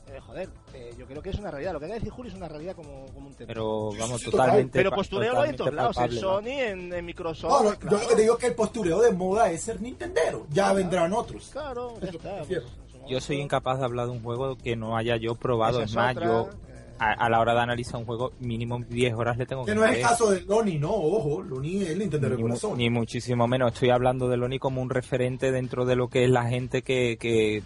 eh, 0.10 0.20
joder, 0.26 0.50
eh, 0.74 0.92
yo 0.98 1.06
creo 1.06 1.22
que 1.22 1.30
es 1.32 1.40
una 1.40 1.52
realidad. 1.52 1.74
Lo 1.74 1.80
que 1.80 1.86
acaba 1.86 1.96
de 1.96 2.00
decir 2.00 2.14
Julio 2.14 2.32
es 2.32 2.38
una 2.38 2.48
realidad 2.48 2.76
como, 2.76 3.06
como 3.14 3.28
un 3.28 3.34
tema. 3.34 3.48
Pero 3.48 3.92
vamos, 3.98 4.22
Total, 4.24 4.32
totalmente. 4.32 4.80
Pero 4.80 4.92
postureo 4.92 5.34
lo 5.34 5.42
hay 5.42 5.50
en 5.52 5.56
todos 5.56 5.74
lados, 5.74 5.98
en. 5.98 6.12
Sony, 6.12 6.48
en, 6.48 6.94
en 6.94 7.06
Microsoft. 7.06 7.52
No, 7.64 7.70
no, 7.72 7.78
claro. 7.78 7.98
Yo 7.98 8.04
lo 8.04 8.10
que 8.10 8.16
te 8.16 8.22
digo 8.22 8.34
es 8.36 8.40
que 8.40 8.48
el 8.48 8.56
postureo 8.56 9.02
de 9.02 9.12
moda 9.12 9.52
es 9.52 9.62
ser 9.64 9.82
Nintendero. 9.82 10.48
Ya 10.52 10.72
vendrán 10.74 11.14
otros. 11.14 11.50
Claro, 11.52 11.94
ya 12.02 12.10
está. 12.10 12.44
pues, 12.48 12.64
Yo 13.08 13.20
soy 13.22 13.38
incapaz 13.42 13.80
de 13.80 13.86
hablar 13.86 14.06
de 14.08 14.12
un 14.14 14.24
juego 14.24 14.56
que 14.58 14.76
no 14.76 14.96
haya 14.98 15.18
yo 15.18 15.36
probado. 15.36 15.80
Esa 15.82 15.86
Es 15.90 15.96
más, 15.96 16.16
otra, 16.16 16.26
yo 16.28 16.50
eh. 16.50 16.94
a, 17.00 17.12
a 17.26 17.30
la 17.30 17.40
hora 17.40 17.54
de 17.54 17.60
analizar 17.62 17.98
un 18.00 18.06
juego, 18.06 18.32
mínimo 18.40 18.80
10 18.90 19.14
horas 19.14 19.38
le 19.38 19.46
tengo 19.46 19.66
que 19.66 19.72
Que 19.72 19.76
no 19.76 19.86
es 19.86 19.98
el 19.98 20.02
caso 20.02 20.32
de 20.32 20.42
Loni, 20.42 20.78
no, 20.80 20.92
ojo. 20.94 21.42
Loni 21.42 21.84
es 21.84 21.90
el 21.90 22.00
Nintendero 22.00 22.32
de 22.32 22.38
Ni, 22.38 22.44
mu- 22.44 22.50
corazón. 22.50 22.78
ni 22.78 22.90
muchísimo 22.90 23.48
menos. 23.48 23.74
Estoy 23.74 23.90
hablando 23.92 24.28
de 24.30 24.38
Loni 24.38 24.58
como 24.58 24.82
un 24.82 24.90
referente 24.90 25.52
dentro 25.52 25.86
de 25.86 25.96
lo 25.96 26.08
que 26.08 26.24
es 26.24 26.30
la 26.30 26.46
gente 26.46 26.82
que, 26.82 27.18
que 27.20 27.62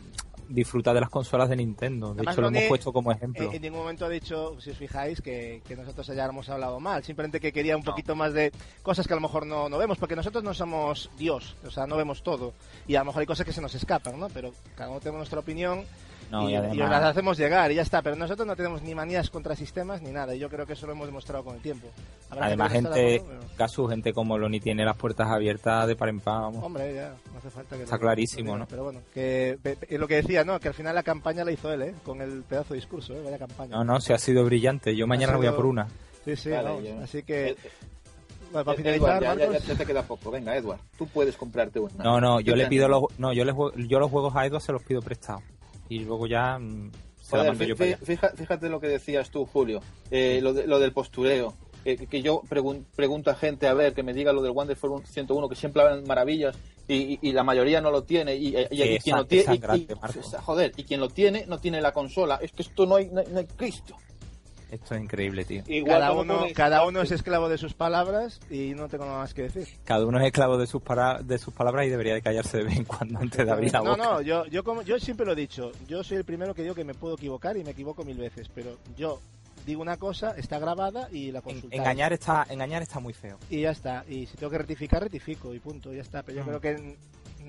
disfruta 0.53 0.94
de 0.94 1.02
las 1.02 1.10
consolas 1.10 1.49
de 1.49 1.56
Nintendo. 1.56 2.14
De 2.14 2.19
Además, 2.19 2.36
hecho, 2.36 2.41
lo 2.41 2.48
hemos 2.48 2.64
puesto 2.64 2.94
como 2.94 3.11
ejemplo. 3.11 3.44
Eh, 3.45 3.56
En 3.56 3.61
ningún 3.61 3.80
momento 3.80 4.06
ha 4.06 4.10
dicho, 4.10 4.60
si 4.60 4.72
os 4.72 4.78
fijáis, 4.78 5.22
que, 5.22 5.61
que 5.68 5.76
nosotros 5.76 6.10
hayamos 6.10 6.49
hablado 6.49 6.80
mal. 6.80 7.03
Simplemente 7.03 7.40
que 7.40 7.52
quería 7.52 7.76
un 7.78 7.84
poquito 7.84 8.15
más 8.15 8.34
de 8.34 8.52
cosas 8.82 9.07
que 9.07 9.14
a 9.14 9.15
lo 9.15 9.22
mejor 9.22 9.45
no, 9.45 9.69
no 9.69 9.78
vemos, 9.78 9.98
porque 9.98 10.15
nosotros 10.15 10.44
no 10.44 10.53
somos 10.53 11.10
Dios, 11.18 11.56
o 11.65 11.72
sea, 11.72 11.88
no 11.88 11.98
vemos 11.98 12.23
todo. 12.23 12.53
Y 12.88 12.95
a 12.95 12.99
lo 12.99 13.06
mejor 13.06 13.22
hay 13.22 13.28
cosas 13.28 13.45
que 13.45 13.53
se 13.53 13.61
nos 13.61 13.73
escapan, 13.76 14.19
¿no? 14.19 14.30
Pero 14.30 14.52
cada 14.76 14.90
uno 14.90 14.99
tenemos 14.99 15.19
nuestra 15.19 15.40
opinión 15.40 15.84
No, 16.32 16.49
y, 16.49 16.53
y 16.53 16.56
además- 16.56 16.78
y 16.78 16.82
os 16.82 16.90
las 16.90 17.03
hacemos 17.03 17.38
llegar 17.38 17.72
y 17.72 17.76
ya 17.76 17.82
está. 17.82 18.02
Pero 18.02 18.16
nosotros 18.16 18.48
no 18.48 18.56
tenemos 18.56 18.82
ni 18.82 18.95
manías 18.95 19.30
contra 19.30 19.56
sistemas 19.56 20.02
ni 20.02 20.12
nada. 20.12 20.34
Y 20.34 20.40
yo 20.40 20.49
creo 20.49 20.66
que 20.66 20.74
eso 20.74 20.86
lo 20.88 20.94
hemos 20.94 21.06
demostrado 21.08 21.44
con 21.44 21.56
el 21.56 21.62
tiempo. 21.62 21.88
Habrá 22.30 22.45
Además, 22.45 22.72
gente, 22.72 23.22
Casu, 23.58 23.88
gente 23.88 24.14
como 24.14 24.38
Loni 24.38 24.60
tiene 24.62 24.86
las 24.86 24.95
puertas 24.95 25.28
abiertas 25.30 25.86
de 25.88 25.95
par 25.95 26.10
en 26.10 26.20
par. 26.22 26.41
vamos. 26.41 26.64
Hombre, 26.64 26.95
ya, 26.95 27.14
no 27.32 27.38
hace 27.40 27.49
falta 27.49 27.76
que 27.76 27.84
Está 27.84 27.98
lo- 27.98 28.02
clarísimo, 28.02 28.53
lo 28.53 28.60
¿no? 28.60 28.66
Pero 28.68 28.84
bueno, 28.86 28.99
que, 29.14 29.60
pe- 29.62 29.76
pe- 29.76 29.98
lo 29.98 30.08
que 30.08 30.16
decía, 30.16 30.44
¿no? 30.45 30.60
Que 30.60 30.70
al 30.70 30.74
final 30.74 30.95
la 30.95 31.03
campaña 31.03 31.44
la 31.44 31.52
hizo 31.52 31.72
él, 31.72 31.82
¿eh? 31.82 31.95
Con 32.06 32.22
el 32.22 32.44
pedazo 32.44 32.74
de 32.74 32.80
discurso, 32.80 33.14
¿eh? 33.14 33.22
Vaya 33.24 33.38
campaña. 33.38 33.76
No, 33.76 33.84
no, 33.84 33.99
se 33.99 34.14
ha 34.14 34.18
sido 34.18 34.45
brillante. 34.45 34.95
Yo 34.95 35.06
mañana 35.08 35.34
Ha 35.34 35.38
voy 35.38 35.48
a 35.48 35.49
sido- 35.49 35.58
por 35.58 35.66
una. 35.66 35.88
Sí, 36.24 36.36
sí, 36.36 36.49
Vale, 36.52 36.64
vamos. 36.70 37.03
Así 37.03 37.24
que, 37.24 37.49
Eh, 37.49 37.56
bueno, 38.52 38.66
para 38.66 38.78
Edward, 38.78 38.78
finalizar, 38.78 39.38
ya, 39.38 39.60
ya- 39.60 39.76
te 39.76 39.86
queda 39.86 40.03
poco. 40.03 40.32
Venga, 40.32 40.56
Edward, 40.56 40.80
tú 40.98 41.08
puedes 41.08 41.36
comprarte 41.36 41.80
una. 41.80 42.03
No, 42.03 42.22
no, 42.22 42.40
yo 42.40 42.56
le 42.56 42.68
pido 42.68 42.88
los, 42.88 43.03
no, 43.18 43.34
yo, 43.34 43.44
le 43.44 43.52
jue- 43.53 43.74
yo 43.88 43.99
los 43.99 44.10
juegos 44.12 44.34
a 44.36 44.45
Edward 44.45 44.62
se 44.62 44.72
los 44.72 44.84
pido 44.84 45.02
prestados. 45.02 45.41
Y 45.92 46.00
luego 46.00 46.26
ya 46.26 46.58
se 47.22 47.36
la 47.36 47.44
Joder, 47.44 47.48
mando 47.52 47.64
yo 47.66 47.76
fí- 47.76 47.78
para 47.78 47.90
allá. 47.90 47.98
fija- 48.06 48.32
fíjate 48.34 48.70
lo 48.70 48.80
que 48.80 48.88
decías 48.88 49.30
tú, 49.30 49.46
Julio, 49.46 49.82
eh, 50.10 50.40
lo, 50.42 50.54
de- 50.54 50.66
lo 50.66 50.80
del 50.80 50.94
postureo. 50.94 51.54
eh, 51.84 51.98
que 52.08 52.22
yo 52.22 52.44
pregun- 52.48 52.86
pregunto 52.96 53.32
a 53.32 53.34
gente 53.36 53.66
a 53.68 53.74
ver 53.74 53.94
que 53.96 54.04
me 54.04 54.14
diga 54.14 54.32
lo 54.32 54.44
del 54.44 54.52
Wonderful 54.52 55.04
101 55.04 55.50
que 55.50 55.56
siempre 55.56 55.82
hablan 55.82 56.04
maravillas 56.06 56.56
y, 56.88 56.94
y- 56.94 57.20
y 57.24 57.32
la 57.32 57.44
mayoría 57.44 57.82
no 57.82 57.90
lo 57.90 58.04
tiene 58.04 58.36
y, 58.36 58.50
y- 58.56 59.00
quien 59.00 59.18
lo 59.18 59.26
tiene 59.26 59.60
joder 60.46 60.72
y 60.78 60.84
quien 60.84 61.00
lo 61.00 61.10
tiene 61.10 61.48
no 61.48 61.58
tiene 61.58 61.82
la 61.82 61.92
consola 61.92 62.38
es 62.40 62.52
que 62.52 62.62
esto 62.62 62.86
no 62.86 62.98
hay, 62.98 63.10
no 63.10 63.22
hay, 63.22 63.28
no 63.32 63.40
hay 63.40 63.48
Cristo 63.48 63.96
Esto 64.72 64.95
es 64.95 65.02
increíble, 65.03 65.43
tío. 65.45 65.64
Igual 65.68 65.99
cada 65.99 66.11
uno, 66.14 66.38
ponéis 66.39 66.53
cada 66.56 66.85
uno 66.88 67.02
es 67.02 67.11
esclavo 67.11 67.49
de 67.49 67.57
sus 67.57 67.73
palabras 67.73 68.39
y 68.49 68.73
no 68.73 68.88
tengo 68.88 69.06
nada 69.06 69.18
más 69.19 69.34
que 69.34 69.43
decir. 69.43 69.68
Cada 69.84 70.06
uno 70.06 70.18
es 70.19 70.26
esclavo 70.27 70.57
de 70.57 70.65
sus, 70.65 70.81
para- 70.81 71.22
de 71.22 71.38
sus 71.38 71.53
palabras 71.53 71.85
y 71.85 71.89
debería 71.89 72.14
de 72.14 72.22
callarse 72.22 72.57
de 72.60 72.64
vez 72.64 72.77
en 72.77 72.85
cuando 72.85 73.19
antes 73.19 73.45
de 73.45 73.52
abrir 73.52 73.72
la 73.73 73.80
No, 73.81 73.91
boca. 73.91 74.03
no, 74.03 74.22
yo, 74.22 74.45
yo, 74.45 74.64
como, 74.64 74.81
yo 74.81 74.98
siempre 74.99 75.26
lo 75.26 75.34
he 75.34 75.35
dicho. 75.35 75.72
Yo 75.88 76.03
soy 76.03 76.18
el 76.18 76.23
primero 76.26 76.53
que 76.56 76.64
digo 76.64 76.73
que 76.73 76.85
me 76.85 76.93
puedo 76.93 77.15
equivocar 77.15 77.57
y 77.57 77.64
me 77.64 77.72
equivoco 77.72 78.06
mil 78.06 78.18
veces. 78.18 78.48
Pero 78.56 78.77
yo 78.98 79.19
digo 79.65 79.81
una 79.81 79.98
cosa, 79.98 80.31
está 80.38 80.57
grabada 80.57 81.07
y 81.11 81.31
la 81.31 81.41
consultáis. 81.41 81.80
engañar 81.80 82.14
está, 82.14 82.48
engañar 82.49 82.81
está 82.81 82.99
muy 82.99 83.14
feo. 83.14 83.38
Y 83.49 83.61
ya 83.61 83.72
está. 83.72 84.06
Y 84.07 84.26
si 84.26 84.38
tengo 84.38 84.49
que 84.52 84.57
rectificar, 84.57 85.03
rectifico 85.03 85.53
y 85.53 85.60
punto, 85.60 85.93
ya 85.93 86.02
está. 86.02 86.23
Pero 86.23 86.38
yo 86.38 86.43
Mm. 86.43 86.48
creo 86.48 86.61
que 86.61 86.95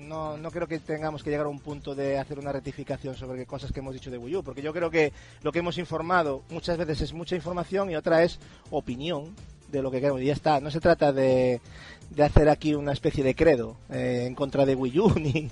no, 0.03 0.37
no 0.37 0.51
creo 0.51 0.67
que 0.67 0.79
tengamos 0.79 1.23
que 1.23 1.29
llegar 1.29 1.45
a 1.45 1.49
un 1.49 1.59
punto 1.59 1.95
de 1.95 2.17
hacer 2.17 2.39
una 2.39 2.51
rectificación 2.51 3.15
sobre 3.15 3.45
cosas 3.45 3.71
que 3.71 3.79
hemos 3.79 3.93
dicho 3.93 4.11
de 4.11 4.17
Wii 4.17 4.37
U, 4.37 4.43
porque 4.43 4.61
yo 4.61 4.73
creo 4.73 4.89
que 4.89 5.13
lo 5.41 5.51
que 5.51 5.59
hemos 5.59 5.77
informado 5.77 6.43
muchas 6.49 6.77
veces 6.77 7.01
es 7.01 7.13
mucha 7.13 7.35
información 7.35 7.89
y 7.89 7.95
otra 7.95 8.23
es 8.23 8.39
opinión 8.69 9.35
de 9.71 9.81
lo 9.81 9.91
que 9.91 9.99
queremos. 9.99 10.21
Y 10.21 10.25
ya 10.25 10.33
está. 10.33 10.59
No 10.59 10.71
se 10.71 10.79
trata 10.79 11.11
de, 11.11 11.59
de 12.15 12.23
hacer 12.23 12.49
aquí 12.49 12.75
una 12.75 12.93
especie 12.93 13.23
de 13.23 13.35
credo 13.35 13.77
eh, 13.89 14.25
en 14.27 14.35
contra 14.35 14.65
de 14.65 14.75
Wii 14.75 14.99
U, 14.99 15.13
ni. 15.19 15.49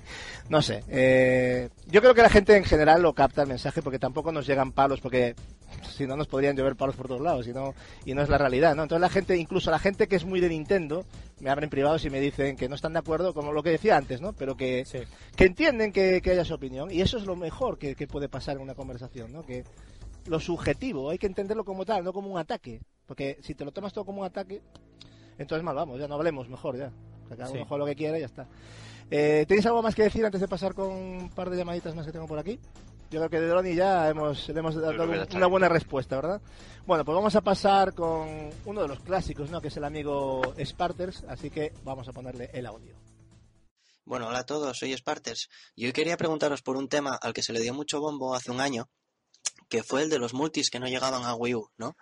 No 0.50 0.62
sé. 0.62 0.84
Eh, 0.90 1.70
yo 1.88 2.02
creo 2.02 2.14
que 2.14 2.22
la 2.22 2.30
gente 2.30 2.56
en 2.56 2.64
general 2.64 3.02
lo 3.02 3.14
capta 3.14 3.42
el 3.44 3.48
mensaje 3.48 3.82
porque 3.82 4.00
tampoco 4.00 4.32
nos 4.32 4.46
llegan 4.46 4.72
palos, 4.72 5.02
porque 5.02 5.36
si 5.90 6.06
no 6.06 6.16
nos 6.16 6.28
podrían 6.28 6.56
llover 6.56 6.76
palos 6.76 6.96
por 6.96 7.08
todos 7.08 7.22
lados 7.22 7.48
y 7.48 7.54
no, 7.54 7.74
y 8.06 8.14
no 8.14 8.22
es 8.22 8.30
la 8.30 8.38
realidad, 8.38 8.76
¿no? 8.76 8.84
Entonces 8.84 9.02
la 9.02 9.10
gente, 9.10 9.38
incluso 9.38 9.72
la 9.72 9.80
gente 9.80 10.08
que 10.08 10.16
es 10.16 10.26
muy 10.26 10.40
de 10.40 10.50
Nintendo, 10.50 11.06
me 11.40 11.50
abren 11.50 11.70
privados 11.70 12.06
y 12.06 12.10
me 12.10 12.20
dicen 12.20 12.56
que 12.56 12.70
no 12.70 12.76
están 12.76 12.94
de 12.94 13.00
acuerdo 13.00 13.34
con 13.34 13.54
lo 13.54 13.64
que 13.64 13.72
decía 13.72 13.98
antes, 13.98 14.22
¿no? 14.22 14.34
Pero 14.34 14.56
que, 14.56 14.86
que 15.36 15.46
entienden 15.46 15.92
que, 15.92 16.22
que 16.22 16.32
haya 16.32 16.46
su 16.46 16.54
opinión 16.54 16.92
y 16.92 17.02
eso 17.02 17.18
es 17.18 17.26
lo 17.26 17.36
mejor 17.36 17.78
que, 17.78 17.96
que 17.96 18.08
puede 18.08 18.30
pasar 18.30 18.58
en 18.58 18.64
una 18.64 18.76
conversación, 18.76 19.32
¿no? 19.32 19.44
Que 19.44 19.64
lo 20.26 20.40
subjetivo 20.40 21.10
hay 21.10 21.18
que 21.18 21.28
entenderlo 21.28 21.66
como 21.66 21.86
tal, 21.86 22.04
no 22.04 22.14
como 22.14 22.30
un 22.30 22.38
ataque, 22.38 22.82
porque 23.08 23.40
si 23.42 23.56
te 23.56 23.66
lo 23.66 23.72
tomas 23.72 23.94
todo 23.94 24.06
como 24.06 24.22
un 24.22 24.28
ataque, 24.28 24.62
entonces 25.42 25.64
mal 25.64 25.76
vamos, 25.76 26.00
ya 26.00 26.08
no 26.08 26.16
hablemos 26.16 26.48
mejor 26.50 26.78
ya, 26.78 26.92
que 27.30 27.36
cada 27.36 27.50
Sí. 27.50 27.56
uno 27.58 27.66
juega 27.66 27.80
lo 27.80 27.86
que 27.88 27.96
quiera 27.96 28.18
y 28.18 28.22
ya 28.22 28.26
está. 28.28 28.48
Eh, 29.10 29.46
¿Tenéis 29.48 29.66
algo 29.66 29.82
más 29.82 29.94
que 29.96 30.04
decir 30.04 30.24
antes 30.26 30.40
de 30.40 30.48
pasar 30.48 30.74
con 30.74 30.90
un 30.90 31.30
par 31.30 31.50
de 31.50 31.58
llamaditas 31.58 31.94
más 31.96 32.06
que 32.06 32.12
tengo 32.12 32.28
por 32.28 32.40
aquí? 32.40 32.60
Yo 33.10 33.20
creo 33.20 33.30
que 33.30 33.42
de 33.42 33.48
Droni 33.48 33.76
ya 33.76 34.08
hemos, 34.10 34.48
le 34.48 34.58
hemos 34.60 34.74
dado 34.74 35.04
un- 35.04 35.28
una 35.36 35.48
buena 35.48 35.68
respuesta, 35.68 36.16
¿verdad? 36.16 36.42
Bueno, 36.86 37.04
pues 37.04 37.14
vamos 37.14 37.36
a 37.36 37.42
pasar 37.42 37.94
con 37.94 38.50
uno 38.66 38.82
de 38.82 38.88
los 38.88 39.02
clásicos, 39.02 39.50
¿no? 39.52 39.60
Que 39.60 39.68
es 39.68 39.76
el 39.76 39.84
amigo 39.84 40.42
Sparters, 40.64 41.26
así 41.28 41.50
que 41.50 41.74
vamos 41.84 42.08
a 42.08 42.14
ponerle 42.14 42.50
el 42.54 42.66
audio. 42.66 42.96
Bueno, 44.06 44.28
hola 44.28 44.40
a 44.40 44.46
todos, 44.46 44.78
soy 44.80 44.96
Sparters. 44.96 45.50
Y 45.76 45.86
hoy 45.86 45.92
quería 45.94 46.16
preguntaros 46.18 46.62
por 46.62 46.78
un 46.78 46.88
tema 46.88 47.18
al 47.22 47.34
que 47.34 47.44
se 47.44 47.52
le 47.54 47.60
dio 47.60 47.74
mucho 47.74 48.00
bombo 48.00 48.34
hace 48.34 48.50
un 48.50 48.62
año, 48.62 48.88
que 49.70 49.84
fue 49.84 50.04
el 50.04 50.10
de 50.10 50.18
los 50.18 50.34
multis 50.34 50.70
que 50.70 50.80
no 50.80 50.88
llegaban 50.88 51.24
a 51.24 51.36
Wii 51.36 51.56
U, 51.56 51.70
¿no? 51.78 51.96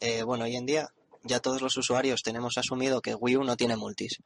Eh, 0.00 0.22
bueno, 0.22 0.44
hoy 0.44 0.56
en 0.56 0.66
día 0.66 0.88
ya 1.26 1.40
todos 1.40 1.62
los 1.62 1.76
usuarios 1.76 2.22
tenemos 2.22 2.58
asumido 2.58 3.02
que 3.02 3.14
Wii 3.14 3.36
U 3.36 3.44
no 3.44 3.56
tiene 3.56 3.76
multis. 3.76 4.18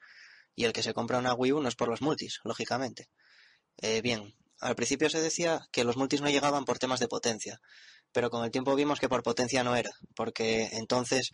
Y 0.54 0.64
el 0.64 0.72
que 0.72 0.82
se 0.82 0.94
compra 0.94 1.18
una 1.18 1.34
Wii 1.34 1.52
U 1.52 1.60
no 1.60 1.68
es 1.68 1.76
por 1.76 1.88
los 1.88 2.02
multis, 2.02 2.40
lógicamente. 2.44 3.08
Eh, 3.78 4.02
bien, 4.02 4.34
al 4.60 4.76
principio 4.76 5.08
se 5.08 5.20
decía 5.20 5.60
que 5.72 5.84
los 5.84 5.96
multis 5.96 6.20
no 6.20 6.28
llegaban 6.28 6.64
por 6.64 6.78
temas 6.78 7.00
de 7.00 7.08
potencia, 7.08 7.60
pero 8.12 8.30
con 8.30 8.44
el 8.44 8.50
tiempo 8.50 8.74
vimos 8.74 9.00
que 9.00 9.08
por 9.08 9.22
potencia 9.22 9.64
no 9.64 9.76
era, 9.76 9.90
porque 10.14 10.68
entonces, 10.72 11.30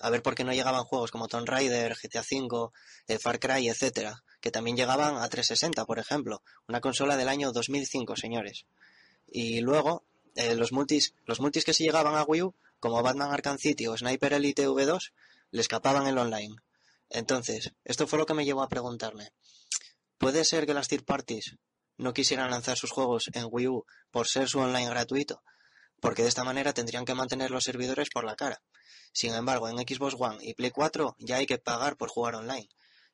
a 0.00 0.10
ver 0.10 0.22
por 0.22 0.34
qué 0.34 0.44
no 0.44 0.52
llegaban 0.52 0.84
juegos 0.84 1.10
como 1.10 1.28
Tomb 1.28 1.48
Raider, 1.48 1.94
GTA 1.94 2.22
V, 2.22 2.70
eh, 3.08 3.18
Far 3.18 3.38
Cry, 3.38 3.68
etcétera, 3.68 4.22
que 4.40 4.50
también 4.50 4.76
llegaban 4.76 5.16
a 5.16 5.28
360, 5.28 5.84
por 5.84 5.98
ejemplo, 5.98 6.42
una 6.68 6.80
consola 6.80 7.16
del 7.16 7.28
año 7.28 7.52
2005, 7.52 8.16
señores. 8.16 8.64
Y 9.26 9.60
luego, 9.60 10.04
eh, 10.36 10.54
los 10.54 10.72
multis, 10.72 11.14
los 11.26 11.40
multis 11.40 11.64
que 11.64 11.74
sí 11.74 11.84
llegaban 11.84 12.14
a 12.14 12.22
Wii 12.22 12.42
U, 12.42 12.54
como 12.80 13.02
Batman 13.02 13.32
Arkham 13.32 13.58
City 13.58 13.86
o 13.86 13.96
Sniper 13.96 14.32
Elite 14.32 14.66
V2, 14.68 15.12
le 15.52 15.60
escapaban 15.60 16.06
el 16.06 16.18
online. 16.18 16.56
Entonces, 17.08 17.72
esto 17.84 18.06
fue 18.06 18.18
lo 18.18 18.26
que 18.26 18.34
me 18.34 18.44
llevó 18.44 18.62
a 18.62 18.68
preguntarme. 18.68 19.32
¿Puede 20.18 20.44
ser 20.44 20.66
que 20.66 20.74
las 20.74 20.88
third 20.88 21.04
parties 21.04 21.56
no 21.96 22.12
quisieran 22.12 22.50
lanzar 22.50 22.76
sus 22.76 22.90
juegos 22.90 23.30
en 23.32 23.46
Wii 23.50 23.68
U 23.68 23.84
por 24.10 24.26
ser 24.26 24.48
su 24.48 24.58
online 24.58 24.88
gratuito? 24.88 25.42
Porque 26.00 26.22
de 26.22 26.28
esta 26.28 26.44
manera 26.44 26.72
tendrían 26.72 27.04
que 27.04 27.14
mantener 27.14 27.50
los 27.50 27.64
servidores 27.64 28.08
por 28.10 28.24
la 28.24 28.36
cara. 28.36 28.62
Sin 29.12 29.34
embargo, 29.34 29.68
en 29.68 29.78
Xbox 29.78 30.14
One 30.18 30.38
y 30.40 30.54
Play 30.54 30.70
4 30.70 31.16
ya 31.18 31.36
hay 31.36 31.46
que 31.46 31.58
pagar 31.58 31.96
por 31.96 32.08
jugar 32.08 32.36
online. 32.36 32.68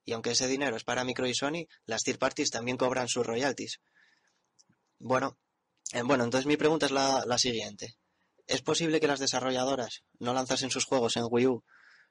Y 0.05 0.13
aunque 0.13 0.33
ese 0.33 0.47
dinero 0.47 0.77
es 0.77 0.85
para 0.85 1.05
Micro 1.05 1.27
y 1.27 1.35
Sony, 1.35 1.67
las 1.85 2.03
third 2.05 2.19
parties 2.19 2.51
también 2.51 2.77
cobran 2.77 3.09
sus 3.09 3.27
royalties. 3.27 3.81
Bueno, 4.99 5.37
eh, 5.93 6.03
bueno, 6.03 6.25
entonces 6.25 6.47
mi 6.47 6.57
pregunta 6.57 6.87
es 6.87 6.93
la, 6.93 7.25
la 7.27 7.39
siguiente. 7.39 7.97
¿Es 8.47 8.62
posible 8.62 9.01
que 9.01 9.06
las 9.06 9.20
desarrolladoras 9.20 10.02
no 10.18 10.35
lanzasen 10.35 10.70
sus 10.70 10.85
juegos 10.85 11.16
en 11.16 11.24
Wii 11.28 11.47
U 11.47 11.64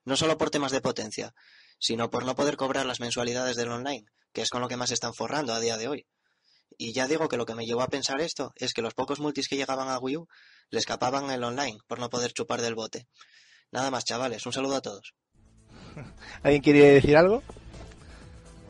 no 0.04 0.16
solo 0.16 0.38
por 0.38 0.52
temas 0.52 0.72
de 0.72 0.82
potencia, 0.82 1.34
sino 1.80 2.10
por 2.10 2.26
no 2.26 2.36
poder 2.36 2.58
cobrar 2.58 2.86
las 2.86 3.00
mensualidades 3.00 3.56
del 3.56 3.72
online, 3.72 4.06
que 4.34 4.42
es 4.42 4.50
con 4.50 4.62
lo 4.62 4.68
que 4.68 4.78
más 4.78 4.92
están 4.92 5.14
forrando 5.14 5.54
a 5.54 5.60
día 5.60 5.78
de 5.78 5.88
hoy? 5.88 6.06
Y 6.78 6.94
ya 6.94 7.08
digo 7.08 7.28
que 7.28 7.38
lo 7.38 7.46
que 7.46 7.56
me 7.56 7.66
llevó 7.66 7.82
a 7.82 7.88
pensar 7.88 8.22
esto 8.22 8.54
es 8.56 8.74
que 8.74 8.82
los 8.82 8.94
pocos 8.94 9.20
multis 9.20 9.48
que 9.48 9.56
llegaban 9.56 9.90
a 9.90 9.98
Wii 9.98 10.18
U 10.18 10.28
le 10.70 10.80
escapaban 10.80 11.30
el 11.32 11.44
online 11.44 11.80
por 11.88 12.00
no 12.00 12.10
poder 12.10 12.34
chupar 12.34 12.62
del 12.62 12.76
bote. 12.76 13.08
Nada 13.72 13.92
más, 13.92 14.06
chavales. 14.06 14.46
Un 14.46 14.54
saludo 14.54 14.76
a 14.76 14.82
todos. 14.82 15.14
¿Alguien 16.44 16.62
quiere 16.62 16.80
decir 16.92 17.18
algo? 17.18 17.42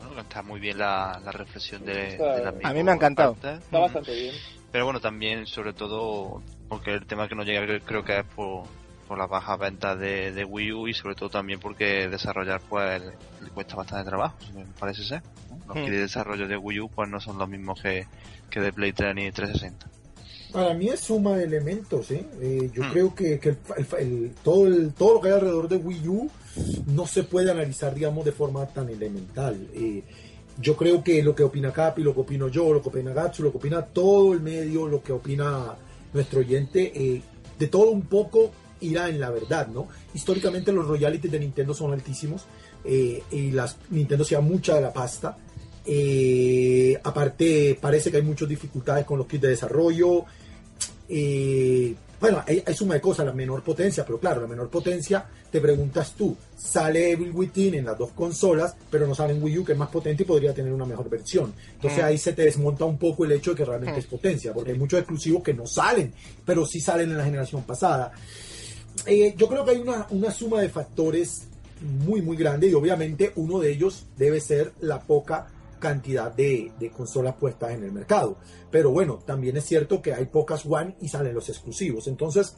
Bueno, 0.06 0.22
está 0.22 0.42
muy 0.42 0.60
bien 0.60 0.78
la, 0.78 1.20
la 1.24 1.32
reflexión 1.32 1.84
de, 1.84 2.14
amigo 2.14 2.66
A 2.66 2.72
mí 2.72 2.82
me 2.82 2.92
ha 2.92 2.94
encantado. 2.94 3.32
Está 3.34 3.78
bastante 3.78 4.14
bien. 4.14 4.34
Pero 4.70 4.84
bueno, 4.84 5.00
también, 5.00 5.46
sobre 5.46 5.72
todo, 5.72 6.42
porque 6.68 6.92
el 6.94 7.06
tema 7.06 7.28
que 7.28 7.34
no 7.34 7.42
llega 7.44 7.62
cre- 7.66 7.82
creo 7.84 8.04
que 8.04 8.18
es 8.18 8.24
por, 8.34 8.64
por 9.08 9.18
las 9.18 9.28
bajas 9.28 9.58
ventas 9.58 9.98
de, 9.98 10.32
de 10.32 10.44
Wii 10.44 10.72
U 10.72 10.88
y 10.88 10.94
sobre 10.94 11.14
todo 11.14 11.28
también 11.28 11.60
porque 11.60 12.08
desarrollar 12.08 12.60
pues 12.68 13.02
le, 13.42 13.50
cuesta 13.50 13.76
bastante 13.76 14.08
trabajo, 14.08 14.36
me 14.54 14.64
parece 14.78 15.04
ser. 15.04 15.22
¿no? 15.50 15.56
Los 15.68 15.76
Hmm. 15.76 15.84
kits 15.84 15.90
de 15.96 16.00
desarrollo 16.02 16.48
de 16.48 16.56
Wii 16.56 16.80
U 16.80 16.88
pues 16.88 17.08
no 17.08 17.20
son 17.20 17.38
los 17.38 17.48
mismos 17.48 17.80
que, 17.80 18.06
que 18.50 18.60
de 18.60 18.72
Play 18.72 18.92
3 18.92 19.14
ni 19.14 19.30
360. 19.30 19.86
Para 20.52 20.74
mí 20.74 20.88
es 20.88 21.00
suma 21.00 21.36
de 21.36 21.44
elementos, 21.44 22.10
¿eh? 22.12 22.24
Eh, 22.40 22.70
yo 22.72 22.84
Hmm. 22.84 22.90
creo 22.90 23.14
que, 23.14 23.38
que 23.38 23.48
el- 23.50 23.58
el- 23.76 23.86
el- 23.98 24.34
todo, 24.42 24.66
el, 24.66 24.92
todo 24.94 25.14
lo 25.14 25.20
que 25.20 25.28
hay 25.28 25.34
alrededor 25.34 25.68
de 25.68 25.76
Wii 25.76 26.08
U 26.08 26.30
no 26.86 27.06
se 27.06 27.24
puede 27.24 27.50
analizar, 27.50 27.94
digamos, 27.94 28.24
de 28.24 28.32
forma 28.32 28.64
tan 28.66 28.88
elemental. 28.88 29.68
Eh, 29.74 30.02
yo 30.58 30.74
creo 30.76 31.04
que 31.04 31.22
lo 31.22 31.34
que 31.34 31.42
opina 31.42 31.70
Capi, 31.72 32.02
lo 32.02 32.14
que 32.14 32.20
opino 32.20 32.48
yo, 32.48 32.72
lo 32.72 32.80
que 32.80 32.88
opina 32.88 33.12
Gatsu, 33.12 33.42
lo 33.42 33.50
que 33.50 33.58
opina 33.58 33.82
todo 33.82 34.32
el 34.32 34.40
medio, 34.40 34.86
lo 34.88 35.02
que 35.02 35.12
opina 35.12 35.74
nuestro 36.16 36.40
oyente, 36.40 36.92
eh, 36.94 37.22
de 37.58 37.66
todo 37.68 37.90
un 37.90 38.02
poco 38.02 38.50
irá 38.80 39.08
en 39.08 39.20
la 39.20 39.30
verdad, 39.30 39.68
¿no? 39.68 39.88
Históricamente 40.14 40.72
los 40.72 40.86
royalties 40.86 41.30
de 41.30 41.38
Nintendo 41.38 41.72
son 41.72 41.92
altísimos 41.92 42.44
eh, 42.84 43.22
y 43.30 43.50
las 43.52 43.78
Nintendo 43.90 44.24
se 44.24 44.34
da 44.34 44.40
mucha 44.40 44.74
de 44.74 44.80
la 44.80 44.92
pasta. 44.92 45.38
Eh, 45.84 46.98
aparte, 47.02 47.78
parece 47.80 48.10
que 48.10 48.16
hay 48.18 48.22
muchas 48.22 48.48
dificultades 48.48 49.04
con 49.04 49.18
los 49.18 49.26
kits 49.26 49.42
de 49.42 49.48
desarrollo. 49.48 50.24
Eh, 51.08 51.94
bueno, 52.20 52.42
hay, 52.46 52.62
hay 52.66 52.74
suma 52.74 52.94
de 52.94 53.00
cosas, 53.00 53.26
la 53.26 53.32
menor 53.32 53.62
potencia, 53.62 54.04
pero 54.04 54.18
claro, 54.18 54.40
la 54.40 54.46
menor 54.46 54.70
potencia, 54.70 55.26
te 55.50 55.60
preguntas 55.60 56.14
tú, 56.16 56.34
sale 56.56 57.10
Evil 57.12 57.30
Within 57.30 57.74
en 57.74 57.84
las 57.84 57.98
dos 57.98 58.12
consolas, 58.12 58.74
pero 58.90 59.06
no 59.06 59.14
sale 59.14 59.34
en 59.34 59.42
Wii 59.42 59.58
U, 59.58 59.64
que 59.64 59.72
es 59.72 59.78
más 59.78 59.90
potente 59.90 60.22
y 60.22 60.26
podría 60.26 60.54
tener 60.54 60.72
una 60.72 60.86
mejor 60.86 61.10
versión. 61.10 61.52
Entonces 61.74 62.02
Mm. 62.02 62.06
ahí 62.06 62.18
se 62.18 62.32
te 62.32 62.42
desmonta 62.42 62.86
un 62.86 62.96
poco 62.98 63.24
el 63.26 63.32
hecho 63.32 63.50
de 63.50 63.56
que 63.58 63.64
realmente 63.66 63.96
Mm. 63.96 63.98
es 64.00 64.06
potencia, 64.06 64.52
porque 64.54 64.72
hay 64.72 64.78
muchos 64.78 64.98
exclusivos 64.98 65.42
que 65.42 65.52
no 65.52 65.66
salen, 65.66 66.12
pero 66.44 66.64
sí 66.66 66.80
salen 66.80 67.10
en 67.10 67.18
la 67.18 67.24
generación 67.24 67.62
pasada. 67.64 68.12
Eh, 69.04 69.34
yo 69.36 69.46
creo 69.48 69.64
que 69.64 69.72
hay 69.72 69.78
una, 69.78 70.06
una 70.10 70.30
suma 70.30 70.62
de 70.62 70.70
factores 70.70 71.42
muy, 72.06 72.22
muy 72.22 72.36
grande 72.38 72.68
y 72.68 72.74
obviamente 72.74 73.32
uno 73.36 73.58
de 73.60 73.70
ellos 73.72 74.06
debe 74.16 74.40
ser 74.40 74.72
la 74.80 75.00
poca 75.00 75.48
cantidad 75.78 76.32
de, 76.32 76.72
de 76.78 76.90
consolas 76.90 77.34
puestas 77.34 77.72
en 77.72 77.84
el 77.84 77.92
mercado. 77.92 78.38
Pero 78.70 78.90
bueno, 78.90 79.18
también 79.24 79.56
es 79.56 79.64
cierto 79.64 80.02
que 80.02 80.14
hay 80.14 80.26
pocas 80.26 80.64
One 80.66 80.96
y 81.00 81.08
salen 81.08 81.34
los 81.34 81.48
exclusivos. 81.48 82.06
Entonces, 82.06 82.56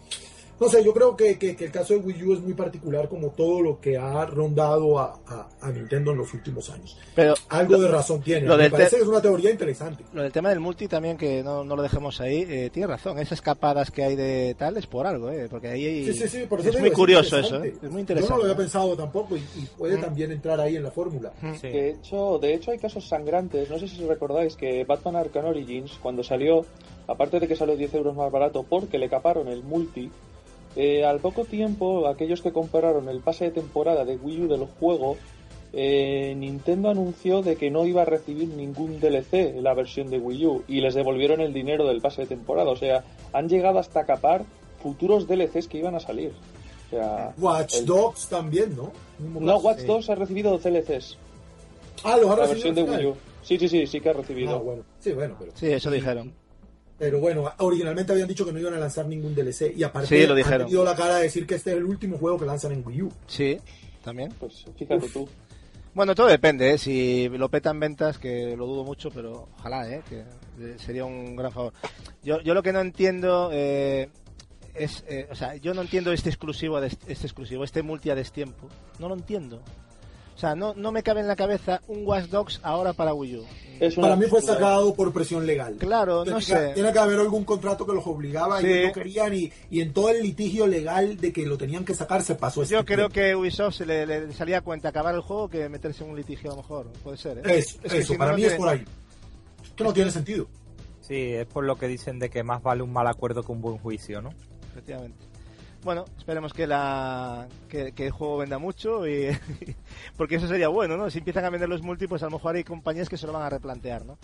no 0.60 0.68
sé, 0.68 0.82
yo 0.84 0.92
creo 0.92 1.16
que, 1.16 1.38
que- 1.38 1.54
que 1.56 1.64
el 1.66 1.70
caso 1.72 1.94
de 1.94 2.00
Wii 2.00 2.24
U 2.24 2.32
es 2.34 2.40
muy 2.40 2.54
particular 2.54 3.08
como 3.08 3.28
todo 3.30 3.60
lo 3.60 3.80
que 3.80 3.96
ha 3.96 4.24
rondado 4.26 4.98
a, 4.98 5.18
a- 5.26 5.48
a 5.60 5.70
Nintendo 5.70 6.12
en 6.12 6.18
los 6.18 6.32
últimos 6.34 6.68
años. 6.70 6.96
Pero 7.14 7.34
Algo 7.48 7.74
lo- 7.74 7.80
de 7.80 7.88
razón 7.88 8.20
tiene. 8.22 8.46
lo 8.46 8.56
Me 8.56 8.64
del 8.64 8.72
parece 8.72 8.96
que 8.96 9.02
es 9.02 9.08
una 9.08 9.20
teoría 9.22 9.50
interesante. 9.50 10.04
Lo 10.12 10.22
del 10.22 10.32
tema 10.32 10.48
del 10.50 10.60
multi 10.60 10.88
también, 10.88 11.16
que 11.16 11.42
no, 11.42 11.64
no 11.64 11.76
lo 11.76 11.82
dejemos 11.82 12.20
ahí, 12.20 12.44
eh, 12.48 12.70
tiene 12.72 12.86
razón. 12.88 13.18
Esas 13.18 13.32
escapadas 13.38 13.90
que 13.90 14.02
hay 14.04 14.16
de 14.16 14.54
tal 14.58 14.76
es 14.76 14.86
por 14.86 15.06
algo, 15.06 15.30
¿eh? 15.30 15.46
Porque 15.50 15.68
ahí 15.68 15.84
hay- 15.86 16.04
Sí, 16.06 16.12
sí, 16.14 16.28
sí, 16.28 16.46
por 16.48 16.60
eso 16.60 16.68
es 16.70 16.74
te 16.74 16.80
muy 16.80 16.90
digo, 16.90 17.00
curioso 17.00 17.38
eso, 17.38 17.56
interesante. 17.56 17.68
¿eh? 17.68 17.72
Es 17.74 17.82
muy 17.82 17.92
Yo 17.92 18.00
interesante. 18.00 18.32
no 18.32 18.38
lo 18.38 18.44
había 18.44 18.56
pensado 18.56 18.96
tampoco 18.96 19.36
y, 19.36 19.40
y 19.40 19.66
puede 19.76 19.96
Mm. 19.96 20.00
también 20.00 20.32
entrar 20.32 20.60
ahí 20.60 20.76
en 20.76 20.82
la 20.82 20.90
fórmula. 20.90 21.32
De 21.62 21.90
hecho, 21.90 22.38
de 22.38 22.54
hecho 22.54 22.70
hay 22.72 22.78
casos 22.78 23.06
sangrantes. 23.08 23.70
No 23.70 23.78
sé 23.78 23.86
si 23.88 24.04
recordáis 24.06 24.56
que 24.56 24.84
Batman 24.84 25.16
Arkham 25.16 25.46
Origins, 25.46 25.98
cuando 26.02 26.22
salió, 26.22 26.64
aparte 27.06 27.40
de 27.40 27.48
que 27.48 27.56
salió 27.56 27.76
10 27.76 27.94
euros 27.94 28.14
más 28.16 28.30
barato 28.30 28.64
porque 28.68 28.98
le 28.98 29.08
caparon 29.08 29.48
el 29.48 29.62
multi, 29.62 30.10
eh, 30.76 31.04
al 31.04 31.20
poco 31.20 31.44
tiempo 31.44 32.06
aquellos 32.08 32.42
que 32.42 32.52
compraron 32.52 33.08
el 33.08 33.20
pase 33.20 33.46
de 33.46 33.50
temporada 33.50 34.04
de 34.04 34.16
Wii 34.16 34.42
U 34.42 34.48
del 34.48 34.66
juego, 34.66 35.16
eh, 35.72 36.34
Nintendo 36.36 36.88
anunció 36.90 37.42
de 37.42 37.56
que 37.56 37.70
no 37.70 37.84
iba 37.84 38.02
a 38.02 38.04
recibir 38.06 38.48
ningún 38.48 39.00
DLC 39.00 39.34
en 39.56 39.62
la 39.64 39.74
versión 39.74 40.08
de 40.08 40.18
Wii 40.18 40.46
U 40.46 40.64
y 40.66 40.80
les 40.80 40.94
devolvieron 40.94 41.40
el 41.40 41.52
dinero 41.52 41.86
del 41.86 42.00
pase 42.00 42.22
de 42.22 42.28
temporada. 42.28 42.70
O 42.70 42.76
sea, 42.76 43.04
han 43.32 43.48
llegado 43.48 43.78
hasta 43.78 44.04
capar 44.06 44.44
futuros 44.82 45.26
DLCs 45.26 45.68
que 45.68 45.78
iban 45.78 45.94
a 45.94 46.00
salir. 46.00 46.32
O 46.86 46.90
sea, 46.90 47.34
Watch 47.38 47.76
el- 47.76 47.86
Dogs 47.86 48.28
también, 48.28 48.74
¿no? 48.76 48.92
No. 49.18 49.58
Watch 49.58 49.80
Dogs 49.80 50.08
ha 50.08 50.14
recibido 50.14 50.56
DLCs. 50.58 51.18
Ah, 52.04 52.16
los 52.16 52.30
ha 52.30 52.36
La 52.36 52.46
recibido 52.46 52.74
versión 52.74 52.74
de. 52.74 52.82
Wii 52.96 53.06
U. 53.06 53.16
Sí, 53.42 53.58
sí, 53.58 53.68
sí, 53.68 53.86
sí 53.86 54.00
que 54.00 54.08
ha 54.08 54.12
recibido. 54.14 54.56
Ah, 54.56 54.58
bueno. 54.58 54.82
Sí, 55.00 55.12
bueno, 55.12 55.36
pero. 55.38 55.52
Sí, 55.54 55.66
eso 55.66 55.90
dijeron. 55.90 56.32
Pero 56.98 57.20
bueno, 57.20 57.50
originalmente 57.58 58.12
habían 58.12 58.26
dicho 58.26 58.44
que 58.44 58.52
no 58.52 58.58
iban 58.58 58.74
a 58.74 58.78
lanzar 58.78 59.06
ningún 59.06 59.34
DLC 59.34 59.72
y 59.76 59.84
aparte 59.84 60.08
Sí, 60.08 60.26
lo 60.26 60.34
han 60.34 60.58
tenido 60.58 60.84
la 60.84 60.96
cara 60.96 61.16
de 61.16 61.22
decir 61.24 61.46
que 61.46 61.54
este 61.54 61.70
es 61.70 61.76
el 61.76 61.84
último 61.84 62.18
juego 62.18 62.38
que 62.38 62.46
lanzan 62.46 62.72
en 62.72 62.84
Wii 62.84 63.02
U. 63.02 63.12
Sí, 63.28 63.58
también. 64.02 64.32
Pues 64.40 64.64
fíjate 64.76 65.08
tú. 65.08 65.28
Bueno, 65.94 66.14
todo 66.14 66.26
depende, 66.26 66.72
¿eh? 66.72 66.78
Si 66.78 67.28
lo 67.28 67.48
petan 67.48 67.80
ventas, 67.80 68.18
que 68.18 68.56
lo 68.56 68.66
dudo 68.66 68.84
mucho, 68.84 69.10
pero 69.10 69.48
ojalá, 69.58 69.88
¿eh? 69.90 70.02
Que 70.08 70.20
eh, 70.60 70.76
sería 70.78 71.04
un 71.04 71.36
gran 71.36 71.52
favor. 71.52 71.72
Yo, 72.22 72.40
yo 72.40 72.54
lo 72.54 72.62
que 72.62 72.72
no 72.72 72.80
entiendo 72.80 73.50
eh, 73.52 74.08
es, 74.74 75.04
eh, 75.08 75.28
o 75.30 75.34
sea, 75.34 75.56
yo 75.56 75.74
no 75.74 75.82
entiendo 75.82 76.12
este 76.12 76.28
exclusivo, 76.28 76.80
este 76.80 77.12
exclusivo, 77.26 77.64
este 77.64 77.82
multi 77.82 78.10
a 78.10 78.14
destiempo. 78.14 78.68
No 78.98 79.08
lo 79.08 79.14
entiendo. 79.14 79.62
O 80.38 80.40
sea, 80.40 80.54
no, 80.54 80.72
no 80.74 80.92
me 80.92 81.02
cabe 81.02 81.18
en 81.18 81.26
la 81.26 81.34
cabeza 81.34 81.80
un 81.88 82.06
Watch 82.06 82.26
Dogs 82.26 82.60
ahora 82.62 82.92
para 82.92 83.12
Wii 83.12 83.38
U. 83.38 83.44
Para 84.00 84.14
mí 84.14 84.26
fue 84.26 84.40
sacado 84.40 84.94
por 84.94 85.12
presión 85.12 85.44
legal. 85.44 85.74
Claro, 85.80 86.24
no 86.24 86.40
sé. 86.40 86.70
Tiene 86.74 86.92
que 86.92 86.98
haber 87.00 87.18
algún 87.18 87.42
contrato 87.44 87.84
que 87.84 87.92
los 87.92 88.06
obligaba 88.06 88.60
Sí. 88.60 88.68
y 88.68 88.70
ellos 88.70 88.86
no 88.86 88.92
querían 88.92 89.34
y, 89.34 89.52
y 89.68 89.80
en 89.80 89.92
todo 89.92 90.10
el 90.10 90.22
litigio 90.22 90.68
legal 90.68 91.16
de 91.16 91.32
que 91.32 91.44
lo 91.44 91.58
tenían 91.58 91.84
que 91.84 91.92
sacar 91.92 92.22
se 92.22 92.36
pasó 92.36 92.62
este 92.62 92.72
Yo 92.76 92.84
creo 92.84 93.08
tiempo. 93.08 93.14
que 93.14 93.34
Ubisoft 93.34 93.74
se 93.78 93.84
le, 93.86 94.06
le 94.06 94.32
salía 94.32 94.58
a 94.58 94.60
cuenta 94.60 94.90
acabar 94.90 95.12
el 95.16 95.22
juego 95.22 95.48
que 95.48 95.68
meterse 95.68 96.04
en 96.04 96.10
un 96.10 96.16
litigio 96.16 96.52
a 96.52 96.54
lo 96.54 96.62
mejor. 96.62 96.86
Puede 97.02 97.16
ser, 97.16 97.38
¿eh? 97.38 97.42
Eso, 97.58 97.78
Es 97.82 97.90
que 97.92 97.98
eso, 97.98 98.12
si 98.12 98.16
para 98.18 98.30
no 98.30 98.36
mí 98.36 98.44
es 98.44 98.54
por 98.54 98.68
ahí. 98.68 98.84
Que 99.74 99.82
no 99.82 99.92
tiene 99.92 100.12
sentido. 100.12 100.46
Sí, 101.00 101.32
es 101.34 101.46
por 101.46 101.64
lo 101.64 101.76
que 101.76 101.88
dicen 101.88 102.20
de 102.20 102.30
que 102.30 102.44
más 102.44 102.62
vale 102.62 102.84
un 102.84 102.92
mal 102.92 103.08
acuerdo 103.08 103.42
que 103.42 103.50
un 103.50 103.60
buen 103.60 103.78
juicio, 103.78 104.22
¿no? 104.22 104.30
Efectivamente. 104.70 105.18
Bueno, 105.84 106.04
esperemos 106.18 106.52
que 106.52 106.66
la 106.66 107.46
que, 107.68 107.92
el 107.96 108.10
juego 108.10 108.38
venda 108.38 108.58
mucho 108.58 109.06
y 109.06 109.28
porque 110.16 110.36
eso 110.36 110.48
sería 110.48 110.68
bueno, 110.68 110.96
¿no? 110.96 111.08
Si 111.08 111.18
empiezan 111.18 111.44
a 111.44 111.50
vender 111.50 111.68
los 111.68 111.82
multi, 111.82 112.08
pues 112.08 112.22
a 112.22 112.26
lo 112.26 112.32
mejor 112.32 112.56
hay 112.56 112.64
compañías 112.64 113.08
que 113.08 113.16
se 113.16 113.26
lo 113.26 113.32
van 113.32 113.42
a 113.42 113.50
replantear, 113.50 114.04
¿no? 114.04 114.18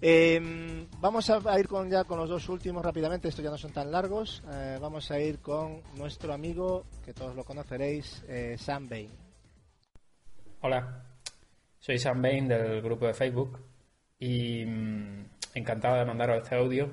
Eh, 0.00 0.86
vamos 1.00 1.28
a, 1.28 1.40
a 1.44 1.60
ir 1.60 1.68
con 1.68 1.90
ya 1.90 2.04
con 2.04 2.18
los 2.18 2.30
dos 2.30 2.48
últimos 2.48 2.82
rápidamente, 2.82 3.28
estos 3.28 3.44
ya 3.44 3.50
no 3.50 3.58
son 3.58 3.72
tan 3.72 3.92
largos. 3.92 4.42
Eh, 4.50 4.78
vamos 4.80 5.10
a 5.10 5.20
ir 5.20 5.40
con 5.40 5.82
nuestro 5.96 6.32
amigo, 6.32 6.84
que 7.04 7.12
todos 7.12 7.36
lo 7.36 7.44
conoceréis, 7.44 8.24
eh, 8.26 8.56
Sam 8.58 8.88
Bain. 8.88 9.10
Hola, 10.60 11.04
soy 11.78 11.98
Sam 11.98 12.22
Bain 12.22 12.48
del 12.48 12.80
grupo 12.80 13.06
de 13.06 13.12
Facebook 13.12 13.60
y 14.18 14.64
mm, 14.64 15.26
encantado 15.54 15.96
de 15.96 16.06
mandaros 16.06 16.42
este 16.42 16.56
audio. 16.56 16.90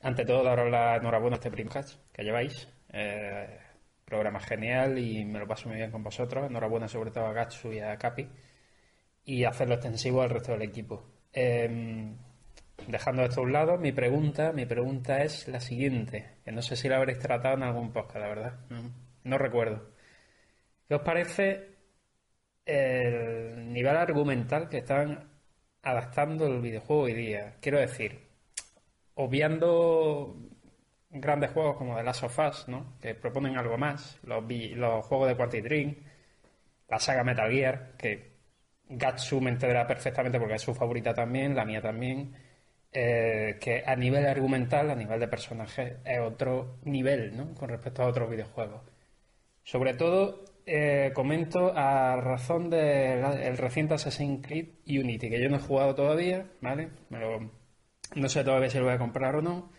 Ante 0.00 0.24
todo, 0.24 0.42
daros 0.42 0.70
la 0.70 0.96
enhorabuena 0.96 1.36
a 1.36 1.38
este 1.38 1.50
Primcast 1.50 2.00
que 2.12 2.22
lleváis. 2.22 2.66
Eh, 2.92 3.58
programa 4.04 4.40
genial 4.40 4.98
y 4.98 5.24
me 5.24 5.38
lo 5.38 5.46
paso 5.46 5.68
muy 5.68 5.78
bien 5.78 5.90
con 5.90 6.02
vosotros. 6.02 6.46
Enhorabuena 6.46 6.88
sobre 6.88 7.10
todo 7.10 7.26
a 7.26 7.32
Gatsu 7.32 7.72
y 7.72 7.78
a 7.78 7.96
Capi 7.96 8.28
y 9.24 9.44
hacerlo 9.44 9.74
extensivo 9.74 10.22
al 10.22 10.30
resto 10.30 10.52
del 10.52 10.62
equipo. 10.62 11.04
Eh, 11.32 12.12
dejando 12.88 13.22
esto 13.22 13.40
a 13.40 13.44
un 13.44 13.52
lado, 13.52 13.78
mi 13.78 13.92
pregunta, 13.92 14.52
mi 14.52 14.66
pregunta 14.66 15.22
es 15.22 15.48
la 15.48 15.60
siguiente, 15.60 16.38
que 16.44 16.52
no 16.52 16.62
sé 16.62 16.76
si 16.76 16.88
la 16.88 16.96
habréis 16.96 17.18
tratado 17.18 17.56
en 17.56 17.62
algún 17.62 17.92
podcast, 17.92 18.20
la 18.20 18.28
verdad. 18.28 18.58
No, 18.68 18.90
no 19.24 19.38
recuerdo. 19.38 19.90
¿Qué 20.88 20.94
os 20.94 21.02
parece 21.02 21.76
el 22.64 23.72
nivel 23.72 23.96
argumental 23.96 24.68
que 24.68 24.78
están 24.78 25.30
adaptando 25.82 26.46
el 26.46 26.60
videojuego 26.60 27.02
hoy 27.02 27.14
día? 27.14 27.56
Quiero 27.60 27.78
decir, 27.78 28.28
obviando 29.14 30.36
grandes 31.10 31.50
juegos 31.50 31.76
como 31.76 31.96
The 31.96 32.02
Last 32.02 32.22
of 32.22 32.38
Us, 32.38 32.68
¿no? 32.68 32.94
que 33.00 33.14
proponen 33.14 33.58
algo 33.58 33.76
más, 33.76 34.18
los, 34.22 34.44
los 34.48 35.04
juegos 35.04 35.28
de 35.28 35.36
Quantic 35.36 35.64
Dream, 35.64 35.96
la 36.88 36.98
saga 36.98 37.24
Metal 37.24 37.50
Gear, 37.50 37.92
que 37.96 38.30
Gatsu 38.88 39.40
me 39.40 39.50
entenderá 39.50 39.86
perfectamente 39.86 40.38
porque 40.38 40.54
es 40.54 40.62
su 40.62 40.74
favorita 40.74 41.14
también, 41.14 41.54
la 41.54 41.64
mía 41.64 41.80
también, 41.80 42.34
eh, 42.92 43.56
que 43.60 43.82
a 43.86 43.94
nivel 43.94 44.26
argumental, 44.26 44.90
a 44.90 44.94
nivel 44.96 45.20
de 45.20 45.28
personaje, 45.28 45.98
es 46.04 46.20
otro 46.20 46.78
nivel 46.84 47.36
¿no? 47.36 47.54
con 47.54 47.68
respecto 47.68 48.02
a 48.02 48.06
otros 48.06 48.30
videojuegos. 48.30 48.82
Sobre 49.62 49.94
todo, 49.94 50.44
eh, 50.66 51.12
comento 51.14 51.72
a 51.76 52.16
razón 52.16 52.70
del 52.70 53.56
reciente 53.56 53.94
Assassin's 53.94 54.46
Creed 54.46 54.68
Unity, 54.86 55.28
que 55.28 55.40
yo 55.40 55.48
no 55.48 55.56
he 55.56 55.60
jugado 55.60 55.94
todavía, 55.94 56.46
¿vale? 56.60 56.90
Me 57.08 57.50
no 58.16 58.28
sé 58.28 58.42
todavía 58.42 58.70
si 58.70 58.78
lo 58.78 58.84
voy 58.84 58.94
a 58.94 58.98
comprar 58.98 59.36
o 59.36 59.42
no, 59.42 59.70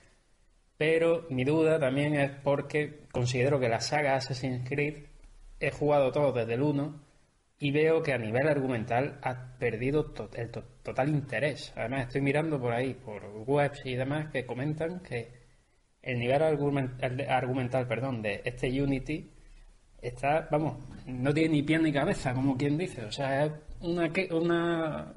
Pero 0.82 1.28
mi 1.30 1.44
duda 1.44 1.80
también 1.80 2.16
es 2.16 2.32
porque 2.44 3.02
considero 3.12 3.60
que 3.60 3.70
la 3.70 3.82
saga 3.82 4.16
Assassin's 4.16 4.68
Creed 4.68 5.06
he 5.60 5.70
jugado 5.70 6.12
todo 6.12 6.32
desde 6.32 6.56
el 6.56 6.64
1 6.64 7.00
y 7.60 7.70
veo 7.70 8.02
que 8.02 8.14
a 8.14 8.18
nivel 8.18 8.48
argumental 8.48 9.20
ha 9.22 9.54
perdido 9.60 10.12
el 10.34 10.50
to- 10.50 10.64
total 10.82 11.10
interés. 11.10 11.72
Además, 11.76 12.08
estoy 12.08 12.22
mirando 12.22 12.60
por 12.60 12.74
ahí, 12.74 12.96
por 12.96 13.22
webs 13.46 13.86
y 13.86 13.94
demás, 13.94 14.32
que 14.32 14.44
comentan 14.48 15.02
que 15.02 15.32
el 16.02 16.18
nivel 16.18 16.42
argumen- 16.42 16.96
el 17.00 17.30
argumental 17.30 17.88
perdón, 17.88 18.24
de 18.24 18.42
este 18.44 18.82
Unity 18.82 19.30
está, 20.02 20.48
vamos, 20.50 20.80
no 21.06 21.32
tiene 21.32 21.50
ni 21.50 21.62
pie 21.62 21.78
ni 21.78 21.94
cabeza, 21.94 22.34
como 22.34 22.58
quien 22.58 22.76
dice. 22.80 23.06
O 23.06 23.12
sea, 23.12 23.46
es 23.46 23.52
una... 23.82 24.12
una 24.32 25.14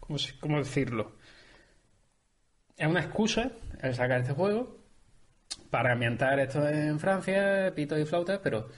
¿cómo, 0.00 0.18
cómo 0.40 0.56
decirlo? 0.60 1.12
Es 2.78 2.86
una 2.88 3.00
excusa 3.00 3.52
el 3.86 3.94
sacar 3.94 4.20
este 4.20 4.32
juego 4.32 4.78
para 5.70 5.92
ambientar 5.92 6.38
esto 6.40 6.66
en 6.68 6.98
Francia, 6.98 7.72
pitos 7.74 7.98
y 7.98 8.04
flautas, 8.04 8.40
pero 8.42 8.68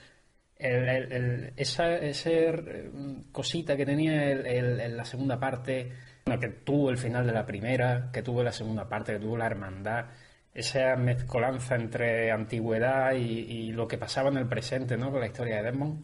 el- 0.57 1.53
esa 1.55 1.95
eh, 1.95 2.91
cosita 3.31 3.75
que 3.77 3.85
tenía 3.85 4.31
en 4.31 4.97
la 4.97 5.05
segunda 5.05 5.39
parte, 5.39 5.91
bueno, 6.25 6.39
que 6.41 6.49
tuvo 6.49 6.89
el 6.89 6.97
final 6.97 7.25
de 7.25 7.33
la 7.33 7.45
primera, 7.45 8.09
que 8.11 8.23
tuvo 8.23 8.43
la 8.43 8.51
segunda 8.51 8.87
parte, 8.87 9.13
que 9.13 9.19
tuvo 9.19 9.37
la 9.37 9.45
hermandad, 9.45 10.05
esa 10.53 10.95
mezcolanza 10.95 11.75
entre 11.75 12.31
antigüedad 12.31 13.13
y, 13.13 13.71
lo 13.71 13.87
que 13.87 13.97
pasaba 13.99 14.29
en 14.29 14.37
el 14.37 14.47
presente, 14.47 14.97
¿no? 14.97 15.11
Con 15.11 15.19
la 15.19 15.27
historia 15.27 15.57
de 15.57 15.63
Desmond, 15.63 16.03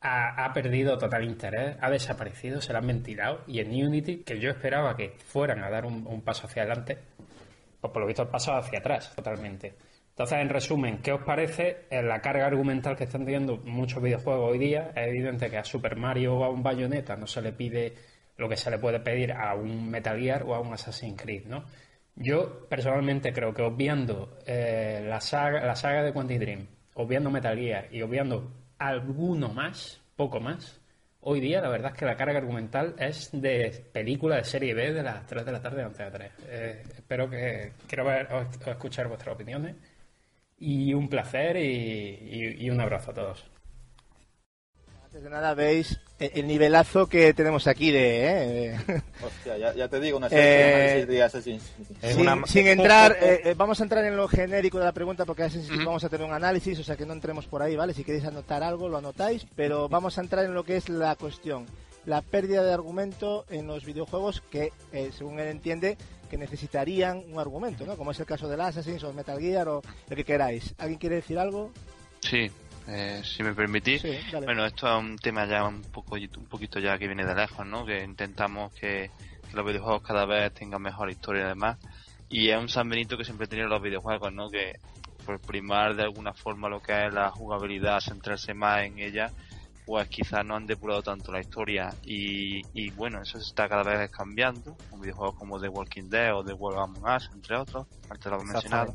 ha, 0.00 0.44
ha 0.44 0.52
perdido 0.52 0.96
total 0.96 1.24
interés, 1.24 1.76
ha 1.80 1.90
desaparecido, 1.90 2.60
se 2.60 2.72
la 2.72 2.78
han 2.78 2.86
ventilado 2.86 3.42
y 3.48 3.58
en 3.58 3.70
Unity, 3.70 4.18
que 4.18 4.38
yo 4.38 4.50
esperaba 4.50 4.96
que 4.96 5.10
fueran 5.26 5.64
a 5.64 5.70
dar 5.70 5.84
un, 5.86 6.06
un 6.06 6.22
paso 6.22 6.46
hacia 6.46 6.62
adelante, 6.62 6.98
pues 7.80 7.92
por 7.92 8.00
lo 8.00 8.06
visto 8.06 8.22
han 8.22 8.30
pasado 8.30 8.58
hacia 8.58 8.78
atrás 8.78 9.14
totalmente. 9.14 9.74
Entonces, 10.10 10.38
en 10.40 10.48
resumen, 10.48 10.98
¿qué 10.98 11.12
os 11.12 11.22
parece 11.22 11.86
la 11.90 12.20
carga 12.20 12.46
argumental 12.46 12.96
que 12.96 13.04
están 13.04 13.24
teniendo 13.24 13.58
muchos 13.58 14.02
videojuegos 14.02 14.50
hoy 14.50 14.58
día? 14.58 14.90
Es 14.96 15.06
evidente 15.06 15.48
que 15.48 15.58
a 15.58 15.64
Super 15.64 15.94
Mario 15.94 16.34
o 16.34 16.44
a 16.44 16.50
un 16.50 16.62
Bayonetta 16.62 17.14
no 17.16 17.28
se 17.28 17.40
le 17.40 17.52
pide 17.52 17.94
lo 18.36 18.48
que 18.48 18.56
se 18.56 18.68
le 18.68 18.78
puede 18.78 18.98
pedir 18.98 19.32
a 19.32 19.54
un 19.54 19.88
Metal 19.88 20.18
Gear 20.18 20.42
o 20.42 20.56
a 20.56 20.60
un 20.60 20.72
Assassin's 20.72 21.20
Creed, 21.20 21.46
¿no? 21.46 21.64
Yo 22.16 22.68
personalmente 22.68 23.32
creo 23.32 23.54
que 23.54 23.62
obviando 23.62 24.38
eh, 24.44 25.04
la, 25.08 25.20
saga, 25.20 25.64
la 25.64 25.76
saga 25.76 26.02
de 26.02 26.12
Quantic 26.12 26.40
Dream, 26.40 26.66
obviando 26.94 27.30
Metal 27.30 27.56
Gear 27.56 27.86
y 27.92 28.02
obviando 28.02 28.50
alguno 28.78 29.50
más, 29.50 30.02
poco 30.16 30.40
más, 30.40 30.77
hoy 31.28 31.40
día 31.40 31.60
la 31.60 31.68
verdad 31.68 31.92
es 31.92 31.98
que 31.98 32.06
la 32.06 32.16
carga 32.16 32.38
argumental 32.38 32.94
es 32.98 33.30
de 33.32 33.84
película 33.92 34.36
de 34.36 34.44
serie 34.44 34.72
B 34.72 34.94
de 34.94 35.02
las 35.02 35.26
3 35.26 35.44
de 35.44 35.52
la 35.52 35.60
tarde 35.60 35.76
de 35.78 35.84
Antena 35.84 36.10
3. 36.10 36.32
Eh, 36.48 36.82
espero 36.96 37.28
que 37.28 37.72
quiero 37.86 38.06
ver 38.06 38.28
escuchar 38.66 39.08
vuestras 39.08 39.34
opiniones 39.34 39.76
y 40.56 40.94
un 40.94 41.08
placer 41.08 41.56
y 41.58 42.70
un 42.70 42.80
abrazo 42.80 43.10
a 43.10 43.14
todos. 43.14 43.50
Antes 45.04 45.22
de 45.22 45.30
nada, 45.30 45.54
veis 45.54 46.00
el 46.18 46.30
el 46.34 46.46
nivelazo 46.46 47.06
que 47.06 47.32
tenemos 47.34 47.66
aquí 47.66 47.90
de... 47.90 48.70
¿eh? 48.70 48.78
Hostia, 49.24 49.56
ya, 49.56 49.74
ya 49.74 49.88
te 49.88 50.00
digo, 50.00 50.18
una 50.18 50.28
serie 50.28 50.44
de 50.44 51.00
Eh, 51.00 51.06
de 51.06 51.22
Assassin's 51.22 51.62
sin, 52.02 52.46
sin 52.46 52.66
entrar, 52.68 53.16
eh, 53.22 53.40
eh, 53.44 53.54
vamos 53.56 53.80
a 53.80 53.84
entrar 53.84 54.04
en 54.04 54.16
lo 54.16 54.28
genérico 54.28 54.78
de 54.78 54.84
la 54.84 54.92
pregunta 54.92 55.24
porque 55.24 55.44
Assassin's 55.44 55.68
Creed 55.68 55.84
vamos 55.84 56.04
a 56.04 56.08
tener 56.08 56.26
un 56.26 56.32
análisis, 56.32 56.78
o 56.78 56.84
sea 56.84 56.96
que 56.96 57.06
no 57.06 57.12
entremos 57.12 57.46
por 57.46 57.62
ahí, 57.62 57.76
¿vale? 57.76 57.94
Si 57.94 58.04
queréis 58.04 58.24
anotar 58.24 58.62
algo, 58.62 58.88
lo 58.88 58.98
anotáis, 58.98 59.46
pero 59.54 59.88
vamos 59.88 60.18
a 60.18 60.22
entrar 60.22 60.44
en 60.44 60.54
lo 60.54 60.64
que 60.64 60.76
es 60.76 60.88
la 60.88 61.14
cuestión. 61.16 61.66
La 62.06 62.22
pérdida 62.22 62.62
de 62.62 62.72
argumento 62.72 63.44
en 63.50 63.66
los 63.66 63.84
videojuegos 63.84 64.42
que, 64.50 64.72
eh, 64.92 65.10
según 65.16 65.38
él 65.40 65.48
entiende, 65.48 65.98
que 66.30 66.38
necesitarían 66.38 67.22
un 67.30 67.38
argumento, 67.38 67.84
¿no? 67.84 67.96
Como 67.96 68.12
es 68.12 68.20
el 68.20 68.26
caso 68.26 68.48
del 68.48 68.60
Assassin's 68.60 69.04
o 69.04 69.12
Metal 69.12 69.38
Gear 69.38 69.68
o 69.68 69.82
lo 70.08 70.16
que 70.16 70.24
queráis. 70.24 70.74
¿Alguien 70.78 70.98
quiere 70.98 71.16
decir 71.16 71.38
algo? 71.38 71.70
Sí, 72.20 72.50
eh, 72.88 73.22
si 73.22 73.42
me 73.42 73.54
permitís. 73.54 74.00
Sí, 74.00 74.18
dale. 74.32 74.46
bueno, 74.46 74.64
esto 74.64 74.88
es 74.88 75.04
un 75.04 75.18
tema 75.18 75.46
ya 75.46 75.64
un 75.64 75.82
poco 75.82 76.16
un 76.16 76.46
poquito 76.46 76.80
ya 76.80 76.98
que 76.98 77.06
viene 77.06 77.24
de 77.26 77.34
lejos, 77.34 77.66
¿no? 77.66 77.84
Que 77.84 78.02
intentamos 78.02 78.72
que, 78.72 79.10
que 79.48 79.56
los 79.56 79.66
videojuegos 79.66 80.02
cada 80.02 80.24
vez 80.24 80.54
tengan 80.54 80.80
mejor 80.80 81.10
historia 81.10 81.44
y 81.44 81.48
demás. 81.48 81.78
Y 82.30 82.48
es 82.48 82.58
un 82.58 82.68
San 82.68 82.88
Benito 82.88 83.18
que 83.18 83.24
siempre 83.24 83.44
he 83.44 83.48
tenido 83.48 83.68
los 83.68 83.82
videojuegos, 83.82 84.32
¿no? 84.32 84.48
Que 84.48 84.78
por 85.26 85.38
primar 85.40 85.94
de 85.94 86.04
alguna 86.04 86.32
forma 86.32 86.70
lo 86.70 86.80
que 86.80 87.06
es 87.06 87.12
la 87.12 87.30
jugabilidad, 87.30 88.00
centrarse 88.00 88.54
más 88.54 88.84
en 88.84 88.98
ella, 88.98 89.30
pues 89.84 90.08
quizás 90.08 90.44
no 90.44 90.56
han 90.56 90.66
depurado 90.66 91.02
tanto 91.02 91.30
la 91.30 91.40
historia. 91.40 91.90
Y, 92.04 92.62
y 92.72 92.90
bueno, 92.90 93.20
eso 93.20 93.38
se 93.38 93.44
está 93.44 93.68
cada 93.68 93.82
vez 93.82 94.10
cambiando. 94.10 94.74
Con 94.90 95.02
videojuegos 95.02 95.36
como 95.36 95.60
The 95.60 95.68
Walking 95.68 96.08
Dead 96.08 96.34
o 96.34 96.42
The 96.42 96.54
World 96.54 96.78
Among 96.78 97.16
Us, 97.16 97.30
entre 97.34 97.56
otros. 97.56 97.86
Antes 98.08 98.26
lo 98.26 98.36
hemos 98.36 98.46
mencionado. 98.46 98.94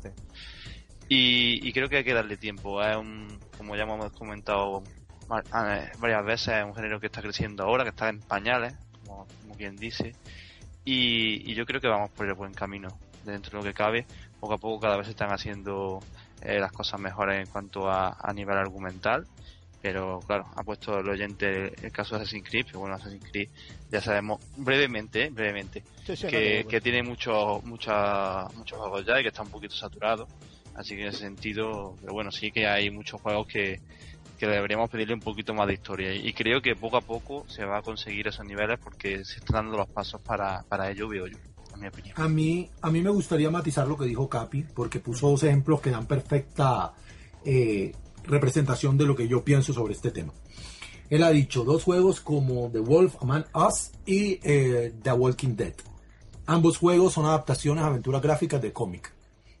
Y, 1.08 1.66
y 1.68 1.72
creo 1.72 1.88
que 1.88 1.98
hay 1.98 2.04
que 2.04 2.14
darle 2.14 2.36
tiempo. 2.36 2.82
Es 2.82 2.96
un, 2.96 3.38
como 3.56 3.76
ya 3.76 3.82
hemos 3.82 4.12
comentado 4.12 4.82
va- 5.30 5.42
eh, 5.76 5.90
varias 5.98 6.24
veces, 6.24 6.54
es 6.56 6.64
un 6.64 6.74
género 6.74 6.98
que 7.00 7.06
está 7.06 7.20
creciendo 7.22 7.64
ahora, 7.64 7.84
que 7.84 7.90
está 7.90 8.08
en 8.08 8.20
pañales, 8.20 8.74
como, 9.04 9.26
como 9.42 9.54
quien 9.54 9.76
dice. 9.76 10.14
Y, 10.84 11.50
y 11.50 11.54
yo 11.54 11.64
creo 11.66 11.80
que 11.80 11.88
vamos 11.88 12.10
por 12.10 12.26
el 12.26 12.34
buen 12.34 12.52
camino. 12.54 12.88
Dentro 13.24 13.52
de 13.52 13.56
lo 13.58 13.70
que 13.70 13.74
cabe, 13.74 14.06
poco 14.38 14.54
a 14.54 14.58
poco 14.58 14.80
cada 14.80 14.98
vez 14.98 15.06
se 15.06 15.12
están 15.12 15.32
haciendo 15.32 16.00
eh, 16.42 16.58
las 16.60 16.72
cosas 16.72 17.00
mejores 17.00 17.40
en 17.46 17.50
cuanto 17.50 17.90
a, 17.90 18.16
a 18.20 18.32
nivel 18.34 18.56
argumental. 18.58 19.26
Pero 19.80 20.20
claro, 20.26 20.46
ha 20.56 20.62
puesto 20.62 20.98
el 21.00 21.08
oyente 21.08 21.72
el 21.84 21.92
caso 21.92 22.16
de 22.16 22.22
Assassin's 22.22 22.48
Creed, 22.48 22.64
pero 22.66 22.80
bueno, 22.80 22.94
Assassin's 22.96 23.24
Creed 23.30 23.48
ya 23.90 24.00
sabemos 24.00 24.40
brevemente, 24.56 25.24
eh, 25.24 25.30
brevemente, 25.30 25.82
Sí, 26.06 26.16
sí, 26.16 26.26
que, 26.26 26.80
tiene 26.82 27.02
muchos 27.02 27.62
mucha, 27.64 28.46
muchos 28.54 28.78
juegos 28.78 29.04
ya 29.04 29.20
y 29.20 29.22
que 29.22 29.28
está 29.28 29.42
un 29.42 29.50
poquito 29.50 29.74
saturado. 29.74 30.26
Así 30.74 30.96
que 30.96 31.02
en 31.02 31.08
ese 31.08 31.18
sentido, 31.18 31.94
pero 32.00 32.12
bueno, 32.12 32.32
sí 32.32 32.50
que 32.50 32.66
hay 32.66 32.90
muchos 32.90 33.20
juegos 33.20 33.46
que, 33.46 33.80
que 34.38 34.46
deberíamos 34.46 34.90
pedirle 34.90 35.14
un 35.14 35.20
poquito 35.20 35.54
más 35.54 35.66
de 35.66 35.74
historia. 35.74 36.14
Y 36.14 36.32
creo 36.32 36.60
que 36.60 36.74
poco 36.74 36.96
a 36.96 37.00
poco 37.00 37.44
se 37.48 37.64
va 37.64 37.78
a 37.78 37.82
conseguir 37.82 38.28
esos 38.28 38.44
niveles 38.44 38.78
porque 38.82 39.24
se 39.24 39.38
están 39.38 39.64
dando 39.64 39.76
los 39.78 39.88
pasos 39.88 40.20
para, 40.20 40.62
para 40.68 40.90
ello, 40.90 41.08
veo 41.08 41.26
yo, 41.26 41.38
en 41.74 41.80
mi 41.80 41.86
opinión. 41.86 42.14
A 42.16 42.28
mí, 42.28 42.68
a 42.82 42.90
mí 42.90 43.00
me 43.02 43.10
gustaría 43.10 43.50
matizar 43.50 43.86
lo 43.86 43.96
que 43.96 44.06
dijo 44.06 44.28
Capi, 44.28 44.64
porque 44.74 45.00
puso 45.00 45.30
dos 45.30 45.42
ejemplos 45.44 45.80
que 45.80 45.90
dan 45.90 46.06
perfecta 46.06 46.92
eh, 47.44 47.92
representación 48.24 48.98
de 48.98 49.06
lo 49.06 49.14
que 49.14 49.28
yo 49.28 49.44
pienso 49.44 49.72
sobre 49.72 49.94
este 49.94 50.10
tema. 50.10 50.32
Él 51.10 51.22
ha 51.22 51.30
dicho 51.30 51.64
dos 51.64 51.84
juegos 51.84 52.20
como 52.20 52.70
The 52.70 52.80
Wolf 52.80 53.16
Among 53.20 53.44
Us 53.54 53.92
y 54.06 54.40
eh, 54.42 54.92
The 55.02 55.12
Walking 55.12 55.54
Dead. 55.54 55.74
Ambos 56.46 56.78
juegos 56.78 57.12
son 57.12 57.26
adaptaciones 57.26 57.84
a 57.84 57.86
aventuras 57.86 58.20
gráficas 58.20 58.60
de 58.60 58.72
cómic. 58.72 59.13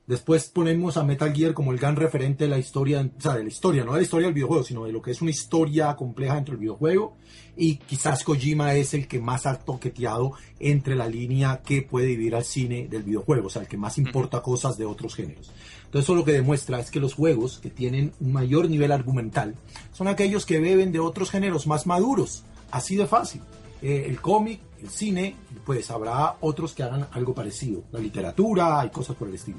Después 0.06 0.50
ponemos 0.50 0.98
a 0.98 1.02
Metal 1.02 1.32
Gear 1.32 1.54
como 1.54 1.72
el 1.72 1.78
gran 1.78 1.96
referente 1.96 2.44
de 2.44 2.50
la 2.50 2.58
historia, 2.58 3.00
o 3.00 3.20
sea, 3.20 3.36
de 3.36 3.42
la 3.42 3.48
historia, 3.48 3.84
no 3.84 3.92
de 3.92 4.00
la 4.00 4.02
historia 4.02 4.26
del 4.26 4.34
videojuego, 4.34 4.62
sino 4.62 4.84
de 4.84 4.92
lo 4.92 5.00
que 5.00 5.12
es 5.12 5.22
una 5.22 5.30
historia 5.30 5.96
compleja 5.96 6.34
dentro 6.34 6.52
del 6.52 6.60
videojuego. 6.60 7.16
Y 7.56 7.76
quizás 7.76 8.22
Kojima 8.22 8.74
es 8.74 8.92
el 8.92 9.08
que 9.08 9.18
más 9.18 9.46
ha 9.46 9.58
toqueteado 9.58 10.32
entre 10.60 10.94
la 10.94 11.08
línea 11.08 11.62
que 11.64 11.80
puede 11.80 12.08
vivir 12.08 12.34
al 12.34 12.44
cine 12.44 12.86
del 12.86 13.02
videojuego, 13.02 13.46
o 13.46 13.50
sea, 13.50 13.62
el 13.62 13.68
que 13.68 13.78
más 13.78 13.96
importa 13.96 14.42
cosas 14.42 14.76
de 14.76 14.84
otros 14.84 15.14
géneros. 15.14 15.50
Entonces 15.86 16.04
eso 16.04 16.14
lo 16.14 16.24
que 16.26 16.32
demuestra 16.32 16.80
es 16.80 16.90
que 16.90 17.00
los 17.00 17.14
juegos 17.14 17.58
que 17.60 17.70
tienen 17.70 18.12
un 18.20 18.32
mayor 18.32 18.68
nivel 18.68 18.92
argumental 18.92 19.54
son 19.94 20.08
aquellos 20.08 20.44
que 20.44 20.60
beben 20.60 20.92
de 20.92 21.00
otros 21.00 21.30
géneros 21.30 21.66
más 21.66 21.86
maduros, 21.86 22.44
así 22.70 22.96
de 22.96 23.06
fácil. 23.06 23.40
Eh, 23.80 24.04
el 24.06 24.20
cómic, 24.20 24.60
el 24.82 24.90
cine, 24.90 25.36
pues 25.64 25.90
habrá 25.90 26.36
otros 26.40 26.74
que 26.74 26.82
hagan 26.82 27.06
algo 27.12 27.34
parecido, 27.34 27.84
la 27.92 28.00
literatura 28.00 28.82
y 28.84 28.90
cosas 28.90 29.16
por 29.16 29.28
el 29.28 29.34
estilo. 29.34 29.58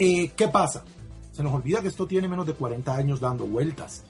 Eh, 0.00 0.30
¿Qué 0.34 0.48
pasa? 0.48 0.82
Se 1.32 1.42
nos 1.42 1.52
olvida 1.52 1.80
que 1.82 1.88
esto 1.88 2.06
tiene 2.06 2.26
menos 2.26 2.46
de 2.46 2.54
40 2.54 2.94
años 2.96 3.20
dando 3.20 3.46
vueltas. 3.46 4.02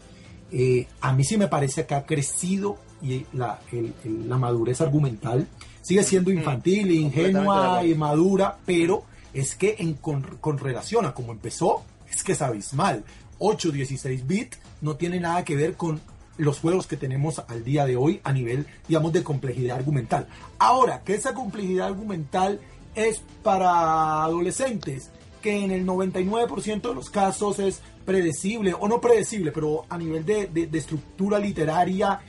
Eh, 0.53 0.87
a 1.01 1.13
mí 1.13 1.23
sí 1.25 1.37
me 1.37 1.49
parece 1.49 1.85
que 1.87 1.95
ha 1.95 2.07
crecido 2.07 2.79
y 3.03 3.27
la, 3.33 3.61
el- 3.73 3.93
el- 4.05 4.29
la 4.29 4.37
madurez 4.39 4.81
argumental 4.81 5.47
sigue 5.83 6.03
siendo 6.03 6.31
infantil, 6.31 6.91
ingenua 6.91 7.85
y 7.85 7.95
madura, 7.95 8.59
pero 8.67 9.03
es 9.35 9.55
que 9.55 9.77
en, 9.79 9.95
con, 9.95 10.23
con 10.41 10.59
relación 10.59 11.07
a 11.07 11.15
cómo 11.15 11.33
empezó, 11.33 11.83
es 12.13 12.23
que 12.25 12.33
es 12.33 12.43
abismal. 12.43 13.05
8, 13.39 13.71
16 13.73 14.27
bit 14.27 14.55
no 14.81 14.97
tiene 14.97 15.19
nada 15.21 15.45
que 15.45 15.57
ver 15.57 15.75
con 15.77 16.01
los 16.37 16.59
juegos 16.61 16.87
que 16.87 16.97
tenemos 16.97 17.43
al 17.49 17.65
día 17.65 17.85
de 17.87 17.97
hoy 17.97 18.21
a 18.25 18.33
nivel, 18.33 18.67
digamos, 18.89 19.13
de 19.13 19.23
complejidad 19.23 19.77
argumental. 19.77 20.27
Ahora, 20.59 21.03
que 21.05 21.15
esa 21.15 21.35
complejidad 21.35 21.89
argumental 21.89 22.61
es 22.95 23.23
para 23.43 24.25
adolescentes, 24.25 25.11
que 25.41 25.65
en 25.65 25.71
el 25.71 25.87
99% 25.87 26.81
de 26.89 26.95
los 26.95 27.11
casos 27.11 27.59
es 27.59 27.81
predecible, 28.05 28.75
o 28.79 28.89
no 28.89 29.01
predecible, 29.01 29.53
pero 29.53 29.85
a 29.89 29.97
nivel 29.99 30.25
de, 30.25 30.47
de- 30.47 30.79
estructura 30.79 31.39
literaria 31.39 32.21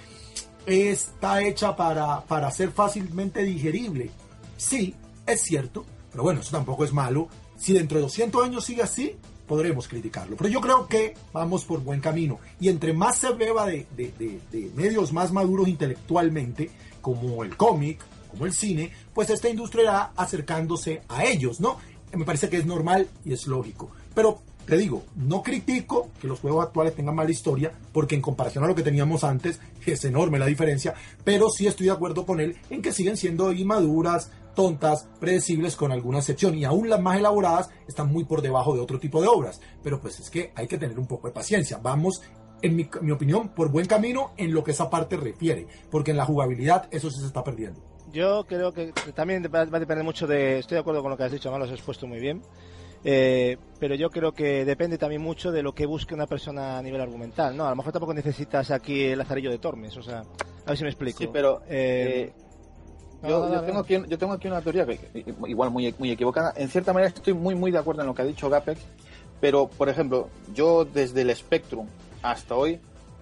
está 0.65 1.41
hecha 1.41 1.75
para, 1.75 2.21
para 2.25 2.51
ser 2.51 2.71
fácilmente 2.71 3.43
digerible. 3.43 4.11
Sí, 4.57 4.93
es 5.25 5.41
cierto, 5.41 5.85
pero 6.11 6.23
bueno, 6.23 6.41
eso 6.41 6.51
tampoco 6.51 6.83
es 6.85 6.93
malo. 6.93 7.27
Si 7.57 7.73
dentro 7.73 7.97
de 7.97 8.03
200 8.03 8.43
años 8.45 8.65
sigue 8.65 8.83
así, 8.83 9.15
podremos 9.47 9.87
criticarlo. 9.87 10.35
Pero 10.37 10.49
yo 10.49 10.61
creo 10.61 10.87
que 10.87 11.13
vamos 11.33 11.65
por 11.65 11.81
buen 11.81 11.99
camino. 11.99 12.39
Y 12.59 12.69
entre 12.69 12.93
más 12.93 13.17
se 13.17 13.31
beba 13.33 13.65
de- 13.65 13.85
de- 13.97 14.11
de 14.51 14.71
medios 14.75 15.11
más 15.13 15.31
maduros 15.31 15.67
intelectualmente, 15.67 16.71
como 17.01 17.43
el 17.43 17.57
cómic, 17.57 17.99
como 18.29 18.45
el 18.45 18.53
cine, 18.53 18.91
pues 19.13 19.29
esta 19.29 19.49
industria 19.49 19.83
irá 19.83 20.11
acercándose 20.15 21.01
a 21.09 21.25
ellos, 21.25 21.59
¿no? 21.59 21.77
Me 22.13 22.25
parece 22.25 22.49
que 22.49 22.57
es 22.57 22.65
normal 22.65 23.07
y 23.25 23.33
es 23.33 23.47
lógico. 23.47 23.89
Pero 24.13 24.41
te 24.65 24.77
digo, 24.77 25.03
no 25.15 25.41
critico 25.41 26.09
que 26.21 26.27
los 26.27 26.39
juegos 26.39 26.65
actuales 26.65 26.95
tengan 26.95 27.15
mala 27.15 27.31
historia, 27.31 27.71
porque 27.91 28.15
en 28.15 28.21
comparación 28.21 28.63
a 28.63 28.67
lo 28.67 28.75
que 28.75 28.83
teníamos 28.83 29.23
antes 29.23 29.59
es 29.85 30.05
enorme 30.05 30.39
la 30.39 30.45
diferencia, 30.45 30.93
pero 31.23 31.49
sí 31.49 31.67
estoy 31.67 31.87
de 31.87 31.93
acuerdo 31.93 32.25
con 32.25 32.39
él 32.39 32.55
en 32.69 32.81
que 32.81 32.93
siguen 32.93 33.17
siendo 33.17 33.51
inmaduras, 33.51 34.31
tontas, 34.55 35.07
predecibles 35.19 35.75
con 35.75 35.91
alguna 35.91 36.19
excepción, 36.19 36.57
y 36.57 36.65
aún 36.65 36.89
las 36.89 37.01
más 37.01 37.17
elaboradas 37.17 37.69
están 37.87 38.11
muy 38.11 38.23
por 38.23 38.41
debajo 38.41 38.75
de 38.75 38.81
otro 38.81 38.99
tipo 38.99 39.21
de 39.21 39.27
obras. 39.27 39.61
Pero 39.83 39.99
pues 39.99 40.19
es 40.19 40.29
que 40.29 40.51
hay 40.55 40.67
que 40.67 40.77
tener 40.77 40.99
un 40.99 41.07
poco 41.07 41.27
de 41.27 41.33
paciencia. 41.33 41.79
Vamos 41.81 42.21
en 42.61 42.75
mi, 42.75 42.87
mi 43.01 43.11
opinión, 43.11 43.49
por 43.49 43.69
buen 43.69 43.87
camino 43.87 44.31
en 44.37 44.53
lo 44.53 44.63
que 44.63 44.71
esa 44.71 44.89
parte 44.89 45.17
refiere, 45.17 45.67
porque 45.89 46.11
en 46.11 46.17
la 46.17 46.25
jugabilidad 46.25 46.87
eso 46.91 47.09
sí 47.09 47.19
se 47.19 47.27
está 47.27 47.43
perdiendo. 47.43 47.90
Yo 48.11 48.45
creo 48.47 48.73
que 48.73 48.93
también 49.15 49.43
va, 49.53 49.61
a 49.61 49.79
depender 49.79 50.03
mucho 50.03 50.27
de. 50.27 50.59
Estoy 50.59 50.75
de 50.75 50.81
acuerdo 50.81 51.01
con 51.01 51.11
lo 51.11 51.17
que 51.17 51.23
has 51.23 51.31
dicho, 51.31 51.49
además 51.49 51.67
lo 51.67 51.73
has 51.73 51.79
expuesto 51.79 52.07
muy 52.07 52.19
bien. 52.19 52.41
Eh, 53.03 53.57
pero 53.79 53.95
yo 53.95 54.09
creo 54.11 54.31
que 54.33 54.63
depende 54.63 54.97
también 54.97 55.21
mucho 55.21 55.51
de 55.51 55.63
lo 55.63 55.73
que 55.73 55.87
busque 55.87 56.13
una 56.13 56.27
persona 56.27 56.77
a 56.77 56.81
nivel 56.81 57.01
argumental, 57.01 57.57
¿no? 57.57 57.65
A 57.65 57.71
lo 57.71 57.75
mejor 57.75 57.91
tampoco 57.93 58.13
necesitas 58.13 58.69
aquí 58.69 59.05
el 59.05 59.17
lazarillo 59.17 59.49
de 59.49 59.57
Tormes, 59.57 59.97
o 59.97 60.03
sea, 60.03 60.19
a 60.19 60.69
ver 60.69 60.77
si 60.77 60.83
me 60.83 60.89
explico. 60.89 61.17
Sí, 61.17 61.29
pero 61.31 61.61
Eh, 61.67 62.31
eh, 62.31 62.33
no, 63.23 63.29
yo, 63.29 63.39
no, 63.39 63.49
yo 63.49 63.55
no, 63.55 63.61
tengo 63.63 63.79
aquí, 63.79 64.01
yo 64.07 64.17
tengo 64.17 64.33
aquí 64.33 64.47
una 64.47 64.61
teoría 64.61 64.85
que 64.85 64.99
igual 65.47 65.71
muy, 65.71 65.93
muy 65.97 66.11
equivocada. 66.11 66.53
En 66.55 66.69
cierta 66.69 66.93
manera 66.93 67.13
estoy 67.13 67.33
muy 67.33 67.55
muy 67.55 67.71
de 67.71 67.77
acuerdo 67.77 68.01
en 68.01 68.07
lo 68.07 68.13
que 68.13 68.21
ha 68.21 68.25
dicho 68.25 68.49
Gapex, 68.49 68.81
pero 69.39 69.67
por 69.67 69.89
ejemplo, 69.89 70.29
yo 70.53 70.85
desde 70.85 71.21
el 71.21 71.35
Spectrum 71.35 71.87
hasta 72.21 72.55
hoy, 72.55 72.79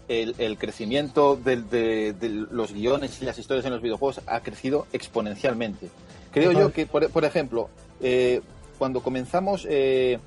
el, 0.10 0.36
el 0.40 0.58
crecimiento 0.58 1.38
del- 1.38 1.70
de, 1.70 2.12
de 2.14 2.28
los 2.30 2.74
guiones 2.74 3.22
y 3.22 3.26
las 3.26 3.38
historias 3.40 3.66
en 3.66 3.72
los 3.72 3.82
videojuegos 3.82 4.20
ha 4.28 4.42
crecido 4.42 4.86
exponencialmente. 4.92 5.88
Creo 6.32 6.52
yo 6.52 6.72
que, 6.74 6.86
por, 6.86 7.10
por 7.10 7.24
ejemplo, 7.24 7.70
eh, 8.02 8.42
cuando 8.78 9.02
comenzamos 9.02 9.66
eh, 9.70 10.20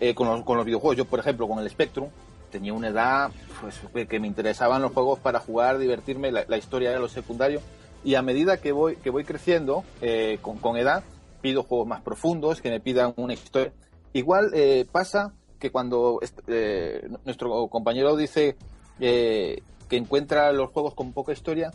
eh, 0.00 0.14
con, 0.14 0.28
los, 0.28 0.44
con 0.44 0.56
los 0.56 0.64
videojuegos, 0.66 0.96
yo 0.96 1.04
por 1.06 1.18
ejemplo 1.20 1.48
con 1.48 1.58
el 1.58 1.68
Spectrum, 1.68 2.08
tenía 2.52 2.72
una 2.72 2.88
edad 2.88 3.30
pues, 3.60 4.06
que- 4.06 4.20
me 4.20 4.26
interesaban 4.26 4.80
los 4.82 4.92
juegos 4.92 5.18
para 5.18 5.40
jugar, 5.40 5.78
divertirme, 5.78 6.30
la, 6.32 6.44
la 6.48 6.56
historia 6.56 6.90
era 6.90 6.98
lo 7.00 7.08
secundario. 7.08 7.60
Y 8.04 8.14
a 8.14 8.22
medida 8.22 8.58
que 8.58 8.72
voy, 8.72 8.96
que 8.96 9.10
voy 9.10 9.24
creciendo 9.24 9.84
eh, 10.00 10.38
con, 10.40 10.58
con 10.58 10.76
edad, 10.76 11.02
pido 11.42 11.62
juegos 11.62 11.86
más 11.88 12.00
profundos, 12.00 12.60
que 12.60 12.70
me 12.70 12.78
pidan 12.80 13.12
una 13.16 13.34
historia. 13.34 13.72
Igual 14.12 14.50
eh, 14.54 14.86
pasa 14.90 15.32
que 15.58 15.70
cuando 15.70 16.20
eh, 16.46 17.08
nuestro 17.24 17.66
compañero 17.66 18.16
dice 18.16 18.56
eh, 19.00 19.62
que 19.88 19.96
encuentra 19.96 20.52
los 20.52 20.70
juegos 20.70 20.94
con 20.94 21.12
poca 21.12 21.32
historia, 21.32 21.72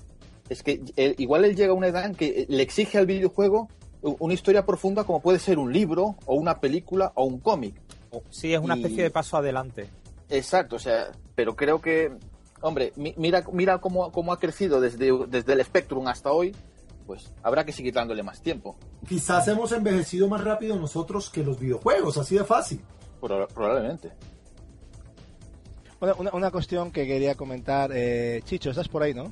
es 0.49 0.61
que 0.63 0.81
él- 0.95 1.15
igual 1.17 1.45
él 1.45 1.55
llega 1.55 1.71
a 1.71 1.75
una 1.75 1.87
edad 1.87 2.05
en 2.05 2.15
que 2.15 2.45
le 2.49 2.61
exige 2.63 2.97
al 2.97 3.05
videojuego 3.05 3.69
una 4.01 4.33
historia 4.33 4.65
profunda 4.65 5.05
como 5.05 5.21
puede 5.21 5.39
ser 5.39 5.57
un 5.57 5.71
libro 5.71 6.15
o 6.25 6.35
una 6.35 6.59
película 6.59 7.11
o 7.15 7.23
un 7.23 7.39
cómic. 7.39 7.75
Sí, 8.29 8.53
es 8.53 8.59
una 8.59 8.75
Y- 8.75 8.81
especie 8.81 9.03
de 9.03 9.09
paso 9.11 9.37
adelante. 9.37 9.89
Exacto, 10.29 10.75
o 10.75 10.79
sea, 10.79 11.11
pero 11.35 11.55
creo 11.55 11.79
que, 11.81 12.11
hombre, 12.61 12.91
mi- 12.97 13.13
mira, 13.17 13.43
mira 13.51 13.79
cómo, 13.79 14.11
cómo 14.11 14.33
ha 14.33 14.39
crecido 14.39 14.81
desde, 14.81 15.09
desde 15.27 15.53
el 15.53 15.63
Spectrum 15.63 16.07
hasta 16.07 16.31
hoy, 16.31 16.53
pues 17.07 17.31
habrá 17.43 17.65
que 17.65 17.71
seguir 17.71 17.93
dándole 17.93 18.23
más 18.23 18.41
tiempo, 18.41 18.75
Quizás 19.07 19.47
hemos 19.49 19.71
envejecido 19.73 20.27
más 20.29 20.41
rápido 20.43 20.75
nosotros 20.77 21.29
que 21.29 21.43
los 21.43 21.59
videojuegos, 21.59 22.17
así 22.17 22.35
de 22.37 22.43
fácil. 22.45 22.81
proba- 23.21 23.47
probablemente. 23.47 24.11
Una, 26.03 26.13
una, 26.15 26.31
una 26.33 26.51
cuestión 26.51 26.91
que 26.91 27.07
quería 27.07 27.33
comentar. 27.35 27.89
Eh, 27.93 28.41
Chicho, 28.43 28.71
estás 28.71 28.89
por 28.89 29.03
ahí, 29.03 29.13
¿no? 29.13 29.31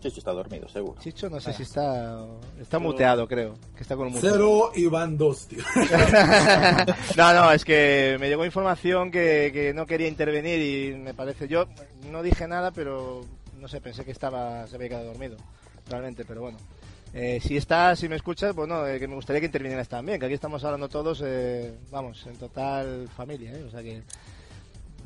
Chicho 0.00 0.18
está 0.20 0.32
dormido, 0.32 0.66
seguro. 0.70 0.98
Chicho, 1.02 1.28
no 1.28 1.38
sé 1.38 1.50
Ah. 1.50 1.52
si 1.52 1.62
está. 1.64 2.24
Está 2.58 2.78
Pero- 2.78 2.80
muteado, 2.80 3.28
creo. 3.28 3.56
Que 3.76 3.82
está 3.82 3.94
con 3.94 4.06
un 4.06 4.14
mute. 4.14 4.26
Cero 4.26 4.70
y 4.74 4.86
van 4.86 5.18
dos, 5.18 5.46
tío. 5.48 5.62
no, 7.16 7.34
no, 7.34 7.52
es 7.52 7.62
que 7.62 8.16
me 8.18 8.28
llegó 8.30 8.44
información 8.46 9.10
que, 9.10 9.50
que 9.52 9.74
no 9.74 9.84
quería 9.86 10.08
intervenir 10.08 10.60
y 10.60 10.96
me 10.96 11.12
parece. 11.12 11.46
Yo 11.46 11.66
no 12.10 12.22
dije 12.22 12.48
nada, 12.48 12.70
pero 12.70 13.20
no 13.60 13.68
sé, 13.68 13.82
pensé 13.82 14.04
que 14.06 14.12
estaba 14.12 14.66
se 14.66 14.76
había 14.76 14.88
quedado 14.88 15.06
dormido, 15.08 15.36
realmente, 15.90 16.24
pero 16.24 16.40
bueno. 16.40 16.56
Eh, 17.12 17.38
si 17.42 17.56
estás, 17.58 17.98
si 17.98 18.08
me 18.08 18.16
escuchas, 18.16 18.54
bueno, 18.54 18.86
eh, 18.86 18.98
que 18.98 19.06
me 19.08 19.14
gustaría 19.14 19.40
que 19.40 19.46
intervinieras 19.46 19.88
también, 19.88 20.18
que 20.18 20.24
aquí 20.26 20.34
estamos 20.34 20.64
hablando 20.64 20.88
todos, 20.88 21.22
eh, 21.24 21.74
vamos, 21.90 22.26
en 22.26 22.36
total 22.36 23.08
familia, 23.14 23.52
¿eh? 23.52 23.62
o 23.62 23.70
sea 23.70 23.82
que 23.82 24.02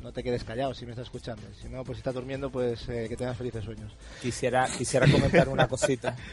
no 0.01 0.11
te 0.11 0.23
quedes 0.23 0.43
callado 0.43 0.73
si 0.73 0.85
me 0.85 0.91
estás 0.91 1.07
escuchando. 1.07 1.43
Si 1.61 1.67
no, 1.69 1.83
pues 1.83 1.97
si 1.97 1.99
estás 1.99 2.13
durmiendo, 2.13 2.49
pues 2.49 2.87
eh, 2.89 3.07
que 3.09 3.15
tengas 3.15 3.37
felices 3.37 3.63
sueños. 3.63 3.91
Quisiera, 4.21 4.67
quisiera 4.67 5.09
comentar 5.09 5.49
una 5.49 5.67
cosita. 5.67 6.15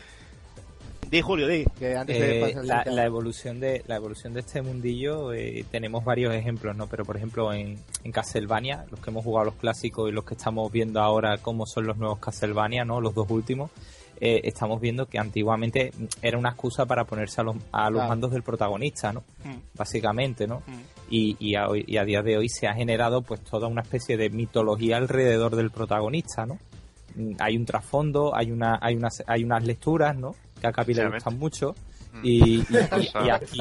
Di, 1.11 1.21
Julio, 1.21 1.47
di, 1.47 1.65
que 1.79 1.95
antes 1.95 2.17
Eh, 2.17 2.21
de 2.21 2.55
al 2.59 2.67
la, 2.67 2.85
la 2.85 3.05
evolución 3.05 3.61
de 3.61 3.85
la 3.87 3.95
evolución 3.95 4.33
de 4.33 4.41
este 4.41 4.61
mundillo 4.61 5.33
eh, 5.33 5.65
tenemos 5.71 6.05
varios 6.05 6.35
ejemplos 6.35 6.77
no 6.77 6.89
pero 6.89 7.05
por 7.05 7.17
ejemplo 7.17 7.53
en, 7.53 7.79
en 8.03 8.11
Castlevania 8.11 8.87
los 8.91 8.99
que 8.99 9.11
hemos 9.11 9.23
jugado 9.23 9.45
los 9.45 9.55
clásicos 9.55 10.09
y 10.09 10.13
los 10.13 10.25
que 10.25 10.35
estamos 10.35 10.73
viendo 10.73 11.01
ahora 11.01 11.39
cómo 11.39 11.65
son 11.65 11.87
los 11.87 11.97
nuevos 11.97 12.19
Castlevania 12.19 12.85
no 12.85 13.01
los 13.01 13.15
dos 13.15 13.31
últimos 13.31 13.71
eh, 14.21 14.41
estamos 14.45 14.81
viendo 14.81 15.07
que 15.07 15.19
antiguamente 15.19 15.93
era 16.23 16.39
una 16.39 16.51
excusa 16.51 16.87
para 16.87 17.05
ponerse 17.05 17.41
a 17.41 17.45
los, 17.45 17.57
a 17.73 17.91
los 17.91 17.99
Claro. 17.99 18.09
mandos 18.09 18.31
del 18.33 18.43
protagonista 18.43 19.13
no 19.13 19.21
Mm. 19.45 19.57
básicamente 19.77 20.47
no 20.47 20.63
y, 21.11 21.37
y, 21.39 21.55
a 21.55 21.69
hoy- 21.69 21.85
y 21.87 21.99
a 21.99 22.05
día 22.05 22.23
de 22.23 22.37
hoy 22.37 22.49
se 22.49 22.67
ha 22.67 22.75
generado 22.75 23.23
pues 23.23 23.41
toda 23.43 23.69
una 23.69 23.83
especie 23.83 24.17
de 24.17 24.31
mitología 24.31 24.97
alrededor 24.97 25.55
del 25.57 25.71
protagonista 25.71 26.47
no 26.47 26.59
Mm, 27.19 27.33
hay 27.39 27.57
un 27.57 27.65
trasfondo 27.65 28.37
hay 28.37 28.51
una 28.51 28.79
hay 28.83 28.95
unas 28.95 29.23
hay 29.27 29.43
unas 29.43 29.65
lecturas 29.65 30.15
no 30.17 30.35
que 30.61 30.67
a 30.67 30.73
Capi 30.73 30.93
le 30.93 31.09
gustan 31.09 31.39
mucho 31.39 31.75
Mm. 32.13 32.21
y, 32.23 32.31
y- 32.31 32.57
y- 32.59 32.63
Eso. 33.07 33.25
y 33.25 33.31
aquí 33.31 33.61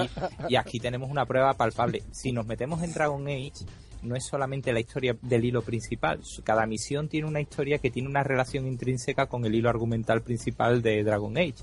y 0.49 0.55
aquí 0.55 0.79
tenemos 0.79 1.09
una 1.09 1.25
prueba 1.25 1.53
palpable 1.53 2.03
si 2.11 2.31
nos 2.31 2.45
metemos 2.45 2.81
en 2.83 2.93
Dragon 2.93 3.25
Age 3.27 3.51
no 4.05 4.15
es 4.15 4.23
solamente 4.23 4.71
la 4.71 4.79
historia 4.79 5.15
del 5.21 5.45
hilo 5.45 5.61
principal 5.61 6.19
cada 6.43 6.65
misión 6.65 7.07
tiene 7.07 7.27
una 7.27 7.41
historia 7.41 7.79
que 7.79 7.91
tiene 7.91 8.07
una 8.07 8.23
relación 8.23 8.67
intrínseca 8.67 9.27
con 9.27 9.45
el 9.45 9.55
hilo 9.55 9.69
argumental 9.69 10.21
principal 10.21 10.81
de 10.81 11.03
Dragon 11.03 11.37
Age 11.37 11.55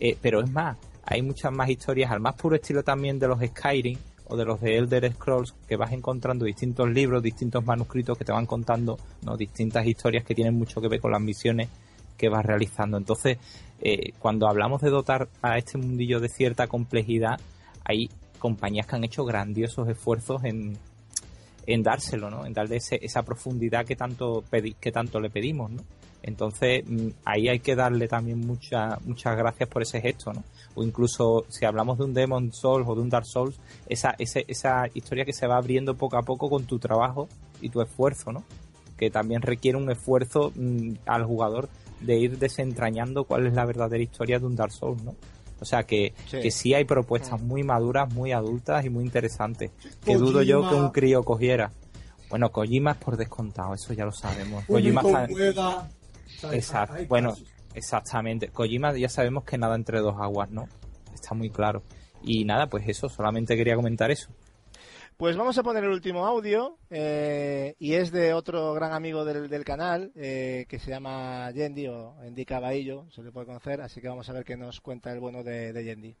Eh, 0.00 0.16
pero 0.20 0.40
es 0.40 0.50
más 0.50 0.76
hay 1.04 1.22
muchas 1.22 1.52
más 1.52 1.68
historias 1.68 2.10
al 2.10 2.20
más 2.20 2.34
puro 2.34 2.56
estilo 2.56 2.82
también 2.82 3.18
de 3.18 3.28
los 3.28 3.40
Skyrim 3.40 3.98
o 4.26 4.36
de 4.36 4.44
los 4.44 4.60
de 4.60 4.78
Elder 4.78 5.12
Scrolls 5.12 5.54
que 5.68 5.76
vas 5.76 5.92
encontrando 5.92 6.44
distintos 6.44 6.88
libros, 6.88 7.22
distintos 7.22 7.64
manuscritos 7.64 8.16
que 8.16 8.24
te 8.24 8.32
van 8.32 8.46
contando 8.46 8.98
¿no? 9.22 9.36
distintas 9.36 9.86
historias 9.86 10.24
que 10.24 10.34
tienen 10.34 10.54
mucho 10.54 10.80
que 10.80 10.88
ver 10.88 11.00
con 11.00 11.12
las 11.12 11.20
misiones 11.20 11.68
que 12.16 12.28
vas 12.28 12.44
realizando. 12.44 12.96
Entonces, 12.96 13.38
eh, 13.80 14.12
cuando 14.18 14.48
hablamos 14.48 14.80
de 14.80 14.90
dotar 14.90 15.28
a 15.42 15.58
este 15.58 15.78
mundillo 15.78 16.20
de 16.20 16.28
cierta 16.28 16.66
complejidad, 16.66 17.38
hay 17.84 18.08
compañías 18.38 18.86
que 18.86 18.96
han 18.96 19.04
hecho 19.04 19.24
grandiosos 19.24 19.88
esfuerzos 19.88 20.44
en, 20.44 20.78
en 21.66 21.82
dárselo, 21.82 22.30
¿no? 22.30 22.44
En 22.46 22.52
darle 22.52 22.76
ese- 22.76 22.98
esa 23.02 23.22
profundidad 23.22 23.84
que 23.84 23.96
tanto 23.96 24.42
pedi- 24.50 24.74
que 24.80 24.92
tanto 24.92 25.20
le 25.20 25.30
pedimos, 25.30 25.70
¿no? 25.70 25.82
Entonces, 26.22 26.84
mm, 26.88 27.08
ahí 27.26 27.48
hay 27.48 27.60
que 27.60 27.74
darle 27.76 28.08
también 28.08 28.40
mucha, 28.40 28.98
muchas 29.04 29.36
gracias 29.36 29.68
por 29.68 29.82
ese 29.82 30.00
gesto, 30.00 30.32
¿no? 30.32 30.42
O 30.74 30.82
incluso 30.82 31.44
si 31.48 31.66
hablamos 31.66 31.98
de 31.98 32.04
un 32.04 32.14
Demon 32.14 32.50
Souls 32.52 32.86
o 32.88 32.94
de 32.94 33.02
un 33.02 33.10
Dark 33.10 33.26
Souls, 33.26 33.58
esa, 33.88 34.14
ese- 34.18 34.44
esa 34.48 34.86
historia 34.94 35.24
que 35.26 35.34
se 35.34 35.46
va 35.46 35.58
abriendo 35.58 35.94
poco 35.96 36.16
a 36.16 36.22
poco 36.22 36.48
con 36.48 36.64
tu 36.64 36.78
trabajo 36.78 37.28
y 37.60 37.68
tu 37.68 37.82
esfuerzo, 37.82 38.32
¿no? 38.32 38.42
Que 38.96 39.10
también 39.10 39.42
requiere 39.42 39.76
un 39.76 39.90
esfuerzo 39.90 40.50
mm, 40.56 40.92
al 41.06 41.24
jugador 41.24 41.68
de 42.00 42.16
ir 42.18 42.38
desentrañando 42.38 43.24
cuál 43.24 43.46
es 43.46 43.52
la 43.54 43.64
verdadera 43.66 44.02
historia 44.02 44.38
de 44.38 44.46
un 44.46 44.56
Dark 44.56 44.72
Souls, 44.72 45.02
¿no? 45.02 45.14
O 45.64 45.66
sea 45.66 45.84
que 45.84 46.12
Sí. 46.28 46.40
que 46.42 46.50
sí 46.50 46.74
hay 46.74 46.84
propuestas 46.84 47.40
muy 47.40 47.62
maduras, 47.62 48.12
muy 48.12 48.32
adultas 48.32 48.84
y 48.84 48.90
muy 48.90 49.02
interesantes. 49.02 49.70
Que 50.04 50.14
dudo 50.16 50.42
yo 50.42 50.68
que 50.68 50.74
un 50.74 50.90
crío 50.90 51.22
cogiera. 51.24 51.72
Bueno, 52.28 52.52
Kojima 52.52 52.90
es 52.90 52.96
por 52.98 53.16
descontado, 53.16 53.72
eso 53.72 53.94
ya 53.94 54.04
lo 54.04 54.12
sabemos. 54.12 54.64
Kojima 54.66 55.00
está- 55.00 55.24
Exacto. 56.52 56.94
Bueno, 57.08 57.34
exactamente. 57.74 58.48
Kojima 58.48 58.94
ya 58.96 59.08
sabemos 59.08 59.44
que 59.44 59.56
nada 59.56 59.74
entre 59.74 60.00
dos 60.00 60.16
aguas, 60.20 60.50
¿no? 60.50 60.68
Está 61.14 61.34
muy 61.34 61.48
claro. 61.48 61.82
Y 62.22 62.44
nada, 62.44 62.66
pues 62.66 62.84
eso, 62.88 63.08
solamente 63.08 63.56
quería 63.56 63.74
comentar 63.76 64.10
eso. 64.10 64.28
Pues 65.16 65.36
vamos 65.36 65.56
a 65.58 65.62
poner 65.62 65.84
el 65.84 65.90
último 65.90 66.26
audio 66.26 66.76
eh, 66.90 67.76
y 67.78 67.94
es 67.94 68.10
de 68.10 68.34
otro 68.34 68.74
gran 68.74 68.92
amigo 68.92 69.24
del, 69.24 69.48
del 69.48 69.64
canal 69.64 70.10
eh, 70.16 70.66
que 70.68 70.80
se 70.80 70.90
llama 70.90 71.52
Yendi 71.52 71.86
o 71.86 72.16
Yendi 72.24 72.44
Caballo, 72.44 73.06
se 73.12 73.22
le 73.22 73.30
puede 73.30 73.46
conocer, 73.46 73.80
así 73.80 74.00
que 74.00 74.08
vamos 74.08 74.28
a 74.28 74.32
ver 74.32 74.44
qué 74.44 74.56
nos 74.56 74.80
cuenta 74.80 75.12
el 75.12 75.20
bueno 75.20 75.44
de, 75.44 75.72
de 75.72 75.84
Yendi. 75.84 76.16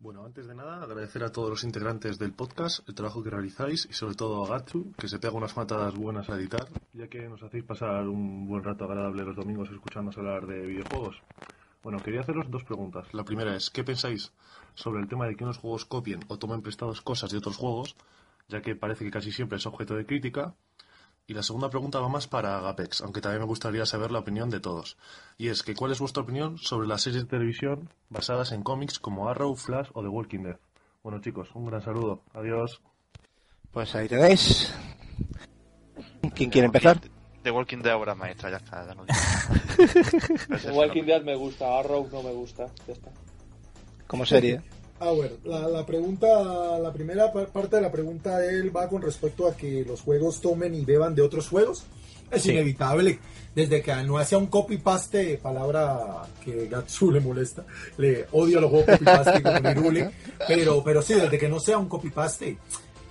Bueno, 0.00 0.24
antes 0.24 0.48
de 0.48 0.54
nada, 0.54 0.82
agradecer 0.82 1.22
a 1.24 1.30
todos 1.30 1.50
los 1.50 1.62
integrantes 1.62 2.18
del 2.18 2.32
podcast 2.32 2.88
el 2.88 2.94
trabajo 2.94 3.22
que 3.22 3.28
realizáis 3.28 3.86
y 3.88 3.92
sobre 3.92 4.14
todo 4.14 4.46
a 4.46 4.48
Gatsu, 4.48 4.90
que 4.98 5.06
se 5.06 5.18
pega 5.18 5.34
unas 5.34 5.54
matadas 5.54 5.94
buenas 5.94 6.30
a 6.30 6.36
editar, 6.36 6.66
ya 6.94 7.06
que 7.06 7.28
nos 7.28 7.42
hacéis 7.42 7.64
pasar 7.64 8.08
un 8.08 8.48
buen 8.48 8.64
rato 8.64 8.86
agradable 8.86 9.24
los 9.24 9.36
domingos 9.36 9.70
escuchándonos 9.70 10.16
hablar 10.16 10.46
de 10.46 10.66
videojuegos. 10.66 11.20
Bueno, 11.82 11.98
quería 12.02 12.22
haceros 12.22 12.50
dos 12.50 12.64
preguntas. 12.64 13.12
La 13.12 13.24
primera 13.24 13.54
es, 13.54 13.68
¿qué 13.68 13.84
pensáis 13.84 14.32
sobre 14.74 15.00
el 15.00 15.08
tema 15.08 15.26
de 15.26 15.36
que 15.36 15.44
unos 15.44 15.58
juegos 15.58 15.84
copien 15.84 16.20
o 16.28 16.38
tomen 16.38 16.62
prestados 16.62 17.00
cosas 17.00 17.30
de 17.30 17.38
otros 17.38 17.56
juegos, 17.56 17.96
ya 18.48 18.62
que 18.62 18.74
parece 18.74 19.04
que 19.04 19.10
casi 19.10 19.32
siempre 19.32 19.58
es 19.58 19.66
objeto 19.66 19.94
de 19.94 20.06
crítica? 20.06 20.54
Y 21.26 21.34
la 21.34 21.42
segunda 21.42 21.70
pregunta 21.70 22.00
va 22.00 22.08
más 22.08 22.26
para 22.26 22.58
Agapex, 22.58 23.00
aunque 23.02 23.20
también 23.20 23.42
me 23.42 23.46
gustaría 23.46 23.86
saber 23.86 24.10
la 24.10 24.18
opinión 24.18 24.50
de 24.50 24.60
todos. 24.60 24.96
Y 25.38 25.48
es 25.48 25.62
que, 25.62 25.74
¿cuál 25.74 25.92
es 25.92 26.00
vuestra 26.00 26.22
opinión 26.22 26.58
sobre 26.58 26.88
las 26.88 27.02
series 27.02 27.22
de 27.22 27.28
televisión 27.28 27.90
basadas 28.10 28.50
en 28.52 28.62
cómics 28.62 28.98
como 28.98 29.28
Arrow, 29.28 29.54
Flash 29.54 29.88
o 29.92 30.02
The 30.02 30.08
Walking 30.08 30.42
Dead? 30.42 30.58
Bueno, 31.02 31.20
chicos, 31.20 31.48
un 31.54 31.66
gran 31.66 31.82
saludo. 31.82 32.22
Adiós. 32.34 32.80
Pues 33.70 33.94
ahí 33.94 34.08
tenéis. 34.08 34.74
¿Quién 36.34 36.50
quiere 36.50 36.66
empezar? 36.66 37.00
The 37.42 37.50
Walking 37.50 37.78
Dead 37.78 37.96
obra 37.96 38.14
maestra, 38.14 38.50
ya 38.50 38.56
está. 38.56 38.84
Ya 38.84 38.92
digo. 38.92 39.04
The 40.62 40.70
Walking 40.72 41.04
Dead 41.04 41.22
me 41.22 41.34
gusta, 41.36 41.78
Arrow 41.78 42.08
no 42.10 42.22
me 42.22 42.32
gusta. 42.32 42.66
Ya 42.86 42.92
está. 42.92 43.10
Como 44.12 44.24
serie. 44.26 44.60
Ah, 45.00 45.10
bueno, 45.10 45.32
la, 45.44 45.66
la 45.68 45.84
pregunta, 45.84 46.78
la 46.78 46.92
primera 46.92 47.32
par- 47.32 47.48
parte 47.48 47.76
de 47.76 47.82
la 47.82 47.90
pregunta 47.90 48.38
de 48.38 48.50
él 48.60 48.76
va 48.76 48.88
con 48.88 49.02
respecto 49.02 49.48
a 49.48 49.56
que 49.56 49.84
los 49.84 50.02
juegos 50.02 50.40
tomen 50.40 50.74
y 50.76 50.84
beban 50.84 51.14
de 51.16 51.22
otros 51.22 51.48
juegos. 51.48 51.82
Es 52.30 52.42
Sí. 52.42 52.52
inevitable. 52.52 53.18
Desde 53.54 53.82
que 53.82 53.94
no 54.04 54.16
hacía 54.18 54.38
un 54.38 54.46
copy-paste, 54.46 55.38
palabra 55.42 56.22
que 56.44 56.68
Gatsu 56.68 57.10
le 57.10 57.20
molesta, 57.20 57.64
le 57.98 58.26
odio 58.32 58.58
a 58.58 58.60
los 58.60 58.70
juegos 58.70 58.90
copy-paste 58.90 59.42
como 59.42 59.58
Nirule, 59.74 60.10
pero, 60.46 60.84
pero 60.84 61.02
sí, 61.02 61.14
desde 61.14 61.38
que 61.38 61.48
no 61.48 61.58
sea 61.58 61.78
un 61.78 61.88
copy-paste, 61.88 62.56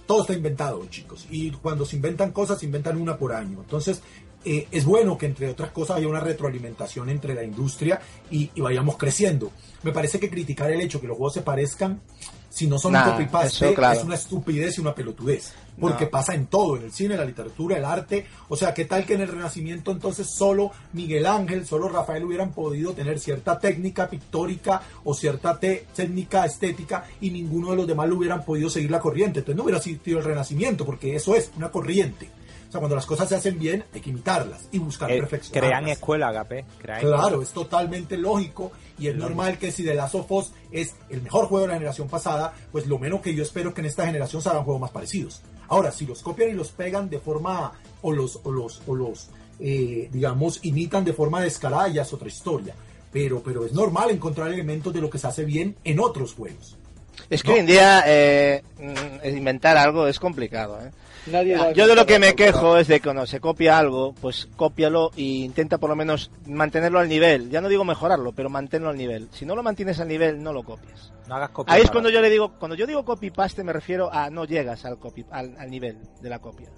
todo 0.07 0.21
está 0.21 0.33
inventado, 0.33 0.85
chicos. 0.89 1.27
Y 1.29 1.51
cuando 1.51 1.85
se 1.85 1.95
inventan 1.97 2.31
cosas, 2.31 2.59
se 2.59 2.65
inventan 2.67 2.99
una 3.01 3.17
por 3.17 3.33
año. 3.33 3.59
Entonces, 3.61 4.01
eh, 4.45 4.67
es 4.71 4.85
bueno 4.85 5.17
que 5.17 5.25
entre 5.27 5.49
otras 5.49 5.71
cosas 5.71 5.97
haya 5.97 6.07
una 6.07 6.19
retroalimentación 6.19 7.09
entre 7.09 7.33
la 7.35 7.43
industria 7.43 8.01
y, 8.29 8.49
y 8.55 8.61
vayamos 8.61 8.97
creciendo. 8.97 9.51
Me 9.83 9.91
parece 9.91 10.19
que 10.19 10.29
criticar 10.29 10.71
el 10.71 10.81
hecho 10.81 10.99
que 11.01 11.07
los 11.07 11.17
juegos 11.17 11.33
se 11.33 11.41
parezcan, 11.41 12.01
si 12.49 12.67
no 12.67 12.77
son 12.77 12.91
Nah, 12.91 13.05
un 13.05 13.11
copy-paste, 13.13 13.65
eso, 13.67 13.73
claro. 13.73 13.97
es 13.99 14.03
una 14.05 14.15
estupidez 14.15 14.77
y 14.77 14.81
una 14.81 14.93
pelotudez. 14.93 15.53
Porque 15.79 16.03
No. 16.03 16.11
pasa 16.11 16.35
en 16.35 16.47
todo, 16.47 16.75
en 16.75 16.83
el 16.83 16.91
cine, 16.91 17.15
la 17.15 17.23
literatura, 17.23 17.77
el 17.77 17.85
arte. 17.85 18.25
O 18.49 18.57
sea, 18.57 18.73
¿qué 18.73 18.83
tal 18.85 19.05
que 19.05 19.13
en 19.13 19.21
el 19.21 19.29
Renacimiento 19.29 19.91
entonces 19.91 20.27
solo 20.29 20.71
Miguel 20.91 21.25
Ángel, 21.25 21.65
solo 21.65 21.87
Rafael 21.87 22.25
hubieran 22.25 22.51
podido 22.51 22.91
tener 22.93 23.19
cierta 23.19 23.57
técnica 23.57 24.09
pictórica 24.09 24.81
o 25.05 25.13
cierta 25.13 25.57
técnica 25.59 26.45
estética 26.45 27.05
y 27.21 27.29
ninguno 27.31 27.71
de 27.71 27.77
los 27.77 27.87
demás 27.87 28.09
lo 28.09 28.17
hubieran 28.17 28.43
podido 28.43 28.69
seguir 28.69 28.91
la 28.91 28.99
corriente? 28.99 29.39
Entonces 29.39 29.55
no 29.57 29.63
hubiera 29.63 29.77
existido 29.77 30.19
el 30.19 30.25
Renacimiento, 30.25 30.85
porque 30.85 31.15
eso 31.15 31.35
es 31.35 31.51
una 31.55 31.71
corriente. 31.71 32.29
O 32.71 32.73
sea, 32.73 32.79
cuando 32.79 32.95
las 32.95 33.05
cosas 33.05 33.27
se 33.27 33.35
hacen 33.35 33.59
bien, 33.59 33.83
hay 33.93 33.99
que 33.99 34.11
imitarlas 34.11 34.69
y 34.71 34.79
buscar 34.79 35.11
Eh, 35.11 35.19
perfeccionarlas. 35.19 35.69
crean 35.81 35.89
escuela, 35.89 36.29
Agape. 36.29 36.63
crean 36.77 37.01
Claro, 37.01 37.17
escuela. 37.25 37.43
es 37.43 37.49
totalmente 37.51 38.15
lógico 38.15 38.71
y 38.97 39.07
es 39.09 39.15
normal 39.17 39.57
que 39.57 39.73
si 39.73 39.83
The 39.83 39.93
Last 39.93 40.15
of 40.15 40.31
Us 40.31 40.53
es 40.71 40.95
el 41.09 41.21
mejor 41.21 41.47
juego 41.47 41.63
de 41.65 41.67
la 41.67 41.73
generación 41.73 42.07
pasada, 42.07 42.53
pues 42.71 42.87
lo 42.87 42.97
menos 42.97 43.19
que 43.19 43.35
yo 43.35 43.43
espero 43.43 43.69
es 43.69 43.75
que 43.75 43.81
en 43.81 43.87
esta 43.87 44.05
generación 44.05 44.41
se 44.41 44.47
hagan 44.47 44.63
juegos 44.63 44.79
más 44.79 44.91
parecidos. 44.91 45.41
Ahora, 45.67 45.91
si 45.91 46.05
los 46.05 46.21
copian 46.21 46.49
y 46.49 46.53
los 46.53 46.69
pegan 46.71 47.09
de 47.09 47.19
forma, 47.19 47.73
o 48.01 48.13
los, 48.13 48.39
o 48.43 48.51
los, 48.53 48.81
o 48.87 48.95
los 48.95 49.27
eh, 49.59 50.07
digamos, 50.09 50.59
imitan 50.63 51.03
de 51.03 51.11
forma 51.11 51.41
descarada, 51.41 51.89
ya 51.89 52.03
es 52.03 52.13
otra 52.13 52.29
historia. 52.29 52.73
Pero, 53.11 53.43
pero 53.43 53.65
es 53.65 53.73
normal 53.73 54.11
encontrar 54.11 54.47
elementos 54.47 54.93
de 54.93 55.01
lo 55.01 55.09
que 55.09 55.17
se 55.17 55.27
hace 55.27 55.43
bien 55.43 55.75
en 55.83 55.99
otros 55.99 56.33
juegos. 56.35 56.77
Es 57.29 57.43
que 57.43 57.49
No. 57.49 57.53
hoy 57.55 57.59
en 57.59 57.65
día 57.65 58.03
eh, 58.07 58.63
mm, 58.79 59.27
inventar 59.35 59.75
algo 59.77 60.07
es 60.07 60.17
complicado. 60.19 60.79
¿eh? 60.81 60.89
Nadie 61.27 61.57
Yo 61.75 61.87
de 61.87 61.95
lo 61.95 62.05
que 62.05 62.19
me 62.19 62.35
quejo 62.35 62.77
es 62.77 62.87
de 62.87 62.95
que 62.95 63.03
cuando 63.03 63.25
se 63.25 63.39
copia 63.39 63.77
algo, 63.77 64.13
pues 64.13 64.47
cópialo 64.55 65.11
e 65.15 65.21
intenta 65.21 65.77
por 65.77 65.89
lo 65.89 65.95
menos 65.95 66.31
mantenerlo 66.47 66.99
al 66.99 67.07
nivel. 67.07 67.49
Ya 67.49 67.61
no 67.61 67.69
digo 67.69 67.83
mejorarlo, 67.83 68.31
pero 68.31 68.49
mantenerlo 68.49 68.89
al 68.89 68.97
nivel. 68.97 69.29
Si 69.31 69.45
no 69.45 69.55
lo 69.55 69.63
mantienes 69.63 69.99
al 69.99 70.07
nivel, 70.07 70.41
no 70.41 70.51
lo 70.51 70.63
copies. 70.63 71.13
No 71.27 71.35
hagas 71.35 71.51
copia. 71.51 71.73
Ahí 71.73 71.83
es 71.83 71.91
cuando 71.91 72.09
yo 72.09 72.21
le 72.21 72.29
digo, 72.29 72.57
cuando 72.57 72.75
yo 72.75 72.87
digo 72.87 73.05
copy 73.05 73.29
paste 73.29 73.63
me 73.63 73.73
refiero 73.73 74.11
a 74.11 74.29
no 74.29 74.45
llegas 74.45 74.83
al 74.85 74.97
copy, 74.97 75.25
al, 75.29 75.55
al 75.57 75.69
nivel 75.69 75.97
de 76.21 76.29
la 76.29 76.39
copia. 76.39 76.69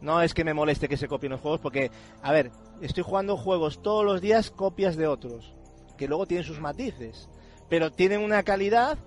No 0.00 0.20
es 0.20 0.34
que 0.34 0.44
me 0.44 0.54
moleste 0.54 0.88
que 0.88 0.96
se 0.96 1.08
copien 1.08 1.32
los 1.32 1.40
juegos 1.40 1.60
porque, 1.60 1.90
a 2.22 2.30
ver, 2.30 2.50
estoy 2.82 3.02
jugando 3.02 3.36
juegos 3.36 3.82
todos 3.82 4.04
los 4.04 4.20
días 4.20 4.50
copias 4.50 4.96
de 4.96 5.06
otros, 5.06 5.54
que 5.96 6.08
luego 6.08 6.26
tienen 6.26 6.44
sus 6.44 6.60
matices, 6.60 7.28
pero 7.68 7.90
tienen 7.90 8.20
una 8.20 8.42
calidad 8.42 8.98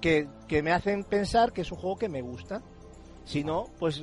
que, 0.00 0.28
que 0.46 0.62
me 0.62 0.72
hacen 0.72 1.04
pensar 1.04 1.52
que 1.52 1.62
es 1.62 1.72
un 1.72 1.78
juego 1.78 1.96
que 1.96 2.08
me 2.08 2.20
gusta. 2.20 2.62
Si 3.26 3.44
no, 3.44 3.68
pues 3.78 4.02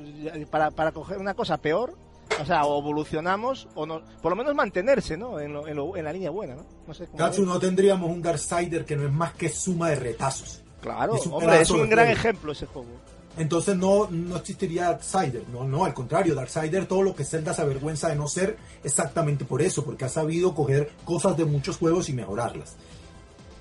para, 0.51 0.69
para 0.69 0.91
coger 0.91 1.17
una 1.17 1.33
cosa 1.33 1.57
peor, 1.57 1.95
o 2.41 2.45
sea, 2.45 2.65
o 2.65 2.79
evolucionamos 2.79 3.67
o 3.73 3.85
no, 3.85 4.01
por 4.21 4.31
lo 4.31 4.35
menos 4.35 4.53
mantenerse, 4.53 5.17
¿no? 5.17 5.39
En, 5.39 5.53
lo- 5.53 5.67
en, 5.67 5.75
lo- 5.77 5.97
en 5.97 6.03
la 6.05 6.13
línea 6.13 6.29
buena, 6.29 6.55
¿no? 6.55 6.65
No 6.87 6.93
sé 6.93 7.07
cómo 7.07 7.23
ves. 7.25 7.39
no 7.39 7.59
tendríamos 7.59 8.09
un 8.11 8.21
Darksider 8.21 8.85
que 8.85 8.95
no 8.95 9.05
es 9.07 9.11
más 9.13 9.33
que 9.33 9.49
suma 9.49 9.89
de 9.89 9.95
retazos. 9.95 10.61
Claro, 10.81 11.15
Es 11.15 11.25
un 11.25 11.33
hombre, 11.33 11.47
es 11.47 11.53
pedazo 11.69 11.73
un 11.75 11.81
de 11.81 11.87
gran 11.87 12.05
juego. 12.07 12.19
ejemplo 12.19 12.51
ese 12.51 12.65
juego. 12.65 12.89
Entonces 13.37 13.75
no, 13.77 14.09
no 14.11 14.35
existiría 14.35 14.83
Darksider, 14.91 15.43
no, 15.51 15.63
no, 15.63 15.85
al 15.85 15.93
contrario, 15.93 16.35
Darksider 16.35 16.85
todo 16.85 17.01
lo 17.01 17.15
que 17.15 17.23
Zelda 17.23 17.53
se 17.53 17.61
avergüenza 17.63 18.09
de 18.09 18.15
no 18.15 18.27
ser 18.27 18.57
exactamente 18.83 19.45
por 19.45 19.61
eso, 19.61 19.83
porque 19.85 20.05
ha 20.05 20.09
sabido 20.09 20.53
coger 20.53 20.91
cosas 21.05 21.35
de 21.37 21.45
muchos 21.45 21.77
juegos 21.77 22.09
y 22.09 22.13
mejorarlas. 22.13 22.75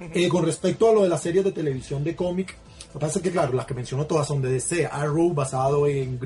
Eh, 0.01 0.29
con 0.29 0.45
respecto 0.45 0.91
a 0.91 0.93
lo 0.93 1.05
de 1.05 1.09
las 1.09 1.23
series 1.23 1.45
de 1.45 1.53
televisión 1.53 2.03
de 2.03 2.17
cómic, 2.17 2.57
lo 2.93 3.01
que 3.01 3.07
pasa 3.07 3.19
es 3.19 3.23
que 3.23 3.31
claro, 3.31 3.55
las 3.55 3.67
que 3.67 3.75
menciono 3.75 4.07
todas 4.07 4.27
son 4.27 4.43
de 4.43 4.53
DC, 4.53 4.87
Arrow 4.87 5.33
basado 5.33 5.87
en, 5.87 6.19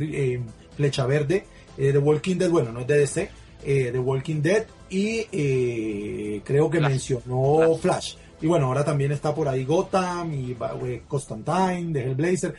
Flecha 0.77 1.07
Verde, 1.07 1.47
eh, 1.79 1.93
The 1.93 1.99
Walking 1.99 2.37
Dead, 2.37 2.51
bueno, 2.51 2.73
no 2.73 2.81
es 2.81 2.87
de 2.87 2.99
DC, 2.99 3.31
eh, 3.65 3.91
The 3.93 3.99
Walking 3.99 4.43
Dead 4.43 4.67
y 4.91 5.27
eh, 5.33 6.41
creo 6.45 6.71
que 6.71 6.81
mencionó 6.81 7.75
Flash. 7.81 8.15
Y 8.41 8.47
bueno, 8.47 8.67
ahora 8.67 8.85
también 8.85 9.13
está 9.13 9.35
por 9.35 9.49
ahí 9.49 9.65
Gotham 9.65 10.33
y 10.35 10.53
eh, 10.53 11.03
Constantine, 11.09 11.93
de 11.93 12.05
Hellblazer. 12.05 12.55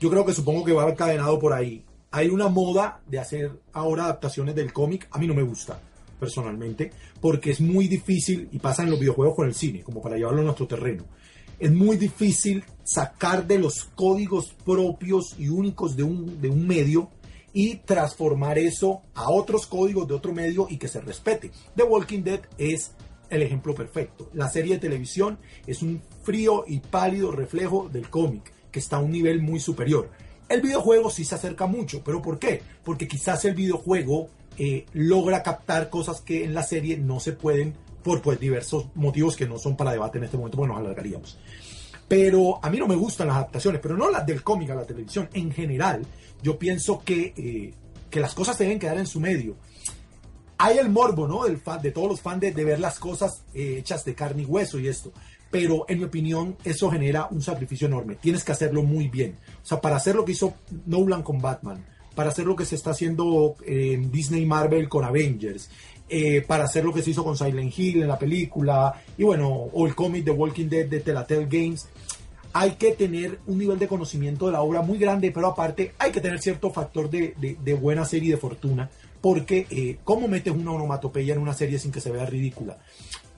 Yo 0.00 0.10
creo 0.10 0.24
que 0.24 0.32
supongo 0.32 0.64
que 0.64 0.72
va 0.72 0.88
encadenado 0.88 1.38
por 1.38 1.52
ahí. 1.52 1.84
Hay 2.10 2.28
una 2.28 2.48
moda 2.48 3.00
de 3.06 3.18
hacer 3.18 3.52
ahora 3.72 4.04
adaptaciones 4.04 4.54
del 4.54 4.72
cómic. 4.72 5.08
A 5.10 5.18
mí 5.18 5.26
no 5.26 5.34
me 5.34 5.42
gusta, 5.42 5.78
personalmente, 6.18 6.90
porque 7.20 7.50
es 7.50 7.60
muy 7.60 7.88
difícil, 7.88 8.48
y 8.52 8.58
pasa 8.58 8.82
en 8.82 8.90
los 8.90 8.98
videojuegos 8.98 9.36
con 9.36 9.46
el 9.46 9.54
cine, 9.54 9.82
como 9.82 10.02
para 10.02 10.16
llevarlo 10.16 10.40
a 10.40 10.44
nuestro 10.44 10.66
terreno. 10.66 11.04
Es 11.62 11.70
muy 11.70 11.96
difícil 11.96 12.64
sacar 12.82 13.46
de 13.46 13.56
los 13.56 13.84
códigos 13.84 14.52
propios 14.64 15.36
y 15.38 15.46
únicos 15.46 15.94
de 15.94 16.02
un, 16.02 16.40
de 16.40 16.48
un 16.48 16.66
medio 16.66 17.08
y 17.52 17.76
transformar 17.76 18.58
eso 18.58 19.02
a 19.14 19.30
otros 19.30 19.68
códigos 19.68 20.08
de 20.08 20.14
otro 20.14 20.32
medio 20.32 20.66
y 20.68 20.76
que 20.76 20.88
se 20.88 21.00
respete. 21.00 21.52
The 21.76 21.84
Walking 21.84 22.24
Dead 22.24 22.40
es 22.58 22.90
el 23.30 23.42
ejemplo 23.42 23.76
perfecto. 23.76 24.28
La 24.32 24.48
serie 24.48 24.74
de 24.74 24.80
televisión 24.80 25.38
es 25.64 25.82
un 25.82 26.02
frío 26.24 26.64
y 26.66 26.80
pálido 26.80 27.30
reflejo 27.30 27.88
del 27.88 28.10
cómic, 28.10 28.52
que 28.72 28.80
está 28.80 28.96
a 28.96 29.00
un 29.00 29.12
nivel 29.12 29.40
muy 29.40 29.60
superior. 29.60 30.10
El 30.48 30.62
videojuego 30.62 31.10
sí 31.10 31.24
se 31.24 31.36
acerca 31.36 31.66
mucho, 31.68 32.02
pero 32.02 32.20
¿por 32.20 32.40
qué? 32.40 32.60
Porque 32.82 33.06
quizás 33.06 33.44
el 33.44 33.54
videojuego 33.54 34.30
eh, 34.58 34.84
logra 34.94 35.44
captar 35.44 35.90
cosas 35.90 36.22
que 36.22 36.44
en 36.44 36.54
la 36.54 36.64
serie 36.64 36.96
no 36.96 37.20
se 37.20 37.30
pueden 37.30 37.76
por 38.02 38.20
pues, 38.20 38.38
diversos 38.38 38.86
motivos 38.94 39.36
que 39.36 39.46
no 39.46 39.58
son 39.58 39.76
para 39.76 39.92
debate 39.92 40.18
en 40.18 40.24
este 40.24 40.36
momento, 40.36 40.56
porque 40.56 40.72
nos 40.72 40.80
alargaríamos. 40.80 41.38
Pero 42.12 42.62
a 42.62 42.68
mí 42.68 42.76
no 42.76 42.86
me 42.86 42.94
gustan 42.94 43.28
las 43.28 43.36
adaptaciones, 43.36 43.80
pero 43.80 43.96
no 43.96 44.10
las 44.10 44.26
del 44.26 44.42
cómic 44.42 44.68
a 44.68 44.74
la 44.74 44.84
televisión. 44.84 45.30
En 45.32 45.50
general, 45.50 46.04
yo 46.42 46.58
pienso 46.58 47.00
que, 47.02 47.32
eh, 47.34 47.72
que 48.10 48.20
las 48.20 48.34
cosas 48.34 48.58
deben 48.58 48.78
quedar 48.78 48.98
en 48.98 49.06
su 49.06 49.18
medio. 49.18 49.56
Hay 50.58 50.76
el 50.76 50.90
morbo, 50.90 51.26
¿no? 51.26 51.44
Del 51.44 51.56
fan, 51.56 51.80
de 51.80 51.90
todos 51.90 52.10
los 52.10 52.20
fans 52.20 52.42
de, 52.42 52.52
de 52.52 52.64
ver 52.66 52.80
las 52.80 52.98
cosas 52.98 53.44
eh, 53.54 53.76
hechas 53.78 54.04
de 54.04 54.14
carne 54.14 54.42
y 54.42 54.44
hueso 54.44 54.78
y 54.78 54.88
esto. 54.88 55.10
Pero 55.50 55.86
en 55.88 56.00
mi 56.00 56.04
opinión, 56.04 56.58
eso 56.64 56.90
genera 56.90 57.28
un 57.30 57.40
sacrificio 57.40 57.86
enorme. 57.86 58.16
Tienes 58.16 58.44
que 58.44 58.52
hacerlo 58.52 58.82
muy 58.82 59.08
bien. 59.08 59.38
O 59.62 59.66
sea, 59.66 59.80
para 59.80 59.96
hacer 59.96 60.14
lo 60.14 60.26
que 60.26 60.32
hizo 60.32 60.52
Nolan 60.84 61.22
con 61.22 61.40
Batman, 61.40 61.82
para 62.14 62.28
hacer 62.28 62.44
lo 62.44 62.54
que 62.54 62.66
se 62.66 62.74
está 62.74 62.90
haciendo 62.90 63.56
en 63.64 64.12
Disney 64.12 64.44
Marvel 64.44 64.86
con 64.86 65.02
Avengers, 65.02 65.70
eh, 66.10 66.42
para 66.46 66.64
hacer 66.64 66.84
lo 66.84 66.92
que 66.92 67.00
se 67.00 67.12
hizo 67.12 67.24
con 67.24 67.38
Silent 67.38 67.72
Hill 67.74 68.02
en 68.02 68.08
la 68.08 68.18
película, 68.18 69.02
y 69.16 69.24
bueno, 69.24 69.48
o 69.48 69.86
el 69.86 69.94
cómic 69.94 70.24
de 70.24 70.30
Walking 70.30 70.68
Dead 70.68 70.86
de 70.86 71.00
Telltale 71.00 71.46
Games, 71.46 71.88
hay 72.54 72.72
que 72.72 72.92
tener 72.92 73.38
un 73.46 73.58
nivel 73.58 73.78
de 73.78 73.88
conocimiento 73.88 74.46
de 74.46 74.52
la 74.52 74.62
obra 74.62 74.82
muy 74.82 74.98
grande, 74.98 75.30
pero 75.30 75.46
aparte 75.46 75.92
hay 75.98 76.12
que 76.12 76.20
tener 76.20 76.40
cierto 76.40 76.70
factor 76.70 77.08
de, 77.10 77.34
de- 77.38 77.74
buena 77.74 78.04
serie 78.04 78.28
y 78.28 78.32
de 78.32 78.36
fortuna, 78.36 78.90
porque 79.20 79.66
eh, 79.70 79.98
¿cómo 80.04 80.28
metes 80.28 80.52
una 80.54 80.72
onomatopeya 80.72 81.34
en 81.34 81.40
una 81.40 81.54
serie 81.54 81.78
sin 81.78 81.92
que 81.92 82.00
se 82.00 82.10
vea 82.10 82.26
ridícula? 82.26 82.78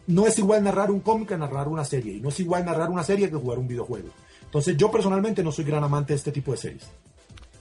No 0.07 0.26
es 0.26 0.39
igual 0.39 0.65
narrar 0.65 0.91
un 0.91 1.01
cómic 1.01 1.28
que 1.28 1.36
narrar 1.36 1.68
una 1.68 1.84
serie, 1.84 2.15
y 2.15 2.20
no 2.20 2.28
es 2.31 2.41
igual 2.41 2.65
narrar 2.65 2.91
una 2.91 3.05
serie 3.05 3.31
que 3.31 3.36
jugar 3.36 3.59
un 3.59 3.68
videojuego. 3.68 4.09
Entonces 4.44 4.76
yo 4.76 4.91
personalmente 4.91 5.43
no 5.43 5.51
soy 5.52 5.65
gran 5.65 5.83
amante 5.84 6.12
de 6.12 6.17
este 6.18 6.33
tipo 6.33 6.52
de 6.52 6.59
series. 6.59 6.84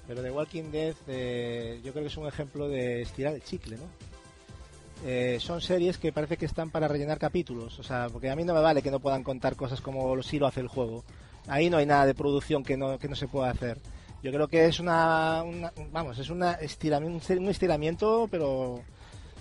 Pero 0.08 0.22
The 0.22 0.32
Walking 0.32 0.72
Dead, 0.72 0.96
eh, 1.08 1.80
yo 1.84 1.92
creo 1.92 2.04
que 2.04 2.10
es 2.10 2.18
un 2.18 2.28
ejemplo 2.28 2.68
de 2.68 3.02
estirar 3.04 3.34
el 3.34 3.44
chicle, 3.44 3.78
¿no? 3.78 3.84
Eh, 5.06 5.38
son 5.42 5.60
series 5.62 5.98
que 5.98 6.14
parece 6.14 6.38
que 6.38 6.46
están 6.46 6.70
para 6.70 6.88
rellenar 6.88 7.20
capítulos, 7.20 7.78
o 7.80 7.84
sea, 7.84 8.08
porque 8.12 8.30
a 8.30 8.36
mí 8.36 8.44
no 8.46 8.54
me 8.54 8.62
vale 8.62 8.82
que 8.82 8.92
no 8.92 9.00
puedan 9.00 9.24
contar 9.24 9.56
cosas 9.56 9.82
como 9.82 10.22
sí 10.24 10.40
lo 10.40 10.48
hace 10.48 10.60
el 10.62 10.68
juego. 10.68 11.04
Ahí 11.48 11.70
no 11.70 11.78
hay 11.78 11.86
nada 11.86 12.06
de 12.06 12.14
producción 12.14 12.64
que 12.64 12.78
no, 12.78 12.98
que 12.98 13.08
no 13.10 13.16
se 13.16 13.28
pueda 13.28 13.50
hacer. 13.50 13.80
Yo 14.24 14.32
creo 14.32 14.48
que 14.48 14.66
es 14.66 14.80
una, 14.80 15.44
una- 15.44 15.74
vamos, 15.92 16.18
es 16.18 16.30
una 16.30 16.54
estiramiento, 16.54 17.34
un 17.34 17.50
estiramiento, 17.50 18.28
pero 18.32 18.80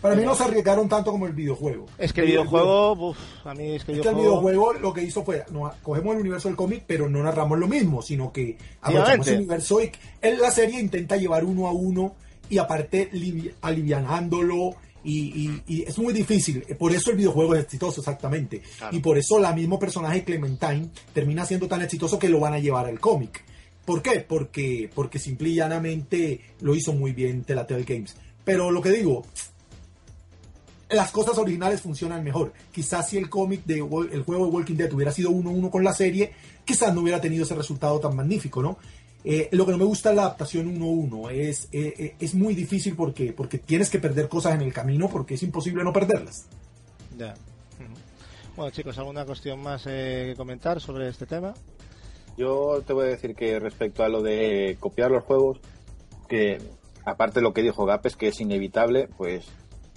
Para 0.00 0.16
mí 0.16 0.24
no 0.24 0.34
se 0.34 0.42
arriesgaron 0.42 0.88
tanto 0.88 1.12
como 1.12 1.26
el 1.28 1.32
videojuego. 1.32 1.86
es 1.98 2.12
que 2.12 2.22
el 2.22 2.26
videojuego, 2.26 2.92
uf, 3.10 3.18
a 3.44 3.54
mí 3.54 3.76
es 3.76 3.84
que 3.84 3.92
el 3.92 3.98
Es 3.98 4.02
que 4.02 4.08
el 4.08 4.16
videojuego, 4.16 4.48
videojuego 4.72 4.72
lo 4.80 4.92
que 4.92 5.02
hizo 5.04 5.24
fue, 5.24 5.44
no, 5.52 5.70
cogemos 5.84 6.14
el 6.16 6.20
universo 6.22 6.48
del 6.48 6.56
cómic, 6.56 6.82
pero 6.84 7.08
no 7.08 7.22
narramos 7.22 7.56
lo 7.60 7.68
mismo, 7.68 8.02
sino 8.02 8.32
que 8.32 8.58
aprovechamos 8.80 9.28
el 9.28 9.36
universo 9.36 9.80
y 9.80 9.92
en 10.20 10.40
la 10.40 10.50
serie 10.50 10.80
intenta 10.80 11.16
llevar 11.16 11.44
uno 11.44 11.68
a 11.68 11.72
uno 11.72 12.16
y 12.50 12.58
aparte 12.58 13.08
livi- 13.12 13.54
alivianándolo 13.62 14.74
y, 15.04 15.18
y- 15.48 15.62
y 15.66 15.82
es 15.82 15.98
muy 15.98 16.12
difícil. 16.12 16.62
Por 16.78 16.92
eso 16.94 17.10
el 17.10 17.16
videojuego 17.16 17.54
es 17.54 17.62
exitoso, 17.64 18.00
exactamente. 18.00 18.62
Claro. 18.78 18.96
Y 18.96 19.00
por 19.00 19.18
eso 19.18 19.38
la 19.38 19.52
mismo 19.52 19.78
personaje 19.78 20.24
Clementine 20.24 20.90
termina 21.12 21.44
siendo 21.44 21.68
tan 21.68 21.82
exitoso 21.82 22.18
que 22.18 22.28
lo 22.28 22.40
van 22.40 22.54
a 22.54 22.58
llevar 22.58 22.86
al 22.86 23.00
cómic. 23.00 23.44
¿Por 23.84 24.00
qué? 24.02 24.20
Porque, 24.20 24.88
porque 24.94 25.18
simple 25.18 25.48
y 25.48 25.54
llanamente 25.56 26.40
lo 26.60 26.74
hizo 26.74 26.92
muy 26.92 27.12
bien 27.12 27.42
Telltale 27.44 27.82
Games. 27.84 28.14
Pero 28.44 28.70
lo 28.70 28.80
que 28.80 28.90
digo, 28.90 29.24
las 30.90 31.10
cosas 31.10 31.38
originales 31.38 31.80
funcionan 31.80 32.22
mejor. 32.22 32.52
Quizás 32.70 33.08
si 33.08 33.16
el 33.16 33.30
cómic 33.30 33.64
de 33.64 33.78
el 33.78 34.22
juego 34.22 34.46
de 34.46 34.52
Walking 34.52 34.74
Dead 34.76 34.92
hubiera 34.92 35.10
sido 35.10 35.30
1-1 35.30 35.70
con 35.70 35.82
la 35.82 35.94
serie, 35.94 36.32
quizás 36.64 36.94
no 36.94 37.00
hubiera 37.00 37.20
tenido 37.20 37.44
ese 37.44 37.54
resultado 37.54 37.98
tan 37.98 38.14
magnífico, 38.14 38.62
¿no? 38.62 38.78
Eh, 39.24 39.48
lo 39.52 39.64
que 39.64 39.72
no 39.72 39.78
me 39.78 39.84
gusta 39.84 40.10
es 40.10 40.16
la 40.16 40.22
adaptación 40.22 40.78
1-1. 40.80 41.30
Es, 41.32 41.68
eh, 41.72 41.94
eh, 41.98 42.16
es 42.18 42.34
muy 42.34 42.54
difícil 42.54 42.96
porque, 42.96 43.32
porque 43.32 43.58
tienes 43.58 43.88
que 43.90 43.98
perder 43.98 44.28
cosas 44.28 44.54
en 44.54 44.62
el 44.62 44.72
camino 44.72 45.08
porque 45.08 45.34
es 45.34 45.42
imposible 45.42 45.84
no 45.84 45.92
perderlas. 45.92 46.46
Ya. 47.16 47.34
Bueno, 48.56 48.70
chicos, 48.70 48.98
¿alguna 48.98 49.24
cuestión 49.24 49.60
más 49.62 49.84
eh, 49.86 50.26
que 50.30 50.34
comentar 50.36 50.80
sobre 50.80 51.08
este 51.08 51.24
tema? 51.26 51.54
Yo 52.36 52.82
te 52.86 52.92
voy 52.92 53.06
a 53.06 53.10
decir 53.10 53.34
que 53.34 53.58
respecto 53.58 54.02
a 54.04 54.08
lo 54.08 54.22
de 54.22 54.76
copiar 54.80 55.10
los 55.10 55.24
juegos, 55.24 55.58
que 56.28 56.58
aparte 57.04 57.40
de 57.40 57.42
lo 57.44 57.52
que 57.54 57.62
dijo 57.62 57.86
Gap 57.86 58.04
es 58.06 58.16
que 58.16 58.28
es 58.28 58.40
inevitable, 58.40 59.08
pues 59.16 59.44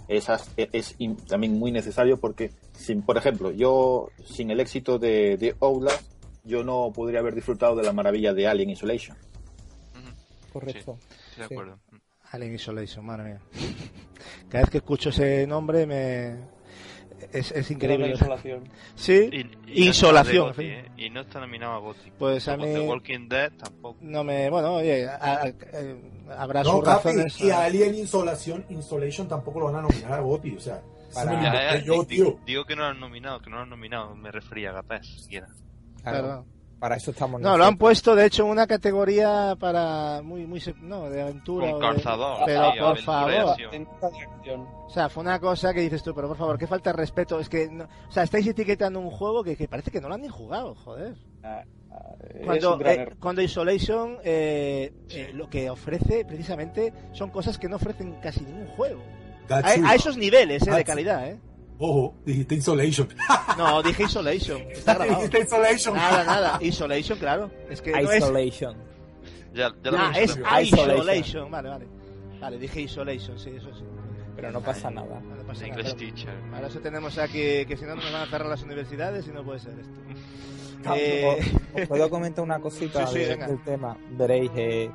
es, 0.08 0.28
es 0.56 0.95
in- 1.00 1.18
también 1.18 1.58
muy 1.60 1.72
necesario 1.72 2.18
porque, 2.18 2.52
sin, 2.74 3.02
por 3.02 3.18
ejemplo, 3.18 3.52
yo 3.52 4.10
sin 4.26 4.52
el 4.52 4.60
éxito 4.60 5.00
de, 5.00 5.36
de 5.38 5.56
Outlast, 5.60 6.04
yo 6.46 6.64
no 6.64 6.92
podría 6.94 7.20
haber 7.20 7.36
disfrutado 7.36 7.76
de 7.76 7.84
la 7.84 7.92
maravilla 7.94 8.34
de 8.34 8.48
Alien 8.48 8.70
Isolation. 8.70 9.18
Correcto. 10.54 10.98
Sí, 11.34 11.40
de 11.40 11.44
acuerdo. 11.46 11.80
Alien 12.32 12.56
Isolation, 12.56 13.06
madre 13.06 13.24
mía. 13.26 13.40
Cada 14.50 14.64
vez 14.64 14.70
que 14.70 14.78
escucho 14.78 15.10
ese 15.10 15.46
nombre 15.48 15.86
me... 15.86 16.56
Es, 17.32 17.52
es 17.52 17.72
increíble. 17.72 18.10
Insolación. 18.10 18.64
Sí, 18.96 19.30
Y- 19.32 19.82
y 19.84 19.88
insolación. 19.88 20.54
no 20.56 20.62
¿eh? 20.64 20.86
Y 20.98 21.10
no 21.10 21.22
está 21.22 21.40
nominado 21.40 21.74
a 21.74 21.80
GOTY. 21.80 22.12
Pues 22.20 22.48
a 22.48 22.58
mí- 22.58 22.66
The 22.66 22.80
Walking 22.82 23.28
Dead 23.30 23.52
tampoco. 23.54 23.98
No 24.02 24.24
me... 24.24 24.50
Bueno, 24.50 24.76
oye, 24.76 25.08
a- 25.08 25.42
a- 25.44 25.48
eh, 25.48 25.96
habrá 26.38 26.64
No, 26.64 26.72
sus 26.72 26.84
Capi, 26.84 27.08
razones. 27.10 27.42
y 27.42 27.50
a 27.52 27.64
Alien 27.66 27.96
Insolación, 27.96 28.66
Insolation 28.70 29.28
tampoco 29.28 29.60
lo 29.62 29.66
van 29.68 29.76
a 29.78 29.82
nominar 29.84 30.14
a 30.14 30.20
GOTY, 30.20 30.56
o 30.56 30.60
sea, 30.60 30.82
lo 31.26 31.32
Ya, 31.42 31.78
ya, 31.78 31.84
yo. 31.84 32.06
Digo 32.46 32.66
que 32.66 32.76
no 32.76 32.84
lo 32.84 32.88
han 32.90 33.00
nominado, 33.00 33.40
que 33.42 33.50
no 33.50 33.58
lo 33.58 33.62
han 33.64 33.70
nominado. 33.70 34.14
Me 34.16 34.32
refería 34.32 34.70
a 34.72 34.74
Gapés, 34.74 35.08
siquiera. 35.24 35.48
Claro. 36.11 36.45
Para 36.80 36.98
eso 36.98 37.11
estamos 37.11 37.40
No, 37.42 37.58
lo 37.58 37.64
han 37.66 37.77
puesto 37.77 38.16
de 38.16 38.25
hecho 38.25 38.43
en 38.43 38.50
una 38.50 38.67
categoría 38.67 39.56
para 39.59 40.22
muy 40.22 40.45
muy 40.45 40.61
no 40.82 41.09
de 41.09 41.22
aventura 41.22 41.72
Con 41.72 41.80
de- 41.80 41.88
calzador, 41.88 42.38
pero 42.45 42.72
sí, 42.74 42.80
por 42.80 42.98
favor. 43.00 43.56
o 44.85 44.90
sea 44.90 45.09
fue 45.09 45.22
una 45.24 45.40
cosa 45.40 45.74
que 45.74 45.80
dices 45.82 46.03
tú 46.03 46.14
pero 46.14 46.27
por 46.27 46.38
favor 46.38 46.58
qué 46.58 46.67
falta 46.67 46.92
de 46.92 46.98
respeto. 46.98 47.40
Es 47.40 47.50
que 47.50 47.69
no- 47.69 47.85
o 48.08 48.11
sea 48.11 48.24
estáis 48.24 48.45
etiquetando 48.45 49.00
un 49.00 49.09
juego 49.09 49.43
que, 49.43 49.56
que 49.56 49.67
parece 49.67 49.90
que 49.90 50.01
no 50.01 50.09
lo 50.09 50.16
han 50.16 50.22
ni 50.22 50.27
jugado 50.30 50.75
joder. 50.75 51.16
Es 52.34 52.45
cuando 52.45 52.74
un 52.74 52.80
gran 52.80 53.00
eh, 53.00 53.09
cuando 53.19 53.42
Isolation 53.42 54.17
eh, 54.24 54.93
eh, 55.09 55.32
lo 55.34 55.50
que 55.50 55.69
ofrece 55.69 56.25
precisamente 56.25 56.93
son 57.14 57.30
cosas 57.30 57.58
que 57.58 57.69
no 57.69 57.77
ofrecen 57.77 58.16
casi 58.22 58.42
ningún 58.42 58.67
juego. 58.67 59.01
A, 59.50 59.95
esos 59.95 60.17
niveles 60.17 60.67
eh, 60.67 60.72
de 60.72 60.84
calidad 60.84 61.27
eh 61.30 61.40
Ojo, 61.78 62.16
dijiste 62.26 62.56
Insolation. 62.56 63.08
no 63.58 63.84
dije 63.84 64.04
Isolation 64.04 64.62
está 64.72 64.94
grabado 64.95 65.16
Dijiste 65.24 65.40
Isolation. 65.44 65.95
nada 65.95 66.24
nada 66.24 66.58
Isolation 66.62 67.20
claro 67.20 67.52
es 67.70 67.82
que 67.82 67.92
no 67.92 68.12
es 68.12 68.18
Isolation. 68.24 68.76
Ya, 69.54 69.74
ya 69.84 69.92
lo 69.92 69.98
Ah, 69.98 70.12
he 70.16 70.24
es. 70.24 70.32
Isolation. 70.32 70.90
Isolation. 70.98 71.52
Vale, 71.52 71.70
vale. 71.70 71.88
Vale, 72.40 72.58
dije 72.60 72.82
Isolation, 72.82 73.40
sí, 73.40 73.52
eso 73.56 73.74
sí. 73.74 73.84
Pero 74.36 74.52
no 74.52 74.60
pasa 74.62 74.92
nada. 74.92 75.20
No 75.22 75.44
pasa 75.48 75.66
nada. 75.68 75.80
English 75.80 75.95
teacher. 75.95 76.34
Para 76.52 76.68
eso 76.68 76.80
tenemos 76.80 77.18
aquí 77.18 77.66
que 77.66 77.78
si 77.78 77.86
no 77.86 77.95
nos 77.95 78.04
van 78.12 78.22
a 78.22 78.26
cerrar 78.28 78.48
las 78.48 78.62
universidades 78.64 79.26
y 79.28 79.32
no 79.32 79.44
puede 79.45 79.60
ser 79.60 79.74
esto. 79.80 80.00
Ah, 80.86 80.94
Eh, 80.98 81.40
¿os- 81.82 81.88
¿Puedo 81.88 82.10
comentar 82.10 82.44
una 82.44 82.60
cosita 82.60 83.08
Sí, 83.08 83.14
sí, 83.14 83.20
de- 83.20 83.28
venga. 83.30 83.48
del 83.48 83.64
tema? 83.64 83.98
Veréis, 84.12 84.52
eh, 84.56 84.92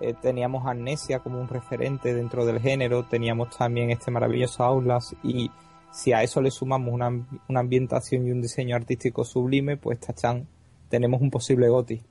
eh, 0.00 0.14
teníamos 0.22 0.66
Amnesia 0.66 1.18
como 1.20 1.38
un 1.40 1.48
referente 1.48 2.14
dentro 2.14 2.46
del 2.46 2.60
género, 2.60 3.04
teníamos 3.04 3.54
también 3.56 3.90
este 3.90 4.10
maravilloso 4.10 4.64
Aulas 4.64 5.14
y 5.22 5.50
si 5.92 6.12
a 6.12 6.22
eso 6.22 6.40
le 6.40 6.50
sumamos 6.50 6.92
una, 6.92 7.08
una 7.48 7.60
ambientación 7.60 8.26
y 8.26 8.30
un 8.30 8.40
diseño 8.42 8.76
artístico 8.76 9.24
sublime, 9.24 9.76
pues 9.76 9.98
tachan, 10.00 10.46
tenemos 10.88 11.20
un 11.20 11.30
posible 11.30 11.68
GOTI. 11.68 12.02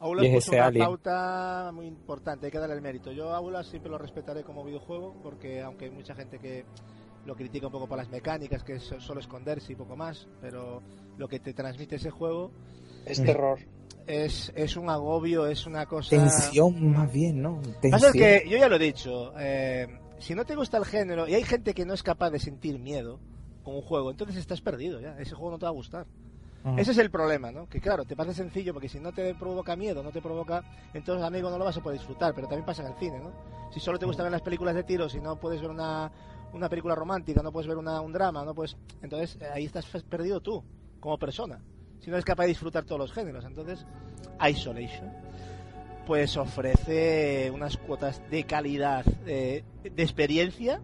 Aulas 0.00 0.24
Y 0.24 0.28
es 0.28 0.34
puso 0.34 0.50
ese 0.50 0.56
una 0.56 0.66
Alien. 0.66 0.84
pauta 0.86 1.70
muy 1.72 1.86
importante, 1.86 2.46
hay 2.46 2.52
que 2.52 2.58
darle 2.58 2.74
el 2.74 2.82
mérito. 2.82 3.12
Yo 3.12 3.32
Aulas 3.34 3.66
siempre 3.68 3.90
lo 3.90 3.98
respetaré 3.98 4.42
como 4.42 4.64
videojuego, 4.64 5.14
porque 5.22 5.60
aunque 5.62 5.84
hay 5.86 5.90
mucha 5.92 6.14
gente 6.14 6.38
que 6.38 6.64
lo 7.24 7.36
critica 7.36 7.66
un 7.66 7.72
poco 7.72 7.86
por 7.86 7.98
las 7.98 8.08
mecánicas, 8.10 8.64
que 8.64 8.74
es 8.74 8.94
solo 8.98 9.20
esconderse 9.20 9.72
y 9.72 9.76
poco 9.76 9.94
más, 9.94 10.26
pero 10.40 10.82
lo 11.18 11.28
que 11.28 11.38
te 11.38 11.54
transmite 11.54 11.94
ese 11.96 12.10
juego 12.10 12.50
Es 13.06 13.22
terror. 13.22 13.60
es, 14.08 14.52
es 14.56 14.76
un 14.76 14.90
agobio, 14.90 15.46
es 15.46 15.64
una 15.66 15.86
cosa... 15.86 16.10
Tensión 16.10 16.90
más 16.90 17.12
bien, 17.12 17.40
¿no? 17.40 17.60
Pasa 17.62 17.80
Tensión. 17.80 18.04
es 18.06 18.12
que 18.12 18.50
yo 18.50 18.58
ya 18.58 18.68
lo 18.68 18.74
he 18.74 18.80
dicho, 18.80 19.32
eh, 19.38 19.86
si 20.22 20.34
no 20.34 20.44
te 20.44 20.54
gusta 20.54 20.78
el 20.78 20.84
género 20.84 21.26
y 21.28 21.34
hay 21.34 21.42
gente 21.42 21.74
que 21.74 21.84
no 21.84 21.94
es 21.94 22.02
capaz 22.02 22.30
de 22.30 22.38
sentir 22.38 22.78
miedo 22.78 23.18
con 23.64 23.74
un 23.74 23.82
juego, 23.82 24.10
entonces 24.10 24.36
estás 24.36 24.60
perdido 24.60 25.00
ya, 25.00 25.18
ese 25.18 25.34
juego 25.34 25.50
no 25.50 25.58
te 25.58 25.66
va 25.66 25.70
a 25.70 25.72
gustar. 25.72 26.06
Ajá. 26.64 26.80
Ese 26.80 26.92
es 26.92 26.98
el 26.98 27.10
problema, 27.10 27.50
¿no? 27.50 27.68
Que 27.68 27.80
claro, 27.80 28.04
te 28.04 28.14
parece 28.14 28.36
sencillo 28.36 28.72
porque 28.72 28.88
si 28.88 29.00
no 29.00 29.12
te 29.12 29.34
provoca 29.34 29.74
miedo, 29.74 30.00
no 30.00 30.12
te 30.12 30.22
provoca, 30.22 30.62
entonces 30.94 31.24
amigo 31.24 31.50
no 31.50 31.58
lo 31.58 31.64
vas 31.64 31.76
a 31.76 31.82
poder 31.82 31.98
disfrutar, 31.98 32.34
pero 32.34 32.46
también 32.46 32.64
pasa 32.64 32.82
en 32.82 32.92
el 32.92 32.98
cine, 32.98 33.18
¿no? 33.18 33.32
Si 33.72 33.80
solo 33.80 33.98
te 33.98 34.06
gustan 34.06 34.30
las 34.30 34.42
películas 34.42 34.76
de 34.76 34.84
tiros 34.84 35.14
y 35.16 35.20
no 35.20 35.40
puedes 35.40 35.60
ver 35.60 35.70
una, 35.70 36.10
una 36.52 36.68
película 36.68 36.94
romántica, 36.94 37.42
no 37.42 37.50
puedes 37.50 37.66
ver 37.66 37.76
una, 37.76 38.00
un 38.00 38.12
drama, 38.12 38.44
no 38.44 38.54
puedes, 38.54 38.76
entonces 39.02 39.36
eh, 39.40 39.48
ahí 39.52 39.64
estás 39.64 39.86
perdido 40.04 40.40
tú 40.40 40.62
como 41.00 41.18
persona. 41.18 41.60
Si 41.98 42.10
no 42.10 42.16
eres 42.16 42.24
capaz 42.24 42.44
de 42.44 42.50
disfrutar 42.50 42.84
todos 42.84 43.00
los 43.00 43.12
géneros, 43.12 43.44
entonces 43.44 43.84
Isolation 44.48 45.10
pues 46.06 46.36
ofrece 46.36 47.50
unas 47.52 47.76
cuotas 47.76 48.22
de 48.30 48.44
calidad, 48.44 49.04
eh, 49.26 49.64
de 49.82 50.02
experiencia, 50.02 50.80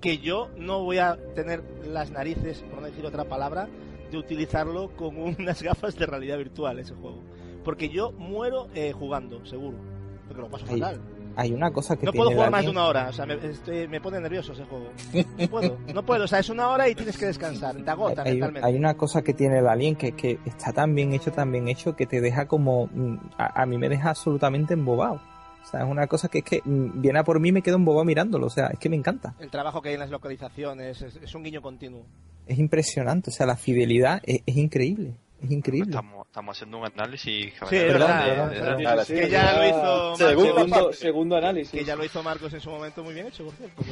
que 0.00 0.18
yo 0.18 0.50
no 0.56 0.82
voy 0.82 0.98
a 0.98 1.16
tener 1.34 1.62
las 1.86 2.10
narices, 2.10 2.62
por 2.62 2.80
no 2.80 2.86
decir 2.86 3.06
otra 3.06 3.24
palabra, 3.24 3.68
de 4.10 4.18
utilizarlo 4.18 4.94
con 4.96 5.16
unas 5.16 5.62
gafas 5.62 5.96
de 5.96 6.06
realidad 6.06 6.38
virtual 6.38 6.78
ese 6.78 6.94
juego. 6.94 7.22
Porque 7.64 7.88
yo 7.88 8.12
muero 8.12 8.68
eh, 8.74 8.92
jugando, 8.92 9.46
seguro. 9.46 9.78
Porque 10.26 10.42
lo 10.42 10.50
paso 10.50 10.66
fatal. 10.66 11.00
Hay 11.36 11.52
una 11.52 11.70
cosa 11.72 11.96
que 11.96 12.06
No 12.06 12.12
tiene 12.12 12.24
puedo 12.24 12.36
jugar 12.36 12.50
más 12.50 12.64
de 12.64 12.70
una 12.70 12.84
hora, 12.86 13.08
o 13.08 13.12
sea, 13.12 13.26
me, 13.26 13.34
estoy- 13.34 13.88
me 13.88 14.00
pone 14.00 14.20
nervioso 14.20 14.52
ese 14.52 14.64
juego. 14.64 14.90
No 15.38 15.48
puedo, 15.48 15.78
no 15.94 16.02
puedo, 16.04 16.24
o 16.24 16.28
sea, 16.28 16.38
es 16.40 16.48
una 16.50 16.68
hora 16.68 16.88
y 16.88 16.94
tienes 16.94 17.16
que 17.18 17.26
descansar, 17.26 17.74
te 17.76 17.90
agota 17.90 18.22
hay, 18.22 18.32
mentalmente. 18.32 18.66
hay 18.68 18.76
una 18.76 18.94
cosa 18.94 19.22
que 19.22 19.34
tiene 19.34 19.58
el 19.58 19.66
Alien 19.68 19.96
que, 19.96 20.12
que 20.12 20.38
está 20.44 20.72
tan 20.72 20.94
bien 20.94 21.12
hecho, 21.12 21.32
tan 21.32 21.50
bien 21.52 21.68
hecho, 21.68 21.94
que 21.96 22.06
te 22.06 22.20
deja 22.20 22.46
como... 22.46 22.86
mm, 22.92 23.16
A, 23.38 23.62
a 23.62 23.66
mí 23.66 23.78
me 23.78 23.88
deja 23.88 24.10
absolutamente 24.10 24.74
embobado. 24.74 25.20
O 25.62 25.64
sea, 25.64 25.80
es 25.84 25.86
una 25.88 26.08
cosa 26.08 26.28
que 26.28 26.38
es 26.38 26.44
que 26.44 26.60
mm, 26.64 27.00
viene 27.00 27.20
a 27.20 27.24
por 27.24 27.38
mí 27.38 27.50
y 27.50 27.52
me 27.52 27.62
quedo 27.62 27.76
embobado 27.76 28.04
mirándolo. 28.04 28.46
O 28.46 28.50
sea, 28.50 28.66
es 28.68 28.78
que 28.80 28.88
me 28.88 28.96
encanta. 28.96 29.34
El 29.38 29.48
trabajo 29.50 29.80
que 29.80 29.90
hay 29.90 29.94
en 29.94 30.00
las 30.00 30.10
localizaciones 30.10 31.00
es, 31.02 31.16
es 31.16 31.34
un 31.36 31.44
guiño 31.44 31.62
continuo. 31.62 32.04
Es 32.46 32.58
impresionante. 32.58 33.30
O 33.30 33.32
sea, 33.32 33.46
la 33.46 33.56
fidelidad 33.56 34.20
es, 34.24 34.42
es 34.44 34.56
increíble. 34.56 35.14
Es 35.42 35.50
increíble. 35.50 35.90
Estamos, 35.90 36.26
estamos 36.26 36.56
haciendo 36.56 36.78
un 36.78 36.86
análisis. 36.86 37.52
Sí, 37.68 37.76
es 37.76 37.92
verdad, 37.92 39.04
que 39.06 39.28
ya 39.28 39.52
lo 39.58 39.68
hizo 39.68 40.16
Segundo, 40.16 40.68
Marcos. 40.68 40.96
segundo 40.98 41.36
análisis. 41.36 41.72
Que 41.72 41.84
ya 41.84 41.96
lo 41.96 42.04
hizo 42.04 42.22
Marcos 42.22 42.52
en 42.54 42.60
su 42.60 42.70
momento 42.70 43.02
muy 43.02 43.14
bien 43.14 43.26
hecho, 43.26 43.44
por 43.44 43.54
cierto. 43.54 43.82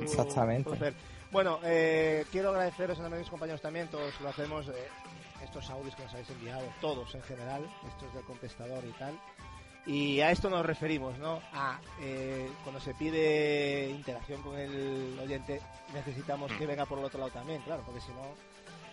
Exactamente. 0.00 0.70
por. 0.70 0.92
Bueno, 1.32 1.60
eh, 1.64 2.24
quiero 2.32 2.50
agradeceros 2.50 2.98
a 3.00 3.08
mis 3.08 3.28
compañeros 3.28 3.60
también, 3.60 3.88
todos 3.88 4.20
lo 4.20 4.28
hacemos, 4.28 4.66
eh, 4.68 4.72
estos 5.44 5.68
audios 5.70 5.94
que 5.94 6.02
nos 6.02 6.12
habéis 6.12 6.30
enviado, 6.30 6.66
todos 6.80 7.14
en 7.14 7.22
general, 7.22 7.62
estos 7.88 8.12
del 8.14 8.24
contestador 8.24 8.84
y 8.84 8.92
tal. 8.98 9.18
Y 9.86 10.20
a 10.20 10.30
esto 10.30 10.50
nos 10.50 10.66
referimos, 10.66 11.18
¿no? 11.18 11.40
A 11.52 11.80
eh, 12.00 12.48
cuando 12.64 12.80
se 12.80 12.94
pide 12.94 13.88
interacción 13.90 14.42
con 14.42 14.58
el 14.58 15.18
oyente, 15.22 15.60
necesitamos 15.94 16.52
que 16.52 16.66
venga 16.66 16.84
por 16.84 16.98
el 16.98 17.04
otro 17.04 17.18
lado 17.18 17.30
también, 17.30 17.62
claro, 17.62 17.82
porque 17.86 18.00
si 18.00 18.08
no 18.12 18.49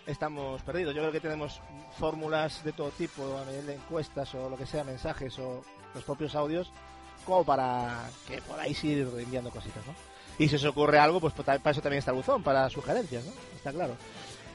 estamos 0.08 0.60
perdidos. 0.62 0.94
Yo 0.94 1.02
creo 1.02 1.12
que 1.12 1.20
tenemos 1.20 1.60
fórmulas 1.98 2.64
de 2.64 2.72
todo 2.72 2.90
tipo, 2.90 3.38
a 3.38 3.44
nivel 3.44 3.66
de 3.66 3.74
encuestas 3.74 4.34
o 4.34 4.48
lo 4.50 4.56
que 4.56 4.66
sea, 4.66 4.82
mensajes 4.82 5.38
o 5.38 5.62
los 5.94 6.02
propios 6.04 6.34
audios, 6.34 6.72
como 7.24 7.44
para 7.44 8.08
que 8.26 8.40
podáis 8.42 8.82
ir 8.84 9.06
enviando 9.18 9.50
cositas, 9.50 9.86
¿no? 9.86 9.94
Y 10.38 10.48
si 10.48 10.56
os 10.56 10.64
ocurre 10.64 10.98
algo, 10.98 11.20
pues 11.20 11.34
para 11.34 11.56
eso 11.70 11.80
también 11.82 11.98
está 11.98 12.10
el 12.12 12.16
buzón, 12.16 12.42
para 12.42 12.70
sugerencias, 12.70 13.24
¿no? 13.24 13.32
Está 13.56 13.72
claro. 13.72 13.94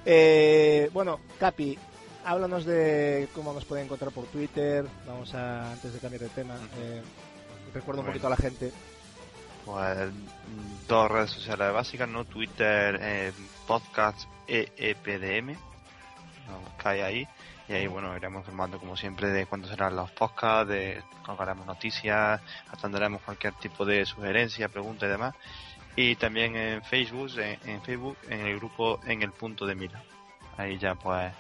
Eh, 0.06 0.90
bueno, 0.94 1.20
Capi, 1.40 1.78
háblanos 2.26 2.66
de 2.66 3.28
cómo 3.36 3.54
nos 3.54 3.66
pueden 3.66 3.86
encontrar 3.86 4.12
por 4.12 4.26
Twitter. 4.26 4.86
Vamos 5.06 5.34
a, 5.36 5.72
antes 5.74 5.94
de 5.94 6.00
cambiar 6.00 6.22
de 6.22 6.30
tema, 6.30 6.56
eh, 6.78 7.02
recuerdo 7.74 8.02
un 8.02 8.08
Bueno. 8.08 8.14
poquito 8.14 8.28
a 8.28 8.30
la 8.32 8.38
gente. 8.38 8.72
Pues 9.66 9.98
mm, 10.10 10.88
dos 10.88 11.12
redes 11.12 11.32
sociales 11.32 11.74
básicas, 11.74 12.08
¿no? 12.10 12.26
Twitter, 12.26 12.98
eh, 13.02 13.32
podcast 13.68 14.28
EEPDM, 14.48 15.54
no, 16.48 16.60
cae 16.78 17.04
ahí. 17.04 17.28
Y 17.68 17.74
ahí, 17.74 17.88
bueno, 17.88 18.16
iremos 18.16 18.42
informando 18.42 18.78
como 18.78 18.98
siempre 18.98 19.30
de 19.30 19.46
cuándo 19.46 19.68
serán 19.68 19.96
los 19.96 20.12
podcasts, 20.12 20.68
de 20.68 21.02
colgaremos 21.26 21.66
noticias, 21.66 22.42
atenderemos 22.70 23.22
cualquier 23.22 23.54
tipo 23.54 23.86
de 23.86 24.06
sugerencia, 24.06 24.68
pregunta 24.68 25.06
y 25.06 25.10
demás. 25.10 25.34
Y 25.96 26.16
también 26.16 26.56
en 26.56 26.84
Facebook, 26.84 27.32
en, 27.38 27.82
Facebook, 27.84 28.18
en 28.28 28.48
el 28.48 28.58
grupo 28.58 29.00
En 29.06 29.22
el 29.22 29.32
Punto 29.32 29.66
de 29.66 29.76
Mira. 29.76 30.02
Ahí 30.58 30.78
ya 30.78 30.96
pues 30.96 31.32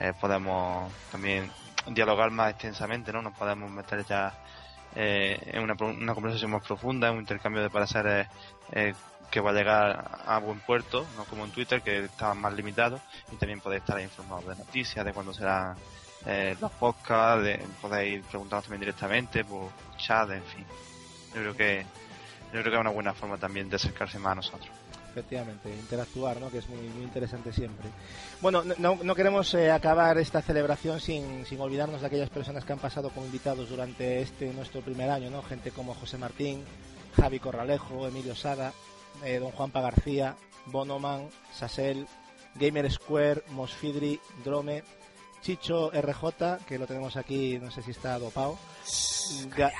eh, 0.00 0.12
podemos 0.20 0.92
también 1.10 1.50
dialogar 1.86 2.30
más 2.30 2.50
extensamente, 2.50 3.12
¿no? 3.12 3.22
Nos 3.22 3.36
podemos 3.36 3.70
meter 3.70 4.04
ya 4.04 4.34
eh, 4.94 5.38
en 5.46 5.62
una, 5.62 5.74
una 5.74 6.14
conversación 6.14 6.50
más 6.50 6.62
profunda, 6.66 7.08
en 7.08 7.14
un 7.14 7.20
intercambio 7.20 7.62
de 7.62 7.70
pareceres 7.70 8.28
eh, 8.72 8.94
que 9.34 9.40
va 9.40 9.50
a 9.50 9.52
llegar 9.52 10.22
a 10.26 10.38
buen 10.38 10.60
puerto, 10.60 11.04
no 11.16 11.24
como 11.24 11.44
en 11.44 11.50
Twitter, 11.50 11.82
que 11.82 12.04
estaba 12.04 12.34
más 12.34 12.54
limitado, 12.54 13.00
y 13.32 13.34
también 13.36 13.58
podéis 13.58 13.82
estar 13.82 14.00
informados 14.00 14.46
de 14.46 14.54
noticias, 14.54 15.04
de 15.04 15.12
cuándo 15.12 15.34
serán 15.34 15.74
eh, 16.24 16.56
los 16.60 16.70
podcasts, 16.70 17.42
de, 17.42 17.60
podéis 17.82 18.24
preguntarnos 18.26 18.62
también 18.66 18.78
directamente 18.82 19.44
por 19.44 19.70
chat, 19.96 20.30
en 20.30 20.42
fin. 20.44 20.64
Yo 21.34 21.40
creo 21.40 21.56
que 21.56 21.84
yo 22.52 22.60
creo 22.60 22.64
que 22.64 22.74
es 22.74 22.80
una 22.80 22.90
buena 22.90 23.12
forma 23.12 23.36
también 23.36 23.68
de 23.68 23.74
acercarse 23.74 24.20
más 24.20 24.30
a 24.30 24.34
nosotros. 24.36 24.70
Efectivamente, 25.10 25.68
interactuar, 25.68 26.40
¿no? 26.40 26.48
que 26.48 26.58
es 26.58 26.68
muy, 26.68 26.78
muy 26.90 27.02
interesante 27.02 27.52
siempre. 27.52 27.88
Bueno, 28.40 28.62
no- 28.62 28.74
no, 28.78 28.98
no 29.02 29.14
queremos 29.16 29.52
eh, 29.54 29.72
acabar 29.72 30.16
esta 30.18 30.42
celebración 30.42 31.00
sin, 31.00 31.44
sin 31.44 31.60
olvidarnos 31.60 32.02
de 32.02 32.06
aquellas 32.06 32.30
personas 32.30 32.64
que 32.64 32.72
han 32.72 32.78
pasado 32.78 33.10
como 33.10 33.26
invitados 33.26 33.68
durante 33.68 34.22
este 34.22 34.52
nuestro 34.52 34.80
primer 34.80 35.10
año, 35.10 35.28
¿no? 35.28 35.42
gente 35.42 35.72
como 35.72 35.92
José 35.94 36.18
Martín, 36.18 36.64
Javi 37.16 37.40
Corralejo, 37.40 38.06
Emilio 38.06 38.36
Sada, 38.36 38.72
eh, 39.22 39.38
Don 39.38 39.50
Juanpa 39.52 39.80
García, 39.80 40.36
Bonoman, 40.66 41.28
Sasel, 41.54 42.06
Gamer 42.56 42.90
Square, 42.90 43.42
Mosfidri, 43.50 44.18
Drome, 44.44 44.82
Chicho 45.42 45.90
RJ, 45.92 46.64
que 46.66 46.78
lo 46.78 46.86
tenemos 46.86 47.16
aquí, 47.16 47.58
no 47.58 47.70
sé 47.70 47.82
si 47.82 47.90
está 47.90 48.18
dopado, 48.18 48.58
Ga- 49.56 49.72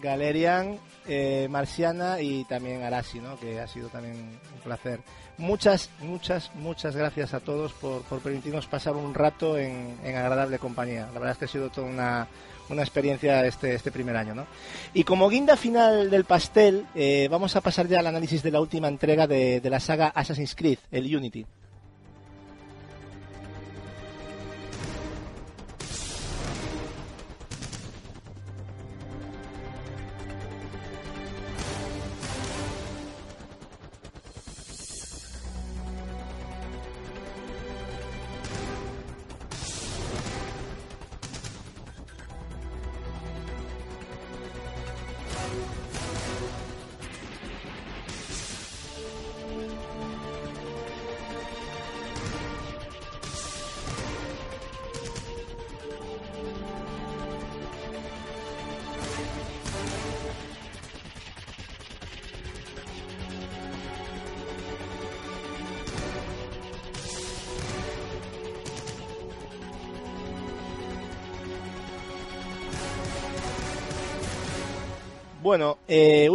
Galerian, 0.00 0.78
eh, 1.06 1.46
Marciana 1.50 2.20
y 2.20 2.44
también 2.44 2.82
Arasi, 2.82 3.20
¿no? 3.20 3.38
que 3.38 3.60
ha 3.60 3.68
sido 3.68 3.88
también 3.88 4.14
un 4.16 4.60
placer. 4.64 5.00
Muchas, 5.38 5.90
muchas, 6.00 6.54
muchas 6.54 6.96
gracias 6.96 7.34
a 7.34 7.40
todos 7.40 7.72
por, 7.74 8.02
por 8.02 8.20
permitirnos 8.20 8.66
pasar 8.66 8.94
un 8.94 9.12
rato 9.14 9.58
en, 9.58 9.98
en 10.02 10.16
agradable 10.16 10.58
compañía. 10.58 11.06
La 11.12 11.18
verdad 11.20 11.32
es 11.32 11.38
que 11.38 11.44
ha 11.44 11.48
sido 11.48 11.70
toda 11.70 11.86
una, 11.88 12.28
una 12.72 12.82
experiencia 12.82 13.46
este, 13.46 13.74
este 13.74 13.92
primer 13.92 14.16
año. 14.16 14.34
¿no? 14.34 14.46
Y 14.94 15.04
como 15.04 15.28
guinda 15.28 15.56
final 15.56 16.10
del 16.10 16.24
pastel, 16.24 16.86
eh, 16.94 17.28
vamos 17.30 17.56
a 17.56 17.60
pasar 17.60 17.88
ya 17.88 18.00
al 18.00 18.06
análisis 18.06 18.42
de 18.42 18.50
la 18.50 18.60
última 18.60 18.88
entrega 18.88 19.26
de, 19.26 19.60
de 19.60 19.70
la 19.70 19.80
saga 19.80 20.08
Assassin's 20.08 20.54
Creed, 20.54 20.78
el 20.90 21.14
Unity. 21.14 21.46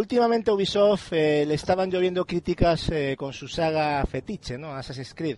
Últimamente 0.07 0.49
a 0.49 0.53
Ubisoft 0.53 1.11
eh, 1.11 1.45
le 1.45 1.55
estaban 1.55 1.91
lloviendo 1.91 2.23
críticas 2.23 2.89
eh, 2.91 3.17
con 3.17 3.33
su 3.33 3.49
saga 3.49 4.01
fetiche, 4.05 4.57
¿no? 4.57 4.73
Assassin's 4.73 5.13
Creed, 5.13 5.37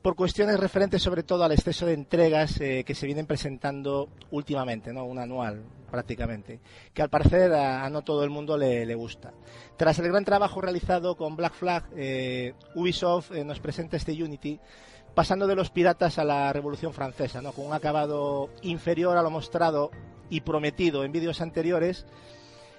por 0.00 0.14
cuestiones 0.14 0.60
referentes 0.60 1.02
sobre 1.02 1.24
todo 1.24 1.42
al 1.42 1.50
exceso 1.50 1.86
de 1.86 1.94
entregas 1.94 2.60
eh, 2.60 2.84
que 2.86 2.94
se 2.94 3.04
vienen 3.04 3.26
presentando 3.26 4.08
últimamente, 4.30 4.92
¿no? 4.92 5.06
Un 5.06 5.18
anual 5.18 5.60
prácticamente, 5.90 6.60
que 6.94 7.02
al 7.02 7.10
parecer 7.10 7.52
a, 7.52 7.84
a 7.84 7.90
no 7.90 8.02
todo 8.02 8.22
el 8.22 8.30
mundo 8.30 8.56
le, 8.56 8.86
le 8.86 8.94
gusta. 8.94 9.32
Tras 9.76 9.98
el 9.98 10.06
gran 10.06 10.24
trabajo 10.24 10.60
realizado 10.60 11.16
con 11.16 11.34
Black 11.34 11.54
Flag, 11.54 11.86
eh, 11.96 12.54
Ubisoft 12.76 13.32
eh, 13.32 13.42
nos 13.42 13.58
presenta 13.58 13.96
este 13.96 14.12
Unity 14.12 14.60
pasando 15.16 15.48
de 15.48 15.56
los 15.56 15.70
piratas 15.70 16.20
a 16.20 16.24
la 16.24 16.52
Revolución 16.52 16.92
Francesa, 16.92 17.42
¿no? 17.42 17.50
con 17.50 17.66
un 17.66 17.72
acabado 17.72 18.50
inferior 18.62 19.16
a 19.16 19.22
lo 19.22 19.30
mostrado 19.30 19.90
y 20.30 20.42
prometido 20.42 21.02
en 21.02 21.10
vídeos 21.10 21.40
anteriores 21.40 22.06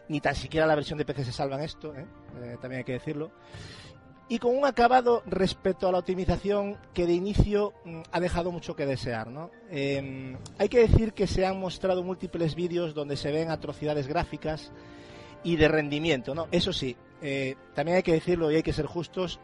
ni 0.09 0.21
tan 0.21 0.35
siquiera 0.35 0.65
la 0.65 0.75
versión 0.75 0.97
de 0.97 1.05
PC 1.05 1.25
se 1.25 1.31
salva 1.31 1.57
en 1.57 1.63
esto, 1.63 1.93
¿eh? 1.95 2.05
Eh, 2.41 2.57
también 2.61 2.79
hay 2.79 2.83
que 2.83 2.93
decirlo. 2.93 3.31
Y 4.29 4.39
con 4.39 4.57
un 4.57 4.65
acabado 4.65 5.23
respecto 5.25 5.87
a 5.87 5.91
la 5.91 5.99
optimización 5.99 6.77
que 6.93 7.05
de 7.05 7.13
inicio 7.13 7.73
mm, 7.85 8.01
ha 8.11 8.19
dejado 8.19 8.51
mucho 8.51 8.75
que 8.75 8.85
desear. 8.85 9.29
¿no? 9.29 9.51
Eh, 9.69 10.35
hay 10.57 10.69
que 10.69 10.79
decir 10.79 11.13
que 11.13 11.27
se 11.27 11.45
han 11.45 11.59
mostrado 11.59 12.03
múltiples 12.03 12.55
vídeos 12.55 12.93
donde 12.93 13.15
se 13.15 13.31
ven 13.31 13.49
atrocidades 13.49 14.07
gráficas 14.07 14.73
y 15.43 15.55
de 15.55 15.69
rendimiento. 15.69 16.35
¿no? 16.35 16.47
Eso 16.51 16.73
sí, 16.73 16.97
eh, 17.21 17.55
también 17.73 17.97
hay 17.97 18.03
que 18.03 18.11
decirlo 18.11 18.51
y 18.51 18.55
hay 18.55 18.63
que 18.63 18.73
ser 18.73 18.85
justos, 18.85 19.39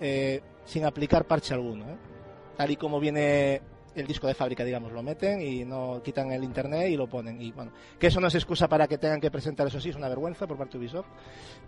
sin 0.66 0.86
aplicar 0.86 1.26
parche 1.26 1.54
alguno. 1.54 1.86
Tal 2.58 2.72
y 2.72 2.76
como 2.76 3.00
viene 3.00 3.62
el 3.96 4.08
disco 4.08 4.28
de 4.28 4.34
fábrica, 4.34 4.64
digamos, 4.64 4.92
lo 4.92 5.04
meten 5.04 5.42
y 5.42 5.66
no 5.66 6.02
quitan 6.04 6.32
el 6.32 6.44
internet 6.44 6.90
y 6.90 6.98
lo 6.98 7.08
ponen. 7.08 7.42
Y 7.42 7.52
bueno, 7.52 7.72
que 8.00 8.08
eso 8.08 8.20
no 8.20 8.28
es 8.28 8.36
excusa 8.36 8.68
para 8.68 8.88
que 8.88 8.98
tengan 8.98 9.22
que 9.22 9.32
presentar 9.32 9.68
eso 9.68 9.80
sí, 9.80 9.90
es 9.90 9.96
una 9.96 10.10
vergüenza 10.10 10.48
por 10.48 10.58
parte 10.58 10.74
de 10.74 10.86
Ubisoft, 10.86 11.08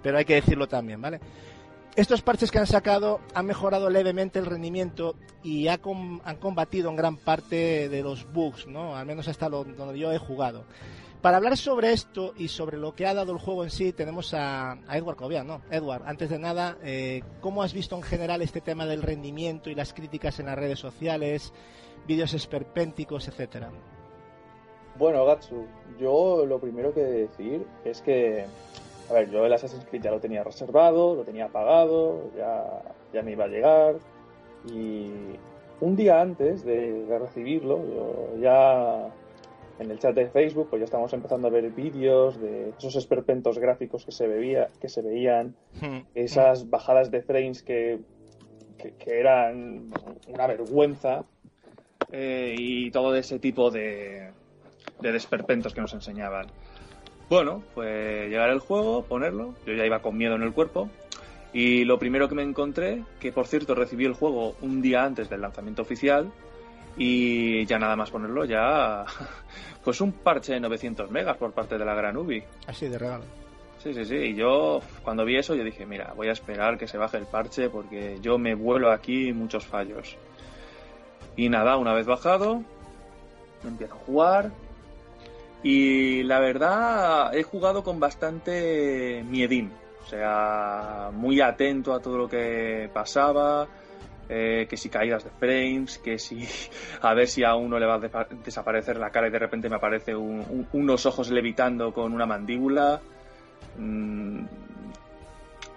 pero 0.01 0.17
hay 0.17 0.25
que 0.25 0.35
decirlo 0.35 0.67
también, 0.67 1.01
¿vale? 1.01 1.19
Estos 1.95 2.21
parches 2.21 2.51
que 2.51 2.59
han 2.59 2.67
sacado 2.67 3.21
han 3.33 3.45
mejorado 3.45 3.89
levemente 3.89 4.37
el 4.37 4.45
rendimiento 4.45 5.15
y 5.43 5.69
ha 5.69 5.77
com- 5.77 6.19
han 6.25 6.35
combatido 6.37 6.89
en 6.89 6.97
gran 6.97 7.15
parte 7.15 7.87
de 7.87 8.03
los 8.03 8.29
bugs, 8.33 8.67
¿no? 8.67 8.97
Al 8.97 9.05
menos 9.05 9.27
hasta 9.29 9.47
lo, 9.47 9.63
donde 9.63 9.97
yo 9.97 10.11
he 10.11 10.17
jugado. 10.17 10.65
Para 11.21 11.37
hablar 11.37 11.55
sobre 11.57 11.93
esto 11.93 12.33
y 12.37 12.49
sobre 12.49 12.77
lo 12.77 12.93
que 12.93 13.07
ha 13.07 13.13
dado 13.13 13.31
el 13.31 13.39
juego 13.39 13.63
en 13.63 13.71
sí, 13.71 13.93
tenemos 13.93 14.33
a, 14.33 14.73
a 14.73 14.97
Edward 14.97 15.15
Cobian, 15.15 15.47
¿no? 15.47 15.61
Edward, 15.71 16.03
antes 16.05 16.29
de 16.29 16.37
nada, 16.37 16.77
eh, 16.83 17.23
¿cómo 17.41 17.63
has 17.63 17.73
visto 17.73 17.95
en 17.95 18.03
general 18.03 18.41
este 18.43 18.59
tema 18.61 18.85
del 18.85 19.01
rendimiento 19.01 19.69
y 19.69 19.75
las 19.75 19.93
críticas 19.93 20.37
en 20.39 20.47
las 20.47 20.55
redes 20.57 20.77
sociales, 20.77 21.51
vídeos 22.07 22.33
esperpénticos, 22.33 23.27
etcétera? 23.27 23.71
Bueno, 24.97 25.25
Gatsu, 25.25 25.65
yo 25.99 26.45
lo 26.45 26.59
primero 26.59 26.93
que 26.93 27.01
decir 27.01 27.65
es 27.83 28.01
que, 28.01 28.45
a 29.09 29.13
ver, 29.13 29.29
yo 29.29 29.45
el 29.45 29.51
Assassin's 29.51 29.85
Creed 29.85 30.03
ya 30.03 30.11
lo 30.11 30.19
tenía 30.19 30.43
reservado, 30.43 31.15
lo 31.15 31.23
tenía 31.23 31.49
pagado, 31.49 32.31
ya, 32.37 32.81
ya 33.13 33.21
me 33.21 33.31
iba 33.33 33.45
a 33.45 33.49
llegar. 33.49 33.95
Y 34.71 35.11
un 35.81 35.95
día 35.95 36.21
antes 36.21 36.63
de, 36.63 37.03
de 37.05 37.19
recibirlo, 37.19 37.83
yo 37.83 38.41
ya 38.41 39.09
en 39.79 39.91
el 39.91 39.99
chat 39.99 40.15
de 40.15 40.29
Facebook 40.29 40.67
pues 40.69 40.79
ya 40.79 40.85
estábamos 40.85 41.11
empezando 41.13 41.47
a 41.47 41.51
ver 41.51 41.69
vídeos 41.71 42.39
de 42.39 42.69
esos 42.77 42.95
esperpentos 42.95 43.59
gráficos 43.59 44.05
que 44.05 44.11
se 44.11 44.27
veía, 44.27 44.67
que 44.79 44.89
se 44.89 45.01
veían, 45.01 45.55
esas 46.13 46.69
bajadas 46.69 47.11
de 47.11 47.21
frames 47.21 47.63
que, 47.63 47.99
que, 48.77 48.93
que 48.93 49.19
eran 49.19 49.89
una 50.29 50.47
vergüenza 50.47 51.25
eh, 52.11 52.55
y 52.57 52.91
todo 52.91 53.15
ese 53.15 53.39
tipo 53.39 53.71
de, 53.71 54.31
de 54.99 55.11
desperpentos 55.11 55.73
que 55.73 55.81
nos 55.81 55.93
enseñaban. 55.93 56.47
Bueno, 57.29 57.63
pues 57.73 58.29
llegar 58.29 58.49
el 58.49 58.59
juego, 58.59 59.03
ponerlo, 59.03 59.55
yo 59.65 59.73
ya 59.73 59.85
iba 59.85 60.01
con 60.01 60.17
miedo 60.17 60.35
en 60.35 60.43
el 60.43 60.53
cuerpo 60.53 60.89
y 61.53 61.85
lo 61.85 61.97
primero 61.97 62.27
que 62.27 62.35
me 62.35 62.43
encontré, 62.43 63.03
que 63.19 63.31
por 63.31 63.47
cierto 63.47 63.73
recibí 63.75 64.05
el 64.05 64.13
juego 64.13 64.55
un 64.61 64.81
día 64.81 65.03
antes 65.03 65.29
del 65.29 65.41
lanzamiento 65.41 65.81
oficial 65.81 66.31
y 66.97 67.65
ya 67.65 67.79
nada 67.79 67.95
más 67.95 68.11
ponerlo, 68.11 68.45
ya 68.45 69.05
pues 69.83 70.01
un 70.01 70.11
parche 70.11 70.53
de 70.53 70.59
900 70.59 71.09
megas 71.09 71.37
por 71.37 71.53
parte 71.53 71.77
de 71.77 71.85
la 71.85 71.95
gran 71.95 72.17
Ubi. 72.17 72.43
Así 72.67 72.87
de 72.87 72.97
regalo. 72.97 73.23
Sí, 73.79 73.93
sí, 73.93 74.03
sí. 74.03 74.15
Y 74.15 74.35
yo, 74.35 74.81
cuando 75.03 75.23
vi 75.23 75.37
eso, 75.37 75.55
yo 75.55 75.63
dije, 75.63 75.85
mira, 75.85 76.13
voy 76.15 76.27
a 76.27 76.31
esperar 76.31 76.77
que 76.77 76.87
se 76.87 76.97
baje 76.97 77.17
el 77.17 77.25
parche 77.25 77.69
porque 77.69 78.17
yo 78.21 78.37
me 78.37 78.55
vuelo 78.55 78.91
aquí 78.91 79.31
muchos 79.31 79.65
fallos. 79.65 80.17
Y 81.35 81.49
nada, 81.49 81.77
una 81.77 81.93
vez 81.93 82.05
bajado, 82.05 82.63
empiezo 83.63 83.95
a 83.95 83.97
jugar. 83.99 84.51
Y 85.63 86.23
la 86.23 86.39
verdad, 86.39 87.35
he 87.35 87.43
jugado 87.43 87.83
con 87.83 87.99
bastante 87.99 89.23
miedín. 89.27 89.71
O 90.05 90.07
sea, 90.07 91.09
muy 91.13 91.41
atento 91.41 91.93
a 91.93 91.99
todo 92.01 92.17
lo 92.17 92.29
que 92.29 92.89
pasaba. 92.93 93.67
eh, 94.27 94.65
que 94.67 94.75
si 94.75 94.89
caídas 94.89 95.23
de 95.23 95.29
frames, 95.29 95.99
que 95.99 96.17
si 96.17 96.47
a 97.01 97.13
ver 97.13 97.27
si 97.27 97.43
a 97.43 97.53
uno 97.53 97.77
le 97.77 97.85
va 97.85 97.95
a 97.95 98.25
desaparecer 98.43 98.97
la 98.97 99.11
cara 99.11 99.27
y 99.27 99.29
de 99.31 99.37
repente 99.37 99.69
me 99.69 99.75
aparece 99.75 100.15
un- 100.15 100.67
unos 100.73 101.05
ojos 101.05 101.29
levitando 101.29 101.93
con 101.93 102.11
una 102.11 102.25
mandíbula. 102.25 103.01
Mm, 103.77 104.45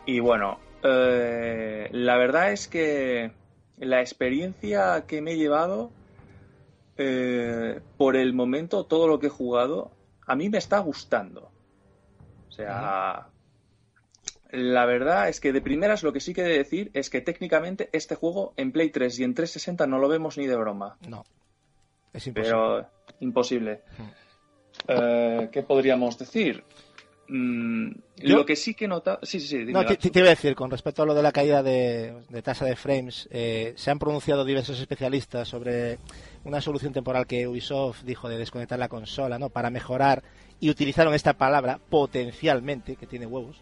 y 0.06 0.20
bueno, 0.20 0.58
eh, 0.82 1.88
la 1.92 2.16
verdad 2.16 2.50
es 2.52 2.68
que 2.68 3.32
la 3.80 4.00
experiencia 4.00 5.04
que 5.06 5.20
me 5.20 5.32
he 5.32 5.36
llevado, 5.36 5.90
eh, 6.96 7.80
por 7.96 8.16
el 8.16 8.32
momento, 8.32 8.84
todo 8.84 9.08
lo 9.08 9.18
que 9.18 9.28
he 9.28 9.30
jugado, 9.30 9.90
a 10.26 10.34
mí 10.34 10.48
me 10.48 10.58
está 10.58 10.78
gustando. 10.80 11.50
O 12.48 12.52
sea, 12.52 13.28
la 14.50 14.86
verdad 14.86 15.28
es 15.28 15.40
que 15.40 15.52
de 15.52 15.60
primeras 15.60 16.02
lo 16.02 16.12
que 16.12 16.20
sí 16.20 16.34
que 16.34 16.40
he 16.40 16.48
de 16.48 16.58
decir 16.58 16.90
es 16.94 17.10
que 17.10 17.20
técnicamente 17.20 17.88
este 17.92 18.14
juego 18.14 18.52
en 18.56 18.72
Play 18.72 18.90
3 18.90 19.20
y 19.20 19.24
en 19.24 19.34
360 19.34 19.86
no 19.86 19.98
lo 19.98 20.08
vemos 20.08 20.38
ni 20.38 20.46
de 20.46 20.56
broma. 20.56 20.96
No. 21.08 21.24
Es 22.12 22.26
imposible. 22.26 22.50
Pero 22.50 22.86
imposible. 23.20 23.82
Eh, 24.88 25.48
¿Qué 25.52 25.62
podríamos 25.62 26.18
decir? 26.18 26.64
Mm, 27.28 27.90
Lo 28.22 28.46
que 28.46 28.56
sí 28.56 28.74
que 28.74 28.88
nota... 28.88 29.18
Sí, 29.22 29.38
sí, 29.40 29.46
sí. 29.48 29.64
No, 29.72 29.84
te, 29.84 29.98
iba 30.18 30.26
a 30.26 30.30
decir, 30.30 30.54
con 30.54 30.70
respecto 30.70 31.02
a 31.02 31.06
lo 31.06 31.14
de 31.14 31.22
la 31.22 31.30
caída 31.32 31.62
de, 31.62 32.14
de 32.28 32.42
tasa 32.42 32.64
de 32.64 32.74
frames, 32.74 33.28
eh, 33.30 33.74
se 33.76 33.90
han 33.90 33.98
pronunciado 33.98 34.44
diversos 34.44 34.80
especialistas 34.80 35.46
sobre 35.48 35.98
una 36.44 36.60
solución 36.60 36.92
temporal 36.92 37.26
que 37.26 37.46
Ubisoft 37.46 38.02
dijo 38.04 38.28
de 38.28 38.38
desconectar 38.38 38.78
la 38.78 38.88
consola, 38.88 39.38
¿no? 39.38 39.50
Para 39.50 39.68
mejorar, 39.70 40.22
y 40.60 40.70
utilizaron 40.70 41.12
esta 41.14 41.34
palabra, 41.34 41.78
potencialmente, 41.90 42.96
que 42.96 43.06
tiene 43.06 43.26
huevos, 43.26 43.56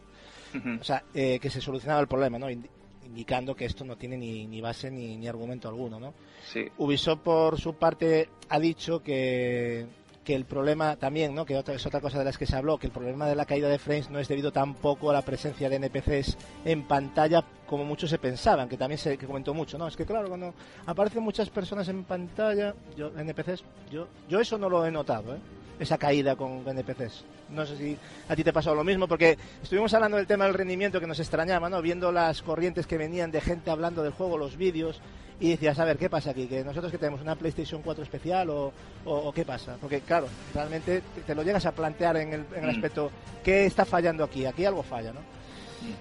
o 0.81 0.85
sea, 0.85 1.03
eh, 1.13 1.39
que 1.41 1.51
se 1.51 1.61
solucionaba 1.61 2.01
el 2.01 2.09
problema, 2.09 2.39
¿no? 2.39 2.49
Indi- 2.49 2.69
indicando 3.05 3.55
que 3.55 3.67
esto 3.67 3.85
no 3.85 3.97
tiene 3.97 4.17
ni, 4.17 4.47
ni 4.47 4.61
base 4.61 4.91
ni, 4.91 5.17
ni 5.17 5.29
argumento 5.29 5.69
alguno, 5.69 6.01
¿no? 6.01 6.15
Sí. 6.51 6.65
Ubisoft, 6.79 7.21
por 7.21 7.61
su 7.61 7.75
parte, 7.75 8.29
ha 8.49 8.59
dicho 8.59 9.03
que, 9.03 9.87
que 10.27 10.35
el 10.35 10.45
problema 10.45 10.97
también, 10.97 11.37
¿no? 11.37 11.47
que 11.47 11.57
otra, 11.57 11.75
es 11.75 11.87
otra 11.87 12.01
cosa 12.01 12.19
de 12.19 12.25
las 12.25 12.37
que 12.37 12.47
se 12.47 12.57
habló, 12.57 12.79
que 12.79 12.89
el 12.89 12.93
problema 12.93 13.29
de 13.29 13.37
la 13.37 13.47
caída 13.47 13.69
de 13.69 13.79
frames 13.79 14.11
no 14.11 14.19
es 14.19 14.27
debido 14.27 14.51
tampoco 14.51 15.09
a 15.09 15.13
la 15.13 15.23
presencia 15.23 15.71
de 15.71 15.77
NPCs 15.77 16.37
en 16.65 16.83
pantalla 16.83 17.45
como 17.65 17.85
muchos 17.85 18.11
se 18.11 18.19
pensaban, 18.19 18.69
que 18.69 18.77
también 18.77 18.99
se 18.99 19.17
comentó 19.19 19.55
mucho, 19.55 19.79
¿no? 19.79 19.87
Es 19.87 19.97
que 19.97 20.05
claro, 20.05 20.27
cuando 20.27 20.53
aparecen 20.85 21.23
muchas 21.23 21.49
personas 21.49 21.89
en 21.89 22.03
pantalla, 22.03 22.75
yo 22.97 23.13
NPCs, 23.17 23.63
yo 23.89 24.09
yo 24.29 24.41
eso 24.41 24.59
no 24.59 24.69
lo 24.69 24.85
he 24.85 24.91
notado, 24.91 25.37
¿eh? 25.37 25.39
Esa 25.79 25.97
caída 25.97 26.35
con 26.35 26.67
NPCs. 26.67 27.25
No 27.51 27.65
sé 27.65 27.77
si 27.77 27.97
a 28.29 28.35
ti 28.35 28.43
te 28.43 28.53
pasó 28.53 28.75
lo 28.75 28.83
mismo, 28.83 29.07
porque 29.07 29.39
estuvimos 29.63 29.95
hablando 29.95 30.17
del 30.17 30.27
tema 30.27 30.47
del 30.47 30.55
rendimiento 30.55 30.99
que 30.99 31.07
nos 31.07 31.21
extrañaba, 31.21 31.69
¿no? 31.69 31.81
Viendo 31.83 32.11
las 32.11 32.43
corrientes 32.43 32.87
que 32.89 32.99
venían 32.99 33.31
de 33.31 33.41
gente 33.41 33.71
hablando 33.71 34.03
del 34.03 34.13
juego, 34.13 34.39
los 34.39 34.57
vídeos, 34.57 35.01
y 35.39 35.51
decías, 35.51 35.79
a 35.79 35.85
ver, 35.85 35.99
¿qué 35.99 36.09
pasa 36.09 36.31
aquí? 36.31 36.47
¿Que 36.47 36.65
nosotros 36.65 36.91
que 36.91 36.99
tenemos 36.99 37.21
una 37.21 37.37
PlayStation 37.37 37.83
4 37.83 38.03
especial 38.05 38.49
o, 38.51 38.73
o- 39.05 39.15
o 39.15 39.33
qué 39.33 39.45
pasa? 39.45 39.77
Porque, 39.81 40.01
claro, 40.01 40.29
realmente 40.55 41.03
te, 41.27 41.35
lo 41.35 41.43
llegas 41.43 41.67
a 41.67 41.73
plantear 41.73 42.17
en 42.17 42.33
el, 42.33 42.47
en 42.55 42.65
el 42.65 42.71
Mm. 42.71 42.75
aspecto, 42.77 43.11
¿qué 43.45 43.67
está 43.67 43.85
fallando 43.85 44.25
aquí? 44.25 44.47
Aquí 44.47 44.65
algo 44.65 44.83
falla, 44.83 45.13
¿no? 45.13 45.21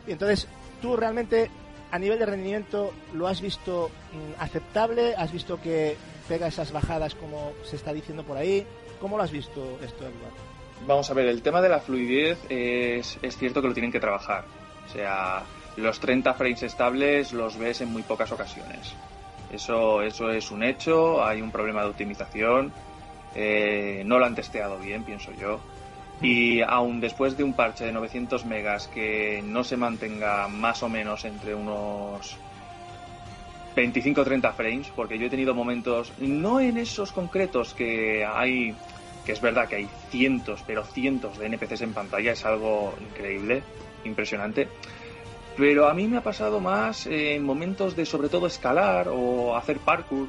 Y 0.08 0.12
entonces, 0.14 0.48
tú 0.82 0.96
realmente, 0.96 1.50
a 1.92 2.00
nivel 2.00 2.18
de 2.18 2.26
rendimiento, 2.26 2.94
¿lo 3.14 3.28
has 3.28 3.42
visto 3.42 3.90
mm, 4.14 4.42
aceptable? 4.42 5.16
¿Has 5.16 5.32
visto 5.34 5.60
que 5.62 5.98
pega 6.30 6.48
esas 6.48 6.72
bajadas 6.72 7.14
como 7.16 7.52
se 7.64 7.76
está 7.76 7.92
diciendo 7.94 8.24
por 8.24 8.38
ahí? 8.38 8.66
¿Cómo 9.02 9.18
lo 9.18 9.24
has 9.24 9.32
visto 9.32 9.78
esto, 9.84 10.04
Edward? 10.06 10.34
Vamos 10.88 11.10
a 11.10 11.14
ver, 11.14 11.28
el 11.28 11.42
tema 11.42 11.62
de 11.62 11.70
la 11.70 11.80
fluidez 11.80 12.40
es, 12.50 13.18
es 13.22 13.38
cierto 13.38 13.62
que 13.62 13.68
lo 13.68 13.74
tienen 13.74 13.92
que 13.92 14.00
trabajar. 14.00 14.46
O 14.90 14.94
sea, 14.94 15.44
los 15.78 16.00
30 16.00 16.34
frames 16.36 16.64
estables 16.64 17.34
los 17.34 17.58
ves 17.58 17.82
en 17.82 17.90
muy 17.92 18.02
pocas 18.04 18.32
ocasiones. 18.32 18.94
Eso, 19.56 20.02
eso 20.02 20.30
es 20.32 20.52
un 20.52 20.64
hecho, 20.64 21.24
hay 21.24 21.42
un 21.42 21.50
problema 21.50 21.82
de 21.82 21.90
optimización, 21.90 22.74
eh, 23.34 24.04
no 24.06 24.20
lo 24.20 24.26
han 24.26 24.36
testeado 24.36 24.78
bien, 24.78 25.04
pienso 25.04 25.32
yo. 25.32 25.62
Y 26.22 26.62
aún 26.62 27.00
después 27.00 27.38
de 27.38 27.44
un 27.44 27.54
parche 27.54 27.86
de 27.86 27.94
900 27.94 28.44
megas 28.46 28.88
que 28.88 29.42
no 29.46 29.64
se 29.64 29.78
mantenga 29.78 30.48
más 30.50 30.84
o 30.84 30.90
menos 30.90 31.24
entre 31.24 31.56
unos 31.56 32.38
25 33.76 34.22
o 34.22 34.24
30 34.26 34.52
frames, 34.54 34.92
porque 34.94 35.18
yo 35.18 35.28
he 35.28 35.30
tenido 35.30 35.54
momentos, 35.54 36.12
no 36.18 36.60
en 36.60 36.78
esos 36.78 37.14
concretos 37.14 37.74
que 37.74 38.26
hay, 38.26 38.76
que 39.26 39.32
es 39.32 39.42
verdad 39.42 39.70
que 39.70 39.78
hay 39.78 39.90
cientos, 40.10 40.64
pero 40.68 40.84
cientos 40.84 41.38
de 41.38 41.46
NPCs 41.48 41.82
en 41.82 41.94
pantalla, 41.94 42.34
es 42.34 42.46
algo 42.46 42.94
increíble, 43.02 43.64
impresionante. 44.04 44.68
Pero 45.58 45.88
a 45.88 45.94
mí 45.94 46.08
me 46.08 46.18
ha 46.18 46.24
pasado 46.24 46.60
más 46.60 47.06
en 47.08 47.44
momentos 47.44 47.96
de 47.96 48.06
sobre 48.06 48.30
todo 48.30 48.48
escalar 48.48 49.08
o 49.10 49.56
hacer 49.56 49.80
parkour. 49.80 50.28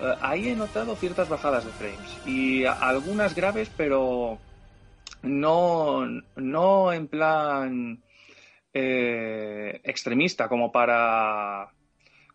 Eh, 0.00 0.14
ahí 0.20 0.48
he 0.48 0.56
notado 0.56 0.94
ciertas 0.96 1.28
bajadas 1.28 1.64
de 1.64 1.72
frames 1.72 2.20
y 2.24 2.64
algunas 2.64 3.34
graves, 3.34 3.70
pero 3.76 4.38
no, 5.22 6.06
no 6.36 6.92
en 6.92 7.08
plan 7.08 8.02
eh, 8.72 9.80
extremista 9.84 10.48
como 10.48 10.72
para 10.72 11.70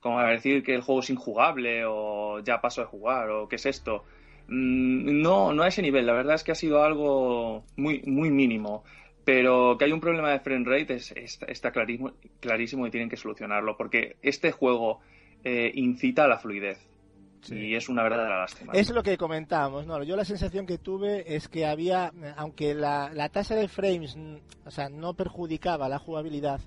como 0.02 0.20
decir 0.22 0.64
que 0.64 0.76
el 0.76 0.82
juego 0.82 1.02
es 1.02 1.10
injugable 1.10 1.84
o 1.88 2.40
ya 2.40 2.62
paso 2.62 2.82
de 2.82 2.88
jugar 2.88 3.30
o 3.32 3.48
qué 3.48 3.56
es 3.58 3.66
esto. 3.66 4.06
Mm, 4.48 5.22
No, 5.22 5.54
no 5.54 5.64
a 5.64 5.68
ese 5.68 5.82
nivel. 5.82 6.06
La 6.06 6.14
verdad 6.14 6.36
es 6.36 6.44
que 6.44 6.52
ha 6.52 6.56
sido 6.56 6.84
algo 6.84 7.66
muy, 7.76 8.02
muy 8.04 8.30
mínimo. 8.32 8.84
Pero 9.26 9.76
que 9.78 9.86
hay 9.86 9.92
un 9.92 10.00
problema 10.02 10.30
de 10.32 10.40
frame 10.40 10.66
rate 10.66 10.94
es, 10.96 11.12
es- 11.12 11.40
está 11.48 11.72
clarísimo, 11.72 12.12
clarísimo 12.40 12.86
y 12.88 12.92
tienen 12.92 13.10
que 13.10 13.18
solucionarlo. 13.18 13.76
Porque 13.76 14.18
este 14.22 14.52
juego 14.52 15.02
eh, 15.44 15.72
incita 15.76 16.26
a 16.26 16.28
la 16.28 16.38
fluidez. 16.38 16.80
Y 17.48 17.76
es 17.76 17.90
una 17.90 18.02
verdadera 18.02 18.40
lástima. 18.40 18.74
Es 18.74 18.90
lo 18.90 19.04
que 19.04 19.18
comentábamos, 19.20 19.86
¿no? 19.86 20.02
Yo 20.02 20.16
la 20.16 20.26
sensación 20.26 20.66
que 20.66 20.80
tuve 20.80 21.36
es 21.36 21.48
que 21.48 21.68
había, 21.68 22.12
aunque 22.38 22.74
la, 22.74 23.12
la 23.14 23.30
tasa 23.30 23.54
de 23.54 23.68
frames, 23.68 24.18
o 24.66 24.72
sea, 24.72 24.90
no 24.90 25.14
perjudicaba 25.14 25.88
la 25.88 26.00
jugabilidad, 26.00 26.60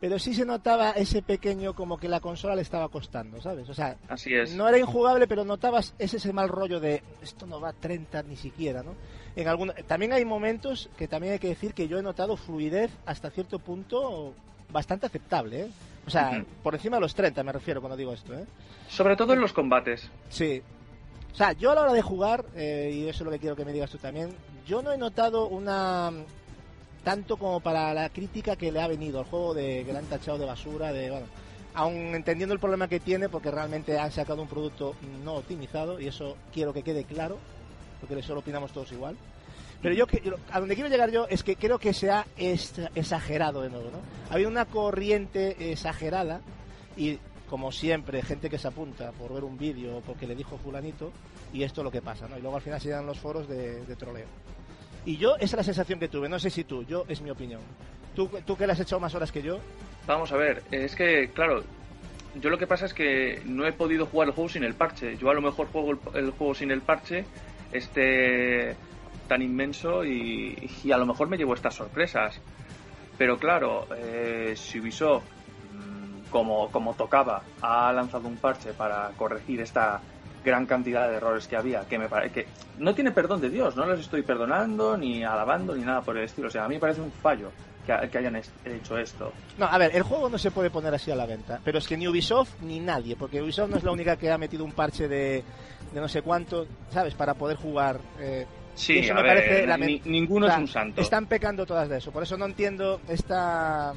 pero 0.00 0.20
sí 0.20 0.32
se 0.32 0.46
notaba 0.46 0.92
ese 0.92 1.22
pequeño 1.22 1.74
como 1.74 1.98
que 1.98 2.08
la 2.08 2.20
consola 2.20 2.54
le 2.54 2.62
estaba 2.62 2.88
costando, 2.90 3.40
¿sabes? 3.40 3.68
O 3.68 3.74
sea, 3.74 3.96
Así 4.08 4.32
es. 4.32 4.54
no 4.54 4.68
era 4.68 4.78
injugable, 4.78 5.26
pero 5.26 5.44
notabas 5.44 5.96
ese, 5.98 6.18
ese 6.18 6.32
mal 6.32 6.48
rollo 6.48 6.78
de 6.78 7.02
esto 7.20 7.44
no 7.48 7.60
va 7.60 7.70
a 7.70 7.72
30 7.72 8.22
ni 8.22 8.36
siquiera, 8.36 8.84
¿no? 8.84 8.94
En 9.36 9.48
algún, 9.48 9.72
también 9.86 10.12
hay 10.12 10.24
momentos 10.24 10.88
que 10.96 11.06
también 11.08 11.34
hay 11.34 11.38
que 11.38 11.48
decir 11.48 11.72
que 11.74 11.88
yo 11.88 11.98
he 11.98 12.02
notado 12.02 12.36
fluidez 12.36 12.90
hasta 13.06 13.30
cierto 13.30 13.58
punto 13.58 14.34
bastante 14.72 15.06
aceptable, 15.06 15.62
¿eh? 15.62 15.70
O 16.06 16.10
sea, 16.10 16.44
por 16.62 16.74
encima 16.74 16.96
de 16.96 17.02
los 17.02 17.14
30 17.14 17.42
me 17.42 17.52
refiero 17.52 17.80
cuando 17.80 17.96
digo 17.96 18.12
esto, 18.12 18.34
¿eh? 18.34 18.44
Sobre 18.88 19.16
todo 19.16 19.32
en 19.32 19.40
los 19.40 19.52
combates. 19.52 20.08
Sí. 20.28 20.62
O 21.32 21.36
sea, 21.36 21.52
yo 21.52 21.70
a 21.70 21.74
la 21.74 21.82
hora 21.82 21.92
de 21.92 22.02
jugar, 22.02 22.44
eh, 22.56 22.90
y 22.92 23.08
eso 23.08 23.22
es 23.22 23.24
lo 23.26 23.30
que 23.30 23.38
quiero 23.38 23.54
que 23.54 23.64
me 23.64 23.72
digas 23.72 23.90
tú 23.90 23.98
también, 23.98 24.30
yo 24.66 24.82
no 24.82 24.92
he 24.92 24.98
notado 24.98 25.46
una 25.46 26.10
tanto 27.04 27.36
como 27.36 27.60
para 27.60 27.94
la 27.94 28.08
crítica 28.10 28.56
que 28.56 28.72
le 28.72 28.80
ha 28.80 28.88
venido 28.88 29.20
al 29.20 29.24
juego 29.24 29.54
de 29.54 29.84
que 29.84 29.92
le 29.92 29.98
han 29.98 30.06
tachado 30.06 30.38
de 30.38 30.46
basura, 30.46 30.92
de 30.92 31.10
bueno, 31.10 31.26
aun 31.74 32.14
entendiendo 32.14 32.52
el 32.52 32.60
problema 32.60 32.88
que 32.88 33.00
tiene, 33.00 33.28
porque 33.28 33.50
realmente 33.50 33.98
han 33.98 34.12
sacado 34.12 34.42
un 34.42 34.48
producto 34.48 34.94
no 35.24 35.36
optimizado 35.36 36.00
y 36.00 36.08
eso 36.08 36.36
quiero 36.52 36.72
que 36.72 36.82
quede 36.82 37.04
claro, 37.04 37.38
porque 38.00 38.18
eso 38.18 38.34
lo 38.34 38.40
opinamos 38.40 38.72
todos 38.72 38.90
igual. 38.92 39.16
Pero 39.82 39.94
yo, 39.94 40.06
a 40.52 40.60
donde 40.60 40.74
quiero 40.74 40.90
llegar 40.90 41.10
yo 41.10 41.26
es 41.28 41.42
que 41.42 41.56
creo 41.56 41.78
que 41.78 41.94
se 41.94 42.10
ha 42.10 42.26
exagerado 42.36 43.62
de 43.62 43.70
nuevo, 43.70 43.90
¿no? 43.90 43.98
Ha 44.30 44.34
habido 44.34 44.50
una 44.50 44.66
corriente 44.66 45.72
exagerada 45.72 46.40
y, 46.96 47.18
como 47.48 47.72
siempre, 47.72 48.22
gente 48.22 48.50
que 48.50 48.58
se 48.58 48.68
apunta 48.68 49.12
por 49.12 49.32
ver 49.32 49.44
un 49.44 49.56
vídeo 49.56 49.98
o 49.98 50.00
porque 50.02 50.26
le 50.26 50.34
dijo 50.34 50.58
fulanito 50.58 51.12
y 51.52 51.62
esto 51.62 51.80
es 51.80 51.84
lo 51.84 51.90
que 51.90 52.02
pasa, 52.02 52.28
¿no? 52.28 52.36
Y 52.36 52.42
luego 52.42 52.56
al 52.56 52.62
final 52.62 52.80
se 52.80 52.88
llenan 52.88 53.06
los 53.06 53.18
foros 53.18 53.48
de, 53.48 53.84
de 53.86 53.96
troleo. 53.96 54.26
Y 55.06 55.16
yo, 55.16 55.36
esa 55.36 55.44
es 55.44 55.52
la 55.54 55.64
sensación 55.64 55.98
que 55.98 56.08
tuve, 56.08 56.28
no 56.28 56.38
sé 56.38 56.50
si 56.50 56.64
tú, 56.64 56.84
yo, 56.84 57.06
es 57.08 57.22
mi 57.22 57.30
opinión. 57.30 57.62
Tú, 58.14 58.28
tú 58.44 58.56
que 58.56 58.66
le 58.66 58.74
has 58.74 58.80
echado 58.80 59.00
más 59.00 59.14
horas 59.14 59.32
que 59.32 59.40
yo, 59.40 59.60
Vamos 60.06 60.32
a 60.32 60.36
ver, 60.36 60.62
es 60.70 60.96
que, 60.96 61.30
claro, 61.32 61.62
yo 62.40 62.50
lo 62.50 62.58
que 62.58 62.66
pasa 62.66 62.86
es 62.86 62.94
que 62.94 63.42
no 63.44 63.66
he 63.66 63.72
podido 63.72 64.06
jugar 64.06 64.28
el 64.28 64.34
juego 64.34 64.48
sin 64.48 64.64
el 64.64 64.74
parche. 64.74 65.16
Yo 65.16 65.30
a 65.30 65.34
lo 65.34 65.42
mejor 65.42 65.68
juego 65.68 65.92
el, 65.92 65.98
el 66.14 66.30
juego 66.32 66.54
sin 66.54 66.70
el 66.70 66.80
parche, 66.80 67.24
este 67.72 68.76
tan 69.28 69.42
inmenso, 69.42 70.04
y, 70.04 70.70
y 70.82 70.92
a 70.92 70.98
lo 70.98 71.06
mejor 71.06 71.28
me 71.28 71.36
llevo 71.36 71.54
estas 71.54 71.74
sorpresas. 71.74 72.40
Pero 73.16 73.38
claro, 73.38 73.86
eh, 73.96 74.54
si 74.56 74.80
Ubisoft, 74.80 75.24
mm, 75.72 76.30
como, 76.30 76.70
como 76.70 76.94
tocaba, 76.94 77.42
ha 77.60 77.92
lanzado 77.92 78.26
un 78.26 78.36
parche 78.36 78.72
para 78.72 79.10
corregir 79.16 79.60
esta 79.60 80.00
gran 80.44 80.66
cantidad 80.66 81.08
de 81.08 81.16
errores 81.16 81.46
que 81.46 81.56
había, 81.56 81.86
que 81.86 81.98
me 81.98 82.08
parece 82.08 82.32
que 82.32 82.48
no 82.78 82.94
tiene 82.94 83.12
perdón 83.12 83.40
de 83.40 83.50
Dios, 83.50 83.76
no 83.76 83.84
los 83.84 84.00
estoy 84.00 84.22
perdonando, 84.22 84.96
ni 84.96 85.22
alabando, 85.22 85.76
ni 85.76 85.84
nada 85.84 86.00
por 86.00 86.16
el 86.16 86.24
estilo. 86.24 86.48
O 86.48 86.50
sea, 86.50 86.64
a 86.64 86.68
mí 86.68 86.74
me 86.74 86.80
parece 86.80 87.02
un 87.02 87.12
fallo 87.12 87.50
que, 87.86 88.08
que 88.10 88.18
hayan 88.18 88.36
hecho 88.36 88.98
esto. 88.98 89.32
No, 89.58 89.66
a 89.66 89.78
ver, 89.78 89.94
el 89.94 90.02
juego 90.02 90.28
no 90.28 90.38
se 90.38 90.50
puede 90.50 90.70
poner 90.70 90.94
así 90.94 91.10
a 91.10 91.16
la 91.16 91.26
venta, 91.26 91.60
pero 91.64 91.78
es 91.78 91.86
que 91.86 91.96
ni 91.96 92.06
Ubisoft 92.08 92.60
ni 92.62 92.80
nadie, 92.80 93.16
porque 93.16 93.42
Ubisoft 93.42 93.70
no 93.70 93.76
es 93.76 93.84
la 93.84 93.90
única 93.92 94.16
que 94.16 94.30
ha 94.30 94.38
metido 94.38 94.64
un 94.64 94.72
parche 94.72 95.08
de, 95.08 95.42
de 95.92 96.00
no 96.00 96.08
sé 96.08 96.22
cuánto, 96.22 96.66
¿sabes? 96.90 97.14
Para 97.14 97.34
poder 97.34 97.56
jugar. 97.56 98.00
eh, 98.18 98.46
Sí, 98.74 98.98
eso 99.00 99.12
a 99.12 99.16
me 99.16 99.22
ver, 99.22 99.44
parece 99.44 99.78
ni- 99.78 100.00
ninguno 100.04 100.46
o 100.46 100.48
es 100.48 100.56
un 100.56 100.68
santo. 100.68 101.00
Están 101.02 101.26
pecando 101.26 101.66
todas 101.66 101.88
de 101.88 101.98
eso, 101.98 102.12
por 102.12 102.22
eso 102.22 102.36
no 102.38 102.46
entiendo 102.46 103.00
esta, 103.08 103.92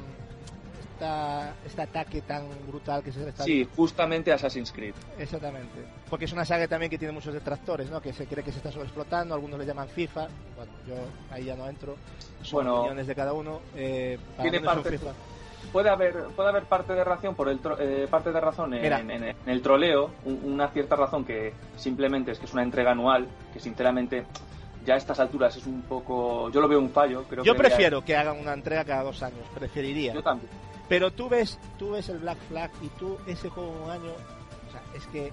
esta, 0.94 1.54
este 1.66 1.82
ataque 1.82 2.22
tan 2.22 2.46
brutal 2.66 3.02
que 3.02 3.12
se 3.12 3.20
le 3.20 3.28
está 3.30 3.44
Sí, 3.44 3.68
justamente 3.76 4.32
Assassin's 4.32 4.72
Creed. 4.72 4.94
Exactamente. 5.18 5.84
Porque 6.08 6.24
es 6.26 6.32
una 6.32 6.44
saga 6.44 6.68
también 6.68 6.90
que 6.90 6.98
tiene 6.98 7.12
muchos 7.12 7.34
detractores, 7.34 7.90
¿no? 7.90 8.00
Que 8.00 8.12
se 8.12 8.26
cree 8.26 8.44
que 8.44 8.52
se 8.52 8.58
está 8.58 8.70
sobreexplotando, 8.70 9.34
algunos 9.34 9.58
le 9.58 9.66
llaman 9.66 9.88
FIFA. 9.88 10.28
Bueno, 10.56 10.72
yo 10.86 10.94
ahí 11.34 11.44
ya 11.44 11.56
no 11.56 11.68
entro. 11.68 11.96
Son 12.42 12.58
Bueno, 12.58 12.76
opiniones 12.80 13.06
de 13.06 13.14
cada 13.14 13.32
uno. 13.32 13.60
Eh, 13.76 14.18
Tiene 14.40 14.60
parte- 14.60 14.90
FIFA. 14.90 15.12
Puede 15.72 15.88
haber, 15.90 16.14
puede 16.36 16.48
haber 16.50 16.64
parte 16.64 16.92
de 16.92 17.02
razón 17.02 17.34
por 17.34 17.48
el 17.48 17.60
tro- 17.60 17.76
eh, 17.80 18.06
parte 18.08 18.30
de 18.30 18.40
razón 18.40 18.74
en, 18.74 18.82
Mira. 18.82 19.00
en- 19.00 19.10
en 19.10 19.34
el 19.46 19.62
troleo, 19.62 20.10
un- 20.24 20.40
una 20.44 20.68
cierta 20.68 20.94
razón 20.94 21.24
que 21.24 21.52
simplemente 21.76 22.30
es 22.32 22.38
que 22.38 22.44
es 22.44 22.52
una 22.52 22.62
entrega 22.62 22.92
anual, 22.92 23.26
que 23.52 23.58
sinceramente 23.58 24.24
ya 24.84 24.94
a 24.94 24.96
estas 24.98 25.18
alturas 25.18 25.56
es 25.56 25.66
un 25.66 25.82
poco, 25.82 26.50
yo 26.50 26.60
lo 26.60 26.68
veo 26.68 26.78
un 26.78 26.90
fallo. 26.90 27.24
Creo 27.24 27.42
Yo 27.42 27.54
que 27.54 27.58
prefiero 27.58 28.04
que 28.04 28.14
hagan 28.14 28.38
una 28.38 28.52
entrega 28.52 28.84
cada 28.84 29.02
dos 29.02 29.22
años, 29.22 29.40
preferiría. 29.54 30.12
Yo 30.12 30.22
también. 30.22 30.50
Pero 30.88 31.10
tú 31.12 31.28
ves, 31.28 31.58
tú 31.78 31.90
ves 31.92 32.08
el 32.08 32.18
Black 32.18 32.38
Flag 32.48 32.70
y 32.82 32.88
tú 32.98 33.16
ese 33.26 33.48
juego 33.48 33.70
un 33.84 33.90
año, 33.90 34.10
o 34.68 34.72
sea, 34.72 34.82
es 34.94 35.06
que, 35.08 35.32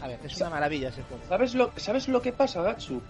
a 0.00 0.08
ver, 0.08 0.18
es 0.24 0.36
una 0.40 0.50
maravilla 0.50 0.88
ese 0.88 1.02
juego. 1.02 1.22
¿Sabes 1.28 1.54
lo, 1.54 1.70
¿Sabes 1.76 2.08
lo 2.08 2.20
que 2.20 2.32
pasa, 2.32 2.62
Gatsu? 2.62 3.00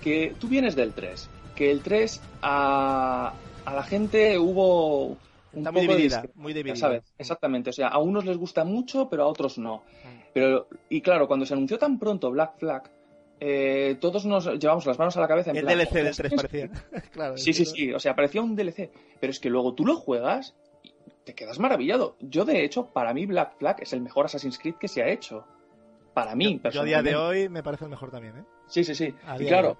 Que 0.00 0.34
tú 0.38 0.48
vienes 0.48 0.74
del 0.74 0.92
3. 0.92 1.28
Que 1.54 1.70
el 1.70 1.82
3 1.82 2.20
a, 2.42 3.32
a 3.64 3.74
la 3.74 3.82
gente 3.84 4.38
hubo 4.38 5.06
un 5.06 5.18
Está 5.58 5.70
muy 5.70 5.82
dividida, 5.82 6.24
muy 6.34 6.52
dividida. 6.52 6.76
¿sabes? 6.76 7.02
Exactamente. 7.18 7.70
O 7.70 7.72
sea, 7.72 7.88
a 7.88 7.98
unos 7.98 8.24
les 8.24 8.36
gusta 8.36 8.64
mucho, 8.64 9.08
pero 9.08 9.22
a 9.24 9.26
otros 9.26 9.58
no. 9.58 9.76
Mm. 10.04 10.20
Pero, 10.32 10.66
y 10.88 11.00
claro, 11.00 11.28
cuando 11.28 11.46
se 11.46 11.54
anunció 11.54 11.78
tan 11.78 11.98
pronto 11.98 12.30
Black 12.30 12.58
Flag, 12.58 12.90
eh, 13.38 13.96
todos 14.00 14.24
nos 14.26 14.46
llevamos 14.58 14.84
las 14.86 14.98
manos 14.98 15.16
a 15.16 15.20
la 15.20 15.28
cabeza 15.28 15.50
en 15.50 15.58
El 15.58 15.64
plan, 15.64 15.78
DLC 15.78 15.92
del 15.92 16.06
"Ostras, 16.08 16.30
3 16.30 16.32
es 16.32 16.70
parecía. 16.70 17.10
claro, 17.12 17.36
Sí, 17.36 17.52
sí, 17.52 17.64
sí. 17.64 17.92
O 17.92 18.00
sea, 18.00 18.16
parecía 18.16 18.42
un 18.42 18.56
DLC. 18.56 18.90
Pero 19.20 19.30
es 19.30 19.38
que 19.38 19.50
luego 19.50 19.74
tú 19.74 19.84
lo 19.86 19.96
juegas 19.96 20.54
te 21.24 21.34
quedas 21.34 21.58
maravillado. 21.58 22.16
Yo, 22.20 22.44
de 22.44 22.64
hecho, 22.64 22.86
para 22.92 23.14
mí 23.14 23.26
Black 23.26 23.56
Flag 23.58 23.76
es 23.80 23.92
el 23.92 24.00
mejor 24.00 24.26
Assassin's 24.26 24.58
Creed 24.58 24.76
que 24.76 24.88
se 24.88 25.02
ha 25.02 25.08
hecho. 25.08 25.46
Para 26.12 26.34
mí, 26.36 26.60
Yo 26.72 26.82
a 26.82 26.84
día 26.84 26.98
de 26.98 27.10
personalmente. 27.10 27.16
hoy 27.16 27.48
me 27.48 27.62
parece 27.62 27.84
el 27.84 27.90
mejor 27.90 28.10
también, 28.10 28.38
¿eh? 28.38 28.44
Sí, 28.66 28.84
sí, 28.84 28.94
sí. 28.94 29.12
A 29.26 29.40
Y 29.40 29.46
claro, 29.46 29.76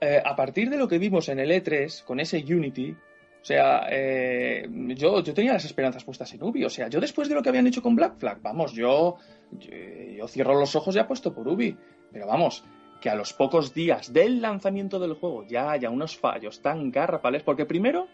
eh, 0.00 0.22
a 0.22 0.36
partir 0.36 0.68
de 0.68 0.76
lo 0.76 0.86
que 0.86 0.98
vimos 0.98 1.28
en 1.28 1.38
el 1.38 1.50
E3, 1.50 2.04
con 2.04 2.20
ese 2.20 2.38
Unity, 2.38 2.90
o 2.90 3.44
sea, 3.44 3.86
eh, 3.90 4.68
yo, 4.94 5.20
yo 5.22 5.34
tenía 5.34 5.54
las 5.54 5.64
esperanzas 5.64 6.04
puestas 6.04 6.32
en 6.34 6.42
Ubi. 6.42 6.64
O 6.64 6.70
sea, 6.70 6.88
yo 6.88 7.00
después 7.00 7.28
de 7.28 7.34
lo 7.34 7.42
que 7.42 7.48
habían 7.48 7.66
hecho 7.66 7.82
con 7.82 7.96
Black 7.96 8.18
Flag, 8.18 8.40
vamos, 8.42 8.72
yo, 8.72 9.16
yo, 9.52 9.70
yo 10.16 10.28
cierro 10.28 10.58
los 10.58 10.76
ojos 10.76 10.94
y 10.94 10.98
apuesto 10.98 11.34
por 11.34 11.48
Ubi. 11.48 11.76
Pero 12.12 12.26
vamos, 12.26 12.62
que 13.00 13.10
a 13.10 13.14
los 13.16 13.32
pocos 13.32 13.74
días 13.74 14.12
del 14.12 14.40
lanzamiento 14.40 14.98
del 15.00 15.14
juego 15.14 15.44
ya 15.46 15.70
haya 15.72 15.90
unos 15.90 16.16
fallos 16.16 16.62
tan 16.62 16.90
garrafales, 16.90 17.42
porque 17.42 17.66
primero, 17.66 18.06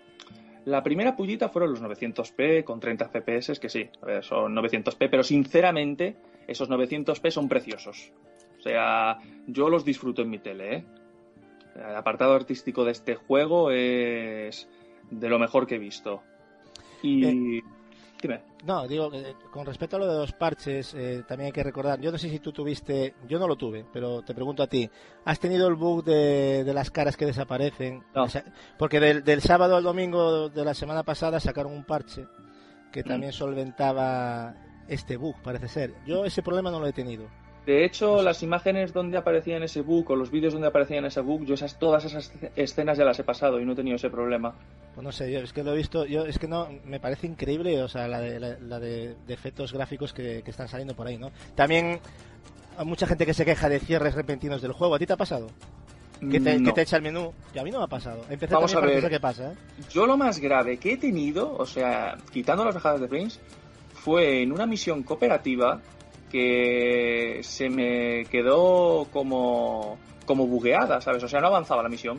la 0.65 0.83
primera 0.83 1.17
pullita 1.17 1.49
fueron 1.49 1.71
los 1.71 1.83
900p 1.83 2.65
con 2.65 2.81
30 2.81 3.09
FPS, 3.09 3.59
que 3.59 3.69
sí, 3.69 3.89
a 4.03 4.07
ver, 4.07 4.25
son 4.25 4.55
900p, 4.55 5.09
pero 5.11 5.23
sinceramente 5.23 6.17
esos 6.47 6.69
900p 6.69 7.31
son 7.31 7.49
preciosos. 7.49 8.13
O 8.59 8.63
sea, 8.63 9.19
yo 9.47 9.69
los 9.69 9.85
disfruto 9.85 10.23
en 10.23 10.31
mi 10.31 10.39
tele, 10.39 10.77
¿eh? 10.77 10.85
El 11.77 11.95
apartado 11.95 12.35
artístico 12.35 12.85
de 12.85 12.93
este 12.93 13.15
juego 13.15 13.71
es 13.71 14.69
de 15.11 15.29
lo 15.29 15.39
mejor 15.39 15.67
que 15.67 15.77
he 15.77 15.79
visto. 15.79 16.23
Y... 17.03 17.63
Dime. 18.21 18.41
No, 18.65 18.89
digo, 18.89 19.11
que, 19.11 19.21
eh, 19.21 19.35
con 19.53 19.65
respecto 19.65 19.97
a 19.97 20.01
lo 20.01 20.13
de 20.13 20.19
los 20.19 20.33
parches, 20.33 20.93
eh, 20.95 21.23
también 21.29 21.47
hay 21.47 21.53
que 21.53 21.63
recordar, 21.63 22.01
yo 22.01 22.11
no 22.11 22.19
sé 22.19 22.29
si 22.29 22.41
tú 22.41 22.53
tuviste, 22.53 23.15
yo 23.29 23.39
no 23.39 23.47
lo 23.47 23.55
tuve, 23.57 23.85
pero 23.93 24.23
te 24.23 24.35
pregunto 24.35 24.63
a 24.63 24.67
ti, 24.67 24.91
¿has 25.25 25.39
tenido 25.39 25.69
el 25.69 25.75
bug 25.77 26.03
de, 26.05 26.65
de 26.65 26.75
las 26.75 26.91
caras 26.91 27.17
que 27.17 27.27
desaparecen? 27.27 28.03
No. 28.15 28.25
O 28.25 28.29
sea, 28.29 28.45
porque 28.77 28.99
del, 28.99 29.23
del 29.23 29.41
sábado 29.41 29.77
al 29.77 29.85
domingo 29.85 30.49
de 30.49 30.65
la 30.65 30.75
semana 30.75 31.05
pasada 31.05 31.39
sacaron 31.39 31.73
un 31.73 31.85
parche 31.85 32.27
que 32.91 33.03
Mm. 33.05 33.07
también 33.09 33.33
solventaba 33.33 34.55
este 34.89 35.17
bug, 35.17 35.37
parece 35.43 35.69
ser. 35.69 35.95
Yo 36.07 36.25
ese 36.25 36.43
problema 36.43 36.71
no 36.71 36.81
lo 36.81 36.87
he 36.89 36.93
tenido. 36.93 37.29
De 37.69 37.85
hecho, 37.85 38.23
las 38.23 38.43
imágenes 38.43 38.95
donde 38.95 39.19
aparecía 39.19 39.59
en 39.59 39.63
ese 39.63 39.83
book 39.83 40.11
o 40.11 40.17
los 40.17 40.31
vídeos 40.31 40.55
donde 40.55 40.69
aparecía 40.69 40.97
en 40.97 41.05
ese 41.05 41.21
book, 41.21 41.45
yo 41.45 41.53
esas, 41.53 41.79
todas 41.79 42.03
esas 42.07 42.33
escenas 42.57 42.97
ya 42.97 43.05
las 43.05 43.19
he 43.19 43.25
pasado 43.25 43.61
y 43.61 43.67
no 43.67 43.73
he 43.73 43.77
tenido 43.77 43.97
ese 43.97 44.09
problema. 44.09 44.55
Pues 44.95 45.05
no 45.05 45.13
sé, 45.13 45.31
yo 45.31 45.41
es 45.41 45.53
que 45.53 45.63
lo 45.63 45.75
he 45.75 45.77
visto, 45.77 46.07
yo 46.07 46.25
es 46.25 46.39
que 46.39 46.49
no, 46.49 46.67
me 46.87 46.99
parece 46.99 47.27
increíble, 47.27 47.83
o 47.83 47.87
sea, 47.89 48.09
la 48.09 48.21
de, 48.21 48.41
la, 48.41 48.57
la 48.59 48.81
de, 48.81 49.17
de 49.27 49.35
efectos 49.35 49.75
gráficos 49.75 50.15
que, 50.15 50.41
que 50.43 50.51
están 50.51 50.67
saliendo 50.67 50.97
por 50.97 51.09
ahí, 51.09 51.19
¿no? 51.19 51.31
También 51.55 52.01
hay 52.79 52.87
mucha 52.87 53.07
gente 53.07 53.27
que 53.27 53.35
se 53.35 53.45
queja 53.45 53.69
de 53.69 53.81
cierres 53.81 54.15
repentinos 54.15 54.63
del 54.63 54.73
juego. 54.73 54.95
¿A 54.95 54.99
ti 54.99 55.05
te 55.05 55.13
ha 55.13 55.19
pasado? 55.19 55.49
Que 56.23 56.41
te, 56.41 56.59
No. 56.59 56.65
que 56.65 56.73
te 56.73 56.81
echa 56.81 56.97
el 56.97 57.03
menú. 57.03 57.35
Y 57.55 57.59
a 57.59 57.65
mí 57.65 57.71
no 57.71 57.81
me 57.81 57.85
ha 57.85 57.89
pasado. 57.89 58.23
Empecé 58.31 58.55
Vamos 58.55 58.75
a 58.75 58.81
ver. 58.81 59.03
que 59.03 59.11
qué 59.11 59.21
pasa, 59.21 59.53
¿eh? 59.53 59.55
Yo 59.91 60.07
lo 60.07 60.17
más 60.17 60.39
grave 60.41 60.79
que 60.79 60.95
he 60.95 60.97
tenido, 60.97 61.55
o 61.55 61.67
sea, 61.67 62.17
quitando 62.33 62.65
las 62.65 62.75
bajadas 62.77 63.03
de 63.03 63.09
frames, 63.09 63.39
fue 63.93 64.43
en 64.43 64.53
una 64.53 64.65
misión 64.65 65.03
cooperativa 65.03 65.83
que 66.31 67.41
se 67.43 67.69
me 67.69 68.25
quedó 68.27 69.07
como, 69.13 69.99
como 70.27 70.47
bugueada, 70.47 71.01
¿sabes? 71.01 71.23
O 71.23 71.29
sea, 71.29 71.41
no 71.41 71.49
avanzaba 71.49 71.83
la 71.83 71.89
misión. 71.89 72.19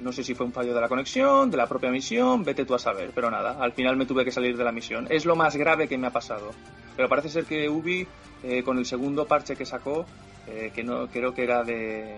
No 0.00 0.12
sé 0.12 0.22
si 0.22 0.34
fue 0.34 0.46
un 0.46 0.52
fallo 0.52 0.74
de 0.74 0.80
la 0.80 0.88
conexión, 0.88 1.50
de 1.50 1.56
la 1.56 1.66
propia 1.66 1.90
misión, 1.90 2.44
vete 2.44 2.64
tú 2.64 2.74
a 2.74 2.78
saber, 2.78 3.10
pero 3.12 3.30
nada, 3.30 3.56
al 3.60 3.72
final 3.72 3.96
me 3.96 4.06
tuve 4.06 4.24
que 4.24 4.30
salir 4.30 4.56
de 4.56 4.62
la 4.62 4.70
misión. 4.70 5.08
Es 5.10 5.24
lo 5.24 5.34
más 5.34 5.56
grave 5.56 5.88
que 5.88 5.98
me 5.98 6.06
ha 6.06 6.12
pasado. 6.12 6.52
Pero 6.94 7.08
parece 7.08 7.28
ser 7.28 7.44
que 7.44 7.68
Ubi, 7.68 8.06
eh, 8.44 8.62
con 8.62 8.78
el 8.78 8.86
segundo 8.86 9.26
parche 9.26 9.56
que 9.56 9.66
sacó, 9.66 10.06
eh, 10.46 10.70
que 10.74 10.84
no 10.84 11.08
creo 11.08 11.34
que 11.34 11.42
era 11.42 11.64
de 11.64 12.16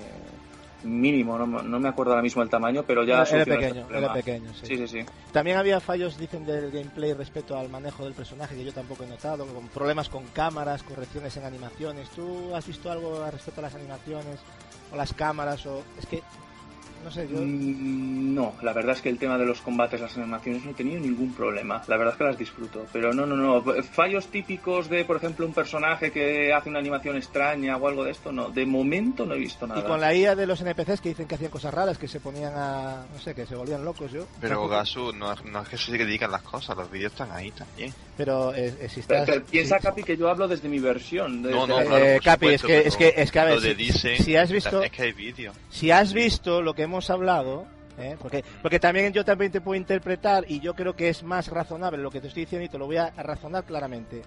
mínimo, 0.83 1.37
no, 1.39 1.47
no 1.47 1.81
me 1.81 1.89
acuerdo 1.89 2.13
ahora 2.13 2.23
mismo 2.23 2.43
el 2.43 2.49
tamaño, 2.49 2.85
pero 2.87 3.05
ya 3.05 3.15
Era- 3.15 3.23
este 3.23 3.45
pequeño, 3.47 3.87
era 3.95 4.13
pequeño, 4.13 4.53
sí. 4.55 4.67
sí, 4.67 4.77
sí, 4.79 4.89
sí. 4.89 5.07
También 5.33 5.57
había 5.57 5.81
fallos, 5.81 6.19
dicen, 6.19 6.45
del 6.47 6.71
gameplay 6.71 7.13
respecto 7.13 7.57
al 7.59 7.69
manejo 7.69 8.05
del 8.05 8.15
personaje, 8.15 8.57
que 8.57 8.65
yo 8.65 8.73
tampoco 8.73 9.05
he 9.05 9.07
notado, 9.07 9.47
con 9.47 9.69
problemas 9.69 10.09
con 10.09 10.25
cámaras, 10.29 10.83
correcciones 10.83 11.37
en 11.37 11.45
animaciones. 11.45 12.09
¿Tú 12.11 12.55
has 12.55 12.67
visto 12.67 12.91
algo 12.91 13.23
al 13.23 13.33
respecto 13.33 13.61
a 13.61 13.65
las 13.65 13.75
animaciones 13.75 14.39
o 14.93 14.97
las 14.97 15.13
cámaras? 15.15 15.65
o 15.67 15.83
Es 15.99 16.07
que, 16.07 16.23
no 17.05 17.11
sé, 17.11 17.29
yo... 17.29 17.39
Mm, 17.41 18.35
No, 18.35 18.55
la 18.63 18.73
verdad 18.73 18.95
es 18.97 19.03
que 19.03 19.09
el 19.09 19.19
tema 19.19 19.37
de 19.37 19.45
los 19.45 19.61
combates, 19.61 20.01
las 20.01 20.17
animaciones, 20.17 20.65
no 20.65 20.71
he 20.71 20.75
tenido 20.75 21.01
ningún 21.01 21.33
problema. 21.35 21.83
La 21.89 21.97
verdad 21.97 22.15
es 22.15 22.19
que 22.19 22.25
las 22.25 22.39
disfruto. 22.39 22.87
Pero 22.93 23.13
no, 23.13 23.27
no, 23.27 23.37
no. 23.37 23.63
Fallos 23.83 24.29
típicos 24.29 24.89
de, 24.89 25.05
por 25.05 25.17
ejemplo, 25.17 25.45
un 25.47 25.53
personaje 25.53 26.11
que 26.13 26.53
hace 26.53 26.69
una 26.71 26.79
animación 26.79 27.17
extraña 27.17 27.77
o 27.77 27.89
algo 27.89 28.05
de 28.05 28.13
esto, 28.13 28.31
no. 28.33 28.51
De 28.51 28.65
momento 28.67 29.27
no 29.27 29.35
he 29.35 29.39
visto 29.39 29.67
nada. 29.67 29.81
Y 29.81 29.85
con 29.85 30.01
la 30.01 30.15
IA 30.15 30.35
de 30.37 30.47
los 30.47 30.61
NPCs 30.61 31.01
que 31.01 31.09
dicen 31.11 31.27
que 31.27 31.35
hacían 31.35 31.51
cosas 31.51 31.75
raras, 31.75 31.99
que 31.99 32.09
se 32.09 32.21
ponían 32.21 32.53
a... 32.57 33.05
no 33.13 33.19
sé, 33.21 33.35
que 33.35 33.45
se 33.47 33.57
volvían 33.57 33.85
locos 33.85 34.13
yo. 34.13 34.27
Pero 34.41 34.69
Gasu, 34.69 35.13
no, 35.13 35.35
no 35.35 35.63
es 35.63 35.69
que 35.69 35.77
se 35.77 35.93
dedican 35.93 36.31
las 36.31 36.43
cosas, 36.43 36.77
los 36.77 36.91
vídeos 36.91 37.13
están 37.13 37.31
ahí 37.33 37.51
también. 37.51 37.93
Pero 38.17 38.55
eh, 38.55 38.75
eh, 38.81 38.89
si 38.89 39.01
Pero, 39.03 39.21
estás... 39.23 39.27
pero 39.37 39.45
piensa, 39.47 39.77
si- 39.79 39.83
Capi, 39.83 40.03
que 40.05 40.17
yo 40.17 40.29
hablo 40.29 40.47
desde 40.47 40.69
mi 40.69 40.79
versión. 40.79 41.43
desde 41.43 41.57
No, 41.57 41.67
no, 41.67 41.79
la- 41.81 41.85
claro, 41.87 42.05
Eh, 42.05 42.21
Capi, 42.23 42.47
es 42.49 42.61
supuesto, 42.61 42.67
que- 42.69 42.75
pero 42.77 42.89
es 42.89 42.97
que- 42.97 43.23
es 43.23 43.33
que, 43.33 43.39
a 43.41 43.45
ver, 43.45 43.55
lo 43.55 43.61
de 43.61 43.69
si- 43.71 43.75
dicen, 43.75 44.23
si 44.23 44.37
has 44.37 44.53
visto- 44.53 44.83
Es 44.83 44.91
que 44.93 45.03
hay 45.03 45.13
vídeo. 45.13 45.53
si 45.71 45.91
has 45.91 46.13
visto 46.13 46.63
lo 46.63 46.75
que 46.75 46.83
hemos 46.91 47.09
hablado, 47.11 47.67
¿eh? 47.99 48.17
porque, 48.21 48.45
porque 48.63 48.79
también 48.81 49.13
yo 49.13 49.25
también 49.25 49.51
te 49.53 49.61
puedo 49.61 49.77
interpretar 49.81 50.45
y 50.49 50.61
yo 50.61 50.75
creo 50.75 50.95
que 50.95 51.09
es 51.09 51.23
más 51.23 51.49
razonable 51.49 52.03
lo 52.03 52.11
que 52.11 52.21
te 52.21 52.29
estoy 52.29 52.45
diciendo 52.45 52.67
y 52.67 52.69
te 52.69 52.79
lo 52.79 52.87
voy 52.87 52.97
a 52.99 53.11
razonar 53.11 53.65
claramente. 53.65 54.23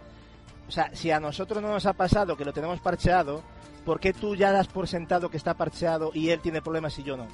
O 0.68 0.72
sea, 0.72 0.90
si 0.96 1.12
a 1.12 1.20
nosotros 1.20 1.62
no 1.62 1.70
nos 1.70 1.86
ha 1.86 1.94
pasado 1.94 2.36
que 2.38 2.46
lo 2.46 2.54
tenemos 2.54 2.80
parcheado, 2.80 3.44
¿por 3.86 4.00
qué 4.00 4.14
tú 4.14 4.36
ya 4.36 4.52
das 4.52 4.68
por 4.68 4.88
sentado 4.88 5.30
que 5.30 5.38
está 5.38 5.54
parcheado 5.54 6.12
y 6.14 6.30
él 6.30 6.40
tiene 6.40 6.62
problemas 6.62 6.98
y 7.00 7.04
yo 7.04 7.18
no? 7.18 7.28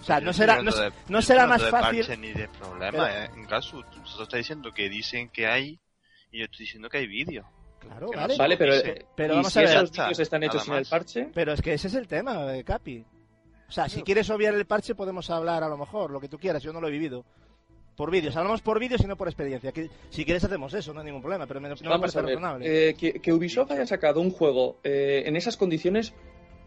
O 0.00 0.02
sea, 0.02 0.18
Yo 0.18 0.24
no 0.24 0.32
será, 0.32 0.62
no, 0.62 0.72
de- 0.72 0.92
no 1.10 1.20
será 1.20 1.46
más 1.46 1.62
de 1.62 1.70
fácil. 1.70 1.98
parche 2.06 2.16
ni 2.16 2.32
de 2.32 2.48
problema, 2.48 2.90
Pero- 2.90 3.06
eh. 3.06 3.30
En 3.36 3.46
Gasu, 3.46 3.82
tú 3.82 4.22
estás 4.22 4.38
diciendo 4.38 4.72
que 4.72 4.88
dicen 4.88 5.28
que 5.28 5.46
hay 5.46 5.78
y 6.32 6.38
yo 6.38 6.44
estoy 6.46 6.60
diciendo 6.64 6.88
que 6.88 6.96
hay 6.98 7.06
vídeo. 7.06 7.44
Claro, 7.80 8.10
vale. 8.16 8.36
Vale, 8.38 8.56
pero, 8.56 8.74
eh, 8.74 9.04
Pero 9.14 9.34
¿y 9.34 9.36
vamos 9.36 9.52
si 9.52 9.58
a 9.58 9.62
ver. 9.62 9.70
Ya 9.72 9.80
vídeos 9.82 9.90
está, 10.10 10.22
están 10.22 10.42
hechos 10.42 10.64
sin 10.64 10.74
el 10.74 10.86
parche? 10.86 11.28
Pero 11.34 11.52
es 11.52 11.60
que 11.60 11.74
ese 11.74 11.88
es 11.88 11.94
el 11.94 12.08
tema, 12.08 12.54
eh, 12.56 12.64
Capi. 12.64 13.04
O 13.70 13.72
sea, 13.72 13.88
si 13.88 14.02
quieres 14.02 14.28
obviar 14.30 14.52
el 14.54 14.66
parche 14.66 14.96
podemos 14.96 15.30
hablar 15.30 15.62
a 15.62 15.68
lo 15.68 15.78
mejor, 15.78 16.10
lo 16.10 16.20
que 16.20 16.28
tú 16.28 16.38
quieras, 16.40 16.60
yo 16.60 16.72
no 16.72 16.80
lo 16.80 16.88
he 16.88 16.90
vivido. 16.90 17.24
Por 17.96 18.10
vídeos, 18.10 18.34
hablamos 18.34 18.62
por 18.62 18.80
vídeos 18.80 19.00
y 19.04 19.06
no 19.06 19.16
por 19.16 19.28
experiencia. 19.28 19.70
Que, 19.70 19.88
si 20.08 20.24
quieres 20.24 20.42
hacemos 20.42 20.74
eso, 20.74 20.92
no 20.92 20.98
hay 21.00 21.06
ningún 21.06 21.22
problema, 21.22 21.46
pero 21.46 21.60
me, 21.60 21.68
no 21.68 21.76
me 21.76 21.98
parece 22.00 22.20
razonable. 22.20 22.88
eh, 22.88 22.94
que, 22.94 23.20
que 23.20 23.32
Ubisoft 23.32 23.70
haya 23.70 23.86
sacado 23.86 24.20
un 24.20 24.32
juego 24.32 24.78
eh, 24.82 25.22
en 25.26 25.36
esas 25.36 25.56
condiciones, 25.56 26.12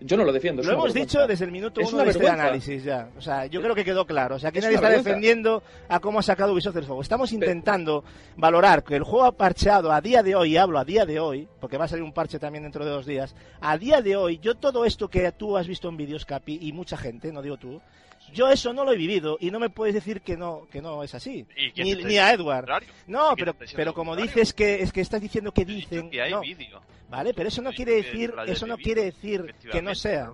yo 0.03 0.17
no 0.17 0.23
lo 0.23 0.31
defiendo. 0.31 0.61
Lo 0.63 0.71
hemos 0.73 0.85
vergüenza. 0.93 1.17
dicho 1.17 1.27
desde 1.27 1.45
el 1.45 1.51
minuto 1.51 1.81
Es 1.81 1.87
uno 1.87 1.97
una 1.97 2.05
de 2.05 2.11
este 2.11 2.27
análisis 2.29 2.83
ya. 2.83 3.09
O 3.17 3.21
sea, 3.21 3.45
yo 3.45 3.61
creo 3.61 3.73
que 3.73 3.83
quedó 3.85 4.05
claro. 4.05 4.35
O 4.35 4.39
sea, 4.39 4.49
aquí 4.49 4.59
Es 4.59 4.63
nadie 4.65 4.75
está 4.75 4.87
vergüenza. 4.89 5.09
defendiendo 5.09 5.63
a 5.89 5.99
cómo 5.99 6.19
ha 6.19 6.23
sacado 6.23 6.53
Ubisoft 6.53 6.75
el 6.77 6.85
juego. 6.85 7.01
Estamos 7.01 7.31
intentando 7.33 8.03
valorar 8.37 8.83
que 8.83 8.95
el 8.95 9.03
juego 9.03 9.25
ha 9.25 9.31
parcheado 9.31 9.91
a 9.91 10.01
día 10.01 10.21
de 10.23 10.35
hoy, 10.35 10.53
y 10.53 10.57
hablo 10.57 10.79
a 10.79 10.85
día 10.85 11.05
de 11.05 11.19
hoy, 11.19 11.47
porque 11.59 11.77
va 11.77 11.85
a 11.85 11.87
salir 11.87 12.03
un 12.03 12.13
parche 12.13 12.39
también 12.39 12.63
dentro 12.63 12.83
de 12.85 12.91
dos 12.91 13.05
días. 13.05 13.35
A 13.61 13.77
día 13.77 14.01
de 14.01 14.15
hoy, 14.15 14.39
yo 14.39 14.55
todo 14.55 14.85
esto 14.85 15.07
que 15.07 15.31
tú 15.31 15.57
has 15.57 15.67
visto 15.67 15.89
en 15.89 15.97
vídeos, 15.97 16.25
Capi, 16.25 16.59
y 16.61 16.73
mucha 16.73 16.97
gente, 16.97 17.31
no 17.31 17.41
digo 17.41 17.57
tú, 17.57 17.81
yo 18.31 18.49
eso 18.49 18.73
no 18.73 18.85
lo 18.85 18.93
he 18.93 18.97
vivido 18.97 19.37
y 19.39 19.51
no 19.51 19.59
me 19.59 19.69
puedes 19.69 19.93
decir 19.93 20.21
que 20.21 20.37
no 20.37 20.67
que 20.71 20.81
no 20.81 21.03
es 21.03 21.13
así. 21.13 21.45
¿Y 21.55 21.71
quién 21.71 21.97
Ni, 21.97 22.03
ni 22.03 22.17
a 22.17 22.33
Edward. 22.33 22.67
No, 23.07 23.35
¿Quién 23.35 23.53
pero, 23.53 23.67
pero 23.75 23.93
como 23.93 24.15
dices 24.15 24.53
que 24.53 24.81
es 24.81 24.91
que 24.91 25.01
estás 25.01 25.21
diciendo 25.21 25.51
que 25.51 25.65
dicen. 25.65 26.09
que 26.09 26.21
hay 26.21 26.31
no. 26.31 26.41
vídeo. 26.41 26.81
Vale, 27.09 27.33
pero 27.33 27.49
eso 27.49 27.61
no 27.61 27.71
quiere 27.71 27.93
decir, 27.93 28.33
eso 28.47 28.65
no 28.65 28.77
quiere 28.77 29.03
decir 29.05 29.53
que 29.71 29.81
no 29.81 29.93
sea 29.93 30.33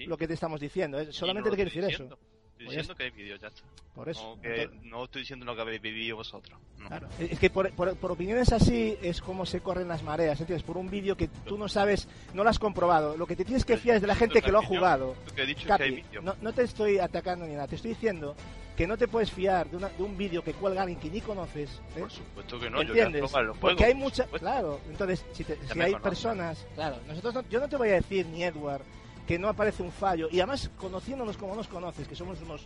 lo 0.00 0.16
que 0.16 0.26
te 0.26 0.34
estamos 0.34 0.60
diciendo. 0.60 1.12
Solamente 1.12 1.50
te 1.50 1.56
quiere 1.56 1.70
decir 1.70 1.84
eso. 1.84 2.18
Estoy 2.58 2.66
diciendo 2.76 2.94
que 2.96 3.02
hay 3.04 3.10
vídeos, 3.10 3.40
ya 3.40 3.48
está. 3.48 3.62
Por 3.94 4.08
eso. 4.08 4.36
No, 4.36 4.42
que, 4.42 4.62
Entonces- 4.62 4.84
no 4.90 5.04
estoy 5.04 5.22
diciendo 5.22 5.44
lo 5.46 5.54
que 5.56 5.62
habéis 5.62 5.80
vivido 5.82 6.16
vosotros. 6.16 6.58
No. 6.78 6.86
Claro. 6.88 7.08
Es 7.18 7.38
que 7.38 7.50
por, 7.50 7.70
por- 7.72 7.96
por 7.96 8.12
opiniones 8.12 8.52
así 8.52 8.96
es 9.02 9.20
como 9.20 9.44
se 9.46 9.60
corren 9.60 9.88
las 9.88 10.02
mareas, 10.02 10.40
¿entiendes? 10.40 10.64
Por 10.64 10.76
un 10.76 10.88
vídeo 10.90 11.16
que 11.16 11.28
tú 11.28 11.58
no 11.58 11.68
sabes, 11.68 12.08
no 12.34 12.44
lo 12.44 12.50
has 12.50 12.58
comprobado. 12.58 13.16
Lo 13.16 13.26
que 13.26 13.34
te 13.36 13.44
tienes 13.44 13.64
que 13.64 13.76
fiar 13.76 13.96
es 13.96 14.02
de 14.02 14.06
la 14.08 14.14
gente 14.14 14.40
que 14.42 14.52
lo 14.52 14.58
ha 14.60 14.64
jugado. 14.64 15.16
Lo 15.26 15.34
que 15.34 15.42
he 15.42 15.46
dicho 15.46 15.60
es 15.62 15.66
Capi, 15.66 16.02
que 16.02 16.18
hay 16.18 16.24
no, 16.24 16.34
no 16.40 16.52
te 16.52 16.62
estoy 16.62 16.98
atacando 16.98 17.46
ni 17.46 17.54
nada, 17.54 17.66
te 17.66 17.76
estoy 17.76 17.90
diciendo 17.92 18.36
que 18.76 18.86
no 18.86 18.96
te 18.96 19.08
puedes 19.08 19.32
fiar 19.32 19.68
de, 19.68 19.76
una- 19.76 19.88
de 19.88 20.02
un 20.04 20.16
vídeo 20.16 20.42
que 20.44 20.52
cuelga 20.52 20.82
alguien 20.82 21.00
que 21.00 21.10
ni 21.10 21.20
conoces. 21.20 21.68
¿eh? 21.96 22.00
Por 22.00 22.10
supuesto 22.12 22.60
que 22.60 22.70
no, 22.70 22.76
yo 22.82 22.88
¿Entiendes? 22.90 23.22
probar 23.22 23.44
los 23.46 23.58
Porque 23.58 23.74
juegos, 23.76 23.86
hay 23.88 23.92
por 23.94 24.02
mucha, 24.02 24.24
supuesto. 24.24 24.46
claro. 24.46 24.80
Entonces, 24.88 25.24
si, 25.32 25.42
te- 25.44 25.58
Ya 25.66 25.72
si 25.74 25.80
hay 25.80 25.86
conozco. 25.92 26.08
personas, 26.08 26.66
claro, 26.76 26.96
nosotros 27.08 27.34
no- 27.34 27.48
yo 27.48 27.58
no 27.58 27.68
te 27.68 27.76
voy 27.76 27.88
a 27.88 27.92
decir 27.94 28.26
ni 28.26 28.44
Edward 28.44 28.82
que 29.28 29.38
no 29.38 29.48
aparece 29.48 29.82
un 29.82 29.92
fallo 29.92 30.26
y 30.32 30.40
además 30.40 30.70
conociéndonos 30.78 31.36
como 31.36 31.54
nos 31.54 31.68
conoces, 31.68 32.08
que 32.08 32.16
somos 32.16 32.40
unos 32.40 32.62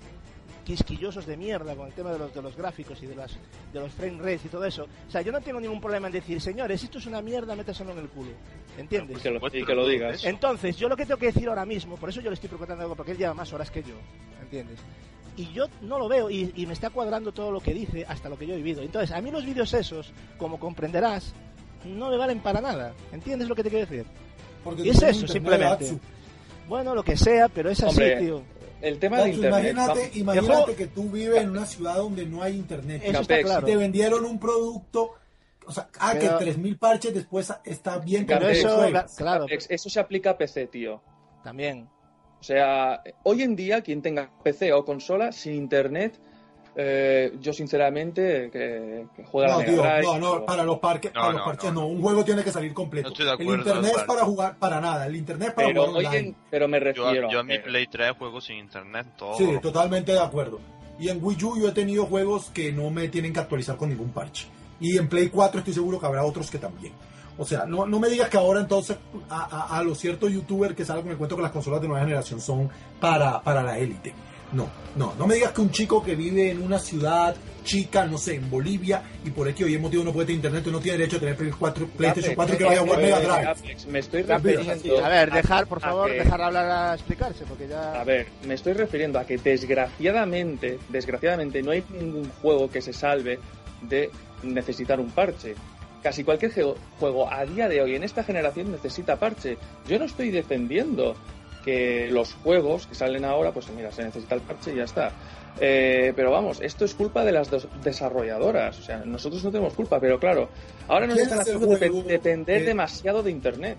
quisquillosos 0.65 1.27
de 1.27 1.37
mierda 1.37 1.75
con 1.75 1.89
el 1.89 1.93
tema 1.93 2.13
de 2.13 2.19
los, 2.21 2.33
de 2.33 2.41
los 2.41 2.55
gráficos 2.57 3.03
y 3.03 3.07
de 3.07 3.17
las 3.17 3.33
de 3.73 3.81
los 3.81 3.91
frame 3.93 4.19
rates 4.19 4.45
y 4.45 4.49
todo 4.49 4.65
eso. 4.65 4.87
O 5.09 5.11
sea, 5.11 5.21
yo 5.23 5.33
no 5.33 5.41
tengo 5.41 5.61
ningún 5.61 5.81
problema 5.81 6.07
en 6.07 6.13
decir, 6.13 6.41
señores, 6.41 6.85
esto 6.85 6.99
es 6.99 7.07
una 7.07 7.21
mierda, 7.21 7.57
métaselo 7.57 7.91
en 7.91 7.99
el 7.99 8.09
culo. 8.09 8.31
¿Entiendes? 8.79 9.19
Y 9.19 9.23
que 9.23 9.31
lo- 9.31 9.41
y 9.63 9.67
que 9.67 9.75
lo 9.75 9.89
digas. 9.89 10.25
Entonces, 10.25 10.77
yo 10.77 10.89
lo 10.89 10.97
que 10.97 11.05
tengo 11.05 11.19
que 11.19 11.27
decir 11.27 11.49
ahora 11.49 11.67
mismo, 11.67 11.97
por 11.97 12.09
eso 12.11 12.21
yo 12.21 12.31
le 12.31 12.35
estoy 12.35 12.49
preguntando 12.49 12.83
algo, 12.85 12.95
porque 12.95 13.11
él 13.13 13.19
lleva 13.19 13.35
más 13.35 13.53
horas 13.53 13.71
que 13.73 13.83
yo, 13.83 13.95
¿entiendes? 14.41 14.79
Y 15.37 15.53
yo 15.53 15.67
no 15.81 15.99
lo 15.99 16.09
veo 16.09 16.31
y, 16.31 16.53
y 16.55 16.67
me 16.67 16.75
está 16.75 16.91
cuadrando 16.91 17.33
todo 17.33 17.51
lo 17.51 17.59
que 17.61 17.75
dice 17.75 18.05
hasta 18.07 18.29
lo 18.29 18.39
que 18.39 18.47
yo 18.47 18.55
he 18.55 18.59
vivido. 18.59 18.83
Entonces, 18.83 19.11
a 19.11 19.21
mí 19.21 19.33
los 19.33 19.45
vídeos 19.45 19.75
esos, 19.75 20.13
como 20.39 20.61
comprenderás, 20.61 21.35
no 21.85 22.09
me 22.09 22.17
valen 22.17 22.39
para 22.39 22.61
nada. 22.61 22.93
¿Entiendes 23.13 23.49
lo 23.49 23.57
que 23.57 23.65
te 23.65 23.71
quiero 23.71 23.87
decir? 23.87 24.07
Porque 24.63 24.83
y 24.83 24.91
es 24.91 25.03
eso, 25.03 25.27
simplemente. 25.33 25.87
Bueno, 26.69 26.95
lo 26.95 27.03
que 27.03 27.17
sea, 27.17 27.49
pero 27.49 27.71
es 27.71 27.79
así, 27.83 27.89
Hombre, 27.91 28.17
tío. 28.17 28.43
El 28.81 28.99
tema 28.99 29.23
de 29.23 29.31
internet. 29.31 29.73
Imagínate, 29.73 30.11
imagínate 30.19 30.75
que 30.75 30.87
tú 30.89 31.05
vives 31.11 31.41
en 31.43 31.51
una 31.51 31.67
ciudad 31.67 31.97
donde 31.97 32.27
no 32.27 32.43
hay 32.43 32.57
internet. 32.57 33.03
Eso 33.05 33.21
está 33.21 33.41
Y 33.41 33.45
claro. 33.45 33.67
te 33.67 33.77
vendieron 33.77 34.25
un 34.25 34.39
producto, 34.41 35.13
o 35.67 35.73
sea, 35.73 35.89
ah, 36.01 36.15
Pero- 36.19 36.39
que 36.39 36.45
3.000 36.47 36.79
parches 36.79 37.15
después 37.15 37.53
está 37.65 37.99
bien 37.99 38.27
lo 38.29 38.39
juegues. 38.41 39.15
Capex, 39.17 39.67
eso 39.71 39.89
se 39.89 40.01
aplica 40.01 40.31
a 40.31 40.39
PC, 40.39 40.67
tío. 40.67 41.01
También. 41.45 41.89
O 42.41 42.43
sea, 42.45 43.03
hoy 43.23 43.43
en 43.43 43.55
día 43.55 43.83
quien 43.83 44.03
tenga 44.03 44.31
PC 44.43 44.73
o 44.73 44.85
consola 44.85 45.31
sin 45.31 45.55
internet, 45.55 46.19
eh, 46.75 47.35
yo 47.41 47.53
sinceramente 47.53 48.51
que, 48.51 49.07
que 49.15 49.25
juega 49.25 49.53
No, 49.53 49.59
la 49.61 49.65
tío, 49.67 49.83
Drive, 49.83 50.03
no, 50.03 50.19
no, 50.19 50.33
o- 50.33 50.47
para 50.47 50.65
los 50.65 50.79
parques, 50.79 51.13
No, 51.15 51.21
para 51.21 51.33
los 51.33 51.41
no, 51.41 51.45
parches 51.47 51.73
no, 51.73 51.87
un 51.87 52.01
juego 52.01 52.25
tiene 52.25 52.43
que 52.43 52.51
salir 52.51 52.73
completo. 52.73 53.09
No 53.09 53.13
estoy 53.13 53.27
de 53.27 53.33
el 53.53 53.59
internet 53.59 53.93
es 53.97 54.03
para 54.05 54.25
jugar 54.25 54.57
para 54.59 54.81
nada, 54.81 55.07
el 55.07 55.17
internet 55.17 55.49
es 55.49 55.55
para 55.55 55.69
Pero 55.69 55.85
jugar 55.87 55.99
hoy 55.99 56.07
online. 56.07 56.29
en- 56.29 56.37
pero 56.51 56.69
me 56.69 56.79
Yo, 56.79 56.85
refiero. 57.05 57.31
yo 57.31 57.41
a 57.41 57.43
mi 57.45 57.59
Play 57.59 57.87
3 57.89 58.13
juego 58.19 58.41
sin 58.41 58.57
internet 58.57 59.07
todo. 59.17 59.37
Sí, 59.37 59.47
totalmente 59.61 60.13
de 60.13 60.21
acuerdo. 60.21 60.61
Y 60.99 61.09
en 61.09 61.19
Wii 61.23 61.45
U 61.45 61.59
yo 61.61 61.69
he 61.69 61.73
tenido 61.73 62.07
juegos 62.07 62.51
que 62.55 62.73
no 62.73 62.91
me 62.91 63.09
tienen 63.09 63.33
que 63.33 63.41
actualizar 63.41 63.77
con 63.77 63.89
ningún 63.89 64.11
parche. 64.11 64.47
Y 64.81 64.97
en 64.99 65.09
Play 65.09 65.29
4 65.29 65.59
estoy 65.61 65.75
seguro 65.75 65.99
que 66.01 66.07
habrá 66.07 66.25
otros 66.25 66.51
que 66.51 66.59
también. 66.59 66.93
O 67.39 67.45
sea, 67.47 67.65
no, 67.67 67.87
no 67.87 67.99
me 67.99 68.09
digas 68.09 68.29
que 68.29 68.37
ahora 68.37 68.61
entonces 68.61 68.97
a, 69.31 69.45
a, 69.75 69.79
a 69.79 69.83
los 69.83 69.99
ciertos 69.99 70.31
youtubers 70.31 70.75
que 70.75 70.85
salen 70.85 71.03
con 71.03 71.13
el 71.13 71.19
cuento 71.19 71.35
que 71.35 71.43
las 71.43 71.51
consolas 71.51 71.81
de 71.81 71.89
nueva 71.89 72.05
generación 72.05 72.41
son 72.41 72.69
para, 73.01 73.41
para 73.41 73.63
la 73.63 73.79
élite. 73.79 74.13
No, 74.53 74.69
no, 74.97 75.15
no 75.19 75.27
me 75.27 75.35
digas 75.37 75.53
que 75.53 75.61
un 75.63 75.71
chico 75.71 76.03
que 76.03 76.15
vive 76.15 76.51
en 76.51 76.63
una 76.63 76.79
ciudad 76.79 77.35
chica, 77.65 78.05
no 78.07 78.19
sé, 78.19 78.35
en 78.35 78.51
Bolivia, 78.51 79.03
y 79.25 79.31
por 79.31 79.49
X 79.49 79.65
o 79.65 79.69
Y 79.69 79.79
motivo 79.79 80.03
no 80.05 80.13
puede 80.13 80.27
tener 80.27 80.37
internet, 80.39 80.67
no 80.67 80.81
tiene 80.81 80.99
derecho 80.99 81.17
a 81.17 81.21
tener 81.21 81.37
Play 81.37 81.51
4, 81.57 81.87
PlayStation 81.97 82.35
4 82.35 82.59
que 82.59 82.65
vaya 82.65 82.81
a 82.81 82.85
Mega 82.85 83.21
Drive. 83.21 83.77
Me 83.89 83.99
estoy 84.01 84.23
refiriendo 84.23 85.05
A 85.05 85.09
ver, 85.09 85.31
dejar, 85.33 85.67
por 85.67 85.81
favor, 85.81 86.11
que- 86.11 86.19
dejar 86.19 86.43
hablar 86.43 86.67
a 86.71 86.95
explicarse, 86.95 87.45
porque 87.49 87.69
ya... 87.69 88.01
A 88.01 88.05
ver, 88.05 88.27
me 88.47 88.55
estoy 88.55 88.73
refiriendo 88.73 89.19
a 89.19 89.25
que 89.25 89.39
desgraciadamente, 89.39 90.79
desgraciadamente 90.89 91.63
no 91.63 91.71
hay 91.71 91.85
ningún 91.91 92.29
juego 92.43 92.69
que 92.69 92.83
se 92.83 92.93
salve 92.93 93.39
de 93.83 94.11
necesitar 94.43 94.99
un 95.01 95.11
parche. 95.11 95.55
Casi 96.03 96.25
cualquier 96.25 96.53
juego 96.99 97.33
a 97.33 97.45
día 97.45 97.69
de 97.69 97.81
hoy 97.81 97.95
en 97.95 98.03
esta 98.03 98.25
generación 98.25 98.73
necesita 98.73 99.21
parche. 99.21 99.57
Yo 99.87 99.99
no 100.01 100.05
estoy 100.05 100.31
defendiendo 100.31 101.15
que 101.65 102.09
los 102.11 102.35
juegos 102.35 102.87
que 102.87 102.95
salen 102.95 103.25
ahora, 103.25 103.53
pues 103.53 103.69
mira, 103.71 103.91
se 103.93 104.05
necesita 104.05 104.35
el 104.35 104.41
parche 104.41 104.73
y 104.73 104.77
ya 104.77 104.85
está. 104.85 105.13
Eh, 105.61 106.13
pero 106.17 106.31
vamos, 106.31 106.61
esto 106.61 106.85
es 106.85 106.95
culpa 106.95 107.25
de 107.25 107.33
las 107.33 107.51
dos 107.51 107.69
desarrolladoras. 107.83 108.79
O 108.79 108.83
sea, 108.83 108.99
nosotros 109.05 109.45
no 109.45 109.51
tenemos 109.51 109.75
culpa, 109.75 110.01
pero 110.01 110.19
claro, 110.19 110.49
ahora 110.89 111.07
nos 111.07 111.17
¿Quién 111.17 111.27
están 111.27 111.41
haciendo 111.41 111.67
depender 111.67 112.63
Eh, 112.63 112.65
demasiado 112.65 113.23
de 113.23 113.31
Internet. 113.31 113.79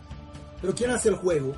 Pero 0.61 0.73
¿quién 0.73 0.91
hace 0.91 1.09
el 1.09 1.15
juego? 1.15 1.55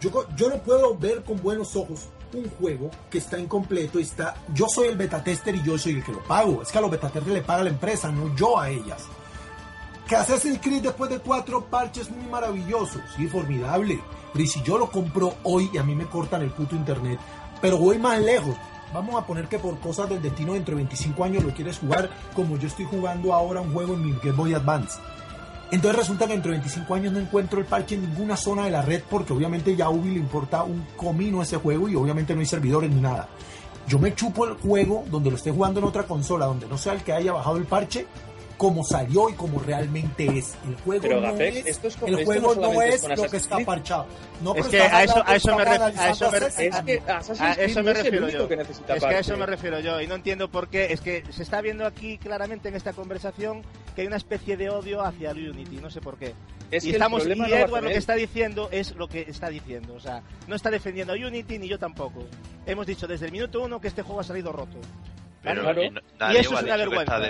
Yo, 0.00 0.26
yo 0.36 0.50
no 0.50 0.58
puedo 0.58 0.96
ver 0.98 1.22
con 1.22 1.40
buenos 1.40 1.76
ojos 1.76 2.08
un 2.34 2.50
juego 2.50 2.90
que 3.10 3.18
está 3.18 3.38
incompleto 3.38 3.98
y 3.98 4.02
está... 4.02 4.34
Yo 4.52 4.66
soy 4.68 4.88
el 4.88 4.96
beta 4.96 5.22
tester 5.22 5.54
y 5.54 5.62
yo 5.62 5.78
soy 5.78 5.94
el 5.94 6.04
que 6.04 6.12
lo 6.12 6.22
pago. 6.24 6.62
Es 6.62 6.70
que 6.70 6.78
a 6.78 6.80
los 6.80 6.90
beta 6.90 7.08
testers 7.08 7.34
le 7.34 7.42
paga 7.42 7.64
la 7.64 7.70
empresa, 7.70 8.10
no 8.10 8.34
yo 8.34 8.58
a 8.58 8.68
ellas. 8.68 9.04
Que 10.08 10.16
Assassin's 10.16 10.58
Creed 10.60 10.82
después 10.82 11.10
de 11.10 11.18
cuatro 11.20 11.64
parches 11.64 12.10
muy 12.10 12.26
maravilloso. 12.26 12.98
Sí, 13.16 13.26
formidable. 13.26 13.98
Pero 14.34 14.44
¿y 14.44 14.48
si 14.48 14.62
yo 14.62 14.76
lo 14.76 14.90
compro 14.90 15.34
hoy 15.44 15.70
y 15.72 15.78
a 15.78 15.84
mí 15.84 15.94
me 15.94 16.06
cortan 16.06 16.42
el 16.42 16.50
puto 16.50 16.74
internet? 16.74 17.20
Pero 17.62 17.78
voy 17.78 17.98
más 17.98 18.20
lejos. 18.20 18.56
Vamos 18.92 19.14
a 19.14 19.24
poner 19.24 19.46
que 19.46 19.60
por 19.60 19.78
cosas 19.78 20.08
del 20.08 20.20
destino 20.20 20.54
dentro 20.54 20.72
de 20.72 20.82
25 20.82 21.22
años 21.22 21.44
lo 21.44 21.54
quieres 21.54 21.78
jugar 21.78 22.10
como 22.34 22.56
yo 22.58 22.66
estoy 22.66 22.84
jugando 22.84 23.32
ahora 23.32 23.60
un 23.60 23.72
juego 23.72 23.94
en 23.94 24.04
mi 24.04 24.12
Game 24.22 24.32
Boy 24.32 24.54
Advance. 24.54 24.98
Entonces 25.70 26.00
resulta 26.00 26.26
que 26.26 26.32
dentro 26.32 26.50
de 26.50 26.58
25 26.58 26.94
años 26.94 27.12
no 27.12 27.20
encuentro 27.20 27.60
el 27.60 27.66
parche 27.66 27.94
en 27.94 28.02
ninguna 28.02 28.36
zona 28.36 28.64
de 28.64 28.72
la 28.72 28.82
red 28.82 29.02
porque 29.08 29.32
obviamente 29.32 29.76
ya 29.76 29.86
a 29.86 29.90
Ubi 29.90 30.10
le 30.10 30.18
importa 30.18 30.64
un 30.64 30.84
comino 30.96 31.40
ese 31.40 31.56
juego 31.56 31.88
y 31.88 31.94
obviamente 31.94 32.34
no 32.34 32.40
hay 32.40 32.46
servidores 32.46 32.90
ni 32.90 33.00
nada. 33.00 33.28
Yo 33.86 34.00
me 34.00 34.14
chupo 34.14 34.46
el 34.46 34.54
juego 34.54 35.04
donde 35.10 35.30
lo 35.30 35.36
esté 35.36 35.52
jugando 35.52 35.78
en 35.78 35.86
otra 35.86 36.04
consola, 36.04 36.46
donde 36.46 36.66
no 36.66 36.76
sea 36.76 36.94
el 36.94 37.02
que 37.02 37.12
haya 37.12 37.32
bajado 37.32 37.56
el 37.56 37.66
parche, 37.66 38.06
como 38.56 38.84
salió 38.84 39.28
y 39.30 39.34
como 39.34 39.58
realmente 39.60 40.26
es. 40.38 40.54
El 40.66 40.76
juego 40.76 41.02
Pero, 41.02 41.20
no 41.20 41.34
es, 41.40 41.66
esto 41.66 41.88
es 41.88 41.96
como- 41.96 42.08
el 42.08 42.14
esto 42.20 42.24
juego 42.26 42.54
no 42.54 42.72
no, 42.72 42.82
es 42.82 43.02
lo 43.16 43.28
que 43.28 43.36
está 43.36 43.58
parchado. 43.60 44.06
No, 44.42 44.54
es 44.54 44.66
que 44.68 44.80
a 44.80 45.02
eso, 45.04 45.22
a 45.26 45.36
eso 45.36 45.56
me, 45.56 45.62
está 45.62 45.74
ref- 45.74 45.80
a 45.80 45.86
analizando 45.86 46.12
eso 46.12 46.30
me, 46.30 46.36
Assassin's 46.38 46.74
Es 46.76 46.82
que 46.84 47.02
a 47.42 47.52
eso 47.64 47.82
me 47.82 47.94
refiero 47.94 48.28
yo. 48.28 48.48
que 48.48 48.54
es 48.54 48.80
que 49.04 49.06
a 49.14 49.18
eso 49.18 49.36
me 49.36 49.46
refiero 49.46 49.80
yo 49.80 50.00
y 50.00 50.06
no 50.06 50.14
entiendo 50.14 50.50
por 50.50 50.68
qué. 50.68 50.92
Es 50.92 51.00
que 51.00 51.24
se 51.30 51.42
está 51.42 51.60
viendo 51.60 51.86
aquí 51.86 52.18
claramente 52.18 52.68
en 52.68 52.74
esta 52.76 52.92
conversación 52.92 53.62
que 53.94 54.02
hay 54.02 54.06
una 54.06 54.16
especie 54.16 54.56
de 54.56 54.70
odio 54.70 55.02
hacia 55.02 55.30
el 55.30 55.50
Unity, 55.50 55.76
no 55.76 55.90
sé 55.90 56.00
por 56.00 56.16
qué. 56.18 56.34
Es 56.70 56.84
y 56.84 56.88
que 56.90 56.96
el 56.96 57.02
estamos 57.02 57.26
y 57.26 57.28
no 57.36 57.46
Edward 57.46 57.82
lo 57.84 57.88
que 57.90 57.96
está 57.98 58.14
diciendo 58.14 58.68
es 58.72 58.94
lo 58.96 59.08
que 59.08 59.20
está 59.22 59.48
diciendo, 59.48 59.94
o 59.94 60.00
sea, 60.00 60.22
no 60.48 60.56
está 60.56 60.70
defendiendo 60.70 61.12
a 61.12 61.16
Unity 61.16 61.58
ni 61.58 61.68
yo 61.68 61.78
tampoco. 61.78 62.24
Hemos 62.66 62.86
dicho 62.86 63.06
desde 63.06 63.26
el 63.26 63.32
minuto 63.32 63.62
uno 63.62 63.80
que 63.80 63.88
este 63.88 64.02
juego 64.02 64.20
ha 64.20 64.24
salido 64.24 64.50
roto. 64.52 64.78
Pero 65.42 65.62
¿Vale? 65.64 65.86
y 65.86 65.90
no- 65.90 66.00
nadie 66.18 66.38
y 66.38 66.40
eso 66.40 66.54
es 66.56 66.62
una 66.62 66.76
vergüenza. 66.76 67.20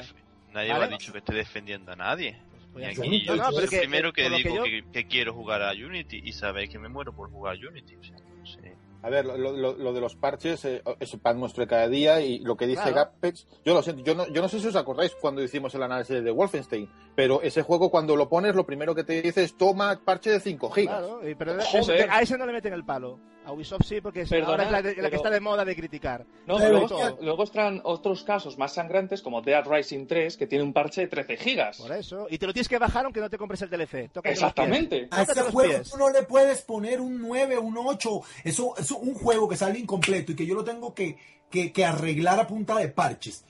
Nadie 0.55 0.73
¿Vale? 0.73 0.85
ha 0.85 0.89
dicho 0.89 1.13
que 1.13 1.19
esté 1.19 1.35
defendiendo 1.35 1.93
a 1.93 1.97
nadie. 1.97 2.37
Pues 2.73 2.87
aquí 2.99 3.23
yo 3.25 3.37
No, 3.37 3.53
soy 3.53 3.65
el 3.65 3.71
que- 3.71 3.79
primero 3.81 4.13
que 4.13 4.29
lo 4.29 4.37
que 4.37 4.43
digo 4.43 4.57
yo- 4.57 4.63
que, 4.65 4.85
que 4.93 5.07
quiero 5.07 5.33
jugar 5.35 5.63
a 5.63 5.73
Unity 5.73 6.23
y 6.25 6.33
sabéis 6.33 6.71
que 6.71 6.79
me 6.79 6.89
muero 6.89 7.13
por 7.15 7.31
jugar 7.31 7.57
a 7.57 7.69
Unity. 7.69 7.97
O 7.97 8.03
sea, 8.03 8.17
no 8.17 8.47
sé. 8.47 8.75
A 9.03 9.11
ver, 9.11 9.27
lo, 9.27 9.37
lo- 9.37 9.75
lo 9.75 9.93
de 9.93 10.01
los 10.01 10.17
parches 10.17 10.65
eh, 10.65 10.83
es 10.99 11.15
pan 11.17 11.39
nuestro 11.39 11.61
de 11.63 11.69
cada 11.69 11.89
día 11.89 12.21
y 12.23 12.39
lo 12.39 12.57
que 12.57 12.67
dice 12.67 12.81
Claro. 12.83 12.97
Gapex, 12.97 13.47
yo 13.65 13.75
lo 13.75 13.83
siento, 13.83 14.03
yo 14.03 14.15
no, 14.15 14.27
yo 14.33 14.41
no 14.41 14.49
sé 14.49 14.59
si 14.61 14.67
os 14.69 14.77
acordáis 14.77 15.15
cuando 15.21 15.43
hicimos 15.43 15.75
el 15.75 15.83
análisis 15.83 16.25
de 16.25 16.31
Wolfenstein, 16.31 16.89
pero 17.15 17.43
ese 17.43 17.61
juego 17.63 17.91
cuando 17.91 18.17
lo 18.17 18.29
pones 18.31 18.55
lo 18.55 18.65
primero 18.65 18.95
que 18.95 19.05
te 19.05 19.21
dice 19.21 19.45
es 19.45 19.59
toma 19.59 20.01
parche 20.03 20.31
de 20.31 20.41
5 20.41 20.71
gigas. 20.71 20.99
Claro, 21.01 21.21
pero 21.39 21.53
Joder. 21.63 22.01
eso- 22.01 22.11
a 22.11 22.23
ese 22.23 22.39
no 22.39 22.47
le 22.47 22.53
meten 22.55 22.73
el 22.73 22.85
palo. 22.85 23.21
A 23.47 23.53
Ubisoft 23.53 23.83
sí, 23.87 24.01
porque 24.01 24.23
es- 24.23 24.29
Perdona, 24.31 24.51
ahora 24.53 24.65
es 24.65 24.71
la, 24.73 24.83
de- 24.83 24.89
la 24.91 24.95
que 24.95 25.03
pero- 25.03 25.17
está 25.17 25.31
de 25.31 25.41
moda 25.41 25.65
de 25.65 25.77
criticar. 25.77 26.25
No, 26.47 26.57
Pero 26.57 26.71
luego, 26.71 26.87
todo. 26.89 27.19
luego 27.21 27.45
están 27.45 27.81
otros 27.85 28.25
casos 28.25 28.57
más 28.57 28.73
sangrantes 28.75 29.21
como 29.23 29.43
Dead 29.43 29.65
Rising 29.67 30.07
3 30.07 30.37
que 30.37 30.47
tiene 30.47 30.65
un 30.65 30.73
parche 30.73 31.03
de 31.03 31.07
13 31.09 31.37
gigas. 31.37 31.79
Por 31.79 31.93
eso. 31.93 32.27
Y 32.31 32.39
te 32.39 32.47
lo 32.47 32.53
tienes 32.53 32.69
que 32.69 32.79
bajar 32.79 33.05
aunque 33.05 33.21
no 33.21 33.29
te 33.29 33.37
compres 33.37 33.61
el 33.63 33.71
DLC. 33.71 34.09
Tócate 34.13 34.33
Exactamente. 34.33 35.09
A 35.11 35.23
ese 35.23 35.43
juego 35.43 35.83
tú 35.91 35.97
no 35.99 36.11
le 36.11 36.23
puedes 36.23 36.63
poner 36.63 37.01
un 37.01 37.21
9, 37.21 37.59
un 37.59 37.77
8. 37.77 38.21
Eso 38.45 38.75
es 38.79 38.91
un 38.91 39.15
juego 39.15 39.49
que 39.49 39.57
sale 39.57 39.79
incompleto 39.79 40.33
y 40.33 40.37
que 40.37 40.47
yo 40.47 40.55
lo 40.55 40.65
tengo 40.65 40.95
que, 40.95 41.17
que, 41.51 41.71
que 41.73 41.85
arreglar 41.85 42.41
a 42.41 42.47
punta 42.47 42.77
de 42.77 42.89
parches. 42.89 43.45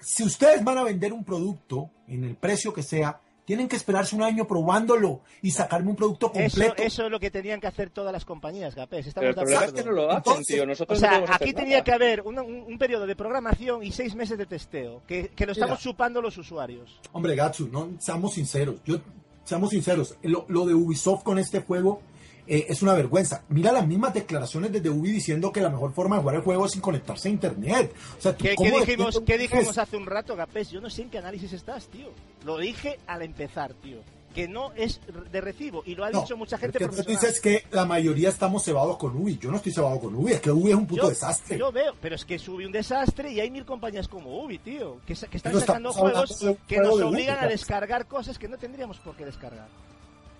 Si 0.00 0.24
ustedes 0.24 0.64
van 0.64 0.78
a 0.78 0.82
vender 0.84 1.12
un 1.12 1.22
producto 1.24 1.90
en 2.08 2.24
el 2.24 2.34
precio 2.34 2.72
que 2.72 2.82
sea, 2.82 3.20
tienen 3.52 3.68
que 3.68 3.76
esperarse 3.76 4.16
un 4.16 4.22
año 4.22 4.46
probándolo 4.46 5.20
y 5.42 5.50
sacarme 5.50 5.90
un 5.90 5.96
producto 5.96 6.30
Eso, 6.34 6.56
completo. 6.56 6.82
eso 6.82 7.04
es 7.04 7.10
lo 7.10 7.20
que 7.20 7.30
tenían 7.30 7.60
que 7.60 7.66
hacer 7.66 7.90
todas 7.90 8.10
las 8.10 8.24
compañías, 8.24 8.74
Gapés. 8.74 9.12
Pero 9.14 9.28
Estamos 9.28 9.28
el 9.28 9.34
de 9.34 9.40
problema 9.42 9.60
es 9.64 9.68
acuerdo. 9.68 9.84
que 9.84 9.90
no 9.90 9.94
lo 9.96 10.08
hacen, 10.08 10.16
Entonces, 10.16 10.46
tío. 10.46 10.66
Nosotros 10.66 10.96
O 10.96 11.00
sea, 11.00 11.18
no 11.18 11.24
aquí 11.28 11.50
nada. 11.52 11.60
tenía 11.60 11.84
que 11.84 11.92
haber 11.92 12.22
un, 12.22 12.38
un- 12.38 12.64
un 12.66 12.78
periodo 12.78 13.06
de 13.06 13.14
programación 13.14 13.82
y 13.82 13.92
seis 13.92 14.14
meses 14.14 14.38
de 14.38 14.46
testeo, 14.46 15.02
que, 15.06 15.28
que 15.28 15.44
lo 15.44 15.52
estamos 15.52 15.78
Mira. 15.80 15.82
chupando 15.82 16.22
los 16.22 16.38
usuarios. 16.38 16.98
Hombre, 17.12 17.34
Gatsu, 17.36 17.68
no, 17.68 17.90
seamos 17.98 18.32
sinceros. 18.32 18.76
Yo, 18.86 19.00
seamos 19.44 19.68
sinceros. 19.68 20.16
Lo, 20.22 20.46
lo 20.48 20.64
de 20.64 20.72
Ubisoft 20.72 21.22
con 21.22 21.38
este 21.38 21.60
juego 21.60 22.00
eh, 22.46 22.66
es 22.68 22.82
una 22.82 22.94
vergüenza. 22.94 23.42
Mira 23.48 23.72
las 23.72 23.86
mismas 23.86 24.14
declaraciones 24.14 24.72
desde 24.72 24.90
Ubi 24.90 25.10
diciendo 25.10 25.52
que 25.52 25.60
la 25.60 25.70
mejor 25.70 25.92
forma 25.92 26.16
de 26.16 26.22
jugar 26.22 26.36
el 26.36 26.42
juego 26.42 26.66
es 26.66 26.72
sin 26.72 26.80
conectarse 26.80 27.28
a 27.28 27.32
internet. 27.32 27.94
O 28.18 28.20
sea, 28.22 28.36
¿tú 28.36 28.44
¿Qué, 28.44 28.54
cómo 28.54 28.70
qué 28.70 28.80
dijimos, 28.80 29.22
qué 29.24 29.38
dijimos 29.38 29.78
hace 29.78 29.96
un 29.96 30.06
rato, 30.06 30.34
Gapés? 30.36 30.70
Yo 30.70 30.80
no 30.80 30.90
sé 30.90 31.02
en 31.02 31.10
qué 31.10 31.18
análisis 31.18 31.52
estás, 31.52 31.86
tío. 31.88 32.08
Lo 32.44 32.58
dije 32.58 32.98
al 33.06 33.22
empezar, 33.22 33.74
tío. 33.74 33.98
que 34.34 34.48
no 34.48 34.72
es 34.76 34.98
de 35.30 35.40
recibo 35.42 35.82
y 35.84 35.94
lo 35.94 36.06
ha 36.06 36.10
No, 36.10 36.22
dicho 36.22 36.38
mucha 36.38 36.56
gente 36.56 36.78
porque 36.80 37.02
tú 37.02 37.10
dices 37.10 37.38
que 37.38 37.64
la 37.70 37.84
mayoría 37.84 38.30
estamos 38.30 38.64
cebados 38.64 38.96
con 38.96 39.14
Ubi. 39.14 39.36
Yo 39.38 39.50
no 39.50 39.58
estoy 39.58 39.72
cebado 39.72 40.00
con 40.00 40.14
Ubi, 40.14 40.32
es 40.32 40.40
que 40.40 40.50
Ubi 40.50 40.70
es 40.70 40.76
un 40.76 40.86
puto 40.86 41.02
yo, 41.02 41.08
desastre. 41.10 41.58
Yo 41.58 41.70
veo, 41.70 41.94
pero 42.00 42.14
es 42.14 42.24
que 42.24 42.36
es 42.36 42.48
Ubi 42.48 42.64
un 42.64 42.72
desastre 42.72 43.30
y 43.30 43.40
hay 43.40 43.50
mil 43.50 43.66
compañías 43.66 44.08
como 44.08 44.42
Ubi, 44.42 44.58
tío, 44.58 45.00
que, 45.06 45.14
que 45.14 45.36
están 45.36 45.52
Pero 45.52 45.60
sacando 45.60 45.92
juegos 45.92 46.40
de 46.40 46.56
que 46.66 46.78
nos 46.78 46.96
de 46.96 47.04
Ubi, 47.04 47.12
obligan 47.14 47.44
a 47.44 47.46
descargar 47.46 48.06
cosas 48.06 48.38
que 48.38 48.48
no 48.48 48.56
tendríamos 48.56 48.98
por 49.00 49.14
qué 49.16 49.26
descargar. 49.26 49.68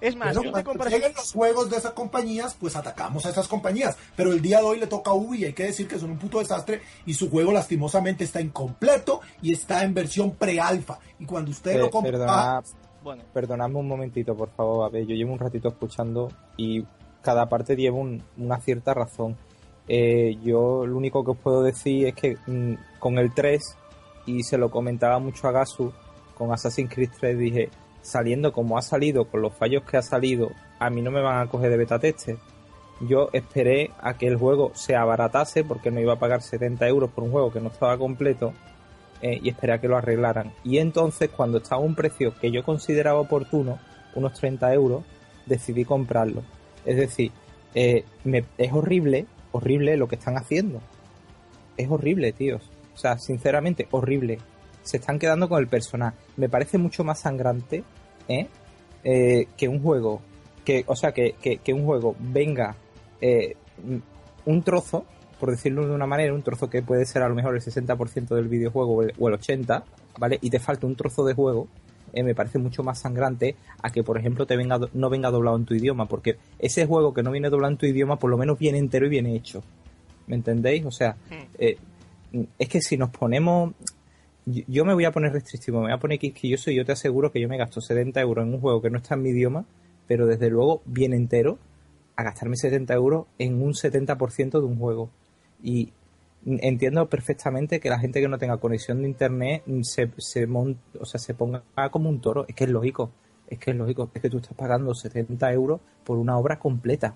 Es 0.02 0.16
más, 0.16 0.36
Pero 0.36 0.50
tú 0.64 0.78
te 0.78 0.90
lleguen 0.90 1.12
los 1.14 1.32
juegos 1.32 1.70
de 1.70 1.76
esas 1.76 1.92
compañías, 1.92 2.56
pues 2.58 2.74
atacamos 2.76 3.24
a 3.24 3.30
esas 3.30 3.46
compañías. 3.46 3.96
Pero 4.16 4.32
el 4.32 4.42
día 4.42 4.58
de 4.58 4.64
hoy 4.64 4.80
le 4.80 4.88
toca 4.88 5.12
a 5.12 5.14
Ubi 5.14 5.38
y 5.38 5.44
hay 5.44 5.52
que 5.52 5.62
decir 5.64 5.86
que 5.86 5.98
son 5.98 6.10
un 6.10 6.18
puto 6.18 6.40
desastre 6.40 6.82
y 7.06 7.14
su 7.14 7.30
juego 7.30 7.52
lastimosamente 7.52 8.24
está 8.24 8.40
incompleto 8.40 9.20
y 9.40 9.52
está 9.52 9.84
en 9.84 9.94
versión 9.94 10.32
pre-alfa. 10.32 10.98
Y 11.20 11.24
cuando 11.24 11.52
usted 11.52 11.78
lo 11.78 11.90
compra... 11.90 12.10
perdona- 12.18 12.62
Bueno. 13.02 13.22
Perdonadme 13.32 13.76
un 13.78 13.86
momentito, 13.88 14.36
por 14.36 14.50
favor. 14.50 14.86
A 14.86 14.88
ver, 14.90 15.06
yo 15.06 15.14
llevo 15.14 15.32
un 15.32 15.38
ratito 15.38 15.68
escuchando 15.68 16.30
y 16.56 16.84
cada 17.22 17.48
parte 17.48 17.76
lleva 17.76 17.96
un- 17.98 18.22
una 18.36 18.58
cierta 18.60 18.94
razón. 18.94 19.36
Eh, 19.88 20.36
yo 20.42 20.84
lo 20.86 20.96
único 20.96 21.24
que 21.24 21.30
os 21.32 21.36
puedo 21.38 21.62
decir 21.62 22.06
es 22.08 22.14
que 22.14 22.36
mm, 22.46 22.74
con 22.98 23.18
el 23.18 23.32
3, 23.34 23.60
y 24.26 24.42
se 24.42 24.58
lo 24.58 24.70
comentaba 24.70 25.18
mucho 25.20 25.46
a 25.48 25.52
Gasu, 25.52 25.92
con 26.36 26.52
Assassin's 26.52 26.92
Creed 26.92 27.10
3 27.20 27.38
dije, 27.38 27.70
saliendo 28.02 28.52
como 28.52 28.76
ha 28.76 28.82
salido, 28.82 29.24
con 29.26 29.42
los 29.42 29.54
fallos 29.54 29.82
que 29.84 29.96
ha 29.96 30.02
salido, 30.02 30.50
a 30.78 30.90
mí 30.90 31.00
no 31.02 31.10
me 31.10 31.20
van 31.22 31.40
a 31.40 31.50
coger 31.50 31.70
de 31.70 31.76
beta 31.76 31.98
tester. 31.98 32.36
Yo 33.00 33.30
esperé 33.32 33.90
a 34.00 34.14
que 34.14 34.28
el 34.28 34.36
juego 34.36 34.70
se 34.74 34.94
abaratase 34.94 35.64
porque 35.64 35.90
no 35.90 36.00
iba 36.00 36.12
a 36.14 36.18
pagar 36.18 36.42
70 36.42 36.86
euros 36.88 37.10
por 37.10 37.24
un 37.24 37.30
juego 37.32 37.52
que 37.52 37.60
no 37.60 37.68
estaba 37.68 37.98
completo 37.98 38.52
eh, 39.22 39.40
y 39.42 39.48
esperé 39.48 39.72
a 39.72 39.80
que 39.80 39.88
lo 39.88 39.96
arreglaran. 39.96 40.52
Y 40.62 40.78
entonces, 40.78 41.30
cuando 41.30 41.58
estaba 41.58 41.80
a 41.82 41.84
un 41.84 41.94
precio 41.94 42.34
que 42.38 42.50
yo 42.52 42.62
consideraba 42.64 43.18
oportuno, 43.20 43.78
unos 44.14 44.34
30 44.34 44.72
euros, 44.74 45.04
decidí 45.46 45.84
comprarlo. 45.84 46.42
Es 46.84 46.96
decir, 46.96 47.32
eh, 47.74 48.04
me- 48.24 48.44
es 48.58 48.72
horrible, 48.72 49.26
horrible 49.52 49.96
lo 49.96 50.06
que 50.08 50.16
están 50.16 50.36
haciendo. 50.36 50.80
Es 51.76 51.90
horrible, 51.90 52.32
tíos. 52.32 52.62
O 52.94 52.98
sea, 52.98 53.18
sinceramente, 53.18 53.88
horrible. 53.90 54.38
Se 54.82 54.96
están 54.98 55.18
quedando 55.18 55.48
con 55.48 55.60
el 55.60 55.68
personal. 55.68 56.12
Me 56.36 56.48
parece 56.48 56.78
mucho 56.78 57.04
más 57.04 57.20
sangrante, 57.20 57.84
¿eh? 58.28 58.46
Eh, 59.04 59.46
que 59.56 59.68
un 59.68 59.80
juego, 59.82 60.20
que, 60.64 60.84
o 60.86 60.94
sea, 60.96 61.12
que, 61.12 61.34
que- 61.40 61.58
que 61.58 61.72
un 61.72 61.84
juego 61.84 62.14
venga 62.20 62.76
eh, 63.20 63.56
un 64.44 64.62
trozo, 64.62 65.04
por 65.40 65.50
decirlo 65.50 65.86
de 65.86 65.94
una 65.94 66.06
manera, 66.06 66.32
un 66.34 66.42
trozo 66.42 66.68
que 66.70 66.82
puede 66.82 67.04
ser 67.06 67.22
a 67.22 67.28
lo 67.28 67.34
mejor 67.34 67.54
el 67.54 67.60
60% 67.62 68.34
del 68.34 68.48
videojuego 68.48 68.92
o 68.96 69.02
el, 69.02 69.12
o 69.18 69.28
el 69.28 69.34
80%, 69.38 69.82
¿vale? 70.18 70.38
Y 70.40 70.50
te 70.50 70.58
falta 70.60 70.86
un 70.86 70.94
trozo 70.96 71.24
de 71.24 71.34
juego, 71.34 71.66
eh, 72.12 72.22
me 72.22 72.34
parece 72.34 72.58
mucho 72.58 72.82
más 72.82 73.00
sangrante 73.00 73.56
a 73.82 73.90
que, 73.90 74.02
por 74.04 74.18
ejemplo, 74.18 74.46
te 74.46 74.56
venga 74.56 74.78
no 74.92 75.10
venga 75.10 75.30
doblado 75.30 75.56
en 75.56 75.64
tu 75.64 75.74
idioma, 75.74 76.06
porque 76.06 76.36
ese 76.58 76.86
juego 76.86 77.12
que 77.14 77.22
no 77.22 77.30
viene 77.32 77.48
doblado 77.50 77.72
en 77.72 77.78
tu 77.78 77.86
idioma, 77.86 78.18
por 78.18 78.30
lo 78.30 78.36
menos 78.38 78.58
viene 78.58 78.78
entero 78.78 79.06
y 79.06 79.10
viene 79.10 79.34
hecho. 79.34 79.62
¿Me 80.28 80.36
entendéis? 80.36 80.84
O 80.86 80.90
sea, 80.92 81.16
eh, 81.58 81.76
es 82.58 82.68
que 82.68 82.80
si 82.80 82.96
nos 82.96 83.10
ponemos... 83.10 83.72
Yo, 84.44 84.84
me 84.84 84.94
voy 84.94 85.04
a 85.04 85.12
poner 85.12 85.32
restrictivo, 85.32 85.78
me 85.78 85.84
voy 85.86 85.92
a 85.92 85.98
poner 86.00 86.18
quisquilloso 86.18 86.70
y 86.70 86.74
yo 86.76 86.84
te 86.84 86.92
aseguro 86.92 87.30
que 87.30 87.40
yo 87.40 87.48
me 87.48 87.56
gasto 87.58 87.80
70 87.80 88.20
euros 88.20 88.44
en 88.44 88.54
un 88.54 88.60
juego 88.60 88.82
que 88.82 88.90
no 88.90 88.98
está 88.98 89.14
en 89.14 89.22
mi 89.22 89.30
idioma, 89.30 89.64
pero 90.08 90.26
desde 90.26 90.50
luego 90.50 90.82
bien 90.84 91.12
entero, 91.12 91.58
a 92.16 92.24
gastarme 92.24 92.56
70 92.56 92.94
euros 92.94 93.26
en 93.38 93.62
un 93.62 93.74
70% 93.74 94.58
de 94.60 94.66
un 94.66 94.76
juego. 94.78 95.10
Y 95.62 95.92
entiendo 96.44 97.08
perfectamente 97.08 97.78
que 97.78 97.88
la 97.88 98.00
gente 98.00 98.20
que 98.20 98.28
no 98.28 98.38
tenga 98.38 98.56
conexión 98.56 99.00
de 99.02 99.08
internet 99.08 99.62
se, 99.82 100.10
se, 100.18 100.46
mon- 100.48 100.78
o 101.00 101.04
sea, 101.04 101.20
se 101.20 101.34
ponga 101.34 101.62
como 101.92 102.08
un 102.10 102.20
toro. 102.20 102.44
Es 102.48 102.54
que 102.56 102.64
es 102.64 102.70
lógico. 102.70 103.10
Es 103.48 103.58
que 103.60 103.70
es 103.70 103.76
lógico. 103.76 104.10
Es 104.12 104.22
que 104.22 104.30
tú 104.30 104.38
estás 104.38 104.56
pagando 104.56 104.92
70 104.94 105.52
euros 105.52 105.80
por 106.04 106.18
una 106.18 106.36
obra 106.36 106.58
completa. 106.58 107.14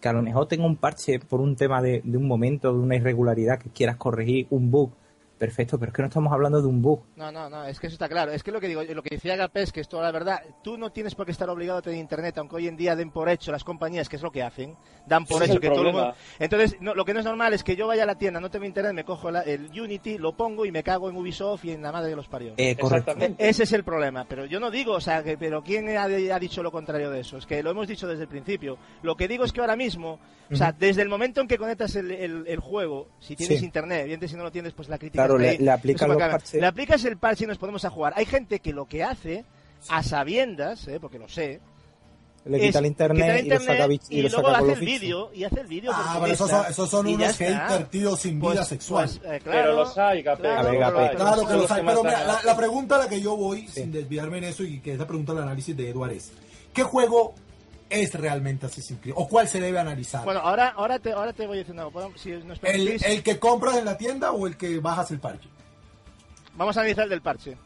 Que 0.00 0.08
a 0.08 0.12
lo 0.12 0.22
mejor 0.22 0.48
tenga 0.48 0.66
un 0.66 0.76
parche 0.76 1.18
por 1.20 1.40
un 1.40 1.54
tema 1.56 1.80
de, 1.80 2.00
de 2.04 2.16
un 2.18 2.26
momento, 2.26 2.72
de 2.72 2.78
una 2.78 2.96
irregularidad 2.96 3.58
que 3.58 3.70
quieras 3.70 3.96
corregir, 3.96 4.46
un 4.50 4.70
bug. 4.70 4.90
Perfecto, 5.42 5.76
pero 5.76 5.90
es 5.90 5.96
que 5.96 6.02
no 6.02 6.06
estamos 6.06 6.32
hablando 6.32 6.62
de 6.62 6.68
un 6.68 6.80
bug. 6.80 7.02
No, 7.16 7.32
no, 7.32 7.50
no, 7.50 7.64
es 7.64 7.80
que 7.80 7.88
eso 7.88 7.94
está 7.94 8.08
claro. 8.08 8.30
Es 8.30 8.44
que 8.44 8.52
lo 8.52 8.60
que 8.60 8.68
digo, 8.68 8.80
lo 8.84 9.02
que 9.02 9.16
decía 9.16 9.34
Gapés, 9.34 9.72
que 9.72 9.80
es 9.80 9.88
toda 9.88 10.04
la 10.04 10.12
verdad, 10.12 10.40
tú 10.62 10.78
no 10.78 10.92
tienes 10.92 11.16
por 11.16 11.26
qué 11.26 11.32
estar 11.32 11.50
obligado 11.50 11.80
a 11.80 11.82
tener 11.82 11.98
internet, 11.98 12.38
aunque 12.38 12.54
hoy 12.54 12.68
en 12.68 12.76
día 12.76 12.94
den 12.94 13.10
por 13.10 13.28
hecho 13.28 13.50
las 13.50 13.64
compañías, 13.64 14.08
que 14.08 14.14
es 14.14 14.22
lo 14.22 14.30
que 14.30 14.40
hacen, 14.44 14.76
dan 15.04 15.26
por 15.26 15.42
es 15.42 15.50
hecho 15.50 15.58
que 15.58 15.68
todo 15.68 15.80
el 15.88 15.92
mundo... 15.92 16.14
Entonces, 16.38 16.76
no, 16.80 16.94
lo 16.94 17.04
que 17.04 17.12
no 17.12 17.18
es 17.18 17.26
normal 17.26 17.54
es 17.54 17.64
que 17.64 17.74
yo 17.74 17.88
vaya 17.88 18.04
a 18.04 18.06
la 18.06 18.14
tienda, 18.16 18.38
no 18.38 18.52
tengo 18.52 18.66
internet, 18.66 18.92
me 18.94 19.04
cojo 19.04 19.32
la- 19.32 19.40
el 19.40 19.68
Unity, 19.70 20.16
lo 20.16 20.36
pongo 20.36 20.64
y 20.64 20.70
me 20.70 20.84
cago 20.84 21.10
en 21.10 21.16
Ubisoft 21.16 21.64
y 21.64 21.72
en 21.72 21.82
la 21.82 21.90
madre 21.90 22.10
de 22.10 22.14
los 22.16 22.28
parió. 22.28 22.54
Eh. 22.56 22.76
Exactamente. 22.78 23.48
Ese 23.48 23.64
es 23.64 23.72
el 23.72 23.82
problema, 23.82 24.24
pero 24.28 24.44
yo 24.46 24.60
no 24.60 24.70
digo, 24.70 24.92
o 24.92 25.00
sea, 25.00 25.24
que, 25.24 25.36
pero 25.36 25.64
¿quién 25.64 25.88
ha, 25.96 26.04
ha 26.04 26.38
dicho 26.38 26.62
lo 26.62 26.70
contrario 26.70 27.10
de 27.10 27.18
eso? 27.18 27.36
Es 27.36 27.46
que 27.46 27.64
lo 27.64 27.72
hemos 27.72 27.88
dicho 27.88 28.06
desde 28.06 28.22
el 28.22 28.28
principio. 28.28 28.78
Lo 29.02 29.16
que 29.16 29.26
digo 29.26 29.44
es 29.44 29.52
que 29.52 29.60
ahora 29.60 29.74
mismo, 29.74 30.20
o 30.52 30.54
sea, 30.54 30.70
desde 30.70 31.02
el 31.02 31.08
momento 31.08 31.40
en 31.40 31.48
que 31.48 31.58
conectas 31.58 31.96
el, 31.96 32.12
el- 32.12 32.44
el 32.46 32.60
juego, 32.60 33.08
si 33.18 33.34
tienes 33.34 33.58
Sí. 33.58 33.64
internet, 33.64 34.02
evidentemente 34.02 34.28
si 34.28 34.36
no 34.36 34.44
lo 34.44 34.52
tienes, 34.52 34.72
pues 34.72 34.88
la 34.88 34.98
crítica 34.98 35.22
Claro, 35.24 35.31
está 35.40 35.52
le- 35.52 35.58
le 35.58 35.70
los 36.08 36.16
parches. 36.32 36.60
Le 36.60 36.66
aplicas 36.66 37.04
el 37.04 37.16
parche 37.16 37.44
y 37.44 37.46
nos 37.46 37.58
podemos 37.58 37.84
a 37.84 37.90
jugar. 37.90 38.12
Hay 38.16 38.26
gente 38.26 38.60
que 38.60 38.72
lo 38.72 38.86
que 38.86 39.02
hace, 39.04 39.44
a 39.88 40.02
sabiendas, 40.02 40.86
eh, 40.88 40.98
porque 41.00 41.18
lo 41.18 41.28
sé, 41.28 41.60
Le 42.44 42.56
es 42.58 42.62
quita 42.64 42.80
el 42.80 42.86
internet, 42.86 43.44
y 43.44 43.48
lo 43.50 43.60
saca, 43.60 43.86
y 44.10 44.22
lo 44.22 44.28
luego 44.28 44.48
saca 44.48 44.58
hace 44.58 44.72
el 44.72 44.80
vídeo 44.80 45.30
y 45.32 45.44
hace 45.44 45.60
el 45.60 45.66
vídeo 45.68 45.92
Ah, 45.94 46.18
pero 46.20 46.32
esos 46.34 46.50
son, 46.50 46.66
esos 46.68 46.90
son 46.90 47.06
unos 47.06 47.36
haters, 47.36 47.90
tío, 47.90 48.16
sin 48.16 48.40
Pues- 48.40 48.54
vida 48.54 48.64
sexual. 48.64 49.04
pues, 49.04 49.16
eh, 49.32 49.40
claro, 49.40 49.60
Pero 49.62 49.72
los 49.76 49.96
hay, 49.98 50.22
Gape. 50.22 50.42
claro, 50.42 50.70
ver, 50.70 50.78
Gape. 50.80 51.16
Claro 51.16 51.46
que 51.46 51.54
los 51.54 51.70
hay, 51.70 51.82
pero 51.86 52.02
mira, 52.02 52.24
la, 52.24 52.40
la 52.44 52.56
pregunta 52.56 52.96
a 52.96 52.98
la 52.98 53.08
que 53.08 53.20
yo 53.20 53.36
voy, 53.36 53.68
sin 53.68 53.92
desviarme 53.92 54.38
en 54.38 54.44
eso 54.44 54.64
y 54.64 54.80
que 54.80 54.94
esa 54.94 55.06
pregunta 55.06 55.34
del 55.34 55.44
análisis 55.44 55.76
de 55.76 55.88
Eduard 55.90 56.10
es, 56.12 56.32
¿qué 56.74 56.82
juego 56.82 57.34
es 57.92 58.14
realmente 58.14 58.66
Assassin's 58.66 59.00
Creed? 59.00 59.14
¿O 59.16 59.28
cuál 59.28 59.46
se 59.48 59.60
debe 59.60 59.78
analizar? 59.78 60.24
Bueno, 60.24 60.40
ahora, 60.40 60.68
ahora, 60.70 60.98
te, 60.98 61.12
ahora 61.12 61.32
te 61.32 61.46
voy 61.46 61.58
diciendo 61.58 61.92
Si 62.16 62.30
nos 62.30 62.58
¿El, 62.58 62.60
permitís, 62.60 63.02
el 63.04 63.22
que 63.22 63.38
compras 63.38 63.76
en 63.76 63.84
la 63.84 63.96
tienda 63.96 64.32
o 64.32 64.46
el 64.46 64.56
que 64.56 64.78
bajas 64.78 65.10
el 65.10 65.20
parche? 65.20 65.48
vamos 66.54 66.76
a 66.76 66.80
analizar 66.80 67.04
el 67.04 67.10
del 67.10 67.22
parche. 67.22 67.56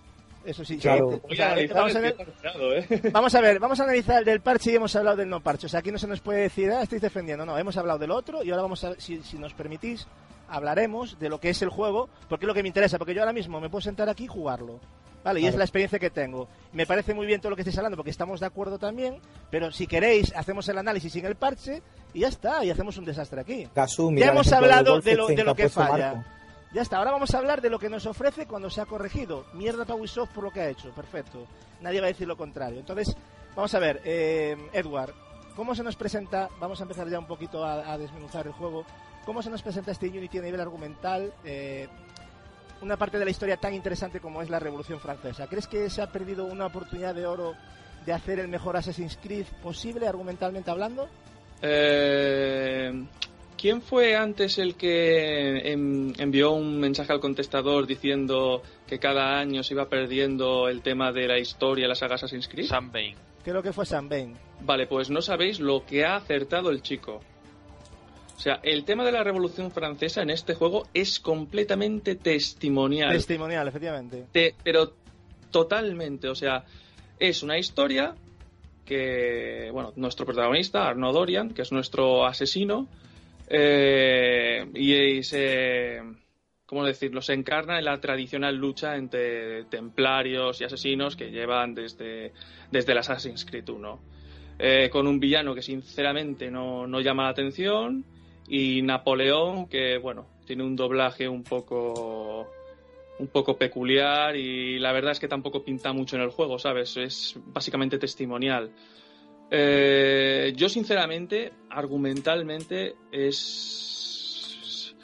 Eso 0.45 0.65
sí. 0.65 0.79
Claro. 0.79 1.11
sí. 1.11 1.21
O 1.25 1.29
Voy 1.29 1.37
sea, 1.37 1.49
a 1.49 1.53
analizar 1.53 1.77
vamos, 1.77 1.97
a 1.97 2.01
ver, 2.01 2.17
¿eh? 2.21 3.01
vamos 3.13 3.35
a 3.35 3.41
ver, 3.41 3.59
vamos 3.59 3.81
a 3.81 3.83
analizar 3.83 4.19
el 4.21 4.25
del 4.25 4.41
parche 4.41 4.71
y 4.71 4.77
hemos 4.77 4.95
hablado 4.95 5.17
del 5.17 5.29
no 5.29 5.41
parche. 5.41 5.67
O 5.67 5.69
sea, 5.69 5.81
aquí 5.81 5.91
no 5.91 5.99
se 5.99 6.07
nos 6.07 6.21
puede 6.21 6.43
decir, 6.43 6.71
ah, 6.71 6.83
estáis 6.83 7.03
defendiendo. 7.03 7.45
No, 7.45 7.59
hemos 7.59 7.77
hablado 7.77 7.99
del 7.99 8.13
otro 8.13 8.45
y 8.45 8.51
ahora 8.51 8.63
vamos 8.63 8.85
a, 8.85 8.95
si, 8.99 9.23
si 9.23 9.39
nos 9.39 9.55
permitís, 9.55 10.07
hablaremos 10.49 11.19
de 11.19 11.29
lo 11.29 11.41
que 11.41 11.51
es 11.51 11.63
el 11.63 11.69
juego, 11.69 12.09
porque 12.29 12.45
es 12.45 12.49
lo 12.49 12.55
que 12.55 12.63
me 12.63 12.69
interesa. 12.69 12.97
Porque 12.99 13.13
yo 13.15 13.23
ahora 13.23 13.33
mismo 13.33 13.61
me 13.61 13.69
puedo 13.69 13.83
sentar 13.83 14.09
aquí 14.09 14.25
y 14.25 14.29
jugarlo. 14.29 14.79
Vale, 15.27 15.41
y 15.41 15.47
es 15.49 15.57
la 15.57 15.65
experiencia 15.65 15.99
que 15.99 16.09
tengo. 16.09 16.47
Me 16.73 16.87
parece 16.87 17.13
muy 17.13 17.27
bien 17.27 17.41
todo 17.41 17.51
lo 17.51 17.57
que 17.57 17.63
estáis 17.63 17.77
hablando 17.79 17.97
porque 17.97 18.13
estamos 18.13 18.39
de 18.39 18.47
acuerdo 18.47 18.79
también, 18.79 19.19
pero 19.51 19.73
si 19.73 19.89
queréis, 19.89 20.33
hacemos 20.37 20.69
el 20.69 20.79
análisis 20.79 21.13
sin 21.13 21.27
el 21.27 21.35
parche 21.35 21.83
y 22.15 22.21
ya 22.21 22.29
está, 22.29 22.65
y 22.65 22.71
hacemos 22.71 22.97
un 22.97 23.05
desastre 23.07 23.41
aquí. 23.41 23.69
Ya 24.15 24.29
hemos 24.29 24.53
hablado 24.53 25.01
de 25.01 25.17
lo, 25.17 25.27
de 25.27 25.43
lo 25.43 25.57
que 25.57 25.65
puesto 25.65 25.81
falla. 25.81 26.15
Marco. 26.15 26.31
Ya 26.73 26.83
está, 26.83 26.99
ahora 26.99 27.11
vamos 27.11 27.35
a 27.35 27.39
hablar 27.39 27.61
de 27.61 27.71
lo 27.71 27.81
que 27.81 27.89
nos 27.89 28.07
ofrece 28.07 28.47
cuando 28.47 28.71
se 28.71 28.81
ha 28.81 28.87
corregido. 28.87 29.47
Mierda 29.53 29.85
para 29.85 29.99
Ubisoft 29.99 30.31
por 30.31 30.45
lo 30.45 30.53
que 30.53 30.61
ha 30.61 30.69
hecho, 30.69 30.91
perfecto. 30.91 31.45
Nadie 31.81 32.01
va 32.01 32.07
a 32.07 32.09
decir 32.09 32.29
lo 32.29 32.37
contrario. 32.37 32.79
Entonces, 32.79 33.17
vamos 33.57 33.75
a 33.75 33.81
ver, 33.81 34.01
eh, 34.05 34.57
Edward, 34.73 35.13
¿cómo 35.57 35.75
se 35.75 35.83
nos 35.83 35.97
presenta? 35.97 36.51
Vamos 36.61 36.79
a 36.79 36.85
empezar 36.85 37.09
ya 37.09 37.19
un 37.19 37.27
poquito 37.27 37.65
a, 37.65 37.93
a 37.93 37.99
desmenuzar 37.99 38.47
el 38.47 38.53
juego. 38.53 38.85
¿Cómo 39.25 39.43
se 39.43 39.51
nos 39.51 39.63
presenta 39.63 39.91
este 39.91 40.07
Unity 40.07 40.39
a 40.39 40.43
nivel 40.43 40.61
argumental? 40.61 41.33
Eh, 41.45 41.89
una 42.83 42.97
parte 42.97 43.19
de 43.19 43.25
la 43.25 43.31
historia 43.31 43.57
tan 43.57 43.75
interesante 43.75 44.21
como 44.21 44.43
es 44.43 44.51
la 44.51 44.59
Revolución 44.59 45.01
Francesa. 45.01 45.47
¿Crees 45.47 45.67
que 45.67 45.89
se 45.91 46.03
ha 46.03 46.11
perdido 46.13 46.45
una 46.45 46.67
oportunidad 46.67 47.15
de 47.15 47.27
oro 47.27 47.55
de 48.05 48.13
hacer 48.13 48.39
el 48.39 48.49
mejor 48.49 48.77
Assassin's 48.77 49.19
Creed 49.23 49.47
posible, 49.63 50.07
argumentalmente 50.07 50.71
hablando? 50.71 51.09
Eh, 51.63 53.05
¿Quién 53.59 53.81
fue 53.81 54.15
antes 54.15 54.59
el 54.59 54.75
que 54.77 55.73
em- 55.73 56.13
envió 56.19 56.53
un 56.53 56.79
mensaje 56.79 57.13
al 57.13 57.21
contestador 57.21 57.87
diciendo 57.87 58.63
que 58.87 58.99
cada 58.99 59.39
año 59.39 59.63
se 59.63 59.73
iba 59.75 59.89
perdiendo 59.89 60.69
el 60.69 60.83
tema 60.83 61.11
de 61.11 61.27
la 61.27 61.39
historia 61.39 61.85
de 61.85 61.89
la 61.89 61.95
saga 61.95 62.17
Assassin's 62.17 62.49
Creed? 62.49 62.67
Sam 62.67 62.93
Bain. 62.93 63.17
Creo 63.43 63.63
que 63.63 63.73
fue 63.73 63.87
Sam 63.87 64.09
Bain. 64.09 64.35
Vale, 64.61 64.87
pues 64.87 65.09
no 65.09 65.23
sabéis 65.23 65.59
lo 65.61 65.85
que 65.87 66.05
ha 66.05 66.17
acertado 66.17 66.71
el 66.71 66.83
chico. 66.83 67.21
O 68.37 68.39
sea, 68.39 68.61
el 68.63 68.85
tema 68.85 69.05
de 69.05 69.13
la 69.13 69.25
Revolución 69.25 69.71
Francesa 69.71 70.23
en 70.23 70.31
este 70.31 70.55
juego 70.55 70.87
es 70.93 71.21
completamente 71.21 72.17
testimonial. 72.17 73.13
Testimonial, 73.13 73.67
efectivamente. 73.69 74.27
Te- 74.31 74.55
pero 74.63 74.93
totalmente, 75.51 76.29
o 76.29 76.35
sea, 76.35 76.65
es 77.19 77.43
una 77.43 77.59
historia 77.59 78.15
que, 78.85 79.71
bueno, 79.73 79.93
nuestro 79.97 80.27
protagonista, 80.27 80.87
Arnaud 80.87 81.15
Dorian, 81.15 81.51
que 81.55 81.63
es 81.63 81.73
nuestro 81.73 82.27
asesino, 82.27 82.87
eh, 83.49 84.67
y, 84.75 85.23
se, 85.23 86.01
¿cómo 86.67 86.85
decirlo? 86.85 87.23
Se 87.23 87.33
encarna 87.33 87.79
en 87.79 87.85
la 87.87 87.99
tradicional 88.01 88.55
lucha 88.57 88.97
entre 88.97 89.65
templarios 89.65 90.61
y 90.61 90.65
asesinos 90.65 91.17
que 91.17 91.31
llevan 91.31 91.75
desde, 91.75 92.33
desde 92.71 92.93
el 92.93 92.99
Assassin's 92.99 93.45
Creed 93.45 93.69
1. 93.69 94.01
Eh, 94.59 94.89
con 94.91 95.07
un 95.07 95.21
villano 95.21 95.55
que 95.55 95.63
sinceramente 95.63 96.51
no, 96.51 96.87
no 96.87 97.01
llama 97.01 97.25
la 97.25 97.29
atención 97.31 98.05
y 98.49 98.83
Napoleón 98.83 99.69
que, 99.69 99.99
bueno, 99.99 100.27
tiene 100.47 100.65
un 100.65 100.77
doblaje 100.77 101.29
un 101.29 101.43
poco 101.43 102.49
un 103.19 103.29
poco 103.29 103.57
peculiar 103.57 104.37
y 104.37 104.79
la 104.79 104.93
verdad 104.93 105.13
es 105.13 105.21
que 105.21 105.29
tampoco 105.29 105.65
pinta 105.65 105.93
mucho 105.93 106.17
en 106.17 106.23
el 106.23 106.31
juego, 106.31 106.59
¿sabes? 106.59 106.97
Es 106.97 107.35
básicamente 107.47 107.99
testimonial. 107.99 108.71
Eh, 109.51 110.53
yo 110.57 110.69
sinceramente, 110.69 111.53
argumentalmente, 111.71 112.95
es... 113.11 114.95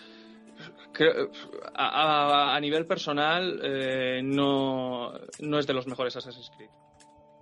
a 1.75 2.59
nivel 2.61 2.87
personal, 2.87 3.61
eh, 3.63 4.21
no, 4.23 5.13
no 5.41 5.59
es 5.59 5.67
de 5.67 5.73
los 5.73 5.87
mejores 5.87 6.17
Assassin's 6.17 6.51
Creed. 6.55 6.71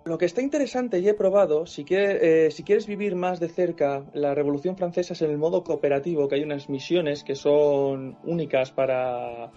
Lo 0.03 0.17
que 0.17 0.25
está 0.25 0.41
interesante 0.41 0.97
y 0.97 1.07
he 1.07 1.13
probado, 1.13 1.67
si, 1.67 1.85
eh, 1.89 2.49
si 2.49 2.63
quieres 2.63 2.87
vivir 2.87 3.15
más 3.15 3.39
de 3.39 3.49
cerca 3.49 4.03
la 4.13 4.33
Revolución 4.33 4.75
Francesa 4.75 5.13
es 5.13 5.21
en 5.21 5.29
el 5.29 5.37
modo 5.37 5.63
cooperativo, 5.63 6.27
que 6.27 6.35
hay 6.35 6.43
unas 6.43 6.69
misiones 6.69 7.23
que 7.23 7.35
son 7.35 8.17
únicas 8.23 8.71
para, 8.71 9.51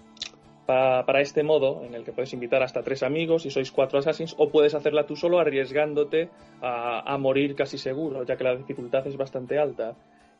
para, 0.67 1.21
este 1.23 1.43
modo, 1.43 1.83
en 1.83 1.95
el 1.95 2.05
que 2.05 2.13
puedes 2.13 2.35
invitar 2.35 2.63
hasta 2.63 2.83
tres 2.83 3.03
amigos 3.03 3.47
y 3.47 3.51
sois 3.51 3.73
cuatro 3.73 3.99
assassins, 3.99 4.35
o 4.37 4.51
puedes 4.51 4.75
hacerla 4.75 5.07
tú 5.07 5.17
solo 5.17 5.39
arriesgándote 5.39 6.29
a 6.61 7.17
morir 7.19 7.55
casi 7.55 7.79
seguro, 7.79 8.25
ya 8.25 8.37
que 8.37 8.45
la 8.45 8.55
dificultad 8.55 9.07
es 9.07 9.17
bastante 9.17 9.59
alta. 9.59 9.97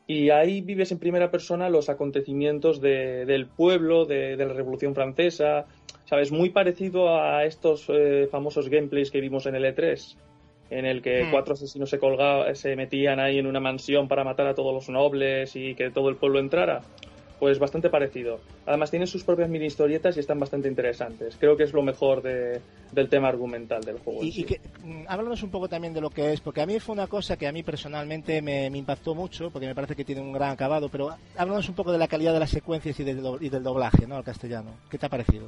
Y 0.07 0.29
ahí 0.29 0.61
vives 0.61 0.91
en 0.91 0.99
primera 0.99 1.31
persona 1.31 1.69
los 1.69 1.89
acontecimientos 1.89 2.79
de- 2.79 3.25
del 3.25 3.47
pueblo, 3.47 4.05
de, 4.05 4.37
de 4.37 4.45
la 4.45 4.53
Revolución 4.53 4.93
Francesa, 4.93 5.65
¿sabes? 6.05 6.31
Muy 6.31 6.49
parecido 6.51 7.19
a 7.19 7.43
estos 7.45 7.85
eh, 7.89 8.27
famosos 8.31 8.69
gameplays 8.69 9.09
que 9.09 9.19
vimos 9.21 9.47
en 9.47 9.55
el 9.55 9.65
E3, 9.65 10.15
en 10.69 10.85
el 10.85 11.01
que 11.01 11.23
Hmm. 11.23 11.31
cuatro 11.31 11.53
asesinos 11.55 11.89
se, 11.89 11.99
colga- 11.99 12.53
se 12.53 12.75
metían 12.75 13.19
ahí 13.19 13.39
en 13.39 13.47
una 13.47 13.59
mansión 13.59 14.07
para 14.07 14.23
matar 14.23 14.45
a 14.45 14.53
todos 14.53 14.73
los 14.73 14.89
nobles 14.89 15.55
y 15.55 15.73
que 15.73 15.89
todo 15.89 16.09
el 16.09 16.17
pueblo 16.17 16.37
entrara. 16.39 16.81
Pues 17.39 17.59
bastante 17.59 17.89
parecido. 17.89 18.39
Además 18.65 18.89
tienen 18.89 19.07
sus 19.07 19.23
propias 19.23 19.49
mini 19.49 19.65
historietas 19.65 20.15
y 20.15 20.21
están 20.21 20.39
bastante 20.39 20.69
interesantes. 20.69 21.35
Creo 21.37 21.57
que 21.57 21.63
es 21.63 21.73
lo 21.73 21.83
mejor 21.83 22.21
de- 22.21 22.61
del 22.91 23.09
tema 23.09 23.27
argumental 23.27 23.83
del 23.83 23.99
juego. 23.99 24.23
Y, 24.23 24.31
sí. 24.31 24.41
y 24.41 24.43
que, 24.45 24.61
mm, 24.83 25.03
háblanos 25.09 25.43
un 25.43 25.49
poco 25.51 25.67
también 25.67 25.93
de 25.93 25.99
lo 25.99 26.09
que 26.09 26.31
es, 26.31 26.39
porque 26.39 26.61
a 26.61 26.65
mí 26.65 26.79
fue 26.79 26.93
una 26.93 27.07
cosa 27.07 27.35
que 27.35 27.47
a 27.47 27.51
mí 27.51 27.61
personalmente 27.61 28.41
me, 28.41 28.69
me 28.69 28.77
impactó 28.77 29.13
mucho, 29.15 29.51
porque 29.51 29.67
me 29.67 29.75
parece 29.75 29.95
que 29.95 30.05
tiene 30.05 30.21
un 30.21 30.31
gran 30.31 30.51
acabado, 30.51 30.87
pero 30.87 31.09
háblanos 31.37 31.67
un 31.67 31.75
poco 31.75 31.91
de 31.91 31.97
la 31.97 32.07
calidad 32.07 32.33
de 32.33 32.39
las 32.39 32.49
secuencias 32.51 32.97
y 32.99 33.03
y 33.03 33.49
del 33.49 33.63
doblaje, 33.63 34.07
¿no? 34.07 34.15
Al 34.15 34.23
castellano. 34.23 34.71
¿Qué 34.89 34.97
te 34.97 35.05
ha 35.05 35.09
parecido? 35.09 35.47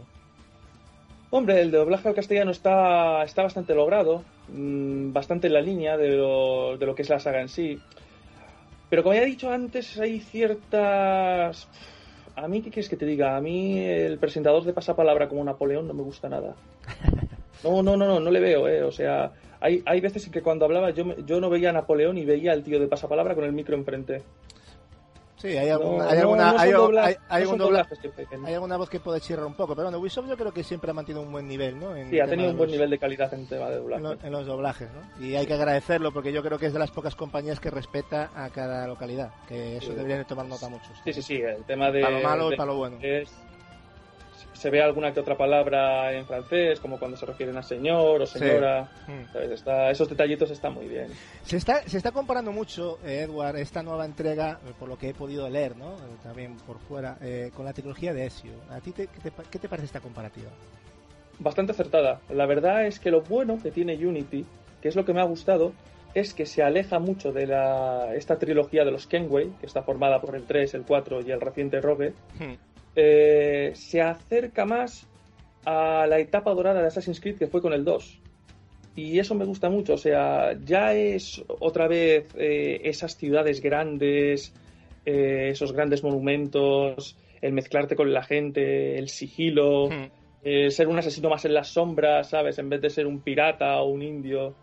Hombre, 1.30 1.60
el 1.62 1.72
doblaje 1.72 2.08
al 2.08 2.16
castellano 2.16 2.52
está, 2.52 3.24
está 3.24 3.44
bastante 3.44 3.76
logrado, 3.76 4.24
mm, 4.50 5.12
bastante 5.12 5.48
en 5.48 5.54
la 5.54 5.62
línea 5.62 5.98
de 5.98 6.10
lo, 6.10 6.78
de 6.78 6.86
lo 6.86 6.96
que 6.96 7.02
es 7.02 7.10
la 7.10 7.20
saga 7.20 7.42
en 7.42 7.50
sí. 7.50 7.80
Pero 8.90 9.04
como 9.04 9.16
ya 9.16 9.22
he 9.22 9.26
dicho 9.26 9.52
antes, 9.52 9.98
hay 10.00 10.20
ciertas... 10.20 11.68
A 12.36 12.48
mí, 12.48 12.62
¿qué 12.62 12.70
quieres 12.70 12.90
que 12.90 12.98
te 12.98 13.06
diga? 13.06 13.36
A 13.36 13.42
mí 13.42 13.80
el 13.80 14.20
presentador 14.20 14.64
de 14.64 14.74
pasapalabra 14.74 15.28
como 15.28 15.44
Napoleón 15.44 15.88
no 15.88 15.94
me 15.94 16.04
gusta 16.04 16.30
nada. 16.30 16.56
No, 17.64 17.82
no, 17.82 17.98
no, 17.98 18.06
no, 18.06 18.20
no 18.20 18.30
le 18.30 18.40
veo, 18.40 18.68
¿eh? 18.68 18.84
O 18.84 18.92
sea, 18.92 19.32
hay, 19.60 19.82
hay 19.88 20.00
veces 20.00 20.26
en 20.28 20.32
que 20.32 20.44
cuando 20.44 20.66
hablaba 20.66 20.92
yo, 20.92 21.16
yo 21.26 21.42
no 21.42 21.50
veía 21.50 21.72
a 21.72 21.74
Napoleón 21.74 22.18
y 22.20 22.24
veía 22.24 22.52
al 22.52 22.62
tío 22.62 22.80
de 22.80 22.88
pasapalabra 22.88 23.34
con 23.34 23.46
el 23.46 23.52
micro 23.52 23.76
enfrente. 23.76 24.22
Sí, 25.38 25.50
hay, 25.50 25.70
algún- 25.70 26.00
No, 26.00 26.04
hay 26.10 26.18
alguna, 26.18 26.52
no 26.54 26.60
hay, 26.60 26.70
hay- 26.72 27.16
algún 27.30 27.62
alguna 28.48 28.78
voz 28.78 28.90
que 28.90 29.00
puede 29.00 29.22
chirrar 29.22 29.46
un 29.46 29.54
poco, 29.54 29.76
pero 29.76 29.86
bueno, 29.86 30.00
Ubisoft 30.00 30.28
yo 30.28 30.36
creo 30.36 30.52
que 30.52 30.64
siempre 30.64 30.90
ha 30.90 30.94
mantenido 30.96 31.22
un 31.22 31.32
buen 31.32 31.48
nivel, 31.48 31.80
¿no? 31.80 31.96
En 31.96 32.10
Sí, 32.10 32.20
ha 32.20 32.26
tenido 32.28 32.50
un 32.50 32.58
buen 32.58 32.70
los- 32.70 32.76
nivel 32.76 32.90
de 32.90 32.98
calidad 32.98 33.32
en 33.36 33.46
tema 33.48 33.68
de 33.70 33.76
en, 33.76 33.82
doblaje. 33.84 34.02
lo- 34.04 34.12
en 34.24 34.32
los 34.32 34.46
doblajes, 34.48 34.90
¿no? 34.92 35.24
Y 35.24 35.36
hay 35.36 35.46
que 35.46 35.54
agradecerlo 35.54 36.12
porque 36.12 36.34
yo 36.34 36.42
creo 36.42 36.58
que 36.58 36.66
es 36.66 36.74
de 36.74 36.80
las 36.80 36.90
pocas 36.92 37.16
compañías 37.16 37.60
que 37.60 37.70
respeta 37.70 38.32
a 38.36 38.50
cada 38.50 38.88
localidad, 38.88 39.32
que 39.48 39.78
eso 39.78 39.92
Sí. 39.92 39.94
deberían 39.96 40.20
de 40.20 40.26
tomar 40.26 40.48
nota 40.48 40.70
muchos. 40.70 40.98
Sí, 41.04 41.14
sí, 41.14 41.22
sí, 41.22 41.36
el 41.42 41.64
tema 41.66 41.92
de... 41.92 42.02
Para 42.02 42.18
lo 42.20 42.24
malo 42.28 42.52
y 42.52 42.58
para 42.58 42.72
lo 42.72 42.78
bueno. 42.78 42.98
es- 43.02 43.32
se 44.58 44.70
ve 44.70 44.82
alguna 44.82 45.14
que 45.14 45.20
otra 45.20 45.38
palabra 45.38 46.12
en 46.14 46.26
francés, 46.26 46.80
como 46.80 46.98
cuando 47.00 47.16
se 47.16 47.26
refieren 47.26 47.56
a 47.58 47.64
señor 47.64 48.22
o 48.22 48.26
Sí. 48.26 48.40
señora. 48.40 48.90
Mm. 49.08 49.32
¿sabes? 49.32 49.52
Está- 49.52 49.90
esos 49.92 50.10
detallitos 50.10 50.50
están 50.52 50.74
muy 50.74 50.88
bien. 50.88 51.08
Se 51.44 51.58
está, 51.58 51.82
se 51.88 51.98
está 51.98 52.12
comparando 52.12 52.52
mucho, 52.52 53.00
eh, 53.06 53.22
Edward, 53.28 53.58
esta 53.58 53.84
nueva 53.84 54.06
entrega, 54.06 54.60
eh, 54.68 54.74
por 54.80 54.90
lo 54.90 54.98
que 54.98 55.10
he 55.10 55.14
podido 55.14 55.48
leer, 55.50 55.76
¿no? 55.78 55.94
Eh, 55.94 55.98
También 56.24 56.56
por 56.66 56.80
fuera, 56.80 57.18
eh, 57.22 57.52
con 57.56 57.66
la 57.66 57.74
tecnología 57.74 58.14
de 58.14 58.26
Ezio. 58.26 58.52
¿A 58.72 58.80
ti 58.82 58.92
te, 58.92 59.08
qué, 59.08 59.20
te, 59.20 59.32
qué 59.50 59.60
te 59.60 59.70
parece 59.70 59.86
esta 59.86 60.00
comparativa? 60.02 60.50
Bastante 61.40 61.72
acertada. 61.72 62.20
La 62.30 62.46
verdad 62.48 62.86
es 62.88 63.00
que 63.00 63.12
lo 63.12 63.22
bueno 63.22 63.60
que 63.62 63.70
tiene 63.72 63.94
Unity, 63.96 64.46
que 64.82 64.90
es 64.90 64.96
lo 64.96 65.06
que 65.06 65.14
me 65.14 65.22
ha 65.22 65.26
gustado, 65.26 65.74
es 66.16 66.34
que 66.34 66.48
se 66.48 66.64
aleja 66.64 66.98
mucho 66.98 67.32
de 67.32 67.46
la, 67.46 68.16
esta 68.16 68.40
trilogía 68.40 68.84
de 68.84 68.90
los 68.92 69.06
Kenway, 69.06 69.52
que 69.60 69.68
está 69.68 69.84
formada 69.84 70.20
por 70.20 70.36
el 70.36 70.44
3, 70.46 70.74
el 70.74 70.82
4 70.84 71.22
y 71.22 71.30
el 71.32 71.40
reciente 71.40 71.80
Rogue. 71.80 72.14
Eh, 72.98 73.72
se 73.76 74.02
acerca 74.02 74.66
más 74.66 75.08
a 75.66 76.08
la 76.08 76.20
etapa 76.20 76.54
dorada 76.54 76.82
de 76.82 76.88
Assassin's 76.88 77.22
Creed 77.22 77.38
que 77.38 77.48
fue 77.48 77.62
con 77.62 77.72
el 77.74 77.86
2. 77.86 78.20
Y 78.96 79.20
eso 79.20 79.36
me 79.36 79.46
gusta 79.46 79.70
mucho, 79.70 79.94
o 79.94 79.98
sea, 79.98 80.58
ya 80.66 80.94
es 80.94 81.44
otra 81.48 81.88
vez 81.88 82.26
eh, 82.36 82.82
esas 82.84 83.16
ciudades 83.16 83.62
grandes, 83.62 84.54
eh, 85.06 85.50
esos 85.52 85.72
grandes 85.72 86.04
monumentos, 86.04 87.16
el 87.40 87.54
mezclarte 87.54 87.96
con 87.96 88.12
la 88.12 88.24
gente, 88.24 88.98
el 88.98 89.10
sigilo, 89.10 89.90
eh, 90.44 90.72
ser 90.72 90.88
un 90.88 90.98
asesino 90.98 91.30
más 91.30 91.46
en 91.46 91.54
las 91.54 91.68
sombras, 91.68 92.32
¿sabes? 92.32 92.58
En 92.58 92.70
vez 92.70 92.82
de 92.82 92.90
ser 92.90 93.06
un 93.06 93.20
pirata 93.20 93.80
o 93.82 93.90
un 93.90 94.02
indio. 94.02 94.56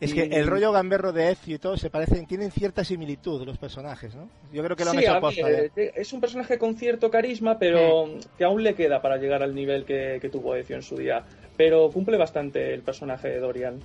Es 0.00 0.12
Y- 0.12 0.14
que 0.14 0.22
el 0.22 0.46
rollo 0.46 0.70
gamberro 0.70 1.12
de 1.12 1.32
Ezio 1.32 1.56
y 1.56 1.58
todo 1.58 1.76
se 1.76 1.90
parecen, 1.90 2.26
tienen 2.26 2.52
cierta 2.52 2.84
similitud 2.84 3.44
los 3.44 3.58
personajes, 3.58 4.14
¿no? 4.14 4.28
Yo 4.52 4.62
creo 4.62 4.76
que 4.76 4.84
lo 4.84 4.90
han 4.90 4.98
Sí, 4.98 5.02
hecho 5.02 5.12
a 5.14 5.16
aposta, 5.16 5.46
ver, 5.48 5.64
¿eh? 5.64 5.72
eh, 5.74 5.92
es 5.96 6.12
un 6.12 6.20
personaje 6.20 6.56
con 6.56 6.76
cierto 6.76 7.10
carisma, 7.10 7.58
pero 7.58 8.06
que 8.36 8.44
aún 8.44 8.62
le 8.62 8.74
queda 8.76 9.02
para 9.02 9.16
llegar 9.16 9.42
al 9.42 9.54
nivel 9.56 9.84
que, 9.84 10.18
que 10.20 10.28
tuvo 10.28 10.54
Ezio 10.54 10.76
en 10.76 10.82
su 10.82 10.96
día. 10.96 11.24
Pero 11.56 11.90
cumple 11.90 12.16
bastante 12.16 12.72
el 12.72 12.82
personaje 12.82 13.28
de 13.28 13.40
Dorian. 13.40 13.80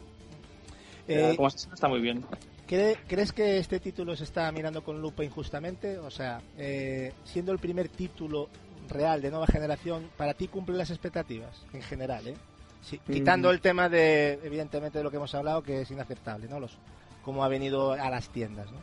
Eh, 1.08 1.34
como 1.36 1.48
está 1.48 1.88
muy 1.88 2.00
bien. 2.00 2.24
¿Cre- 2.70 2.98
¿Crees 3.08 3.32
que 3.34 3.58
este 3.58 3.80
título 3.80 4.16
se 4.16 4.24
está 4.24 4.52
mirando 4.52 4.84
con 4.84 5.02
lupa 5.02 5.24
injustamente? 5.24 5.98
O 5.98 6.12
sea, 6.12 6.42
eh, 6.58 7.12
siendo 7.26 7.52
el 7.52 7.58
primer 7.60 7.90
título 7.90 8.50
real 8.90 9.22
de 9.22 9.32
nueva 9.32 9.48
generación, 9.48 10.10
¿para 10.16 10.34
ti 10.36 10.48
cumple 10.48 10.78
las 10.78 10.92
expectativas 10.92 11.64
en 11.74 11.82
general? 11.82 12.28
¿eh? 12.28 12.36
Sí, 12.84 13.00
Mm. 13.08 13.12
quitando 13.14 13.50
el 13.50 13.60
tema 13.62 13.90
de, 13.90 14.34
evidentemente, 14.44 14.98
de 15.00 15.04
lo 15.04 15.10
que 15.10 15.18
hemos 15.18 15.34
hablado, 15.34 15.64
que 15.64 15.82
es 15.82 15.90
inaceptable, 15.92 16.48
¿no? 16.48 16.60
Los, 16.60 16.78
cómo 17.24 17.44
ha 17.44 17.48
venido 17.48 17.94
a 17.94 18.10
las 18.10 18.30
tiendas, 18.30 18.72
¿no? 18.72 18.78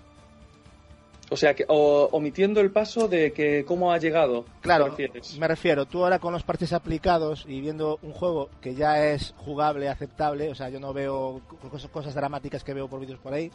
O 1.33 1.37
sea, 1.37 1.55
que 1.55 1.65
o- 1.69 2.09
omitiendo 2.11 2.61
el 2.61 2.73
paso 2.73 3.07
de 3.07 3.33
que 3.33 3.65
cómo 3.65 3.93
ha 3.93 3.99
llegado. 3.99 4.47
Claro, 4.63 4.97
me 5.39 5.47
refiero, 5.47 5.87
tú 5.87 6.03
ahora 6.03 6.19
con 6.19 6.33
los 6.33 6.43
parches 6.43 6.73
aplicados 6.73 7.45
y 7.47 7.61
viendo 7.61 8.01
un 8.03 8.13
juego 8.13 8.49
que 8.61 8.75
ya 8.75 9.07
es 9.13 9.33
jugable, 9.37 9.89
aceptable, 9.89 10.49
o 10.51 10.57
sea, 10.57 10.71
yo 10.71 10.81
no 10.81 10.93
veo 10.93 11.41
cosas, 11.71 11.89
cosas 11.91 12.15
dramáticas 12.15 12.65
que 12.65 12.75
veo 12.75 12.89
por 12.89 12.99
vídeos 12.99 13.21
por 13.21 13.33
ahí. 13.33 13.49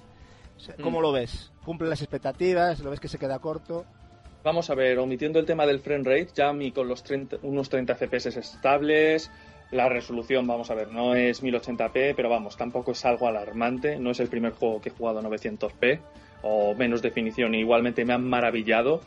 O 0.56 0.60
sea, 0.62 0.76
¿Cómo 0.82 1.00
Mm. 1.00 1.02
lo 1.02 1.12
ves? 1.12 1.52
¿Cumple 1.66 1.90
las 1.90 2.02
expectativas? 2.02 2.80
¿Lo 2.80 2.92
ves 2.92 3.02
que 3.02 3.10
se 3.10 3.18
queda 3.18 3.40
corto? 3.40 3.84
Vamos 4.42 4.70
a 4.70 4.76
ver, 4.76 4.98
omitiendo 5.00 5.40
el 5.40 5.46
tema 5.46 5.66
del 5.66 5.80
frame 5.82 6.04
rate, 6.06 6.30
ya 6.34 6.50
a 6.50 6.54
mí 6.54 6.72
con 6.72 6.88
los 6.88 7.04
30 7.04 7.38
unos 7.42 7.68
30 7.68 7.96
FPS 7.96 8.28
estables, 8.40 9.30
la 9.72 9.90
resolución, 9.90 10.48
vamos 10.48 10.70
a 10.72 10.76
ver, 10.76 10.92
no 10.92 11.16
es 11.16 11.44
1080p, 11.44 12.14
pero 12.16 12.30
vamos, 12.30 12.56
tampoco 12.56 12.92
es 12.92 13.04
algo 13.06 13.28
alarmante, 13.28 13.98
no 14.00 14.12
es 14.12 14.20
el 14.20 14.30
primer 14.30 14.54
juego 14.54 14.80
que 14.82 14.90
he 14.90 14.92
jugado 14.94 15.20
a 15.20 15.24
900p 15.24 16.00
o 16.44 16.76
menos 16.76 17.02
definición, 17.02 17.56
igualmente 17.56 18.06
me 18.06 18.14
han 18.14 18.28
maravillado. 18.28 19.02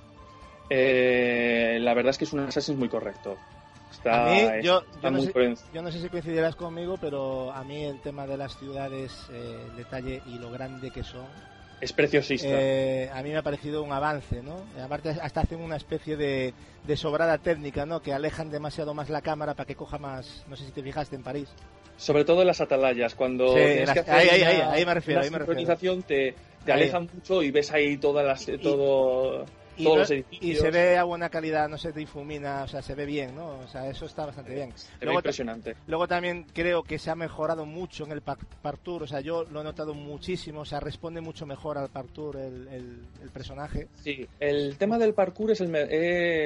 Eh, 0.70 1.78
la 1.80 1.94
verdad 1.94 2.10
es 2.10 2.18
que 2.18 2.24
es 2.24 2.32
un 2.32 2.40
Assassin's 2.40 2.78
muy 2.78 2.88
correcto. 2.88 3.38
Está, 3.90 4.22
a 4.22 4.24
mí, 4.56 4.62
yo, 4.62 4.80
está 4.80 5.00
yo, 5.00 5.10
no 5.10 5.16
muy 5.18 5.26
sé, 5.26 5.32
por 5.32 5.42
en- 5.42 5.56
yo 5.72 5.82
no 5.82 5.90
sé 5.90 6.00
si 6.00 6.08
coincidirás 6.08 6.56
conmigo, 6.56 6.98
pero 7.00 7.50
a 7.52 7.64
mí 7.64 7.84
el 7.84 7.98
tema 8.00 8.26
de 8.26 8.36
las 8.36 8.56
ciudades, 8.56 9.30
eh, 9.30 9.68
el 9.70 9.76
detalle 9.76 10.20
y 10.26 10.38
lo 10.38 10.50
grande 10.50 10.90
que 10.90 11.02
son, 11.02 11.28
es 11.81 11.92
preciosista. 11.92 12.48
eh, 12.50 13.10
a 13.12 13.23
mí 13.23 13.31
me 13.31 13.36
ha 13.39 13.42
parecido 13.42 13.82
un 13.82 13.92
avance, 13.92 14.42
¿no? 14.42 14.57
Aparte, 14.82 15.10
hasta 15.10 15.40
hacen 15.42 15.60
una 15.60 15.76
especie 15.76 16.16
de, 16.16 16.52
de 16.84 16.97
sobrada 16.97 17.39
técnica, 17.39 17.86
¿no? 17.86 18.00
Que 18.02 18.12
alejan 18.12 18.50
demasiado 18.50 18.94
más 18.94 19.08
la 19.10 19.23
cámara 19.23 19.55
para 19.55 19.66
que 19.66 19.74
coja 19.76 19.98
más. 19.98 20.44
No 20.48 20.57
sé 20.57 20.65
si 20.66 20.73
te 20.73 20.82
fijaste 20.82 21.16
en 21.16 21.23
París. 21.23 21.48
Sobre 21.97 22.24
todo 22.24 22.42
en 22.42 22.47
las 22.47 22.60
atalayas, 22.60 23.15
cuando 23.15 23.48
Sí, 23.48 23.55
tienes 23.55 23.86
las- 23.86 23.94
que 23.94 24.00
hacer 24.00 24.15
ahí, 24.15 24.28
ahí, 24.28 24.42
una- 24.42 24.50
ahí, 24.50 24.78
ahí 24.81 24.86
me 24.86 24.94
refiero, 24.94 25.18
una 25.20 25.24
ahí 25.24 25.31
me 25.31 25.39
refiero. 25.39 26.02
te, 26.07 26.34
te 26.65 26.73
alejan 26.73 27.08
mucho 27.12 27.42
y 27.42 27.50
ves 27.50 27.73
ahí 27.73 27.97
todas 27.97 28.24
las, 28.24 28.47
todo, 28.62 29.44
Y, 29.78 29.84
todos 29.84 29.97
no- 29.97 30.00
los 30.02 30.10
y 30.10 30.15
edificios. 30.15 30.58
se 30.60 30.70
ve 30.70 30.98
a 30.98 31.05
buena 31.05 31.28
calidad, 31.31 31.68
no 31.68 31.78
se 31.78 31.92
difumina, 31.92 32.65
o 32.65 32.68
sea, 32.68 32.82
se 32.82 32.94
ve 32.94 33.07
bien, 33.07 33.34
¿no? 33.34 33.58
O 33.60 33.68
sea, 33.68 33.89
eso 33.89 34.07
está 34.07 34.26
bastante 34.26 34.55
bien. 34.55 34.70
ve 35.00 35.07
ta- 35.07 35.12
impresionante. 35.12 35.76
Luego 35.86 36.08
también 36.08 36.47
creo 36.52 36.82
que 36.82 36.98
se 36.98 37.10
ha 37.10 37.15
mejorado 37.15 37.65
mucho 37.65 38.05
en 38.05 38.12
el 38.12 38.20
par- 38.23 38.39
partour, 38.60 39.05
o 39.05 39.07
sea, 39.07 39.20
yo 39.20 39.44
lo 39.44 39.60
he 39.60 39.65
notado 39.65 39.94
muchísimo, 39.94 40.60
o 40.60 40.65
sea, 40.65 40.81
responde 40.81 41.20
mucho 41.20 41.47
mejor 41.47 41.78
al 41.78 41.89
partour 41.89 42.36
el, 42.36 42.68
el- 42.68 43.00
el 43.23 43.31
personaje. 43.31 43.89
Sí, 44.02 44.26
el 44.40 44.76
tema 44.78 44.98
del 44.98 45.15
parkour 45.15 45.52
es 45.52 45.60
el, 45.60 45.68
me- 45.68 45.86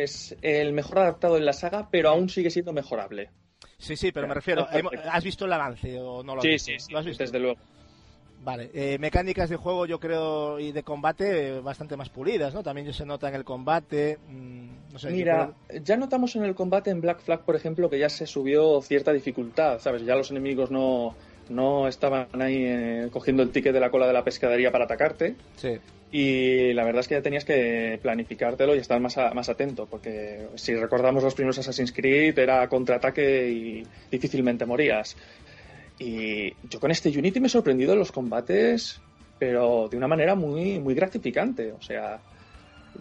es 0.02 0.36
el 0.42 0.72
mejor 0.72 0.98
adaptado 0.98 1.36
en 1.36 1.46
la 1.46 1.52
saga, 1.54 1.88
pero 1.90 2.10
aún 2.10 2.28
sigue 2.28 2.50
siendo 2.50 2.72
mejorable. 2.72 3.30
Sí, 3.78 3.96
sí, 3.96 4.12
pero 4.12 4.28
me 4.28 4.34
refiero, 4.34 4.68
hemos- 4.70 4.92
¿has 5.10 5.24
visto 5.24 5.44
el 5.46 5.52
avance 5.52 5.98
o 5.98 6.22
no 6.22 6.34
lo 6.34 6.40
has 6.40 6.44
Sí, 6.44 6.50
visto? 6.50 6.70
sí, 6.72 6.78
sí, 6.78 6.92
¿Lo 6.92 6.98
has 6.98 7.04
visto? 7.06 7.22
desde 7.24 7.38
luego. 7.40 7.58
Vale, 8.44 8.70
eh, 8.74 8.98
mecánicas 8.98 9.48
de 9.50 9.56
juego 9.56 9.86
yo 9.86 10.00
creo 10.00 10.58
y 10.58 10.72
de 10.72 10.82
combate 10.82 11.48
eh, 11.56 11.60
bastante 11.60 11.96
más 11.96 12.08
pulidas, 12.08 12.52
¿no? 12.52 12.62
También 12.62 12.92
se 12.92 13.06
nota 13.06 13.28
en 13.28 13.36
el 13.36 13.44
combate, 13.44 14.18
mm, 14.28 14.92
No 14.92 14.98
sé, 14.98 15.08
yo 15.10 15.16
Mira, 15.16 15.54
creo- 15.68 15.82
ya 15.82 15.96
notamos 15.96 16.34
en 16.36 16.44
el 16.44 16.54
combate 16.54 16.90
en 16.90 17.00
Black 17.00 17.20
Flag, 17.20 17.44
por 17.44 17.54
ejemplo, 17.56 17.88
que 17.88 17.98
ya 17.98 18.08
se 18.08 18.26
subió 18.26 18.82
cierta 18.82 19.12
dificultad, 19.12 19.78
¿sabes? 19.78 20.02
Ya 20.04 20.16
los 20.16 20.30
enemigos 20.32 20.70
no, 20.70 21.14
no 21.48 21.86
estaban 21.88 22.28
ahí 22.40 22.64
eh, 22.66 23.08
cogiendo 23.12 23.42
el 23.42 23.50
ticket 23.50 23.72
de 23.72 23.80
la 23.80 23.90
cola 23.90 24.06
de 24.06 24.12
la 24.12 24.24
pescadería 24.24 24.70
para 24.72 24.84
atacarte. 24.84 25.36
Sí. 25.56 25.78
Y 26.14 26.74
la 26.74 26.84
verdad 26.84 27.00
es 27.00 27.08
que 27.08 27.14
ya 27.14 27.22
tenías 27.22 27.46
que 27.46 27.98
planificártelo 28.02 28.74
y 28.74 28.78
estar 28.78 29.00
más, 29.00 29.16
a- 29.16 29.32
más 29.32 29.48
atento, 29.48 29.86
porque 29.86 30.46
si 30.56 30.74
recordamos 30.74 31.22
los 31.22 31.34
primeros 31.34 31.56
Assassin's 31.58 31.90
Creed 31.92 32.38
era 32.38 32.68
contraataque 32.68 33.48
y 33.48 33.86
difícilmente 34.10 34.66
morías. 34.66 35.16
Y 35.98 36.52
yo 36.68 36.80
con 36.80 36.90
este 36.90 37.08
Unity 37.10 37.40
me 37.40 37.46
he 37.46 37.50
sorprendido 37.50 37.92
en 37.92 37.98
los 37.98 38.12
combates, 38.12 39.00
pero 39.38 39.88
de 39.88 39.96
una 39.96 40.08
manera 40.08 40.34
muy, 40.34 40.78
muy 40.80 40.94
gratificante. 40.94 41.72
O 41.72 41.80
sea, 41.82 42.20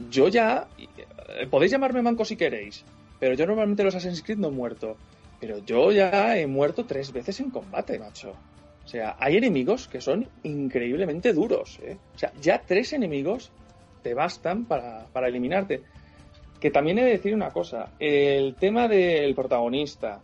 yo 0.09 0.27
ya. 0.27 0.67
eh, 0.77 1.47
Podéis 1.49 1.71
llamarme 1.71 2.01
manco 2.01 2.25
si 2.25 2.35
queréis, 2.35 2.83
pero 3.19 3.33
yo 3.33 3.45
normalmente 3.45 3.81
en 3.81 3.85
los 3.85 3.95
Assassin's 3.95 4.23
Creed 4.23 4.37
no 4.37 4.49
he 4.49 4.51
muerto. 4.51 4.97
Pero 5.39 5.57
yo 5.65 5.91
ya 5.91 6.37
he 6.37 6.45
muerto 6.45 6.85
tres 6.85 7.11
veces 7.11 7.39
en 7.39 7.49
combate, 7.49 7.97
macho. 7.97 8.35
O 8.85 8.87
sea, 8.87 9.15
hay 9.19 9.37
enemigos 9.37 9.87
que 9.87 9.99
son 10.01 10.27
increíblemente 10.43 11.33
duros. 11.33 11.79
¿eh? 11.81 11.97
O 12.15 12.17
sea, 12.17 12.31
ya 12.39 12.61
tres 12.61 12.93
enemigos 12.93 13.51
te 14.03 14.13
bastan 14.13 14.65
para, 14.65 15.07
para 15.11 15.27
eliminarte. 15.27 15.81
Que 16.59 16.69
también 16.69 16.99
he 16.99 17.03
de 17.03 17.11
decir 17.11 17.33
una 17.33 17.49
cosa. 17.49 17.89
El 17.99 18.55
tema 18.55 18.87
del 18.87 19.33
protagonista 19.33 20.19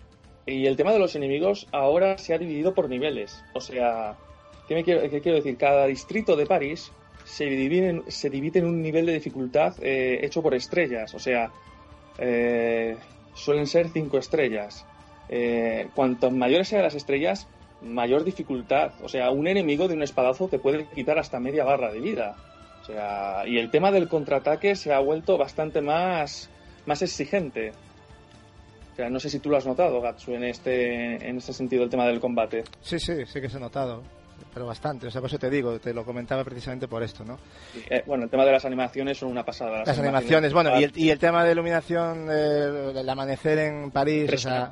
y 0.47 0.65
el 0.65 0.77
tema 0.77 0.93
de 0.93 0.99
los 0.99 1.15
enemigos 1.15 1.67
ahora 1.71 2.17
se 2.17 2.33
ha 2.33 2.37
dividido 2.37 2.73
por 2.73 2.89
niveles. 2.89 3.43
O 3.53 3.61
sea, 3.61 4.15
¿qué, 4.67 4.75
me 4.75 4.83
quiero, 4.83 5.01
qué 5.09 5.21
quiero 5.21 5.35
decir? 5.35 5.57
Cada 5.57 5.85
distrito 5.85 6.35
de 6.37 6.45
París 6.45 6.91
se 7.25 7.45
divide 7.45 7.89
en, 7.89 8.03
se 8.07 8.29
divide 8.29 8.59
en 8.59 8.65
un 8.65 8.81
nivel 8.81 9.05
de 9.05 9.13
dificultad 9.13 9.75
eh, 9.81 10.19
hecho 10.23 10.41
por 10.41 10.55
estrellas. 10.55 11.13
O 11.13 11.19
sea, 11.19 11.51
eh, 12.17 12.95
suelen 13.33 13.67
ser 13.67 13.89
cinco 13.89 14.17
estrellas. 14.17 14.85
Eh, 15.27 15.89
cuanto 15.93 16.31
mayores 16.31 16.69
sean 16.69 16.83
las 16.83 16.95
estrellas, 16.95 17.47
mayor 17.81 18.23
dificultad. 18.23 18.93
O 19.03 19.09
sea, 19.09 19.29
un 19.31 19.47
enemigo 19.47 19.89
de 19.89 19.95
un 19.95 20.03
espadazo 20.03 20.47
te 20.47 20.59
puede 20.59 20.85
quitar 20.95 21.19
hasta 21.19 21.41
media 21.41 21.65
barra 21.65 21.91
de 21.91 21.99
vida. 21.99 22.37
O 22.81 22.85
sea, 22.85 23.43
y 23.45 23.57
el 23.57 23.69
tema 23.69 23.91
del 23.91 24.07
contraataque 24.07 24.77
se 24.77 24.93
ha 24.93 24.99
vuelto 24.99 25.37
bastante 25.37 25.81
más, 25.81 26.49
más 26.85 27.01
exigente. 27.01 27.73
O 28.97 28.99
sea, 28.99 29.11
no 29.11 29.19
sé 29.19 29.29
si 29.29 29.37
tú 29.37 29.51
lo 29.51 29.57
has 29.57 29.65
notado, 29.67 30.01
Gatsu, 30.01 30.33
en 30.33 30.45
este, 30.45 31.29
en 31.29 31.37
este 31.37 31.53
sentido, 31.53 31.83
el 31.83 31.89
tema 31.91 32.07
del 32.07 32.19
combate. 32.19 32.63
Sí, 32.81 32.99
sí, 32.99 33.13
sí 33.27 33.39
que 33.39 33.47
se 33.47 33.57
ha 33.57 33.59
notado. 33.59 34.01
Pero 34.51 34.65
bastante. 34.65 35.05
O 35.05 35.11
sea, 35.11 35.21
por 35.21 35.29
eso 35.29 35.37
te 35.37 35.51
digo, 35.51 35.79
te 35.79 35.93
lo 35.93 36.03
comentaba 36.03 36.43
precisamente 36.43 36.87
por 36.87 37.03
esto, 37.03 37.23
¿no? 37.23 37.37
Eh, 37.91 38.01
bueno, 38.07 38.23
el 38.23 38.29
tema 38.31 38.43
de 38.43 38.53
las 38.53 38.65
animaciones 38.65 39.19
son 39.19 39.29
una 39.29 39.45
pasada. 39.45 39.83
Las 39.85 39.99
animaciones, 39.99 40.51
bueno, 40.51 40.79
y 40.79 40.85
el, 40.85 40.93
y 40.95 41.11
el 41.11 41.19
tema 41.19 41.43
de 41.43 41.51
iluminación 41.51 42.27
eh, 42.27 42.33
del 42.33 43.07
amanecer 43.07 43.59
en 43.59 43.91
París, 43.91 44.33
o 44.33 44.37
sea, 44.39 44.71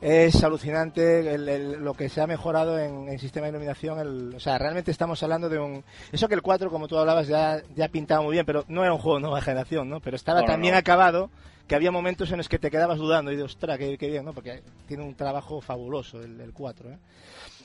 Es 0.00 0.42
alucinante 0.42 1.34
el- 1.34 1.48
el- 1.48 1.72
lo 1.84 1.94
que 1.94 2.08
se 2.08 2.20
ha 2.20 2.26
mejorado 2.26 2.78
en 2.78 3.08
el 3.08 3.18
sistema 3.20 3.46
de 3.46 3.50
iluminación. 3.50 3.98
el- 4.00 4.34
o 4.34 4.40
sea, 4.40 4.58
realmente 4.58 4.90
estamos 4.90 5.22
hablando 5.22 5.48
de 5.48 5.58
un... 5.58 5.84
Eso 6.10 6.28
que 6.28 6.34
el 6.34 6.42
4, 6.42 6.70
como 6.70 6.88
tú 6.88 6.98
hablabas, 6.98 7.28
ya, 7.28 7.62
ya 7.74 7.88
pintaba 7.88 8.22
muy 8.22 8.32
bien, 8.32 8.44
pero 8.46 8.64
no 8.68 8.82
era 8.84 8.92
un 8.92 8.98
juego 8.98 9.18
de 9.18 9.22
nueva 9.22 9.40
generación, 9.40 9.88
¿no? 9.88 10.00
Pero 10.00 10.16
estaba 10.16 10.40
tan 10.44 10.60
bien 10.60 10.74
no. 10.74 10.78
acabado 10.78 11.30
que 11.68 11.74
había 11.76 11.90
momentos 11.92 12.30
en 12.32 12.38
los 12.38 12.48
que 12.48 12.58
te 12.58 12.70
quedabas 12.70 12.98
dudando 12.98 13.30
y 13.32 13.36
de, 13.36 13.44
ostras, 13.44 13.78
qué, 13.78 13.96
qué 13.96 14.08
bien, 14.08 14.24
¿no? 14.24 14.32
Porque 14.32 14.62
tiene 14.88 15.04
un 15.04 15.14
trabajo 15.14 15.60
fabuloso 15.60 16.20
el, 16.20 16.40
el 16.40 16.52
4, 16.52 16.90
¿eh? 16.90 16.98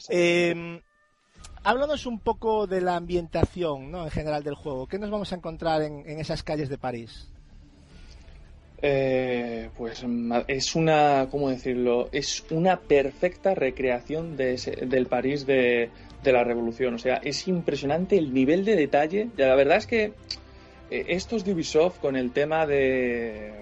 Eh, 0.10 0.82
háblanos 1.64 2.06
un 2.06 2.20
poco 2.20 2.68
de 2.68 2.82
la 2.82 2.96
ambientación, 2.96 3.92
¿no? 3.92 4.04
En 4.06 4.12
general 4.12 4.44
del 4.44 4.56
juego. 4.56 4.88
¿Qué 4.88 5.00
nos 5.00 5.10
vamos 5.10 5.32
a 5.32 5.36
encontrar 5.36 5.82
en, 5.82 6.04
en 6.08 6.20
esas 6.20 6.44
calles 6.44 6.70
de 6.70 6.78
París? 6.78 7.30
Eh, 8.82 9.70
pues 9.76 10.04
es 10.48 10.76
una, 10.76 11.28
¿cómo 11.32 11.50
decirlo? 11.50 12.10
Es 12.12 12.46
una 12.52 12.80
perfecta 12.80 13.56
recreación 13.56 14.38
de 14.38 14.54
ese- 14.54 14.86
del 14.86 15.08
París 15.08 15.46
de, 15.48 15.90
la 16.24 16.44
Revolución. 16.44 16.94
O 16.94 16.98
sea, 16.98 17.16
es 17.24 17.48
impresionante 17.48 18.18
el 18.18 18.34
nivel 18.34 18.66
de 18.66 18.76
detalle. 18.76 19.30
La 19.38 19.56
verdad 19.56 19.78
es 19.78 19.88
que 19.88 20.12
eh, 20.92 21.06
estos 21.10 21.44
de 21.46 21.54
Ubisoft 21.54 22.00
con 22.00 22.16
el 22.18 22.32
tema 22.32 22.68
de, 22.68 23.54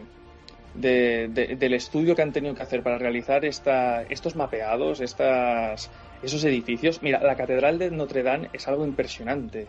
de- 0.73 1.27
de- 1.29 1.55
del 1.55 1.73
estudio 1.75 2.15
que 2.15 2.21
han 2.23 2.33
tenido 2.33 2.55
que 2.55 2.63
hacer 2.63 2.81
para 2.83 2.97
realizar 2.97 3.45
esta, 3.45 4.03
estos 4.03 4.35
mapeados, 4.35 4.99
estas, 4.99 5.89
esos 6.23 6.43
edificios. 6.43 7.01
Mira, 7.03 7.21
la 7.21 7.35
Catedral 7.35 7.77
de 7.79 7.91
Notre 7.91 8.23
Dame 8.23 8.49
es 8.51 8.67
algo 8.67 8.85
impresionante. 8.85 9.67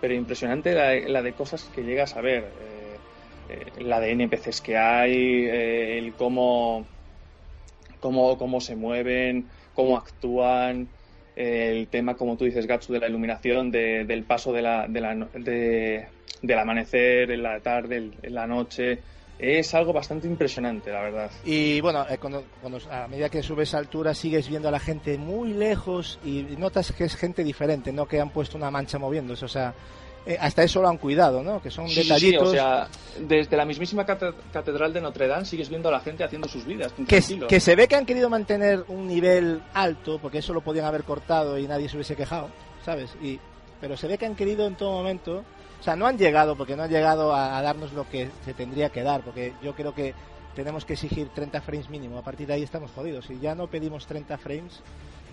Pero 0.00 0.14
impresionante 0.14 0.72
la, 0.72 0.94
la 0.94 1.22
de 1.22 1.32
cosas 1.32 1.64
que 1.74 1.82
llegas 1.82 2.16
a 2.16 2.20
ver. 2.20 2.44
Eh, 2.60 2.81
la 3.80 4.00
de 4.00 4.12
NPCs 4.12 4.60
que 4.60 4.76
hay, 4.76 5.44
eh, 5.46 5.98
el 5.98 6.14
cómo, 6.14 6.86
cómo, 8.00 8.36
cómo 8.38 8.60
se 8.60 8.76
mueven, 8.76 9.48
cómo 9.74 9.96
actúan, 9.96 10.88
el 11.36 11.88
tema, 11.88 12.14
como 12.14 12.36
tú 12.36 12.44
dices, 12.44 12.66
Gatsu, 12.66 12.92
de 12.92 13.00
la 13.00 13.08
iluminación, 13.08 13.70
de- 13.70 14.04
del 14.04 14.24
paso 14.24 14.52
de 14.52 14.62
la, 14.62 14.86
de 14.86 15.00
la 15.00 15.14
de- 15.34 16.06
del 16.42 16.58
amanecer, 16.58 17.30
en 17.30 17.42
la 17.42 17.60
tarde, 17.60 18.10
en 18.22 18.34
la 18.34 18.46
noche. 18.46 18.98
Es 19.38 19.74
algo 19.74 19.92
bastante 19.92 20.26
impresionante, 20.28 20.90
la 20.92 21.00
verdad. 21.02 21.30
Y 21.44 21.80
bueno, 21.80 22.04
eh, 22.08 22.18
cuando, 22.18 22.44
cuando- 22.60 22.78
a 22.90 23.08
medida 23.08 23.28
que 23.28 23.42
subes 23.42 23.74
a 23.74 23.78
altura 23.78 24.14
sigues 24.14 24.48
viendo 24.48 24.68
a 24.68 24.70
la 24.70 24.78
gente 24.78 25.16
muy 25.18 25.52
lejos 25.54 26.20
y 26.24 26.42
notas 26.58 26.92
que 26.92 27.04
es 27.04 27.16
gente 27.16 27.42
diferente, 27.42 27.92
no 27.92 28.06
que 28.06 28.20
han 28.20 28.30
puesto 28.30 28.56
una 28.58 28.70
mancha 28.70 28.98
moviéndose. 28.98 29.44
O 29.44 29.48
sea, 29.48 29.74
eh, 30.26 30.36
hasta 30.40 30.62
eso 30.62 30.80
lo 30.80 30.88
han 30.88 30.98
cuidado, 30.98 31.42
¿no? 31.42 31.60
Que 31.60 31.70
son 31.70 31.88
Sí, 31.88 31.94
sí, 31.96 32.02
sí, 32.02 32.08
detallitos. 32.08 32.48
o 32.48 32.52
sea, 32.52 32.88
desde 33.20 33.56
la 33.56 33.64
mismísima 33.64 34.04
cate- 34.06 34.34
catedral 34.52 34.92
de 34.92 35.00
Notre 35.00 35.26
Dame 35.26 35.44
sigues 35.44 35.68
viendo 35.68 35.88
a 35.88 35.92
la 35.92 36.00
gente 36.00 36.22
haciendo 36.24 36.48
sus 36.48 36.64
vidas. 36.64 36.92
que, 37.08 37.20
que 37.48 37.60
se 37.60 37.74
ve 37.76 37.88
que 37.88 37.96
han 37.96 38.06
querido 38.06 38.30
mantener 38.30 38.84
un 38.88 39.06
nivel 39.08 39.62
alto, 39.74 40.18
porque 40.20 40.38
eso 40.38 40.52
lo 40.52 40.60
podían 40.60 40.86
haber 40.86 41.04
cortado 41.04 41.58
y 41.58 41.66
nadie 41.66 41.88
se 41.88 41.96
hubiese 41.96 42.14
quejado, 42.16 42.48
¿sabes? 42.84 43.14
Y, 43.22 43.40
pero 43.80 43.96
se 43.96 44.06
ve 44.06 44.16
que 44.18 44.26
han 44.26 44.36
querido 44.36 44.66
en 44.66 44.76
todo 44.76 44.92
momento, 44.92 45.44
o 45.80 45.82
sea, 45.82 45.96
no 45.96 46.06
han 46.06 46.16
llegado, 46.16 46.56
porque 46.56 46.76
no 46.76 46.84
han 46.84 46.90
llegado 46.90 47.34
a, 47.34 47.58
a 47.58 47.62
darnos 47.62 47.92
lo 47.92 48.08
que 48.08 48.30
se 48.44 48.54
tendría 48.54 48.90
que 48.90 49.02
dar, 49.02 49.22
porque 49.22 49.52
yo 49.62 49.74
creo 49.74 49.92
que 49.94 50.14
tenemos 50.54 50.84
que 50.84 50.92
exigir 50.92 51.30
30 51.30 51.60
frames 51.62 51.88
mínimo, 51.90 52.18
a 52.18 52.22
partir 52.22 52.46
de 52.46 52.52
ahí 52.54 52.62
estamos 52.62 52.90
jodidos. 52.92 53.24
Si 53.26 53.40
ya 53.40 53.54
no 53.56 53.66
pedimos 53.68 54.06
30 54.06 54.36
frames, 54.38 54.80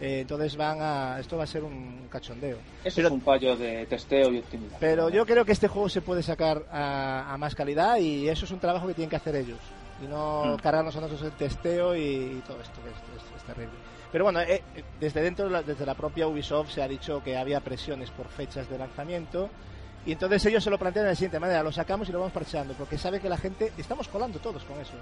eh, 0.01 0.21
entonces 0.21 0.55
van 0.55 0.77
a, 0.81 1.19
esto 1.19 1.37
va 1.37 1.43
a 1.43 1.47
ser 1.47 1.63
un 1.63 2.07
cachondeo. 2.09 2.57
Eso 2.83 3.01
es 3.01 3.09
un 3.11 3.21
fallo 3.21 3.55
de 3.57 3.85
testeo 3.85 4.31
y 4.31 4.39
optimización. 4.39 4.79
Pero 4.79 5.09
yo 5.09 5.25
creo 5.25 5.43
que 5.45 5.51
este 5.51 5.67
juego 5.67 5.89
se 5.89 6.01
puede 6.01 6.23
sacar 6.23 6.63
a, 6.71 7.33
a 7.33 7.37
más 7.37 7.53
calidad 7.55 7.97
y 7.97 8.27
eso 8.29 8.45
es 8.45 8.51
un 8.51 8.59
trabajo 8.59 8.87
que 8.87 8.93
tienen 8.93 9.09
que 9.09 9.15
hacer 9.17 9.35
ellos. 9.35 9.59
Y 10.01 10.07
no 10.07 10.55
Mm. 10.55 10.61
cargarnos 10.61 10.95
a 10.95 11.01
nosotros 11.01 11.23
el 11.31 11.37
testeo 11.37 11.95
y, 11.95 11.99
y 12.01 12.43
todo 12.47 12.61
esto, 12.61 12.81
que 12.81 12.89
es, 12.89 12.95
es- 12.95 13.35
es 13.37 13.43
terrible. 13.43 13.73
Pero 14.11 14.23
bueno, 14.23 14.39
eh, 14.41 14.63
eh, 14.75 14.83
desde 14.99 15.21
dentro, 15.21 15.49
desde 15.61 15.85
la 15.85 15.93
propia 15.93 16.25
Ubisoft 16.27 16.71
se 16.71 16.81
ha 16.81 16.87
dicho 16.87 17.21
que 17.23 17.37
había 17.37 17.59
presiones 17.59 18.09
por 18.09 18.27
fechas 18.29 18.69
de 18.69 18.77
lanzamiento. 18.77 19.49
Y 20.05 20.13
entonces 20.13 20.43
ellos 20.45 20.63
se 20.63 20.69
lo 20.69 20.79
plantean 20.79 21.05
de 21.05 21.11
la 21.11 21.15
siguiente 21.15 21.39
manera, 21.41 21.61
lo 21.61 21.73
sacamos 21.73 22.07
y 22.07 22.13
lo 22.13 22.19
vamos 22.19 22.31
parcheando, 22.33 22.73
porque 22.75 22.97
sabe 22.97 23.19
que 23.19 23.27
la 23.27 23.37
gente, 23.37 23.73
estamos 23.77 24.07
colando 24.07 24.39
todos 24.39 24.63
con 24.63 24.79
eso. 24.79 24.93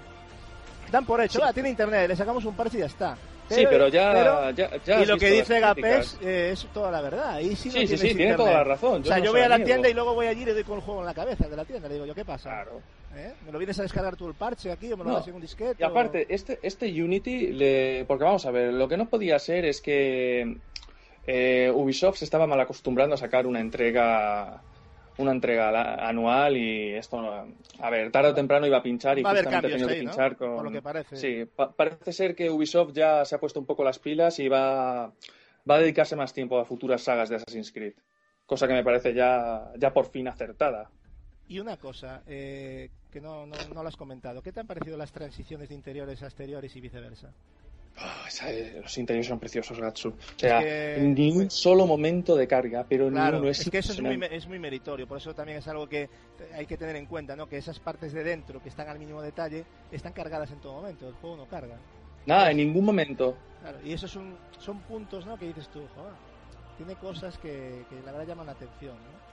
Dan 0.90 1.06
por 1.06 1.20
hecho, 1.20 1.40
"Ah, 1.44 1.52
tiene 1.52 1.68
internet, 1.70 2.08
le 2.08 2.16
sacamos 2.16 2.44
un 2.44 2.54
parche 2.56 2.78
y 2.78 2.80
ya 2.80 2.86
está. 2.86 3.16
Sí, 3.48 3.64
pero 3.68 3.88
ya- 3.88 4.12
pero- 4.12 4.50
ya- 4.50 4.70
ya 4.84 5.00
y 5.02 5.06
lo 5.06 5.16
que 5.16 5.30
dice 5.30 5.58
Gapés 5.60 6.18
eh, 6.22 6.50
es 6.52 6.66
toda 6.72 6.90
la 6.90 7.00
verdad. 7.00 7.30
Ahí 7.36 7.56
sí, 7.56 7.68
no 7.68 7.74
Sí, 7.74 7.80
sí, 7.80 7.86
tienes 7.86 8.00
sí, 8.00 8.14
tiene 8.16 8.34
toda 8.34 8.52
la 8.52 8.64
razón, 8.64 9.02
O 9.02 9.04
sea, 9.04 9.18
no 9.18 9.24
yo 9.24 9.32
voy 9.32 9.40
a 9.40 9.48
la 9.48 9.62
tienda 9.64 9.88
y 9.88 9.94
luego 9.94 10.14
voy 10.14 10.26
allí 10.26 10.42
y 10.42 10.46
le 10.46 10.54
doy 10.54 10.64
con 10.64 10.76
el 10.76 10.82
juego 10.82 11.00
en 11.00 11.06
la 11.06 11.14
cabeza 11.14 11.48
de 11.48 11.56
la 11.56 11.64
tienda. 11.64 11.88
Le 11.88 11.94
digo, 11.94 12.06
¿yo 12.06 12.14
qué 12.14 12.24
pasa? 12.24 12.64
¿Eh? 13.16 13.32
¿Me 13.46 13.50
lo 13.52 13.58
vienes 13.58 13.78
a 13.78 13.82
descargar 13.82 14.16
tú 14.16 14.28
el 14.28 14.34
parche 14.34 14.70
aquí 14.70 14.92
o 14.92 14.96
me 14.96 15.04
lo 15.04 15.10
No. 15.10 15.16
das 15.16 15.28
en 15.28 15.34
un 15.34 15.40
disquete? 15.40 15.76
Y 15.80 15.82
aparte, 15.82 16.26
este, 16.28 16.58
este 16.62 16.86
Unity, 17.02 17.48
le... 17.52 18.04
porque 18.06 18.24
vamos 18.24 18.44
a 18.46 18.50
ver, 18.50 18.72
lo 18.74 18.86
que 18.86 18.96
no 18.98 19.08
podía 19.08 19.38
ser 19.38 19.64
es 19.64 19.80
que 19.80 20.56
eh, 21.26 21.70
Ubisoft 21.74 22.18
se 22.18 22.24
estaba 22.26 22.46
mal 22.46 22.60
acostumbrando 22.60 23.14
a 23.14 23.18
sacar 23.18 23.46
una 23.46 23.60
entrega 23.60 24.60
una 25.18 25.32
entrega 25.32 25.70
la- 25.70 25.94
anual 26.08 26.56
y 26.56 26.94
esto, 26.94 27.18
a 27.80 27.90
ver, 27.90 28.10
tarde 28.10 28.30
o 28.30 28.34
temprano 28.34 28.66
iba 28.66 28.78
a 28.78 28.82
pinchar 28.82 29.18
y 29.18 29.22
Va 29.22 29.30
justamente 29.30 29.66
ha 29.66 29.70
tenido 29.70 29.88
que 29.88 29.94
ahí, 29.94 30.00
¿no? 30.04 30.10
pinchar 30.10 30.36
con... 30.36 30.54
Por 30.56 30.64
lo 30.64 30.70
que 30.70 30.82
parece. 30.82 31.16
Sí, 31.16 31.44
pa- 31.44 31.72
parece 31.72 32.12
ser 32.12 32.34
que 32.34 32.50
Ubisoft 32.50 32.92
ya 32.92 33.24
se 33.24 33.34
ha 33.34 33.40
puesto 33.40 33.58
un 33.60 33.66
poco 33.66 33.84
las 33.84 33.98
pilas 33.98 34.38
y 34.38 34.48
va, 34.48 35.06
va 35.68 35.74
a 35.74 35.78
dedicarse 35.78 36.16
más 36.16 36.32
tiempo 36.32 36.58
a 36.58 36.64
futuras 36.64 37.02
sagas 37.02 37.28
de 37.28 37.36
Assassin's 37.36 37.72
Creed. 37.72 37.94
Cosa 38.46 38.66
que 38.66 38.74
me 38.74 38.84
parece 38.84 39.12
ya, 39.12 39.72
ya 39.76 39.92
por 39.92 40.06
fin 40.06 40.28
acertada. 40.28 40.90
Y 41.48 41.58
una 41.58 41.76
cosa 41.78 42.22
eh, 42.26 42.90
que 43.10 43.20
no, 43.20 43.44
no, 43.46 43.56
no 43.74 43.82
lo 43.82 43.88
has 43.88 43.96
comentado. 43.96 44.40
¿Qué 44.42 44.52
te 44.52 44.60
han 44.60 44.66
parecido 44.66 44.96
las 44.96 45.12
transiciones 45.12 45.68
de 45.68 45.74
interiores 45.74 46.22
a 46.22 46.26
exteriores 46.26 46.74
y 46.76 46.80
viceversa? 46.80 47.32
Ah, 48.00 48.28
los 48.80 48.96
interiores 48.98 49.26
son 49.26 49.40
preciosos, 49.40 49.80
Gatsu. 49.80 50.10
O 50.10 50.14
sea, 50.36 50.60
que- 50.60 50.98
ni 51.00 51.32
un 51.32 51.50
solo 51.50 51.84
momento 51.86 52.36
de 52.36 52.46
carga, 52.46 52.86
pero 52.88 53.08
Claro, 53.10 53.38
ni 53.38 53.40
uno. 53.42 53.50
Es, 53.50 53.60
es 53.60 53.70
que 53.70 53.78
eso 53.78 53.92
es 53.92 54.00
muy, 54.00 54.18
es 54.30 54.46
muy 54.46 54.58
meritorio, 54.60 55.06
por 55.08 55.18
eso 55.18 55.34
también 55.34 55.58
es 55.58 55.66
algo 55.66 55.88
que 55.88 56.08
hay 56.54 56.66
que 56.66 56.76
tener 56.76 56.94
en 56.96 57.06
cuenta, 57.06 57.34
¿no? 57.34 57.48
Que 57.48 57.56
esas 57.56 57.80
partes 57.80 58.12
de 58.12 58.22
dentro 58.22 58.62
que 58.62 58.68
están 58.68 58.88
al 58.88 58.98
mínimo 58.98 59.20
detalle 59.20 59.64
están 59.90 60.12
cargadas 60.12 60.50
en 60.52 60.60
todo 60.60 60.74
momento, 60.74 61.08
el 61.08 61.14
juego 61.14 61.36
no 61.36 61.46
carga. 61.46 61.76
Nada, 62.26 62.50
en 62.50 62.58
ningún 62.58 62.84
momento. 62.84 63.36
Claro, 63.62 63.78
y 63.82 63.92
esos 63.92 64.10
son, 64.10 64.36
son 64.60 64.78
puntos, 64.82 65.26
¿no? 65.26 65.36
Que 65.36 65.46
dices 65.46 65.68
tú, 65.68 65.80
joder, 65.96 66.12
tiene 66.76 66.94
cosas 66.96 67.36
que, 67.38 67.84
que 67.90 67.96
la 68.04 68.12
verdad 68.12 68.28
llaman 68.28 68.46
la 68.46 68.52
atención, 68.52 68.94
¿no? 68.94 69.28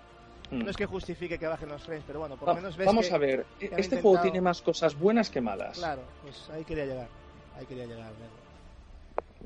no 0.52 0.69
es 0.69 0.77
que 0.77 0.85
justifique 0.85 1.38
que 1.40 1.48
bajen 1.48 1.69
los 1.69 1.82
frames, 1.84 2.03
pero 2.06 2.19
bueno, 2.19 2.38
por 2.38 2.48
lo 2.50 2.56
menos 2.56 2.77
ves 2.77 2.85
Vamos 2.85 3.08
que- 3.10 3.14
a 3.16 3.18
ver, 3.18 3.45
que 3.60 3.72
este 3.77 4.00
juego 4.02 4.22
tiene 4.22 4.42
más 4.42 4.61
cosas 4.61 4.98
buenas 4.98 5.30
que 5.32 5.42
malas. 5.42 5.77
Claro, 5.77 6.03
pues 6.24 6.50
ahí 6.52 6.64
quería 6.64 6.85
llegar. 6.85 7.08
Ahí 7.58 7.66
quería 7.66 7.85
llegar. 7.85 8.11
Nervo. 8.11 8.45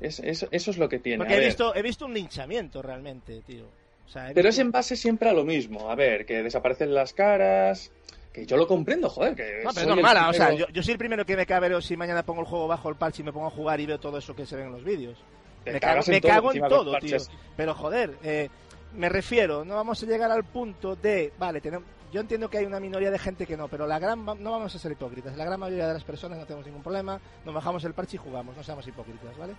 Es- 0.00 0.20
es- 0.20 0.46
eso 0.50 0.70
es 0.70 0.78
lo 0.78 0.88
que 0.88 0.98
tiene. 0.98 1.18
Porque 1.18 1.36
he 1.36 1.44
visto, 1.44 1.74
he 1.74 1.82
visto 1.82 2.06
un 2.06 2.14
linchamiento 2.14 2.80
realmente, 2.82 3.40
tío. 3.46 3.64
O 4.06 4.08
sea, 4.08 4.30
he 4.30 4.34
Pero 4.34 4.48
es 4.48 4.58
en 4.58 4.70
base 4.72 4.96
siempre 4.96 5.28
a 5.28 5.32
lo 5.32 5.44
mismo. 5.44 5.90
A 5.90 5.94
ver, 5.94 6.26
que 6.26 6.42
desaparecen 6.42 6.94
las 6.94 7.12
caras. 7.12 7.90
Que 8.32 8.46
yo 8.46 8.56
lo 8.56 8.66
comprendo, 8.68 9.08
joder. 9.10 9.34
Que 9.34 9.60
No, 9.64 9.70
pero 9.74 9.80
es 9.90 9.96
normal, 9.96 10.30
o 10.30 10.32
sea, 10.32 10.52
yo, 10.52 10.68
yo 10.68 10.82
soy 10.84 10.92
el 10.92 10.98
primero 10.98 11.26
que 11.26 11.36
me 11.36 11.46
cabero 11.46 11.80
si 11.80 11.96
mañana 11.96 12.22
pongo 12.24 12.40
el 12.42 12.46
juego 12.46 12.68
bajo 12.68 12.88
el 12.88 12.94
parche 12.94 13.22
y 13.22 13.24
me 13.24 13.32
pongo 13.32 13.48
a 13.48 13.50
jugar 13.50 13.80
y 13.80 13.86
veo 13.86 13.98
todo 13.98 14.18
eso 14.18 14.36
que 14.36 14.46
se 14.46 14.54
ve 14.56 14.62
en 14.62 14.72
los 14.72 14.84
vídeos. 14.84 15.18
Te 15.64 15.72
Me 15.72 15.80
cago, 15.80 16.00
en 16.06 16.10
me 16.12 16.20
todo 16.20 16.30
cago 16.30 16.50
en 16.52 16.56
encima 16.56 16.68
con 16.68 16.84
todo, 16.84 16.98
tío. 17.00 17.16
Pero 17.56 17.74
joder, 17.74 18.16
eh, 18.22 18.48
me 18.94 19.08
refiero, 19.08 19.64
no 19.64 19.74
vamos 19.74 20.00
a 20.02 20.06
llegar 20.06 20.30
al 20.30 20.44
punto 20.44 20.94
de, 20.94 21.32
vale, 21.38 21.60
tenemos, 21.60 21.86
yo 22.12 22.20
entiendo 22.20 22.48
que 22.48 22.58
hay 22.58 22.64
una 22.66 22.78
minoría 22.80 23.10
de 23.10 23.18
gente 23.18 23.46
que 23.46 23.56
no, 23.56 23.66
pero 23.68 23.86
la 23.86 23.98
gran, 23.98 24.24
no 24.24 24.50
vamos 24.52 24.74
a 24.74 24.78
ser 24.78 24.92
hipócritas, 24.92 25.36
la 25.36 25.44
gran 25.44 25.58
mayoría 25.60 25.88
de 25.88 25.94
las 25.94 26.04
personas 26.04 26.38
no 26.38 26.44
tenemos 26.46 26.64
ningún 26.66 26.82
problema, 26.84 27.20
nos 27.44 27.54
bajamos 27.54 27.84
el 27.84 27.94
parche 27.94 28.16
y 28.16 28.18
jugamos, 28.20 28.56
no 28.56 28.62
seamos 28.62 28.86
hipócritas, 28.86 29.36
¿vale? 29.36 29.52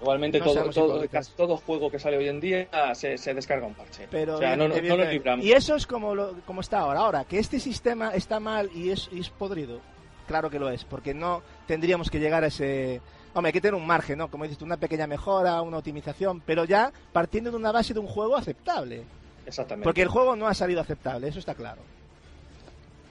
Igualmente, 0.00 0.38
No 0.38 0.44
todo, 0.44 0.70
todo, 0.70 1.08
casi 1.08 1.32
todo 1.32 1.56
juego 1.56 1.90
que 1.90 1.98
sale 1.98 2.16
hoy 2.18 2.28
en 2.28 2.40
día 2.40 2.68
se, 2.94 3.16
se 3.16 3.34
descarga 3.34 3.66
un 3.66 3.74
parche. 3.74 4.06
Pero 4.10 4.36
o 4.36 4.38
sea, 4.38 4.56
no, 4.56 4.68
no, 4.68 4.76
no 4.80 4.96
lo. 4.96 5.42
Y 5.42 5.52
eso 5.52 5.74
es 5.74 5.86
como, 5.86 6.14
lo, 6.14 6.34
como 6.44 6.60
está 6.60 6.80
ahora. 6.80 7.00
Ahora, 7.00 7.24
que 7.24 7.38
este 7.38 7.58
sistema 7.60 8.10
está 8.14 8.38
mal 8.38 8.70
y 8.74 8.90
es, 8.90 9.08
y 9.10 9.20
es 9.20 9.30
podrido, 9.30 9.80
claro 10.26 10.50
que 10.50 10.58
lo 10.58 10.68
es, 10.68 10.84
porque 10.84 11.14
no 11.14 11.42
tendríamos 11.66 12.10
que 12.10 12.20
llegar 12.20 12.44
a 12.44 12.48
ese... 12.48 13.00
Hombre, 13.32 13.48
hay 13.48 13.52
que 13.52 13.60
tener 13.60 13.74
un 13.74 13.86
margen, 13.86 14.18
¿no? 14.18 14.30
Como 14.30 14.44
dices 14.44 14.58
tú, 14.58 14.64
una 14.64 14.78
pequeña 14.78 15.06
mejora, 15.06 15.60
una 15.60 15.78
optimización, 15.78 16.40
pero 16.40 16.64
ya 16.64 16.90
partiendo 17.12 17.50
de 17.50 17.56
una 17.56 17.70
base 17.70 17.92
de 17.92 18.00
un 18.00 18.06
juego 18.06 18.36
aceptable. 18.36 19.02
Exactamente. 19.46 19.84
Porque 19.84 20.02
el 20.02 20.08
juego 20.08 20.36
no 20.36 20.48
ha 20.48 20.54
salido 20.54 20.80
aceptable, 20.80 21.28
eso 21.28 21.38
está 21.38 21.54
claro. 21.54 21.82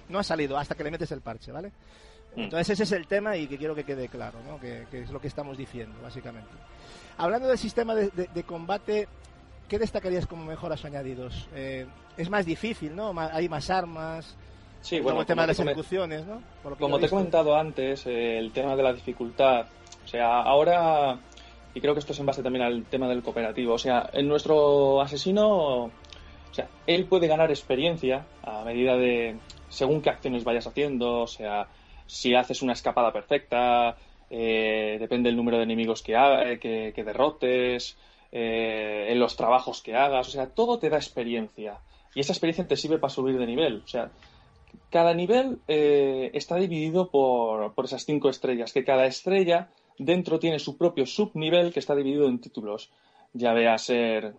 No 0.09 0.19
ha 0.19 0.23
salido 0.23 0.57
hasta 0.57 0.75
que 0.75 0.83
le 0.83 0.91
metes 0.91 1.11
el 1.11 1.21
parche, 1.21 1.51
¿vale? 1.51 1.71
Mm. 2.35 2.41
Entonces 2.41 2.69
ese 2.71 2.83
es 2.83 2.91
el 2.91 3.07
tema 3.07 3.37
y 3.37 3.47
que 3.47 3.57
quiero 3.57 3.75
que 3.75 3.83
quede 3.83 4.07
claro, 4.09 4.39
¿no? 4.47 4.59
Que, 4.59 4.85
que 4.91 5.01
es 5.01 5.09
lo 5.11 5.19
que 5.19 5.27
estamos 5.27 5.57
diciendo, 5.57 5.95
básicamente. 6.01 6.49
Hablando 7.17 7.47
del 7.47 7.57
sistema 7.57 7.95
de, 7.95 8.09
de- 8.09 8.27
de 8.33 8.43
combate, 8.43 9.07
¿qué 9.69 9.79
destacarías 9.79 10.27
como 10.27 10.43
mejoras 10.45 10.83
añadidos? 10.85 11.47
Eh, 11.55 11.85
es 12.17 12.29
más 12.29 12.45
difícil, 12.45 12.95
¿no? 12.95 13.13
Hay 13.17 13.47
más 13.49 13.69
armas. 13.69 14.35
Sí, 14.81 14.99
bueno, 14.99 15.21
el 15.21 15.25
tema 15.25 15.43
de 15.43 15.47
las 15.47 15.59
ejecuciones, 15.59 16.25
¿no? 16.27 16.41
Como 16.77 16.99
te 16.99 17.07
he 17.07 17.09
comentado 17.09 17.55
antes, 17.57 18.05
eh, 18.05 18.37
el 18.37 18.51
tema 18.51 18.75
de 18.75 18.83
la 18.83 18.93
dificultad. 18.93 19.65
O 20.03 20.07
sea, 20.07 20.41
ahora, 20.41 21.17
y 21.73 21.81
creo 21.81 21.93
que 21.93 21.99
esto 21.99 22.11
es 22.13 22.19
en 22.19 22.25
base 22.27 22.43
también 22.43 22.63
al 22.65 22.83
tema 22.85 23.07
del 23.07 23.23
cooperativo. 23.23 23.73
O 23.73 23.79
sea, 23.79 24.09
en 24.13 24.27
nuestro 24.27 25.01
asesino, 25.01 25.85
o 25.85 25.91
sea, 26.51 26.67
él 26.85 27.05
puede 27.05 27.27
ganar 27.27 27.49
experiencia 27.49 28.25
a 28.43 28.63
medida 28.63 28.95
de, 28.97 29.37
según 29.69 30.01
qué 30.01 30.11
acciones 30.11 30.43
vayas 30.43 30.67
haciendo. 30.67 31.21
O 31.21 31.27
sea, 31.27 31.65
si 32.07 32.35
haces 32.35 32.61
una 32.61 32.73
escapada 32.73 33.11
perfecta, 33.11 33.97
eh, 34.29 34.97
depende 34.99 35.29
del 35.29 35.37
número 35.37 35.57
de 35.57 35.63
enemigos 35.63 36.01
que, 36.01 36.13
eh, 36.15 36.59
que, 36.59 36.91
que 36.95 37.03
derrotes, 37.03 37.97
eh, 38.31 39.07
en 39.09 39.19
los 39.19 39.35
trabajos 39.35 39.81
que 39.81 39.95
hagas. 39.95 40.27
O 40.27 40.31
sea, 40.31 40.47
todo 40.49 40.79
te 40.79 40.89
da 40.89 40.97
experiencia. 40.97 41.79
Y 42.13 42.19
esa 42.21 42.33
experiencia 42.33 42.67
te 42.67 42.77
sirve 42.77 42.97
para 42.97 43.13
subir 43.13 43.37
de 43.37 43.45
nivel. 43.45 43.81
O 43.83 43.87
sea, 43.87 44.11
cada 44.89 45.13
nivel 45.13 45.59
eh, 45.67 46.31
está 46.33 46.55
dividido 46.57 47.09
por, 47.09 47.73
por 47.73 47.85
esas 47.85 48.05
cinco 48.05 48.29
estrellas, 48.29 48.73
que 48.73 48.83
cada 48.83 49.05
estrella 49.05 49.69
dentro 49.97 50.39
tiene 50.39 50.59
su 50.59 50.77
propio 50.77 51.05
subnivel 51.05 51.71
que 51.71 51.79
está 51.79 51.95
dividido 51.95 52.27
en 52.27 52.39
títulos. 52.39 52.91
Ya 53.33 53.53
vea 53.53 53.77
ser, 53.77 54.33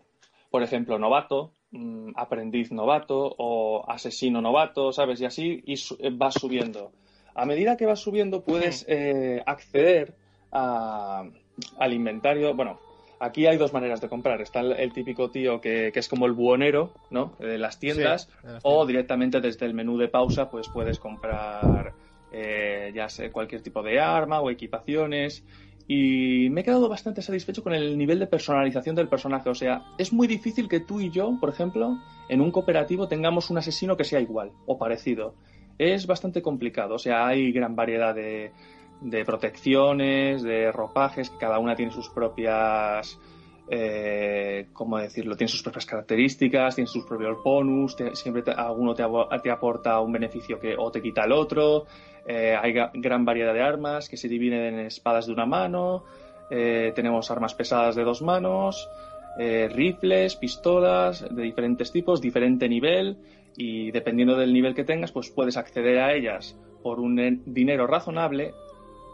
por 0.51 0.63
ejemplo, 0.63 0.99
novato, 0.99 1.53
mm, 1.71 2.11
aprendiz 2.17 2.73
novato 2.73 3.35
o 3.39 3.85
asesino 3.91 4.41
novato, 4.41 4.93
¿sabes? 4.93 5.21
Y 5.21 5.25
así 5.27 5.63
y 5.67 5.77
su- 5.77 5.97
eh, 6.01 6.11
va 6.11 6.31
subiendo. 6.31 6.93
A 7.37 7.45
medida 7.47 7.77
que 7.77 7.87
vas 7.87 8.01
subiendo 8.01 8.43
puedes 8.43 8.85
eh, 8.89 9.43
acceder 9.47 10.15
a- 10.53 11.25
al 11.79 11.93
inventario. 11.93 12.55
Bueno, 12.55 12.79
aquí 13.21 13.47
hay 13.47 13.57
dos 13.59 13.73
maneras 13.73 14.01
de 14.01 14.09
comprar. 14.09 14.41
Está 14.41 14.61
el, 14.61 14.73
el 14.73 14.93
típico 14.93 15.31
tío 15.31 15.61
que, 15.61 15.91
que 15.93 16.01
es 16.01 16.09
como 16.09 16.27
el 16.27 16.33
buhonero, 16.33 16.93
¿no? 17.11 17.35
De 17.39 17.59
las 17.59 17.79
tiendas. 17.79 18.23
Sí, 18.23 18.47
de 18.47 18.53
las 18.55 18.65
o 18.65 18.87
directamente 18.87 19.41
desde 19.41 19.67
el 19.67 19.75
menú 19.75 19.99
de 19.99 20.09
pausa, 20.09 20.51
pues 20.51 20.69
puedes 20.69 20.99
comprar 20.99 21.93
eh, 22.33 22.91
ya 22.95 23.09
sé, 23.09 23.31
cualquier 23.31 23.63
tipo 23.63 23.83
de 23.83 24.01
arma 24.01 24.41
o 24.41 24.51
equipaciones. 24.51 25.45
Y 25.89 26.49
me 26.51 26.63
he 26.63 26.65
quedado 26.65 26.89
bastante 26.89 27.23
satisfecho 27.23 27.63
con 27.63 27.73
el 27.73 27.97
nivel 27.97 28.19
de 28.19 28.27
personalización 28.27 28.97
del 28.97 29.09
personaje. 29.09 29.49
O 29.51 29.55
sea, 29.55 29.85
es 29.99 30.13
muy 30.13 30.27
difícil 30.27 30.69
que 30.69 30.81
tú 30.81 31.01
y 31.01 31.11
yo, 31.11 31.37
por 31.41 31.49
ejemplo, 31.49 31.97
en 32.29 32.41
un 32.41 32.51
cooperativo 32.51 33.07
tengamos 33.07 33.51
un 33.51 33.59
asesino 33.59 33.97
que 33.97 34.03
sea 34.05 34.21
igual 34.21 34.51
o 34.67 34.79
parecido. 34.79 35.35
Es 35.79 36.07
bastante 36.07 36.43
complicado. 36.43 36.95
O 36.95 36.99
sea, 36.99 37.27
hay 37.27 37.53
gran 37.53 37.77
variedad 37.77 38.15
de, 38.15 38.53
de 39.01 39.25
protecciones, 39.25 40.43
de 40.43 40.73
ropajes, 40.73 41.31
cada 41.31 41.59
una 41.59 41.75
tiene 41.77 41.93
sus 41.93 42.09
propias 42.11 43.19
eh, 43.69 44.69
¿cómo 44.73 44.97
decirlo? 44.99 45.37
Tiene 45.37 45.49
sus 45.49 45.63
propias 45.63 45.87
características, 45.87 46.77
tiene 46.77 46.87
sus 46.87 47.05
propios 47.05 47.43
bonus, 47.43 47.97
siempre 48.15 48.43
te- 48.43 48.53
alguno 48.53 48.95
te, 48.95 49.05
te 49.43 49.51
aporta 49.51 50.01
un 50.01 50.13
beneficio 50.13 50.61
que 50.61 50.77
o 50.79 50.91
te 50.93 51.03
quita 51.03 51.25
el 51.25 51.33
otro, 51.33 51.87
eh, 52.29 52.57
hay 52.61 52.73
gran 52.95 53.25
variedad 53.25 53.53
de 53.53 53.63
armas 53.63 54.09
que 54.09 54.17
se 54.17 54.29
dividen 54.29 54.75
en 54.75 54.87
espadas 54.87 55.27
de 55.27 55.33
una 55.33 55.47
mano, 55.47 56.05
eh, 56.49 56.93
tenemos 56.95 57.29
armas 57.33 57.55
pesadas 57.55 57.97
de 57.97 58.05
dos 58.05 58.23
manos, 58.23 58.89
eh, 59.39 59.69
rifles, 59.73 60.37
pistolas 60.37 61.25
de 61.29 61.43
diferentes 61.43 61.91
tipos, 61.91 62.21
diferente 62.21 62.69
nivel 62.69 63.17
y 63.57 63.91
dependiendo 63.91 64.37
del 64.37 64.53
nivel 64.53 64.75
que 64.75 64.85
tengas 64.85 65.13
pues 65.13 65.31
puedes 65.31 65.57
acceder 65.57 65.99
a 65.99 66.13
ellas 66.15 66.57
por 66.83 67.01
un 67.01 67.19
en- 67.19 67.43
dinero 67.47 67.87
razonable 67.87 68.53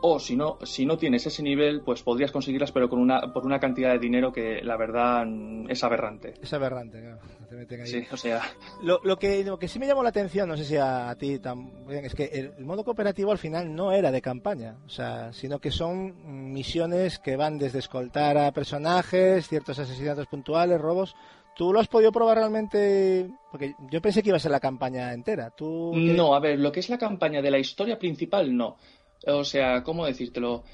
o 0.04 0.18
si 0.18 0.34
no, 0.34 0.58
si 0.64 0.84
no 0.84 0.98
tienes 0.98 1.24
ese 1.26 1.44
nivel, 1.44 1.82
pues 1.82 2.02
podrías 2.02 2.32
conseguirlas, 2.32 2.72
pero 2.72 2.88
con 2.88 2.98
una, 2.98 3.32
por 3.32 3.46
una 3.46 3.60
cantidad 3.60 3.92
de 3.92 4.00
dinero 4.00 4.32
que 4.32 4.60
la 4.60 4.76
verdad 4.76 5.24
es 5.68 5.84
aberrante. 5.84 6.34
Es 6.42 6.52
aberrante, 6.52 6.98
claro. 7.00 7.18
Te 7.48 7.54
meten 7.54 7.80
ahí. 7.82 7.86
Sí, 7.86 8.04
o 8.10 8.16
sea, 8.16 8.40
Lo, 8.82 8.98
lo 9.04 9.16
que, 9.16 9.44
lo 9.44 9.60
que 9.60 9.68
sí 9.68 9.78
me 9.78 9.86
llamó 9.86 10.02
la 10.02 10.08
atención, 10.08 10.48
no 10.48 10.56
sé 10.56 10.64
si 10.64 10.76
a, 10.76 11.08
a 11.08 11.14
ti 11.14 11.38
también, 11.38 12.04
es 12.04 12.16
que 12.16 12.24
el, 12.24 12.52
el 12.58 12.64
modo 12.64 12.82
cooperativo 12.82 13.30
al 13.30 13.38
final 13.38 13.72
no 13.76 13.92
era 13.92 14.10
de 14.10 14.20
campaña, 14.20 14.74
o 14.84 14.88
sea, 14.88 15.32
sino 15.32 15.60
que 15.60 15.70
son 15.70 16.52
misiones 16.52 17.20
que 17.20 17.36
van 17.36 17.58
desde 17.58 17.78
escoltar 17.78 18.36
a 18.38 18.50
personajes, 18.50 19.46
ciertos 19.46 19.78
asesinatos 19.78 20.26
puntuales, 20.26 20.80
robos. 20.80 21.14
¿Tú 21.54 21.72
lo 21.72 21.80
has 21.80 21.88
podido 21.88 22.12
probar 22.12 22.38
realmente? 22.38 23.30
Porque 23.50 23.74
yo 23.90 24.00
pensé 24.00 24.22
que 24.22 24.30
iba 24.30 24.36
a 24.36 24.40
ser 24.40 24.50
la 24.52 24.60
campaña 24.60 25.12
entera. 25.12 25.50
¿Tú 25.50 25.92
no, 25.94 26.34
a 26.34 26.40
ver, 26.40 26.58
lo 26.58 26.72
que 26.72 26.80
es 26.80 26.88
la 26.88 26.98
campaña 26.98 27.42
de 27.42 27.50
la 27.50 27.58
historia 27.58 27.98
principal, 27.98 28.56
no. 28.56 28.76
O 29.26 29.44
sea, 29.44 29.82
¿cómo 29.82 30.06
decírtelo? 30.06 30.64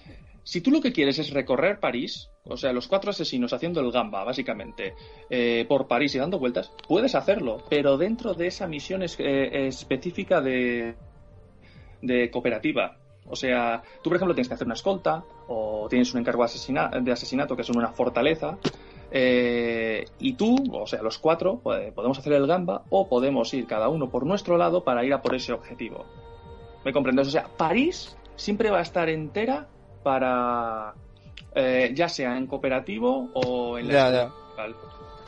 Si 0.44 0.60
tú 0.62 0.70
lo 0.70 0.80
que 0.80 0.92
quieres 0.92 1.18
es 1.18 1.30
recorrer 1.30 1.78
París, 1.80 2.30
o 2.44 2.56
sea, 2.56 2.72
los 2.72 2.88
cuatro 2.88 3.10
asesinos 3.10 3.52
haciendo 3.52 3.80
el 3.80 3.90
gamba, 3.92 4.24
básicamente, 4.24 4.94
eh, 5.28 5.66
por 5.68 5.86
París 5.88 6.14
y 6.14 6.18
dando 6.18 6.38
vueltas, 6.38 6.72
puedes 6.86 7.14
hacerlo, 7.14 7.58
pero 7.68 7.98
dentro 7.98 8.32
de 8.32 8.46
esa 8.46 8.66
misión 8.66 9.02
es- 9.02 9.16
eh, 9.18 9.66
específica 9.66 10.40
de, 10.40 10.94
de 12.00 12.30
cooperativa. 12.30 12.96
O 13.26 13.36
sea, 13.36 13.82
tú, 14.02 14.08
por 14.08 14.16
ejemplo, 14.16 14.34
tienes 14.34 14.48
que 14.48 14.54
hacer 14.54 14.66
una 14.66 14.74
escolta 14.74 15.22
o 15.48 15.86
tienes 15.90 16.14
un 16.14 16.20
encargo 16.20 16.42
de, 16.42 16.46
asesina- 16.46 16.88
de 16.98 17.12
asesinato 17.12 17.54
que 17.54 17.62
es 17.62 17.68
en 17.68 17.76
una 17.76 17.88
fortaleza. 17.92 18.56
Eh, 19.10 20.04
y 20.18 20.34
tú, 20.34 20.56
o 20.72 20.86
sea, 20.86 21.02
los 21.02 21.18
cuatro, 21.18 21.60
pues, 21.62 21.92
podemos 21.92 22.18
hacer 22.18 22.32
el 22.34 22.46
gamba 22.46 22.82
o 22.90 23.08
podemos 23.08 23.52
ir 23.54 23.66
cada 23.66 23.88
uno 23.88 24.10
por 24.10 24.26
nuestro 24.26 24.56
lado 24.56 24.84
para 24.84 25.04
ir 25.04 25.12
a 25.12 25.22
por 25.22 25.34
ese 25.34 25.52
objetivo. 25.52 26.04
¿Me 26.84 26.92
comprendes? 26.92 27.28
O 27.28 27.30
sea, 27.30 27.46
París 27.56 28.16
siempre 28.36 28.70
va 28.70 28.78
a 28.78 28.82
estar 28.82 29.08
entera 29.08 29.66
para, 30.02 30.94
eh, 31.54 31.92
ya 31.94 32.08
sea 32.08 32.36
en 32.36 32.46
cooperativo 32.46 33.30
o 33.34 33.78
en 33.78 33.88
la 33.88 34.10
Ya, 34.10 34.32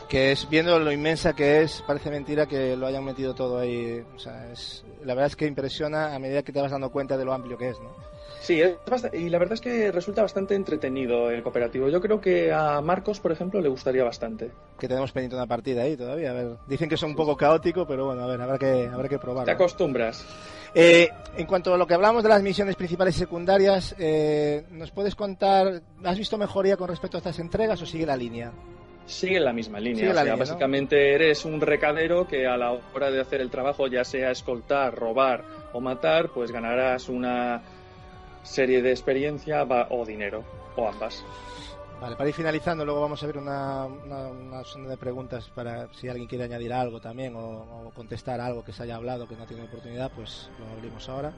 que 0.08 0.32
es 0.32 0.48
viendo 0.50 0.76
lo 0.80 0.90
inmensa 0.90 1.34
que 1.34 1.62
es, 1.62 1.84
parece 1.86 2.10
mentira 2.10 2.46
que 2.46 2.76
lo 2.76 2.86
hayan 2.86 3.04
metido 3.04 3.34
todo 3.34 3.58
ahí. 3.58 4.04
O 4.14 4.18
sea, 4.18 4.50
es, 4.50 4.84
la 5.04 5.14
verdad 5.14 5.28
es 5.28 5.36
que 5.36 5.46
impresiona 5.46 6.14
a 6.14 6.18
medida 6.18 6.42
que 6.42 6.52
te 6.52 6.60
vas 6.60 6.72
dando 6.72 6.90
cuenta 6.90 7.16
de 7.16 7.24
lo 7.24 7.32
amplio 7.32 7.56
que 7.56 7.68
es, 7.68 7.80
¿no? 7.80 7.94
Sí, 8.40 8.60
es 8.62 8.74
y 9.12 9.28
la 9.28 9.38
verdad 9.38 9.54
es 9.54 9.60
que 9.60 9.92
resulta 9.92 10.22
bastante 10.22 10.54
entretenido 10.54 11.30
el 11.30 11.42
cooperativo. 11.42 11.90
Yo 11.90 12.00
creo 12.00 12.20
que 12.22 12.50
a 12.50 12.80
Marcos, 12.80 13.20
por 13.20 13.32
ejemplo, 13.32 13.60
le 13.60 13.68
gustaría 13.68 14.02
bastante. 14.02 14.50
Que 14.78 14.88
tenemos 14.88 15.12
pendiente 15.12 15.36
una 15.36 15.46
partida 15.46 15.82
ahí 15.82 15.94
todavía. 15.94 16.30
A 16.30 16.34
ver, 16.34 16.56
dicen 16.66 16.88
que 16.88 16.94
es 16.94 17.02
un 17.02 17.14
poco 17.14 17.36
caótico, 17.36 17.86
pero 17.86 18.06
bueno, 18.06 18.22
a 18.22 18.26
ver, 18.26 18.40
habrá 18.40 18.58
que, 18.58 18.88
habrá 18.90 19.08
que 19.10 19.18
probarlo. 19.18 19.44
Te 19.44 19.52
acostumbras. 19.52 20.24
Eh, 20.74 21.10
en 21.36 21.46
cuanto 21.46 21.74
a 21.74 21.76
lo 21.76 21.86
que 21.86 21.92
hablamos 21.92 22.22
de 22.22 22.30
las 22.30 22.42
misiones 22.42 22.76
principales 22.76 23.14
y 23.16 23.18
secundarias, 23.18 23.94
eh, 23.98 24.64
¿nos 24.70 24.90
puedes 24.90 25.14
contar, 25.14 25.82
has 26.02 26.18
visto 26.18 26.38
mejoría 26.38 26.78
con 26.78 26.88
respecto 26.88 27.18
a 27.18 27.20
estas 27.20 27.38
entregas 27.40 27.82
o 27.82 27.86
sigue 27.86 28.06
la 28.06 28.16
línea? 28.16 28.52
Sigue 29.04 29.40
la 29.40 29.52
misma 29.52 29.80
línea. 29.80 29.98
Sigue 29.98 30.10
o 30.10 30.14
la 30.14 30.22
sea, 30.22 30.24
línea, 30.24 30.36
¿no? 30.36 30.38
básicamente 30.38 31.14
eres 31.14 31.44
un 31.44 31.60
recadero 31.60 32.26
que 32.26 32.46
a 32.46 32.56
la 32.56 32.72
hora 32.72 33.10
de 33.10 33.20
hacer 33.20 33.42
el 33.42 33.50
trabajo, 33.50 33.86
ya 33.86 34.04
sea 34.04 34.30
escoltar, 34.30 34.94
robar 34.94 35.44
o 35.72 35.80
matar, 35.80 36.30
pues 36.30 36.52
ganarás 36.52 37.08
una 37.08 37.60
serie 38.42 38.82
de 38.82 38.90
experiencia 38.90 39.64
va- 39.64 39.86
o 39.90 40.04
dinero, 40.04 40.44
o 40.76 40.88
ambas. 40.88 41.24
Vale, 42.00 42.16
para 42.16 42.30
ir 42.30 42.34
finalizando, 42.34 42.82
luego 42.84 43.02
vamos 43.02 43.22
a 43.22 43.26
ver 43.26 43.36
una, 43.36 43.84
una, 43.84 44.28
una 44.30 44.88
de 44.88 44.96
preguntas 44.96 45.50
para 45.54 45.92
si 45.92 46.08
alguien 46.08 46.26
quiere 46.26 46.44
añadir 46.44 46.72
algo 46.72 46.98
también 46.98 47.36
o, 47.36 47.40
o 47.88 47.90
contestar 47.94 48.40
algo 48.40 48.64
que 48.64 48.72
se 48.72 48.82
haya 48.84 48.96
hablado 48.96 49.28
que 49.28 49.36
no 49.36 49.44
tenido 49.44 49.66
oportunidad, 49.66 50.10
pues 50.16 50.48
lo 50.58 50.66
abrimos 50.78 51.06
ahora. 51.10 51.32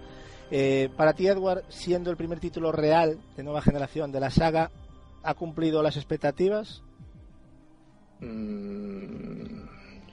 Eh, 0.53 0.89
para 0.97 1.15
ti, 1.15 1.27
Edward, 1.27 1.65
siendo 1.69 2.11
el 2.13 2.17
primer 2.17 2.39
título 2.39 2.71
real 2.71 3.19
de 3.37 3.43
nueva 3.43 3.61
generación 3.63 4.13
de 4.13 4.21
la 4.21 4.31
saga, 4.31 4.71
¿ha 5.25 5.35
cumplido 5.35 5.83
las 5.83 5.97
expectativas? 5.97 6.83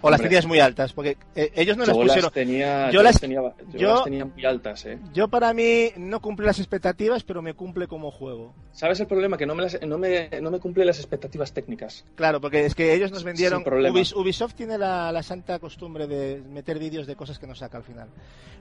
¿O 0.01 0.09
las 0.09 0.19
Hombre. 0.19 0.29
tenías 0.29 0.45
muy 0.45 0.59
altas? 0.59 0.93
Porque 0.93 1.17
eh, 1.35 1.51
ellos 1.55 1.75
no 1.75 1.85
las 1.85 1.93
Yo 1.95 2.01
pusieron. 2.01 2.23
las 2.23 2.31
tenía, 2.33 2.89
yo 2.91 3.03
las- 3.03 3.15
las 3.15 3.21
tenía, 3.21 3.41
yo 3.41 3.77
yo- 3.79 3.93
las 3.95 4.03
tenía 4.05 4.25
muy 4.25 4.45
altas, 4.45 4.85
¿eh? 4.85 4.97
Yo 5.13 5.27
para 5.27 5.53
mí 5.53 5.89
no 5.97 6.21
cumple 6.21 6.45
las 6.45 6.57
expectativas, 6.59 7.23
pero 7.23 7.41
me 7.41 7.53
cumple 7.53 7.87
como 7.87 8.09
juego. 8.09 8.53
¿Sabes 8.71 8.99
el 9.01 9.07
problema? 9.07 9.35
Que 9.37 9.45
no 9.45 9.55
me, 9.55 9.63
las- 9.63 9.81
no 9.81 9.97
me, 9.97 10.29
no 10.41 10.51
me 10.51 10.59
cumple 10.59 10.85
las 10.85 10.99
expectativas 10.99 11.51
técnicas. 11.51 12.05
Claro, 12.15 12.39
porque 12.39 12.65
es 12.65 12.75
que 12.75 12.93
ellos 12.93 13.11
nos 13.11 13.25
vendieron. 13.25 13.61
Ubis- 13.63 14.15
Ubisoft 14.15 14.53
tiene 14.53 14.77
la, 14.77 15.11
la 15.11 15.21
santa 15.21 15.59
costumbre 15.59 16.07
de 16.07 16.41
meter 16.49 16.79
vídeos 16.79 17.05
de 17.05 17.17
cosas 17.17 17.37
que 17.37 17.47
no 17.47 17.53
saca 17.55 17.77
al 17.77 17.83
final. 17.83 18.07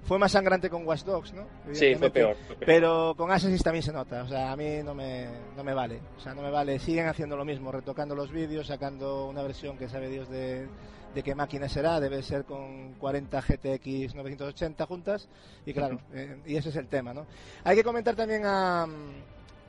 Fue 0.02 0.18
más 0.18 0.33
sangrante 0.33 0.68
con 0.70 0.86
Watch 0.86 1.05
Dogs, 1.05 1.34
¿no? 1.34 1.47
Sí, 1.73 1.94
fue 1.94 2.10
peor, 2.10 2.36
fue 2.47 2.57
peor. 2.57 2.67
Pero 2.67 3.15
con 3.17 3.31
Assassin's 3.31 3.62
también 3.62 3.83
se 3.83 3.92
nota. 3.92 4.23
O 4.25 4.28
sea, 4.28 4.50
a 4.50 4.57
mí 4.57 4.83
no 4.84 4.94
me, 4.94 5.26
no 5.57 5.62
me 5.62 5.75
vale. 5.75 6.00
O 6.17 6.20
sea, 6.20 6.34
no 6.34 6.42
me 6.42 6.50
vale. 6.50 6.78
Siguen 6.81 7.07
haciendo 7.07 7.36
lo 7.36 7.44
mismo, 7.44 7.70
retocando 7.70 8.15
los 8.17 8.33
vídeos, 8.33 8.67
sacando 8.67 9.26
una 9.28 9.42
versión 9.42 9.76
que 9.76 9.89
sabe 9.89 10.08
Dios 10.08 10.28
de, 10.31 10.67
de 11.15 11.23
qué 11.23 11.35
máquina 11.35 11.69
será. 11.69 12.01
Debe 12.01 12.23
ser 12.23 12.45
con 12.45 12.95
40 12.95 13.41
GTX 13.41 14.15
980 14.15 14.87
juntas. 14.87 15.28
Y 15.67 15.73
claro, 15.73 16.01
eh, 16.12 16.37
y 16.47 16.57
ese 16.57 16.69
es 16.70 16.77
el 16.77 16.89
tema, 16.89 17.12
¿no? 17.15 17.27
Hay 17.65 17.77
que 17.77 17.85
comentar 17.85 18.15
también 18.15 18.43
a, 18.45 18.87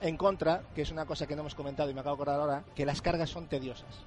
en 0.01 0.17
contra, 0.17 0.61
que 0.75 0.81
es 0.83 0.91
una 0.91 1.05
cosa 1.05 1.27
que 1.27 1.35
no 1.35 1.41
hemos 1.41 1.55
comentado 1.55 1.89
y 1.89 1.93
me 1.93 2.01
acabo 2.01 2.15
de 2.15 2.21
acordar 2.23 2.39
ahora, 2.41 2.63
que 2.75 2.85
las 2.85 3.01
cargas 3.01 3.29
son 3.29 3.47
tediosas. 3.47 4.05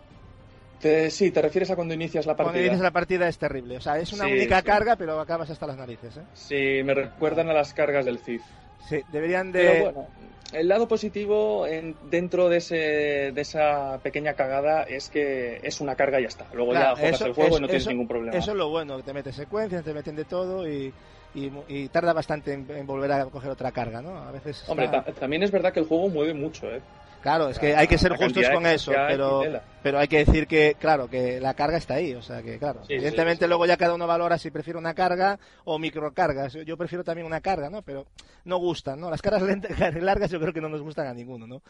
Te- 0.81 1.11
sí, 1.11 1.31
te 1.31 1.41
refieres 1.41 1.71
a 1.71 1.77
cuando 1.77 1.95
inicias 1.95 2.27
la 2.27 2.35
Cuando 2.35 2.49
partida. 2.53 2.63
inicias 2.67 2.83
la 2.83 2.91
partida 2.91 3.29
es 3.29 3.39
terrible. 3.39 3.77
O 3.77 3.81
sea, 3.81 3.99
es 3.99 4.13
una 4.13 4.25
Sí, 4.25 4.33
única 4.33 4.59
sí. 4.59 4.65
carga, 4.65 4.97
pero 4.97 5.21
acabas 5.21 5.49
hasta 5.51 5.67
las 5.67 5.77
narices. 5.77 6.17
¿eh? 6.17 6.23
Sí, 6.35 6.83
me 6.85 6.93
recuerdan 6.95 7.49
a 7.51 7.53
las 7.53 7.73
cargas 7.73 8.05
del 8.05 8.19
CIF. 8.19 8.43
Sí, 8.89 9.01
deberían 9.13 9.53
de. 9.53 9.61
Pero 9.61 9.85
bueno, 9.93 10.09
el 10.53 10.69
lado 10.69 10.87
positivo 10.89 11.67
en- 11.67 11.97
dentro 12.03 12.49
de, 12.49 12.59
ese, 12.59 12.77
de 12.77 13.41
esa 13.41 13.99
pequeña 14.03 14.35
cagada 14.35 14.83
es 14.85 15.09
que 15.09 15.61
es 15.63 15.81
una 15.81 15.97
carga 15.97 16.19
y 16.21 16.23
ya 16.23 16.29
está. 16.29 16.47
Luego 16.53 16.73
Claro, 16.73 16.95
ya 16.95 17.01
juegas 17.01 17.15
eso- 17.21 17.27
el 17.29 17.33
juego 17.35 17.49
eso- 17.49 17.59
y 17.59 17.61
no 17.63 17.67
tienes 17.67 17.83
eso- 17.83 17.91
ningún 17.91 18.09
problema. 18.09 18.37
Eso 18.37 18.51
es 18.53 18.57
lo 18.57 18.69
bueno, 18.69 18.97
que 18.99 19.03
te 19.03 19.13
metes 19.13 19.35
secuencias, 19.37 19.85
te 19.85 19.95
meten 19.95 20.17
de 20.17 20.25
todo 20.25 20.69
y, 20.69 20.93
y, 21.35 21.51
y 21.69 21.89
tarda 21.89 22.13
bastante 22.13 22.53
en, 22.53 22.71
en 22.71 22.87
volver 22.87 23.11
a 23.13 23.25
coger 23.27 23.51
otra 23.51 23.73
carga, 23.73 24.03
¿no? 24.03 24.17
A 24.19 24.31
veces. 24.33 24.69
Hombre, 24.69 24.89
ta- 24.89 25.03
también 25.05 25.43
es 25.43 25.51
verdad 25.51 25.73
que 25.73 25.81
el 25.81 25.87
juego 25.87 26.09
mueve 26.09 26.35
mucho, 26.35 26.71
¿eh? 26.71 26.83
Claro, 27.23 27.49
es 27.49 27.59
que 27.61 27.77
hay 27.77 27.87
que 27.87 27.99
ser 27.99 28.17
justos 28.17 28.49
con 28.53 28.67
eso, 28.67 28.91
pero, 29.07 29.43
pero 29.81 29.99
hay 30.01 30.09
que 30.09 30.25
decir 30.25 30.49
que, 30.49 30.75
claro, 30.79 31.09
que 31.09 31.41
la 31.41 31.55
carga 31.55 31.77
está 31.77 31.95
ahí, 31.95 32.15
o 32.15 32.21
sea 32.23 32.43
que, 32.43 32.59
claro, 32.59 32.85
Sí, 32.85 32.95
evidentemente 32.95 33.47
luego 33.47 33.65
ya 33.65 33.77
cada 33.77 33.95
uno 33.95 34.09
valora 34.09 34.39
si 34.39 34.51
prefiere 34.51 34.77
una 34.77 34.93
carga 34.93 35.39
o 35.65 35.79
microcargas. 35.79 36.55
Yo 36.67 36.77
prefiero 36.77 37.05
también 37.05 37.25
una 37.27 37.41
carga, 37.41 37.71
¿no? 37.71 37.83
Pero 37.83 38.07
no 38.45 38.57
gustan, 38.57 38.99
¿no? 38.99 39.09
Las 39.09 39.23
cargas 39.23 39.43
lentas, 39.43 39.79
largas 40.03 40.31
yo 40.33 40.41
creo 40.41 40.53
que 40.53 40.61
no 40.61 40.69
nos 40.69 40.83
gustan 40.83 41.07
a 41.07 41.15
ninguno, 41.15 41.47
¿no? 41.47 41.63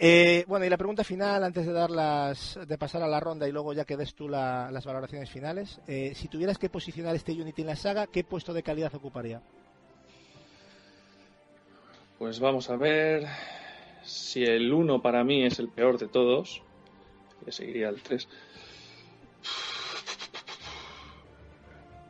Eh, 0.00 0.44
bueno, 0.48 0.64
y 0.64 0.68
la 0.68 0.76
pregunta 0.76 1.04
final, 1.04 1.44
antes 1.44 1.64
de 1.64 1.72
dar 1.72 1.90
las, 1.90 2.58
de 2.66 2.76
pasar 2.76 3.02
a 3.04 3.06
la 3.08 3.20
ronda 3.20 3.46
y 3.46 3.52
luego 3.52 3.72
ya 3.72 3.84
que 3.84 3.96
des 3.96 4.14
tú 4.16 4.28
la- 4.28 4.68
las 4.72 4.84
valoraciones 4.84 5.30
finales, 5.30 5.80
eh, 5.86 6.12
si 6.16 6.26
tuvieras 6.26 6.58
que 6.58 6.68
posicionar 6.68 7.14
este 7.14 7.30
Unity 7.32 7.62
en 7.62 7.68
la 7.68 7.76
saga, 7.76 8.08
¿qué 8.08 8.24
puesto 8.24 8.52
de 8.52 8.64
calidad 8.64 8.92
ocuparía? 8.94 9.40
Pues 12.18 12.40
vamos 12.40 12.68
a 12.68 12.76
ver 12.76 13.26
si 14.04 14.44
el 14.44 14.72
1 14.72 15.00
para 15.02 15.24
mí 15.24 15.44
es 15.44 15.58
el 15.58 15.68
peor 15.68 15.98
de 15.98 16.08
todos. 16.08 16.62
Le 17.44 17.52
seguiría 17.52 17.88
el 17.88 18.00
3. 18.02 18.28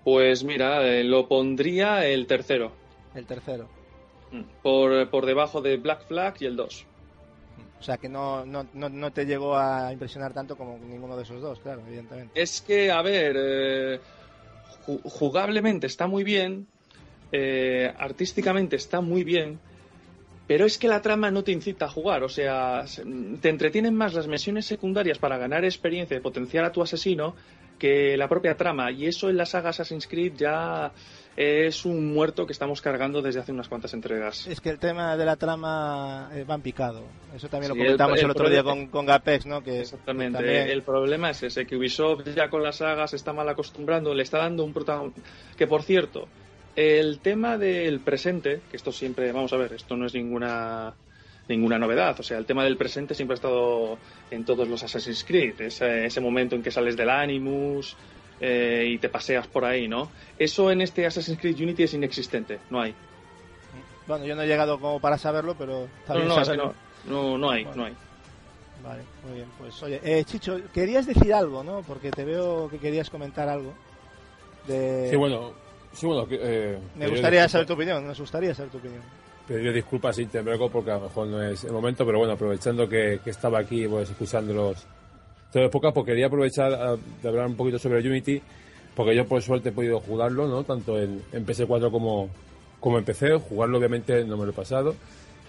Pues 0.05 0.43
mira, 0.45 0.87
eh, 0.87 1.05
lo 1.05 1.29
pondría 1.29 2.07
el 2.07 2.27
tercero. 2.27 2.73
El 3.15 3.27
tercero. 3.27 3.69
Por, 4.62 5.09
por 5.11 5.27
debajo 5.27 5.61
de 5.61 5.77
Black 5.77 6.07
Flag 6.07 6.37
y 6.41 6.47
el 6.47 6.57
2. 6.57 6.85
O 7.81 7.85
sea 7.85 7.97
que 7.99 8.09
no, 8.09 8.47
no, 8.47 8.67
no, 8.73 8.89
no 8.89 9.11
te 9.12 9.27
llegó 9.27 9.57
a 9.57 9.93
impresionar 9.93 10.33
tanto 10.33 10.57
como 10.57 10.79
ninguno 10.79 11.17
de 11.17 11.25
esos 11.25 11.41
dos, 11.43 11.59
claro, 11.61 11.83
evidentemente. 11.87 12.41
Es 12.41 12.61
que, 12.61 12.91
a 12.91 13.03
ver, 13.03 13.37
eh, 13.37 14.01
ju- 14.87 15.01
jugablemente 15.05 15.87
está 15.89 16.07
muy 16.07 16.23
bien, 16.25 16.67
eh, 17.33 17.93
artísticamente 17.99 18.77
está 18.77 19.01
muy 19.01 19.25
bien, 19.25 19.59
pero 20.47 20.67
es 20.67 20.77
que 20.79 20.89
la 20.89 21.01
trama 21.03 21.31
no 21.31 21.43
te 21.45 21.53
incita 21.53 21.87
a 21.87 21.89
jugar, 21.89 22.23
o 22.25 22.29
sea, 22.29 22.87
se- 22.87 23.05
te 23.41 23.49
entretienen 23.49 23.95
más 23.95 24.15
las 24.15 24.27
misiones 24.29 24.67
secundarias 24.67 25.19
para 25.19 25.39
ganar 25.39 25.65
experiencia 25.65 26.17
y 26.17 26.21
potenciar 26.21 26.65
a 26.65 26.73
tu 26.73 26.83
asesino 26.83 27.35
que 27.79 28.17
la 28.17 28.29
propia 28.29 28.57
trama, 28.57 28.91
y 28.93 29.07
eso 29.07 29.29
en 29.29 29.37
la 29.37 29.47
saga 29.47 29.71
Assassin's 29.71 30.07
Creed 30.07 30.35
ya 30.37 30.93
es 31.35 31.85
un 31.87 32.12
muerto 32.12 32.47
que 32.47 32.53
estamos 32.53 32.81
cargando 32.83 33.23
desde 33.23 33.41
hace 33.41 33.51
unas 33.53 33.69
cuantas 33.69 33.93
entregas. 33.95 34.47
Es 34.47 34.61
que 34.61 34.69
el 34.69 34.79
tema 34.79 35.17
de 35.17 35.25
la 35.25 35.35
trama 35.37 36.31
eh, 36.35 36.45
va 36.45 36.55
en 36.57 36.61
picado. 36.61 37.05
Eso 37.35 37.49
también 37.49 37.73
Sí, 37.73 37.79
lo 37.79 37.85
comentamos 37.85 38.19
el- 38.19 38.21
el, 38.21 38.25
el 38.27 38.31
otro 38.31 38.51
día 38.51 38.62
con, 38.62 38.87
con 38.89 39.07
Gapex, 39.07 39.47
¿no? 39.47 39.62
Que 39.65 39.81
Exactamente. 39.81 40.37
también- 40.39 40.69
El 40.69 40.83
problema 40.83 41.31
es 41.31 41.43
ese, 41.43 41.67
que 41.67 41.75
Ubisoft 41.77 42.29
ya 42.37 42.51
con 42.51 42.62
las 42.62 42.77
sagas 42.77 43.15
está 43.15 43.33
mal 43.33 43.49
acostumbrando, 43.49 44.15
le 44.15 44.23
está 44.23 44.39
dando 44.39 44.62
un 44.62 44.73
protagonismo. 44.75 45.23
Que 45.57 45.67
por 45.67 45.83
cierto, 45.83 46.29
el 46.76 47.18
tema 47.20 47.59
del 47.59 48.01
presente, 48.01 48.60
que 48.70 48.76
esto 48.76 48.92
siempre, 48.92 49.31
vamos 49.33 49.52
a 49.52 49.57
ver, 49.57 49.73
esto 49.75 49.97
no 49.97 50.07
es 50.07 50.15
ninguna 50.15 50.94
ninguna 51.49 51.76
novedad. 51.78 52.18
O 52.18 52.23
sea, 52.23 52.39
el 52.39 52.47
tema 52.47 52.65
del 52.65 52.76
presente 52.76 53.15
siempre 53.15 53.34
ha 53.34 53.36
estado 53.36 53.99
en 54.31 54.44
todos 54.44 54.68
los 54.68 54.83
Assassin's 54.84 55.25
Creed. 55.25 55.60
Ese, 55.60 56.07
ese 56.07 56.20
momento 56.20 56.55
en 56.55 56.62
que 56.62 56.70
sales 56.70 56.97
del 56.97 57.10
Animus 57.10 57.97
eh, 58.41 58.86
y 58.89 58.99
te 58.99 59.09
paseas 59.09 59.49
por 59.49 59.65
ahí, 59.65 59.89
¿no? 59.89 60.10
Eso 60.39 60.70
en 60.70 60.81
este 60.81 61.05
Assassin's 61.05 61.39
Creed 61.41 61.57
Unity 61.60 61.83
es 61.83 61.94
inexistente, 61.94 62.60
no 62.70 62.81
hay. 62.81 62.94
Bueno, 64.07 64.25
yo 64.25 64.34
no 64.36 64.42
he 64.42 64.47
llegado 64.47 64.78
como 64.81 65.01
para 65.01 65.18
saberlo, 65.18 65.55
pero 65.59 65.89
está 66.01 66.15
No, 66.15 66.18
bien 66.20 66.28
no, 66.28 66.36
que 66.39 66.44
saberlo. 66.44 66.75
no, 67.07 67.23
no, 67.33 67.39
no 67.39 67.51
hay, 67.51 67.65
Bueno. 67.65 67.76
no 67.83 67.86
hay. 67.89 67.94
Vale, 68.83 69.02
muy 69.25 69.34
bien. 69.34 69.49
Pues 69.59 69.81
oye, 69.83 70.01
eh, 70.02 70.25
Chicho, 70.25 70.59
querías 70.73 71.07
decir 71.07 71.34
algo, 71.34 71.62
¿no? 71.62 71.83
Porque 71.83 72.10
te 72.10 72.25
veo 72.25 72.68
que 72.68 72.78
querías 72.78 73.10
comentar 73.10 73.49
algo. 73.49 73.75
De... 74.67 75.09
Sí, 75.10 75.17
bueno, 75.17 75.52
sí, 75.93 76.07
bueno 76.07 76.27
eh, 76.31 76.79
Me 76.97 77.09
gustaría 77.09 77.49
saber 77.49 77.67
tu 77.67 77.75
opinión, 77.75 78.07
nos 78.07 78.19
gustaría 78.19 78.55
saber 78.55 78.71
tu 78.71 78.79
opinión. 78.79 79.03
Pedir 79.47 79.73
disculpas 79.73 80.17
sin 80.17 80.29
tembrego 80.29 80.71
porque 80.71 80.91
a 80.91 80.95
lo 80.95 81.03
mejor 81.03 81.27
no 81.27 81.43
es 81.43 81.65
el 81.65 81.73
momento, 81.73 82.07
pero 82.07 82.19
bueno, 82.19 82.35
aprovechando 82.35 82.89
que, 82.89 83.21
que 83.23 83.31
estaba 83.31 83.59
aquí 83.59 83.87
pues 83.89 84.11
escuchándolos 84.11 84.87
todo 85.53 85.71
podcast, 85.71 85.95
pues 85.95 86.07
quería 86.07 86.27
aprovechar 86.27 86.73
ah, 86.73 86.97
de 87.23 87.29
hablar 87.29 87.47
un 87.47 87.57
poquito 87.57 87.79
sobre 87.79 88.01
Unity, 88.01 88.41
porque 88.95 89.15
yo 89.15 89.27
por 89.27 89.43
suerte 89.43 89.69
he 89.69 89.73
podido 89.73 90.01
jugarlo, 90.01 90.49
¿no? 90.49 90.65
Tanto 90.65 90.99
en, 90.99 91.23
en 91.33 91.47
PS4 91.47 91.91
como, 91.91 92.31
como 92.81 92.99
en 92.99 93.05
PC, 93.05 93.39
jugarlo 93.39 93.79
obviamente 93.79 94.25
no 94.25 94.37
me 94.39 94.45
lo 94.45 94.53
he 94.53 94.55
pasado, 94.55 94.95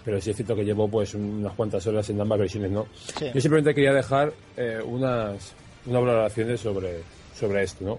pero 0.04 0.20
sí 0.20 0.30
es 0.30 0.36
cierto 0.36 0.54
que 0.54 0.64
llevo 0.64 0.88
pues 0.88 1.14
unas 1.14 1.54
cuantas 1.54 1.86
horas 1.86 2.08
en 2.10 2.20
ambas 2.20 2.38
versiones, 2.38 2.70
¿no? 2.70 2.86
Sí. 3.18 3.30
Yo 3.34 3.40
simplemente 3.40 3.74
quería 3.74 3.94
dejar 3.94 4.32
eh, 4.56 4.80
unas, 4.84 5.54
unas 5.86 6.02
valoraciones 6.02 6.60
sobre, 6.60 7.00
sobre 7.34 7.62
esto, 7.62 7.84
¿no? 7.84 7.98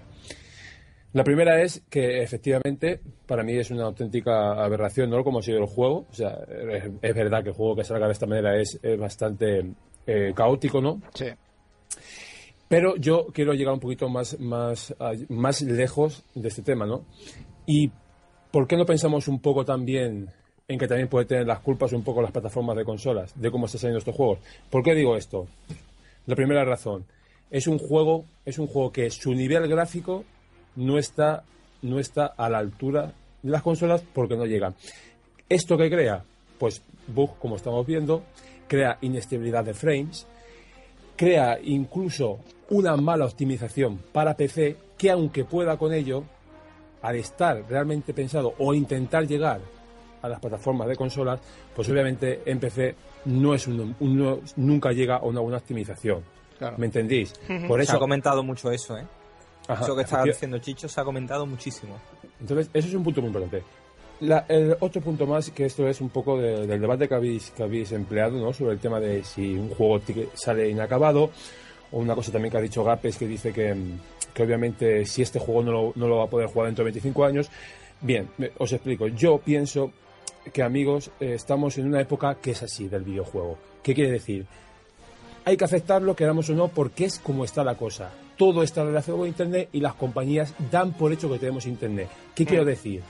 La 1.16 1.24
primera 1.24 1.62
es 1.62 1.82
que 1.88 2.22
efectivamente 2.22 3.00
para 3.24 3.42
mí 3.42 3.56
es 3.56 3.70
una 3.70 3.84
auténtica 3.84 4.62
aberración, 4.62 5.08
no 5.08 5.24
como 5.24 5.38
ha 5.38 5.42
sido 5.42 5.56
el 5.56 5.64
juego. 5.64 6.04
O 6.10 6.14
sea, 6.14 6.38
es, 6.70 6.90
es 7.00 7.14
verdad 7.14 7.42
que 7.42 7.48
el 7.48 7.54
juego 7.54 7.74
que 7.74 7.84
salga 7.84 8.04
de 8.04 8.12
esta 8.12 8.26
manera 8.26 8.60
es, 8.60 8.78
es 8.82 9.00
bastante 9.00 9.64
eh, 10.06 10.34
caótico, 10.36 10.82
¿no? 10.82 11.00
Sí. 11.14 11.28
Pero 12.68 12.96
yo 12.96 13.28
quiero 13.32 13.54
llegar 13.54 13.72
un 13.72 13.80
poquito 13.80 14.10
más, 14.10 14.38
más, 14.40 14.94
más 15.30 15.62
lejos 15.62 16.22
de 16.34 16.48
este 16.48 16.60
tema, 16.60 16.84
¿no? 16.84 17.06
Y 17.64 17.90
¿por 18.50 18.66
qué 18.66 18.76
no 18.76 18.84
pensamos 18.84 19.26
un 19.26 19.40
poco 19.40 19.64
también 19.64 20.28
en 20.68 20.78
que 20.78 20.86
también 20.86 21.08
puede 21.08 21.24
tener 21.24 21.46
las 21.46 21.60
culpas 21.60 21.94
un 21.94 22.04
poco 22.04 22.20
las 22.20 22.30
plataformas 22.30 22.76
de 22.76 22.84
consolas 22.84 23.32
de 23.40 23.50
cómo 23.50 23.64
están 23.64 23.80
saliendo 23.80 24.00
estos 24.00 24.14
juegos? 24.14 24.40
¿Por 24.68 24.82
qué 24.82 24.94
digo 24.94 25.16
esto? 25.16 25.46
La 26.26 26.36
primera 26.36 26.62
razón 26.66 27.06
es 27.50 27.66
un 27.66 27.78
juego, 27.78 28.26
es 28.44 28.58
un 28.58 28.66
juego 28.66 28.92
que 28.92 29.08
su 29.08 29.32
nivel 29.32 29.66
gráfico 29.66 30.26
no 30.76 30.98
está, 30.98 31.42
no 31.82 31.98
está 31.98 32.26
a 32.26 32.48
la 32.48 32.58
altura 32.58 33.12
de 33.42 33.50
las 33.50 33.62
consolas 33.62 34.02
porque 34.12 34.36
no 34.36 34.46
llegan. 34.46 34.74
¿Esto 35.48 35.76
qué 35.76 35.88
crea? 35.90 36.22
Pues 36.58 36.82
bug, 37.08 37.38
como 37.38 37.56
estamos 37.56 37.86
viendo, 37.86 38.22
crea 38.68 38.98
inestabilidad 39.02 39.64
de 39.64 39.74
frames, 39.74 40.26
crea 41.16 41.58
incluso 41.62 42.38
una 42.70 42.96
mala 42.96 43.26
optimización 43.26 43.98
para 44.12 44.34
PC 44.36 44.76
que 44.98 45.10
aunque 45.10 45.44
pueda 45.44 45.76
con 45.76 45.92
ello, 45.92 46.24
al 47.02 47.16
estar 47.16 47.62
realmente 47.68 48.12
pensado 48.14 48.54
o 48.58 48.74
intentar 48.74 49.26
llegar 49.26 49.60
a 50.22 50.28
las 50.28 50.40
plataformas 50.40 50.88
de 50.88 50.96
consolas, 50.96 51.40
pues 51.74 51.88
obviamente 51.88 52.40
en 52.46 52.58
PC 52.58 52.94
no 53.26 53.54
es 53.54 53.66
un, 53.68 53.94
un- 54.00 54.18
no- 54.18 54.40
nunca 54.56 54.90
llega 54.92 55.16
a 55.16 55.22
una 55.24 55.40
buena 55.40 55.58
optimización. 55.58 56.22
Claro. 56.58 56.76
¿Me 56.78 56.86
entendís? 56.86 57.34
Ujú. 57.48 57.68
Por 57.68 57.78
Se 57.80 57.84
eso 57.84 57.96
ha 57.96 58.00
comentado 58.00 58.42
mucho 58.42 58.70
eso, 58.72 58.96
¿eh? 58.96 59.04
Ajá, 59.68 59.84
eso 59.84 59.96
que 59.96 60.02
estaba 60.02 60.24
diciendo 60.24 60.58
Chicho 60.58 60.88
se 60.88 61.00
ha 61.00 61.04
comentado 61.04 61.46
muchísimo. 61.46 61.96
Entonces, 62.40 62.68
eso 62.72 62.88
es 62.88 62.94
un 62.94 63.02
punto 63.04 63.20
muy 63.20 63.28
importante. 63.28 63.62
La- 64.20 64.46
el 64.48 64.76
otro 64.80 65.00
punto 65.02 65.26
más, 65.26 65.50
que 65.50 65.66
esto 65.66 65.86
es 65.88 66.00
un 66.00 66.08
poco 66.08 66.38
de- 66.38 66.66
del 66.66 66.80
debate 66.80 67.06
que 67.08 67.14
habéis, 67.14 67.50
que 67.50 67.62
habéis 67.62 67.92
empleado, 67.92 68.38
¿no? 68.40 68.52
Sobre 68.52 68.72
el 68.72 68.78
tema 68.78 68.98
de 69.00 69.22
si 69.24 69.54
un 69.54 69.68
juego 69.70 70.00
sale 70.34 70.68
inacabado, 70.70 71.30
o 71.92 71.98
una 71.98 72.14
cosa 72.14 72.32
también 72.32 72.50
que 72.50 72.58
ha 72.58 72.62
dicho 72.62 72.82
Gapes, 72.82 73.16
que 73.18 73.26
dice 73.26 73.52
que, 73.52 73.74
que 74.32 74.42
obviamente 74.42 75.04
si 75.06 75.22
este 75.22 75.38
juego 75.38 75.62
no 75.62 75.72
lo, 75.72 75.92
no 75.96 76.08
lo 76.08 76.16
va 76.18 76.24
a 76.24 76.30
poder 76.30 76.48
jugar 76.48 76.66
dentro 76.68 76.82
de 76.84 76.90
25 76.92 77.24
años. 77.24 77.50
Bien, 78.00 78.28
os 78.58 78.72
explico. 78.72 79.06
Yo 79.08 79.38
pienso 79.38 79.92
que, 80.52 80.62
amigos, 80.62 81.10
eh, 81.20 81.34
estamos 81.34 81.76
en 81.78 81.86
una 81.86 82.00
época 82.00 82.36
que 82.36 82.52
es 82.52 82.62
así 82.62 82.88
del 82.88 83.02
videojuego. 83.02 83.58
¿Qué 83.82 83.94
quiere 83.94 84.10
decir? 84.12 84.46
Hay 85.46 85.56
que 85.56 85.64
aceptarlo, 85.64 86.16
queramos 86.16 86.50
o 86.50 86.54
no, 86.54 86.66
porque 86.66 87.04
es 87.04 87.20
como 87.20 87.44
está 87.44 87.62
la 87.62 87.76
cosa. 87.76 88.10
Todo 88.36 88.64
está 88.64 88.82
relacionado 88.82 89.20
con 89.20 89.28
Internet 89.28 89.68
y 89.70 89.78
las 89.78 89.94
compañías 89.94 90.52
dan 90.72 90.92
por 90.92 91.12
hecho 91.12 91.30
que 91.30 91.38
tenemos 91.38 91.66
Internet. 91.66 92.08
¿Qué 92.34 92.44
quiero 92.44 92.64
decir? 92.64 93.00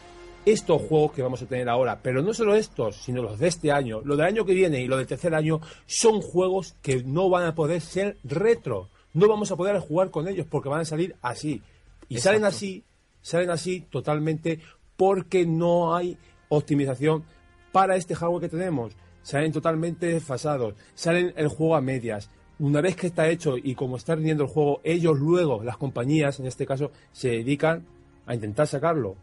Estos 0.45 0.83
juegos 0.83 1.13
que 1.13 1.23
vamos 1.23 1.41
a 1.41 1.47
tener 1.47 1.67
ahora, 1.71 1.99
pero 2.03 2.21
no 2.21 2.35
solo 2.35 2.55
estos, 2.55 2.97
sino 2.97 3.23
los 3.23 3.39
de 3.39 3.49
este 3.49 3.73
año, 3.73 4.03
lo 4.05 4.19
del 4.19 4.27
año 4.27 4.45
que 4.45 4.53
viene 4.53 4.83
y 4.83 4.87
lo 4.87 4.99
del 4.99 5.07
tercer 5.07 5.35
año, 5.35 5.63
son 5.87 6.21
juegos 6.21 6.75
que 6.83 7.03
no 7.05 7.31
van 7.31 7.47
a 7.47 7.55
poder 7.55 7.81
ser 7.81 8.19
retro. 8.23 8.91
No 9.15 9.29
vamos 9.29 9.51
a 9.51 9.57
poder 9.57 9.79
jugar 9.79 10.11
con 10.11 10.29
ellos 10.29 10.47
porque 10.49 10.69
van 10.69 10.83
a 10.83 10.85
salir 10.85 11.17
así. 11.23 11.63
Y 12.11 12.19
salen 12.19 12.45
así, 12.45 12.85
salen 13.23 13.49
así 13.49 13.81
totalmente 13.89 14.61
porque 14.99 15.47
no 15.47 15.97
hay 15.97 16.19
optimización 16.51 17.25
para 17.73 17.97
este 17.97 18.15
hardware 18.15 18.43
que 18.43 18.51
tenemos. 18.51 18.93
Salen 19.27 19.51
totalmente 19.51 20.07
desfasados, 20.07 20.75
salen 20.95 21.33
el 21.37 21.49
juego 21.49 21.75
a 21.75 21.81
medias. 21.81 22.31
Una 22.61 22.81
vez 22.81 22.95
que 22.95 23.09
está 23.09 23.29
hecho 23.29 23.57
y 23.59 23.75
como 23.75 23.97
está 23.97 24.15
rindiendo 24.15 24.45
el 24.45 24.51
juego, 24.51 24.81
ellos 24.85 25.19
luego, 25.19 25.65
las 25.65 25.77
compañías 25.77 26.39
en 26.39 26.47
este 26.47 26.65
caso, 26.65 26.93
se 27.11 27.31
dedican 27.31 27.85
a 28.25 28.37
intentar 28.37 28.69
sacarlo. 28.69 29.17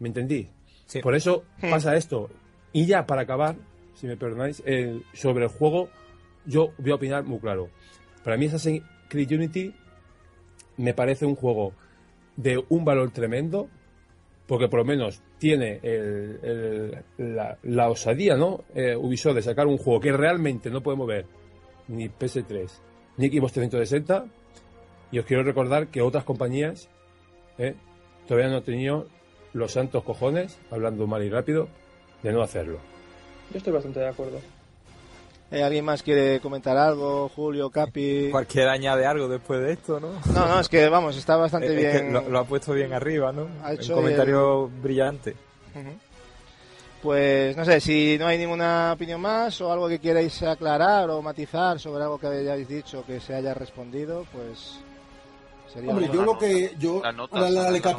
¿Me 0.00 0.08
entendí? 0.08 0.48
Por 1.00 1.14
eso 1.14 1.44
pasa 1.70 1.96
esto. 1.96 2.28
Y 2.74 2.84
ya 2.84 3.06
para 3.06 3.22
acabar, 3.22 3.56
si 3.94 4.06
me 4.06 4.18
perdonáis, 4.18 4.62
el- 4.66 5.02
sobre 5.14 5.44
el 5.44 5.50
juego, 5.50 5.88
yo 6.44 6.72
voy 6.76 6.90
a 6.90 6.96
opinar 6.96 7.24
muy 7.24 7.38
claro. 7.38 7.70
Para 8.22 8.36
mí 8.36 8.46
Assassin's 8.48 8.82
Creed 9.08 9.32
Unity 9.32 9.72
me 10.76 10.92
parece 10.92 11.24
un 11.24 11.36
juego 11.36 11.72
de 12.36 12.62
un 12.68 12.84
valor 12.84 13.10
tremendo, 13.12 13.70
porque 14.46 14.68
por 14.68 14.80
lo 14.80 14.84
menos 14.84 15.22
tiene 15.38 15.78
el- 15.82 16.40
el- 17.18 17.34
la, 17.36 17.56
la 17.62 17.88
osadía, 17.90 18.36
¿no? 18.36 18.64
Eh, 18.74 18.96
Ubisoft 18.96 19.34
de 19.36 19.42
sacar 19.42 19.66
un 19.66 19.78
juego 19.78 20.00
que 20.00 20.12
realmente 20.12 20.70
no 20.70 20.82
podemos 20.82 21.06
ver 21.06 21.26
ni 21.88 22.08
PS3 22.08 22.68
ni 23.16 23.28
Xbox 23.28 23.52
360. 23.52 24.26
Y 25.10 25.18
os 25.18 25.24
quiero 25.24 25.42
recordar 25.42 25.86
que 25.88 26.02
otras 26.02 26.24
compañías 26.24 26.88
eh, 27.56 27.74
todavía 28.26 28.50
no 28.50 28.58
han 28.58 28.62
tenido 28.64 29.06
los 29.54 29.72
santos 29.72 30.04
cojones, 30.04 30.58
hablando 30.70 31.06
mal 31.06 31.22
y 31.24 31.30
rápido, 31.30 31.68
de 32.22 32.32
no 32.32 32.42
hacerlo. 32.42 32.78
Yo 33.52 33.58
estoy 33.58 33.72
bastante 33.72 34.00
de 34.00 34.08
acuerdo. 34.08 34.38
Eh, 35.50 35.62
¿Alguien 35.62 35.84
más 35.84 36.02
quiere 36.02 36.40
comentar 36.40 36.76
algo? 36.76 37.30
Julio, 37.34 37.70
Capi. 37.70 38.28
Cualquiera 38.32 38.72
añade 38.72 39.06
algo 39.06 39.28
después 39.28 39.60
de 39.60 39.72
esto, 39.72 39.98
¿no? 39.98 40.08
No, 40.34 40.46
no, 40.46 40.60
es 40.60 40.68
que 40.68 40.88
vamos, 40.88 41.16
está 41.16 41.36
bastante 41.36 41.68
Es- 41.68 41.72
es 41.84 41.92
que 41.96 42.00
bien. 42.02 42.12
lo, 42.12 42.28
lo 42.28 42.38
ha 42.40 42.44
puesto 42.44 42.74
bien 42.74 42.92
arriba, 42.92 43.32
¿no? 43.32 43.48
Ha 43.64 43.68
Un 43.70 43.74
hecho 43.74 43.94
comentario 43.94 44.68
brillante. 44.82 45.34
Pues 47.02 47.56
no 47.56 47.64
sé, 47.64 47.80
si 47.80 48.16
no 48.18 48.26
hay 48.26 48.38
ninguna 48.38 48.92
opinión 48.92 49.20
más 49.20 49.60
o 49.60 49.72
algo 49.72 49.88
que 49.88 50.00
queráis 50.00 50.42
aclarar 50.42 51.08
o 51.10 51.22
matizar 51.22 51.78
sobre 51.78 52.02
algo 52.02 52.18
que 52.18 52.26
hayáis 52.26 52.66
dicho 52.66 53.04
que 53.06 53.20
se 53.20 53.34
haya 53.36 53.54
respondido, 53.54 54.26
pues 54.32 54.80
sería 55.72 55.90
Hombre, 55.92 56.10
yo 56.12 56.24
lo 56.24 56.36
que. 56.36 56.74
Yo, 56.76 57.00
La 57.02 57.12
nota, 57.12 57.38
la, 57.40 57.48
la, 57.50 57.70
la. 57.70 57.96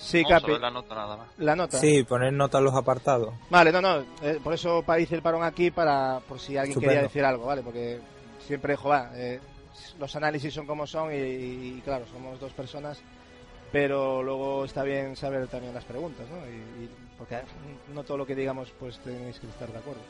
Sí, 0.00 0.22
No, 0.22 0.28
Capi. 0.30 0.58
la 0.58 0.70
nota 0.70 0.94
nada 0.94 1.16
más. 1.16 1.28
La 1.38 1.54
nota. 1.54 1.78
Sí, 1.78 2.02
poner 2.04 2.32
nota 2.32 2.58
en 2.58 2.64
los 2.64 2.74
apartados. 2.74 3.34
Vale, 3.50 3.70
no, 3.70 3.80
no, 3.82 3.98
eh, 4.22 4.40
por 4.42 4.54
eso 4.54 4.82
para 4.82 4.98
hice 5.00 5.14
el 5.14 5.22
parón 5.22 5.42
aquí 5.44 5.70
para 5.70 6.20
por 6.26 6.40
si 6.40 6.56
alguien 6.56 6.80
quería 6.80 7.02
decir 7.02 7.24
algo, 7.24 7.44
¿vale? 7.46 7.62
Porque 7.62 8.00
siempre, 8.46 8.76
joder, 8.76 9.08
eh, 9.14 9.40
los 9.98 10.16
análisis 10.16 10.52
son 10.54 10.66
como 10.66 10.86
son 10.86 11.12
y, 11.12 11.16
y, 11.18 11.82
claro, 11.84 12.06
somos 12.12 12.40
dos 12.40 12.52
personas, 12.52 12.98
pero 13.70 14.22
luego 14.22 14.64
está 14.64 14.82
bien 14.82 15.14
saber 15.16 15.46
también 15.48 15.74
las 15.74 15.84
preguntas, 15.84 16.26
¿no? 16.30 16.38
Y, 16.48 16.84
y- 16.84 16.90
porque 17.18 17.38
no 17.94 18.02
todo 18.02 18.16
lo 18.16 18.26
que 18.26 18.34
digamos 18.34 18.72
pues 18.80 18.98
tenéis 19.00 19.38
que 19.38 19.46
estar 19.46 19.70
de 19.70 19.78
acuerdo. 19.78 20.00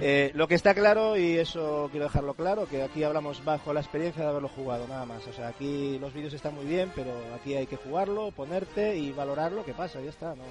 Eh, 0.00 0.30
lo 0.34 0.48
que 0.48 0.54
está 0.54 0.74
claro, 0.74 1.16
y 1.16 1.38
eso 1.38 1.88
quiero 1.90 2.06
dejarlo 2.06 2.34
claro, 2.34 2.66
que 2.66 2.82
aquí 2.82 3.02
hablamos 3.02 3.44
bajo 3.44 3.72
la 3.72 3.80
experiencia 3.80 4.22
de 4.22 4.30
haberlo 4.30 4.48
jugado, 4.48 4.88
nada 4.88 5.04
más. 5.04 5.26
O 5.26 5.32
sea, 5.32 5.48
aquí 5.48 5.98
los 5.98 6.12
vídeos 6.14 6.32
están 6.32 6.54
muy 6.54 6.64
bien, 6.64 6.90
pero 6.94 7.12
aquí 7.34 7.54
hay 7.54 7.66
que 7.66 7.76
jugarlo, 7.76 8.30
ponerte 8.30 8.96
y 8.96 9.12
valorar 9.12 9.52
lo 9.52 9.64
que 9.64 9.74
pasa, 9.74 10.00
ya 10.00 10.10
está. 10.10 10.34
No, 10.34 10.44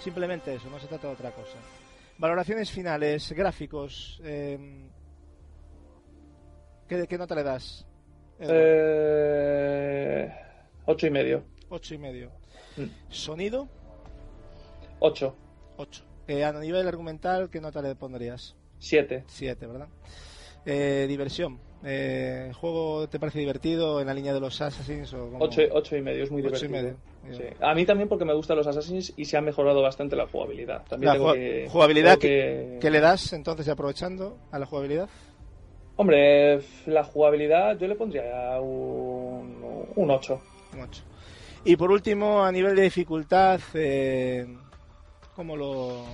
simplemente 0.00 0.54
eso, 0.54 0.68
no 0.70 0.78
se 0.78 0.88
trata 0.88 1.06
de 1.06 1.14
otra 1.14 1.30
cosa. 1.30 1.58
Valoraciones 2.18 2.70
finales, 2.70 3.32
gráficos. 3.32 4.20
Eh, 4.24 4.88
¿qué, 6.88 7.06
¿Qué 7.06 7.18
nota 7.18 7.34
le 7.34 7.42
das? 7.42 7.86
Eh, 8.40 10.28
ocho 10.86 11.06
y 11.06 11.10
medio. 11.10 11.44
Ocho 11.68 11.94
y 11.94 11.98
medio. 11.98 12.30
Mm. 12.76 12.86
Sonido, 13.10 13.68
Ocho. 15.04 15.34
8. 15.78 16.04
Eh, 16.28 16.44
a 16.44 16.52
nivel 16.52 16.86
argumental, 16.86 17.50
¿qué 17.50 17.60
nota 17.60 17.82
le 17.82 17.96
pondrías? 17.96 18.54
Siete. 18.82 19.22
7, 19.28 19.64
¿verdad? 19.68 19.86
Eh, 20.66 21.06
diversión. 21.08 21.60
Eh, 21.84 22.46
¿El 22.48 22.52
juego 22.52 23.08
te 23.08 23.18
parece 23.20 23.38
divertido 23.38 24.00
en 24.00 24.06
la 24.08 24.14
línea 24.14 24.32
de 24.34 24.40
los 24.40 24.60
Assassins? 24.60 25.12
O 25.14 25.30
como- 25.30 25.44
Ocho, 25.44 25.62
ocho 25.72 25.96
y 25.96 26.02
medio, 26.02 26.24
es 26.24 26.30
muy 26.32 26.42
Ocho 26.44 26.64
y 26.64 26.68
divertido. 26.68 26.96
medio. 27.22 27.36
Sí. 27.36 27.44
A 27.60 27.74
mí 27.74 27.86
también 27.86 28.08
porque 28.08 28.24
me 28.24 28.34
gustan 28.34 28.56
los 28.56 28.66
Assassins 28.66 29.12
y 29.16 29.24
se 29.24 29.36
ha 29.36 29.40
mejorado 29.40 29.82
bastante 29.82 30.16
la 30.16 30.26
jugabilidad. 30.26 30.84
También 30.88 31.08
La 31.08 31.14
tengo 31.14 31.30
ju- 31.30 31.34
que- 31.34 31.68
jugabilidad, 31.70 32.18
tengo 32.18 32.20
¿qué, 32.22 32.28
que- 32.72 32.78
qué 32.80 32.90
le 32.90 33.00
das 33.00 33.32
entonces 33.32 33.68
aprovechando 33.68 34.36
a 34.50 34.58
la 34.58 34.66
jugabilidad? 34.66 35.08
Hombre, 35.96 36.60
la 36.86 37.04
jugabilidad 37.04 37.78
yo 37.78 37.86
le 37.86 37.94
pondría 37.94 38.60
un, 38.60 39.86
un 39.94 40.10
8. 40.10 40.40
Un 40.74 40.80
8. 40.80 41.02
Y 41.64 41.76
por 41.76 41.92
último, 41.92 42.42
a 42.44 42.50
nivel 42.50 42.74
de 42.74 42.82
dificultad, 42.82 43.60
eh, 43.74 44.44
¿cómo, 45.36 45.56
lo, 45.56 46.04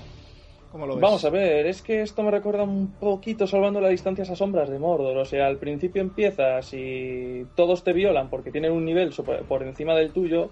¿cómo 0.71 0.87
lo 0.87 0.95
ves? 0.95 1.03
Vamos 1.03 1.25
a 1.25 1.31
ver, 1.31 1.67
es 1.67 1.83
que 1.83 2.03
esto 2.03 2.23
me 2.23 2.31
recuerda 2.31 2.63
un 2.63 2.93
poquito 2.93 3.47
salvando 3.47 3.81
las 3.81 3.91
distancias 3.91 4.31
a 4.31 4.37
sombras 4.37 4.69
de 4.69 4.79
Mordor. 4.79 5.17
O 5.17 5.25
sea, 5.25 5.47
al 5.47 5.59
principio 5.59 6.03
empiezas 6.03 6.73
y 6.73 7.47
todos 7.55 7.85
te 7.85 7.93
violan 7.93 8.31
porque 8.31 8.51
tienen 8.51 8.73
un 8.73 8.85
nivel 8.85 9.13
por 9.49 9.63
encima 9.63 9.95
del 9.95 10.13
tuyo. 10.13 10.51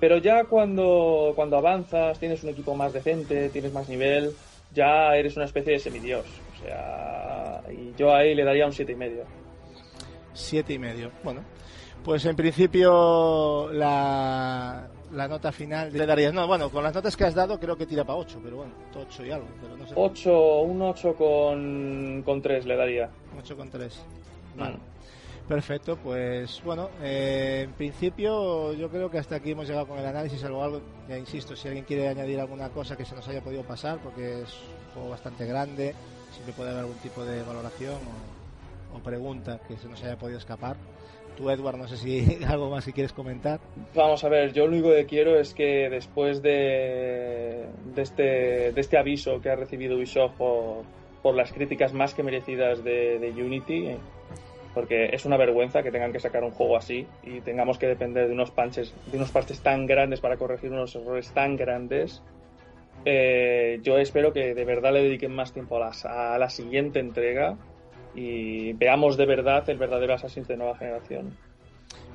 Pero 0.00 0.18
ya 0.18 0.44
cuando, 0.44 1.32
cuando 1.34 1.56
avanzas, 1.56 2.18
tienes 2.18 2.42
un 2.42 2.50
equipo 2.50 2.74
más 2.74 2.92
decente, 2.92 3.48
tienes 3.48 3.72
más 3.72 3.88
nivel, 3.88 4.32
ya 4.74 5.16
eres 5.16 5.36
una 5.36 5.46
especie 5.46 5.74
de 5.74 5.78
semidios. 5.78 6.26
O 6.52 6.62
sea, 6.62 7.62
y 7.70 7.94
yo 7.96 8.14
ahí 8.14 8.34
le 8.34 8.44
daría 8.44 8.66
un 8.66 8.72
siete 8.72 8.92
y 8.92 8.96
medio. 8.96 9.24
Siete 10.32 10.74
y 10.74 10.78
medio. 10.78 11.10
Bueno, 11.22 11.42
pues 12.04 12.24
en 12.26 12.36
principio 12.36 13.70
la, 13.72 14.88
la 15.14 15.28
nota 15.28 15.52
final 15.52 15.92
le 15.92 16.06
darías. 16.06 16.32
No, 16.34 16.46
bueno, 16.46 16.70
con 16.70 16.82
las 16.82 16.94
notas 16.94 17.16
que 17.16 17.24
has 17.24 17.34
dado 17.34 17.58
creo 17.58 17.76
que 17.76 17.86
tira 17.86 18.04
para 18.04 18.18
8, 18.18 18.40
pero 18.42 18.56
bueno, 18.58 18.72
8 18.94 19.26
y 19.26 19.30
algo. 19.30 19.46
Pero 19.60 19.76
no 19.76 19.86
sé. 19.86 19.94
8, 19.96 20.60
un 20.62 20.82
8 20.82 21.14
con, 21.14 22.22
con 22.24 22.42
3 22.42 22.66
le 22.66 22.76
daría. 22.76 23.10
8 23.38 23.56
con 23.56 23.70
3. 23.70 24.04
Vale. 24.56 24.76
Perfecto, 25.48 25.98
pues 26.02 26.62
bueno, 26.64 26.88
eh, 27.02 27.62
en 27.64 27.72
principio 27.72 28.72
yo 28.72 28.88
creo 28.88 29.10
que 29.10 29.18
hasta 29.18 29.36
aquí 29.36 29.50
hemos 29.50 29.68
llegado 29.68 29.86
con 29.86 29.98
el 29.98 30.06
análisis, 30.06 30.42
algo, 30.42 30.62
algo, 30.62 30.80
ya 31.06 31.18
insisto, 31.18 31.54
si 31.54 31.68
alguien 31.68 31.84
quiere 31.84 32.08
añadir 32.08 32.40
alguna 32.40 32.70
cosa 32.70 32.96
que 32.96 33.04
se 33.04 33.14
nos 33.14 33.28
haya 33.28 33.42
podido 33.42 33.62
pasar, 33.62 33.98
porque 33.98 34.40
es 34.40 34.48
un 34.48 34.94
juego 34.94 35.10
bastante 35.10 35.44
grande, 35.44 35.94
siempre 36.32 36.54
puede 36.54 36.70
haber 36.70 36.84
algún 36.84 36.96
tipo 36.96 37.22
de 37.26 37.42
valoración 37.42 37.96
o, 38.92 38.96
o 38.96 39.00
pregunta 39.00 39.60
que 39.68 39.76
se 39.76 39.86
nos 39.86 40.02
haya 40.02 40.16
podido 40.16 40.38
escapar. 40.38 40.78
Tú, 41.36 41.50
Edward, 41.50 41.76
no 41.76 41.88
sé 41.88 41.96
si 41.96 42.44
algo 42.48 42.70
más 42.70 42.84
que 42.84 42.92
quieres 42.92 43.12
comentar. 43.12 43.60
Vamos 43.94 44.22
a 44.24 44.28
ver, 44.28 44.52
yo 44.52 44.66
lo 44.66 44.72
único 44.72 44.90
que 44.90 45.06
quiero 45.06 45.38
es 45.38 45.54
que 45.54 45.88
después 45.90 46.42
de, 46.42 47.66
este, 47.96 48.78
este 48.78 48.98
aviso 48.98 49.40
que 49.40 49.50
ha 49.50 49.56
recibido 49.56 49.96
Ubisoft 49.96 50.36
por, 50.36 51.34
las 51.34 51.52
críticas 51.52 51.92
más 51.92 52.12
que 52.14 52.22
merecidas 52.22 52.84
de, 52.84 53.32
Unity, 53.36 53.86
eh, 53.86 53.98
porque 54.74 55.06
es 55.12 55.24
una 55.24 55.38
vergüenza 55.38 55.82
que 55.82 55.90
tengan 55.90 56.12
que 56.12 56.20
sacar 56.20 56.44
un 56.44 56.50
juego 56.50 56.76
así 56.76 57.06
y 57.22 57.40
tengamos 57.40 57.78
que 57.78 57.86
depender 57.86 58.26
de 58.26 58.34
unos 58.34 58.50
panches, 58.50 58.94
de 59.10 59.16
unos 59.16 59.30
parches 59.30 59.60
tan 59.60 59.86
grandes 59.86 60.20
para 60.20 60.36
corregir 60.36 60.70
unos 60.70 60.94
errores 60.94 61.30
tan 61.32 61.56
grandes. 61.56 62.22
eh, 63.06 63.80
yo 63.82 63.98
espero 63.98 64.32
que 64.32 64.54
de 64.54 64.64
verdad 64.64 64.92
le 64.92 65.02
dediquen 65.02 65.34
más 65.34 65.52
tiempo 65.52 65.82
a 65.82 66.38
la 66.38 66.50
siguiente 66.50 67.00
entrega 67.00 67.56
y 68.14 68.72
veamos 68.74 69.16
de 69.16 69.26
verdad 69.26 69.68
el 69.68 69.78
verdadero 69.78 70.14
Assassin's 70.14 70.48
de 70.48 70.56
nueva 70.56 70.76
generación. 70.76 71.36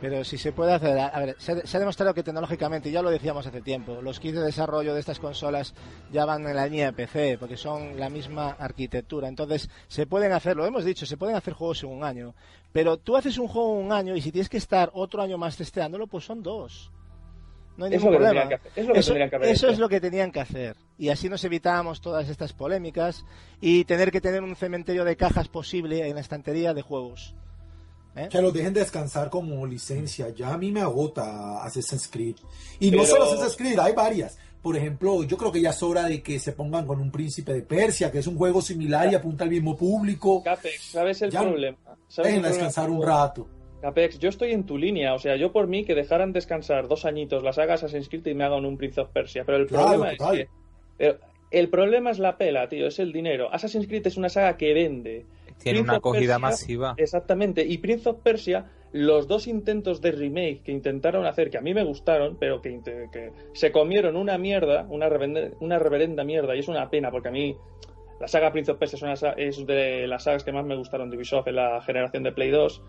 Pero 0.02 0.24
si 0.24 0.38
se 0.38 0.54
puede 0.54 0.74
hacer, 0.74 0.98
a 0.98 1.08
a 1.08 1.20
ver, 1.20 1.36
se, 1.40 1.68
se 1.68 1.78
ha 1.78 1.80
demostrado 1.80 2.14
que 2.14 2.24
tecnológicamente, 2.24 2.90
ya 2.90 3.02
lo 3.02 3.10
decíamos 3.10 3.46
hace 3.46 3.62
tiempo, 3.62 4.02
los 4.02 4.20
kits 4.20 4.38
de 4.38 4.46
desarrollo 4.46 4.94
de 4.94 5.00
estas 5.02 5.20
consolas 5.20 5.74
ya 6.12 6.26
van 6.26 6.48
en 6.48 6.56
la 6.56 6.68
línea 6.68 6.88
de 6.88 6.94
PC, 6.94 7.38
porque 7.38 7.58
son 7.58 8.00
la 8.00 8.10
misma 8.10 8.52
arquitectura. 8.52 9.28
Entonces, 9.28 9.70
se 9.88 10.08
pueden 10.08 10.32
hacer, 10.32 10.56
lo 10.56 10.66
hemos 10.66 10.86
dicho, 10.86 11.06
se 11.06 11.18
pueden 11.18 11.36
hacer 11.36 11.54
juegos 11.54 11.84
en 11.84 11.90
un 11.90 12.04
año. 12.04 12.34
Pero 12.72 12.98
tú 12.98 13.18
haces 13.18 13.38
un 13.38 13.48
juego 13.48 13.78
en 13.78 13.86
un 13.88 13.92
año 13.92 14.16
y 14.16 14.22
si 14.22 14.32
tienes 14.32 14.50
que 14.50 14.58
estar 14.58 14.90
otro 14.94 15.22
año 15.22 15.38
más 15.38 15.58
testeándolo, 15.58 16.08
pues 16.08 16.24
son 16.24 16.44
dos. 16.44 16.92
No 17.80 17.86
hay 17.86 17.92
ningún 17.92 18.16
problema. 18.18 18.48
que 18.48 18.56
hacer, 18.56 18.72
es 18.76 18.86
lo 18.88 18.94
que 18.94 19.00
eso 19.00 19.14
que 19.14 19.24
haber 19.24 19.50
eso 19.50 19.66
hecho. 19.66 19.74
es 19.74 19.80
lo 19.80 19.90
que 19.90 20.02
tenían 20.02 20.32
que 20.32 20.40
hacer. 20.42 20.76
Y 20.98 21.10
así 21.10 21.30
nos 21.30 21.44
evitamos 21.46 22.02
todas 22.02 22.30
estas 22.30 22.54
polémicas 22.54 23.26
y 23.62 23.86
tener 23.86 24.12
que 24.12 24.22
tener 24.22 24.44
un 24.44 24.56
cementerio 24.56 25.06
de 25.06 25.16
cajas 25.16 25.48
posible 25.48 26.08
en 26.08 26.16
la 26.16 26.22
estantería 26.22 26.74
de 26.74 26.82
juegos. 26.82 27.34
¿Eh? 28.16 28.28
Que 28.30 28.42
los 28.42 28.52
dejen 28.54 28.74
descansar 28.74 29.30
como 29.30 29.66
licencia. 29.66 30.30
Ya 30.30 30.54
a 30.54 30.58
mí 30.58 30.72
me 30.72 30.82
agota 30.82 31.64
Assassin's 31.64 32.08
Creed. 32.08 32.36
Y 32.80 32.92
no 32.92 32.98
Pero- 33.04 33.06
solo 33.10 33.24
Assassin's 33.26 33.56
Creed, 33.56 33.80
hay 33.80 33.94
varias. 33.94 34.38
Por 34.62 34.76
ejemplo, 34.76 35.24
yo 35.24 35.38
creo 35.38 35.54
que 35.54 35.62
ya 35.62 35.70
es 35.70 35.82
hora 35.82 36.04
de 36.04 36.22
que 36.22 36.38
se 36.38 36.52
pongan 36.52 36.86
con 36.86 37.00
un 37.00 37.12
príncipe 37.12 37.54
de 37.54 37.62
Persia, 37.62 38.12
que 38.12 38.20
es 38.20 38.28
un 38.28 38.36
juego 38.36 38.62
similar 38.62 39.10
y 39.10 39.16
apunta 39.16 39.46
al 39.46 39.50
mismo 39.52 39.78
público. 39.78 40.44
Capex, 40.44 40.82
¿sabes 40.92 41.22
el 41.22 41.32
Ya, 41.32 41.42
problema? 41.44 41.78
¿Sabes 42.10 42.34
el 42.34 42.42
problema? 42.42 42.48
descansar 42.50 42.90
un 42.90 43.02
rato. 43.02 43.48
Capex, 43.82 44.20
yo 44.20 44.30
estoy 44.30 44.52
en 44.52 44.66
tu 44.66 44.78
línea, 44.78 45.14
o 45.14 45.20
sea, 45.20 45.36
yo 45.38 45.52
por 45.52 45.68
mí 45.68 45.86
que 45.86 45.96
dejaran 45.96 46.34
descansar 46.34 46.88
dos 46.88 47.06
añitos 47.06 47.44
las 47.44 47.56
sagas 47.56 47.84
Assassin's 47.84 48.10
Creed 48.10 48.26
y 48.28 48.34
me 48.34 48.44
hagan 48.44 48.66
un 48.66 48.78
Prince 48.78 49.00
of 49.00 49.10
Persia, 49.10 49.44
pero 49.46 49.58
el 49.58 49.68
Claro, 49.68 49.88
problema 49.88 50.12
total. 50.18 50.40
es 50.40 50.46
que 50.46 50.50
pero 50.98 51.18
el 51.52 51.70
problema 51.70 52.12
es 52.12 52.20
la 52.20 52.38
pela, 52.38 52.68
tío, 52.70 52.86
es 52.88 53.00
el 53.00 53.12
dinero. 53.14 53.50
Assassin's 53.52 53.88
Creed 53.88 54.06
es 54.06 54.18
una 54.18 54.30
saga 54.30 54.56
que 54.58 54.74
vende. 54.74 55.26
Tiene 55.64 55.80
Prince 55.80 55.82
una 55.82 55.94
acogida 55.96 56.20
Persia- 56.36 56.40
masiva. 56.40 56.94
Exactamente, 56.98 57.66
y 57.66 57.78
Prince 57.80 58.10
of 58.10 58.18
Persia, 58.22 58.66
los 58.92 59.28
dos 59.28 59.48
intentos 59.48 60.02
de 60.02 60.12
remake 60.12 60.62
que 60.64 60.72
intentaron 60.72 61.26
hacer, 61.26 61.50
que 61.50 61.58
a 61.58 61.62
mí 61.62 61.74
me 61.74 61.84
gustaron, 61.84 62.38
pero 62.40 62.62
que, 62.62 62.80
se 63.54 63.72
comieron 63.72 64.16
una 64.18 64.38
mierda, 64.38 64.86
una, 64.90 65.08
reverenda, 65.10 65.56
una 65.62 65.80
reverenda 65.80 66.24
mierda, 66.24 66.56
y 66.56 66.60
es 66.60 66.68
una 66.68 66.90
pena, 66.90 67.10
porque 67.12 67.30
a 67.30 67.32
mí 67.32 67.56
la 68.20 68.28
saga 68.28 68.52
Prince 68.52 68.72
of 68.74 68.78
Persia 68.78 68.96
es, 68.98 69.02
una 69.04 69.32
es 69.38 69.66
de 69.66 70.06
las 70.08 70.24
sagas 70.26 70.44
que 70.44 70.52
más 70.52 70.66
me 70.66 70.76
gustaron 70.76 71.10
de 71.10 71.16
Ubisoft 71.18 71.48
en 71.48 71.56
la 71.56 71.82
generación 71.82 72.24
de 72.24 72.32
Play 72.34 72.52
2. 72.52 72.82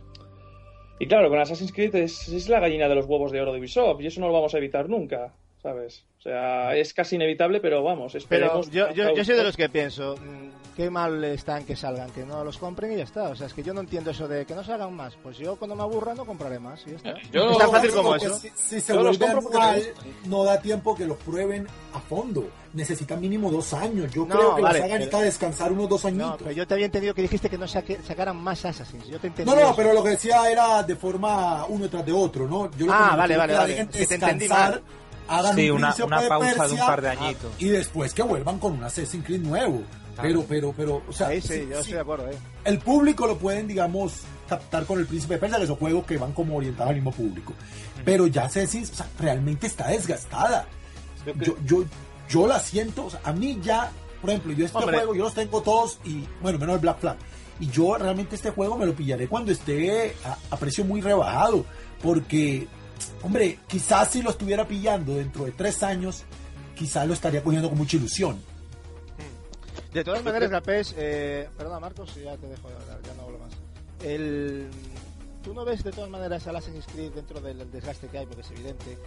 Y 1.01 1.07
claro, 1.07 1.31
con 1.31 1.39
Assassin's 1.39 1.73
Creed 1.73 1.95
es, 1.95 2.29
es 2.29 2.51
la 2.51 2.61
gallina 2.61 2.87
de 2.87 2.95
los 2.95 3.07
huevos 3.07 3.33
de 3.33 3.41
oro 3.41 3.55
de 3.55 3.59
Ubisoft, 3.59 4.03
y 4.03 4.07
eso 4.07 4.21
no 4.21 4.27
lo 4.27 4.35
vamos 4.35 4.55
a 4.55 4.59
evitar 4.59 4.87
nunca, 4.91 5.33
¿sabes? 5.63 6.05
O 6.19 6.21
sea, 6.21 6.77
es 6.77 6.93
casi 6.93 7.17
inevitable, 7.17 7.59
pero 7.61 7.83
vamos, 7.83 8.13
Pero 8.13 8.23
esperemos. 8.23 8.71
yo, 8.71 8.93
yo, 8.93 9.15
yo 9.15 9.25
soy 9.25 9.35
de 9.35 9.43
los 9.43 9.57
que 9.57 9.71
pienso, 9.71 10.17
mm, 10.17 10.60
qué 10.77 10.91
mal 10.91 11.23
están 11.25 11.65
que 11.65 11.77
salgan, 11.77 12.11
que 12.11 12.25
no 12.25 12.43
los 12.45 12.59
compren 12.59 12.93
y 12.93 12.97
ya 12.97 13.05
está. 13.05 13.25
O 13.31 13.37
sea, 13.37 13.47
es 13.47 13.55
que 13.55 13.63
yo 13.63 13.75
no 13.75 13.81
entiendo 13.81 14.11
eso 14.11 14.27
de 14.29 14.45
que 14.47 14.55
no 14.55 14.65
salgan 14.65 14.95
más. 14.95 15.15
Pues 15.23 15.37
yo 15.39 15.57
cuando 15.57 15.75
me 15.77 15.83
aburra 15.83 16.15
no 16.15 16.25
compraré 16.25 16.59
más 16.59 16.81
y 16.87 16.91
ya 16.91 16.97
está. 16.97 17.15
Yo- 17.33 17.51
es 17.53 17.59
tan 17.59 17.71
fácil 17.71 17.91
como 17.93 18.15
eso. 18.17 18.39
Si, 18.39 18.49
si 18.57 18.81
se 18.81 18.93
Yo 18.95 19.03
los 19.03 19.19
vuelve 19.19 19.35
compro 19.35 19.43
porque 19.51 19.59
me 19.59 19.65
anual, 19.65 19.95
no 20.27 20.45
da 20.45 20.61
tiempo 20.61 20.95
que 20.95 21.07
los 21.07 21.17
prueben 21.19 21.67
a 21.95 22.01
fondo. 22.01 22.49
Necesitan 22.73 23.21
mínimo 23.21 23.51
dos 23.51 23.73
años. 23.75 24.13
Yo 24.13 24.25
No, 24.27 24.37
creo 24.37 24.55
que 24.57 24.63
vale, 24.63 24.79
saga 24.81 24.95
necesita 24.95 25.17
pero- 25.19 25.25
descansar 25.27 25.73
unos 25.73 25.89
dos 25.89 26.05
añitos. 26.05 26.31
No, 26.31 26.37
pero 26.39 26.53
yo 26.53 26.67
te 26.67 26.75
había 26.75 26.87
entendido 26.87 27.15
que 27.15 27.23
dijiste 27.23 27.51
que 27.51 27.59
no 27.59 27.67
saque- 27.67 28.01
sacaran 28.07 28.37
más 28.37 28.65
Assassins. 28.65 29.07
Yo 29.09 29.19
te 29.19 29.27
entendí 29.27 29.51
No, 29.51 29.57
no, 29.57 29.63
eso. 29.69 29.77
pero 29.77 29.93
lo 29.93 30.03
que 30.05 30.11
decía 30.11 30.49
era 30.51 30.83
de 30.85 30.95
forma 30.97 31.65
uno 31.67 31.89
tras 31.91 32.07
de 32.07 32.13
otro, 32.13 32.47
¿no? 32.47 32.71
Yo 32.73 32.87
lo 32.87 32.93
que 32.93 32.99
Ah, 32.99 33.17
vale, 33.17 33.37
vale, 33.37 33.55
vale. 33.55 33.75
Que 33.75 33.85
te 34.07 34.15
entendí 34.15 34.47
descansar, 34.47 34.71
mal. 34.71 34.83
hagan 35.27 35.55
Sí, 35.57 35.71
un 35.71 35.77
una- 35.79 35.95
pausa 36.29 36.67
de 36.69 36.73
un 36.75 36.79
par 36.79 37.03
de 37.03 37.09
añitos. 37.09 37.53
Y 37.59 37.69
después 37.69 38.15
que 38.15 38.23
vuelvan 38.23 38.59
con 38.61 38.73
un 38.75 38.85
Assassin's 38.85 39.25
Creed 39.27 39.41
nuevo. 39.43 39.83
Pero, 40.23 40.45
pero, 40.49 40.75
pero, 40.77 41.03
o 41.09 41.13
sea, 41.13 41.29
Ahí 41.29 41.41
sí, 41.41 41.49
sí, 41.49 41.61
yo 41.63 41.75
sí, 41.75 41.81
estoy 41.81 41.93
de 41.95 42.01
acuerdo. 42.01 42.29
eh. 42.31 42.35
el 42.65 42.79
público 42.79 43.27
lo 43.27 43.37
pueden, 43.39 43.67
digamos, 43.69 44.21
captar 44.49 44.85
con 44.87 44.99
el 44.99 45.07
Príncipe 45.07 45.35
de 45.35 45.41
Persia, 45.41 45.59
que 45.59 45.67
son 45.67 45.77
juegos 45.77 46.05
que 46.07 46.17
van 46.19 46.33
como 46.33 46.57
orientados 46.57 46.91
al 46.91 46.97
mismo 46.97 47.13
público. 47.13 47.53
Pero 48.05 48.27
ya 48.27 48.45
Assassin's, 48.45 48.91
o 48.91 48.95
sea, 48.95 49.09
realmente 49.19 49.67
está 49.67 49.89
desgastada. 49.89 50.67
Yo, 51.45 51.55
yo, 51.65 51.85
yo 52.29 52.47
la 52.47 52.59
siento, 52.61 53.07
o 53.07 53.11
sea, 53.11 53.21
a 53.25 53.33
mí 53.33 53.59
ya, 53.63 53.91
por 54.21 54.31
ejemplo, 54.31 54.53
yo 54.53 54.65
este 54.67 54.79
Hombre. 54.79 54.97
juego, 54.99 55.15
yo 55.15 55.25
los 55.25 55.35
tengo 55.35 55.61
todos 55.63 55.99
y, 56.05 56.25
bueno, 56.41 56.59
menos 56.59 56.77
el 56.77 56.81
Black 56.81 56.99
Flag. 57.01 57.17
Y 57.61 57.69
yo 57.69 57.97
realmente 57.99 58.37
este 58.37 58.51
juego 58.51 58.79
me 58.79 58.87
lo 58.87 58.95
pillaré 58.95 59.29
cuando 59.29 59.53
esté 59.53 60.15
a, 60.25 60.37
a 60.51 60.57
precio 60.57 60.83
muy 60.85 61.03
rebajado. 61.03 61.65
Porque, 62.03 62.67
hombre, 63.23 63.59
quizás 63.69 64.09
si 64.11 64.23
lo 64.23 64.31
estuviera 64.31 64.67
pillando 64.67 65.15
dentro 65.15 65.45
de 65.45 65.53
tres 65.53 65.83
años, 65.83 66.25
quizás 66.75 67.07
lo 67.07 67.13
estaría 67.13 67.43
cogiendo 67.45 67.69
con 67.69 67.77
mucha 67.77 67.99
ilusión. 67.99 68.41
De 69.93 70.05
todas 70.05 70.23
maneras, 70.23 70.51
Gapés, 70.51 70.95
eh, 70.97 71.49
perdona 71.57 71.81
Marcos, 71.81 72.15
ya 72.15 72.37
te 72.37 72.47
dejo 72.47 72.69
de 72.69 72.75
hablar, 72.77 73.01
ya 73.03 73.15
no 73.15 73.23
hablo 73.23 73.39
más. 73.39 73.53
El, 74.05 74.69
Tú 75.43 75.55
no 75.55 75.65
ves 75.65 75.83
de 75.83 75.91
todas 75.91 76.11
maneras 76.11 76.47
a 76.47 76.51
Assassin's 76.51 76.87
Creed 76.93 77.13
dentro 77.13 77.41
del 77.41 77.71
desgaste 77.71 78.09
que 78.09 78.19
hay, 78.19 78.27
porque 78.27 78.43
es 78.43 78.51
evidente. 78.51 78.99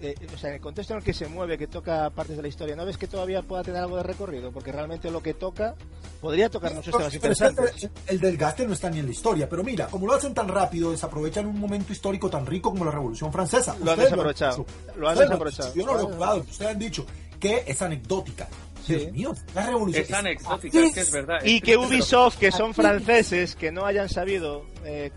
Eh, 0.00 0.14
o 0.34 0.38
sea, 0.38 0.48
en 0.48 0.56
el 0.56 0.60
contexto 0.62 0.94
en 0.94 0.98
el 1.00 1.04
que 1.04 1.12
se 1.12 1.28
mueve, 1.28 1.58
que 1.58 1.66
toca 1.66 2.08
partes 2.10 2.36
de 2.36 2.42
la 2.42 2.48
historia, 2.48 2.74
¿no 2.74 2.86
ves 2.86 2.96
que 2.96 3.06
todavía 3.06 3.42
pueda 3.42 3.62
tener 3.62 3.82
algo 3.82 3.98
de 3.98 4.02
recorrido? 4.02 4.50
Porque 4.50 4.72
realmente 4.72 5.10
lo 5.10 5.22
que 5.22 5.34
toca 5.34 5.74
podría 6.20 6.48
tocar 6.48 6.74
muchos 6.74 6.96
temas 6.96 7.16
Pero 7.20 7.32
es 7.32 7.38
que 7.38 7.44
interesantes. 7.46 7.90
el, 8.06 8.18
desgaste 8.20 8.66
no 8.66 8.72
está 8.72 8.88
ni 8.88 9.00
en 9.00 9.06
la 9.06 9.12
historia, 9.12 9.48
pero 9.48 9.62
mira, 9.62 9.86
como 9.88 10.06
lo 10.06 10.14
hacen 10.14 10.32
tan 10.32 10.48
rápido, 10.48 10.90
desaprovechan 10.90 11.46
un 11.46 11.60
momento 11.60 11.92
histórico 11.92 12.30
tan 12.30 12.46
rico 12.46 12.70
como 12.70 12.86
la 12.86 12.90
Revolución 12.90 13.30
Francesa. 13.30 13.76
Lo 13.84 13.92
han 13.92 13.98
desaprovechado. 13.98 14.64
Lo 14.96 15.08
han 15.08 15.12
Ustedes 15.12 15.28
desaprovechado. 15.28 15.72
dicho, 15.72 15.80
Yo 15.80 15.86
no 15.92 15.98
lo 15.98 16.08
he 16.08 16.14
jugado, 16.14 16.36
ustedes 16.40 16.70
han 16.70 16.78
dicho 16.78 17.06
que 17.38 17.64
es 17.66 17.82
anecdótica. 17.82 18.48
Dios 18.86 19.12
mío, 19.12 19.34
la 19.54 19.66
revolución. 19.66 20.04
Es 20.04 20.12
anecdótica, 20.12 20.78
es 20.78 20.94
que 20.94 21.00
es 21.00 21.10
verdad. 21.10 21.38
Y 21.44 21.56
es 21.56 21.62
que 21.62 21.76
Ubisoft, 21.76 22.38
que 22.38 22.52
son 22.52 22.74
franceses, 22.74 23.54
que 23.56 23.72
no 23.72 23.84
hayan 23.84 24.08
sabido 24.08 24.66
eh, 24.84 25.10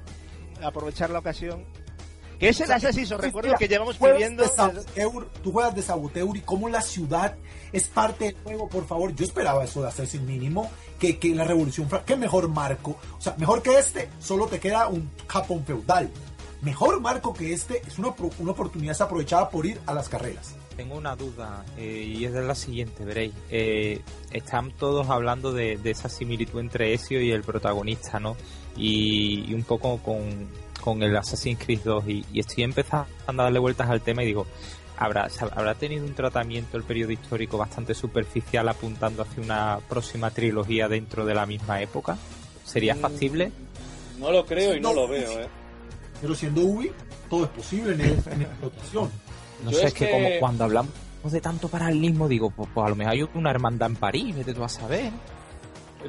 aprovechar 0.62 1.10
la 1.10 1.20
ocasión. 1.20 1.66
Que 2.40 2.50
es 2.50 2.60
el 2.60 2.72
Assassin's, 2.72 3.12
os 3.12 3.22
recuerdo 3.22 3.56
que 3.58 3.68
llevamos 3.68 3.98
pidiendo. 3.98 4.44
tú 5.42 5.52
juegas 5.52 5.74
de 5.74 5.82
Saboteur 5.82 6.36
y 6.36 6.42
cómo 6.42 6.68
la 6.68 6.82
ciudad 6.82 7.36
es 7.72 7.88
parte 7.88 8.26
del 8.26 8.36
juego, 8.44 8.68
por 8.68 8.86
favor. 8.86 9.16
Yo 9.16 9.24
esperaba 9.24 9.64
eso 9.64 9.82
de 9.82 9.88
hacerse 9.88 10.20
mínimo, 10.20 10.70
que, 11.00 11.18
que 11.18 11.34
la 11.34 11.46
revolución, 11.46 11.88
qué 12.06 12.18
mejor 12.18 12.50
marco. 12.50 12.98
O 13.18 13.22
sea, 13.22 13.36
mejor 13.38 13.62
que 13.62 13.78
este, 13.78 14.10
solo 14.20 14.48
te 14.48 14.60
queda 14.60 14.88
un 14.88 15.10
Japón 15.28 15.64
feudal. 15.66 16.12
Mejor 16.62 17.00
marco 17.02 17.34
que 17.34 17.54
este 17.54 17.82
es 17.86 18.00
una, 18.00 18.14
una 18.40 18.52
oportunidad 18.52 18.92
desaprovechada 18.92 19.50
por 19.50 19.66
ir 19.66 19.80
a 19.86 19.94
las 19.94 20.10
carreras. 20.10 20.56
Tengo 20.76 20.96
una 20.96 21.16
duda 21.16 21.64
eh, 21.78 22.14
y 22.18 22.26
es 22.26 22.34
de 22.34 22.42
la 22.42 22.56
siguiente, 22.56 23.06
veréis. 23.06 23.34
Eh, 23.50 24.02
están 24.32 24.72
todos 24.72 25.10
hablando 25.10 25.54
de, 25.54 25.78
de 25.78 25.92
esa 25.92 26.10
similitud 26.10 26.60
entre 26.60 26.94
Ezio 26.94 27.22
y 27.22 27.32
el 27.32 27.44
protagonista, 27.44 28.20
¿no? 28.20 28.36
Y, 28.76 29.46
y 29.48 29.54
un 29.54 29.64
poco 29.64 30.00
con, 30.00 30.48
con 30.82 31.02
el 31.04 31.16
Assassin's 31.16 31.60
Creed 31.64 31.80
2 31.84 32.08
y, 32.10 32.26
y 32.34 32.40
estoy 32.42 32.64
empezando 32.64 33.08
a 33.28 33.34
darle 33.34 33.60
vueltas 33.60 33.90
al 33.90 34.02
tema 34.02 34.24
y 34.24 34.26
digo, 34.26 34.46
¿habrá, 34.98 35.30
¿habrá 35.56 35.76
tenido 35.76 36.06
un 36.06 36.14
tratamiento 36.14 36.76
el 36.78 36.84
periodo 36.84 37.12
histórico 37.12 37.58
bastante 37.58 37.94
superficial 37.94 38.68
apuntando 38.68 39.22
hacia 39.24 39.42
una 39.44 39.80
próxima 39.88 40.30
trilogía 40.32 40.90
dentro 40.90 41.26
de 41.26 41.36
la 41.36 41.46
misma 41.46 41.82
época? 41.82 42.18
¿Sería 42.66 42.96
Mm, 42.96 43.00
factible? 43.00 43.52
No 44.20 44.32
lo 44.32 44.46
creo 44.46 44.76
y 44.76 44.82
no 44.82 44.90
No, 44.90 45.02
lo 45.04 45.08
veo, 45.08 45.40
eh. 45.40 45.48
Pero 46.22 46.36
siendo 46.36 46.62
Ubi, 46.62 46.92
todo 47.30 47.44
es 47.46 47.50
posible 47.52 47.94
en, 47.94 48.02
el- 48.02 48.12
en 48.32 48.42
esta 48.44 48.68
ocasión. 48.68 49.10
No 49.64 49.72
Yo 49.72 49.78
sé, 49.80 49.88
es 49.88 49.94
que, 49.94 50.06
que- 50.06 50.12
como 50.12 50.30
cuando 50.40 50.64
hablamos 50.66 50.92
de 51.32 51.42
tanto 51.42 51.68
paralelismo, 51.70 52.28
digo, 52.28 52.52
pues, 52.52 52.70
pues 52.74 52.86
a 52.86 52.90
lo 52.90 52.96
mejor 52.96 53.14
hay 53.14 53.24
una 53.34 53.50
hermandad 53.52 53.90
en 53.90 53.96
París, 53.96 54.36
vete 54.36 54.54
tú 54.54 54.64
a 54.64 54.70
saber. 54.70 55.12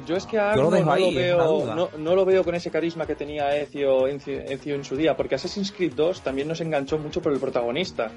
Yo 0.05 0.15
es 0.15 0.27
que 0.27 0.37
a 0.37 0.55
Yo 0.55 0.61
lo 0.61 0.67
Arno 0.67 0.77
dejo 0.77 0.85
no, 0.85 0.91
ahí, 0.93 1.11
lo 1.11 1.19
veo, 1.19 1.75
no, 1.75 1.89
no 1.97 2.15
lo 2.15 2.23
veo 2.23 2.43
con 2.43 2.53
ese 2.53 2.69
carisma 2.69 3.07
que 3.07 3.15
tenía 3.15 3.55
Ezio, 3.57 4.05
Ezio, 4.05 4.39
Ezio 4.41 4.75
en 4.75 4.83
su 4.85 4.95
día, 4.95 5.17
porque 5.17 5.33
Assassin's 5.35 5.71
Creed 5.71 5.93
2 5.95 6.21
también 6.21 6.47
nos 6.47 6.61
enganchó 6.61 6.99
mucho 6.99 7.19
por 7.19 7.33
el 7.33 7.39
protagonista. 7.39 8.11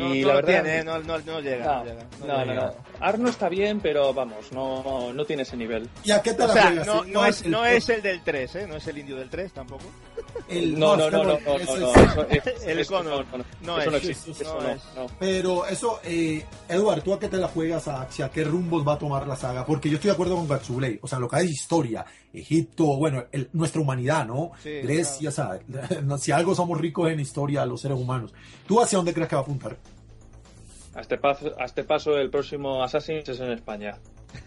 No, 0.00 0.14
y 0.14 0.20
no 0.22 0.28
la 0.28 0.34
lo 0.34 0.42
verdad, 0.46 0.62
tiene, 0.62 0.78
¿eh? 0.78 0.84
no, 0.84 0.98
no, 0.98 1.18
no 1.18 1.40
llega. 1.40 1.64
No, 1.64 1.78
no 1.78 1.84
llega, 1.84 2.04
no 2.26 2.44
llega. 2.44 2.54
no. 2.66 2.74
Arno 3.00 3.28
está 3.28 3.48
bien, 3.48 3.80
pero 3.80 4.12
vamos, 4.12 4.52
no, 4.52 5.12
no 5.12 5.24
tiene 5.24 5.42
ese 5.42 5.56
nivel. 5.56 5.88
¿Y 6.04 6.10
a 6.10 6.20
qué 6.20 6.34
te 6.34 6.42
O 6.42 6.46
la 6.48 6.52
sea, 6.52 6.66
juegas? 6.68 6.86
no, 6.86 7.04
no 7.04 7.24
es, 7.26 7.42
el- 7.42 7.50
no 7.50 7.64
es 7.64 7.88
el 7.88 8.02
del 8.02 8.22
3, 8.22 8.54
¿eh? 8.56 8.66
No 8.66 8.76
es 8.76 8.86
el 8.88 8.98
indio 8.98 9.16
del 9.16 9.30
3 9.30 9.52
tampoco. 9.52 9.84
el- 10.48 10.78
No, 10.78 10.96
no, 10.96 11.10
no, 11.10 11.24
no, 11.24 11.38
no, 11.38 11.58
no, 11.58 11.58
El 12.66 12.86
Connor. 12.86 13.26
no, 13.32 13.38
no, 13.38 13.44
No 13.62 13.80
eso 13.80 13.90
no 13.90 13.96
es, 13.96 14.08
existe, 14.08 14.44
no 14.44 14.50
eso 14.50 14.60
no, 14.60 14.68
es. 14.70 14.82
no. 14.96 15.06
Pero 15.18 15.66
eso, 15.66 16.00
eh, 16.04 16.44
Eduard, 16.68 17.02
¿tú 17.02 17.14
a 17.14 17.18
qué 17.20 17.28
te 17.28 17.36
la 17.36 17.48
juegas? 17.48 17.88
A, 17.88 18.02
hacia 18.02 18.28
qué 18.30 18.44
rumbos 18.44 18.86
va 18.86 18.94
a 18.94 18.98
tomar 18.98 19.26
la 19.26 19.36
saga? 19.36 19.64
Porque 19.64 19.88
yo 19.88 19.96
estoy 19.96 20.08
de 20.08 20.14
acuerdo 20.14 20.36
con 20.36 20.48
Gatsubei. 20.48 20.98
O 21.02 21.08
sea, 21.08 21.18
lo 21.18 21.28
que 21.28 21.36
hay 21.36 21.46
es 21.46 21.52
historia. 21.52 22.04
Egipto, 22.32 22.84
bueno, 22.96 23.24
el- 23.32 23.48
nuestra 23.52 23.80
humanidad, 23.80 24.26
¿no? 24.26 24.52
Sí, 24.62 24.70
Grecia, 24.82 25.30
si 26.18 26.32
algo 26.32 26.54
somos 26.54 26.80
ricos 26.80 27.10
en 27.10 27.20
historia, 27.20 27.66
los 27.66 27.80
seres 27.80 27.98
humanos. 27.98 28.32
¿Tú 28.66 28.80
hacia 28.80 28.96
dónde 28.98 29.12
crees 29.12 29.28
que 29.28 29.34
va 29.36 29.40
a 29.40 29.44
apuntar? 29.44 29.76
A 30.94 31.00
este, 31.00 31.18
paso, 31.18 31.52
a 31.58 31.64
este 31.64 31.84
paso, 31.84 32.16
el 32.16 32.30
próximo 32.30 32.82
Assassin's 32.82 33.28
es 33.28 33.40
en 33.40 33.50
España. 33.52 33.96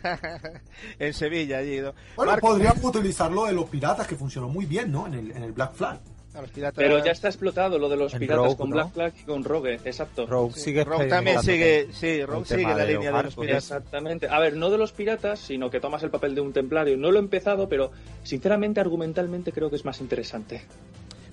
en 1.00 1.14
Sevilla, 1.14 1.58
allí. 1.60 1.80
¿no? 1.80 1.94
Bueno, 2.16 2.32
Marco- 2.34 2.48
podríamos 2.48 2.84
utilizar 2.84 3.32
lo 3.32 3.45
de 3.45 3.53
los 3.53 3.66
piratas, 3.70 4.08
que 4.08 4.16
funcionó 4.16 4.50
muy 4.50 4.66
bien, 4.66 4.92
¿no? 4.92 5.08
En 5.08 5.14
el, 5.14 5.32
en 5.32 5.44
el 5.44 5.52
Black 5.52 5.74
Flag. 5.74 6.00
A 6.36 6.42
los 6.42 6.50
piratas- 6.50 6.76
Pero 6.78 7.03
ya 7.03 7.12
está 7.12 7.28
explotado 7.28 7.78
lo 7.78 7.90
de 7.90 7.95
los 7.98 8.14
En 8.14 8.20
piratas 8.20 8.44
Rogue, 8.45 8.58
con 8.58 8.70
¿no? 8.70 8.76
Black 8.76 8.92
Flag 8.94 9.14
y 9.22 9.24
con 9.24 9.44
Rogue, 9.44 9.74
exacto. 9.86 10.26
Rogue 10.26 10.53
sigue 10.60 10.84
Rogue 10.84 11.06
también 11.06 11.42
sigue, 11.44 11.88
sí, 11.94 12.26
Rogue 12.26 12.45
sigue 12.45 12.64
la 12.64 12.76
de 12.78 12.94
línea 12.94 13.12
de 13.12 13.24
los 13.24 13.36
piratas. 13.36 13.64
Exactamente. 13.64 14.28
A 14.28 14.40
ver, 14.40 14.56
no 14.56 14.70
de 14.72 14.78
los 14.80 14.92
piratas, 14.94 15.40
sino 15.40 15.70
que 15.70 15.80
tomas 15.80 16.02
el 16.03 16.10
papel 16.10 16.34
de 16.34 16.42
un 16.42 16.52
templario. 16.52 16.98
No 16.98 17.12
lo 17.12 17.18
he 17.18 17.22
empezado, 17.22 17.70
pero 17.70 17.92
sinceramente, 18.24 18.80
argumentalmente 18.80 19.52
creo 19.52 19.70
que 19.70 19.76
es 19.76 19.86
más 19.86 20.02
interesante. 20.02 20.62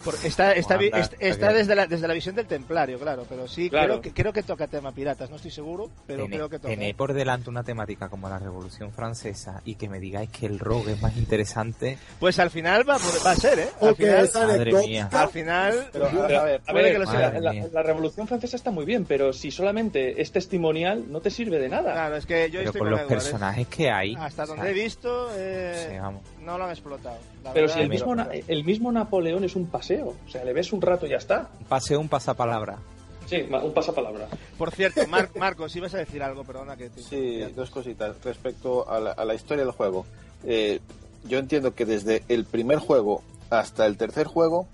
Por- 0.05 0.15
está 0.15 0.53
está, 0.55 0.75
Anda, 0.75 0.99
está 1.21 1.49
ok. 1.49 1.53
desde, 1.55 1.75
la, 1.75 1.87
desde 1.87 2.09
la 2.09 2.15
visión 2.15 2.35
del 2.35 2.47
templario, 2.47 2.99
claro, 2.99 3.25
pero 3.29 3.47
sí, 3.49 3.69
Claro. 3.71 3.87
creo, 3.89 4.01
que, 4.01 4.13
creo 4.13 4.33
que 4.33 4.43
toca 4.43 4.67
tema 4.67 4.93
piratas, 4.93 5.29
no 5.31 5.37
estoy 5.37 5.51
seguro, 5.51 5.91
pero 6.07 6.25
Tené- 6.27 6.31
creo 6.37 6.49
que 6.49 6.59
toca. 6.59 6.69
tenéis 6.71 6.95
por 6.95 7.13
delante 7.13 7.51
una 7.51 7.63
temática 7.63 8.09
como 8.09 8.29
la 8.29 8.39
Revolución 8.39 8.93
Francesa 8.93 9.61
y 9.65 9.75
que 9.75 9.89
me 9.89 10.01
digáis 10.01 10.31
que 10.31 10.47
el 10.47 10.59
rogue 10.59 10.93
es 10.93 11.03
más 11.03 11.17
interesante. 11.17 11.99
Pues 12.19 12.39
al 12.39 12.51
final 12.51 12.89
va, 12.89 12.99
va 13.27 13.31
a 13.33 13.37
ser, 13.37 13.59
¿eh? 13.59 13.69
Al 13.81 13.95
final, 13.97 14.25
es 14.25 14.35
Madre 14.35 14.73
mía. 14.73 15.09
Al 15.13 15.29
final, 15.29 15.89
Pero, 15.93 16.07
a 16.07 16.11
ver, 16.45 16.61
a 16.67 16.73
ver, 16.73 16.93
que 16.93 16.99
lo 16.99 17.05
la- 17.05 17.11
sea. 17.11 17.41
la, 17.41 17.53
la 17.73 17.83
Revolución 17.83 18.27
Francesa 18.29 18.57
está 18.57 18.71
muy 18.71 18.85
bien, 18.85 19.05
pero 19.05 19.33
si 19.33 19.51
solamente 19.51 20.21
es 20.21 20.33
testimonial, 20.33 21.05
no 21.11 21.21
te 21.21 21.31
sirve 21.31 21.59
de 21.59 21.69
nada. 21.69 21.93
Claro, 21.93 22.17
es 22.17 22.27
que 22.27 22.51
yo 22.51 22.59
Pero 22.61 22.71
estoy 22.71 22.79
con 22.81 22.89
con 22.89 22.91
los 22.91 23.01
Edward, 23.01 23.11
¿eh? 23.13 23.15
personajes 23.15 23.67
que 23.69 23.91
hay. 23.91 24.15
Hasta 24.15 24.43
o 24.45 24.47
sea, 24.47 24.55
donde 24.57 24.71
he 24.71 24.75
visto, 24.75 25.29
eh, 25.37 25.89
Sí, 25.91 25.99
vamos. 25.99 26.23
No 26.45 26.59
lo 26.59 26.65
han 26.65 26.71
explotado. 26.71 27.19
la 27.45 27.53
Pero 27.53 27.67
verdad, 27.67 27.77
si 27.77 27.83
el 27.83 27.89
mismo, 27.89 28.15
Na- 28.15 28.29
el 28.33 28.65
mismo 28.65 28.93
Napoleón 28.93 29.45
es 29.45 29.57
un 29.57 29.67
paseo, 29.67 30.15
o 30.27 30.31
sea, 30.31 30.45
le 30.45 30.53
ves 30.53 30.73
un 30.73 30.81
rato 30.83 31.07
y 31.07 31.11
ya 31.11 31.17
está. 31.17 31.51
Un 31.61 31.67
paseo, 31.67 32.01
un 32.01 32.09
pasapalabra. 32.09 32.79
Sí, 33.27 33.43
un 33.63 33.73
pasapalabra. 33.73 34.27
Por 34.59 34.73
cierto, 34.73 35.07
Mar- 35.07 35.31
Marcos, 35.37 35.75
ibas 35.77 35.95
a 35.95 35.99
decir 35.99 36.21
algo, 36.23 36.43
perdona 36.43 36.77
que 36.77 36.91
te... 36.91 37.01
Sí, 37.03 37.41
dos 37.55 37.71
cositas 37.71 38.17
respecto 38.25 38.89
a 38.91 38.99
la, 38.99 39.13
a 39.13 39.25
la 39.25 39.35
historia 39.35 39.65
del 39.65 39.73
juego. 39.73 40.05
Eh, 40.45 40.81
yo 41.25 41.39
entiendo 41.39 41.75
que 41.75 41.85
desde 41.85 42.25
el 42.29 42.45
primer 42.45 42.79
juego 42.79 43.23
hasta 43.51 43.87
el 43.87 43.97
tercer 43.97 44.27
juego 44.27 44.67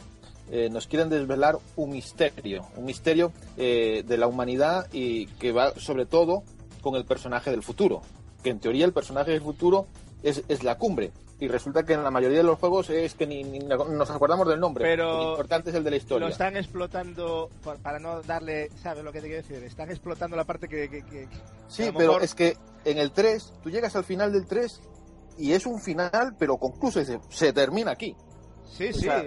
eh, 0.51 0.69
nos 0.71 0.87
quieren 0.87 1.11
desvelar 1.11 1.59
un 1.75 1.91
misterio, 1.91 2.67
un 2.77 2.85
misterio 2.87 3.33
eh, 3.59 4.05
de 4.07 4.17
la 4.17 4.27
humanidad 4.27 4.87
y 4.93 5.27
que 5.27 5.53
va 5.53 5.73
sobre 5.79 6.07
todo 6.07 6.43
con 6.81 6.95
el 6.95 7.05
personaje 7.05 7.51
del 7.51 7.63
futuro, 7.65 8.01
que 8.43 8.51
en 8.51 8.61
teoría 8.61 8.85
el 8.87 8.93
personaje 8.93 9.33
del 9.33 9.41
futuro 9.43 9.87
es, 10.23 10.45
es 10.49 10.63
la 10.63 10.79
cumbre. 10.79 11.11
Y 11.39 11.49
resulta 11.49 11.83
que 11.85 11.93
en 11.93 12.03
la 12.03 12.11
mayoría 12.11 12.39
de 12.39 12.45
los 12.45 12.59
juegos 12.59 12.89
es 12.89 13.15
que 13.15 13.27
ni, 13.27 13.45
ni 13.45 13.59
nos 13.59 14.11
acordamos 14.11 14.49
del 14.49 14.59
nombre. 14.59 14.85
Pero 14.85 15.13
Lo 15.19 15.31
importante 15.33 15.69
es 15.71 15.77
el 15.77 15.85
de 15.85 15.91
la 15.91 15.97
historia. 15.97 16.27
Lo 16.27 16.33
están 16.33 16.57
explotando 16.57 17.51
por- 17.63 17.77
para 17.79 17.99
no 17.99 18.23
darle, 18.23 18.71
¿sabes 18.83 19.05
lo 19.05 19.13
que 19.13 19.21
te 19.21 19.27
quiero 19.27 19.43
decir? 19.43 19.63
Están 19.65 19.91
explotando 19.91 20.35
la 20.35 20.45
parte 20.45 20.67
que... 20.67 20.89
que- 20.89 21.03
que- 21.05 21.27
que 21.29 21.37
Sí, 21.69 21.91
pero 21.95 22.13
mejor- 22.13 22.23
es 22.23 22.35
que 22.35 22.57
en 22.87 22.97
el 22.99 23.11
3, 23.13 23.53
tú 23.63 23.69
llegas 23.71 23.95
al 23.97 24.05
final 24.05 24.33
del 24.33 24.47
3 24.47 24.81
y 25.37 25.53
es 25.53 25.67
un 25.67 25.79
final, 25.79 26.35
pero 26.39 26.57
concluso, 26.57 27.05
se, 27.05 27.19
se 27.29 27.53
termina 27.53 27.91
aquí. 27.91 28.17
Sí, 28.65 28.89
O 28.89 28.93
sí. 28.95 29.01
sea, 29.01 29.25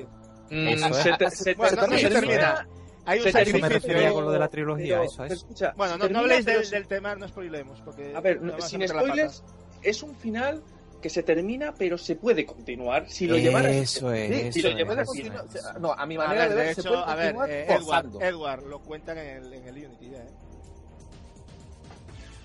Mm, 0.51 0.93
se 0.93 1.13
te- 1.13 1.29
se 1.29 1.53
Bueno, 1.53 1.75
no, 1.83 1.88
no 1.89 1.97
se 1.99 2.09
termina- 2.09 2.19
termina. 2.21 2.67
Hay 3.05 3.19
un 3.19 3.25
se 3.25 3.31
termina, 3.33 3.67
sacrificio. 3.67 3.95
pero- 3.99 4.13
con 4.15 4.25
lo 4.25 4.31
de 4.31 4.39
la 4.39 4.47
trilogía, 4.47 4.97
pero- 4.97 5.03
eso 5.11 5.23
es. 5.25 5.31
escucha, 5.33 5.73
Bueno, 5.77 5.91
no, 5.93 5.97
no 5.97 6.01
termina, 6.05 6.19
habléis 6.21 6.45
del, 6.45 6.69
del 6.71 6.88
tema, 6.88 7.15
no 7.15 7.27
spoilemos, 7.27 7.79
porque... 7.81 8.15
A 8.15 8.19
ver, 8.19 8.41
sin 8.61 8.88
spoilers, 8.88 9.43
es 9.83 10.01
un 10.01 10.15
final 10.15 10.63
que 11.02 11.10
se 11.10 11.24
termina, 11.24 11.74
pero 11.78 11.98
se 11.98 12.16
puede 12.16 12.45
continuar. 12.45 13.10
Si 13.10 13.28
lo 13.28 13.38
llevaras. 13.38 13.72
Eso 13.76 14.11
es, 14.14 14.53
Sí, 14.53 14.61
si 14.61 14.61
lo 14.69 14.76
llevaras 14.78 15.08
es, 15.14 15.26
eso 15.26 15.80
no, 15.80 15.94
a 15.94 16.06
mi 16.06 16.16
A 16.16 16.19
manera 16.19 16.42
ver, 16.48 16.50
de 16.50 16.56
de 16.56 16.61
ver, 16.66 16.76
se 16.76 16.82
hecho, 16.82 16.90
puede 16.90 17.03
a 17.03 17.16
ver, 17.16 17.34
continuar 17.36 17.50
eh, 17.50 17.74
Edward. 17.74 18.24
Edward, 18.24 18.64
lo 18.68 18.80
cuentan 18.80 19.18
en 19.18 19.28
el, 19.44 19.53
en 19.53 19.68
el 19.68 19.86
Unity 19.86 20.10
ya, 20.11 20.18
¿eh? 20.19 20.28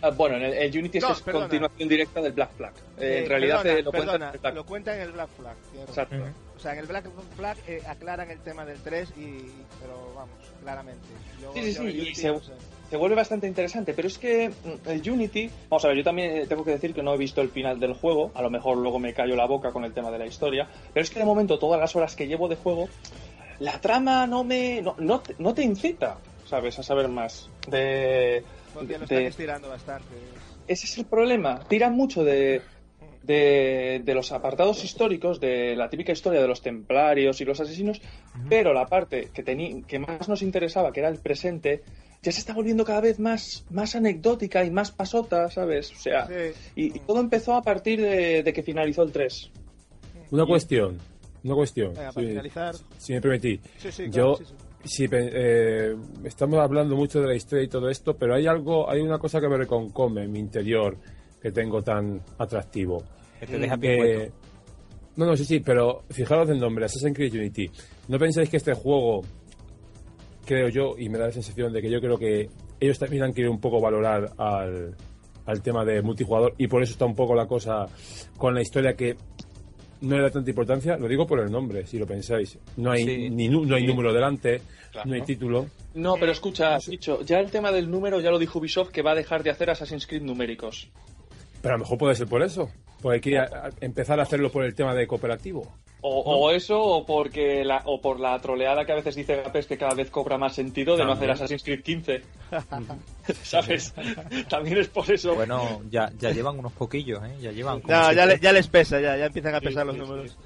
Ah, 0.03 0.11
bueno, 0.11 0.37
en 0.37 0.43
el, 0.43 0.53
el 0.55 0.79
Unity 0.79 0.99
No, 0.99 1.13
es 1.13 1.21
perdona. 1.23 1.45
continuación 1.47 1.89
directa 1.89 2.21
del 2.21 2.33
Black 2.33 2.51
Flag. 2.57 2.73
Eh, 2.75 2.81
Eh, 3.01 3.23
en 3.23 3.29
realidad 3.29 3.63
perdona, 3.63 3.79
eh, 3.79 3.83
lo 3.83 3.91
cuentan 3.93 4.07
perdona, 4.13 4.29
en 4.29 4.35
el 4.35 4.41
Black 4.41 4.55
lo 4.55 4.67
cuentan 4.67 4.95
en 4.97 5.01
el 5.01 5.13
Black 5.13 5.29
Flag. 5.39 5.57
Exacto. 5.89 6.15
razón. 6.17 6.35
O 6.35 6.44
sea, 6.65 6.73
en 6.73 6.79
el 6.81 6.87
Black 6.87 7.05
Flag 7.37 7.57
eh, 7.69 7.81
aclaran 7.87 8.31
el 8.31 8.41
tema 8.41 8.65
del 8.65 8.79
3 8.79 9.11
y... 9.17 9.51
Pero 9.81 10.13
vamos, 10.15 10.35
claramente. 10.63 11.07
Sí, 11.55 11.63
sí, 11.63 11.73
sí, 11.75 11.85
y 12.11 12.15
se, 12.15 12.29
no 12.33 12.41
sé. 12.41 12.53
se 12.91 12.97
vuelve 12.97 13.15
bastante 13.17 13.47
interesante, 13.47 13.95
pero 13.95 14.09
es 14.09 14.19
que 14.19 14.49
mm, 14.49 14.89
el 14.89 15.11
Unity, 15.11 15.51
vamos 15.71 15.85
a 15.85 15.89
ver, 15.89 15.99
yo 15.99 16.05
también 16.05 16.37
eh, 16.37 16.47
tengo 16.47 16.65
que 16.65 16.73
decir 16.73 16.93
que 16.95 17.03
no 17.03 17.15
he 17.15 17.19
visto 17.19 17.41
el 17.41 17.51
final 17.51 17.79
del 17.79 17.93
juego, 17.95 18.33
a 18.35 18.43
lo 18.43 18.51
mejor 18.51 18.79
luego 18.79 18.99
me 18.99 19.13
callo 19.15 19.37
la 19.37 19.47
boca 19.47 19.71
con 19.73 19.85
el 19.85 19.93
tema 19.93 20.11
de 20.11 20.19
la 20.19 20.27
historia, 20.27 20.69
pero 20.93 21.05
es 21.05 21.11
que 21.11 21.19
de 21.21 21.25
momento 21.25 21.59
todas 21.59 21.79
las 21.81 21.95
horas 21.97 22.17
que 22.17 22.27
llevo 22.27 22.49
de 22.49 22.57
juego, 22.57 22.89
la 23.61 23.81
trama 23.81 24.27
no 24.27 24.43
me, 24.43 24.83
no, 24.83 24.97
no, 24.99 25.21
te, 25.21 25.35
no 25.39 25.55
te 25.55 25.63
incita, 25.63 26.19
¿sabes? 26.47 26.79
A 26.79 26.83
saber 26.83 27.09
más 27.09 27.49
de... 27.69 28.43
Porque 28.73 28.95
lo 28.95 28.99
de- 29.01 29.05
están 29.05 29.23
estirando 29.27 29.69
bastante. 29.69 30.09
ese 30.67 30.87
es 30.87 30.99
el 30.99 31.05
problema. 31.07 31.61
Tiran 31.69 31.95
mucho 31.95 32.25
de, 32.25 32.61
de, 33.27 34.03
de 34.05 34.15
los 34.15 34.33
apartados 34.33 34.85
históricos, 34.85 35.41
de 35.41 35.75
la 35.77 35.89
típica 35.89 36.13
historia 36.13 36.41
de 36.41 36.49
los 36.49 36.61
templarios 36.63 37.41
y 37.41 37.45
los 37.45 37.61
asesinos, 37.61 38.01
pero 38.49 38.73
la 38.73 38.87
parte 38.87 39.31
que, 39.33 39.45
teni- 39.45 39.85
que 39.87 39.99
más 39.99 40.29
nos 40.29 40.43
interesaba, 40.43 40.93
que 40.93 41.01
era 41.01 41.09
el 41.09 41.19
presente, 41.19 41.83
ya 42.23 42.33
se 42.33 42.41
está 42.41 42.55
volviendo 42.55 42.85
cada 42.85 43.01
vez 43.01 43.19
más, 43.19 43.65
más 43.71 43.95
anecdótica 43.97 44.65
y 44.65 44.71
más 44.71 44.91
pasota, 44.91 45.51
¿sabes? 45.51 45.93
O 45.93 45.97
sea, 45.97 46.27
y, 46.75 46.87
y 46.97 47.01
todo 47.01 47.21
empezó 47.21 47.55
a 47.55 47.63
partir 47.63 48.01
de, 48.01 48.43
de 48.43 48.53
que 48.53 48.63
finalizó 48.63 49.03
el 49.03 49.13
3. 49.13 49.51
Una 50.31 50.47
cuestión, 50.47 50.99
una 51.45 51.55
cuestión. 51.55 51.93
Venga, 51.95 52.13
para 52.13 52.25
si- 52.27 52.31
finalizar. 52.31 52.75
Si 52.99 53.13
me 53.13 53.21
permitís. 53.21 53.61
Sí, 53.79 53.93
sí, 53.93 54.05
Yo, 54.11 54.37
claro, 54.37 54.53
sí, 54.85 55.07
eh, 55.13 55.95
estamos 56.25 56.59
hablando 56.61 56.97
mucho 56.97 57.21
de 57.21 57.29
la 57.29 57.35
historia 57.35 57.65
y 57.65 57.69
todo 57.69 57.89
esto, 57.91 58.17
pero 58.17 58.35
hay 58.35 58.47
algo, 58.47 58.89
hay 58.91 59.01
una 59.01 59.19
cosa 59.19 59.41
que 59.41 59.49
me 59.49 59.57
reconcome 59.59 60.25
en 60.25 60.33
mi 60.33 60.39
interior 60.39 60.97
que 61.45 61.53
tengo 61.53 61.83
tan 61.83 62.23
atractivo. 62.39 63.03
Que 63.39 63.47
te 63.47 63.59
deja 63.59 63.77
Eh, 63.83 64.33
no, 65.17 65.27
no, 65.27 65.37
sí, 65.37 65.45
sí, 65.45 65.61
pero 65.61 66.03
fijaros 66.09 66.49
el 66.49 66.59
nombre, 66.59 66.87
Assassin's 66.87 67.15
Creed 67.15 67.35
Unity. 67.35 67.71
¿No 68.09 68.19
pensáis 68.19 68.49
que 68.49 68.57
este 68.57 68.73
juego, 68.73 69.21
creo 70.47 70.71
yo, 70.71 70.95
y 70.99 71.11
me 71.11 71.19
da 71.19 71.27
la 71.27 71.33
sensación 71.33 71.71
de 71.71 71.83
que 71.83 71.91
yo 71.91 72.01
creo 72.01 72.17
que 72.17 72.49
ellos 72.81 72.99
también 72.99 73.25
han 73.25 73.35
querido 73.35 73.53
un 73.53 73.61
poco 73.61 73.79
valorar 73.79 74.33
al, 74.39 74.97
al 75.45 75.61
tema 75.63 75.85
de 75.85 76.01
multijugador 76.01 76.55
y 76.57 76.67
por 76.67 76.83
eso 76.83 76.93
está 76.93 77.05
un 77.05 77.15
poco 77.15 77.35
la 77.35 77.47
cosa 77.47 77.89
con 78.39 78.55
la 78.55 78.63
historia 78.63 78.95
que 78.95 79.15
no 80.01 80.17
le 80.17 80.23
da 80.23 80.31
tanta 80.31 80.49
importancia? 80.49 80.97
Lo 80.97 81.09
digo 81.09 81.27
por 81.27 81.41
el 81.41 81.51
nombre, 81.53 81.87
si 81.87 81.99
lo 81.99 82.07
pensáis. 82.07 82.59
No 82.79 82.91
hay, 82.91 83.05
Sí. 83.05 83.29
ni, 83.29 83.49
nu- 83.49 83.67
no 83.67 83.75
hay 83.77 83.83
Sí. 83.83 83.89
número 83.89 84.15
delante, 84.15 84.63
Claro. 84.93 85.09
no 85.11 85.15
hay 85.15 85.23
título. 85.23 85.67
No, 85.95 86.15
pero 86.19 86.33
escucha, 86.33 86.75
has 86.75 86.87
dicho, 86.87 87.21
ya 87.23 87.39
el 87.39 87.51
tema 87.51 87.71
del 87.71 87.91
número 87.91 88.19
ya 88.21 88.31
lo 88.31 88.39
dijo 88.39 88.59
Ubisoft 88.59 88.91
que 88.93 89.03
va 89.03 89.13
a 89.13 89.15
dejar 89.15 89.43
de 89.43 89.51
hacer 89.51 89.69
Assassin's 89.69 90.07
Creed 90.07 90.23
numéricos. 90.23 90.91
Pero 91.65 91.77
a 91.77 91.79
lo 91.79 91.85
mejor 91.85 91.97
puede 91.97 92.15
ser 92.15 92.27
por 92.29 92.43
eso. 92.43 92.71
Pues 93.01 93.15
hay 93.15 93.21
que 93.23 93.39
a- 93.39 93.45
a- 93.45 93.71
empezar 93.81 94.21
a 94.21 94.25
hacerlo 94.25 94.53
por 94.53 94.65
el 94.65 94.75
tema 94.75 94.95
de 94.95 95.07
cooperativo. 95.07 95.67
O, 96.03 96.21
o 96.21 96.51
eso, 96.51 96.79
o 96.79 97.07
porque 97.07 97.65
la, 97.65 97.81
o 97.87 97.99
por 98.03 98.21
la 98.21 98.39
troleada 98.39 98.85
que 98.85 98.93
a 98.93 98.97
veces 98.97 99.15
dice 99.15 99.37
Gapes 99.37 99.67
que 99.67 99.79
cada 99.79 99.95
vez 99.95 100.11
cobra 100.11 100.37
más 100.37 100.55
sentido 100.55 100.95
de 100.99 101.05
no 101.07 101.13
hacer. 101.13 101.31
Assassin's 101.31 101.63
Creed 101.63 101.83
15. 101.83 102.21
¿Sabes? 103.43 103.95
También 104.49 104.77
es 104.79 104.89
por 104.89 105.11
eso. 105.11 105.35
Bueno, 105.35 105.81
ya, 105.91 106.11
ya 106.19 106.31
llevan 106.31 106.59
unos 106.59 106.73
poquillos, 106.73 107.23
¿eh? 107.25 107.35
Ya 107.41 107.53
llevan 107.53 107.81
como 107.81 107.95
No, 107.95 108.01
siete- 108.05 108.17
ya, 108.17 108.27
le- 108.27 108.39
ya 108.41 108.53
les 108.53 108.69
pesa, 108.69 109.01
ya, 109.01 109.17
ya 109.17 109.27
empiezan 109.27 109.55
a 109.55 109.61
Sí, 109.61 109.67
pesar 109.67 109.83
sí, 109.83 109.87
los 109.87 109.97
sí. 109.97 110.03
números. 110.03 110.37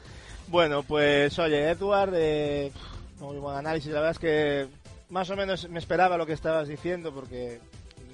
Bueno, 0.46 0.82
pues 0.84 1.36
oye, 1.40 1.70
Edward, 1.70 2.12
eh, 2.14 2.70
muy 3.18 3.38
buen 3.38 3.56
análisis. 3.56 3.90
La 3.92 4.00
verdad 4.00 4.12
es 4.12 4.18
que 4.20 4.66
más 5.10 5.28
o 5.30 5.34
menos 5.36 5.68
me 5.68 5.80
esperaba 5.80 6.16
lo 6.16 6.24
que 6.26 6.32
estabas 6.34 6.68
diciendo 6.68 7.12
porque 7.12 7.58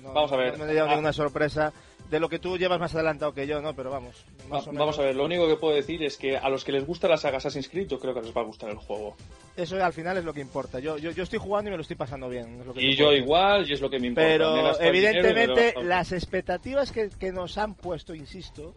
no, 0.03 0.13
Vamos 0.15 0.33
a 0.33 0.37
ver. 0.37 0.59
no 0.59 0.65
me 0.65 0.73
dio 0.73 0.85
Ah. 0.85 0.89
ninguna 0.89 1.13
sorpresa 1.13 1.73
de 2.11 2.21
lo 2.21 2.29
que 2.29 2.39
tú 2.39 2.59
llevas 2.59 2.79
más 2.79 2.95
adelantado 2.95 3.33
que 3.33 3.47
yo, 3.47 3.61
¿no? 3.63 3.75
Pero 3.75 3.91
vamos. 3.91 4.25
Va- 4.53 4.63
Vamos 4.73 4.99
a 4.99 5.03
ver, 5.03 5.17
lo 5.17 5.25
único 5.25 5.49
que 5.49 5.57
puedo 5.57 5.75
decir 5.75 6.03
es 6.05 6.17
que 6.17 6.37
a 6.37 6.49
los 6.49 6.65
que 6.65 6.73
les 6.73 6.87
gusta 6.87 7.09
la 7.09 7.17
saga 7.17 7.39
Assassin's 7.39 7.69
Creed, 7.69 7.89
yo 7.89 7.99
creo 7.99 8.13
que 8.15 8.21
les 8.23 8.37
va 8.37 8.43
a 8.43 8.45
gustar 8.45 8.71
el 8.71 8.77
juego. 8.77 9.17
Eso 9.57 9.83
al 9.83 9.93
final 9.93 10.19
es 10.19 10.25
lo 10.25 10.35
que 10.35 10.41
importa. 10.41 10.79
Yo, 10.81 10.99
yo, 10.99 11.11
yo 11.13 11.23
estoy 11.23 11.39
jugando 11.39 11.69
y 11.69 11.73
me 11.73 11.77
lo 11.77 11.83
estoy 11.83 11.97
pasando 11.97 12.29
bien. 12.29 12.61
es 12.61 12.67
lo 12.67 12.75
que 12.75 12.83
Y 12.83 12.95
yo 12.95 13.09
decir. 13.11 13.25
igual, 13.25 13.69
y 13.69 13.73
es 13.73 13.81
lo 13.81 13.89
que 13.91 13.99
me 13.99 14.09
importa. 14.09 14.29
Pero 14.29 14.55
me 14.79 14.87
evidentemente 14.89 15.75
las 15.83 16.13
expectativas 16.13 16.93
que, 16.93 17.09
que 17.09 17.33
nos 17.33 17.57
han 17.59 17.75
puesto, 17.75 18.15
insisto, 18.15 18.75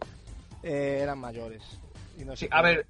eh, 0.62 1.00
eran 1.02 1.18
mayores. 1.18 1.62
Y 2.18 2.24
no 2.24 2.34
sé 2.34 2.46
Sí, 2.46 2.48
a 2.50 2.62
ver, 2.62 2.86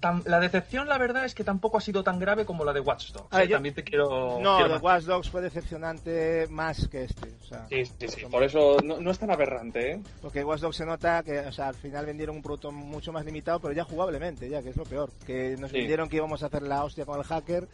tan- 0.00 0.22
la 0.26 0.40
decepción, 0.40 0.88
la 0.88 0.98
verdad, 0.98 1.24
es 1.24 1.34
que 1.34 1.44
tampoco 1.44 1.78
ha 1.78 1.80
sido 1.80 2.02
tan 2.04 2.18
grave 2.18 2.44
como 2.44 2.64
la 2.64 2.72
de 2.72 2.80
Watch 2.80 3.12
Dogs. 3.12 3.30
Ver, 3.30 3.42
¿eh? 3.42 3.48
yo- 3.48 3.56
También 3.56 3.74
te 3.74 3.84
quiero. 3.84 4.38
No, 4.40 4.56
quiero 4.56 4.68
The 4.68 4.74
más. 4.74 4.82
Watch 4.82 5.04
Dogs 5.04 5.30
fue 5.30 5.40
decepcionante 5.42 6.46
más 6.50 6.88
que 6.88 7.04
este. 7.04 7.28
O 7.42 7.44
sea, 7.46 7.66
Sí, 7.68 7.84
sí, 7.84 8.08
sí. 8.08 8.26
Por 8.30 8.42
eso 8.42 8.76
no, 8.84 8.98
no 9.00 9.10
es 9.10 9.18
tan 9.18 9.30
aberrante, 9.30 9.92
¿eh? 9.92 10.00
Porque 10.22 10.44
Watch 10.44 10.60
Dogs 10.60 10.76
se 10.76 10.86
nota 10.86 11.22
que 11.22 11.38
o 11.40 11.52
sea, 11.52 11.68
al 11.68 11.74
final 11.74 12.06
vendieron 12.06 12.36
un 12.36 12.42
producto 12.42 12.72
mucho 12.72 13.12
más 13.12 13.24
limitado, 13.24 13.60
pero 13.60 13.72
ya 13.74 13.84
jugablemente, 13.84 14.48
ya 14.48 14.62
que 14.62 14.70
es 14.70 14.76
lo 14.76 14.84
peor. 14.84 15.10
Que 15.26 15.56
nos 15.58 15.70
Sí. 15.70 15.78
vendieron 15.78 16.08
que 16.08 16.16
íbamos 16.16 16.42
a 16.42 16.46
hacer 16.46 16.62
la 16.62 16.82
hostia 16.84 17.04
con 17.04 17.18
el 17.18 17.24
hacker 17.24 17.68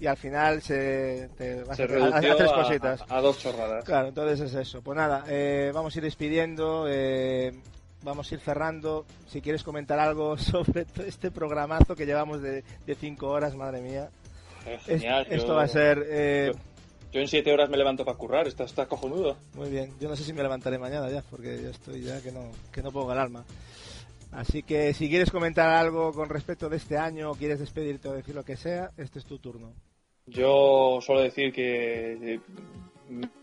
y 0.00 0.06
al 0.06 0.16
final 0.16 0.62
se, 0.62 1.28
te 1.38 1.64
Se 1.76 1.82
a, 1.84 1.86
tres 1.86 2.50
a- 2.50 2.54
cositas. 2.54 3.04
a 3.08 3.20
dos 3.20 3.38
chorradas. 3.38 3.84
Claro, 3.84 4.08
entonces 4.08 4.40
es 4.40 4.54
eso. 4.54 4.82
Pues 4.82 4.96
nada, 4.96 5.24
eh, 5.28 5.70
vamos 5.72 5.94
a 5.94 5.98
ir 5.98 6.04
despidiendo. 6.04 6.86
eh, 6.88 7.52
vamos 8.02 8.30
a 8.30 8.34
ir 8.34 8.40
cerrando. 8.40 9.04
Si 9.28 9.40
quieres 9.40 9.62
comentar 9.62 9.98
algo 9.98 10.36
sobre 10.38 10.84
todo 10.84 11.04
este 11.04 11.30
programazo 11.30 11.94
que 11.96 12.06
llevamos 12.06 12.42
de, 12.42 12.62
de 12.86 12.94
cinco 12.94 13.28
horas, 13.28 13.54
madre 13.56 13.80
mía. 13.80 14.10
Eh, 14.66 14.74
Es- 14.86 15.00
genial. 15.02 15.26
esto 15.30 15.48
yo- 15.48 15.54
va 15.54 15.62
a 15.64 15.68
ser. 15.68 16.04
eh, 16.08 16.52
Yo, 16.54 16.60
yo 17.12 17.20
en 17.20 17.28
siete 17.28 17.52
horas 17.52 17.68
me 17.68 17.76
levanto 17.76 18.04
para 18.04 18.16
currar, 18.16 18.46
está, 18.48 18.64
está 18.64 18.86
cojonudo. 18.86 19.36
Muy 19.54 19.70
bien, 19.70 19.92
yo 20.00 20.08
no 20.08 20.16
sé 20.16 20.24
si 20.24 20.32
me 20.32 20.42
levantaré 20.42 20.78
mañana 20.78 21.10
ya, 21.10 21.22
porque 21.30 21.60
yo 21.62 21.70
estoy 21.70 22.02
ya 22.02 22.20
que 22.22 22.32
no, 22.32 22.50
que 22.72 22.82
no 22.82 22.90
pongo 22.92 23.10
alarma. 23.10 23.44
Así 24.30 24.62
que 24.62 24.94
si 24.94 25.10
quieres 25.10 25.30
comentar 25.30 25.68
algo 25.68 26.12
con 26.14 26.30
respecto 26.30 26.70
de 26.70 26.78
este 26.78 26.96
año, 26.96 27.32
o 27.32 27.34
quieres 27.34 27.58
despedirte 27.58 28.08
o 28.08 28.14
decir 28.14 28.34
lo 28.34 28.44
que 28.44 28.56
sea, 28.56 28.90
este 28.96 29.18
es 29.18 29.26
tu 29.26 29.38
turno. 29.38 29.74
Yo 30.24 31.00
suelo 31.02 31.20
decir 31.20 31.52
que 31.52 32.12
eh, 32.34 32.40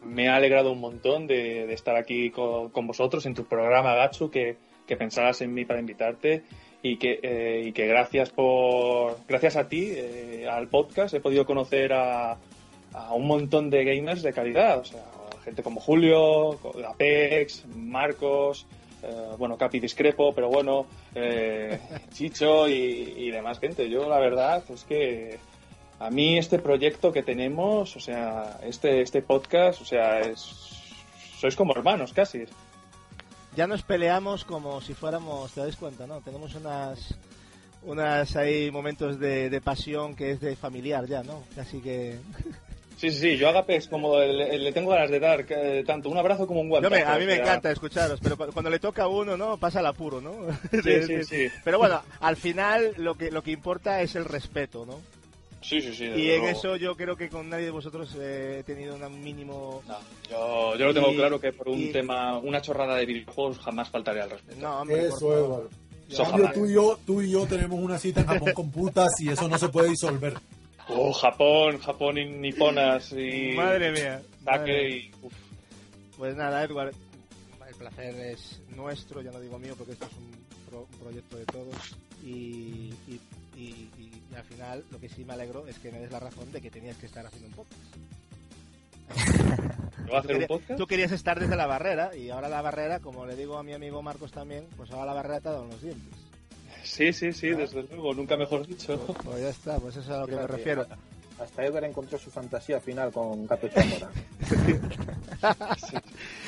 me 0.03 0.29
ha 0.29 0.35
alegrado 0.35 0.71
un 0.71 0.79
montón 0.79 1.27
de, 1.27 1.67
de 1.67 1.73
estar 1.73 1.95
aquí 1.95 2.31
con, 2.31 2.87
vosotros 2.87 3.25
en 3.25 3.33
tu 3.33 3.45
programa, 3.45 3.95
Gatsu, 3.95 4.29
que, 4.29 4.57
que 4.87 4.97
pensaras 4.97 5.41
en 5.41 5.53
mí 5.53 5.65
para 5.65 5.79
invitarte. 5.79 6.43
y 6.81 6.97
que, 6.97 7.19
eh, 7.21 7.63
y 7.65 7.71
que 7.73 7.87
gracias 7.87 8.29
por 8.29 9.17
gracias 9.27 9.57
a 9.57 9.67
ti, 9.67 9.91
eh, 9.91 10.47
al 10.49 10.69
podcast, 10.69 11.13
he 11.13 11.19
podido 11.19 11.45
conocer 11.45 11.91
a, 11.93 12.37
a 12.93 13.13
un 13.13 13.27
montón 13.27 13.69
de 13.69 13.83
gamers 13.83 14.23
de 14.23 14.33
calidad. 14.33 14.79
O 14.79 14.85
sea, 14.85 15.03
gente 15.43 15.61
como 15.61 15.81
Julio, 15.81 16.57
Apex, 16.87 17.65
Marcos, 17.75 18.65
eh, 19.03 19.35
bueno, 19.37 19.57
Capi 19.57 19.79
discrepo, 19.79 20.33
pero 20.33 20.49
bueno, 20.49 20.85
Chicho 22.13 22.67
y, 22.69 23.13
y 23.17 23.31
demás 23.31 23.59
gente. 23.59 23.89
Yo 23.89 24.07
la 24.07 24.19
verdad 24.19 24.63
es 24.69 24.83
que 24.85 25.37
a 25.99 26.09
mí 26.09 26.37
este 26.37 26.59
proyecto 26.59 27.11
que 27.11 27.23
tenemos, 27.23 27.95
o 27.95 27.99
sea, 27.99 28.57
este, 28.63 29.01
este 29.01 29.21
podcast, 29.21 29.81
o 29.81 29.85
sea, 29.85 30.19
es, 30.21 30.39
sois 31.39 31.55
como 31.55 31.73
hermanos 31.75 32.13
casi. 32.13 32.43
Ya 33.55 33.67
nos 33.67 33.81
peleamos 33.83 34.45
como 34.45 34.79
si 34.81 34.93
fuéramos, 34.93 35.51
te 35.51 35.61
dais 35.61 35.75
cuenta, 35.75 36.07
¿no? 36.07 36.21
Tenemos 36.21 36.55
unas 36.55 37.15
unas 37.81 38.35
ahí 38.35 38.69
momentos 38.71 39.19
de, 39.19 39.49
de 39.49 39.61
pasión 39.61 40.13
que 40.13 40.31
es 40.31 40.41
de 40.41 40.55
familiar 40.57 41.05
ya, 41.07 41.23
¿no? 41.23 41.43
Casi 41.55 41.79
que 41.81 42.19
Sí, 42.97 43.11
sí, 43.11 43.17
sí, 43.19 43.37
yo 43.37 43.47
a 43.47 43.53
Gapex 43.53 43.87
como 43.87 44.19
le, 44.19 44.57
le 44.59 44.71
tengo 44.73 44.89
ganas 44.91 45.09
de 45.09 45.21
dar 45.21 45.45
eh, 45.47 45.85
tanto 45.87 46.09
un 46.09 46.17
abrazo 46.17 46.45
como 46.45 46.59
un 46.59 46.67
guantazo. 46.67 46.93
me- 46.93 47.01
a 47.03 47.17
mí 47.17 47.25
me 47.25 47.35
encanta 47.35 47.71
escucharos, 47.71 48.19
pero 48.21 48.35
cu- 48.35 48.51
cuando 48.51 48.69
le 48.69 48.77
toca 48.79 49.03
a 49.03 49.07
uno, 49.07 49.37
¿no? 49.37 49.55
Pasa 49.57 49.79
el 49.79 49.85
apuro, 49.85 50.19
¿no? 50.19 50.33
Sí, 50.83 51.03
sí, 51.07 51.23
sí. 51.23 51.47
Pero 51.63 51.77
bueno, 51.79 52.01
al 52.19 52.35
final 52.35 52.93
lo 52.97 53.15
que 53.15 53.31
lo 53.31 53.41
que 53.41 53.51
importa 53.51 54.01
es 54.01 54.15
el 54.15 54.25
respeto, 54.25 54.85
¿no? 54.85 54.99
Sí, 55.61 55.81
sí, 55.81 55.93
sí. 55.93 56.05
Y 56.05 56.31
en 56.31 56.39
luego. 56.41 56.47
eso 56.47 56.75
yo 56.77 56.95
creo 56.95 57.15
que 57.17 57.27
con 57.29 57.49
nadie 57.49 57.65
de 57.65 57.71
vosotros 57.71 58.15
eh, 58.19 58.57
he 58.59 58.63
tenido 58.63 58.95
un 58.95 59.23
mínimo... 59.23 59.81
Yo, 60.29 60.75
yo 60.77 60.85
lo 60.85 60.93
tengo 60.93 61.11
Y- 61.11 61.15
claro 61.17 61.39
que 61.39 61.51
por 61.51 61.67
un 61.69 61.79
y- 61.79 61.91
tema, 61.91 62.37
una 62.37 62.61
chorrada 62.61 62.95
de 62.95 63.05
videojuegos 63.05 63.59
jamás 63.59 63.89
faltaría 63.89 64.23
al 64.23 64.29
respeto. 64.31 64.59
No, 64.59 64.83
Eso, 64.89 65.33
Eduardo. 65.37 65.69
Eso 66.09 66.23
cambio, 66.23 66.43
jamás. 66.45 66.53
tú 66.53 66.65
y, 66.65 66.73
yo, 66.73 66.99
tú 67.05 67.21
y 67.21 67.31
yo 67.31 67.45
tenemos 67.45 67.77
una 67.79 67.97
cita 67.99 68.21
en 68.21 68.27
Japón 68.27 68.53
con 68.53 68.71
putas 68.71 69.09
y 69.19 69.29
eso 69.29 69.47
no 69.47 69.57
se 69.57 69.69
puede 69.69 69.89
disolver. 69.89 70.33
Oh, 70.87 71.11
Japón, 71.13 71.77
Japón 71.79 72.17
y 72.17 72.25
niponas 72.25 73.11
y... 73.11 73.51
Madre 73.55 73.91
mía. 73.91 74.21
madre 74.43 74.89
y... 74.97 75.11
uf. 75.21 75.33
Pues 76.17 76.35
nada, 76.35 76.63
Edward, 76.63 76.93
el 77.67 77.75
placer 77.75 78.15
es 78.15 78.59
nuestro, 78.75 79.21
ya 79.21 79.31
no 79.31 79.39
digo 79.39 79.59
mío, 79.59 79.75
porque 79.77 79.91
esto 79.93 80.05
es 80.05 80.11
un, 80.13 80.31
pro- 80.69 80.87
un 80.91 80.99
proyecto 80.99 81.37
de 81.37 81.45
todos. 81.45 81.75
Y, 82.23 82.91
y, 83.07 83.19
y- 83.59 83.89
y- 84.01 84.23
y 84.31 84.35
al 84.35 84.43
final, 84.43 84.83
lo 84.91 84.99
que 84.99 85.09
sí 85.09 85.25
me 85.25 85.33
alegro 85.33 85.67
es 85.67 85.77
que 85.79 85.91
me 85.91 85.99
des 85.99 86.11
la 86.11 86.19
razón 86.19 86.51
de 86.51 86.61
que 86.61 86.69
tenías 86.71 86.97
que 86.97 87.05
estar 87.07 87.25
haciendo 87.25 87.47
un 87.49 87.53
podcast. 87.53 87.81
¿Yo 89.99 90.05
voy 90.07 90.15
a 90.15 90.19
hacer 90.19 90.21
Tú 90.21 90.21
un 90.21 90.27
querías- 90.27 90.47
podcast? 90.47 90.77
Tú 90.79 90.87
querías 90.87 91.11
estar 91.11 91.39
desde 91.39 91.55
la 91.55 91.65
barrera, 91.67 92.15
y 92.15 92.29
ahora 92.29 92.47
la 92.49 92.61
barrera, 92.61 92.99
como 92.99 93.25
le 93.25 93.35
digo 93.35 93.57
a 93.57 93.63
mi 93.63 93.73
amigo 93.73 94.01
Marcos 94.01 94.31
también, 94.31 94.65
pues 94.77 94.91
ahora 94.91 95.05
la 95.07 95.13
barrera 95.13 95.39
te 95.41 95.49
ha 95.49 95.51
dado 95.53 95.63
en 95.65 95.69
los 95.71 95.81
dientes. 95.81 96.13
Sí, 96.83 97.11
sí, 97.13 97.33
sí, 97.33 97.49
desde 97.49 97.83
luego, 97.83 98.13
nunca 98.13 98.37
mejor 98.37 98.65
dicho. 98.65 98.97
Pues 99.23 99.41
ya 99.41 99.49
está, 99.49 99.77
pues 99.79 99.95
eso 99.97 100.09
es 100.11 100.17
a 100.17 100.19
lo 100.21 100.27
que 100.27 100.35
me 100.35 100.47
refiero. 100.47 100.85
Hasta 101.39 101.65
Edgar 101.65 101.83
encontró 101.85 102.17
su 102.17 102.29
fantasía 102.31 102.79
final 102.79 103.11
con 103.11 103.45
Gato 103.47 103.67
Chamora. 103.69 104.09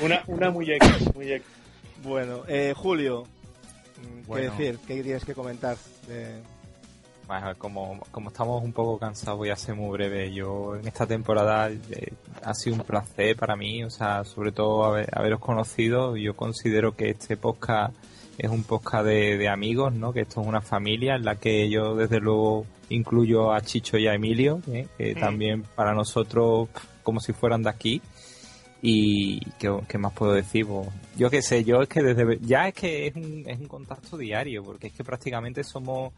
Una, 0.02 0.24
una 0.28 0.50
muy 0.50 0.70
X, 0.72 1.16
muy 1.16 1.32
X. 1.32 1.48
Bueno, 2.04 2.44
eh, 2.48 2.74
Julio, 2.76 3.24
mm, 3.24 4.28
Bueno. 4.28 4.54
¿qué 4.58 4.64
decir? 4.64 4.80
¿Qué 4.88 5.04
tienes 5.04 5.24
que 5.26 5.34
comentar? 5.34 5.78
De... 6.08 6.42
Bueno, 7.32 7.56
como, 7.58 7.98
como 8.12 8.28
estamos 8.30 8.62
un 8.62 8.74
poco 8.74 9.00
cansados, 9.00 9.38
voy 9.38 9.52
a 9.52 9.56
ser 9.56 9.74
muy 9.74 9.90
breve. 9.94 10.34
Yo 10.34 10.76
en 10.76 10.86
esta 10.86 11.08
temporada 11.08 11.70
eh, 11.72 12.12
ha 12.44 12.54
sido 12.54 12.76
un 12.76 12.82
placer 12.84 13.38
para 13.38 13.56
mí, 13.56 13.86
o 13.86 13.90
sea, 13.90 14.26
sobre 14.26 14.52
todo 14.52 14.84
haber- 14.84 15.08
haberos 15.18 15.40
conocido. 15.40 16.18
Yo 16.18 16.36
considero 16.36 16.94
que 16.94 17.10
este 17.12 17.38
podcast 17.38 17.96
es 18.38 18.50
un 18.50 18.64
podcast 18.66 19.06
de, 19.06 19.38
de 19.38 19.48
amigos, 19.48 19.94
¿no? 19.94 20.12
Que 20.12 20.22
esto 20.24 20.42
es 20.42 20.48
una 20.48 20.60
familia 20.60 21.16
en 21.16 21.24
la 21.24 21.38
que 21.38 21.70
yo 21.70 21.96
desde 21.96 22.20
luego 22.20 22.66
incluyo 22.90 23.54
a 23.54 23.62
Chicho 23.62 23.98
y 23.98 24.08
a 24.08 24.14
Emilio, 24.14 24.60
¿eh? 24.70 24.88
que 24.98 25.16
Mm. 25.16 25.20
también 25.22 25.64
para 25.64 25.94
nosotros 25.94 26.68
como 27.02 27.22
si 27.22 27.32
fueran 27.32 27.64
de 27.64 27.70
aquí. 27.70 28.02
Y 28.82 29.40
¿qué, 29.58 29.74
qué 29.88 29.98
más 29.98 30.12
puedo 30.12 30.34
decir? 30.34 30.66
Pues, 30.66 30.90
yo 31.16 31.30
qué 31.30 31.42
sé, 31.42 31.64
yo 31.64 31.82
es 31.82 31.88
que 31.88 32.02
desde 32.04 32.40
ya 32.42 32.68
es 32.68 32.74
que 32.74 33.08
es 33.08 33.16
un, 33.16 33.46
es 33.48 33.58
un 33.58 33.68
contacto 33.70 34.18
diario, 34.18 34.66
porque 34.66 34.88
es 34.88 34.94
que 34.94 35.06
prácticamente 35.06 35.64
somos 35.64 36.12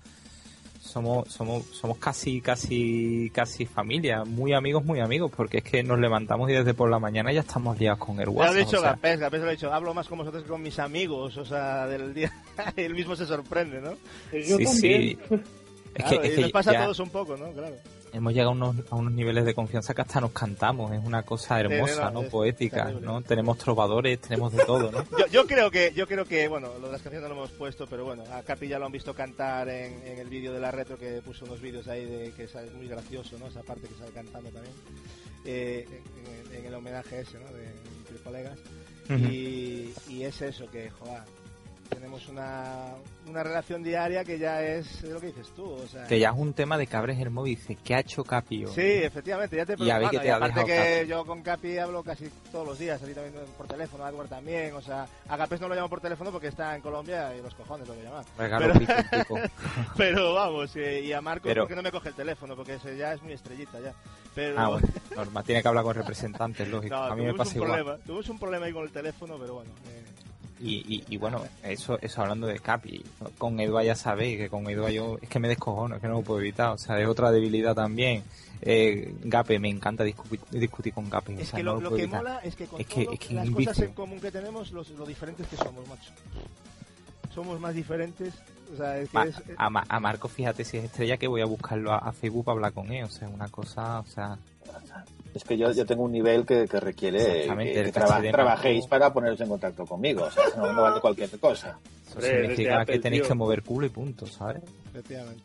somos 0.83 1.29
somos 1.29 1.63
somos 1.67 1.97
casi 1.97 2.41
casi 2.41 3.31
casi 3.33 3.65
familia, 3.65 4.25
muy 4.25 4.53
amigos, 4.53 4.83
muy 4.83 4.99
amigos, 4.99 5.31
porque 5.35 5.59
es 5.59 5.63
que 5.63 5.81
nos 5.81 5.97
levantamos 5.97 6.49
y 6.49 6.53
desde 6.53 6.73
por 6.73 6.89
la 6.89 6.99
mañana 6.99 7.31
ya 7.31 7.39
estamos 7.39 7.79
liados 7.79 7.99
con 7.99 8.19
el 8.19 8.25
Ya 8.25 8.31
lo 8.31 8.31
WhatsApp. 8.33 8.55
ha 8.55 8.59
dicho 8.59 8.77
o 8.77 8.81
sea, 8.81 8.89
Gapés, 8.91 9.19
Gapés 9.19 9.41
lo 9.41 9.47
ha 9.47 9.51
dicho, 9.51 9.73
hablo 9.73 9.93
más 9.93 10.07
con 10.07 10.17
vosotros 10.19 10.43
que 10.43 10.49
con 10.49 10.61
mis 10.61 10.77
amigos, 10.79 11.37
o 11.37 11.45
sea, 11.45 11.87
del 11.87 12.13
día, 12.13 12.31
él 12.75 12.93
mismo 12.93 13.15
se 13.15 13.25
sorprende, 13.25 13.79
¿no? 13.81 13.93
sí, 14.31 14.65
sí. 14.65 15.17
Es 15.95 16.03
Claro, 16.05 16.21
que, 16.21 16.27
es 16.27 16.33
y 16.33 16.35
que 16.37 16.41
nos 16.41 16.51
pasa 16.51 16.73
ya 16.73 16.79
a 16.79 16.83
todos 16.85 16.99
un 16.99 17.09
poco, 17.11 17.37
¿no? 17.37 17.51
Claro. 17.51 17.75
Hemos 18.13 18.33
llegado 18.33 18.51
a 18.51 18.53
unos, 18.53 18.75
a 18.89 18.95
unos 18.95 19.11
niveles 19.13 19.43
de 19.43 19.53
confianza 19.53 19.93
que 19.93 20.01
hasta 20.01 20.21
nos 20.21 20.31
cantamos, 20.31 20.91
es 20.93 21.03
una 21.03 21.23
cosa 21.23 21.59
hermosa, 21.59 22.11
no, 22.11 22.23
Poética. 22.23 22.91
¿no? 23.01 23.21
Tenemos 23.21 23.57
trovadores, 23.57 24.19
tenemos 24.19 24.53
de 24.53 24.63
todo, 24.63 24.91
¿no? 24.91 25.03
Yo, 25.17 25.27
yo 25.27 25.47
creo 25.47 25.71
que, 25.71 25.91
yo 25.95 26.07
creo 26.07 26.25
que, 26.25 26.47
bueno, 26.47 26.69
lo 26.79 26.87
de 26.87 26.91
las 26.93 27.01
canciones 27.01 27.23
no 27.23 27.35
lo 27.35 27.41
hemos 27.41 27.51
puesto, 27.51 27.87
pero 27.87 28.05
bueno, 28.05 28.23
a 28.31 28.43
Capi 28.43 28.67
ya 28.67 28.79
lo 28.79 28.85
han 28.85 28.91
visto 28.91 29.13
cantar 29.13 29.67
en, 29.69 30.05
en 30.05 30.19
el 30.19 30.29
vídeo 30.29 30.53
de 30.53 30.59
la 30.59 30.71
retro 30.71 30.97
que 30.97 31.21
puso 31.21 31.45
unos 31.45 31.59
vídeos 31.59 31.87
ahí 31.87 32.05
de 32.05 32.31
que 32.31 32.43
es 32.43 32.55
muy 32.75 32.87
gracioso, 32.87 33.37
¿no? 33.39 33.47
Esa 33.47 33.63
parte 33.63 33.87
que 33.87 33.95
sale 33.95 34.11
cantando 34.11 34.49
también, 34.49 34.73
eh, 35.45 35.87
en, 36.53 36.65
el 36.65 36.73
homenaje 36.73 37.21
ese, 37.21 37.39
¿no? 37.39 37.51
De 37.51 37.65
entre 37.99 38.17
colegas. 38.23 38.59
Y 39.09 40.23
es 40.23 40.41
eso 40.41 40.69
que, 40.69 40.89
joder, 40.89 41.23
tenemos 41.95 42.27
una, 42.27 42.93
una 43.27 43.43
relación 43.43 43.83
diaria 43.83 44.23
que 44.23 44.37
ya 44.39 44.61
es 44.61 45.01
lo 45.03 45.19
que 45.19 45.27
dices 45.27 45.47
tú, 45.55 45.65
o 45.71 45.87
sea. 45.87 46.05
Que 46.07 46.19
ya 46.19 46.29
es 46.29 46.35
un 46.37 46.53
tema 46.53 46.77
de 46.77 46.87
cabres 46.87 47.19
el 47.19 47.29
móvil, 47.29 47.55
dice, 47.55 47.77
¿qué 47.83 47.95
ha 47.95 47.99
hecho 47.99 48.23
Capio? 48.23 48.67
Sí, 48.69 48.81
efectivamente, 48.81 49.55
ya 49.57 49.65
te 49.65 49.75
Y 49.83 49.89
a 49.89 50.09
qué 50.09 50.19
te 50.19 50.25
y 50.27 50.29
aparte 50.29 50.63
que 50.65 50.97
Capi. 50.99 51.07
yo 51.09 51.25
con 51.25 51.41
Capi 51.41 51.77
hablo 51.77 52.03
casi 52.03 52.29
todos 52.51 52.67
los 52.67 52.79
días, 52.79 53.01
así 53.01 53.13
también 53.13 53.33
por 53.57 53.67
teléfono, 53.67 54.05
a 54.05 54.09
Edward 54.09 54.29
también, 54.29 54.73
o 54.75 54.81
sea, 54.81 55.07
a 55.27 55.37
Gapés 55.37 55.61
no 55.61 55.67
lo 55.67 55.75
llamo 55.75 55.89
por 55.89 56.01
teléfono 56.01 56.31
porque 56.31 56.47
está 56.47 56.75
en 56.75 56.81
Colombia 56.81 57.35
y 57.35 57.41
los 57.41 57.53
cojones 57.55 57.87
lo 57.87 57.93
voy 57.95 58.05
a 58.05 58.09
llamar. 58.09 58.25
Pero, 58.37 58.73
pico, 58.79 58.93
pico. 59.11 59.39
pero 59.97 60.33
vamos, 60.33 60.75
eh, 60.75 61.01
y 61.03 61.13
a 61.13 61.21
Marco 61.21 61.43
Pero- 61.47 61.63
porque 61.63 61.75
no 61.75 61.81
me 61.81 61.91
coge 61.91 62.09
el 62.09 62.15
teléfono, 62.15 62.55
porque 62.55 62.75
ese 62.75 62.95
ya 62.97 63.13
es 63.13 63.21
muy 63.21 63.33
estrellita 63.33 63.79
ya. 63.79 63.93
Pero, 64.35 64.59
Ah, 64.59 64.67
bueno, 64.69 64.87
normal, 65.15 65.43
tiene 65.43 65.61
que 65.61 65.67
hablar 65.67 65.83
con 65.83 65.93
representantes, 65.95 66.67
lógico. 66.69 66.95
no, 66.95 67.03
a 67.03 67.15
mí 67.15 67.23
me 67.23 67.33
pasa 67.35 67.51
un 67.51 67.55
igual. 67.63 67.71
problema, 67.83 68.03
tuvimos 68.05 68.29
un 68.29 68.39
problema 68.39 68.65
ahí 68.65 68.73
con 68.73 68.83
el 68.83 68.91
teléfono, 68.91 69.37
pero 69.39 69.53
bueno. 69.55 69.71
eh, 69.89 70.03
Y, 70.65 70.75
y, 70.95 71.03
y 71.09 71.17
bueno, 71.17 71.43
eso, 71.63 71.99
eso 72.01 72.21
hablando 72.21 72.47
de 72.47 72.57
Capi, 72.59 73.03
con 73.37 73.59
Edua 73.59 73.83
ya 73.83 73.95
sabéis 73.95 74.37
que 74.37 74.49
con 74.49 74.69
Edua 74.69 74.89
yo 74.91 75.17
es 75.21 75.27
que 75.27 75.39
me 75.39 75.49
descojono, 75.49 75.95
es 75.95 76.01
que 76.01 76.07
no 76.07 76.13
lo 76.15 76.21
puedo 76.21 76.39
evitar, 76.39 76.69
o 76.69 76.77
sea, 76.77 76.97
es 77.01 77.07
otra 77.07 77.31
debilidad 77.31 77.75
también. 77.75 78.23
Eh, 78.61 79.13
Gape, 79.25 79.59
me 79.59 79.67
encanta 79.69 80.05
discutir, 80.05 80.39
discutir 80.51 80.93
con 80.93 81.09
Gape. 81.09 81.35
o 81.35 81.39
Es 81.39 81.49
sea, 81.49 81.57
que 81.57 81.63
no 81.63 81.73
lo, 81.75 81.81
lo 81.81 81.95
que 81.97 82.03
evitar. 82.03 82.21
mola 82.21 82.39
es 82.43 82.55
que 82.55 82.65
con 82.65 82.79
es 82.79 82.87
que, 82.87 83.03
todo 83.03 83.13
es 83.13 83.19
que 83.19 83.33
las 83.33 83.49
cosas 83.49 83.79
en 83.79 83.91
común 83.93 84.19
que 84.21 84.31
tenemos, 84.31 84.71
los, 84.71 84.89
lo 84.91 85.05
diferentes 85.05 85.45
que 85.47 85.57
somos, 85.57 85.85
macho. 85.87 86.11
Somos 87.35 87.59
más 87.59 87.73
diferentes, 87.73 88.33
o 88.73 88.77
sea, 88.77 88.97
es 88.99 89.09
que 89.09 89.17
Ma- 89.17 89.25
es, 89.25 89.35
a, 89.57 89.69
Ma- 89.69 89.83
a 89.89 89.99
Marco, 89.99 90.29
fíjate 90.29 90.63
si 90.63 90.77
es 90.77 90.85
estrella 90.85 91.17
que 91.17 91.27
voy 91.27 91.41
a 91.41 91.45
buscarlo 91.45 91.91
a, 91.91 91.97
a 91.97 92.11
Facebook 92.13 92.45
para 92.45 92.53
hablar 92.55 92.71
con 92.73 92.89
él, 92.91 93.03
o 93.03 93.09
sea, 93.09 93.27
una 93.27 93.49
cosa, 93.49 93.99
o 93.99 94.05
sea, 94.05 94.37
Es 95.33 95.43
que 95.43 95.57
yo, 95.57 95.71
yo 95.71 95.85
tengo 95.85 96.03
un 96.03 96.11
nivel 96.11 96.45
que, 96.45 96.67
que 96.67 96.79
requiere 96.79 97.47
que, 97.83 97.91
traba- 97.91 98.21
trabajéis 98.21 98.85
para 98.87 99.11
poneros 99.11 99.39
en 99.41 99.49
contacto 99.49 99.85
conmigo. 99.85 100.23
O 100.25 100.31
sea, 100.31 100.43
no, 100.57 100.71
no 100.73 100.81
vale 100.83 101.01
cualquier 101.01 101.29
cosa. 101.39 101.77
eso 102.09 102.21
significa 102.21 102.85
que 102.85 102.99
tenéis 102.99 103.23
que 103.23 103.33
mover 103.33 103.63
culo 103.63 103.85
y 103.87 103.89
punto, 103.89 104.27
¿sabes? 104.27 104.61
Efectivamente. 104.89 105.41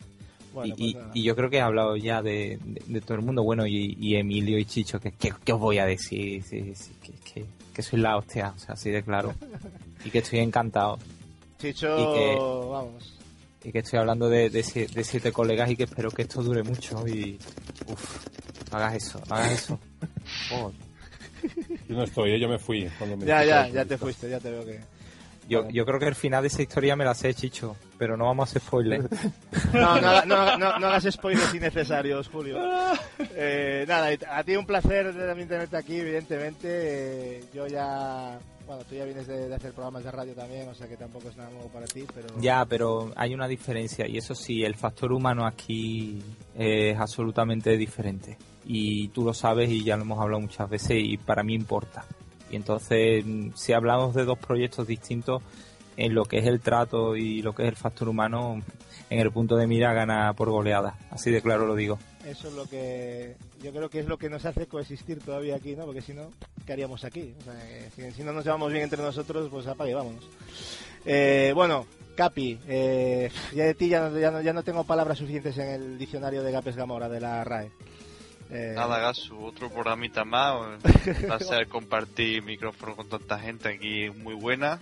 Bueno, 0.53 0.75
y, 0.79 0.95
pues 0.95 1.05
y 1.15 1.23
yo 1.23 1.37
creo 1.37 1.51
que 1.51 1.57
he 1.59 1.61
hablado 1.61 1.97
ya 1.97 2.21
de, 2.23 2.59
de- 2.65 2.83
de 2.87 3.01
todo 3.01 3.15
el 3.19 3.25
mundo, 3.25 3.43
bueno, 3.43 3.67
y, 3.67 3.97
y 4.01 4.17
Emilio 4.17 4.59
y 4.59 4.65
Chicho, 4.65 4.99
que, 4.99 5.13
que, 5.13 5.33
que 5.45 5.53
os 5.53 5.61
voy 5.61 5.79
a 5.79 5.85
decir, 5.87 6.43
Sí, 6.43 6.75
sí, 6.75 6.93
que, 7.03 7.13
que, 7.33 7.45
que 7.73 7.83
soy 7.83 8.01
la 8.01 8.17
hostia, 8.17 8.53
o 8.57 8.59
sea, 8.59 8.75
así 8.75 8.91
de 8.91 9.03
claro. 9.03 9.35
y 10.05 10.11
que 10.11 10.19
estoy 10.19 10.41
encantado. 10.41 10.99
Chicho, 11.59 11.89
y 11.99 12.13
que, 12.15 12.37
vamos. 12.39 13.15
y 13.65 13.73
que 13.73 13.79
estoy 13.81 13.99
hablando 13.99 14.29
de, 14.29 14.49
de 14.51 14.63
siete 15.05 15.33
colegas 15.33 15.71
y 15.71 15.77
que 15.77 15.85
espero 15.85 16.11
que 16.11 16.23
esto 16.23 16.43
dure 16.43 16.63
mucho 16.63 17.07
y... 17.07 17.39
Uf, 17.87 18.27
no 18.71 18.79
hagas 18.79 18.95
eso, 18.95 19.21
no 19.29 19.35
hagas 19.35 19.53
eso. 19.53 19.79
Joder. 20.51 20.89
Yo 21.89 21.97
no 21.97 22.03
estoy, 22.05 22.33
¿eh? 22.33 22.41
yo 22.41 22.49
me 22.49 22.59
fui. 22.59 22.89
Cuando 22.99 23.17
me 23.17 23.25
Ya, 23.27 23.45
ya, 23.45 23.69
ya 23.69 23.85
te 23.85 23.97
fuiste, 23.97 24.29
ya 24.29 24.41
te 24.41 24.51
veo 24.51 24.65
que... 24.65 24.81
Yo, 25.49 25.67
yo 25.71 25.87
creo 25.87 25.99
que 25.99 26.07
el 26.07 26.15
final 26.15 26.43
de 26.43 26.49
esa 26.49 26.61
historia 26.61 26.95
me 26.95 27.07
la 27.07 27.15
sé, 27.15 27.33
Chicho, 27.33 27.75
pero 27.97 28.19
no 28.19 28.27
vamos 28.27 28.49
a 28.49 28.51
hacer 28.51 28.63
spoiler. 28.63 29.09
No, 29.73 30.01
no, 30.01 30.25
no, 30.25 30.59
no, 30.59 30.79
no 30.79 30.87
hagas 30.87 31.09
spoilers 31.11 31.55
innecesarios, 31.55 32.29
Julio. 32.29 32.59
Eh, 33.41 33.85
nada, 33.87 34.09
a 34.31 34.43
ti 34.43 34.57
un 34.57 34.67
placer 34.67 35.15
también 35.15 35.49
tenerte 35.49 35.77
aquí, 35.77 35.97
evidentemente. 36.01 36.69
Eh, 37.39 37.45
yo 37.55 37.67
ya... 37.67 38.39
Bueno, 38.67 38.83
tú 38.85 38.97
ya 38.97 39.05
vienes 39.05 39.27
de, 39.27 39.49
de 39.49 39.55
hacer 39.55 39.73
programas 39.73 40.05
de 40.05 40.11
radio 40.11 40.35
también, 40.35 40.69
o 40.69 40.75
sea 40.75 40.87
que 40.87 40.97
tampoco 40.97 41.29
es 41.31 41.37
nada 41.37 41.49
nuevo 41.51 41.69
para 41.69 41.87
ti, 41.87 42.05
pero... 42.15 42.29
Ya, 42.39 42.67
pero 42.67 43.13
hay 43.17 43.33
una 43.33 43.49
diferencia 43.49 44.07
y 44.07 44.19
eso 44.19 44.35
sí, 44.35 44.63
el 44.63 44.75
factor 44.75 45.13
humano 45.13 45.47
aquí 45.47 46.23
es 46.55 46.99
absolutamente 46.99 47.77
diferente. 47.79 48.37
Y 48.69 49.09
tú 49.09 49.25
lo 49.25 49.35
sabes 49.35 49.71
y 49.71 49.83
ya 49.83 49.97
lo 49.97 50.03
hemos 50.03 50.21
hablado 50.21 50.43
muchas 50.43 50.69
veces 50.69 50.99
y 51.01 51.17
para 51.17 51.43
mí 51.43 51.55
importa. 51.55 52.05
Y 52.51 52.57
entonces, 52.57 53.25
mm, 53.27 53.51
si 53.55 53.73
hablamos 53.73 54.15
de 54.15 54.25
dos 54.25 54.39
proyectos 54.39 54.87
distintos, 54.87 55.43
en 55.99 56.15
lo 56.15 56.25
que 56.25 56.39
es 56.39 56.47
el 56.47 56.61
trato 56.61 57.17
y 57.17 57.43
lo 57.43 57.55
que 57.55 57.65
es 57.65 57.69
el 57.69 57.77
factor 57.77 58.09
humano, 58.09 58.63
en 59.11 59.19
el 59.19 59.33
punto 59.33 59.57
de 59.57 59.67
mira 59.67 59.93
gana 59.93 60.33
por 60.33 60.49
goleada. 60.49 60.97
Así 61.11 61.33
de 61.33 61.43
claro 61.43 61.67
lo 61.67 61.75
digo. 61.75 61.99
Eso 62.25 62.49
es 62.49 62.55
lo 62.55 62.67
que 62.67 63.35
yo 63.63 63.73
creo 63.73 63.91
que 63.91 63.99
es 64.01 64.07
lo 64.07 64.17
que 64.17 64.31
nos 64.31 64.45
hace 64.45 64.67
coexistir 64.67 65.19
todavía 65.19 65.57
aquí, 65.57 65.75
¿no? 65.75 65.87
Porque 65.87 66.01
si 66.01 66.15
no, 66.15 66.31
¿qué 66.65 66.73
haríamos 66.73 67.03
aquí? 67.03 67.35
O 67.41 67.43
sea, 67.43 67.55
que 67.97 68.13
si, 68.13 68.23
no 68.23 68.33
nos 68.33 68.45
llevamos 68.45 68.71
bien 68.71 68.85
entre 68.85 69.03
nosotros, 69.03 69.49
pues 69.51 69.67
apague 69.67 69.95
vámonos. 69.95 70.29
Eh, 71.05 71.51
bueno, 71.53 71.87
Capi, 72.17 72.59
eh, 72.69 73.31
ya 73.53 73.65
de 73.65 73.75
ti 73.75 73.89
ya 73.89 74.09
no, 74.09 74.19
ya, 74.19 74.31
no, 74.31 74.41
ya 74.41 74.53
no 74.53 74.63
tengo 74.63 74.85
palabras 74.85 75.19
suficientes 75.19 75.59
en 75.59 75.69
el 75.69 75.99
diccionario 75.99 76.45
de 76.45 76.53
Gapes 76.53 76.77
Gamora 76.77 77.09
de 77.09 77.21
la 77.21 77.43
RAE. 77.43 77.73
Eh, 78.51 78.73
Nada, 78.75 78.99
Gasu, 78.99 79.45
otro 79.45 79.71
programita 79.71 80.25
más. 80.25 80.55
Va 81.31 81.35
a 81.37 81.41
ser 81.41 81.69
compartir 81.69 82.43
micrófono 82.43 82.97
con 82.97 83.09
tanta 83.09 83.39
gente 83.39 83.69
aquí 83.69 84.11
muy 84.11 84.35
buena. 84.35 84.79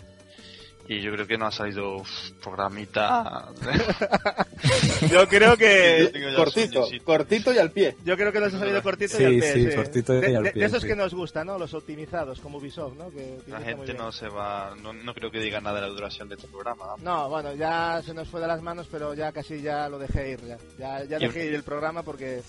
Y 0.89 1.01
yo 1.01 1.11
creo 1.11 1.27
que 1.27 1.36
no 1.36 1.47
ha 1.47 1.51
salido 1.51 1.97
uf, 1.97 2.31
programita. 2.43 3.49
Yo 5.11 5.27
creo 5.27 5.57
que 5.57 6.12
Cortito, 6.36 6.86
sueño, 6.86 7.05
cortito 7.05 7.53
y 7.53 7.59
al 7.59 7.73
pie. 7.73 7.97
Yo 8.05 8.17
creo 8.17 8.31
que 8.31 8.39
nos 8.39 8.55
ha 8.55 8.59
salido 8.61 8.81
cortito 8.85 9.17
Sí, 9.17 9.23
y 9.25 9.27
al 9.27 9.33
pie. 9.39 9.53
sí, 9.53 9.77
cortito 9.77 10.15
y 10.15 10.20
de, 10.20 10.36
al 10.36 10.43
pie, 10.45 10.53
de 10.61 10.65
esos 10.65 10.83
sí. 10.83 10.89
que 10.89 10.95
nos 10.95 11.12
gustan, 11.12 11.49
¿no? 11.49 11.59
Los 11.59 11.75
optimizados, 11.75 12.41
como 12.41 12.59
Ubisoft, 12.59 12.97
¿no? 12.97 13.11
Que 13.11 13.39
La 13.49 13.61
gente 13.62 13.95
no 13.95 14.12
se 14.12 14.28
va. 14.28 14.77
No, 14.81 14.93
no 14.93 15.12
creo 15.12 15.31
que 15.33 15.41
diga 15.41 15.61
nada 15.61 15.81
de 15.81 15.89
la 15.89 15.93
duración 15.93 16.28
de 16.28 16.36
este 16.36 16.47
programa. 16.47 16.86
¿no? 16.99 17.03
No, 17.03 17.28
bueno, 17.31 17.53
ya 17.55 18.01
se 18.05 18.15
nos 18.15 18.28
fue 18.28 18.41
de 18.41 18.47
las 18.47 18.62
manos, 18.62 18.86
pero 18.89 19.12
ya 19.12 19.33
casi 19.33 19.61
ya 19.61 19.89
lo 19.89 19.99
dejé 19.99 20.31
ir. 20.31 20.41
Ya, 20.47 20.57
ya, 20.78 21.05
ya 21.05 21.19
dejé 21.19 21.47
ir 21.47 21.55
el 21.55 21.65
programa 21.65 22.05
porque. 22.05 22.43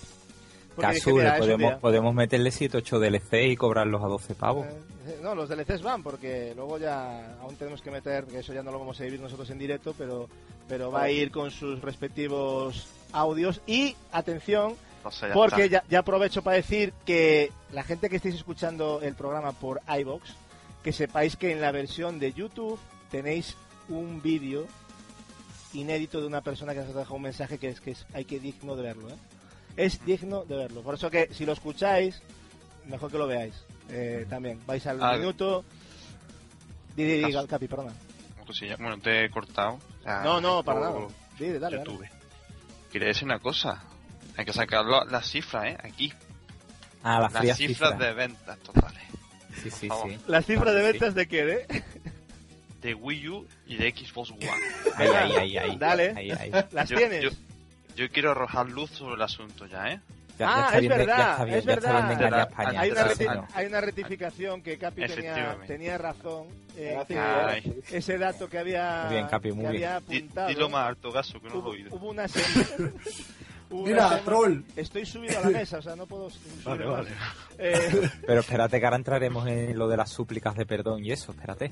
Porque 0.77 0.93
dije, 0.93 0.99
Casu, 1.05 1.15
mira, 1.17 1.23
le 1.23 1.35
es 1.35 1.41
un 1.41 1.47
podemos, 1.47 1.79
podemos 1.81 2.13
meterle 2.13 2.51
7 2.51 2.77
8 2.77 2.99
DLC 2.99 3.33
y 3.47 3.55
cobrarlos 3.57 4.01
a 4.03 4.07
12 4.07 4.35
pavos. 4.35 4.65
Eh, 4.67 5.19
No, 5.21 5.35
los 5.35 5.49
DLCs 5.49 5.81
van 5.81 6.03
porque 6.03 6.53
luego 6.55 6.77
ya 6.77 7.35
aún 7.41 7.55
tenemos 7.55 7.81
que 7.81 7.91
meter, 7.91 8.25
que 8.25 8.39
eso 8.39 8.53
ya 8.53 8.63
no 8.63 8.71
lo 8.71 8.79
vamos 8.79 8.99
a 9.01 9.03
vivir 9.03 9.19
nosotros 9.19 9.49
en 9.49 9.57
directo, 9.57 9.93
pero, 9.97 10.29
pero 10.67 10.91
va 10.91 11.03
a 11.03 11.09
ir 11.11 11.31
con 11.31 11.51
sus 11.51 11.81
respectivos 11.81 12.87
audios 13.11 13.61
y 13.67 13.95
atención, 14.11 14.75
O 15.03 15.11
sea, 15.11 15.29
ya 15.29 15.33
porque 15.33 15.69
ya 15.89 15.99
aprovecho 15.99 16.41
para 16.43 16.57
decir 16.57 16.93
que 17.05 17.51
la 17.71 17.83
gente 17.83 18.09
que 18.09 18.17
estéis 18.17 18.35
escuchando 18.35 18.99
el 19.01 19.15
programa 19.15 19.51
por 19.53 19.81
iBox, 19.99 20.35
que 20.83 20.93
sepáis 20.93 21.35
que 21.35 21.51
en 21.51 21.61
la 21.61 21.71
versión 21.71 22.19
de 22.19 22.33
YouTube 22.33 22.79
tenéis 23.09 23.55
un 23.89 24.21
vídeo 24.21 24.67
inédito 25.73 26.21
de 26.21 26.27
una 26.27 26.41
persona 26.41 26.73
que 26.73 26.79
nos 26.79 26.89
ha 26.89 26.99
dejado 26.99 27.15
un 27.15 27.21
mensaje 27.21 27.57
que 27.57 27.69
es 27.69 27.81
que 27.81 27.91
es, 27.91 28.05
hay 28.13 28.25
que 28.25 28.39
digno 28.39 28.75
de 28.75 28.83
verlo, 28.83 29.09
¿eh? 29.09 29.15
Es 29.77 30.03
digno 30.05 30.43
de 30.43 30.57
verlo. 30.57 30.81
Por 30.81 30.95
eso 30.95 31.09
que 31.09 31.29
si 31.33 31.45
lo 31.45 31.53
escucháis, 31.53 32.19
mejor 32.87 33.09
que 33.11 33.17
lo 33.17 33.27
veáis. 33.27 33.53
eh, 33.89 34.25
también 34.29 34.59
vais 34.65 34.85
al 34.85 35.01
Ah, 35.01 35.15
minuto. 35.15 35.63
Di, 36.95 37.03
di, 37.05 37.23
di, 37.23 37.47
Capi, 37.47 37.67
perdona. 37.69 37.93
Bueno, 38.79 38.97
te 38.99 39.25
he 39.25 39.29
cortado. 39.29 39.75
O 39.99 40.03
sea, 40.03 40.23
No, 40.23 40.41
no, 40.41 40.63
para 40.63 40.79
nada. 40.81 41.07
Di, 41.39 41.45
di, 41.45 41.59
dale, 41.59 41.77
dale. 41.77 41.77
YouTube. 41.89 42.05
Quería 42.91 43.07
decir 43.09 43.23
una 43.25 43.39
cosa. 43.39 43.81
Hay 44.35 44.43
que 44.45 44.51
sacar 44.53 44.83
las 44.85 45.29
cifras, 45.29 45.65
¿eh? 45.67 45.77
Aquí. 45.83 46.11
Ah, 47.03 47.19
las 47.21 47.33
las 47.33 47.57
cifras 47.57 47.91
cifras. 47.91 47.99
de 47.99 48.13
ventas 48.13 48.57
totales. 48.59 49.03
Sí, 49.63 49.69
sí, 49.71 49.87
Vamos. 49.87 50.09
sí. 50.11 50.19
¿Las 50.27 50.45
cifras 50.45 50.73
de 50.73 50.79
Ah, 50.81 50.83
sí. 50.83 50.91
ventas 50.91 51.15
de 51.15 51.27
qué, 51.27 51.53
eh? 51.53 51.83
De 52.81 52.93
Wii 52.93 53.29
U 53.29 53.47
y 53.67 53.75
de 53.77 53.91
Xbox 53.91 54.31
One. 54.31 54.49
Ay, 54.95 55.07
ay, 55.15 55.31
ay, 55.37 55.57
ay. 55.57 55.77
Dale. 55.77 56.13
Ay. 56.15 56.51
¿Las 56.71 56.89
Yo- 56.89 56.97
tienes? 56.97 57.23
Yo, 57.23 57.29
yo 57.97 58.09
quiero 58.09 58.31
arrojar 58.31 58.69
luz 58.69 58.91
sobre 58.91 59.15
el 59.15 59.21
asunto 59.21 59.65
ya, 59.65 59.91
¿eh? 59.91 59.99
Ya- 60.39 60.45
ya 60.45 60.55
ah, 60.55 60.65
está 60.65 60.75
es 60.75 60.81
bien 60.81 60.91
ya 60.91 60.97
verdad, 60.99 61.45
bien, 61.45 61.57
es 61.57 61.65
ya 61.65 61.75
verdad. 61.75 62.11
engañar 62.11 62.33
a 62.35 62.43
España. 62.43 62.79
Hay 62.81 62.91
una, 62.91 63.07
reti- 63.07 63.47
hay 63.55 63.65
una 63.65 63.81
rectificación 63.81 64.61
que 64.61 64.77
Capi 64.77 65.07
tenía, 65.07 65.57
tenía 65.65 65.97
razón. 65.97 66.47
eh, 66.77 67.81
que 67.89 67.97
ese 67.97 68.17
dato 68.19 68.47
que 68.47 68.59
había, 68.59 69.05
Muy 69.05 69.13
bien, 69.15 69.27
Capi, 69.27 69.51
muy 69.51 69.65
que 69.65 69.71
bien. 69.71 69.83
había 69.83 69.95
apuntado. 69.97 70.47
Dilo 70.49 70.69
más 70.69 70.87
alto, 70.89 71.11
gaso, 71.11 71.41
que 71.41 71.47
no 71.47 71.55
lo 71.55 71.59
he 71.59 71.61
hubo, 71.63 71.69
oído. 71.71 71.89
hubo 71.95 72.09
una 72.11 72.27
semana. 72.27 72.91
Mira, 73.69 74.03
semana- 74.09 74.23
troll. 74.23 74.61
Estoy 74.75 75.05
subido 75.05 75.37
a 75.39 75.41
la 75.43 75.49
mesa, 75.49 75.77
o 75.79 75.81
sea, 75.81 75.95
no 75.95 76.05
puedo 76.05 76.29
subir 76.29 76.63
Vale, 76.63 76.85
vale. 76.85 77.09
Eh, 77.59 78.09
Pero 78.27 78.39
espérate 78.41 78.79
que 78.79 78.85
ahora 78.85 78.97
entraremos 78.97 79.47
en 79.47 79.77
lo 79.77 79.87
de 79.87 79.97
las 79.97 80.09
súplicas 80.09 80.55
de 80.55 80.65
perdón 80.65 81.03
y 81.03 81.11
eso, 81.11 81.31
espérate. 81.31 81.71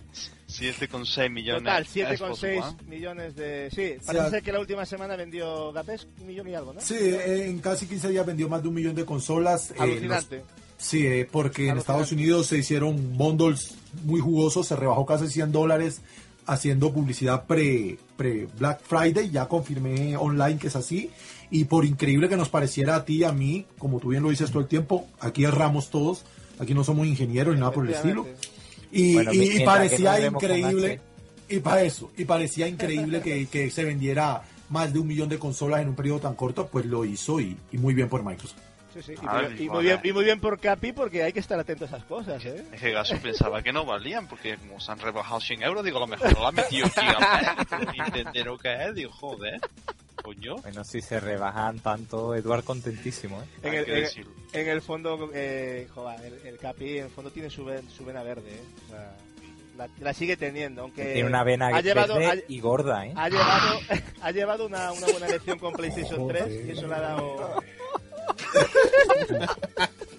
7,6 0.49 1.29
millones. 1.29 1.63
total, 1.63 1.85
Xbox 1.85 2.41
7,6 2.43 2.63
One. 2.63 2.77
millones 2.87 3.35
de... 3.35 3.69
Sí, 3.71 3.93
O 4.01 4.05
parece 4.05 4.23
sea- 4.23 4.29
ser 4.29 4.43
que 4.43 4.51
la 4.51 4.59
última 4.59 4.85
semana 4.85 5.15
vendió 5.15 5.71
Gapes 5.71 6.07
un 6.19 6.27
millón 6.27 6.47
y 6.49 6.55
algo, 6.55 6.73
¿no? 6.73 6.81
Sí, 6.81 6.95
eh, 6.97 7.47
en 7.47 7.59
casi 7.59 7.87
15 7.87 8.09
días 8.09 8.25
vendió 8.25 8.49
más 8.49 8.61
de 8.61 8.67
un 8.69 8.73
millón 8.75 8.95
de 8.95 9.05
consolas. 9.05 9.71
eh, 9.71 9.75
Alucinante. 9.79 10.37
los- 10.37 10.45
sí, 10.77 11.05
eh, 11.05 11.27
porque 11.31 11.69
en. 11.69 11.77
Estados 11.77 12.11
Unidos 12.11 12.47
se 12.47 12.57
hicieron 12.57 13.17
bundles 13.17 13.75
muy 14.03 14.19
jugosos, 14.19 14.67
se 14.67 14.75
rebajó 14.75 15.05
casi 15.05 15.27
100 15.27 15.51
dólares 15.51 16.01
haciendo 16.47 16.93
publicidad 16.93 17.45
pre, 17.45 17.97
pre 18.17 18.47
Black 18.59 18.81
Friday, 18.83 19.29
ya 19.31 19.47
confirmé 19.47 20.15
online 20.15 20.59
que 20.59 20.67
es 20.67 20.75
así, 20.75 21.09
y 21.51 21.65
por 21.65 21.85
increíble 21.85 22.29
que 22.29 22.37
nos 22.37 22.49
pareciera 22.49 22.95
a 22.95 23.05
ti 23.05 23.17
y 23.17 23.23
a 23.23 23.31
mí, 23.31 23.65
como 23.77 23.99
tú 23.99 24.09
bien 24.09 24.23
lo 24.23 24.29
dices 24.29 24.49
todo 24.51 24.61
el 24.61 24.67
tiempo, 24.67 25.07
aquí 25.19 25.43
erramos 25.45 25.89
todos, 25.89 26.25
aquí 26.59 26.73
no 26.73 26.83
somos 26.83 27.07
ingenieros 27.07 27.53
ni 27.55 27.59
nada 27.59 27.71
por 27.71 27.85
el 27.85 27.93
estilo, 27.93 28.25
y, 28.91 29.13
Bueno, 29.15 29.33
y- 29.33 29.57
y 29.61 29.65
parecía 29.65 30.19
increíble, 30.27 30.99
y 31.49 31.59
para 31.59 31.81
eso, 31.83 32.11
y 32.17 32.25
parecía 32.25 32.67
increíble 32.67 33.21
que, 33.21 33.47
que 33.47 33.69
se 33.69 33.83
vendiera 33.83 34.41
más 34.69 34.91
de 34.93 34.99
un 34.99 35.07
millón 35.07 35.29
de 35.29 35.37
consolas 35.37 35.81
en 35.81 35.89
un 35.89 35.95
periodo 35.95 36.19
tan 36.21 36.33
corto, 36.35 36.67
pues 36.67 36.85
lo 36.85 37.05
hizo 37.05 37.39
y, 37.39 37.55
y 37.71 37.77
muy 37.77 37.93
bien 37.93 38.09
por 38.09 38.23
Microsoft. 38.23 38.57
Sí, 38.95 39.01
sí, 39.03 39.11
y, 39.11 39.15
Ah, 39.27 39.41
muy, 39.49 39.65
y 39.65 39.69
muy 39.69 39.83
bien, 39.83 39.99
y 40.05 40.13
muy 40.13 40.23
bien 40.23 40.39
por 40.39 40.57
Capi 40.57 40.93
porque 40.93 41.21
hay 41.21 41.33
que 41.33 41.41
estar 41.41 41.59
atento 41.59 41.83
a 41.83 41.87
esas 41.87 42.03
cosas, 42.05 42.43
¿eh? 42.45 42.63
Es 42.71 42.79
que 42.81 42.91
Gaso 42.91 43.17
pensaba 43.17 43.61
que 43.61 43.73
no 43.73 43.85
valían, 43.85 44.25
porque 44.27 44.55
como 44.55 44.79
se 44.79 44.89
han 44.91 44.99
rebajado 44.99 45.41
100 45.41 45.63
euros, 45.63 45.83
digo, 45.83 45.97
a 45.97 45.99
lo 46.01 46.07
mejor 46.07 46.33
no 46.33 46.41
la 46.43 46.47
ha 46.47 46.51
metido 46.53 46.87
Gigabyte. 46.89 47.91
Ni 47.91 47.99
entender 48.05 48.45
lo 48.45 48.57
que 48.57 48.73
es, 48.73 48.95
digo, 48.95 49.11
joder. 49.11 49.59
Coño. 50.23 50.55
Bueno, 50.57 50.83
si 50.83 51.01
se 51.01 51.19
rebajan 51.19 51.79
tanto, 51.79 52.33
Eduard 52.35 52.63
contentísimo, 52.63 53.41
¿eh? 53.41 53.45
En 53.63 53.73
el, 53.73 53.85
que 53.85 53.93
en- 53.97 54.03
decirlo. 54.03 54.31
en 54.53 54.67
el 54.69 54.81
fondo, 54.81 55.29
eh, 55.33 55.87
joder, 55.93 56.19
el, 56.25 56.47
el 56.47 56.57
Capi 56.57 56.97
en 56.99 57.05
el 57.05 57.11
fondo 57.11 57.29
tiene 57.31 57.49
su, 57.49 57.63
ven- 57.65 57.89
su 57.89 58.03
vena 58.05 58.23
verde, 58.23 58.55
¿eh? 58.55 58.63
O 58.85 58.89
sea, 58.89 59.15
la, 59.77 59.89
la 59.99 60.13
sigue 60.13 60.37
teniendo, 60.37 60.83
aunque 60.83 61.03
Tiene 61.13 61.27
una 61.27 61.43
vena 61.43 61.67
ha 61.67 61.81
llevado, 61.81 62.15
verde 62.17 62.43
ha, 62.47 62.51
y 62.51 62.59
gorda, 62.61 63.05
¿eh? 63.05 63.13
ha 63.15 63.27
llevado, 63.29 63.79
ha 64.21 64.31
llevado 64.31 64.65
una, 64.65 64.91
una 64.93 65.07
buena 65.07 65.27
elección 65.27 65.59
con 65.59 65.73
PlayStation 65.73 66.27
3 66.29 66.43
Joder. 66.43 66.65
y 66.65 66.71
eso 66.71 66.87
le 66.87 66.95
ha 66.95 66.99
dado... 67.01 67.61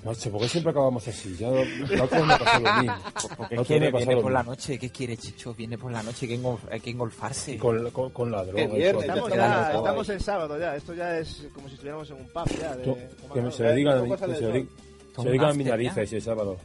Macho, 0.06 0.30
¿por 0.30 0.40
qué 0.40 0.48
siempre 0.48 0.70
acabamos 0.70 1.06
así? 1.08 1.36
Ya 1.36 1.50
la 1.50 2.04
otra 2.04 2.18
vez 2.18 2.26
me 2.28 2.38
pasó 2.38 2.60
lo 2.60 2.72
mismo. 2.82 2.96
Porque 3.36 3.54
La 3.56 3.62
otra 3.62 3.62
vez 3.62 3.66
quiere, 3.66 3.86
me 3.86 3.92
pasó 3.92 4.06
viene 4.06 4.22
por 4.22 4.32
la 4.32 4.42
noche. 4.42 4.78
¿Qué 4.78 4.90
quiere, 4.90 5.16
Chicho? 5.16 5.54
Viene 5.54 5.76
por 5.78 5.92
la 5.92 6.02
noche, 6.02 6.26
hay 6.26 6.28
que, 6.36 6.42
engol- 6.42 6.58
hay 6.70 6.80
que 6.80 6.90
engolfarse. 6.90 7.58
Con, 7.58 7.90
con, 7.90 8.10
con 8.10 8.30
la 8.30 8.44
droga. 8.44 8.62
y 8.62 8.66
viernes, 8.68 8.92
todo. 9.06 9.14
Estamos, 9.28 9.34
ya, 9.34 9.72
estamos 9.72 10.08
en 10.08 10.20
sábado 10.20 10.58
ya, 10.58 10.76
esto 10.76 10.94
ya 10.94 11.18
es 11.18 11.46
como 11.54 11.68
si 11.68 11.74
estuviéramos 11.74 12.08
en 12.10 12.16
un 12.16 12.28
pub 12.28 12.48
ya. 12.60 12.76
De, 12.76 12.84
Tú- 12.84 12.96
que 13.34 13.40
me- 13.42 13.50
se 13.52 13.62
lo 13.64 13.72
digan, 13.74 13.98
¿Cómo 14.00 14.14
que 14.14 14.20
sale 14.20 14.34
se 14.36 14.40
lo 14.42 14.46
el 14.48 14.52
digan, 14.54 14.68
Toma 14.76 15.22
se 15.22 15.24
lo 15.24 15.32
digan 15.32 15.50
a 15.50 15.52
ya. 15.64 15.70
narices 15.70 16.12
el 16.12 16.22
sábado. 16.22 16.56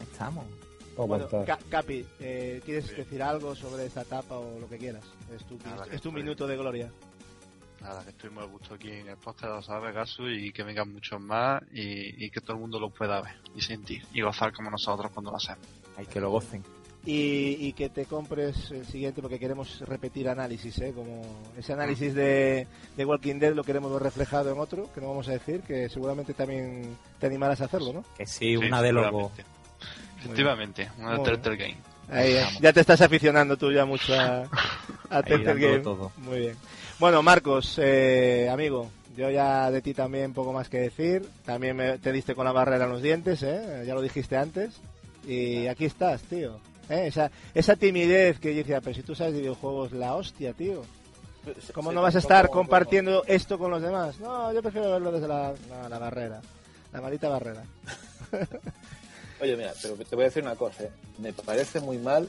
Estamos. 0.00 0.44
Bueno. 0.96 1.28
Ca- 1.46 1.58
Capi, 1.70 2.04
eh, 2.18 2.60
¿quieres 2.64 2.96
decir 2.96 3.22
algo 3.22 3.54
sobre 3.54 3.86
esta 3.86 4.02
etapa 4.02 4.36
o 4.36 4.58
lo 4.58 4.68
que 4.68 4.78
quieras? 4.78 5.04
Es 5.32 5.44
tu, 5.46 5.56
es 5.92 6.00
tu 6.00 6.10
minuto 6.10 6.44
de 6.46 6.56
gloria. 6.56 6.90
Nada, 7.80 8.02
que 8.04 8.10
estoy 8.10 8.30
muy 8.30 8.42
a 8.42 8.46
gusto 8.46 8.74
aquí 8.74 8.90
en 8.90 9.08
el 9.08 9.16
podcast, 9.16 9.52
lo 9.54 9.62
sabes, 9.62 9.94
Gasu, 9.94 10.28
y 10.28 10.52
que 10.52 10.62
vengan 10.62 10.92
muchos 10.92 11.20
más 11.20 11.62
y, 11.72 12.24
y 12.24 12.30
que 12.30 12.40
todo 12.40 12.54
el 12.54 12.60
mundo 12.60 12.80
lo 12.80 12.90
pueda 12.90 13.20
ver 13.20 13.36
y 13.54 13.60
sentir 13.60 14.04
y 14.12 14.20
gozar 14.20 14.52
como 14.52 14.70
nosotros 14.70 15.10
cuando 15.12 15.30
lo 15.30 15.36
hacemos. 15.36 15.66
Hay 15.96 16.06
que 16.06 16.20
lo 16.20 16.30
gocen. 16.30 16.62
Y, 17.06 17.56
y 17.60 17.72
que 17.72 17.88
te 17.88 18.04
compres 18.04 18.70
el 18.72 18.84
siguiente 18.84 19.22
porque 19.22 19.38
queremos 19.38 19.80
repetir 19.80 20.28
análisis, 20.28 20.76
¿eh? 20.80 20.92
Como 20.94 21.22
ese 21.56 21.72
análisis 21.72 22.12
de, 22.12 22.66
de 22.96 23.04
Walking 23.04 23.36
Dead 23.38 23.54
lo 23.54 23.64
queremos 23.64 23.90
ver 23.92 24.02
reflejado 24.02 24.52
en 24.52 24.58
otro, 24.58 24.92
que 24.92 25.00
no 25.00 25.08
vamos 25.08 25.28
a 25.28 25.32
decir, 25.32 25.60
que 25.62 25.88
seguramente 25.88 26.34
también 26.34 26.96
te 27.18 27.26
animarás 27.26 27.60
a 27.62 27.66
hacerlo, 27.66 27.92
¿no? 27.92 28.04
Que 28.16 28.26
sí, 28.26 28.56
una 28.56 28.82
de 28.82 28.92
lobo. 28.92 29.32
seguramente. 29.34 29.44
Efectivamente, 30.18 30.90
una 30.98 31.12
de 31.18 31.24
Turtle 31.24 31.56
Game. 31.56 31.76
Ahí, 32.10 32.34
ya 32.60 32.72
te 32.72 32.80
estás 32.80 33.00
aficionando 33.00 33.56
tú 33.56 33.70
ya 33.70 33.84
mucho 33.84 34.12
a, 34.14 34.42
a 35.08 35.22
dándolo 35.22 35.54
Game. 35.54 35.78
todo. 35.78 36.12
Muy 36.18 36.38
bien. 36.40 36.56
Bueno, 36.98 37.22
Marcos, 37.22 37.78
eh, 37.80 38.48
amigo, 38.50 38.90
yo 39.16 39.30
ya 39.30 39.70
de 39.70 39.82
ti 39.82 39.94
también 39.94 40.32
poco 40.32 40.52
más 40.52 40.68
que 40.68 40.78
decir. 40.78 41.22
También 41.44 41.76
me- 41.76 41.98
te 41.98 42.12
diste 42.12 42.34
con 42.34 42.44
la 42.44 42.52
barrera 42.52 42.84
en 42.86 42.90
los 42.90 43.02
dientes, 43.02 43.42
¿eh? 43.42 43.84
Ya 43.86 43.94
lo 43.94 44.02
dijiste 44.02 44.36
antes. 44.36 44.74
Y 45.26 45.66
aquí 45.66 45.84
estás, 45.84 46.22
tío. 46.22 46.58
¿Eh? 46.88 47.06
Esa, 47.06 47.30
esa 47.54 47.76
timidez 47.76 48.40
que 48.40 48.52
yo 48.52 48.58
decía, 48.58 48.80
pero 48.80 48.94
si 48.96 49.02
tú 49.02 49.14
sabes 49.14 49.34
de 49.34 49.40
videojuegos, 49.40 49.92
la 49.92 50.14
hostia, 50.14 50.52
tío. 50.54 50.82
¿Cómo 51.72 51.90
Sí, 51.90 51.94
no 51.94 52.02
vas 52.02 52.16
a 52.16 52.18
¿cómo- 52.18 52.22
estar 52.22 52.46
cómo- 52.48 52.60
compartiendo 52.62 53.24
esto 53.26 53.58
con 53.58 53.70
los 53.70 53.82
demás? 53.82 54.18
No, 54.20 54.52
yo 54.52 54.60
prefiero 54.62 54.90
verlo 54.92 55.12
desde 55.12 55.28
la, 55.28 55.54
no, 55.68 55.88
la 55.88 55.98
barrera. 55.98 56.40
La 56.92 57.00
maldita 57.00 57.28
barrera. 57.28 57.62
Oye, 59.40 59.56
mira, 59.56 59.72
pero 59.80 59.94
te 59.96 60.16
voy 60.16 60.24
a 60.24 60.28
decir 60.28 60.42
una 60.42 60.56
cosa. 60.56 60.84
¿eh? 60.84 60.90
Me 61.18 61.32
parece 61.32 61.80
muy 61.80 61.98
mal 61.98 62.28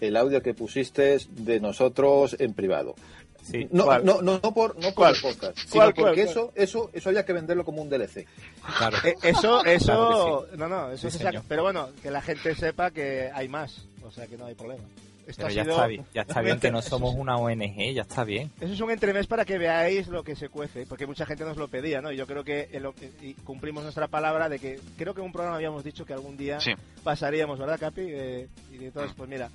el 0.00 0.16
audio 0.16 0.40
que 0.42 0.54
pusiste 0.54 1.18
de 1.30 1.60
nosotros 1.60 2.36
en 2.38 2.54
privado. 2.54 2.94
Sí. 3.42 3.66
No, 3.72 3.84
¿Cuál? 3.84 4.04
no, 4.04 4.22
no, 4.22 4.38
no 4.42 4.54
por, 4.54 4.74
no 4.76 4.82
por 4.82 4.94
¿Cuál? 4.94 5.14
el 5.16 5.20
podcast, 5.20 5.58
sino 5.58 5.70
¿Cuál, 5.72 5.94
cuál, 5.94 6.06
porque 6.06 6.22
cuál? 6.22 6.30
eso, 6.30 6.52
eso, 6.54 6.90
eso 6.92 7.08
había 7.08 7.24
que 7.24 7.32
venderlo 7.32 7.64
como 7.64 7.82
un 7.82 7.90
DLC. 7.90 8.24
Claro. 8.78 8.96
Eh, 9.04 9.16
eso, 9.22 9.64
eso, 9.64 10.46
Claro 10.46 10.46
no, 10.56 10.68
no, 10.68 10.90
eso 10.92 11.10
Sí, 11.10 11.18
se 11.18 11.18
saca. 11.18 11.30
señor. 11.30 11.44
Pero 11.48 11.62
bueno, 11.62 11.88
que 12.02 12.10
la 12.10 12.22
gente 12.22 12.54
sepa 12.54 12.90
que 12.92 13.30
hay 13.34 13.48
más, 13.48 13.84
o 14.04 14.10
sea 14.12 14.26
que 14.28 14.36
no 14.38 14.46
hay 14.46 14.54
problema. 14.54 14.82
Esto 15.26 15.42
Pero 15.42 15.54
ya 15.54 15.62
sido 15.62 15.74
está 15.76 15.86
bien, 15.86 16.04
ya 16.14 16.22
está 16.22 16.40
bien 16.40 16.58
que 16.60 16.70
no 16.72 16.82
somos 16.82 17.14
una 17.14 17.36
ONG, 17.36 17.92
ya 17.94 18.02
está 18.02 18.24
bien. 18.24 18.50
Eso 18.60 18.72
es 18.74 18.80
un 18.80 18.90
entremés 18.90 19.26
para 19.28 19.44
que 19.44 19.56
veáis 19.58 20.08
lo 20.08 20.24
que 20.24 20.34
se 20.34 20.48
cuece, 20.48 20.84
porque 20.86 21.06
mucha 21.06 21.26
gente 21.26 21.44
nos 21.44 21.56
lo 21.56 21.68
pedía, 21.68 22.00
¿no? 22.00 22.10
Y 22.12 22.16
yo 22.16 22.26
creo 22.26 22.42
que 22.44 22.68
el- 22.72 22.88
y 23.20 23.34
cumplimos 23.34 23.82
nuestra 23.84 24.08
palabra 24.08 24.48
de 24.48 24.58
que 24.58 24.80
creo 24.96 25.14
que 25.14 25.20
en 25.20 25.26
un 25.26 25.32
programa 25.32 25.56
habíamos 25.56 25.84
dicho 25.84 26.04
que 26.04 26.12
algún 26.12 26.36
día 26.36 26.58
Sí. 26.60 26.72
pasaríamos, 27.04 27.58
¿verdad, 27.58 27.78
Capi? 27.78 28.02
Eh, 28.04 28.48
y 28.72 28.84
entonces, 28.84 29.12
pues 29.16 29.28
mira, 29.30 29.48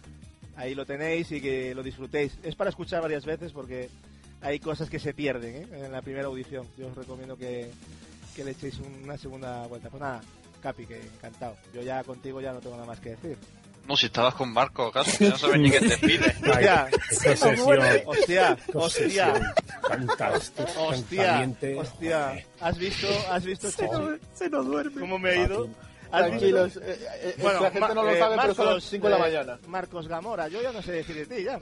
ahí 0.57 0.75
lo 0.75 0.85
tenéis 0.85 1.31
y 1.31 1.39
que 1.39 1.73
lo 1.73 1.83
disfrutéis. 1.83 2.37
Es 2.43 2.55
para 2.55 2.69
escuchar 2.69 3.01
varias 3.01 3.25
veces 3.25 3.53
porque 3.53 3.89
hay 4.41 4.59
cosas 4.59 4.89
que 4.89 4.99
se 4.99 5.13
pierden 5.13 5.55
¿eh? 5.55 5.67
en 5.85 5.91
la 5.91 6.01
primera 6.01 6.27
audición. 6.27 6.67
Yo 6.77 6.87
os 6.87 6.95
recomiendo 6.95 7.37
que, 7.37 7.71
que 8.35 8.43
le 8.43 8.51
echéis 8.51 8.79
una 9.03 9.17
segunda 9.17 9.65
vuelta. 9.67 9.89
Pues 9.89 10.01
nada, 10.01 10.21
Capi, 10.61 10.85
que 10.85 10.99
encantado. 10.99 11.55
Yo 11.73 11.81
ya 11.81 12.03
contigo 12.03 12.41
ya 12.41 12.51
no 12.51 12.59
tengo 12.59 12.75
nada 12.75 12.87
más 12.87 12.99
que 12.99 13.11
decir. 13.11 13.37
No, 13.87 13.95
si 13.95 14.07
estabas 14.07 14.33
con 14.33 14.51
Marco, 14.51 14.87
acaso, 14.87 15.17
que 15.17 15.29
no 15.29 15.37
sabes 15.37 15.61
ni 15.61 15.71
qué 15.71 15.79
te 15.79 15.97
pide. 16.05 16.25
Hostia, 16.51 16.89
hostia, 18.05 18.57
hostia. 18.73 19.55
Fantástico, 19.87 20.69
hostia, 20.77 21.49
hostia. 21.77 22.45
¿Has 22.59 22.77
visto, 22.77 23.07
has 23.31 23.45
visto, 23.45 23.71
Chicho? 23.71 24.17
Se 24.33 24.49
nos 24.49 24.65
duerme. 24.65 24.99
¿Cómo 24.99 25.17
me 25.17 25.31
he 25.31 25.43
ido? 25.45 25.69
¿Has 26.11 26.27
Tranquilos, 26.27 26.77
eh, 26.77 26.81
eh, 26.85 27.29
es 27.29 27.35
que 27.35 27.43
la 27.43 27.71
gente 27.71 27.95
no 27.95 28.03
lo 28.03 28.11
eh, 28.11 28.19
sabe, 28.19 28.37
pero 28.41 28.53
son 28.53 28.65
las 28.75 28.83
5 28.83 29.07
de 29.07 29.11
la 29.11 29.17
eh, 29.17 29.21
mañana. 29.21 29.59
Marcos 29.67 30.07
Gamora, 30.07 30.47
yo 30.47 30.61
ya 30.61 30.71
no 30.71 30.81
sé 30.81 30.91
decir 30.93 31.27
de 31.27 31.35
ti, 31.35 31.43
ya. 31.43 31.59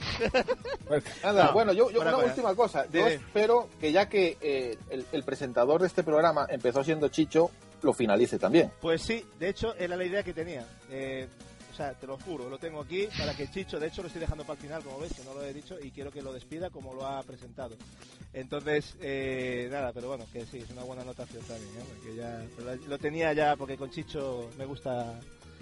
Nada, 1.24 1.45
No, 1.45 1.53
bueno, 1.53 1.74
yo, 1.74 1.90
yo 1.91 2.01
una 2.01 2.11
coña. 2.14 2.25
última 2.27 2.56
cosa. 2.56 2.85
Yo 2.85 2.91
Dime. 2.91 3.14
espero 3.15 3.69
que 3.80 3.91
ya 3.91 4.07
que 4.07 4.38
eh, 4.41 4.77
el, 4.90 5.06
el 5.11 5.24
presentador 5.24 5.82
de 5.82 5.88
este 5.88 6.03
programa 6.03 6.45
empezó 6.49 6.83
siendo 6.83 7.07
Chicho, 7.09 7.51
lo 7.82 7.93
finalice 7.93 8.40
también. 8.40 8.72
Pues 8.82 9.01
sí, 9.01 9.25
de 9.40 9.49
hecho, 9.49 9.75
era 9.77 9.95
la 9.95 10.06
idea 10.06 10.24
que 10.24 10.33
tenía. 10.33 10.65
Eh, 10.90 11.27
o 11.72 11.75
sea, 11.75 11.93
te 11.93 12.07
lo 12.07 12.17
juro, 12.17 12.49
lo 12.49 12.57
tengo 12.57 12.82
aquí 12.82 13.07
para 13.17 13.35
que 13.35 13.49
Chicho, 13.51 13.80
de 13.80 13.88
hecho 13.88 14.01
lo 14.01 14.07
estoy 14.07 14.22
dejando 14.22 14.45
para 14.45 14.56
el 14.57 14.61
final, 14.65 14.82
como 14.83 14.99
ves, 14.99 15.14
que 15.14 15.24
no 15.25 15.33
lo 15.33 15.43
he 15.43 15.53
dicho, 15.53 15.77
y 15.82 15.91
quiero 15.91 16.09
que 16.09 16.22
lo 16.22 16.32
despida 16.32 16.69
como 16.69 16.93
lo 16.93 17.06
ha 17.06 17.22
presentado. 17.24 17.75
Entonces, 18.36 18.96
eh, 19.02 19.70
nada, 19.72 19.92
pero 19.94 20.10
bueno, 20.10 20.26
que 20.32 20.46
sí, 20.46 20.58
es 20.58 20.70
una 20.70 20.84
buena 20.84 21.04
anotación 21.04 21.42
también, 21.46 21.70
¿eh? 21.78 21.86
Porque 21.88 22.16
ya, 22.16 22.46
pero 22.58 22.76
lo 22.88 22.98
tenía 23.00 23.32
ya, 23.34 23.56
porque 23.56 23.78
con 23.78 23.90
Chicho 23.90 24.50
me 24.58 24.66
gusta 24.66 25.18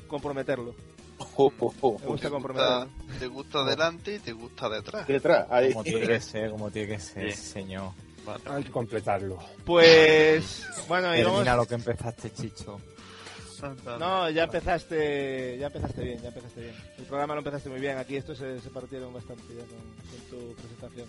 comprometerlo. 0.08 0.74
Me 1.20 1.26
gusta 1.36 2.00
Te 2.02 2.08
gusta, 2.08 2.30
comprometerlo. 2.32 2.90
te 3.20 3.28
gusta 3.28 3.60
adelante 3.60 4.16
y 4.16 4.20
te 4.20 4.32
gusta 4.34 4.68
detrás. 4.70 5.08
Detrás, 5.08 5.46
ahí. 5.52 5.72
Como 5.72 5.84
tiene 5.84 6.08
que 6.08 6.20
ser, 6.20 6.50
como 6.50 6.72
tiene 6.72 6.88
que 6.96 7.00
ser, 7.00 7.32
Sí. 7.32 7.38
señor. 7.44 7.92
Hay 8.46 8.64
que 8.64 8.72
completarlo. 8.72 9.38
Pues, 9.66 10.66
bueno, 10.88 11.16
y 11.16 11.20
vamos... 11.22 11.40
Termina 11.40 11.56
lo 11.56 11.66
que 11.68 11.76
empezaste, 11.76 12.32
Chicho. 12.34 12.80
No, 14.00 14.30
ya 14.30 14.44
empezaste, 14.46 15.58
ya 15.60 15.68
empezaste 15.68 16.02
bien, 16.04 16.22
ya 16.22 16.30
empezaste 16.30 16.62
bien. 16.62 16.76
El 16.98 17.06
programa 17.06 17.34
lo 17.36 17.40
empezaste 17.42 17.70
muy 17.70 17.80
bien. 17.80 17.98
Aquí 17.98 18.18
estos 18.18 18.38
se, 18.38 18.60
se 18.60 18.70
partieron 18.70 19.14
bastante 19.14 19.44
ya 19.56 19.64
con, 19.64 19.80
con 20.10 20.30
tu 20.30 20.54
presentación. 20.56 21.08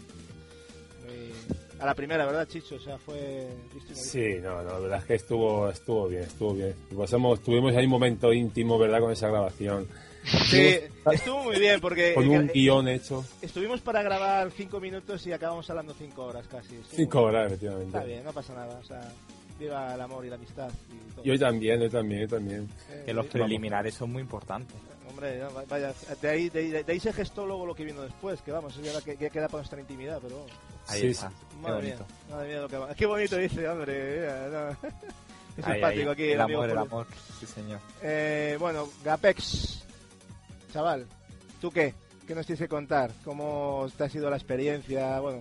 Muy- 1.04 1.54
A 1.80 1.86
la 1.86 1.94
primera, 1.94 2.24
¿verdad, 2.24 2.46
Chicho? 2.48 2.76
O 2.76 2.80
sea, 2.80 2.98
fue... 2.98 3.46
Sí, 3.94 4.36
no, 4.42 4.62
no, 4.62 4.72
la 4.72 4.78
verdad 4.78 4.98
es 5.00 5.04
que 5.04 5.14
estuvo, 5.14 5.68
estuvo 5.68 6.08
bien, 6.08 6.22
estuvo 6.22 6.54
bien. 6.54 6.74
Pasamos, 6.96 7.40
tuvimos 7.42 7.74
ahí 7.76 7.84
un 7.84 7.90
momento 7.90 8.32
íntimo, 8.32 8.78
¿verdad? 8.78 9.00
Con 9.00 9.12
esa 9.12 9.28
grabación. 9.28 9.86
Sí, 10.48 10.78
estuvo 11.12 11.42
muy 11.44 11.58
bien 11.58 11.80
porque 11.80 12.14
Con 12.14 12.26
un 12.28 12.48
eh, 12.48 12.52
guion 12.54 12.88
hecho. 12.88 13.24
estuvimos 13.42 13.80
para 13.82 14.02
grabar 14.02 14.50
cinco 14.52 14.80
minutos 14.80 15.26
y 15.26 15.32
acabamos 15.32 15.68
hablando 15.68 15.92
cinco 15.94 16.24
horas 16.24 16.46
casi. 16.48 16.76
Estuvo 16.76 16.96
Cinco 16.96 17.22
horas, 17.22 17.42
bien. 17.42 17.46
efectivamente. 17.52 17.98
Está 17.98 18.04
bien, 18.04 18.24
no 18.24 18.32
pasa 18.32 18.54
nada. 18.54 18.78
O 18.78 18.84
sea, 18.84 19.12
viva 19.58 19.94
el 19.94 20.00
amor 20.00 20.24
y 20.24 20.30
la 20.30 20.36
amistad. 20.36 20.70
Y 20.90 21.12
todo. 21.14 21.24
Y 21.26 21.30
hoy 21.30 21.38
también, 21.38 21.82
hoy 21.82 21.90
también, 21.90 22.20
yo 22.22 22.28
también. 22.28 22.68
Eh, 22.90 23.02
Que 23.06 23.12
los 23.12 23.26
preliminares 23.26 23.94
son 23.94 24.12
muy 24.12 24.22
importantes. 24.22 24.76
Hombre, 25.10 25.42
vaya, 25.68 25.92
de 26.22 26.28
ahí, 26.28 26.48
de, 26.48 26.58
ahí- 26.60 26.70
de 26.84 26.92
ahí 26.92 27.00
se 27.00 27.12
gestó 27.12 27.44
luego 27.44 27.66
lo 27.66 27.74
que 27.74 27.84
vino 27.84 28.00
después, 28.02 28.40
que 28.40 28.50
vamos, 28.52 28.72
eso 28.76 28.82
ya 28.82 28.98
que, 29.02 29.16
que 29.16 29.28
queda 29.28 29.48
para 29.48 29.58
nuestra 29.58 29.78
intimidad, 29.80 30.18
pero 30.22 30.36
vamos. 30.36 30.52
Ahí 30.88 31.00
Sí, 31.00 31.06
está. 31.08 31.28
sí. 31.30 31.34
Qué 31.50 31.56
Madre 31.70 31.82
mía, 31.86 31.96
bonito. 31.96 32.14
madre 32.30 32.48
mía 32.48 32.60
lo 32.60 32.68
que 32.68 32.76
va. 32.76 32.94
Qué 32.94 33.06
bonito 33.06 33.36
dice, 33.36 33.68
hombre. 33.68 34.20
mira, 34.20 34.48
no. 34.82 34.90
Qué 35.56 35.62
Ahí, 35.64 35.72
simpático 35.74 36.08
ahí, 36.10 36.12
aquí 36.14 36.22
el 36.32 36.40
amigo 36.40 36.62
amor, 36.62 36.70
el 36.70 36.78
amor. 36.78 37.06
Sí, 37.38 37.46
señor. 37.46 37.78
Eh, 38.02 38.56
bueno, 38.58 38.88
Gapex, 39.04 39.84
chaval, 40.72 41.06
¿tú 41.60 41.70
qué? 41.70 41.94
¿Qué 42.26 42.34
nos 42.34 42.44
tienes 42.44 42.60
que 42.60 42.68
contar? 42.68 43.12
¿Cómo 43.24 43.86
te 43.96 44.02
ha 44.04 44.08
sido 44.08 44.28
la 44.30 44.36
experiencia? 44.36 45.20
Bueno, 45.20 45.40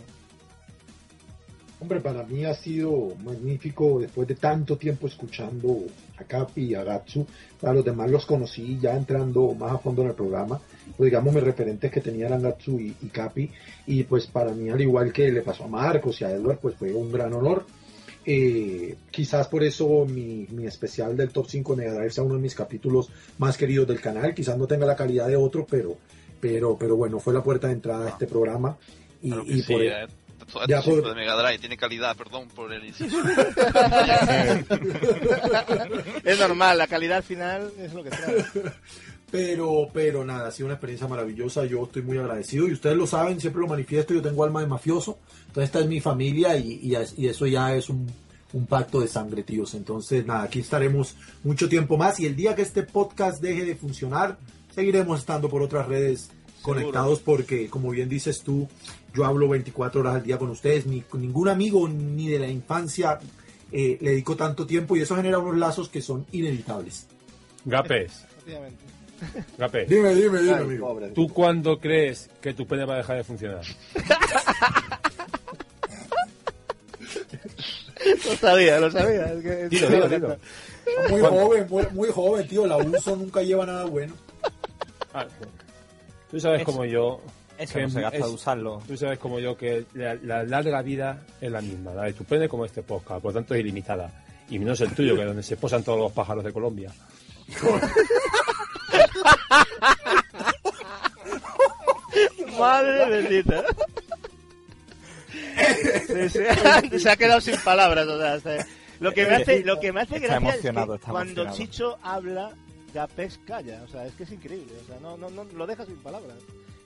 Hombre, 1.79 1.99
para 1.99 2.23
mí 2.23 2.45
ha 2.45 2.53
sido 2.53 3.13
magnífico 3.23 3.99
después 3.99 4.25
de 4.27 4.35
tanto 4.35 4.77
tiempo 4.77 5.07
escuchando 5.07 5.79
a 6.17 6.23
Capi 6.23 6.61
y 6.67 6.75
a 6.75 6.83
Gatsu. 6.83 7.25
A 7.63 7.73
los 7.73 7.83
demás 7.83 8.09
los 8.09 8.25
conocí 8.25 8.79
ya 8.79 8.95
entrando 8.95 9.53
más 9.53 9.73
a 9.73 9.77
fondo 9.79 10.01
en 10.03 10.09
el 10.09 10.13
programa. 10.15 10.61
Pues 10.97 11.07
digamos, 11.09 11.33
mis 11.33 11.43
referentes 11.43 11.91
que 11.91 12.01
tenían 12.01 12.27
eran 12.27 12.41
Gatsu 12.43 12.79
y, 12.79 12.95
y 13.01 13.07
Capi. 13.07 13.49
Y 13.87 14.03
pues 14.03 14.27
para 14.27 14.51
mí, 14.51 14.69
al 14.69 14.79
igual 14.81 15.11
que 15.11 15.31
le 15.31 15.41
pasó 15.41 15.63
a 15.65 15.67
Marcos 15.67 16.21
y 16.21 16.25
a 16.25 16.31
Edward, 16.31 16.59
pues 16.59 16.75
fue 16.75 16.93
un 16.93 17.11
gran 17.11 17.33
honor. 17.33 17.65
Eh, 18.25 18.95
quizás 19.11 19.47
por 19.49 19.63
eso 19.63 20.05
mi, 20.05 20.47
mi 20.51 20.65
especial 20.65 21.17
del 21.17 21.31
Top 21.31 21.45
5 21.49 21.75
de 21.75 21.83
Mega 21.83 21.93
Drive 21.97 22.11
sea 22.11 22.23
uno 22.23 22.35
de 22.35 22.41
mis 22.41 22.55
capítulos 22.55 23.09
más 23.37 23.57
queridos 23.57 23.87
del 23.87 23.99
canal. 23.99 24.33
Quizás 24.33 24.57
no 24.57 24.65
tenga 24.67 24.85
la 24.85 24.95
calidad 24.95 25.27
de 25.27 25.35
otro, 25.35 25.65
pero, 25.69 25.97
pero, 26.39 26.77
pero 26.77 26.95
bueno, 26.95 27.19
fue 27.19 27.33
la 27.33 27.43
puerta 27.43 27.67
de 27.67 27.73
entrada 27.73 28.05
a 28.05 28.09
este 28.09 28.27
programa. 28.27 28.77
Y, 29.21 29.27
Claro 29.29 29.45
que 29.45 29.51
y 29.53 29.61
sí, 29.63 29.73
por- 29.73 29.81
eh. 29.83 30.05
Esto- 30.45 30.59
ya 30.67 30.81
por- 30.81 31.07
de 31.07 31.15
Mega 31.15 31.41
Drive, 31.41 31.59
tiene 31.59 31.77
calidad, 31.77 32.17
perdón 32.17 32.49
por 32.49 32.71
el 32.73 32.83
inciso. 32.85 33.15
es 36.23 36.39
normal, 36.39 36.77
la 36.77 36.87
calidad 36.87 37.23
final 37.23 37.71
es 37.79 37.93
lo 37.93 38.03
que 38.03 38.09
trae. 38.09 38.45
Pero, 39.33 39.89
pero 39.91 40.23
nada, 40.23 40.47
ha 40.49 40.51
sido 40.51 40.67
una 40.67 40.75
experiencia 40.75 41.07
maravillosa. 41.07 41.65
Yo 41.65 41.85
estoy 41.85 42.03
muy 42.03 42.19
agradecido 42.19 42.67
y 42.67 42.73
ustedes 42.73 42.95
lo 42.95 43.07
saben, 43.07 43.41
siempre 43.41 43.61
lo 43.61 43.67
manifiesto. 43.67 44.13
Yo 44.13 44.21
tengo 44.21 44.43
alma 44.43 44.61
de 44.61 44.67
mafioso. 44.67 45.17
Entonces, 45.47 45.63
esta 45.63 45.79
es 45.79 45.87
mi 45.87 45.99
familia 46.01 46.55
y, 46.55 46.79
y, 46.83 46.93
es- 46.93 47.15
y 47.17 47.27
eso 47.27 47.47
ya 47.47 47.75
es 47.75 47.89
un, 47.89 48.05
un 48.53 48.67
pacto 48.67 48.99
de 48.99 49.07
sangre, 49.07 49.41
tíos. 49.41 49.73
Entonces, 49.73 50.23
nada, 50.23 50.43
aquí 50.43 50.59
estaremos 50.59 51.15
mucho 51.43 51.67
tiempo 51.67 51.97
más. 51.97 52.19
Y 52.19 52.27
el 52.27 52.35
día 52.35 52.53
que 52.53 52.61
este 52.61 52.83
podcast 52.83 53.41
deje 53.41 53.65
de 53.65 53.75
funcionar, 53.75 54.37
seguiremos 54.75 55.19
estando 55.19 55.49
por 55.49 55.63
otras 55.63 55.87
redes 55.87 56.29
conectados 56.61 57.19
porque, 57.19 57.69
como 57.69 57.89
bien 57.89 58.09
dices 58.09 58.41
tú, 58.41 58.67
yo 59.15 59.25
hablo 59.25 59.49
24 59.49 60.01
horas 60.01 60.15
al 60.17 60.23
día 60.23 60.37
con 60.37 60.51
ustedes. 60.51 60.85
Ni, 60.85 61.01
con 61.01 61.21
ningún 61.21 61.47
amigo 61.49 61.89
ni 61.89 62.27
de 62.27 62.37
la 62.37 62.47
infancia 62.49 63.17
eh, 63.71 63.97
le 63.99 64.11
dedico 64.11 64.35
tanto 64.35 64.67
tiempo 64.67 64.95
y 64.95 65.01
eso 65.01 65.15
genera 65.15 65.39
unos 65.39 65.57
lazos 65.57 65.89
que 65.89 66.03
son 66.03 66.27
inevitables. 66.31 67.07
Gapes, 67.65 68.25
Gapes. 69.57 69.87
Dime, 69.89 70.13
dime, 70.15 70.39
dime, 70.41 70.53
Ay, 70.55 70.61
amigo. 70.63 70.87
pobre. 70.87 71.09
¿Tú 71.09 71.27
cuándo 71.29 71.79
crees 71.79 72.29
que 72.41 72.53
tu 72.53 72.65
pene 72.67 72.85
va 72.85 72.95
a 72.95 72.97
dejar 72.97 73.17
de 73.17 73.23
funcionar? 73.23 73.61
Lo 78.25 78.35
sabía, 78.35 78.79
lo 78.79 78.91
sabía. 78.91 79.25
es 79.33 79.41
que- 79.43 79.69
Dilo, 79.69 79.89
dilo, 79.89 80.09
dilo. 80.09 80.27
Muy 81.09 81.21
¿Cuándo? 81.21 81.39
joven, 81.41 81.67
muy, 81.69 81.83
muy 81.93 82.09
joven, 82.09 82.47
tío. 82.47 82.65
El 82.65 82.71
abuso 82.73 83.15
nunca 83.15 83.41
lleva 83.41 83.65
nada 83.65 83.85
bueno. 83.85 84.13
Ah, 85.13 85.25
Tú 86.29 86.39
sabes 86.39 86.61
Eso- 86.61 86.71
como 86.71 86.85
yo. 86.85 87.21
Eso 87.57 87.75
que 87.75 87.83
no 87.83 87.89
se 87.89 88.01
gasta 88.01 88.17
es- 88.17 88.25
de 88.25 88.31
usarlo. 88.31 88.81
Tú 88.87 88.97
sabes 88.97 89.19
como 89.19 89.39
yo 89.39 89.55
que 89.55 89.85
la, 89.93 90.15
la 90.15 90.43
larga 90.43 90.81
vida 90.81 91.21
es 91.39 91.51
la 91.51 91.61
misma, 91.61 91.93
la 91.93 92.03
de 92.03 92.13
tu 92.13 92.23
pene 92.25 92.49
como 92.49 92.65
este 92.65 92.81
podcast, 92.83 93.21
por 93.21 93.31
lo 93.31 93.39
tanto 93.39 93.53
es 93.53 93.61
ilimitada. 93.61 94.11
Y 94.49 94.59
menos 94.59 94.81
el 94.81 94.93
tuyo, 94.93 95.15
que 95.15 95.21
es 95.21 95.27
donde 95.27 95.43
se 95.43 95.55
posan 95.55 95.83
todos 95.83 95.99
los 95.99 96.11
pájaros 96.11 96.43
de 96.43 96.51
Colombia. 96.51 96.91
Madre 102.59 103.09
bendita. 103.09 103.63
Se, 106.29 107.09
ha 107.09 107.15
quedado 107.15 107.41
sin 107.41 107.57
palabras, 107.57 108.07
o 108.07 108.39
sea, 108.39 108.65
lo 108.99 109.11
que 109.11 109.25
me 109.25 109.35
hace, 109.35 109.63
lo 109.63 109.79
que 109.79 109.91
me 109.91 110.01
hace 110.01 110.19
gracia 110.19 110.49
es 110.49 110.61
que 110.61 110.71
cuando. 111.09 111.51
Chicho 111.51 111.97
habla, 112.01 112.51
Gapex 112.93 113.39
calla, 113.45 113.81
o 113.83 113.87
sea, 113.87 114.05
es 114.05 114.13
que 114.13 114.23
es 114.23 114.31
increíble, 114.31 114.73
o 114.81 114.85
sea, 114.87 114.99
no, 115.01 115.17
no, 115.17 115.29
no, 115.29 115.43
lo 115.43 115.67
deja 115.67 115.85
sin 115.85 115.97
palabras. 115.97 116.37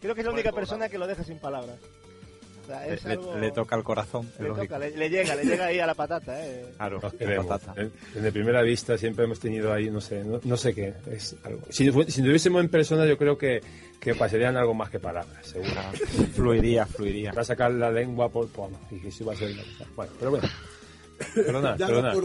Creo 0.02 0.16
que 0.16 0.22
es 0.22 0.26
la 0.26 0.34
única 0.34 0.52
persona 0.52 0.90
que 0.90 0.98
lo 0.98 1.08
deja 1.08 1.24
sin 1.24 1.40
palabras. 1.40 1.78
Sea, 2.68 2.86
Le, 2.86 2.94
es 2.94 3.04
le- 3.06 3.12
algo... 3.14 3.38
le 3.38 3.52
toca 3.52 3.76
el 3.76 3.84
corazón, 3.84 4.30
le 4.40 4.48
lógico. 4.50 4.66
toca, 4.66 4.80
le, 4.80 4.92
le 4.98 5.10
llega, 5.10 5.36
le 5.36 5.44
llega 5.46 5.66
ahí 5.68 5.80
a 5.80 5.88
la 5.88 5.96
patata, 5.96 6.46
eh. 6.46 6.66
Claro, 6.78 7.00
Nos 7.02 7.14
la 7.14 7.18
queremos. 7.20 7.46
patata. 7.48 7.82
Eh, 7.82 7.90
Desde 8.14 8.32
primera 8.32 8.62
vista 8.62 8.98
siempre 8.98 9.26
hemos 9.26 9.40
tenido 9.40 9.72
ahí, 9.74 9.90
no 9.90 10.02
sé, 10.02 10.24
no, 10.24 10.40
no 10.44 10.58
sé 10.58 10.76
qué. 10.76 10.94
Es 11.10 11.36
algo. 11.44 11.62
Si, 11.70 11.90
si 11.92 12.20
estuviésemos 12.22 12.62
en 12.62 12.70
persona, 12.70 13.06
yo 13.06 13.18
creo 13.18 13.38
que, 13.38 13.62
que 14.00 14.14
pasarían 14.16 14.58
algo 14.58 14.74
más 14.74 14.90
que 14.90 15.00
palabras, 15.00 15.46
seguro. 15.48 15.72
Fluiría, 16.36 16.86
fluiría. 16.86 17.32
Va 17.32 17.42
a 17.42 17.46
sacar 17.46 17.72
la 17.72 17.90
lengua 17.90 18.30
por. 18.30 18.48
por 18.50 18.70
y 18.92 19.00
que 19.00 19.12
sí 19.12 19.24
va 19.24 19.34
a 19.34 19.36
ser. 19.38 19.52
Bueno, 19.96 20.12
pero 20.20 20.32
bueno. 20.32 20.48
Perdona, 21.34 21.76
perdona. 21.76 22.14
no, 22.14 22.22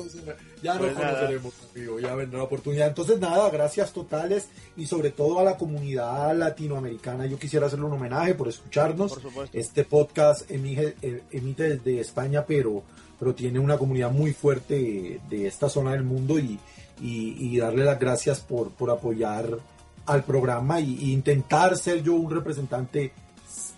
ya 0.63 0.75
no 0.75 0.81
Pues 0.81 0.95
nada. 0.95 1.09
conoceremos, 1.15 1.55
amigo, 1.75 2.01
ya 2.01 2.15
vendrá 2.15 2.39
la 2.39 2.45
oportunidad. 2.45 2.89
Entonces, 2.89 3.19
nada, 3.19 3.51
gracias 3.51 3.93
totales 3.93 4.49
y 4.77 4.87
sobre 4.87 5.11
todo 5.11 5.39
a 5.41 5.45
la 5.45 5.57
comunidad 5.57 6.37
latinoamericana. 6.37 7.27
Yo 7.27 7.39
quisiera 7.39 7.67
hacerle 7.67 7.87
un 7.87 7.93
homenaje 7.95 8.35
por 8.35 8.49
escucharnos. 8.49 9.13
Por 9.15 9.23
supuesto. 9.23 9.59
Este 9.59 9.85
podcast 9.85 10.51
emige- 10.51 10.95
eh, 11.03 11.23
emite 11.31 11.77
desde 11.77 12.01
España, 12.01 12.45
pero, 12.47 12.83
pero 13.19 13.35
tiene 13.35 13.59
una 13.59 13.77
comunidad 13.79 14.11
muy 14.11 14.33
fuerte 14.33 15.21
de 15.29 15.47
esta 15.47 15.69
zona 15.69 15.93
del 15.93 16.05
mundo 16.05 16.39
y, 16.39 16.59
y, 17.01 17.37
y 17.39 17.59
darle 17.59 17.85
las 17.85 17.99
gracias 17.99 18.41
por, 18.41 18.71
por 18.71 18.91
apoyar 18.91 19.59
al 20.07 20.25
programa 20.25 20.81
y, 20.81 20.95
y 21.01 21.13
intentar 21.13 21.77
ser 21.77 22.03
yo 22.03 22.15
un 22.15 22.31
representante 22.31 23.13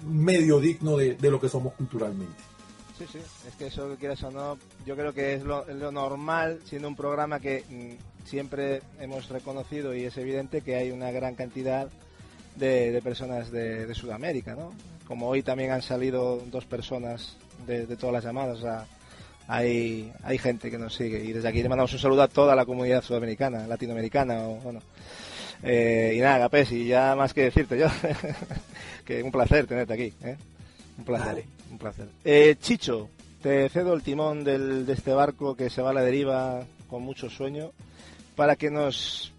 medio 0.06 0.60
digno 0.60 0.96
de, 0.96 1.14
de 1.14 1.30
lo 1.30 1.40
que 1.40 1.48
somos 1.48 1.72
culturalmente. 1.74 2.34
Sí, 2.98 3.06
sí, 3.10 3.18
es 3.18 3.54
que 3.58 3.66
eso 3.66 3.90
que 3.90 3.96
quieras 3.96 4.22
o 4.22 4.30
no, 4.30 4.56
yo 4.86 4.94
creo 4.94 5.12
que 5.12 5.34
es 5.34 5.42
lo, 5.42 5.64
normal, 5.90 6.60
siendo 6.64 6.86
un 6.86 6.94
programa 6.94 7.40
que 7.40 7.64
mm, 7.68 8.26
siempre 8.26 8.82
hemos 9.00 9.28
reconocido 9.30 9.94
y 9.96 10.04
es 10.04 10.16
evidente 10.16 10.60
que 10.60 10.76
hay 10.76 10.92
una 10.92 11.10
gran 11.10 11.34
cantidad 11.34 11.88
de, 12.54 12.92
de 12.92 13.02
personas 13.02 13.50
de, 13.50 13.92
Sudamérica, 13.96 14.54
¿no? 14.54 14.72
Como 15.08 15.28
hoy 15.28 15.42
también 15.42 15.72
han 15.72 15.82
salido 15.82 16.40
dos 16.52 16.66
personas 16.66 17.36
de, 17.66 17.84
todas 17.96 18.12
las 18.12 18.24
llamadas, 18.24 18.58
o 18.58 18.62
sea, 18.62 18.86
hay, 19.48 20.12
hay 20.22 20.38
gente 20.38 20.70
que 20.70 20.78
nos 20.78 20.94
sigue 20.94 21.18
y 21.24 21.32
desde 21.32 21.48
aquí 21.48 21.64
le 21.64 21.68
mandamos 21.68 21.92
un 21.92 21.98
saludo 21.98 22.22
a 22.22 22.28
toda 22.28 22.54
la 22.54 22.64
comunidad 22.64 23.02
sudamericana, 23.02 23.66
latinoamericana, 23.66 24.46
o, 24.46 24.54
bueno. 24.60 24.80
Eh, 25.64 26.14
y 26.16 26.20
nada, 26.20 26.38
Gapés, 26.38 26.70
y 26.70 26.86
ya 26.86 27.16
más 27.16 27.34
que 27.34 27.42
decirte 27.42 27.76
yo, 27.76 27.88
que 29.04 29.20
un 29.20 29.32
placer 29.32 29.66
tenerte 29.66 29.94
aquí, 29.94 30.12
¿eh? 30.22 30.36
Un 30.96 31.04
placer, 31.04 31.44
un 31.74 31.78
placer. 31.78 32.08
Eh, 32.24 32.56
Chicho, 32.60 33.08
te 33.42 33.68
cedo 33.68 33.94
el 33.94 34.02
timón 34.02 34.44
del, 34.44 34.86
de 34.86 34.92
este 34.94 35.12
barco 35.12 35.54
que 35.56 35.68
se 35.70 35.82
va 35.82 35.90
a 35.90 35.94
la 35.94 36.02
deriva 36.02 36.64
con 36.88 37.02
mucho 37.02 37.28
sueño 37.28 37.72
para 38.36 38.56
que 38.56 38.70
nos, 38.70 39.32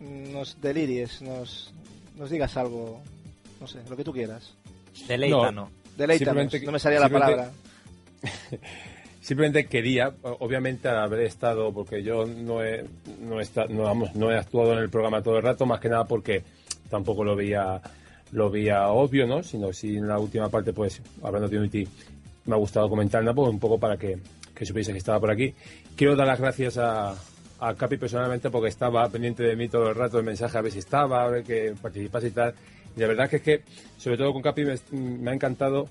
nos 0.00 0.60
deliries, 0.60 1.22
nos, 1.22 1.72
nos 2.16 2.30
digas 2.30 2.56
algo, 2.56 3.00
no 3.60 3.66
sé, 3.66 3.78
lo 3.88 3.96
que 3.96 4.04
tú 4.04 4.12
quieras. 4.12 4.54
Deleítanos. 5.06 5.70
Deleítanos, 5.96 6.18
Simplemente- 6.50 6.66
no 6.66 6.72
me 6.72 6.78
salía 6.78 7.00
la 7.00 7.08
palabra. 7.08 7.50
Simplemente 9.20 9.66
quería, 9.66 10.12
obviamente 10.22 10.88
al 10.88 10.98
haber 10.98 11.20
estado, 11.20 11.72
porque 11.72 12.02
yo 12.02 12.24
no 12.26 12.64
he, 12.64 12.84
no, 13.20 13.40
he 13.40 13.46
no, 13.68 13.82
vamos, 13.82 14.14
no 14.14 14.30
he 14.30 14.36
actuado 14.36 14.72
en 14.72 14.78
el 14.78 14.88
programa 14.90 15.22
todo 15.22 15.36
el 15.36 15.42
rato, 15.42 15.66
más 15.66 15.78
que 15.78 15.90
nada 15.90 16.04
porque 16.04 16.42
tampoco 16.88 17.22
lo 17.22 17.36
veía, 17.36 17.80
lo 18.32 18.50
veía 18.50 18.88
obvio, 18.88 19.26
¿no? 19.26 19.42
Sino 19.42 19.72
si 19.72 19.96
en 19.96 20.08
la 20.08 20.18
última 20.18 20.48
parte, 20.48 20.72
pues, 20.72 21.02
hablando 21.22 21.48
de 21.48 21.58
Unity, 21.58 21.88
me 22.46 22.54
ha 22.54 22.58
gustado 22.58 22.88
comentarla, 22.88 23.34
pues 23.34 23.48
un 23.48 23.58
poco 23.58 23.78
para 23.78 23.96
que, 23.96 24.18
que 24.54 24.66
supiese 24.66 24.92
que 24.92 24.98
estaba 24.98 25.20
por 25.20 25.30
aquí. 25.30 25.54
Quiero 25.96 26.16
dar 26.16 26.26
las 26.26 26.40
gracias 26.40 26.78
a, 26.78 27.14
a 27.60 27.74
Capi 27.74 27.96
personalmente 27.96 28.50
porque 28.50 28.68
estaba 28.68 29.08
pendiente 29.08 29.42
de 29.42 29.54
mí 29.54 29.68
todo 29.68 29.90
el 29.90 29.94
rato 29.94 30.18
el 30.18 30.24
mensaje 30.24 30.56
a 30.56 30.62
ver 30.62 30.72
si 30.72 30.78
estaba, 30.78 31.24
a 31.24 31.28
ver 31.28 31.44
que 31.44 31.74
participase 31.80 32.28
y 32.28 32.30
tal. 32.30 32.54
Y 32.96 33.00
la 33.00 33.06
verdad 33.06 33.28
que 33.28 33.36
es 33.36 33.42
que, 33.42 33.62
sobre 33.98 34.16
todo 34.16 34.32
con 34.32 34.42
Capi, 34.42 34.64
me, 34.92 35.30
ha 35.30 35.34
encantado 35.34 35.88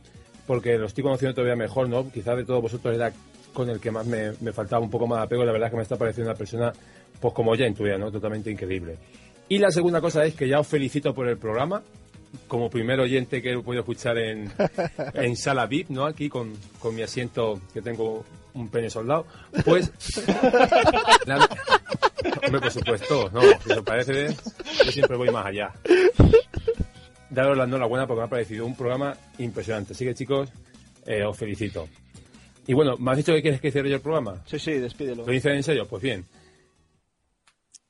porque 0.48 0.78
lo 0.78 0.88
estoy 0.88 1.04
conociendo 1.04 1.36
todavía 1.36 1.56
mejor, 1.56 1.88
¿no? 1.88 2.10
Quizás 2.12 2.36
de 2.36 2.44
todos 2.44 2.62
vosotros 2.62 2.96
era 2.96 3.14
con 3.54 3.70
el 3.70 3.80
que 3.80 3.92
más 3.92 4.06
me, 4.06 4.32
me 4.42 4.52
faltaba 4.52 4.84
un 4.84 4.90
poco 4.90 5.08
más 5.08 5.20
de 5.20 5.26
apego. 5.26 5.46
La 5.46 5.52
verdad 5.52 5.68
es 5.68 5.72
que 5.72 5.78
me 5.78 5.84
está 5.84 5.96
pareciendo 5.96 6.32
una 6.32 6.38
persona, 6.38 6.74
pues 7.20 7.34
como 7.34 7.56
ya 7.56 7.68
intuía, 7.68 7.98
¿no? 7.98 8.12
Totalmente 8.12 8.50
increíble. 8.50 8.98
Y 9.48 9.60
la 9.60 9.72
segunda 9.72 10.02
cosa 10.02 10.26
es 10.26 10.36
que 10.36 10.48
ya 10.48 10.60
os 10.60 10.68
felicito 10.68 11.14
por 11.14 11.28
el 11.28 11.38
programa. 11.38 11.84
Como 12.48 12.70
primer 12.70 13.00
oyente 13.00 13.42
que 13.42 13.54
he 13.54 13.58
podido 13.60 13.82
escuchar 13.82 14.18
en, 14.18 14.52
en 15.14 15.36
sala 15.36 15.66
VIP, 15.66 15.90
¿no? 15.90 16.06
Aquí 16.06 16.30
con, 16.30 16.54
con 16.80 16.96
mi 16.96 17.02
asiento 17.02 17.60
que 17.74 17.82
tengo 17.82 18.26
un 18.54 18.70
pene 18.70 18.90
soldado. 18.90 19.26
Pues. 19.66 19.92
la- 21.26 21.48
hombre, 22.44 22.62
por 22.62 22.72
supuesto, 22.72 23.30
no. 23.34 23.42
Si 23.42 23.72
os 23.72 23.84
parece, 23.84 24.36
yo 24.86 24.92
siempre 24.92 25.18
voy 25.18 25.30
más 25.30 25.46
allá. 25.46 25.72
Daros 27.30 27.58
la 27.58 27.66
enhorabuena 27.66 28.08
porque 28.08 28.20
me 28.22 28.26
ha 28.26 28.30
parecido 28.30 28.66
un 28.66 28.76
programa 28.76 29.16
impresionante. 29.38 29.94
Así 29.94 30.04
que, 30.06 30.16
chicos, 30.16 30.50
eh, 31.06 31.24
os 31.24 31.38
felicito. 31.38 31.88
Y 32.66 32.74
bueno, 32.74 32.98
¿me 32.98 33.12
has 33.12 33.18
dicho 33.18 33.34
que 33.34 33.42
quieres 33.42 33.62
que 33.62 33.72
cierre 33.72 33.90
yo 33.90 33.96
el 33.96 34.02
programa? 34.02 34.42
Sí, 34.46 34.58
sí, 34.60 34.72
despídelo. 34.74 35.26
¿Lo 35.26 35.32
dices 35.32 35.54
en 35.54 35.64
serio? 35.64 35.88
Pues 35.88 36.02
bien. 36.02 36.26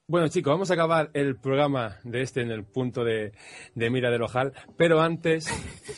Bueno, 0.09 0.27
chicos, 0.27 0.51
vamos 0.51 0.71
a 0.71 0.73
acabar 0.73 1.11
el 1.13 1.35
programa 1.35 1.99
de 2.03 2.23
este 2.23 2.41
en 2.41 2.49
el 2.49 2.63
punto 2.63 3.03
de, 3.03 3.31
de 3.75 3.89
mira 3.91 4.09
del 4.09 4.23
ojal. 4.23 4.53
Pero 4.75 5.01
antes, 5.01 5.47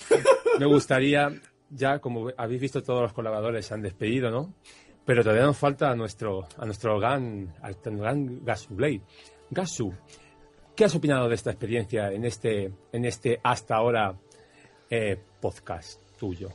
me 0.59 0.65
gustaría, 0.65 1.31
ya 1.69 1.99
como 1.99 2.29
habéis 2.35 2.59
visto, 2.59 2.83
todos 2.83 3.03
los 3.03 3.13
colaboradores 3.13 3.67
se 3.67 3.73
han 3.73 3.81
despedido, 3.81 4.29
¿no? 4.29 4.53
Pero 5.05 5.23
todavía 5.23 5.45
nos 5.45 5.57
falta 5.57 5.89
a 5.89 5.95
nuestro, 5.95 6.45
a 6.57 6.65
nuestro 6.65 6.99
gran, 6.99 7.53
al 7.61 7.77
gran 7.81 8.43
Gasu 8.43 8.75
Blade. 8.75 8.99
Gasu, 9.49 9.93
¿qué 10.75 10.83
has 10.83 10.93
opinado 10.93 11.29
de 11.29 11.35
esta 11.35 11.51
experiencia 11.51 12.11
en 12.11 12.25
este, 12.25 12.69
en 12.91 13.05
este 13.05 13.39
hasta 13.41 13.77
ahora 13.77 14.13
eh, 14.89 15.17
podcast 15.39 16.01
tuyo? 16.19 16.49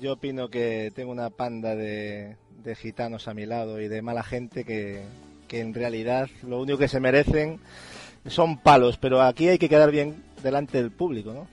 Yo 0.00 0.14
opino 0.14 0.48
que 0.48 0.90
tengo 0.96 1.12
una 1.12 1.30
panda 1.30 1.76
de, 1.76 2.38
de 2.64 2.74
gitanos 2.74 3.28
a 3.28 3.34
mi 3.34 3.46
lado 3.46 3.80
y 3.80 3.86
de 3.86 4.02
mala 4.02 4.24
gente 4.24 4.64
que, 4.64 5.04
que 5.48 5.60
en 5.60 5.74
realidad 5.74 6.28
lo 6.46 6.60
único 6.60 6.78
que 6.78 6.88
se 6.88 7.00
merecen 7.00 7.60
son 8.26 8.58
palos, 8.58 8.96
pero 8.96 9.22
aquí 9.22 9.48
hay 9.48 9.58
que 9.58 9.68
quedar 9.68 9.90
bien 9.90 10.22
delante 10.42 10.78
del 10.78 10.90
público, 10.90 11.32
¿no? 11.32 11.46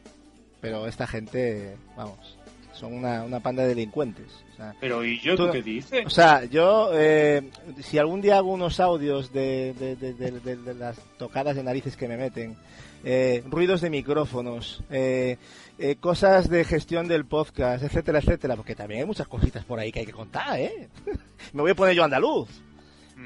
Pero 0.62 0.88
esta 0.88 1.06
gente, 1.08 1.76
vamos, 1.96 2.38
son 2.74 2.94
una, 2.94 3.24
una 3.24 3.40
panda 3.42 3.64
de 3.64 3.70
delincuentes. 3.70 4.26
o 4.54 4.56
sea, 4.56 4.74
Pero 4.80 5.04
¿y 5.06 5.20
yo 5.20 5.36
tú 5.36 5.50
qué 5.52 5.62
dices? 5.62 6.06
O 6.06 6.10
sea, 6.10 6.46
yo, 6.46 6.90
eh, 6.94 7.50
si 7.84 7.98
algún 7.98 8.22
día 8.22 8.38
hago 8.38 8.52
unos 8.54 8.80
audios 8.80 9.32
de, 9.34 9.74
de- 9.80 9.96
de- 9.96 10.14
de- 10.14 10.32
de- 10.40 10.56
de 10.58 10.74
las 10.74 10.98
tocadas 11.18 11.56
de 11.56 11.64
narices 11.64 11.96
que 11.98 12.08
me 12.08 12.18
meten, 12.18 12.56
eh, 13.04 13.44
ruidos 13.50 13.82
de 13.82 13.90
micrófonos, 13.90 14.82
eh, 14.90 15.38
eh, 15.78 15.98
cosas 16.00 16.50
de 16.50 16.64
gestión 16.64 17.08
del 17.08 17.26
podcast, 17.26 17.84
etcétera, 17.84 18.20
etcétera, 18.20 18.56
porque 18.56 18.76
también 18.76 19.02
hay 19.02 19.06
muchas 19.06 19.28
cositas 19.28 19.66
por 19.66 19.78
ahí 19.80 19.92
que 19.92 20.00
hay 20.00 20.06
que 20.06 20.14
contar, 20.14 20.58
¿eh? 20.60 20.88
me 21.54 21.62
voy 21.62 21.72
a 21.72 21.76
poner 21.76 21.94
yo 21.96 22.04
andaluz. 22.06 22.48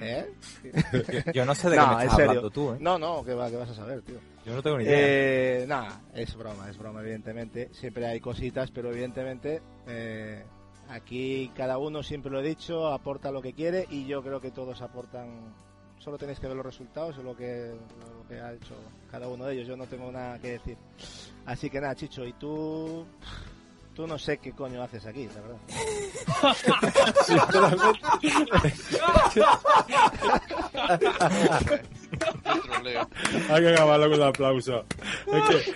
¿Eh? 0.01 0.31
Yo- 0.63 1.31
yo 1.33 1.45
no 1.45 1.55
sé 1.55 1.69
de 1.69 1.77
qué 1.77 1.81
me 1.85 1.91
estás 2.03 2.15
serio. 2.15 2.29
hablando 2.29 2.49
tú, 2.49 2.71
¿eh? 2.73 2.77
No, 2.79 2.97
no, 2.97 3.23
¿qué, 3.23 3.33
va, 3.33 3.49
qué 3.49 3.55
vas 3.57 3.69
a 3.69 3.73
saber, 3.75 4.01
tío? 4.01 4.17
Yo 4.45 4.53
no 4.53 4.63
tengo 4.63 4.77
ni 4.77 4.85
idea. 4.85 4.95
Eh, 4.97 5.65
nada, 5.67 6.01
es 6.13 6.35
broma, 6.35 6.69
es 6.69 6.77
broma, 6.77 7.01
evidentemente. 7.01 7.69
Siempre 7.73 8.05
hay 8.07 8.19
cositas, 8.19 8.71
pero 8.71 8.89
evidentemente 8.91 9.61
eh, 9.87 10.43
aquí 10.89 11.51
cada 11.55 11.77
uno, 11.77 12.01
siempre 12.03 12.31
lo 12.31 12.39
he 12.39 12.43
dicho, 12.43 12.87
aporta 12.87 13.31
lo 13.31 13.41
que 13.41 13.53
quiere 13.53 13.85
y 13.89 14.05
yo 14.07 14.23
creo 14.23 14.39
que 14.39 14.51
todos 14.51 14.81
aportan. 14.81 15.53
Solo 15.99 16.17
tenéis 16.17 16.39
que 16.39 16.47
ver 16.47 16.55
los 16.55 16.65
resultados 16.65 17.17
de 17.17 17.23
lo 17.23 17.35
que, 17.35 17.73
lo 18.21 18.27
que 18.29 18.39
ha 18.39 18.53
hecho 18.53 18.75
cada 19.11 19.27
uno 19.27 19.45
de 19.45 19.55
ellos. 19.55 19.67
Yo 19.67 19.75
no 19.75 19.85
tengo 19.87 20.11
nada 20.11 20.39
que 20.39 20.51
decir. 20.51 20.77
Así 21.45 21.69
que 21.69 21.81
nada, 21.81 21.95
Chicho, 21.95 22.23
y 22.23 22.33
tú. 22.33 23.05
Tú 23.97 24.05
no 24.07 24.17
sé 24.19 24.37
qué 24.37 24.51
coño 24.53 24.81
haces 24.83 25.05
aquí, 25.07 25.27
la 25.35 25.41
verdad. 25.41 25.57
Hay 33.49 33.61
que 33.61 33.69
acabarlo 33.73 34.09
con 34.09 34.19
un 34.21 34.27
aplauso. 34.27 34.85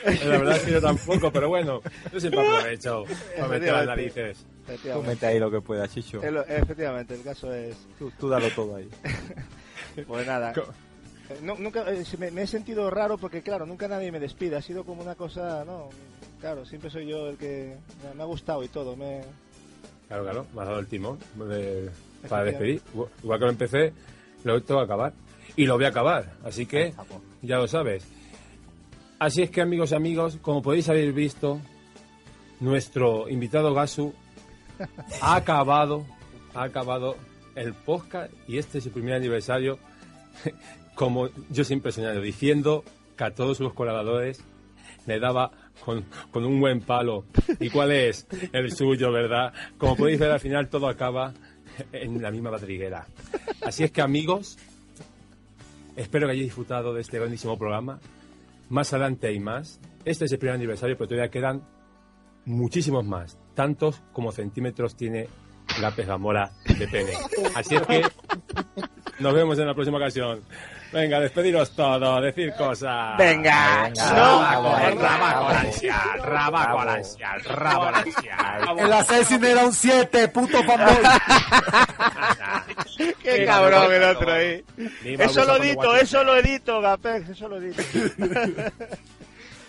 Es 0.05 0.19
que 0.19 0.25
la 0.25 0.37
verdad 0.37 0.57
es 0.57 0.63
que 0.63 0.71
yo 0.71 0.81
tampoco, 0.81 1.31
pero 1.31 1.49
bueno, 1.49 1.81
yo 2.11 2.19
siempre 2.19 2.41
aprovecho 2.47 3.05
para 3.35 3.47
meter 3.47 3.73
las 3.73 3.85
narices. 3.87 4.45
Tú 4.93 5.03
mete 5.03 5.25
ahí 5.25 5.39
lo 5.39 5.51
que 5.51 5.61
puedas, 5.61 5.91
Chicho. 5.93 6.21
El- 6.23 6.37
efectivamente, 6.37 7.15
el 7.15 7.23
caso 7.23 7.53
es. 7.53 7.75
Tú, 7.99 8.11
tú 8.19 8.29
dalo 8.29 8.47
todo 8.55 8.75
ahí. 8.75 8.89
Pues 10.07 10.25
nada. 10.25 10.53
Co- 10.53 10.61
Eh, 11.29 11.37
nu- 11.43 11.57
nunca, 11.59 11.83
eh, 11.91 12.03
me, 12.17 12.31
me 12.31 12.43
he 12.43 12.47
sentido 12.47 12.89
raro 12.89 13.17
porque, 13.17 13.41
claro, 13.41 13.65
nunca 13.65 13.87
nadie 13.89 14.09
me 14.11 14.19
despide. 14.21 14.55
Ha 14.55 14.61
sido 14.61 14.85
como 14.85 15.01
una 15.01 15.15
cosa, 15.15 15.63
no. 15.65 15.89
Claro, 16.41 16.65
siempre 16.65 16.89
soy 16.89 17.05
yo 17.07 17.27
el 17.29 17.37
que. 17.37 17.77
Me, 18.15 18.21
ha 18.21 18.25
gustado 18.25 18.63
y 18.63 18.67
todo. 18.67 18.95
Me, 18.95 19.21
Claro, 20.07 20.23
claro, 20.23 20.45
me 20.53 20.61
has 20.61 20.67
dado 20.67 20.79
el 20.79 20.87
timón 20.87 21.19
de- 21.37 21.89
para 22.27 22.43
despedir. 22.43 22.81
Igual 23.23 23.39
que 23.39 23.45
lo 23.45 23.51
empecé, 23.51 23.93
lo 24.43 24.61
tengo 24.61 24.81
que 24.81 24.85
acabar. 24.85 25.13
Y 25.55 25.65
lo 25.65 25.75
voy 25.75 25.85
a 25.85 25.89
acabar, 25.89 26.33
así 26.43 26.65
que 26.65 26.93
ya 27.41 27.57
lo 27.57 27.67
sabes. 27.67 28.05
Así 29.19 29.43
es 29.43 29.51
que, 29.51 29.61
amigos 29.61 29.91
y 29.91 29.95
amigos, 29.95 30.37
como 30.41 30.61
podéis 30.61 30.89
haber 30.89 31.13
visto, 31.13 31.61
nuestro 32.59 33.29
invitado 33.29 33.73
Gasu 33.73 34.13
ha 35.21 35.35
acabado, 35.35 36.05
ha 36.53 36.63
acabado 36.63 37.15
el 37.55 37.73
podcast 37.73 38.33
y 38.47 38.57
este 38.57 38.79
es 38.79 38.83
su 38.85 38.91
primer 38.91 39.13
aniversario, 39.13 39.77
como 40.95 41.29
yo 41.49 41.63
siempre 41.63 41.89
he 41.89 41.93
soñado, 41.93 42.19
diciendo 42.21 42.83
que 43.17 43.23
a 43.25 43.31
todos 43.35 43.59
los 43.59 43.73
colaboradores 43.73 44.41
le 45.05 45.19
daba 45.19 45.51
con, 45.83 46.05
con 46.31 46.45
un 46.45 46.59
buen 46.59 46.81
palo. 46.81 47.25
¿Y 47.59 47.69
cuál 47.69 47.91
es? 47.91 48.27
El 48.51 48.71
suyo, 48.71 49.11
¿verdad? 49.11 49.53
Como 49.77 49.95
podéis 49.95 50.19
ver, 50.19 50.31
al 50.31 50.39
final 50.39 50.69
todo 50.69 50.87
acaba 50.87 51.33
en 51.91 52.21
la 52.21 52.31
misma 52.31 52.51
madriguera. 52.51 53.05
Así 53.65 53.83
es 53.83 53.91
que, 53.91 54.01
amigos, 54.01 54.57
espero 55.95 56.27
que 56.27 56.33
hayáis 56.33 56.47
disfrutado 56.47 56.93
de 56.93 57.01
este 57.01 57.17
grandísimo 57.19 57.57
programa. 57.57 57.99
Más 58.69 58.93
adelante 58.93 59.27
hay 59.27 59.39
más. 59.39 59.79
Este 60.05 60.25
es 60.25 60.31
el 60.31 60.39
primer 60.39 60.55
aniversario, 60.55 60.97
pero 60.97 61.09
todavía 61.09 61.29
quedan 61.29 61.63
muchísimos 62.45 63.05
más. 63.05 63.37
Tantos 63.53 64.01
como 64.13 64.31
centímetros 64.31 64.95
tiene 64.95 65.27
la 65.79 65.91
pegamora 65.91 66.51
de 66.65 66.87
pene. 66.87 67.11
Así 67.55 67.75
es 67.75 67.81
que 67.83 68.01
nos 69.19 69.33
vemos 69.33 69.57
en 69.59 69.67
la 69.67 69.73
próxima 69.73 69.97
ocasión. 69.97 70.41
Venga, 70.91 71.19
despediros 71.21 71.71
todos, 71.71 72.21
decir 72.21 72.53
cosas. 72.57 73.17
Venga, 73.17 73.89
rabaco, 73.95 74.63
no. 74.93 75.49
ansial, 75.49 76.21
rabo 76.23 77.83
al 77.83 77.95
ansial. 77.95 78.79
El 78.79 78.93
Assassin 78.93 79.43
era 79.43 79.65
un 79.65 79.73
7, 79.73 80.27
puto 80.27 80.61
fanboy. 80.63 80.97
Qué 83.23 83.45
cabrón 83.45 83.93
el 83.93 84.03
otro 84.03 84.33
ahí. 84.33 84.63
Me 84.75 85.23
Eso 85.23 85.45
lo 85.45 85.57
edito, 85.57 85.95
eso 85.95 86.23
lo 86.25 86.35
edito, 86.35 86.81
Gapex, 86.81 87.29
eso 87.29 87.47
lo 87.47 87.57
edito. 87.57 87.81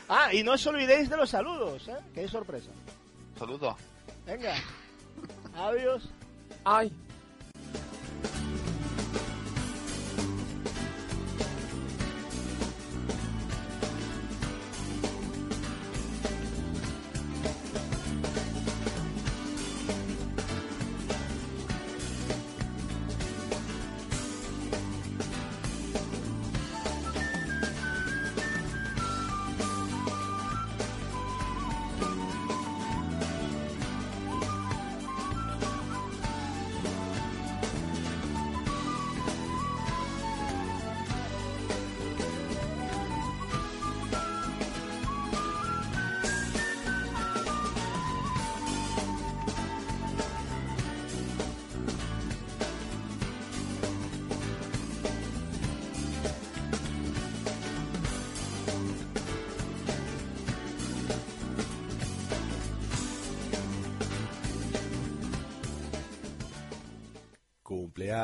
ah, 0.09 0.35
y 0.35 0.43
no 0.43 0.53
os 0.53 0.67
olvidéis 0.67 1.09
de 1.09 1.17
los 1.17 1.31
saludos, 1.31 1.87
¿eh? 1.87 1.97
Que 2.15 2.21
hay 2.21 2.29
sorpresa. 2.29 2.71
Saludos. 3.39 3.77
Venga. 4.27 4.55
Adiós. 5.57 6.09
Ay. 6.65 6.93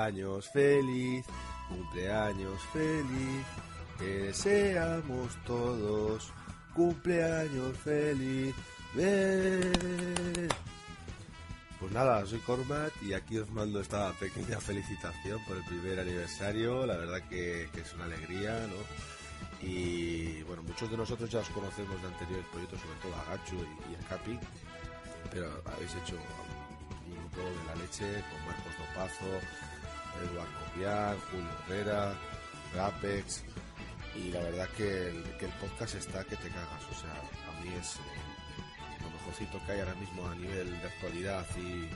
Cumpleaños 0.08 0.48
feliz, 0.48 1.26
cumpleaños 1.68 2.62
feliz, 2.72 3.44
deseamos 3.98 5.36
todos. 5.44 6.32
Cumpleaños 6.74 7.76
feliz. 7.76 8.54
Pues 11.78 11.92
nada, 11.92 12.24
soy 12.24 12.38
Cormac 12.38 12.90
y 13.02 13.12
aquí 13.12 13.36
os 13.36 13.50
mando 13.50 13.82
esta 13.82 14.10
pequeña 14.12 14.58
felicitación 14.58 15.44
por 15.44 15.58
el 15.58 15.64
primer 15.64 16.00
aniversario. 16.00 16.86
La 16.86 16.96
verdad 16.96 17.20
que, 17.28 17.68
que 17.74 17.82
es 17.82 17.92
una 17.92 18.04
alegría, 18.04 18.66
¿no? 18.66 19.68
Y 19.68 20.42
bueno, 20.44 20.62
muchos 20.62 20.90
de 20.90 20.96
nosotros 20.96 21.28
ya 21.28 21.40
os 21.40 21.48
conocemos 21.50 22.00
de 22.00 22.08
anteriores 22.08 22.46
proyectos, 22.46 22.80
sobre 22.80 22.98
todo 23.00 23.14
a 23.14 23.24
Gacho 23.24 23.56
y, 23.56 23.92
y 23.92 23.94
a 23.94 24.08
Capi, 24.08 24.38
pero 25.30 25.62
habéis 25.66 25.94
hecho 25.96 26.16
un 27.06 27.14
grupo 27.14 27.42
de 27.42 27.66
la 27.66 27.74
leche 27.74 28.06
con 28.30 28.46
Marcos 28.46 28.72
Dopazo, 28.78 29.67
Eduardo 30.24 30.52
Copiar, 30.66 31.16
Julio 31.30 31.48
Herrera, 31.66 32.14
Gapex, 32.74 33.44
y 34.14 34.30
la 34.30 34.40
verdad 34.40 34.68
que 34.76 35.08
el, 35.08 35.22
podcast 35.60 35.94
está 35.94 36.24
que 36.24 36.36
te 36.36 36.48
cagas, 36.48 36.82
o 36.90 36.94
sea, 36.94 37.12
a 37.12 37.62
mí 37.62 37.72
es 37.78 37.96
eh, 37.96 39.02
lo 39.02 39.10
mejorcito 39.10 39.60
que 39.64 39.72
hay 39.72 39.80
ahora 39.80 39.94
mismo 39.94 40.26
a 40.26 40.34
nivel 40.34 40.80
de 40.80 40.86
actualidad 40.86 41.46
y, 41.56 41.88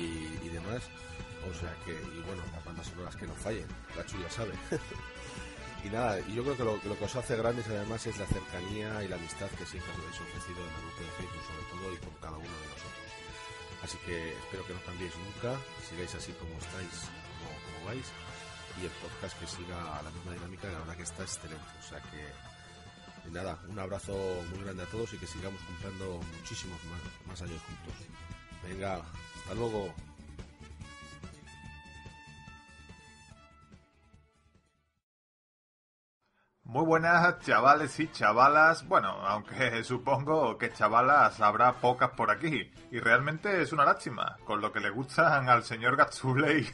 y, 0.00 0.48
demás, 0.48 0.82
o 1.48 1.54
sea 1.54 1.74
que, 1.84 1.92
y 1.92 2.22
bueno, 2.22 2.42
las 2.52 2.64
bandas 2.64 2.86
sonoras 2.86 3.16
que 3.16 3.26
no 3.26 3.34
fallen, 3.34 3.66
Gacho 3.96 4.16
ya 4.20 4.30
sabe. 4.30 4.52
Y 5.84 5.88
nada, 5.88 6.18
y 6.18 6.34
yo 6.34 6.42
creo 6.42 6.56
que 6.56 6.64
lo, 6.64 6.80
que 6.80 6.88
lo 6.88 6.98
que 6.98 7.04
os 7.04 7.14
hace 7.14 7.36
grandes 7.36 7.68
además 7.68 8.04
es 8.06 8.18
la 8.18 8.26
cercanía 8.26 9.04
y 9.04 9.08
la 9.08 9.14
amistad 9.14 9.46
que 9.50 9.64
siempre 9.64 9.92
os 9.92 9.98
habéis 9.98 10.20
ofrecido 10.20 10.58
en 10.58 10.74
el 10.74 10.80
grupo 10.82 11.00
de 11.00 11.10
Facebook 11.16 11.42
sobre 11.46 11.64
todo 11.70 11.94
y 11.94 11.96
con 11.98 12.14
cada 12.20 12.36
uno 12.38 12.58
de 12.58 12.66
nosotros. 12.66 12.95
Así 13.82 13.96
que 13.98 14.32
espero 14.32 14.66
que 14.66 14.74
no 14.74 14.80
cambiéis 14.82 15.12
nunca, 15.16 15.58
sigáis 15.88 16.14
así 16.14 16.32
como 16.32 16.50
estáis, 16.58 17.08
como, 17.40 17.86
vais, 17.86 18.06
y 18.80 18.84
el 18.84 18.90
podcast 18.90 19.38
que 19.38 19.46
siga 19.46 20.02
la 20.02 20.10
misma 20.10 20.32
dinámica, 20.32 20.68
la 20.68 20.78
verdad 20.80 20.96
que 20.96 21.02
está 21.02 21.22
excelente. 21.22 21.70
O 21.78 21.82
sea 21.82 22.00
que, 22.10 23.30
nada, 23.30 23.58
un 23.68 23.78
abrazo 23.78 24.12
muy 24.50 24.64
grande 24.64 24.82
a 24.82 24.86
todos 24.86 25.12
y 25.14 25.18
que 25.18 25.26
sigamos 25.26 25.60
cumpliendo 25.62 26.20
muchísimos 26.38 26.78
más, 26.84 27.00
más 27.28 27.42
años 27.42 27.60
juntos. 27.62 27.94
Venga, 28.62 29.02
hasta 29.36 29.54
luego. 29.54 29.94
Muy 36.66 36.84
buenas 36.84 37.38
chavales 37.38 37.98
y 38.00 38.10
chavalas. 38.10 38.88
Bueno, 38.88 39.10
aunque 39.24 39.84
supongo 39.84 40.58
que 40.58 40.72
chavalas 40.72 41.40
habrá 41.40 41.74
pocas 41.74 42.10
por 42.10 42.28
aquí. 42.28 42.72
Y 42.90 42.98
realmente 42.98 43.62
es 43.62 43.72
una 43.72 43.84
lástima, 43.84 44.36
con 44.44 44.60
lo 44.60 44.72
que 44.72 44.80
le 44.80 44.90
gustan 44.90 45.48
al 45.48 45.62
señor 45.62 45.94
Gatsulei. 45.94 46.68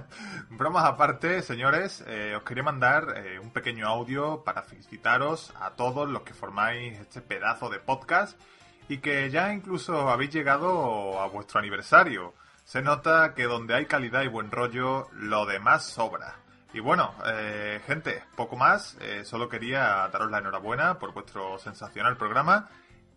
Bromas 0.50 0.84
aparte, 0.84 1.40
señores, 1.40 2.04
eh, 2.06 2.34
os 2.36 2.42
quería 2.42 2.62
mandar 2.62 3.14
eh, 3.16 3.38
un 3.38 3.50
pequeño 3.50 3.88
audio 3.88 4.44
para 4.44 4.62
felicitaros 4.62 5.50
a 5.58 5.70
todos 5.70 6.10
los 6.10 6.22
que 6.22 6.34
formáis 6.34 6.98
este 6.98 7.22
pedazo 7.22 7.70
de 7.70 7.80
podcast 7.80 8.38
y 8.86 8.98
que 8.98 9.30
ya 9.30 9.50
incluso 9.54 10.10
habéis 10.10 10.30
llegado 10.30 11.18
a 11.22 11.26
vuestro 11.26 11.58
aniversario. 11.58 12.34
Se 12.64 12.82
nota 12.82 13.32
que 13.32 13.44
donde 13.44 13.74
hay 13.74 13.86
calidad 13.86 14.22
y 14.24 14.28
buen 14.28 14.50
rollo, 14.50 15.08
lo 15.12 15.46
demás 15.46 15.84
sobra. 15.86 16.36
Y 16.72 16.80
bueno, 16.80 17.14
eh, 17.26 17.80
gente, 17.86 18.22
poco 18.36 18.56
más. 18.56 18.96
Eh, 19.00 19.24
solo 19.24 19.48
quería 19.48 20.08
daros 20.08 20.30
la 20.30 20.38
enhorabuena 20.38 20.98
por 20.98 21.12
vuestro 21.12 21.58
sensacional 21.58 22.16
programa 22.16 22.68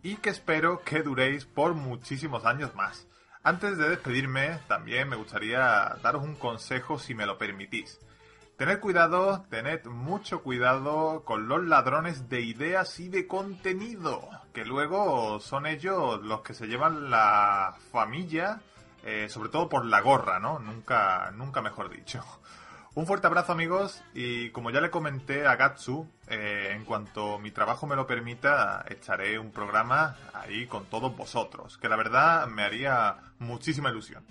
y 0.02 0.16
que 0.16 0.30
espero 0.30 0.82
que 0.84 1.02
duréis 1.02 1.44
por 1.44 1.74
muchísimos 1.74 2.44
años 2.44 2.74
más. 2.74 3.06
Antes 3.44 3.76
de 3.76 3.88
despedirme, 3.88 4.60
también 4.68 5.08
me 5.08 5.16
gustaría 5.16 5.96
daros 6.02 6.22
un 6.22 6.36
consejo 6.36 6.98
si 6.98 7.14
me 7.14 7.26
lo 7.26 7.38
permitís. 7.38 8.00
Tened 8.56 8.80
cuidado, 8.80 9.44
tened 9.50 9.84
mucho 9.86 10.42
cuidado 10.42 11.24
con 11.24 11.48
los 11.48 11.64
ladrones 11.64 12.28
de 12.28 12.42
ideas 12.42 13.00
y 13.00 13.08
de 13.08 13.26
contenido, 13.26 14.28
que 14.52 14.64
luego 14.64 15.40
son 15.40 15.66
ellos 15.66 16.22
los 16.22 16.42
que 16.42 16.54
se 16.54 16.68
llevan 16.68 17.10
la 17.10 17.74
familia, 17.90 18.60
eh, 19.02 19.28
sobre 19.28 19.48
todo 19.48 19.68
por 19.68 19.84
la 19.84 20.00
gorra, 20.00 20.38
¿no? 20.38 20.60
Nunca, 20.60 21.32
nunca 21.32 21.60
mejor 21.60 21.90
dicho. 21.90 22.22
Un 22.94 23.06
fuerte 23.06 23.26
abrazo 23.26 23.52
amigos 23.52 24.02
y 24.12 24.50
como 24.50 24.70
ya 24.70 24.82
le 24.82 24.90
comenté 24.90 25.46
a 25.46 25.56
Gatsu, 25.56 26.06
eh, 26.28 26.74
en 26.76 26.84
cuanto 26.84 27.38
mi 27.38 27.50
trabajo 27.50 27.86
me 27.86 27.96
lo 27.96 28.06
permita, 28.06 28.84
echaré 28.86 29.38
un 29.38 29.50
programa 29.50 30.14
ahí 30.34 30.66
con 30.66 30.84
todos 30.84 31.16
vosotros, 31.16 31.78
que 31.78 31.88
la 31.88 31.96
verdad 31.96 32.46
me 32.48 32.62
haría 32.62 33.32
muchísima 33.38 33.88
ilusión. 33.88 34.22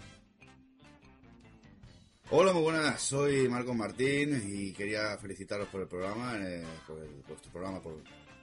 Hola, 2.30 2.54
muy 2.54 2.62
buenas, 2.62 3.02
soy 3.02 3.50
Marco 3.50 3.74
Martín 3.74 4.40
y 4.46 4.74
quería 4.74 5.18
felicitaros 5.18 5.68
por 5.70 5.82
el 5.82 5.88
programa, 5.88 6.38
eh, 6.38 6.64
por 6.86 7.00
vuestro 7.28 7.52
programa, 7.52 7.82
por 7.82 7.96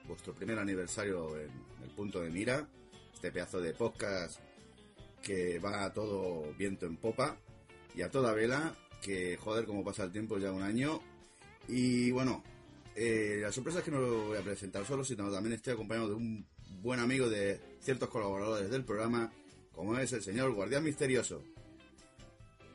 vuestro 0.05 0.35
primer 0.35 0.59
aniversario 0.59 1.39
en 1.39 1.53
el 1.85 1.91
punto 1.91 2.21
de 2.21 2.31
mira, 2.31 2.67
este 3.15 3.31
pedazo 3.31 3.61
de 3.61 3.73
podcast 3.73 4.41
que 5.23 5.61
va 5.61 5.93
todo 5.93 6.53
viento 6.59 6.87
en 6.87 6.97
popa 6.97 7.37
y 7.95 8.03
a 8.03 8.11
toda 8.11 8.33
vela, 8.33 8.75
que 9.03 9.37
joder 9.37 9.67
cómo 9.67 9.85
pasa 9.85 10.05
el 10.05 10.13
tiempo, 10.13 10.39
ya 10.39 10.53
un 10.53 10.63
año. 10.63 11.01
Y 11.69 12.11
bueno, 12.11 12.43
eh, 12.95 13.39
la 13.43 13.53
sorpresa 13.53 13.79
es 13.79 13.85
que 13.85 13.91
no 13.91 14.01
lo 14.01 14.25
voy 14.27 14.39
a 14.39 14.43
presentar 14.43 14.85
solo, 14.85 15.05
sino 15.05 15.31
también 15.31 15.55
estoy 15.55 15.75
acompañado 15.75 16.09
de 16.09 16.15
un 16.15 16.47
buen 16.83 17.01
amigo 17.01 17.29
de 17.29 17.61
ciertos 17.81 18.09
colaboradores 18.09 18.71
del 18.71 18.85
programa, 18.85 19.33
como 19.73 19.97
es 19.99 20.13
el 20.13 20.23
señor 20.23 20.53
Guardián 20.53 20.85
Misterioso. 20.85 21.43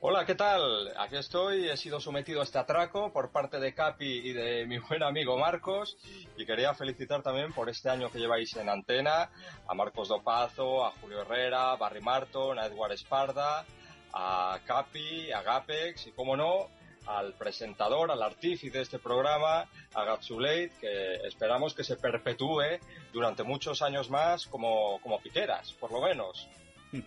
Hola, 0.06 0.26
¿qué 0.26 0.36
tal? 0.36 0.92
Aquí 0.98 1.16
estoy, 1.16 1.70
he 1.70 1.78
sido 1.78 2.02
sometido 2.02 2.42
a 2.42 2.44
este 2.44 2.60
atraco 2.60 3.14
por 3.14 3.32
parte 3.32 3.58
de 3.62 3.74
Capi 3.74 4.06
y 4.06 4.34
de 4.34 4.66
mi 4.66 4.78
buen 4.78 5.02
amigo 5.02 5.38
Marcos 5.38 5.98
y 6.36 6.46
quería 6.46 6.74
felicitar 6.74 7.24
también 7.24 7.54
por 7.54 7.70
este 7.70 7.90
año 7.90 8.12
que 8.12 8.20
lleváis 8.20 8.54
en 8.58 8.68
antena 8.68 9.30
a 9.66 9.74
Marcos 9.74 10.10
Dopazo, 10.10 10.86
a 10.86 10.92
Julio 10.92 11.22
Herrera, 11.22 11.72
a 11.72 11.78
Barry 11.78 12.02
Marton, 12.02 12.60
a 12.60 12.66
Edward 12.66 12.92
Esparda, 12.92 13.66
a 14.14 14.60
Capi, 14.66 15.32
a 15.32 15.42
Gapex 15.42 16.08
y, 16.08 16.12
como 16.12 16.38
no, 16.38 16.70
al 17.08 17.34
presentador, 17.34 18.12
al 18.12 18.22
artífice 18.22 18.78
de 18.78 18.84
este 18.84 19.00
programa, 19.00 19.68
a 19.94 20.04
Gatsulate, 20.06 20.72
que 20.80 21.16
esperamos 21.28 21.74
que 21.74 21.84
se 21.84 21.98
perpetúe 21.98 22.80
durante 23.12 23.44
muchos 23.44 23.82
años 23.82 24.10
más 24.10 24.48
como, 24.48 25.00
como 25.02 25.20
piqueras, 25.20 25.74
por 25.74 25.92
lo 25.92 26.02
menos. 26.02 26.48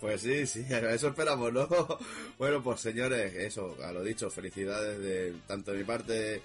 Pues 0.00 0.22
sí, 0.22 0.46
sí, 0.46 0.64
eso 0.70 1.08
esperamos, 1.08 1.52
¿no? 1.52 1.68
Bueno, 2.38 2.62
pues 2.62 2.80
señores, 2.80 3.34
eso, 3.34 3.76
a 3.84 3.92
lo 3.92 4.02
dicho, 4.02 4.30
felicidades 4.30 4.98
de 5.00 5.34
tanto 5.46 5.72
de 5.72 5.78
mi 5.78 5.84
parte 5.84 6.40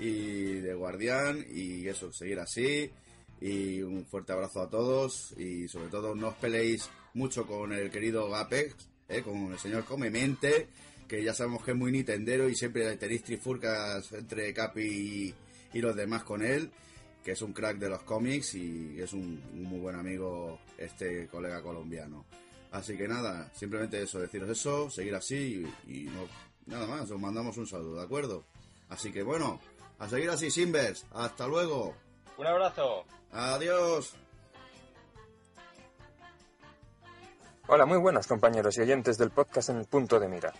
y 0.00 0.54
de 0.54 0.74
Guardián 0.74 1.44
y 1.48 1.86
eso, 1.86 2.12
seguir 2.12 2.40
así 2.40 2.90
y 3.40 3.80
un 3.80 4.04
fuerte 4.04 4.32
abrazo 4.32 4.60
a 4.60 4.68
todos 4.68 5.32
y 5.38 5.66
sobre 5.68 5.88
todo 5.88 6.14
no 6.14 6.28
os 6.28 6.34
peleéis 6.34 6.90
mucho 7.14 7.46
con 7.46 7.72
el 7.72 7.90
querido 7.90 8.28
Gapex, 8.28 8.89
¿eh? 9.10 9.22
con 9.22 9.52
el 9.52 9.58
señor 9.58 9.84
Comemente, 9.84 10.68
que 11.06 11.22
ya 11.22 11.34
sabemos 11.34 11.64
que 11.64 11.72
es 11.72 11.76
muy 11.76 11.92
nintendero 11.92 12.48
y 12.48 12.54
siempre 12.54 12.96
tenéis 12.96 13.24
trifurcas 13.24 14.12
entre 14.12 14.54
Capi 14.54 14.80
y, 14.82 15.34
y 15.74 15.80
los 15.80 15.94
demás 15.96 16.22
con 16.24 16.42
él, 16.42 16.70
que 17.24 17.32
es 17.32 17.42
un 17.42 17.52
crack 17.52 17.78
de 17.78 17.88
los 17.90 18.02
cómics 18.04 18.54
y 18.54 19.00
es 19.00 19.12
un, 19.12 19.42
un 19.52 19.62
muy 19.64 19.80
buen 19.80 19.96
amigo 19.96 20.58
este 20.78 21.26
colega 21.26 21.60
colombiano. 21.62 22.24
Así 22.70 22.96
que 22.96 23.08
nada, 23.08 23.50
simplemente 23.54 24.00
eso, 24.02 24.20
deciros 24.20 24.48
eso, 24.48 24.88
seguir 24.88 25.14
así 25.16 25.66
y, 25.88 25.92
y 25.92 26.04
no, 26.04 26.28
nada 26.66 26.86
más, 26.86 27.10
os 27.10 27.20
mandamos 27.20 27.56
un 27.56 27.66
saludo, 27.66 27.96
¿de 27.96 28.04
acuerdo? 28.04 28.44
Así 28.88 29.10
que 29.12 29.22
bueno, 29.24 29.60
a 29.98 30.08
seguir 30.08 30.30
así, 30.30 30.50
Simbers, 30.50 31.04
hasta 31.12 31.46
luego, 31.48 31.96
Un 32.38 32.46
abrazo. 32.46 33.04
adiós. 33.32 34.14
Hola, 37.72 37.86
muy 37.86 37.98
buenas 37.98 38.26
compañeros 38.26 38.76
y 38.76 38.80
oyentes 38.80 39.16
del 39.16 39.30
podcast 39.30 39.68
en 39.68 39.76
el 39.76 39.84
punto 39.84 40.18
de 40.18 40.26
mira. 40.26 40.52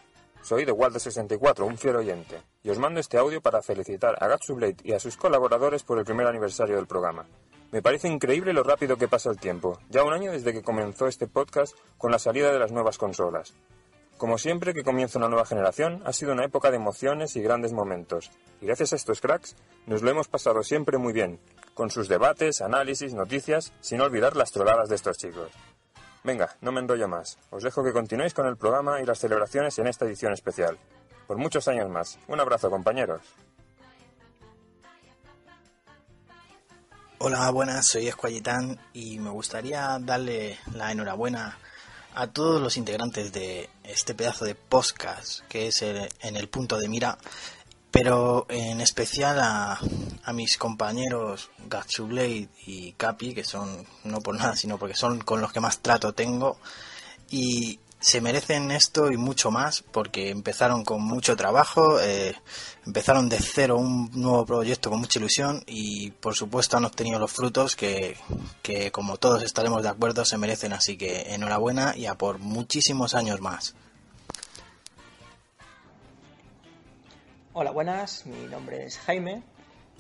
Soy 0.42 0.64
de 0.64 0.72
Waldo64, 0.72 1.66
un 1.66 1.76
fiel 1.76 1.96
oyente, 1.96 2.40
y 2.62 2.70
os 2.70 2.78
mando 2.78 3.00
este 3.00 3.18
audio 3.18 3.40
para 3.40 3.62
felicitar 3.62 4.16
a 4.22 4.28
Gatsu 4.28 4.54
Blade 4.54 4.76
y 4.84 4.92
a 4.92 5.00
sus 5.00 5.16
colaboradores 5.16 5.82
por 5.82 5.98
el 5.98 6.04
primer 6.04 6.28
aniversario 6.28 6.76
del 6.76 6.86
programa. 6.86 7.26
Me 7.72 7.82
parece 7.82 8.06
increíble 8.06 8.52
lo 8.52 8.62
rápido 8.62 8.96
que 8.96 9.08
pasa 9.08 9.28
el 9.28 9.40
tiempo, 9.40 9.80
ya 9.88 10.04
un 10.04 10.12
año 10.12 10.30
desde 10.30 10.52
que 10.52 10.62
comenzó 10.62 11.08
este 11.08 11.26
podcast 11.26 11.76
con 11.98 12.12
la 12.12 12.20
salida 12.20 12.52
de 12.52 12.60
las 12.60 12.70
nuevas 12.70 12.96
consolas. 12.96 13.54
Como 14.16 14.38
siempre 14.38 14.72
que 14.72 14.84
comienza 14.84 15.18
una 15.18 15.28
nueva 15.28 15.46
generación, 15.46 16.02
ha 16.04 16.12
sido 16.12 16.30
una 16.30 16.44
época 16.44 16.70
de 16.70 16.76
emociones 16.76 17.34
y 17.34 17.42
grandes 17.42 17.72
momentos, 17.72 18.30
y 18.60 18.66
gracias 18.66 18.92
a 18.92 18.96
estos 18.96 19.20
cracks 19.20 19.56
nos 19.84 20.02
lo 20.02 20.12
hemos 20.12 20.28
pasado 20.28 20.62
siempre 20.62 20.96
muy 20.96 21.12
bien, 21.12 21.40
con 21.74 21.90
sus 21.90 22.06
debates, 22.06 22.60
análisis, 22.60 23.14
noticias, 23.14 23.72
sin 23.80 24.00
olvidar 24.00 24.36
las 24.36 24.52
troladas 24.52 24.88
de 24.88 24.94
estos 24.94 25.18
chicos. 25.18 25.50
Venga, 26.22 26.54
no 26.60 26.70
me 26.72 26.80
enrollo 26.80 27.08
más. 27.08 27.38
Os 27.50 27.62
dejo 27.62 27.82
que 27.82 27.92
continuéis 27.92 28.34
con 28.34 28.46
el 28.46 28.56
programa 28.56 29.00
y 29.00 29.06
las 29.06 29.18
celebraciones 29.18 29.78
en 29.78 29.86
esta 29.86 30.04
edición 30.04 30.32
especial. 30.32 30.76
Por 31.26 31.38
muchos 31.38 31.66
años 31.68 31.88
más. 31.88 32.18
Un 32.28 32.40
abrazo, 32.40 32.68
compañeros. 32.70 33.22
Hola, 37.18 37.50
buenas, 37.50 37.86
soy 37.86 38.08
Escuayetán 38.08 38.78
y 38.94 39.18
me 39.18 39.30
gustaría 39.30 39.98
darle 40.00 40.58
la 40.74 40.90
enhorabuena 40.90 41.58
a 42.14 42.26
todos 42.28 42.60
los 42.60 42.76
integrantes 42.76 43.32
de 43.32 43.68
este 43.84 44.14
pedazo 44.14 44.44
de 44.46 44.54
podcast 44.54 45.40
que 45.48 45.68
es 45.68 45.82
el- 45.82 46.08
en 46.22 46.36
el 46.36 46.48
punto 46.48 46.78
de 46.78 46.88
mira, 46.88 47.18
pero 47.90 48.46
en 48.48 48.80
especial 48.80 49.40
a, 49.40 49.78
a 50.22 50.32
mis 50.32 50.56
compañeros 50.56 51.50
Gatsublade 51.66 52.48
y 52.66 52.92
Capi, 52.92 53.34
que 53.34 53.44
son 53.44 53.86
no 54.04 54.20
por 54.20 54.36
nada, 54.36 54.56
sino 54.56 54.78
porque 54.78 54.94
son 54.94 55.20
con 55.20 55.40
los 55.40 55.52
que 55.52 55.60
más 55.60 55.80
trato 55.80 56.14
tengo 56.14 56.58
y 57.30 57.80
se 58.00 58.22
merecen 58.22 58.70
esto 58.70 59.12
y 59.12 59.18
mucho 59.18 59.50
más 59.50 59.82
porque 59.82 60.30
empezaron 60.30 60.84
con 60.84 61.02
mucho 61.02 61.36
trabajo, 61.36 62.00
eh, 62.00 62.34
empezaron 62.86 63.28
de 63.28 63.38
cero 63.38 63.76
un 63.76 64.10
nuevo 64.14 64.46
proyecto 64.46 64.88
con 64.88 65.00
mucha 65.00 65.18
ilusión 65.18 65.62
y 65.66 66.10
por 66.12 66.34
supuesto 66.34 66.78
han 66.78 66.86
obtenido 66.86 67.18
los 67.18 67.30
frutos 67.30 67.76
que, 67.76 68.16
que 68.62 68.90
como 68.90 69.18
todos 69.18 69.42
estaremos 69.42 69.82
de 69.82 69.90
acuerdo 69.90 70.24
se 70.24 70.38
merecen, 70.38 70.72
así 70.72 70.96
que 70.96 71.34
enhorabuena 71.34 71.94
y 71.94 72.06
a 72.06 72.14
por 72.14 72.38
muchísimos 72.38 73.14
años 73.14 73.40
más. 73.40 73.74
Hola, 77.62 77.72
buenas, 77.72 78.24
mi 78.24 78.46
nombre 78.46 78.86
es 78.86 78.98
Jaime 79.00 79.42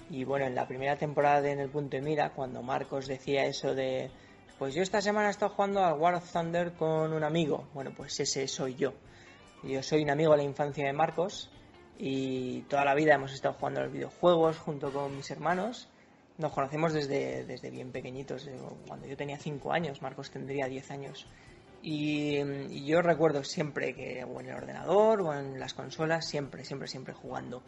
y 0.08 0.24
bueno, 0.24 0.46
en 0.46 0.54
la 0.54 0.66
primera 0.66 0.96
temporada 0.96 1.42
de 1.42 1.52
En 1.52 1.60
el 1.60 1.68
punto 1.68 1.94
de 1.94 2.00
mira, 2.00 2.30
cuando 2.30 2.62
Marcos 2.62 3.06
decía 3.06 3.44
eso 3.44 3.74
de, 3.74 4.10
pues 4.58 4.74
yo 4.74 4.82
esta 4.82 5.02
semana 5.02 5.28
he 5.28 5.30
estado 5.30 5.52
jugando 5.52 5.84
al 5.84 5.98
War 5.98 6.14
of 6.14 6.32
Thunder 6.32 6.72
con 6.72 7.12
un 7.12 7.22
amigo, 7.22 7.68
bueno, 7.74 7.92
pues 7.94 8.18
ese 8.18 8.48
soy 8.48 8.76
yo. 8.76 8.94
Yo 9.62 9.82
soy 9.82 10.02
un 10.04 10.08
amigo 10.08 10.30
de 10.30 10.38
la 10.38 10.42
infancia 10.44 10.86
de 10.86 10.94
Marcos 10.94 11.50
y 11.98 12.62
toda 12.62 12.82
la 12.86 12.94
vida 12.94 13.16
hemos 13.16 13.34
estado 13.34 13.52
jugando 13.52 13.80
a 13.80 13.82
los 13.82 13.92
videojuegos 13.92 14.56
junto 14.56 14.90
con 14.90 15.14
mis 15.14 15.30
hermanos. 15.30 15.86
Nos 16.38 16.52
conocemos 16.52 16.94
desde, 16.94 17.44
desde 17.44 17.68
bien 17.68 17.92
pequeñitos, 17.92 18.48
cuando 18.88 19.06
yo 19.06 19.18
tenía 19.18 19.36
5 19.36 19.70
años, 19.70 20.00
Marcos 20.00 20.30
tendría 20.30 20.64
10 20.64 20.90
años. 20.92 21.26
Y, 21.82 22.84
yo 22.84 23.02
recuerdo 23.02 23.44
siempre 23.44 23.94
que, 23.94 24.24
o 24.24 24.40
en 24.40 24.48
el 24.48 24.56
ordenador 24.56 25.22
o 25.22 25.34
en 25.34 25.58
las 25.58 25.74
consolas, 25.74 26.28
siempre, 26.28 26.64
siempre, 26.64 26.88
siempre 26.88 27.14
jugando. 27.14 27.62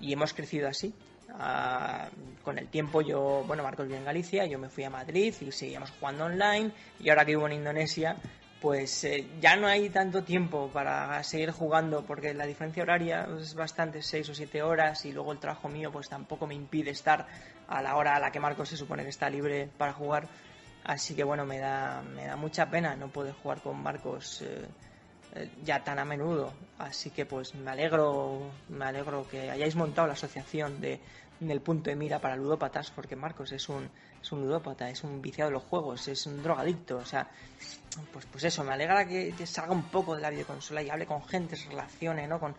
Y 0.00 0.12
hemos 0.12 0.32
crecido 0.32 0.68
así. 0.68 0.94
Ah, 1.30 2.08
con 2.42 2.58
el 2.58 2.68
tiempo 2.68 3.02
yo, 3.02 3.44
bueno, 3.46 3.62
Marcos 3.62 3.86
vive 3.86 3.98
en 3.98 4.04
Galicia, 4.04 4.46
yo 4.46 4.58
me 4.58 4.70
fui 4.70 4.84
a 4.84 4.90
Madrid 4.90 5.34
y 5.40 5.52
seguíamos 5.52 5.90
jugando 5.90 6.24
online. 6.24 6.72
Y 7.00 7.10
ahora 7.10 7.24
que 7.24 7.32
vivo 7.32 7.46
en 7.46 7.54
Indonesia, 7.54 8.16
pues 8.60 9.04
eh, 9.04 9.26
ya 9.40 9.56
no 9.56 9.66
hay 9.66 9.88
tanto 9.88 10.24
tiempo 10.24 10.70
para 10.72 11.22
seguir 11.22 11.50
jugando 11.50 12.04
porque 12.04 12.34
la 12.34 12.46
diferencia 12.46 12.82
horaria 12.82 13.28
es 13.40 13.54
bastante, 13.54 14.02
6 14.02 14.30
o 14.30 14.34
7 14.34 14.62
horas 14.62 15.04
y 15.04 15.12
luego 15.12 15.32
el 15.32 15.38
trabajo 15.38 15.68
mío 15.68 15.92
pues 15.92 16.08
tampoco 16.08 16.46
me 16.46 16.54
impide 16.54 16.90
estar 16.90 17.26
a 17.68 17.82
la 17.82 17.96
hora 17.96 18.16
a 18.16 18.20
la 18.20 18.32
que 18.32 18.40
Marcos 18.40 18.70
se 18.70 18.76
supone 18.76 19.04
que 19.04 19.10
está 19.10 19.30
libre 19.30 19.68
para 19.76 19.92
jugar. 19.92 20.28
Así 20.88 21.14
que 21.14 21.22
bueno, 21.22 21.44
me 21.44 21.58
da, 21.58 22.00
me 22.00 22.24
da 22.24 22.34
mucha 22.36 22.70
pena 22.70 22.96
no 22.96 23.08
poder 23.08 23.34
jugar 23.34 23.60
con 23.60 23.78
Marcos 23.82 24.40
eh, 24.40 24.66
eh, 25.34 25.50
ya 25.62 25.84
tan 25.84 25.98
a 25.98 26.04
menudo. 26.06 26.50
Así 26.78 27.10
que 27.10 27.26
pues 27.26 27.54
me 27.54 27.70
alegro, 27.70 28.50
me 28.70 28.86
alegro 28.86 29.28
que 29.28 29.50
hayáis 29.50 29.76
montado 29.76 30.06
la 30.06 30.14
asociación 30.14 30.80
de, 30.80 30.98
del 31.40 31.60
punto 31.60 31.90
de 31.90 31.96
mira 31.96 32.18
para 32.20 32.36
ludópatas, 32.36 32.90
porque 32.90 33.16
Marcos 33.16 33.52
es 33.52 33.68
un, 33.68 33.90
es 34.22 34.32
un 34.32 34.40
ludópata, 34.40 34.88
es 34.88 35.04
un 35.04 35.20
viciado 35.20 35.50
de 35.50 35.56
los 35.56 35.64
juegos, 35.64 36.08
es 36.08 36.24
un 36.24 36.42
drogadicto. 36.42 36.96
O 36.96 37.04
sea, 37.04 37.28
pues, 38.10 38.24
pues 38.24 38.44
eso, 38.44 38.64
me 38.64 38.72
alegra 38.72 39.06
que, 39.06 39.34
salga 39.44 39.72
un 39.72 39.90
poco 39.90 40.16
de 40.16 40.22
la 40.22 40.30
videoconsola 40.30 40.82
y 40.82 40.88
hable 40.88 41.04
con 41.04 41.22
gente, 41.22 41.54
se 41.56 41.68
relacione, 41.68 42.26
¿no? 42.26 42.40
Con, 42.40 42.56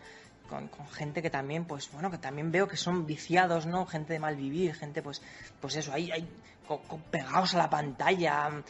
con, 0.48 0.68
con 0.68 0.88
gente 0.88 1.20
que 1.20 1.30
también, 1.30 1.64
pues 1.64 1.90
bueno, 1.90 2.12
que 2.12 2.18
también 2.18 2.52
veo 2.52 2.68
que 2.68 2.76
son 2.76 3.06
viciados, 3.06 3.66
¿no? 3.66 3.86
Gente 3.86 4.12
de 4.12 4.20
mal 4.20 4.36
vivir, 4.36 4.72
gente, 4.72 5.02
pues, 5.02 5.20
pues 5.60 5.74
eso, 5.74 5.92
ahí, 5.92 6.12
ahí 6.12 6.28
pegados 7.10 7.54
a 7.54 7.58
la 7.58 7.70
pantalla, 7.70 8.62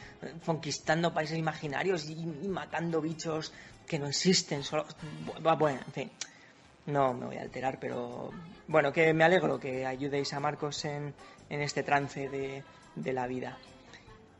conquistando 0.47 1.13
países 1.13 1.39
imaginarios 1.39 2.09
y, 2.09 2.17
matando 2.49 3.01
bichos 3.01 3.53
que 3.87 3.99
no 3.99 4.07
existen, 4.07 4.63
solo, 4.63 4.85
bu- 5.27 5.59
bueno, 5.59 5.81
en 5.87 5.93
fin, 5.93 6.11
no 6.87 7.13
me 7.13 7.27
voy 7.27 7.37
a 7.37 7.43
alterar, 7.43 7.79
pero 7.81 8.31
bueno, 8.69 8.93
que 8.93 9.13
me 9.13 9.25
alegro 9.25 9.59
que 9.59 9.85
ayudéis 9.85 10.33
a 10.33 10.41
Marcos 10.41 10.85
en, 10.85 11.13
en 11.49 11.61
este 11.61 11.83
trance 11.83 12.29
de, 12.29 12.63
de 12.95 13.13
la 13.13 13.27
vida. 13.27 13.59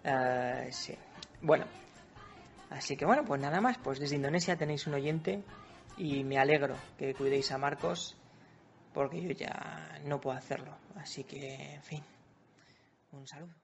Eh, 0.05 0.69
sí, 0.73 0.95
bueno, 1.43 1.67
así 2.71 2.97
que 2.97 3.05
bueno, 3.05 3.25
pues 3.25 3.41
nada 3.41 3.61
más, 3.61 3.77
pues 3.79 3.99
desde 3.99 4.17
Indonesia 4.17 4.57
tenéis 4.57 4.87
un 4.87 4.95
oyente 4.95 5.43
y 5.99 6.25
me 6.25 6.39
alegro 6.39 6.77
que 6.99 7.15
cuidéis 7.15 7.51
a 7.53 7.59
Marcos 7.59 8.17
porque 8.95 9.21
yo 9.21 9.31
ya 9.33 9.99
no 10.05 10.21
puedo 10.21 10.37
hacerlo, 10.37 10.73
así 10.97 11.25
que, 11.25 11.75
en 11.75 11.83
fin, 11.83 12.03
un 13.13 13.27
saludo. 13.27 13.55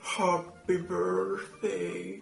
Happy 0.00 0.76
birthday 0.78 2.20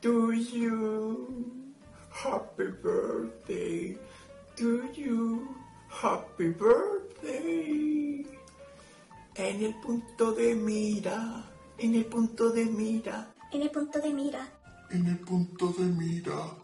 to 0.00 0.32
you. 0.32 1.72
Happy 2.10 2.66
birthday 2.82 3.96
to 4.56 4.88
you. 4.94 5.48
Happy 5.88 6.48
birthday. 6.48 8.26
En 9.34 9.62
el 9.62 9.74
punto 9.80 10.32
de 10.32 10.54
mira. 10.54 11.50
En 11.78 11.94
el 11.94 12.04
punto 12.06 12.50
de 12.50 12.66
mira. 12.66 13.34
En 13.52 13.62
el 13.62 13.70
punto 13.70 14.00
de 14.00 14.12
mira. 14.12 14.48
En 14.90 15.06
el 15.06 15.18
punto 15.18 15.68
de 15.68 15.84
mira. 15.84 16.62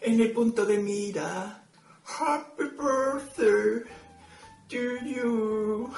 En 0.00 0.20
el 0.20 0.32
punto 0.32 0.64
de 0.66 0.78
mira. 0.78 1.60
Happy 2.04 2.64
birthday 2.76 3.82
to 4.68 5.04
you. 5.06 5.90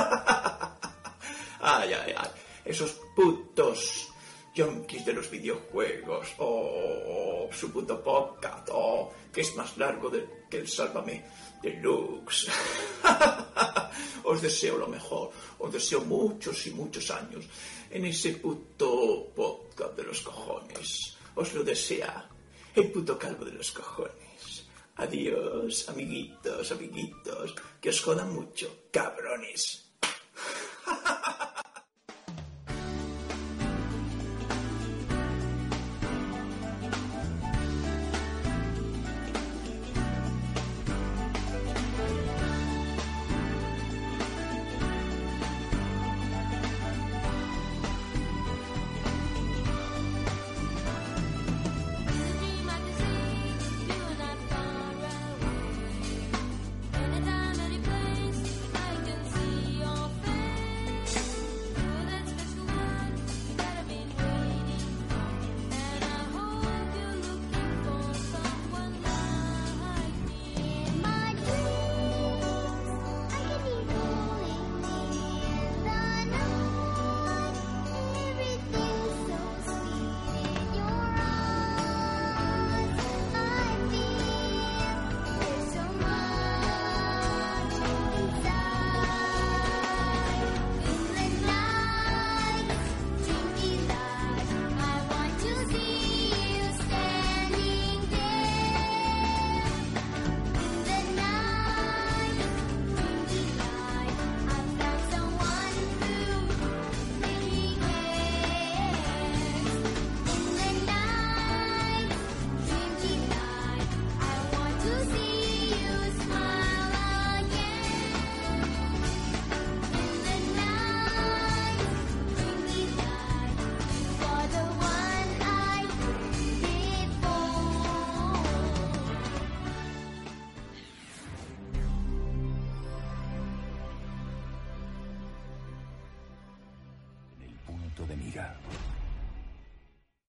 Ay, 1.60 1.92
ay, 1.92 2.14
ay. 2.16 2.30
Esos 2.64 2.92
putos 3.16 4.08
yonkis 4.56 5.04
de 5.06 5.14
los 5.14 5.30
videojuegos. 5.30 6.28
Oh, 6.38 7.50
su 7.52 7.72
puto 7.72 8.02
podcast. 8.02 8.70
Oh, 8.72 9.12
que 9.34 9.42
es 9.42 9.56
más 9.56 9.76
largo 9.78 10.10
de- 10.10 10.46
que 10.50 10.58
el 10.60 10.68
Sálvame 10.68 11.26
Deluxe. 11.62 12.48
Os 14.24 14.42
deseo 14.42 14.78
lo 14.78 14.88
mejor. 14.88 15.32
Os 15.60 15.74
deseo 15.74 16.02
muchos 16.02 16.66
y 16.68 16.72
muchos 16.72 17.10
años 17.12 17.44
en 17.90 18.06
ese 18.06 18.34
puto 18.34 19.32
podcast 19.36 19.96
de 19.96 20.04
los 20.04 20.22
cojones. 20.22 21.18
Os 21.36 21.54
lo 21.54 21.64
desea 21.64 22.30
el 22.76 22.92
puto 22.92 23.18
calvo 23.18 23.46
de 23.46 23.54
los 23.54 23.72
cojones. 23.72 24.66
Adiós, 24.96 25.88
amiguitos, 25.90 26.72
amiguitos. 26.72 27.56
Que 27.82 27.90
os 27.90 28.02
jodan 28.02 28.34
mucho, 28.34 28.88
cabrones. 28.92 29.86